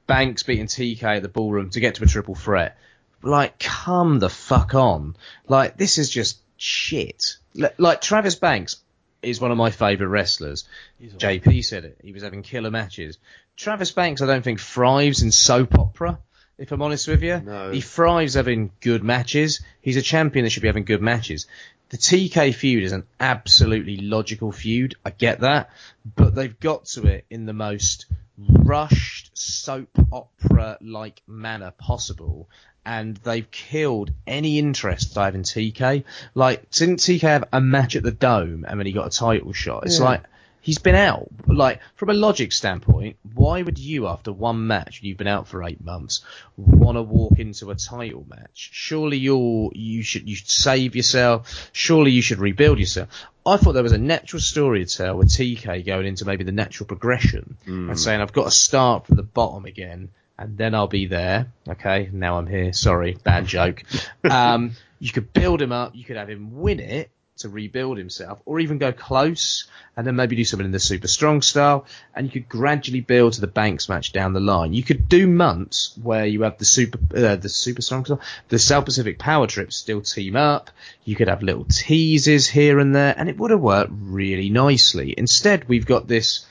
Banks 0.07 0.43
beating 0.43 0.67
TK 0.67 1.03
at 1.03 1.23
the 1.23 1.29
ballroom 1.29 1.71
to 1.71 1.81
get 1.81 1.97
to 1.97 2.05
a 2.05 2.07
triple 2.07 2.35
threat. 2.35 2.79
Like, 3.23 3.59
come 3.59 4.19
the 4.19 4.31
fuck 4.31 4.75
on. 4.75 5.17
Like, 5.49 5.77
this 5.77 5.99
is 5.99 6.09
just 6.09 6.39
shit. 6.57 7.37
like, 7.79 8.01
Travis 8.01 8.37
Banks 8.37 8.77
is 9.23 9.41
one 9.41 9.51
of 9.51 9.57
my 9.57 9.71
favourite 9.71 10.11
wrestlers. 10.11 10.65
JP 11.03 11.65
said 11.65 11.85
it. 11.85 11.99
He 12.03 12.13
was 12.13 12.23
having 12.23 12.43
killer 12.43 12.71
matches. 12.71 13.19
Travis 13.57 13.91
Banks, 13.91 14.23
I 14.23 14.27
don't 14.27 14.43
think 14.43 14.61
thrives 14.61 15.23
in 15.23 15.33
soap 15.33 15.79
opera. 15.79 16.19
If 16.59 16.73
I'm 16.73 16.83
honest 16.83 17.07
with 17.07 17.23
you, 17.23 17.41
no. 17.41 17.71
he 17.71 17.81
thrives 17.81 18.35
having 18.35 18.73
good 18.81 19.05
matches. 19.05 19.61
He's 19.81 19.97
a 19.97 20.03
champion 20.03 20.45
that 20.45 20.51
should 20.51 20.63
be 20.63 20.69
having 20.69 20.85
good 20.85 21.01
matches. 21.03 21.47
The 21.91 21.97
TK 21.97 22.55
feud 22.55 22.85
is 22.85 22.93
an 22.93 23.07
absolutely 23.19 23.97
logical 23.97 24.53
feud. 24.53 24.97
I 25.05 25.11
get 25.11 25.41
that, 25.41 25.71
but 26.05 26.35
they've 26.35 26.59
got 26.61 26.85
to 26.87 27.07
it 27.07 27.25
in 27.31 27.47
the 27.47 27.55
most 27.55 28.07
rushed 28.37 29.31
soap 29.37 29.89
opera 30.13 30.79
like 30.83 31.23
manner 31.27 31.73
possible. 31.79 32.51
And 32.85 33.17
they've 33.19 33.51
killed 33.51 34.13
any 34.27 34.59
interest 34.59 35.17
I 35.17 35.27
have 35.27 35.35
in 35.35 35.43
TK. 35.43 36.05
Like, 36.35 36.71
didn't 36.71 37.01
TK 37.01 37.21
have 37.23 37.45
a 37.53 37.61
match 37.61 37.97
at 37.97 38.03
the 38.03 38.13
Dome 38.13 38.65
and 38.67 38.79
then 38.79 38.87
he 38.87 38.93
got 38.93 39.07
a 39.07 39.19
title 39.19 39.53
shot? 39.53 39.85
It's 39.85 39.99
yeah. 39.99 40.05
like, 40.05 40.23
he's 40.61 40.79
been 40.79 40.95
out. 40.95 41.29
Like 41.47 41.81
from 41.97 42.11
a 42.11 42.15
logic 42.15 42.53
standpoint, 42.53 43.17
why 43.35 43.63
would 43.63 43.79
you, 43.79 44.07
after 44.07 44.33
one 44.33 44.67
match, 44.67 45.01
you've 45.03 45.19
been 45.19 45.27
out 45.27 45.49
for 45.49 45.63
eight 45.63 45.83
months, 45.83 46.25
want 46.57 46.97
to 46.97 47.03
walk 47.03 47.39
into 47.39 47.71
a 47.71 47.75
title 47.75 48.27
match? 48.29 48.71
Surely 48.73 49.19
you're 49.19 49.71
you 49.75 50.03
should 50.03 50.29
you 50.29 50.37
should 50.37 50.51
save 50.51 50.97
yourself. 50.97 51.71
Surely 51.73 52.11
you 52.11 52.23
should 52.23 52.39
rebuild 52.39 52.79
yourself. 52.79 53.09
I 53.47 53.57
thought 53.57 53.73
there 53.73 53.83
was 53.83 53.93
a 53.93 53.99
natural 53.99 54.41
story 54.41 54.85
to 54.85 54.97
tell 54.97 55.17
with 55.17 55.29
TK 55.29 55.87
going 55.87 56.07
into 56.07 56.27
maybe 56.27 56.45
the 56.45 56.53
natural 56.53 56.87
progression 56.87 57.57
mm. 57.67 57.89
and 57.89 57.99
saying 57.99 58.21
I've 58.21 58.33
got 58.33 58.45
to 58.45 58.51
start 58.51 59.07
from 59.07 59.17
the 59.17 59.23
bottom 59.23 59.65
again. 59.65 60.11
And 60.41 60.57
then 60.57 60.73
I'll 60.73 60.87
be 60.87 61.07
there. 61.07 61.51
Okay, 61.69 62.11
now 62.13 62.39
I'm 62.39 62.47
here. 62.47 62.73
Sorry, 62.73 63.19
bad 63.25 63.47
joke. 63.47 63.83
Um, 64.31 64.73
you 65.01 65.13
could 65.13 65.33
build 65.33 65.63
him 65.63 65.73
up. 65.73 65.95
You 65.95 66.05
could 66.05 66.17
have 66.17 66.29
him 66.29 66.61
win 66.61 66.81
it, 66.81 67.11
to 67.39 67.49
rebuild 67.49 67.99
himself, 67.99 68.41
or 68.45 68.61
even 68.61 68.79
go 68.79 68.93
close 68.93 69.67
and 69.97 70.07
then 70.07 70.17
maybe 70.17 70.37
do 70.37 70.45
something 70.45 70.67
in 70.67 70.73
the 70.73 70.79
super 70.79 71.09
strong 71.09 71.43
style, 71.43 71.87
and 72.15 72.27
you 72.27 72.33
could 72.33 72.49
gradually 72.49 73.01
build 73.01 73.33
to 73.33 73.41
the 73.41 73.47
Banks 73.47 73.89
match 73.89 74.13
down 74.13 74.33
the 74.33 74.41
line. 74.41 74.73
You 74.73 74.83
could 74.83 75.09
do 75.09 75.27
months 75.27 75.97
where 76.03 76.27
you 76.27 76.43
have 76.43 76.59
the 76.59 76.65
super 76.65 76.99
uh, 77.17 77.37
the 77.37 77.49
super 77.49 77.83
strong 77.83 78.05
style, 78.05 78.21
the 78.49 78.59
South 78.59 78.85
Pacific 78.85 79.19
Power 79.19 79.47
Trips 79.47 79.77
still 79.77 80.01
team 80.01 80.37
up. 80.37 80.71
You 81.05 81.17
could 81.17 81.29
have 81.29 81.43
little 81.43 81.65
teases 81.65 82.47
here 82.47 82.79
and 82.79 82.95
there, 82.95 83.15
and 83.17 83.29
it 83.29 83.39
would 83.39 83.51
have 83.51 83.61
worked 83.61 83.93
really 83.93 84.51
nicely. 84.51 85.15
Instead, 85.17 85.69
we've 85.69 85.87
got 85.87 86.07
this 86.07 86.47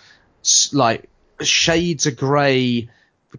like 0.73 1.09
shades 1.41 2.05
of 2.05 2.17
grey 2.17 2.89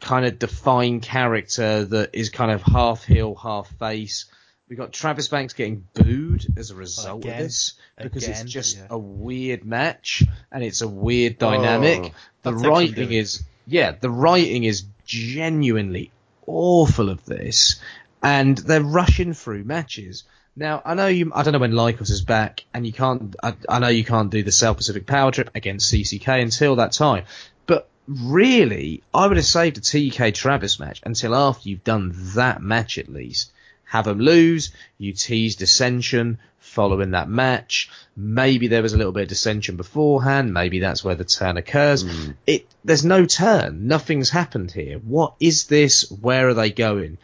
kind 0.01 0.27
of 0.27 0.39
defined 0.39 1.03
character 1.03 1.85
that 1.85 2.11
is 2.12 2.31
kind 2.31 2.51
of 2.51 2.62
half 2.62 3.05
heel, 3.05 3.35
half 3.35 3.69
face 3.79 4.27
we 4.69 4.77
got 4.77 4.93
Travis 4.93 5.28
Banks 5.28 5.55
getting 5.55 5.86
booed 5.95 6.47
as 6.57 6.70
a 6.70 6.74
result 6.74 7.24
again, 7.24 7.35
of 7.35 7.39
this 7.45 7.74
because 8.01 8.24
again, 8.24 8.43
it's 8.43 8.53
just 8.53 8.77
yeah. 8.77 8.86
a 8.90 8.99
weird 8.99 9.65
match 9.65 10.23
and 10.53 10.62
it's 10.62 10.82
a 10.82 10.89
weird 10.89 11.36
oh, 11.40 11.51
dynamic. 11.51 12.12
Oh, 12.12 12.19
the 12.43 12.55
writing 12.55 13.12
is 13.12 13.43
yeah, 13.66 13.93
the 13.93 14.11
writing 14.11 14.65
is 14.65 14.85
genuinely 15.07 16.11
awful 16.47 17.11
of 17.11 17.24
this, 17.24 17.81
and 18.23 18.57
they're 18.57 18.82
rushing 18.82 19.35
through 19.35 19.65
matches. 19.65 20.24
Now 20.57 20.82
I 20.85 20.95
know 20.95 21.07
you. 21.07 21.32
I 21.35 21.43
don't 21.43 21.53
know 21.53 21.59
when 21.59 21.73
Lykos 21.73 22.11
is 22.11 22.23
back, 22.23 22.65
and 22.74 22.86
you 22.86 22.93
can't. 22.93 23.35
I, 23.43 23.55
I 23.69 23.78
know 23.78 23.89
you 23.89 24.05
can't 24.05 24.31
do 24.31 24.43
the 24.43 24.53
South 24.53 24.77
Pacific 24.77 25.07
Power 25.07 25.31
Trip 25.31 25.51
against 25.55 25.93
CCK 25.93 26.43
until 26.43 26.77
that 26.77 26.93
time. 26.93 27.24
But 27.66 27.89
really, 28.07 29.03
I 29.15 29.27
would 29.27 29.36
have 29.36 29.47
saved 29.47 29.78
a 29.78 29.81
TK 29.81 30.35
Travis 30.35 30.78
match 30.78 31.01
until 31.05 31.35
after 31.35 31.69
you've 31.69 31.85
done 31.85 32.12
that 32.35 32.61
match 32.61 32.99
at 32.99 33.09
least 33.09 33.53
have 33.89 34.05
them 34.05 34.20
lose. 34.20 34.70
You 34.98 35.12
tease 35.12 35.56
dissension 35.56 36.39
following 36.59 37.12
that 37.12 37.28
match. 37.28 37.90
Maybe 38.16 38.69
there 38.69 38.82
was 38.82 38.93
a 38.93 38.98
little 38.98 39.12
bit 39.12 39.24
of 39.24 39.28
dissension 39.28 39.77
beforehand. 39.77 40.52
Maybe 40.52 40.81
that's 40.81 41.02
where 41.02 41.15
the 41.15 41.24
turn 41.24 41.56
occurs. 41.56 42.05
Mm. 42.05 42.35
It 42.47 42.66
there's 42.85 43.05
no 43.05 43.24
turn. 43.24 43.89
Nothing's 43.89 44.31
happened 44.31 44.70
here. 44.70 44.98
What 44.98 45.35
is 45.40 45.66
this? 45.66 46.10
Where 46.10 46.48
are 46.48 46.55
they 46.55 46.70
going? 46.70 47.19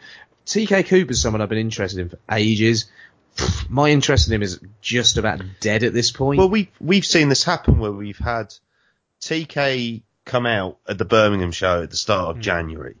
TK 0.45 0.87
Cooper's 0.87 1.21
someone 1.21 1.41
I've 1.41 1.49
been 1.49 1.57
interested 1.59 1.99
in 1.99 2.09
for 2.09 2.19
ages. 2.31 2.85
My 3.69 3.89
interest 3.89 4.27
in 4.27 4.33
him 4.33 4.43
is 4.43 4.59
just 4.81 5.17
about 5.17 5.41
dead 5.59 5.83
at 5.83 5.93
this 5.93 6.11
point. 6.11 6.39
Well, 6.39 6.49
we 6.49 6.71
we've 6.81 7.05
seen 7.05 7.29
this 7.29 7.43
happen 7.43 7.79
where 7.79 7.91
we've 7.91 8.17
had 8.17 8.53
TK 9.21 10.01
come 10.23 10.45
out 10.47 10.79
at 10.87 10.97
the 10.97 11.05
Birmingham 11.05 11.51
show 11.51 11.83
at 11.83 11.91
the 11.91 11.97
start 11.97 12.35
of 12.35 12.41
January. 12.41 12.95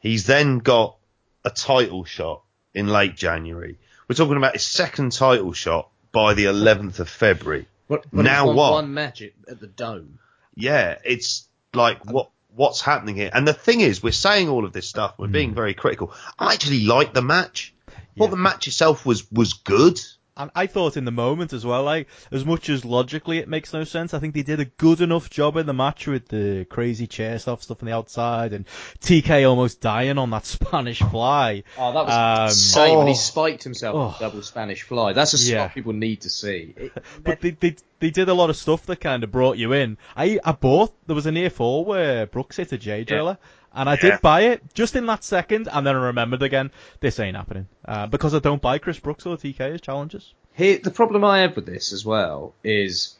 He's 0.00 0.26
then 0.26 0.58
got 0.58 0.96
a 1.44 1.50
title 1.50 2.04
shot 2.04 2.42
in 2.74 2.88
late 2.88 3.16
January. 3.16 3.78
We're 4.08 4.16
talking 4.16 4.36
about 4.36 4.54
his 4.54 4.64
second 4.64 5.12
title 5.12 5.52
shot 5.52 5.88
by 6.12 6.34
the 6.34 6.46
11th 6.46 6.98
of 6.98 7.08
February. 7.08 7.66
What- 7.86 8.04
what 8.10 8.24
now 8.24 8.42
if 8.42 8.46
one, 8.48 8.56
what? 8.56 8.72
One 8.72 8.94
match 8.94 9.22
at, 9.22 9.32
at 9.48 9.60
the 9.60 9.66
Dome. 9.66 10.18
Yeah, 10.54 10.98
it's 11.04 11.48
like 11.74 12.04
what 12.04 12.30
what's 12.54 12.80
happening 12.80 13.14
here. 13.14 13.30
And 13.32 13.46
the 13.46 13.54
thing 13.54 13.80
is, 13.80 14.02
we're 14.02 14.12
saying 14.12 14.48
all 14.48 14.64
of 14.64 14.72
this 14.72 14.88
stuff. 14.88 15.14
We're 15.18 15.28
being 15.28 15.52
mm. 15.52 15.54
very 15.54 15.74
critical. 15.74 16.12
I 16.38 16.54
actually 16.54 16.84
liked 16.84 17.14
the 17.14 17.22
match. 17.22 17.72
Well, 18.16 18.28
the 18.28 18.36
match 18.36 18.66
itself 18.66 19.06
was 19.06 19.30
was 19.30 19.54
good. 19.54 20.00
And 20.36 20.50
I 20.54 20.66
thought 20.66 20.96
in 20.96 21.04
the 21.04 21.10
moment 21.10 21.52
as 21.52 21.66
well, 21.66 21.82
like, 21.82 22.08
as 22.30 22.44
much 22.44 22.68
as 22.70 22.84
logically 22.84 23.38
it 23.38 23.48
makes 23.48 23.72
no 23.72 23.84
sense, 23.84 24.14
I 24.14 24.18
think 24.20 24.34
they 24.34 24.42
did 24.42 24.60
a 24.60 24.64
good 24.64 25.00
enough 25.00 25.28
job 25.28 25.56
in 25.56 25.66
the 25.66 25.72
match 25.74 26.06
with 26.06 26.28
the 26.28 26.64
crazy 26.70 27.06
chair 27.06 27.38
stuff, 27.38 27.62
stuff 27.62 27.82
on 27.82 27.86
the 27.86 27.94
outside, 27.94 28.52
and 28.52 28.64
TK 29.00 29.48
almost 29.48 29.80
dying 29.80 30.18
on 30.18 30.30
that 30.30 30.46
Spanish 30.46 31.00
fly. 31.00 31.64
Oh, 31.76 31.92
that 31.92 32.06
was 32.06 32.38
Um, 32.40 32.44
insane 32.46 32.98
when 32.98 33.06
he 33.08 33.12
oh. 33.12 33.16
spiked 33.16 33.64
himself 33.64 33.94
with 33.94 34.14
Oh. 34.16 34.16
double 34.20 34.42
Spanish 34.42 34.82
fly. 34.82 35.12
That's 35.12 35.34
a 35.34 35.38
spot 35.38 35.52
Yeah. 35.52 35.68
people 35.68 35.92
need 35.92 36.22
to 36.22 36.30
see. 36.30 36.74
It- 36.76 36.92
But 37.22 37.40
they, 37.40 37.50
they 37.50 37.76
they 37.98 38.10
did 38.10 38.30
a 38.30 38.34
lot 38.34 38.48
of 38.48 38.56
stuff 38.56 38.86
that 38.86 38.96
kind 39.00 39.22
of 39.24 39.30
brought 39.30 39.58
you 39.58 39.74
in. 39.74 39.98
I 40.16 40.38
I 40.44 40.52
bought 40.52 40.94
there 41.06 41.14
was 41.14 41.26
a 41.26 41.32
near 41.32 41.50
fall 41.50 41.84
where 41.84 42.26
Brookes 42.26 42.56
hit 42.56 42.72
a 42.72 42.78
J 42.78 43.04
driller, 43.04 43.36
and 43.74 43.88
I 43.88 43.94
Yeah. 43.94 44.00
did 44.12 44.20
buy 44.20 44.40
it 44.42 44.62
just 44.74 44.96
in 44.96 45.06
that 45.06 45.24
second, 45.24 45.68
and 45.72 45.86
then 45.86 45.96
I 45.96 46.06
remembered 46.06 46.42
again 46.42 46.70
this 47.00 47.18
ain't 47.20 47.36
happening 47.36 47.66
uh, 47.86 48.06
because 48.06 48.34
I 48.34 48.38
don't 48.38 48.62
buy 48.62 48.78
Chris 48.78 48.98
Brookes 48.98 49.26
or 49.26 49.36
TK 49.36 49.60
as 49.60 49.80
challengers. 49.80 50.34
Here, 50.54 50.78
the 50.82 50.90
problem 50.90 51.24
I 51.24 51.40
have 51.40 51.56
with 51.56 51.66
this 51.66 51.92
as 51.92 52.04
well 52.04 52.54
is 52.64 53.14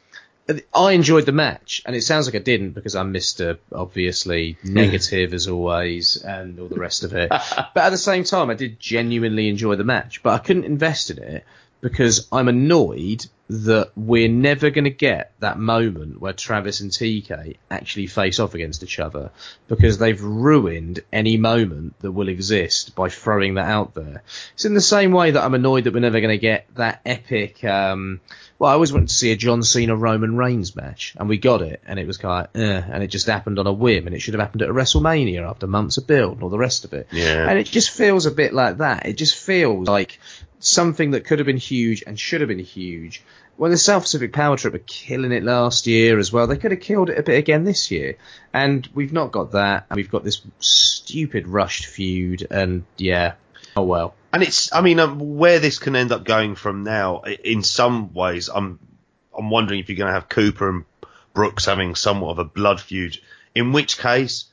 I 0.75 0.93
enjoyed 0.93 1.27
the 1.27 1.33
match, 1.33 1.81
and 1.87 1.95
it 1.95 2.03
sounds 2.03 2.27
like 2.27 2.35
I 2.35 2.39
didn't 2.45 2.71
because 2.71 2.97
I'm 2.97 3.15
Mr. 3.15 3.59
obviously 3.73 4.59
negative 4.65 5.33
as 5.33 5.47
always 5.47 6.17
and 6.17 6.59
all 6.59 6.69
the 6.69 6.81
rest 6.81 7.05
of 7.05 7.15
it. 7.15 7.29
but 7.75 7.77
at 7.77 7.91
the 7.91 7.99
same 7.99 8.25
time, 8.25 8.51
I 8.51 8.55
did 8.55 8.81
genuinely 8.81 9.49
enjoy 9.49 9.77
the 9.77 9.85
match, 9.85 10.23
but 10.23 10.31
I 10.35 10.39
couldn't 10.39 10.65
invest 10.65 11.11
in 11.11 11.19
it 11.23 11.45
because 11.81 12.27
I'm 12.33 12.49
annoyed 12.49 13.27
that 13.51 13.91
we're 13.97 14.29
never 14.29 14.71
going 14.71 14.85
to 14.85 14.91
get 14.91 15.33
that 15.41 15.59
moment 15.59 16.21
where 16.21 16.33
Travis 16.33 16.81
and 16.81 16.93
TK 16.93 17.57
actually 17.69 18.07
face 18.07 18.39
off 18.39 18.55
against 18.55 18.85
each 18.85 19.01
other 19.01 19.33
because 19.67 19.99
they've 19.99 20.23
ruined 20.23 21.01
any 21.13 21.37
moment 21.37 21.99
that 21.99 22.13
will 22.13 22.29
exist 22.29 22.95
by 22.95 23.09
throwing 23.09 23.55
that 23.55 23.67
out 23.67 23.93
there. 23.95 24.23
It's 24.55 24.67
in 24.67 24.75
the 24.75 24.81
same 24.81 25.11
way 25.11 25.33
that 25.33 25.43
I'm 25.43 25.55
annoyed 25.55 25.85
that 25.85 25.95
we're 25.95 25.99
never 25.99 26.21
going 26.21 26.31
to 26.31 26.39
get 26.39 26.73
that 26.77 27.01
epic. 27.05 27.65
Um, 27.65 28.21
well, 28.61 28.71
I 28.71 28.75
always 28.75 28.93
wanted 28.93 29.09
to 29.09 29.15
see 29.15 29.33
a 29.33 29.37
John 29.37 29.65
Cena 29.65 29.97
Roman 29.97 30.37
Reigns 30.37 30.77
match, 30.77 31.17
and 31.19 31.29
we 31.29 31.39
got 31.39 31.61
it, 31.61 31.83
and 31.85 31.99
it 31.99 32.07
was 32.07 32.19
kind 32.19 32.47
of, 32.47 32.61
eh, 32.61 32.83
and 32.93 33.03
it 33.03 33.09
just 33.09 33.27
happened 33.27 33.59
on 33.59 33.67
a 33.67 33.73
whim, 33.73 34.07
and 34.07 34.15
it 34.15 34.21
should 34.21 34.35
have 34.35 34.41
happened 34.41 34.63
at 34.63 34.69
a 34.69 34.75
WrestleMania 34.75 35.49
after 35.49 35.67
months 35.67 35.97
of 35.97 36.07
build 36.07 36.35
and 36.35 36.45
all 36.45 36.51
the 36.51 36.59
rest 36.59 36.85
of 36.85 36.93
it. 36.93 37.09
Yeah. 37.11 37.49
And 37.49 37.59
it 37.59 37.67
just 37.67 37.91
feels 37.91 38.27
a 38.27 38.31
bit 38.31 38.55
like 38.55 38.77
that. 38.77 39.07
It 39.07 39.15
just 39.15 39.35
feels 39.35 39.89
like 39.89 40.21
something 40.61 41.13
that 41.13 41.25
could 41.25 41.39
have 41.39 41.47
been 41.47 41.57
huge 41.57 42.05
and 42.07 42.19
should 42.19 42.41
have 42.41 42.49
been 42.49 42.59
huge. 42.59 43.23
When 43.57 43.71
the 43.71 43.77
South 43.77 44.03
Pacific 44.03 44.33
Power 44.33 44.57
Trip 44.57 44.73
were 44.73 44.79
killing 44.79 45.33
it 45.33 45.43
last 45.43 45.87
year 45.87 46.19
as 46.19 46.33
well, 46.33 46.47
they 46.47 46.57
could 46.57 46.71
have 46.71 46.81
killed 46.81 47.11
it 47.11 47.19
a 47.19 47.23
bit 47.23 47.39
again 47.39 47.65
this 47.65 47.91
year. 47.91 48.17
And 48.55 48.89
we've 48.95 49.13
not 49.13 49.33
got 49.33 49.53
that. 49.53 49.87
And 49.91 49.97
we've 49.97 50.11
got 50.11 50.25
this 50.25 50.41
stupid 50.61 51.47
rushed 51.47 51.87
feud. 51.87 52.47
And 52.51 52.85
yeah, 52.97 53.35
oh 53.77 53.83
well. 53.83 54.15
And 54.33 54.43
it's, 54.43 54.73
I 54.73 54.81
mean, 54.81 55.01
um, 55.01 55.37
where 55.37 55.59
this 55.59 55.79
can 55.79 55.97
end 55.97 56.13
up 56.13 56.25
going 56.25 56.55
from 56.55 56.85
now, 56.85 57.23
in 57.23 57.63
some 57.63 58.15
ways, 58.15 58.49
I'm, 58.49 58.79
I'm 59.37 59.51
wondering 59.51 59.81
if 59.81 59.89
you're 59.89 59.99
going 59.99 60.09
to 60.09 60.15
have 60.15 60.29
Cooper 60.29 60.69
and 60.69 60.85
Brookes 61.35 61.67
having 61.67 61.95
somewhat 61.95 62.31
of 62.31 62.39
a 62.39 62.45
blood 62.45 62.81
feud. 62.81 63.19
In 63.55 63.73
which 63.73 63.99
case, 63.99 64.47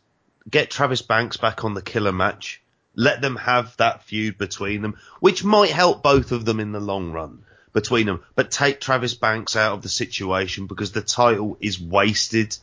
get 0.49 0.71
Travis 0.71 1.01
Banks 1.01 1.37
back 1.37 1.63
on 1.63 1.75
the 1.75 1.81
killer 1.81 2.11
match. 2.11 2.61
Let 2.97 3.21
them 3.21 3.35
have 3.37 3.77
that 3.77 4.03
feud 4.03 4.37
between 4.37 4.81
them, 4.81 4.97
which 5.19 5.43
might 5.43 5.69
help 5.69 6.03
both 6.03 6.33
of 6.33 6.43
them 6.43 6.59
in 6.59 6.71
the 6.71 6.79
long 6.79 7.11
run 7.11 7.43
between 7.71 8.07
them. 8.07 8.23
But 8.35 8.49
take 8.49 8.81
Travis 8.81 9.13
Banks 9.13 9.55
out 9.55 9.73
of 9.73 9.83
the 9.83 9.89
situation 9.89 10.65
because 10.65 10.91
the 10.91 11.01
title 11.01 11.57
is 11.61 11.79
wasted 11.79 12.57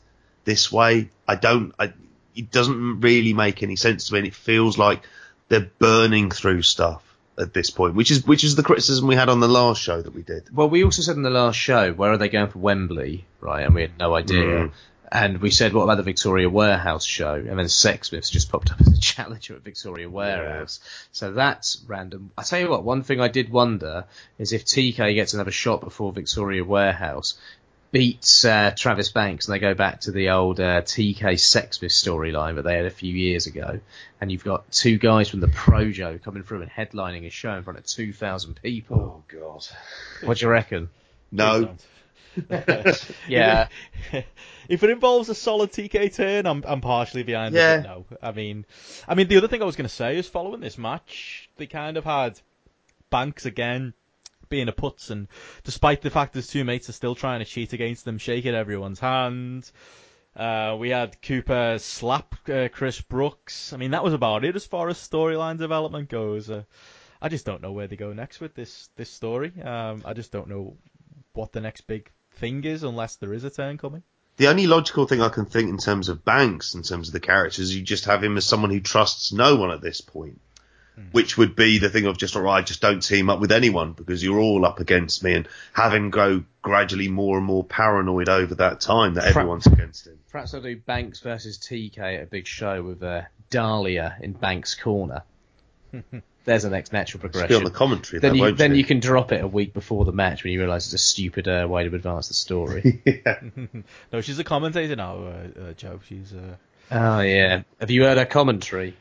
this 0.44 0.72
way. 0.72 1.08
I 1.26 1.36
don't, 1.36 1.72
I, 1.78 1.92
it 2.34 2.50
doesn't 2.50 3.00
really 3.00 3.32
make 3.32 3.62
any 3.62 3.76
sense 3.76 4.08
to 4.08 4.12
me. 4.12 4.18
And 4.18 4.28
it 4.28 4.34
feels 4.34 4.76
like 4.76 5.02
they're 5.48 5.70
burning 5.78 6.32
through 6.32 6.62
stuff 6.62 7.02
at 7.38 7.54
this 7.54 7.70
point, 7.70 7.94
which 7.94 8.10
is 8.10 8.26
which 8.26 8.44
is 8.44 8.56
the 8.56 8.62
criticism 8.62 9.06
we 9.06 9.14
had 9.14 9.28
on 9.28 9.40
the 9.40 9.48
last 9.48 9.80
show 9.80 10.00
that 10.00 10.14
we 10.14 10.22
did. 10.22 10.44
Well, 10.54 10.68
we 10.68 10.84
also 10.84 11.02
said 11.02 11.16
in 11.16 11.22
the 11.22 11.30
last 11.30 11.56
show, 11.56 11.92
where 11.92 12.12
are 12.12 12.18
they 12.18 12.28
going 12.28 12.48
for 12.48 12.58
Wembley? 12.58 13.24
Right, 13.40 13.64
and 13.64 13.74
we 13.74 13.82
had 13.82 13.98
no 13.98 14.14
idea. 14.14 14.44
Mm. 14.44 14.72
And 15.14 15.40
we 15.40 15.52
said, 15.52 15.72
what 15.72 15.84
about 15.84 15.98
the 15.98 16.02
Victoria 16.02 16.50
Warehouse 16.50 17.04
show? 17.04 17.34
And 17.34 17.56
then 17.56 17.66
Sexsmiths 17.66 18.32
just 18.32 18.50
popped 18.50 18.72
up 18.72 18.80
as 18.80 18.88
a 18.88 19.00
challenger 19.00 19.54
at 19.54 19.62
Victoria 19.62 20.10
Warehouse. 20.10 20.80
So 21.12 21.30
that's 21.30 21.80
random. 21.86 22.32
I 22.36 22.42
tell 22.42 22.58
you 22.58 22.68
what, 22.68 22.82
one 22.82 23.04
thing 23.04 23.20
I 23.20 23.28
did 23.28 23.48
wonder 23.48 24.06
is 24.38 24.52
if 24.52 24.64
TK 24.64 25.14
gets 25.14 25.32
another 25.32 25.52
shot 25.52 25.82
before 25.82 26.12
Victoria 26.12 26.64
Warehouse, 26.64 27.38
beats 27.92 28.44
uh, 28.44 28.74
Travis 28.76 29.12
Banks, 29.12 29.46
and 29.46 29.54
they 29.54 29.60
go 29.60 29.74
back 29.74 30.00
to 30.00 30.10
the 30.10 30.30
old 30.30 30.58
uh, 30.58 30.82
TK 30.82 31.34
Sexsmith 31.34 31.92
storyline 31.92 32.56
that 32.56 32.62
they 32.62 32.74
had 32.74 32.86
a 32.86 32.90
few 32.90 33.14
years 33.14 33.46
ago. 33.46 33.78
And 34.20 34.32
you've 34.32 34.42
got 34.42 34.68
two 34.72 34.98
guys 34.98 35.28
from 35.28 35.38
the 35.38 35.46
Projo 35.46 36.20
coming 36.20 36.42
through 36.42 36.62
and 36.62 36.70
headlining 36.72 37.24
a 37.24 37.30
show 37.30 37.54
in 37.54 37.62
front 37.62 37.78
of 37.78 37.86
2,000 37.86 38.60
people. 38.60 38.98
Oh, 38.98 39.22
God. 39.28 39.64
What 40.26 40.38
do 40.38 40.46
you 40.46 40.50
reckon? 40.50 40.90
No. 41.30 41.76
Yeah. 43.28 43.68
if 44.68 44.82
it 44.82 44.90
involves 44.90 45.28
a 45.28 45.34
solid 45.34 45.70
TK 45.72 46.14
turn, 46.14 46.46
I'm 46.46 46.62
I'm 46.66 46.80
partially 46.80 47.22
behind 47.22 47.54
Yeah. 47.54 47.80
it. 47.80 47.82
No, 47.84 48.06
I 48.22 48.32
mean, 48.32 48.66
I 49.08 49.14
mean 49.14 49.28
the 49.28 49.36
other 49.36 49.48
thing 49.48 49.62
I 49.62 49.66
was 49.66 49.76
going 49.76 49.88
to 49.88 49.94
say 49.94 50.16
is 50.18 50.28
following 50.28 50.60
this 50.60 50.78
match, 50.78 51.48
they 51.56 51.66
kind 51.66 51.96
of 51.96 52.04
had 52.04 52.40
Banks 53.10 53.46
again 53.46 53.94
being 54.48 54.68
a 54.68 54.72
putz, 54.72 55.10
and 55.10 55.28
despite 55.64 56.02
the 56.02 56.10
fact 56.10 56.34
his 56.34 56.46
two 56.48 56.64
mates 56.64 56.88
are 56.88 56.92
still 56.92 57.14
trying 57.14 57.40
to 57.40 57.44
cheat 57.44 57.72
against 57.72 58.04
them, 58.04 58.18
shaking 58.18 58.54
everyone's 58.54 59.00
hand. 59.00 59.70
Uh, 60.36 60.76
we 60.78 60.90
had 60.90 61.20
Cooper 61.22 61.76
slap 61.78 62.34
uh, 62.48 62.68
Chris 62.72 63.00
Brookes. 63.00 63.72
I 63.72 63.76
mean, 63.76 63.92
that 63.92 64.02
was 64.02 64.12
about 64.14 64.44
it 64.44 64.56
as 64.56 64.66
far 64.66 64.88
as 64.88 64.98
storyline 64.98 65.58
development 65.58 66.08
goes. 66.08 66.50
Uh, 66.50 66.64
I 67.22 67.28
just 67.28 67.46
don't 67.46 67.62
know 67.62 67.70
where 67.70 67.86
they 67.86 67.94
go 67.96 68.12
next 68.12 68.40
with 68.40 68.54
this 68.54 68.90
this 68.96 69.10
story. 69.10 69.52
Um, 69.62 70.02
I 70.04 70.12
just 70.12 70.32
don't 70.32 70.48
know 70.48 70.76
what 71.34 71.52
the 71.52 71.60
next 71.60 71.82
big 71.82 72.10
thing 72.32 72.64
is 72.64 72.82
unless 72.82 73.14
there 73.16 73.32
is 73.32 73.44
a 73.44 73.50
turn 73.50 73.78
coming. 73.78 74.02
The 74.36 74.48
only 74.48 74.66
logical 74.66 75.06
thing 75.06 75.22
I 75.22 75.28
can 75.28 75.46
think 75.46 75.68
in 75.68 75.78
terms 75.78 76.08
of 76.08 76.24
Banks, 76.24 76.74
in 76.74 76.82
terms 76.82 77.08
of 77.08 77.12
the 77.12 77.20
characters, 77.20 77.74
you 77.74 77.82
just 77.82 78.06
have 78.06 78.22
him 78.22 78.36
as 78.36 78.44
someone 78.44 78.70
who 78.70 78.80
trusts 78.80 79.32
no 79.32 79.56
one 79.56 79.70
at 79.70 79.80
this 79.80 80.00
point. 80.00 80.40
Which 81.10 81.36
would 81.36 81.56
be 81.56 81.78
the 81.78 81.90
thing 81.90 82.06
of 82.06 82.16
just, 82.18 82.36
all 82.36 82.42
right, 82.42 82.64
just 82.64 82.80
don't 82.80 83.02
team 83.02 83.28
up 83.28 83.40
with 83.40 83.50
anyone 83.50 83.94
because 83.94 84.22
you're 84.22 84.38
all 84.38 84.64
up 84.64 84.78
against 84.78 85.24
me 85.24 85.34
and 85.34 85.48
have 85.72 85.92
him 85.92 86.10
go 86.10 86.44
gradually 86.62 87.08
more 87.08 87.36
and 87.36 87.44
more 87.44 87.64
paranoid 87.64 88.28
over 88.28 88.54
that 88.54 88.80
time 88.80 89.14
that 89.14 89.22
Fra- 89.22 89.42
everyone's 89.42 89.66
against 89.66 90.06
him. 90.06 90.20
Perhaps 90.30 90.54
I'll 90.54 90.62
do 90.62 90.76
Banks 90.76 91.18
versus 91.18 91.58
TK 91.58 91.98
at 91.98 92.22
a 92.22 92.26
big 92.26 92.46
show 92.46 92.80
with 92.80 93.02
uh, 93.02 93.22
Dahlia 93.50 94.16
in 94.20 94.34
Banks' 94.34 94.76
corner. 94.76 95.24
There's 96.44 96.62
the 96.64 96.70
next 96.70 96.92
natural 96.92 97.20
Be 97.22 97.26
on 97.26 97.32
progression. 97.32 97.64
the 97.64 97.70
commentary, 97.70 98.20
Then 98.20 98.30
though, 98.32 98.36
you 98.36 98.42
won't 98.42 98.58
then 98.58 98.72
you? 98.72 98.78
you 98.78 98.84
can 98.84 99.00
drop 99.00 99.32
it 99.32 99.42
a 99.42 99.46
week 99.48 99.72
before 99.72 100.04
the 100.04 100.12
match 100.12 100.44
when 100.44 100.52
you 100.52 100.60
realise 100.60 100.84
it's 100.86 100.94
a 100.94 100.98
stupid 100.98 101.48
uh, 101.48 101.66
way 101.68 101.88
to 101.88 101.94
advance 101.94 102.28
the 102.28 102.34
story. 102.34 103.02
No, 104.12 104.20
she's 104.20 104.38
a 104.38 104.44
commentator 104.44 104.94
now, 104.96 105.16
uh, 105.24 105.60
uh, 105.60 105.72
Joe. 105.72 106.00
She's 106.08 106.32
uh, 106.34 106.56
oh 106.90 107.20
yeah. 107.20 107.62
Have 107.80 107.90
you 107.90 108.04
heard 108.04 108.18
her 108.18 108.26
commentary? 108.26 108.94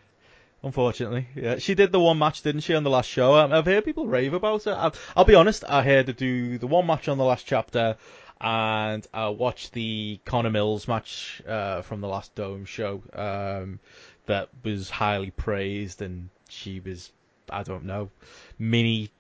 unfortunately, 0.66 1.28
yeah, 1.36 1.58
she 1.58 1.76
did 1.76 1.92
the 1.92 2.00
one 2.00 2.18
match, 2.18 2.42
didn't 2.42 2.62
she, 2.62 2.74
on 2.74 2.84
the 2.86 2.90
last 2.90 3.10
show? 3.10 3.36
Um, 3.36 3.52
I've 3.52 3.66
heard 3.66 3.84
people 3.84 4.08
rave 4.08 4.34
about 4.34 4.66
it. 4.66 4.74
I've, 4.74 4.98
I'll 5.16 5.26
be 5.26 5.36
honest, 5.36 5.66
I 5.68 5.84
heard 5.84 6.08
her 6.08 6.14
do 6.14 6.58
the 6.58 6.68
one 6.68 6.88
match 6.88 7.10
on 7.10 7.18
the 7.18 7.26
last 7.26 7.46
chapter, 7.46 7.98
and 8.40 9.06
I 9.14 9.28
watched 9.28 9.74
the 9.74 10.22
Connor 10.24 10.52
Mills 10.52 10.88
match 10.88 11.42
uh, 11.46 11.82
from 11.82 12.00
the 12.00 12.08
last 12.08 12.34
Dome 12.36 12.64
show. 12.64 13.04
Um, 13.14 13.80
that 14.26 14.48
was 14.64 14.90
highly 14.90 15.32
praised, 15.32 16.02
and 16.02 16.30
she 16.48 16.80
was, 16.80 17.12
I 17.50 17.64
don't 17.64 17.86
know, 17.86 18.10
mini. 18.58 19.12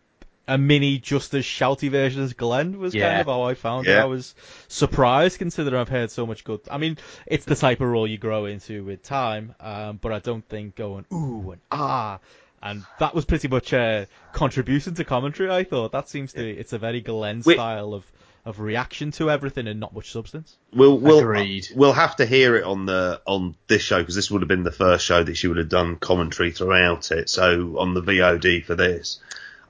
A 0.45 0.57
mini, 0.57 0.97
just 0.97 1.33
as 1.35 1.45
shouty 1.45 1.89
version 1.89 2.21
as 2.21 2.33
Glenn 2.33 2.77
was 2.77 2.93
kind 2.93 3.21
of 3.21 3.27
how 3.27 3.43
I 3.43 3.53
found 3.53 3.87
it. 3.87 3.97
I 3.97 4.03
was 4.03 4.35
surprised 4.67 5.39
considering 5.39 5.79
I've 5.79 5.87
heard 5.87 6.11
so 6.11 6.25
much 6.25 6.43
good. 6.43 6.59
I 6.69 6.77
mean, 6.77 6.97
it's 7.25 7.45
the 7.45 7.55
type 7.55 7.79
of 7.79 7.87
role 7.87 8.05
you 8.05 8.17
grow 8.17 8.43
into 8.43 8.83
with 8.83 9.03
time, 9.03 9.55
um, 9.61 9.99
but 10.01 10.11
I 10.11 10.19
don't 10.19 10.45
think 10.49 10.75
going 10.75 11.05
ooh 11.13 11.51
and 11.51 11.61
ah, 11.71 12.19
and 12.61 12.83
that 12.99 13.15
was 13.15 13.23
pretty 13.23 13.47
much 13.47 13.71
a 13.71 14.07
contribution 14.33 14.95
to 14.95 15.05
commentary. 15.05 15.49
I 15.49 15.63
thought 15.63 15.93
that 15.93 16.09
seems 16.09 16.33
to 16.33 16.45
it's 16.45 16.73
a 16.73 16.77
very 16.77 16.99
Glenn 16.99 17.41
Wait. 17.45 17.53
style 17.53 17.93
of 17.93 18.03
of 18.45 18.59
reaction 18.59 19.11
to 19.11 19.31
everything 19.31 19.67
and 19.67 19.79
not 19.79 19.93
much 19.93 20.11
substance. 20.11 20.57
We'll 20.73 20.97
we'll 20.97 21.19
Agreed. 21.19 21.67
we'll 21.75 21.93
have 21.93 22.15
to 22.17 22.25
hear 22.25 22.55
it 22.55 22.63
on 22.63 22.85
the 22.85 23.21
on 23.25 23.55
this 23.67 23.81
show 23.81 23.99
because 23.99 24.15
this 24.15 24.29
would 24.29 24.41
have 24.41 24.49
been 24.49 24.63
the 24.63 24.71
first 24.71 25.05
show 25.05 25.23
that 25.23 25.35
she 25.35 25.47
would 25.47 25.57
have 25.57 25.69
done 25.69 25.95
commentary 25.95 26.51
throughout 26.51 27.11
it. 27.11 27.29
So 27.29 27.77
on 27.79 27.93
the 27.93 28.01
VOD 28.01 28.65
for 28.65 28.75
this, 28.75 29.19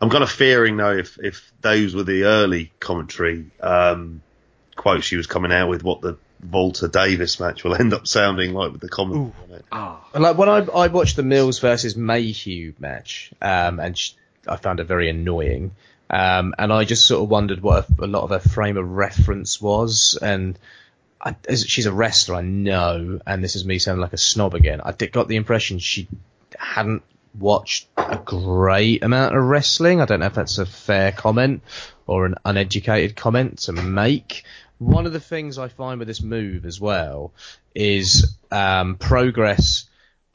I'm 0.01 0.09
kind 0.09 0.23
of 0.23 0.31
fearing 0.31 0.77
though 0.77 0.97
if 0.97 1.19
if 1.19 1.51
those 1.61 1.93
were 1.93 2.03
the 2.03 2.23
early 2.23 2.71
commentary 2.79 3.51
um, 3.59 4.21
quotes 4.75 5.05
she 5.05 5.17
was 5.17 5.27
coming 5.27 5.51
out 5.51 5.69
with, 5.69 5.83
what 5.83 6.01
the 6.01 6.17
Walter 6.51 6.87
Davis 6.87 7.39
match 7.39 7.63
will 7.63 7.75
end 7.79 7.93
up 7.93 8.07
sounding 8.07 8.53
like 8.53 8.71
with 8.71 8.81
the 8.81 8.89
commentary 8.89 9.33
on 9.43 9.55
it. 9.55 9.65
And, 10.13 10.23
Like 10.23 10.37
when 10.37 10.49
I 10.49 10.65
I 10.65 10.87
watched 10.87 11.15
the 11.15 11.23
Mills 11.23 11.59
versus 11.59 11.95
Mayhew 11.95 12.73
match, 12.79 13.31
um, 13.41 13.79
and 13.79 13.97
sh 13.97 14.13
I 14.47 14.57
found 14.57 14.79
it 14.79 14.85
very 14.85 15.09
annoying. 15.09 15.71
Um, 16.09 16.53
and 16.57 16.71
I 16.71 16.83
just 16.83 17.05
sort 17.05 17.23
of 17.23 17.29
wondered 17.29 17.61
what 17.61 17.87
a, 17.99 18.05
a 18.05 18.07
lot 18.07 18.23
of 18.23 18.29
her 18.29 18.39
frame 18.39 18.77
of 18.77 18.87
reference 18.87 19.61
was. 19.61 20.17
And 20.21 20.57
I, 21.21 21.35
she's 21.55 21.85
a 21.85 21.93
wrestler, 21.93 22.35
I 22.35 22.41
know, 22.41 23.19
and 23.25 23.43
this 23.43 23.55
is 23.55 23.65
me 23.65 23.79
sounding 23.79 24.01
like 24.01 24.13
a 24.13 24.17
snob 24.17 24.53
again. 24.53 24.81
I 24.83 24.91
did, 24.91 25.11
got 25.11 25.27
the 25.27 25.37
impression 25.37 25.79
she 25.79 26.07
hadn't 26.57 27.03
watched 27.37 27.87
a 27.97 28.17
great 28.23 29.03
amount 29.03 29.35
of 29.35 29.43
wrestling. 29.43 30.01
I 30.01 30.05
don't 30.05 30.19
know 30.19 30.27
if 30.27 30.35
that's 30.35 30.57
a 30.57 30.65
fair 30.65 31.11
comment 31.11 31.63
or 32.05 32.25
an 32.25 32.35
uneducated 32.45 33.15
comment 33.15 33.59
to 33.59 33.71
make. 33.71 34.43
One 34.77 35.05
of 35.05 35.13
the 35.13 35.19
things 35.19 35.57
I 35.57 35.69
find 35.69 35.99
with 35.99 36.07
this 36.07 36.21
move 36.21 36.65
as 36.65 36.79
well 36.79 37.33
is 37.73 38.35
um, 38.51 38.95
progress 38.95 39.85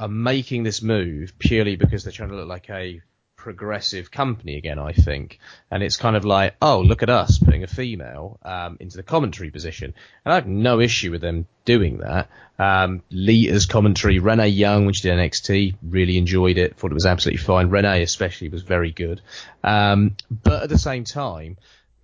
are 0.01 0.09
making 0.09 0.63
this 0.63 0.81
move 0.81 1.39
purely 1.39 1.77
because 1.77 2.05
they're 2.05 2.13
trying 2.13 2.31
to 2.31 2.37
look 2.37 2.49
like 2.49 2.71
a 2.71 3.03
progressive 3.49 4.11
company 4.11 4.59
again, 4.59 4.79
I 4.79 4.93
think. 4.93 5.39
And 5.71 5.83
it's 5.83 5.97
kind 5.97 6.17
of 6.17 6.27
like, 6.27 6.55
oh, 6.61 6.83
look 6.83 7.03
at 7.03 7.09
us 7.09 7.39
putting 7.39 7.65
a 7.65 7.67
female 7.67 8.39
um, 8.43 8.77
into 8.79 8.99
the 8.99 9.03
commentary 9.03 9.51
position. 9.51 9.95
And 10.23 10.33
I 10.33 10.35
have 10.35 10.47
no 10.47 10.81
issue 10.81 11.11
with 11.11 11.23
them 11.23 11.47
doing 11.65 11.99
that. 11.99 12.29
Um, 12.59 13.03
Lita's 13.11 13.65
commentary, 13.65 14.19
Renee 14.19 14.49
Young, 14.49 14.85
when 14.85 14.93
she 14.93 15.09
did 15.09 15.17
NXT, 15.17 15.77
really 15.83 16.19
enjoyed 16.19 16.59
it, 16.59 16.77
thought 16.77 16.91
it 16.91 16.95
was 16.95 17.07
absolutely 17.07 17.43
fine. 17.43 17.71
Renee 17.71 18.03
especially 18.03 18.51
was 18.51 18.61
very 18.61 18.91
good. 18.91 19.23
Um, 19.65 20.15
but 20.31 20.65
at 20.65 20.69
the 20.69 20.77
same 20.77 21.05
time, 21.05 21.57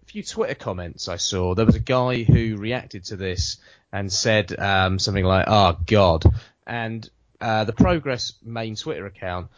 a 0.02 0.06
few 0.06 0.22
Twitter 0.22 0.54
comments 0.54 1.08
I 1.08 1.18
saw, 1.18 1.54
there 1.54 1.66
was 1.66 1.74
a 1.74 1.80
guy 1.80 2.22
who 2.22 2.56
reacted 2.56 3.04
to 3.06 3.16
this 3.16 3.58
and 3.92 4.10
said 4.10 4.58
um, 4.58 4.98
something 4.98 5.26
like, 5.26 5.44
oh, 5.46 5.76
God. 5.84 6.24
And 6.66 7.06
uh, 7.38 7.64
the 7.64 7.74
Progress 7.74 8.32
main 8.42 8.76
Twitter 8.76 9.04
account 9.04 9.48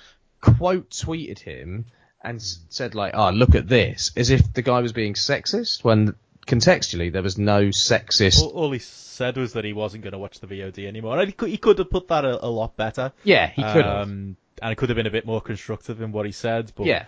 quote 0.58 0.90
tweeted 0.90 1.38
him 1.38 1.86
and 2.22 2.40
said 2.42 2.94
like, 2.94 3.12
"Oh, 3.14 3.30
look 3.30 3.54
at 3.54 3.68
this," 3.68 4.12
as 4.16 4.30
if 4.30 4.52
the 4.52 4.62
guy 4.62 4.80
was 4.80 4.92
being 4.92 5.14
sexist 5.14 5.84
when 5.84 6.14
contextually 6.46 7.12
there 7.12 7.22
was 7.22 7.38
no 7.38 7.68
sexist. 7.68 8.40
All, 8.40 8.50
all 8.50 8.70
he 8.72 8.78
said 8.78 9.36
was 9.36 9.54
that 9.54 9.64
he 9.64 9.72
wasn't 9.72 10.02
going 10.04 10.12
to 10.12 10.18
watch 10.18 10.40
the 10.40 10.46
VOD 10.46 10.86
anymore. 10.86 11.18
And 11.18 11.28
he 11.28 11.32
could, 11.32 11.48
he 11.48 11.56
could 11.56 11.78
have 11.78 11.90
put 11.90 12.08
that 12.08 12.24
a, 12.24 12.44
a 12.44 12.48
lot 12.48 12.76
better. 12.76 13.12
yeah, 13.24 13.48
he 13.48 13.62
could 13.62 13.84
have. 13.84 14.02
Um, 14.02 14.36
and 14.62 14.72
it 14.72 14.76
could 14.76 14.88
have 14.88 14.96
been 14.96 15.06
a 15.06 15.10
bit 15.10 15.26
more 15.26 15.40
constructive 15.40 16.00
in 16.00 16.12
what 16.12 16.24
he 16.26 16.32
said. 16.32 16.72
But 16.74 16.86
Yeah. 16.86 17.04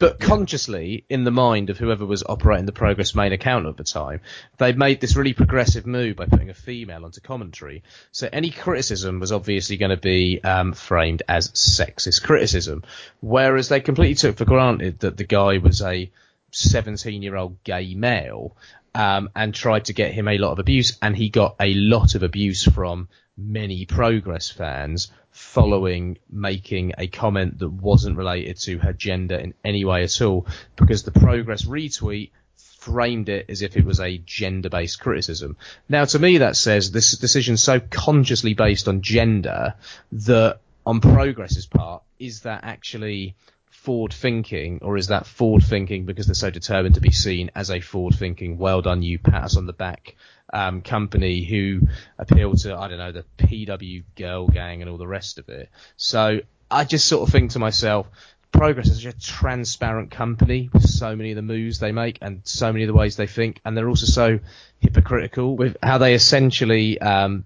But 0.00 0.18
consciously, 0.18 1.04
in 1.10 1.24
the 1.24 1.30
mind 1.30 1.68
of 1.68 1.76
whoever 1.76 2.06
was 2.06 2.24
operating 2.26 2.64
the 2.64 2.72
Progress 2.72 3.14
main 3.14 3.34
account 3.34 3.66
at 3.66 3.76
the 3.76 3.84
time, 3.84 4.22
they 4.56 4.72
made 4.72 4.98
this 4.98 5.14
really 5.14 5.34
progressive 5.34 5.86
move 5.86 6.16
by 6.16 6.24
putting 6.24 6.48
a 6.48 6.54
female 6.54 7.04
onto 7.04 7.20
commentary. 7.20 7.82
So 8.10 8.26
any 8.32 8.50
criticism 8.50 9.20
was 9.20 9.30
obviously 9.30 9.76
going 9.76 9.90
to 9.90 9.98
be 9.98 10.42
um, 10.42 10.72
framed 10.72 11.22
as 11.28 11.50
sexist 11.50 12.22
criticism, 12.22 12.82
whereas 13.20 13.68
they 13.68 13.80
completely 13.80 14.14
took 14.14 14.38
for 14.38 14.46
granted 14.46 15.00
that 15.00 15.18
the 15.18 15.24
guy 15.24 15.58
was 15.58 15.82
a 15.82 16.10
17-year-old 16.50 17.62
gay 17.62 17.94
male 17.94 18.56
um, 18.94 19.28
and 19.36 19.54
tried 19.54 19.84
to 19.84 19.92
get 19.92 20.14
him 20.14 20.28
a 20.28 20.38
lot 20.38 20.52
of 20.52 20.60
abuse, 20.60 20.96
and 21.02 21.14
he 21.14 21.28
got 21.28 21.56
a 21.60 21.74
lot 21.74 22.14
of 22.14 22.22
abuse 22.22 22.64
from 22.64 23.10
many 23.40 23.86
Progress 23.86 24.50
fans 24.50 25.10
following 25.30 26.18
making 26.30 26.92
a 26.98 27.06
comment 27.06 27.58
that 27.60 27.70
wasn't 27.70 28.16
related 28.16 28.58
to 28.58 28.78
her 28.78 28.92
gender 28.92 29.36
in 29.36 29.54
any 29.64 29.84
way 29.84 30.02
at 30.02 30.20
all, 30.20 30.46
because 30.76 31.02
the 31.02 31.12
Progress 31.12 31.64
retweet 31.64 32.30
framed 32.78 33.28
it 33.28 33.46
as 33.48 33.62
if 33.62 33.76
it 33.76 33.84
was 33.84 34.00
a 34.00 34.18
gender-based 34.18 34.98
criticism. 35.00 35.56
Now, 35.88 36.04
to 36.06 36.18
me, 36.18 36.38
that 36.38 36.56
says 36.56 36.90
this 36.90 37.12
decision's 37.12 37.62
so 37.62 37.78
consciously 37.78 38.54
based 38.54 38.88
on 38.88 39.02
gender 39.02 39.74
that 40.12 40.60
on 40.86 41.00
Progress's 41.00 41.66
part, 41.66 42.02
is 42.18 42.40
that 42.40 42.64
actually 42.64 43.34
forward 43.70 44.12
thinking, 44.12 44.80
or 44.82 44.96
is 44.96 45.08
that 45.08 45.26
forward 45.26 45.62
thinking 45.62 46.04
because 46.04 46.26
they're 46.26 46.34
so 46.34 46.50
determined 46.50 46.94
to 46.94 47.00
be 47.00 47.12
seen 47.12 47.50
as 47.54 47.70
a 47.70 47.80
forward 47.80 48.14
thinking, 48.14 48.58
well 48.58 48.82
done 48.82 49.02
you, 49.02 49.18
pat 49.18 49.44
us 49.44 49.56
on 49.56 49.66
the 49.66 49.72
back 49.72 50.16
um, 50.52 50.82
company 50.82 51.44
who 51.44 51.82
appeal 52.18 52.54
to, 52.54 52.76
I 52.76 52.88
don't 52.88 52.98
know, 52.98 53.12
the 53.12 53.24
PW 53.38 54.04
girl 54.16 54.48
gang 54.48 54.82
and 54.82 54.90
all 54.90 54.98
the 54.98 55.06
rest 55.06 55.38
of 55.38 55.48
it. 55.48 55.68
So 55.96 56.40
I 56.70 56.84
just 56.84 57.06
sort 57.06 57.28
of 57.28 57.32
think 57.32 57.52
to 57.52 57.58
myself, 57.58 58.06
Progress 58.52 58.88
is 58.88 59.02
such 59.02 59.14
a 59.14 59.18
transparent 59.18 60.10
company 60.10 60.70
with 60.72 60.88
so 60.88 61.14
many 61.14 61.30
of 61.30 61.36
the 61.36 61.42
moves 61.42 61.78
they 61.78 61.92
make 61.92 62.18
and 62.20 62.40
so 62.44 62.72
many 62.72 62.84
of 62.84 62.88
the 62.88 62.94
ways 62.94 63.16
they 63.16 63.28
think, 63.28 63.60
and 63.64 63.76
they're 63.76 63.88
also 63.88 64.06
so 64.06 64.40
hypocritical 64.80 65.56
with 65.56 65.76
how 65.82 65.98
they 65.98 66.14
essentially 66.14 67.00
um, 67.00 67.44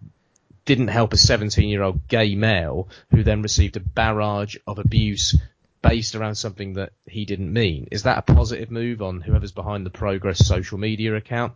didn't 0.65 0.89
help 0.89 1.13
a 1.13 1.17
17 1.17 1.69
year 1.69 1.83
old 1.83 2.09
gay 2.09 2.35
male 2.35 2.89
who 3.11 3.23
then 3.23 3.43
received 3.43 3.77
a 3.77 3.81
barrage 3.81 4.57
of 4.67 4.79
abuse 4.79 5.37
based 5.83 6.15
around 6.15 6.37
something 6.37 6.75
that 6.75 6.93
he 7.07 7.27
didn't 7.27 7.53
mean. 7.53 7.87
Is 7.91 8.05
that 8.05 8.17
a 8.17 8.23
positive 8.23 8.71
move 8.71 9.03
on 9.03 9.21
whoever's 9.21 9.53
behind 9.53 9.85
the 9.85 9.91
Progress 9.91 10.39
social 10.39 10.79
media 10.79 11.15
account? 11.15 11.53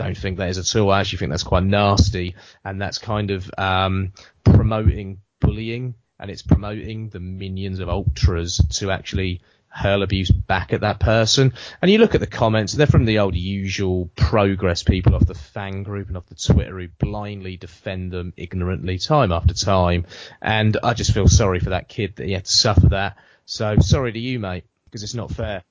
Don't 0.00 0.16
think 0.16 0.38
that 0.38 0.48
is 0.48 0.56
at 0.56 0.80
all. 0.80 0.90
I 0.90 1.00
actually 1.00 1.18
think 1.18 1.30
that's 1.30 1.42
quite 1.42 1.62
nasty, 1.62 2.34
and 2.64 2.80
that's 2.80 2.96
kind 2.96 3.30
of 3.30 3.50
um, 3.58 4.14
promoting 4.44 5.20
bullying, 5.40 5.94
and 6.18 6.30
it's 6.30 6.40
promoting 6.40 7.10
the 7.10 7.20
minions 7.20 7.80
of 7.80 7.90
ultras 7.90 8.62
to 8.78 8.92
actually 8.92 9.42
hurl 9.68 10.02
abuse 10.02 10.30
back 10.30 10.72
at 10.72 10.80
that 10.80 11.00
person. 11.00 11.52
And 11.82 11.90
you 11.90 11.98
look 11.98 12.14
at 12.14 12.22
the 12.22 12.26
comments, 12.26 12.72
they're 12.72 12.86
from 12.86 13.04
the 13.04 13.18
old 13.18 13.34
usual 13.34 14.08
progress 14.16 14.82
people 14.82 15.14
off 15.14 15.26
the 15.26 15.34
fan 15.34 15.82
group 15.82 16.08
and 16.08 16.16
off 16.16 16.24
the 16.24 16.34
Twitter 16.34 16.80
who 16.80 16.88
blindly 16.88 17.58
defend 17.58 18.10
them 18.10 18.32
ignorantly 18.38 18.96
time 18.96 19.32
after 19.32 19.52
time. 19.52 20.06
And 20.40 20.78
I 20.82 20.94
just 20.94 21.12
feel 21.12 21.28
sorry 21.28 21.60
for 21.60 21.70
that 21.70 21.88
kid 21.88 22.16
that 22.16 22.26
he 22.26 22.32
had 22.32 22.46
to 22.46 22.50
suffer 22.50 22.88
that. 22.88 23.18
So 23.44 23.76
sorry 23.80 24.12
to 24.12 24.18
you, 24.18 24.38
mate, 24.38 24.64
because 24.86 25.02
it's 25.02 25.14
not 25.14 25.30
fair. 25.30 25.62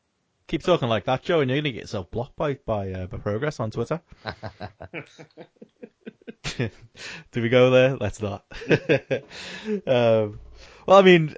Keep 0.49 0.63
talking 0.63 0.89
like 0.89 1.05
that, 1.05 1.23
Joe, 1.23 1.39
and 1.39 1.49
you're 1.49 1.57
going 1.57 1.65
to 1.65 1.71
get 1.71 1.83
yourself 1.83 2.11
blocked 2.11 2.35
by 2.35 2.55
by, 2.65 2.91
uh, 2.91 3.05
by 3.07 3.17
Progress 3.17 3.59
on 3.59 3.71
Twitter. 3.71 4.01
Do 7.31 7.41
we 7.41 7.49
go 7.49 7.69
there? 7.69 7.95
Let's 7.95 8.21
not. 8.21 8.45
um, 9.87 10.39
well, 10.85 10.97
I 10.97 11.01
mean, 11.03 11.35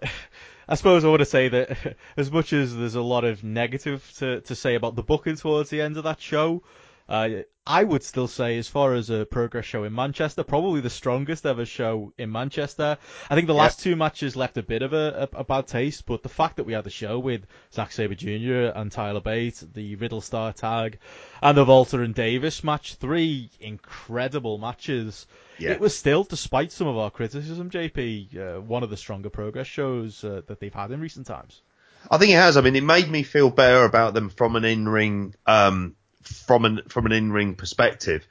I 0.67 0.75
suppose 0.75 1.03
I 1.03 1.09
want 1.09 1.19
to 1.19 1.25
say 1.25 1.49
that 1.49 1.97
as 2.17 2.31
much 2.31 2.53
as 2.53 2.75
there's 2.75 2.95
a 2.95 3.01
lot 3.01 3.23
of 3.23 3.43
negative 3.43 4.09
to, 4.17 4.41
to 4.41 4.55
say 4.55 4.75
about 4.75 4.95
the 4.95 5.03
booking 5.03 5.35
towards 5.35 5.69
the 5.69 5.81
end 5.81 5.97
of 5.97 6.05
that 6.05 6.21
show, 6.21 6.63
uh, 7.11 7.43
I 7.67 7.83
would 7.83 8.03
still 8.03 8.29
say, 8.29 8.57
as 8.57 8.69
far 8.69 8.93
as 8.93 9.09
a 9.09 9.25
progress 9.25 9.65
show 9.65 9.83
in 9.83 9.93
Manchester, 9.93 10.43
probably 10.43 10.79
the 10.79 10.89
strongest 10.89 11.45
ever 11.45 11.65
show 11.65 12.13
in 12.17 12.31
Manchester. 12.31 12.97
I 13.29 13.35
think 13.35 13.47
the 13.47 13.53
last 13.53 13.81
two 13.81 13.97
matches 13.97 14.38
left 14.38 14.57
a 14.57 14.63
bit 14.63 14.81
of 14.81 14.93
a, 14.93 15.29
a, 15.33 15.39
a 15.39 15.43
bad 15.43 15.67
taste, 15.67 16.05
but 16.05 16.23
the 16.23 16.29
fact 16.29 16.55
that 16.55 16.63
we 16.63 16.71
had 16.71 16.85
the 16.85 16.89
show 16.89 17.19
with 17.19 17.45
Zack 17.73 17.91
Sabre 17.91 18.15
Jr. 18.15 18.71
and 18.73 18.89
Tyler 18.89 19.19
Bate, 19.19 19.61
the 19.73 19.97
Riddle 19.97 20.21
Starr 20.21 20.53
tag, 20.53 20.99
and 21.41 21.57
the 21.57 21.65
WALTER 21.65 22.01
and 22.01 22.15
Davis 22.15 22.63
match, 22.63 22.95
three 22.95 23.49
incredible 23.59 24.57
matches. 24.57 25.27
Yeah. 25.59 25.71
It 25.71 25.81
was 25.81 25.95
still, 25.95 26.23
despite 26.23 26.71
some 26.71 26.88
of 26.88 26.97
our 26.97 27.11
criticism, 27.11 27.69
JP, 27.69 28.38
uh, 28.38 28.61
one 28.61 28.83
of 28.83 28.89
the 28.89 28.97
stronger 28.97 29.29
progress 29.29 29.67
shows 29.67 30.23
uh, 30.23 30.43
that 30.47 30.61
they've 30.61 30.73
had 30.73 30.91
in 30.91 31.01
recent 31.01 31.27
times. 31.27 31.61
I 32.09 32.17
think 32.17 32.31
it 32.31 32.35
has. 32.35 32.55
I 32.55 32.61
mean, 32.61 32.77
it 32.77 32.83
made 32.83 33.09
me 33.09 33.23
feel 33.23 33.49
better 33.49 33.83
about 33.83 34.13
them 34.13 34.29
from 34.29 34.55
an 34.55 34.63
in-ring, 34.65 35.35
um, 35.45 35.95
from 36.23 36.65
an 36.65 36.81
from 36.88 37.06
an 37.06 37.11
in-ring 37.11 37.56
perspective. 37.56 38.26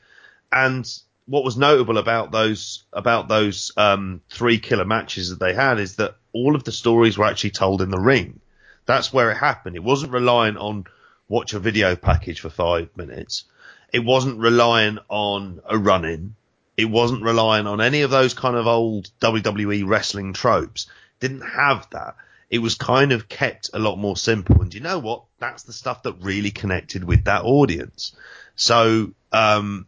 And 0.53 0.87
what 1.27 1.45
was 1.45 1.57
notable 1.57 1.99
about 1.99 2.33
those 2.33 2.85
about 2.93 3.29
those 3.29 3.73
um, 3.77 4.21
three 4.31 4.59
killer 4.59 4.85
matches 4.85 5.31
that 5.31 5.39
they 5.39 5.55
had 5.55 5.79
is 5.79 5.97
that 5.97 6.17
all 6.33 6.55
of 6.55 6.65
the 6.65 6.73
stories 6.73 7.17
were 7.17 7.27
actually 7.27 7.51
told 7.51 7.83
in 7.83 7.91
the 7.91 8.01
ring. 8.01 8.41
That's 8.87 9.13
where 9.13 9.31
it 9.31 9.37
happened. 9.37 9.77
It 9.77 9.85
wasn't 9.85 10.13
reliant 10.13 10.59
on 10.59 10.87
watch 11.29 11.55
a 11.55 11.61
video 11.61 11.95
package 11.95 12.41
for 12.41 12.51
five 12.51 12.89
minutes. 12.97 13.45
It 13.93 14.05
wasn't 14.05 14.41
relying 14.41 14.99
on 15.09 15.61
a 15.69 15.79
run-in. 15.79 16.35
It 16.77 16.87
wasn't 16.87 17.23
relying 17.23 17.67
on 17.67 17.81
any 17.81 18.03
of 18.03 18.11
those 18.11 18.35
kind 18.35 18.57
of 18.57 18.67
old 18.67 19.11
WWE 19.21 19.87
wrestling 19.87 20.33
tropes. 20.33 20.87
Didn't 21.21 21.43
have 21.43 21.89
that. 21.91 22.17
It 22.51 22.59
was 22.59 22.75
kind 22.75 23.13
of 23.13 23.29
kept 23.29 23.71
a 23.73 23.79
lot 23.79 23.97
more 23.97 24.17
simple. 24.17 24.61
And 24.61 24.75
you 24.75 24.81
know 24.81 24.99
what? 24.99 25.25
That's 25.39 25.63
the 25.63 25.73
stuff 25.73 26.03
that 26.03 26.15
really 26.21 26.51
connected 26.51 27.05
with 27.05 27.25
that 27.25 27.45
audience. 27.45 28.15
So, 28.57 29.13
um, 29.33 29.87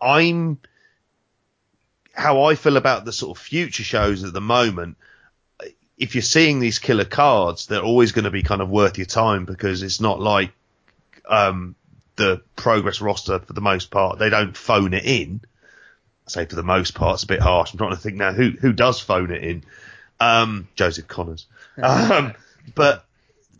I'm, 0.00 0.58
how 2.12 2.44
I 2.44 2.54
feel 2.54 2.76
about 2.76 3.04
the 3.04 3.12
sort 3.12 3.36
of 3.36 3.42
future 3.42 3.82
shows 3.82 4.22
at 4.24 4.32
the 4.32 4.40
moment, 4.40 4.96
if 5.98 6.14
you're 6.14 6.22
seeing 6.22 6.60
these 6.60 6.78
killer 6.78 7.04
cards, 7.04 7.66
they're 7.66 7.82
always 7.82 8.12
going 8.12 8.24
to 8.24 8.30
be 8.30 8.44
kind 8.44 8.62
of 8.62 8.68
worth 8.68 8.96
your 8.96 9.06
time 9.06 9.44
because 9.44 9.82
it's 9.82 10.00
not 10.00 10.20
like, 10.20 10.52
um, 11.28 11.74
the 12.18 12.42
progress 12.56 13.00
roster 13.00 13.38
for 13.38 13.52
the 13.54 13.60
most 13.60 13.90
part. 13.90 14.18
They 14.18 14.28
don't 14.28 14.56
phone 14.56 14.92
it 14.92 15.04
in. 15.04 15.40
I 16.26 16.30
say 16.30 16.44
for 16.44 16.56
the 16.56 16.62
most 16.62 16.94
part, 16.94 17.14
it's 17.14 17.22
a 17.22 17.28
bit 17.28 17.40
harsh. 17.40 17.72
I'm 17.72 17.78
trying 17.78 17.92
to 17.92 17.96
think 17.96 18.16
now 18.16 18.32
who 18.32 18.50
who 18.50 18.72
does 18.74 19.00
phone 19.00 19.30
it 19.30 19.42
in. 19.42 19.64
Um, 20.20 20.68
Joseph 20.74 21.06
Conners. 21.06 21.46
Um, 21.82 22.34
but 22.74 23.04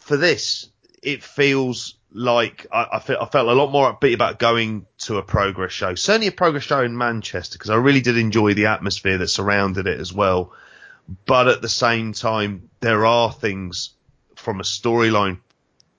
for 0.01 0.17
this, 0.17 0.69
it 1.03 1.23
feels 1.23 1.95
like 2.13 2.67
I, 2.73 2.87
I, 2.95 2.99
felt, 3.01 3.23
I 3.23 3.27
felt 3.27 3.49
a 3.49 3.53
lot 3.53 3.71
more 3.71 3.93
upbeat 3.93 4.15
about 4.15 4.39
going 4.39 4.87
to 4.99 5.19
a 5.19 5.23
progress 5.23 5.73
show. 5.73 5.95
Certainly 5.95 6.29
a 6.29 6.33
progress 6.33 6.65
show 6.65 6.83
in 6.83 6.97
Manchester 6.97 7.59
because 7.59 7.71
I 7.71 7.77
really 7.77 8.01
did 8.01 8.17
enjoy 8.17 8.55
the 8.55 8.67
atmosphere 8.67 9.19
that 9.19 9.29
surrounded 9.29 9.87
it 9.87 10.01
as 10.01 10.13
well. 10.13 10.53
But 11.27 11.49
at 11.49 11.63
the 11.63 11.69
same 11.69 12.13
time, 12.13 12.71
there 12.81 13.07
are 13.07 13.33
things 13.33 13.91
from 14.37 14.61
a 14.61 14.65
storyline 14.65 15.39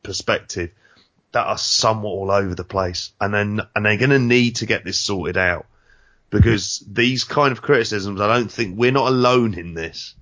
perspective 0.04 0.72
that 1.32 1.46
are 1.46 1.58
somewhat 1.58 2.12
all 2.12 2.32
over 2.32 2.56
the 2.56 2.64
place, 2.64 3.12
and 3.20 3.34
then 3.34 3.62
and 3.76 3.86
they're 3.86 3.98
going 3.98 4.10
to 4.10 4.20
need 4.20 4.58
to 4.58 4.66
get 4.66 4.84
this 4.84 4.98
sorted 4.98 5.38
out 5.38 5.66
because 6.30 6.84
these 6.88 7.24
kind 7.24 7.52
of 7.52 7.62
criticisms, 7.62 8.22
I 8.22 8.28
don't 8.28 8.52
think 8.52 8.78
we're 8.78 8.92
not 8.92 9.08
alone 9.08 9.56
in 9.56 9.74
this. 9.74 10.16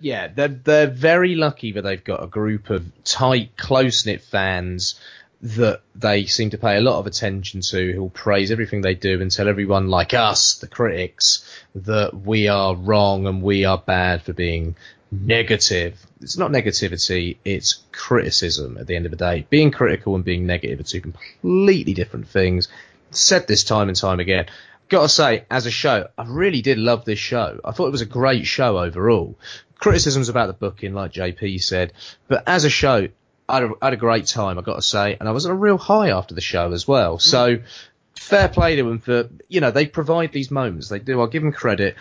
Yeah, 0.00 0.28
they're 0.28 0.48
they're 0.48 0.90
very 0.90 1.34
lucky 1.34 1.72
that 1.72 1.82
they've 1.82 2.02
got 2.02 2.22
a 2.22 2.26
group 2.26 2.70
of 2.70 2.84
tight, 3.04 3.56
close 3.56 4.06
knit 4.06 4.22
fans 4.22 5.00
that 5.42 5.80
they 5.96 6.24
seem 6.26 6.50
to 6.50 6.58
pay 6.58 6.76
a 6.76 6.80
lot 6.80 7.00
of 7.00 7.06
attention 7.06 7.60
to, 7.60 7.92
who'll 7.92 8.10
praise 8.10 8.52
everything 8.52 8.80
they 8.80 8.94
do 8.94 9.20
and 9.20 9.30
tell 9.30 9.48
everyone 9.48 9.88
like 9.88 10.14
us, 10.14 10.54
the 10.56 10.68
critics, 10.68 11.44
that 11.74 12.14
we 12.14 12.46
are 12.46 12.76
wrong 12.76 13.26
and 13.26 13.42
we 13.42 13.64
are 13.64 13.78
bad 13.78 14.22
for 14.22 14.32
being 14.32 14.76
negative. 15.10 15.98
It's 16.20 16.38
not 16.38 16.52
negativity, 16.52 17.38
it's 17.44 17.82
criticism 17.90 18.78
at 18.78 18.86
the 18.86 18.94
end 18.94 19.04
of 19.04 19.10
the 19.10 19.16
day. 19.16 19.44
Being 19.50 19.72
critical 19.72 20.14
and 20.14 20.24
being 20.24 20.46
negative 20.46 20.78
are 20.78 20.84
two 20.84 21.00
completely 21.00 21.92
different 21.92 22.28
things. 22.28 22.68
Said 23.10 23.48
this 23.48 23.64
time 23.64 23.88
and 23.88 23.98
time 23.98 24.20
again. 24.20 24.46
Gotta 24.92 25.08
say, 25.08 25.46
as 25.50 25.64
a 25.64 25.70
show, 25.70 26.10
I 26.18 26.24
really 26.28 26.60
did 26.60 26.76
love 26.76 27.06
this 27.06 27.18
show. 27.18 27.58
I 27.64 27.72
thought 27.72 27.86
it 27.86 27.92
was 27.92 28.02
a 28.02 28.06
great 28.06 28.46
show 28.46 28.78
overall. 28.78 29.38
Criticisms 29.78 30.28
about 30.28 30.48
the 30.48 30.52
booking, 30.52 30.92
like 30.92 31.14
JP 31.14 31.62
said, 31.62 31.94
but 32.28 32.46
as 32.46 32.64
a 32.64 32.68
show, 32.68 33.08
I 33.48 33.54
had, 33.54 33.62
a, 33.62 33.70
I 33.80 33.86
had 33.86 33.94
a 33.94 33.96
great 33.96 34.26
time, 34.26 34.58
I 34.58 34.60
got 34.60 34.74
to 34.74 34.82
say, 34.82 35.16
and 35.18 35.26
I 35.30 35.32
was 35.32 35.46
on 35.46 35.52
a 35.52 35.54
real 35.54 35.78
high 35.78 36.10
after 36.10 36.34
the 36.34 36.42
show 36.42 36.72
as 36.72 36.86
well. 36.86 37.18
So 37.18 37.60
fair 38.20 38.50
play 38.50 38.76
to 38.76 38.84
them 38.84 38.98
for 38.98 39.30
you 39.48 39.62
know 39.62 39.70
they 39.70 39.86
provide 39.86 40.30
these 40.30 40.50
moments. 40.50 40.90
They 40.90 40.98
do. 40.98 41.22
I'll 41.22 41.26
give 41.26 41.42
them 41.42 41.52
credit. 41.52 41.96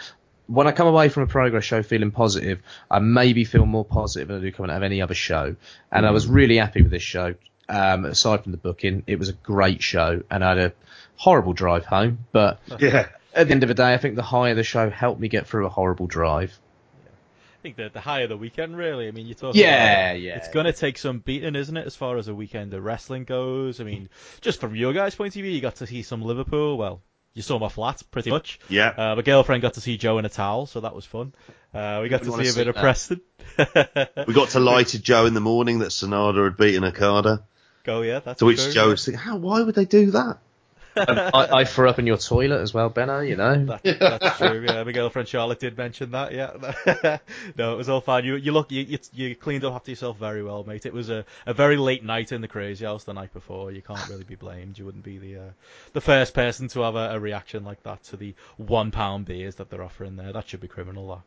When 0.47 0.67
I 0.67 0.73
come 0.73 0.87
away 0.87 1.07
from 1.07 1.23
a 1.23 1.27
progress 1.27 1.63
show 1.63 1.83
feeling 1.83 2.11
positive, 2.11 2.61
I 2.89 2.99
maybe 2.99 3.45
feel 3.45 3.65
more 3.65 3.85
positive 3.85 4.27
than 4.27 4.39
I 4.39 4.41
do 4.41 4.51
coming 4.51 4.69
out 4.69 4.75
of 4.75 4.83
any 4.83 5.01
other 5.01 5.13
show. 5.13 5.55
And 5.89 6.05
I 6.05 6.11
was 6.11 6.27
really 6.27 6.57
happy 6.57 6.81
with 6.81 6.91
this 6.91 7.03
show. 7.03 7.35
Um, 7.69 8.03
aside 8.03 8.43
from 8.43 8.51
the 8.51 8.57
booking, 8.57 9.03
it 9.07 9.17
was 9.17 9.29
a 9.29 9.33
great 9.33 9.81
show, 9.81 10.23
and 10.29 10.43
I 10.43 10.49
had 10.49 10.57
a 10.57 10.73
horrible 11.21 11.53
drive 11.53 11.85
home. 11.85 12.19
But 12.31 12.59
Yeah. 12.79 13.07
at 13.35 13.47
the 13.47 13.51
end 13.53 13.63
of 13.63 13.67
the 13.67 13.75
day, 13.75 13.93
I 13.93 13.97
think 13.97 14.15
the 14.15 14.23
high 14.23 14.49
of 14.49 14.57
the 14.57 14.63
show 14.63 14.89
helped 14.89 15.19
me 15.21 15.27
get 15.27 15.45
through 15.47 15.67
a 15.67 15.69
horrible 15.69 16.07
drive. 16.07 16.57
I 17.05 17.61
think 17.61 17.75
that 17.75 17.93
the 17.93 17.99
higher 17.99 18.25
the 18.25 18.37
weekend, 18.37 18.75
really. 18.75 19.07
I 19.07 19.11
mean, 19.11 19.27
you're 19.27 19.35
talking. 19.35 19.61
Yeah, 19.61 20.11
about, 20.13 20.21
yeah. 20.21 20.37
It's 20.37 20.47
going 20.49 20.65
to 20.65 20.73
take 20.73 20.97
some 20.97 21.19
beating, 21.19 21.55
isn't 21.55 21.77
it, 21.77 21.85
as 21.85 21.95
far 21.95 22.17
as 22.17 22.27
a 22.27 22.33
weekend 22.33 22.73
of 22.73 22.83
wrestling 22.83 23.23
goes? 23.23 23.79
I 23.79 23.83
mean, 23.83 24.09
just 24.41 24.59
from 24.59 24.75
your 24.75 24.93
guys' 24.93 25.13
point 25.13 25.35
of 25.35 25.43
view, 25.43 25.51
you 25.51 25.61
got 25.61 25.75
to 25.75 25.85
see 25.85 26.01
some 26.01 26.23
Liverpool. 26.23 26.75
Well, 26.79 27.01
you 27.35 27.43
saw 27.43 27.59
my 27.59 27.69
flat, 27.69 28.01
pretty 28.09 28.31
much. 28.31 28.59
Yeah. 28.67 28.87
Uh, 28.89 29.15
my 29.15 29.21
girlfriend 29.21 29.61
got 29.61 29.75
to 29.75 29.81
see 29.81 29.97
Joe 29.97 30.17
in 30.17 30.25
a 30.25 30.29
towel, 30.29 30.65
so 30.65 30.79
that 30.81 30.95
was 30.95 31.05
fun. 31.05 31.33
Uh, 31.71 31.99
we 32.01 32.09
got 32.09 32.23
to 32.23 32.25
see 32.25 32.29
a 32.29 32.31
wanna 32.31 32.43
bit 32.45 32.53
see 32.53 32.67
of. 32.69 32.75
Preston. 32.75 33.21
We 34.27 34.33
got 34.33 34.49
to 34.49 34.59
lie 34.59 34.83
to 34.83 34.99
Joe 34.99 35.27
in 35.27 35.35
the 35.35 35.39
morning 35.39 35.79
that 35.79 35.89
Sanada 35.89 36.43
had 36.45 36.57
beaten 36.57 36.83
Okada. 36.83 37.43
Go, 37.83 38.01
yeah, 38.01 38.19
that's 38.19 38.39
To 38.39 38.45
which 38.45 38.63
true. 38.63 38.71
Joe 38.71 38.87
was 38.89 39.05
thinking, 39.05 39.19
how, 39.21 39.37
why 39.37 39.61
would 39.61 39.75
they 39.75 39.85
do 39.85 40.09
that? 40.11 40.39
Um, 40.95 41.17
I, 41.33 41.47
I 41.51 41.65
threw 41.65 41.89
up 41.89 41.99
in 41.99 42.07
your 42.07 42.17
toilet 42.17 42.59
as 42.59 42.73
well, 42.73 42.89
Benno. 42.89 43.21
You 43.21 43.35
know. 43.35 43.65
That, 43.65 43.83
that's 43.83 44.37
true. 44.37 44.65
Yeah, 44.67 44.83
my 44.83 44.91
girlfriend 44.91 45.27
Charlotte 45.27 45.59
did 45.59 45.77
mention 45.77 46.11
that. 46.11 46.33
Yeah, 46.33 47.17
no, 47.57 47.73
it 47.73 47.77
was 47.77 47.89
all 47.89 48.01
fine. 48.01 48.25
You 48.25 48.35
you 48.35 48.51
look 48.51 48.71
you, 48.71 48.83
you 48.83 48.99
you 49.13 49.35
cleaned 49.35 49.63
up 49.63 49.73
after 49.73 49.91
yourself 49.91 50.17
very 50.17 50.43
well, 50.43 50.63
mate. 50.63 50.85
It 50.85 50.93
was 50.93 51.09
a, 51.09 51.25
a 51.45 51.53
very 51.53 51.77
late 51.77 52.03
night 52.03 52.31
in 52.31 52.41
the 52.41 52.47
crazy 52.47 52.85
house 52.85 53.03
the 53.03 53.13
night 53.13 53.33
before. 53.33 53.71
You 53.71 53.81
can't 53.81 54.07
really 54.09 54.23
be 54.23 54.35
blamed. 54.35 54.77
You 54.77 54.85
wouldn't 54.85 55.03
be 55.03 55.17
the 55.17 55.37
uh, 55.37 55.51
the 55.93 56.01
first 56.01 56.33
person 56.33 56.67
to 56.69 56.81
have 56.81 56.95
a, 56.95 57.11
a 57.11 57.19
reaction 57.19 57.63
like 57.63 57.83
that 57.83 58.03
to 58.05 58.17
the 58.17 58.35
one 58.57 58.91
pound 58.91 59.25
beers 59.25 59.55
that 59.55 59.69
they're 59.69 59.83
offering 59.83 60.15
there. 60.15 60.33
That 60.33 60.47
should 60.49 60.61
be 60.61 60.67
criminal. 60.67 61.07
That. 61.07 61.21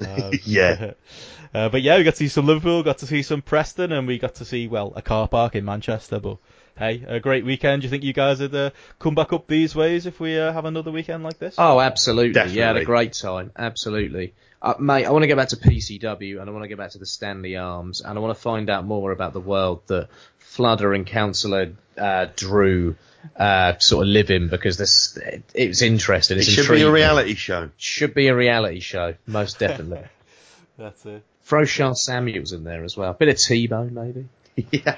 Um, 0.00 0.32
Yeah. 0.44 0.92
uh, 1.54 1.68
but 1.68 1.82
yeah, 1.82 1.96
we 1.96 2.04
got 2.04 2.12
to 2.12 2.16
see 2.16 2.28
some 2.28 2.46
Liverpool, 2.46 2.82
got 2.82 2.98
to 2.98 3.06
see 3.06 3.22
some 3.22 3.42
Preston, 3.42 3.92
and 3.92 4.06
we 4.06 4.18
got 4.18 4.36
to 4.36 4.44
see 4.44 4.68
well 4.68 4.92
a 4.96 5.02
car 5.02 5.28
park 5.28 5.54
in 5.54 5.64
Manchester. 5.64 6.20
But 6.20 6.38
hey, 6.76 7.04
a 7.06 7.20
great 7.20 7.44
weekend. 7.44 7.82
Do 7.82 7.86
you 7.86 7.90
think 7.90 8.04
you 8.04 8.12
guys 8.12 8.40
would 8.40 8.54
uh, 8.54 8.70
come 8.98 9.14
back 9.14 9.32
up 9.32 9.46
these 9.46 9.74
ways 9.74 10.06
if 10.06 10.20
we 10.20 10.38
uh, 10.38 10.52
have 10.52 10.64
another 10.64 10.90
weekend 10.90 11.22
like 11.22 11.38
this? 11.38 11.54
Oh, 11.58 11.80
absolutely. 11.80 12.50
Yeah, 12.52 12.68
had 12.68 12.76
a 12.76 12.84
great 12.84 13.12
time. 13.12 13.52
Absolutely. 13.56 14.34
Uh, 14.62 14.74
mate, 14.78 15.04
I 15.04 15.10
want 15.10 15.22
to 15.22 15.26
get 15.26 15.36
back 15.36 15.48
to 15.48 15.56
PCW 15.56 16.40
and 16.40 16.48
I 16.48 16.52
want 16.52 16.64
to 16.64 16.68
get 16.68 16.78
back 16.78 16.90
to 16.90 16.98
the 16.98 17.06
Stanley 17.06 17.56
Arms 17.56 18.00
and 18.00 18.18
I 18.18 18.20
want 18.20 18.36
to 18.36 18.42
find 18.42 18.70
out 18.70 18.84
more 18.84 19.12
about 19.12 19.32
the 19.32 19.40
world 19.40 19.82
that 19.88 20.08
Fludder 20.38 20.94
and 20.94 21.06
Councillor 21.06 21.72
uh, 21.98 22.26
Drew 22.34 22.96
uh, 23.36 23.76
sort 23.78 24.06
of 24.06 24.08
live 24.08 24.30
in 24.30 24.48
because 24.48 24.78
this 24.78 25.16
it, 25.18 25.44
it's 25.54 25.82
interesting. 25.82 26.38
It 26.38 26.40
It's 26.40 26.48
should 26.48 26.68
be 26.68 26.82
a 26.82 26.90
reality 26.90 27.34
show. 27.34 27.70
Should 27.76 28.14
be 28.14 28.28
a 28.28 28.34
reality 28.34 28.80
show, 28.80 29.14
most 29.26 29.58
definitely. 29.58 30.06
That's 30.78 31.04
it. 31.06 31.22
Throw 31.44 31.64
Sha 31.64 31.92
Samuels 31.92 32.52
in 32.52 32.64
there 32.64 32.84
as 32.84 32.96
well. 32.96 33.10
A 33.10 33.14
Bit 33.14 33.28
of 33.28 33.38
T-Bone 33.38 33.94
maybe. 33.94 34.26
yeah. 34.70 34.96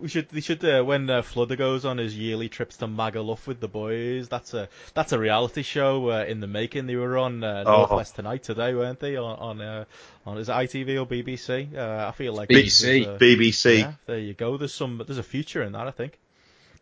We 0.00 0.08
should, 0.08 0.32
we 0.32 0.40
should, 0.40 0.64
uh, 0.64 0.82
when 0.84 1.10
uh, 1.10 1.22
Fludder 1.22 1.56
goes 1.56 1.84
on 1.84 1.98
his 1.98 2.16
yearly 2.16 2.48
trips 2.48 2.76
to 2.78 2.86
Magaluf 2.86 3.46
with 3.48 3.58
the 3.58 3.66
boys, 3.66 4.28
that's 4.28 4.54
a, 4.54 4.68
that's 4.94 5.10
a 5.12 5.18
reality 5.18 5.62
show 5.62 6.10
uh, 6.10 6.24
in 6.24 6.38
the 6.38 6.46
making. 6.46 6.86
They 6.86 6.94
were 6.94 7.18
on 7.18 7.42
uh, 7.42 7.64
Oh. 7.66 7.78
Northwest 7.78 8.14
Tonight 8.14 8.44
today, 8.44 8.74
weren't 8.74 9.00
they? 9.00 9.16
On, 9.16 9.38
on, 9.38 9.60
uh, 9.60 9.84
on 10.24 10.38
is 10.38 10.48
it 10.48 10.52
ITV 10.52 11.00
or 11.00 11.06
BBC? 11.06 11.76
Uh, 11.76 12.06
I 12.08 12.12
feel 12.12 12.32
like 12.32 12.48
BBC. 12.48 12.82
there's, 12.82 13.06
uh, 13.06 13.18
BBC. 13.18 13.78
Yeah, 13.80 13.92
there 14.06 14.18
you 14.18 14.34
go. 14.34 14.56
There's 14.56 14.74
some, 14.74 15.02
there's 15.04 15.18
a 15.18 15.22
future 15.24 15.62
in 15.64 15.72
that, 15.72 15.88
I 15.88 15.90
think. 15.90 16.18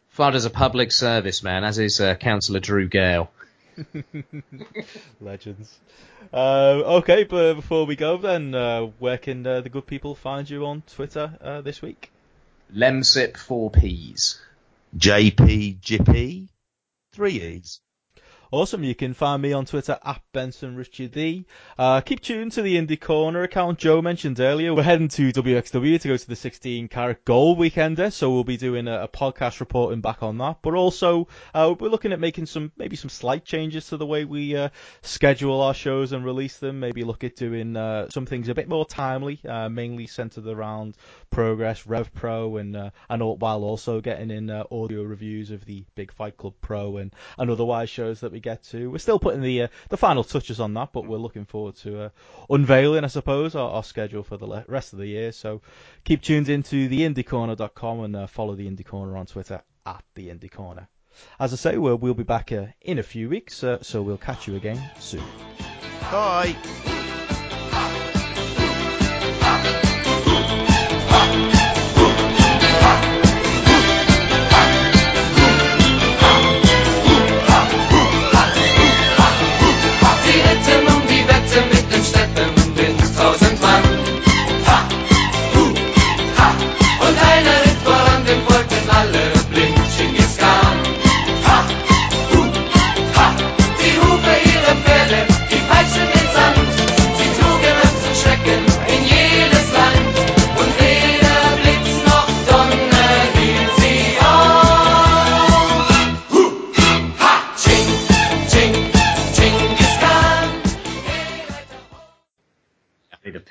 Fludder's 0.08 0.44
a 0.44 0.50
public 0.50 0.92
service 0.92 1.42
man, 1.42 1.64
as 1.64 1.78
is 1.78 2.00
uh, 2.00 2.16
Councillor 2.16 2.60
Drew 2.60 2.88
Gale. 2.88 3.30
Legends. 5.20 5.78
Uh, 6.32 6.82
okay, 6.98 7.24
but 7.24 7.54
before 7.54 7.86
we 7.86 7.96
go, 7.96 8.16
then, 8.16 8.54
uh, 8.54 8.82
where 8.98 9.18
can 9.18 9.46
uh, 9.46 9.60
the 9.60 9.68
good 9.68 9.86
people 9.86 10.14
find 10.14 10.48
you 10.48 10.66
on 10.66 10.82
Twitter 10.82 11.36
uh, 11.40 11.60
this 11.60 11.82
week? 11.82 12.10
Lemsip 12.74 13.32
4Ps. 13.32 14.38
JP 14.96 15.80
Jippy. 15.80 16.48
Three 17.12 17.40
E's. 17.40 17.80
Awesome. 18.52 18.82
You 18.82 18.96
can 18.96 19.14
find 19.14 19.40
me 19.40 19.52
on 19.52 19.64
Twitter 19.64 19.96
at 20.04 20.22
Benson 20.32 20.74
Richard 20.74 21.12
D. 21.12 21.46
Uh, 21.78 22.00
keep 22.00 22.20
tuned 22.20 22.50
to 22.52 22.62
the 22.62 22.76
Indie 22.76 23.00
Corner 23.00 23.44
account 23.44 23.78
Joe 23.78 24.02
mentioned 24.02 24.40
earlier. 24.40 24.74
We're 24.74 24.82
heading 24.82 25.06
to 25.06 25.30
WXW 25.30 26.00
to 26.00 26.08
go 26.08 26.16
to 26.16 26.28
the 26.28 26.34
16 26.34 26.88
carat 26.88 27.24
gold 27.24 27.58
weekender, 27.58 28.12
so 28.12 28.32
we'll 28.32 28.42
be 28.42 28.56
doing 28.56 28.88
a, 28.88 29.02
a 29.02 29.08
podcast 29.08 29.60
reporting 29.60 30.00
back 30.00 30.24
on 30.24 30.38
that. 30.38 30.58
But 30.62 30.74
also, 30.74 31.28
uh, 31.54 31.76
we're 31.78 31.90
looking 31.90 32.12
at 32.12 32.18
making 32.18 32.46
some 32.46 32.72
maybe 32.76 32.96
some 32.96 33.08
slight 33.08 33.44
changes 33.44 33.86
to 33.90 33.96
the 33.96 34.04
way 34.04 34.24
we 34.24 34.56
uh, 34.56 34.70
schedule 35.02 35.60
our 35.60 35.74
shows 35.74 36.10
and 36.10 36.24
release 36.24 36.56
them. 36.56 36.80
Maybe 36.80 37.04
look 37.04 37.22
at 37.22 37.36
doing 37.36 37.76
uh, 37.76 38.08
some 38.10 38.26
things 38.26 38.48
a 38.48 38.54
bit 38.54 38.68
more 38.68 38.84
timely, 38.84 39.38
uh, 39.48 39.68
mainly 39.68 40.08
centered 40.08 40.48
around 40.48 40.96
Progress, 41.30 41.86
Rev 41.86 42.12
Pro, 42.14 42.56
and 42.56 42.76
uh, 42.76 42.90
and 43.08 43.22
all, 43.22 43.36
while 43.36 43.62
also 43.62 44.00
getting 44.00 44.32
in 44.32 44.50
audio 44.50 45.04
reviews 45.04 45.52
of 45.52 45.64
the 45.66 45.84
Big 45.94 46.10
Fight 46.10 46.36
Club 46.36 46.54
Pro 46.60 46.96
and, 46.96 47.14
and 47.38 47.48
otherwise 47.48 47.88
shows 47.88 48.18
that 48.18 48.32
we 48.32 48.39
get 48.40 48.64
to. 48.64 48.90
We're 48.90 48.98
still 48.98 49.18
putting 49.18 49.42
the 49.42 49.62
uh, 49.62 49.68
the 49.88 49.96
final 49.96 50.24
touches 50.24 50.60
on 50.60 50.74
that, 50.74 50.92
but 50.92 51.06
we're 51.06 51.18
looking 51.18 51.44
forward 51.44 51.76
to 51.76 52.04
uh, 52.04 52.08
unveiling, 52.48 53.04
I 53.04 53.08
suppose, 53.08 53.54
our, 53.54 53.70
our 53.70 53.84
schedule 53.84 54.22
for 54.22 54.36
the 54.36 54.64
rest 54.66 54.92
of 54.92 54.98
the 54.98 55.06
year. 55.06 55.32
So 55.32 55.62
keep 56.04 56.22
tuned 56.22 56.48
into 56.48 56.88
theindycorner.com 56.88 58.00
and 58.00 58.16
uh, 58.16 58.26
follow 58.26 58.54
the 58.54 58.68
Indie 58.68 58.84
Corner 58.84 59.16
on 59.16 59.26
Twitter 59.26 59.62
at 59.86 60.04
the 60.14 60.28
Indie 60.28 60.50
Corner. 60.50 60.88
As 61.38 61.52
I 61.52 61.56
say, 61.56 61.76
we'll, 61.76 61.96
we'll 61.96 62.14
be 62.14 62.22
back 62.22 62.52
uh, 62.52 62.66
in 62.80 62.98
a 62.98 63.02
few 63.02 63.28
weeks, 63.28 63.64
uh, 63.64 63.82
so 63.82 64.00
we'll 64.02 64.16
catch 64.16 64.46
you 64.46 64.56
again 64.56 64.80
soon. 64.98 65.24
Bye. 66.10 66.56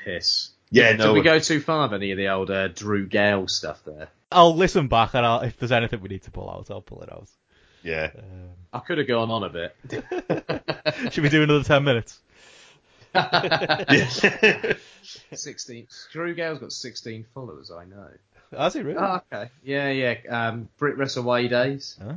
Piss. 0.10 0.49
Yeah, 0.72 0.94
Did 0.94 1.11
we 1.14 1.22
go 1.22 1.40
too 1.40 1.61
far 1.61 1.88
with 1.88 1.94
any 1.94 2.11
of 2.11 2.18
the 2.18 2.27
old 2.30 2.52
uh, 2.52 2.68
Drew 2.68 3.07
Gale 3.07 3.48
stuff 3.48 3.81
there? 3.86 4.10
I'll 4.31 4.56
listen 4.56 4.88
back 4.88 5.15
and 5.15 5.26
I'll, 5.26 5.41
if 5.41 5.57
there's 5.57 5.72
anything 5.72 6.02
we 6.02 6.10
need 6.10 6.23
to 6.23 6.31
pull 6.31 6.49
out, 6.49 6.69
I'll 6.69 6.81
pull 6.81 7.02
it 7.02 7.11
out. 7.11 7.27
Yeah. 7.81 8.11
I 8.72 8.80
could 8.80 8.99
have 8.99 9.07
gone 9.07 9.31
on 9.31 9.44
a 9.44 9.49
bit. 9.49 9.76
Should 11.11 11.23
we 11.23 11.30
do 11.30 11.41
another 11.44 11.64
ten 11.64 11.84
minutes? 11.84 12.19
16. 15.34 15.88
Drew 16.11 16.36
Gale's 16.36 16.60
got 16.60 16.72
16 16.72 17.26
followers, 17.34 17.72
I 17.72 17.86
know. 17.86 18.07
Has 18.56 18.76
he 18.76 18.81
really? 18.81 18.99
Oh, 18.99 19.22
okay. 19.31 19.49
Yeah, 19.64 19.90
yeah. 19.90 20.15
Um, 20.30 20.69
Brit 20.77 20.98
Wrestle 20.98 21.23
Way 21.23 21.48
Days. 21.48 21.98
Huh? 22.03 22.14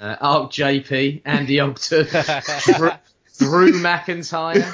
Uh, 0.00 0.16
Ark 0.20 0.50
JP, 0.50 1.22
Andy 1.26 1.60
Ogden, 1.60 2.06
Drew, 2.76 2.90
Drew 3.38 3.72
McIntyre, 3.82 4.64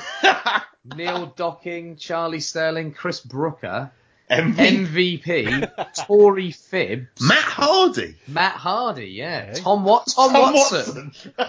Neil 0.94 1.26
Docking, 1.36 1.96
Charlie 1.96 2.40
Sterling, 2.40 2.92
Chris 2.92 3.20
Brookes, 3.20 3.62
MVP. 4.30 4.68
MVP, 4.88 6.06
Tory 6.06 6.48
Phibbs, 6.50 7.08
Matt 7.20 7.42
Hardy. 7.44 8.16
Matt 8.28 8.54
Hardy, 8.54 9.08
yeah, 9.08 9.48
Okay. 9.50 9.60
Tom 9.60 9.84
Wat, 9.84 10.06
Tom, 10.14 10.32
Tom 10.32 10.54
Watson. 10.54 11.12
Watson. 11.38 11.38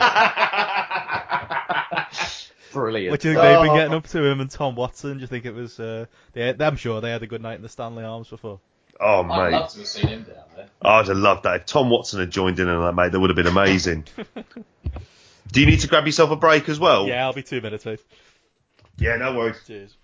Brilliant. 2.74 3.12
What 3.12 3.22
do 3.22 3.30
you 3.30 3.36
think 3.36 3.44
they've 3.44 3.62
been 3.62 3.76
getting 3.76 3.94
up 3.94 4.08
to 4.08 4.24
him 4.24 4.42
and 4.42 4.52
Tom 4.52 4.76
Watson? 4.76 5.16
Do 5.16 5.22
you 5.22 5.28
think 5.28 5.46
it 5.46 5.54
was? 5.54 5.80
Uh, 5.80 6.06
they, 6.34 6.54
I'm 6.60 6.76
sure 6.76 7.02
they 7.02 7.10
had 7.12 7.24
a 7.24 7.28
good 7.28 7.42
night 7.42 7.56
in 7.56 7.62
the 7.62 7.70
Stanley 7.70 8.04
Arms 8.04 8.28
before. 8.30 8.60
Oh, 9.00 9.24
I'd 9.24 9.52
mate. 9.52 9.58
love 9.58 9.72
to 9.72 9.78
have 9.80 9.88
seen 9.88 10.08
him 10.08 10.24
down 10.24 10.44
there. 10.56 10.68
I'd 10.82 11.08
have 11.08 11.18
loved 11.18 11.44
that. 11.44 11.56
If 11.62 11.66
Tom 11.66 11.90
Watson 11.90 12.20
had 12.20 12.30
joined 12.30 12.60
in 12.60 12.68
on 12.68 12.84
that, 12.84 13.02
mate, 13.02 13.12
that 13.12 13.20
would 13.20 13.30
have 13.30 13.38
been 13.38 13.48
amazing. 13.48 14.06
Do 15.52 15.60
you 15.62 15.66
need 15.66 15.80
to 15.82 15.88
grab 15.88 16.06
yourself 16.06 16.30
a 16.32 16.36
break 16.36 16.68
as 16.68 16.80
well? 16.80 17.08
Yeah, 17.08 17.26
I'll 17.26 17.34
be 17.34 17.44
two 17.44 17.62
minutes 17.62 17.86
late. 17.86 18.02
Yeah, 19.00 19.16
no 19.18 19.36
worries. 19.36 19.58
Cheers. 19.66 19.96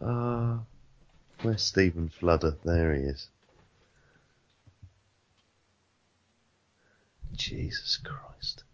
Uh, 0.00 0.58
where's 1.42 1.62
Stephen 1.62 2.08
Fludder? 2.08 2.56
There 2.64 2.94
he 2.94 3.02
is. 3.02 3.28
Jesus 7.34 7.98
Christ. 7.98 8.64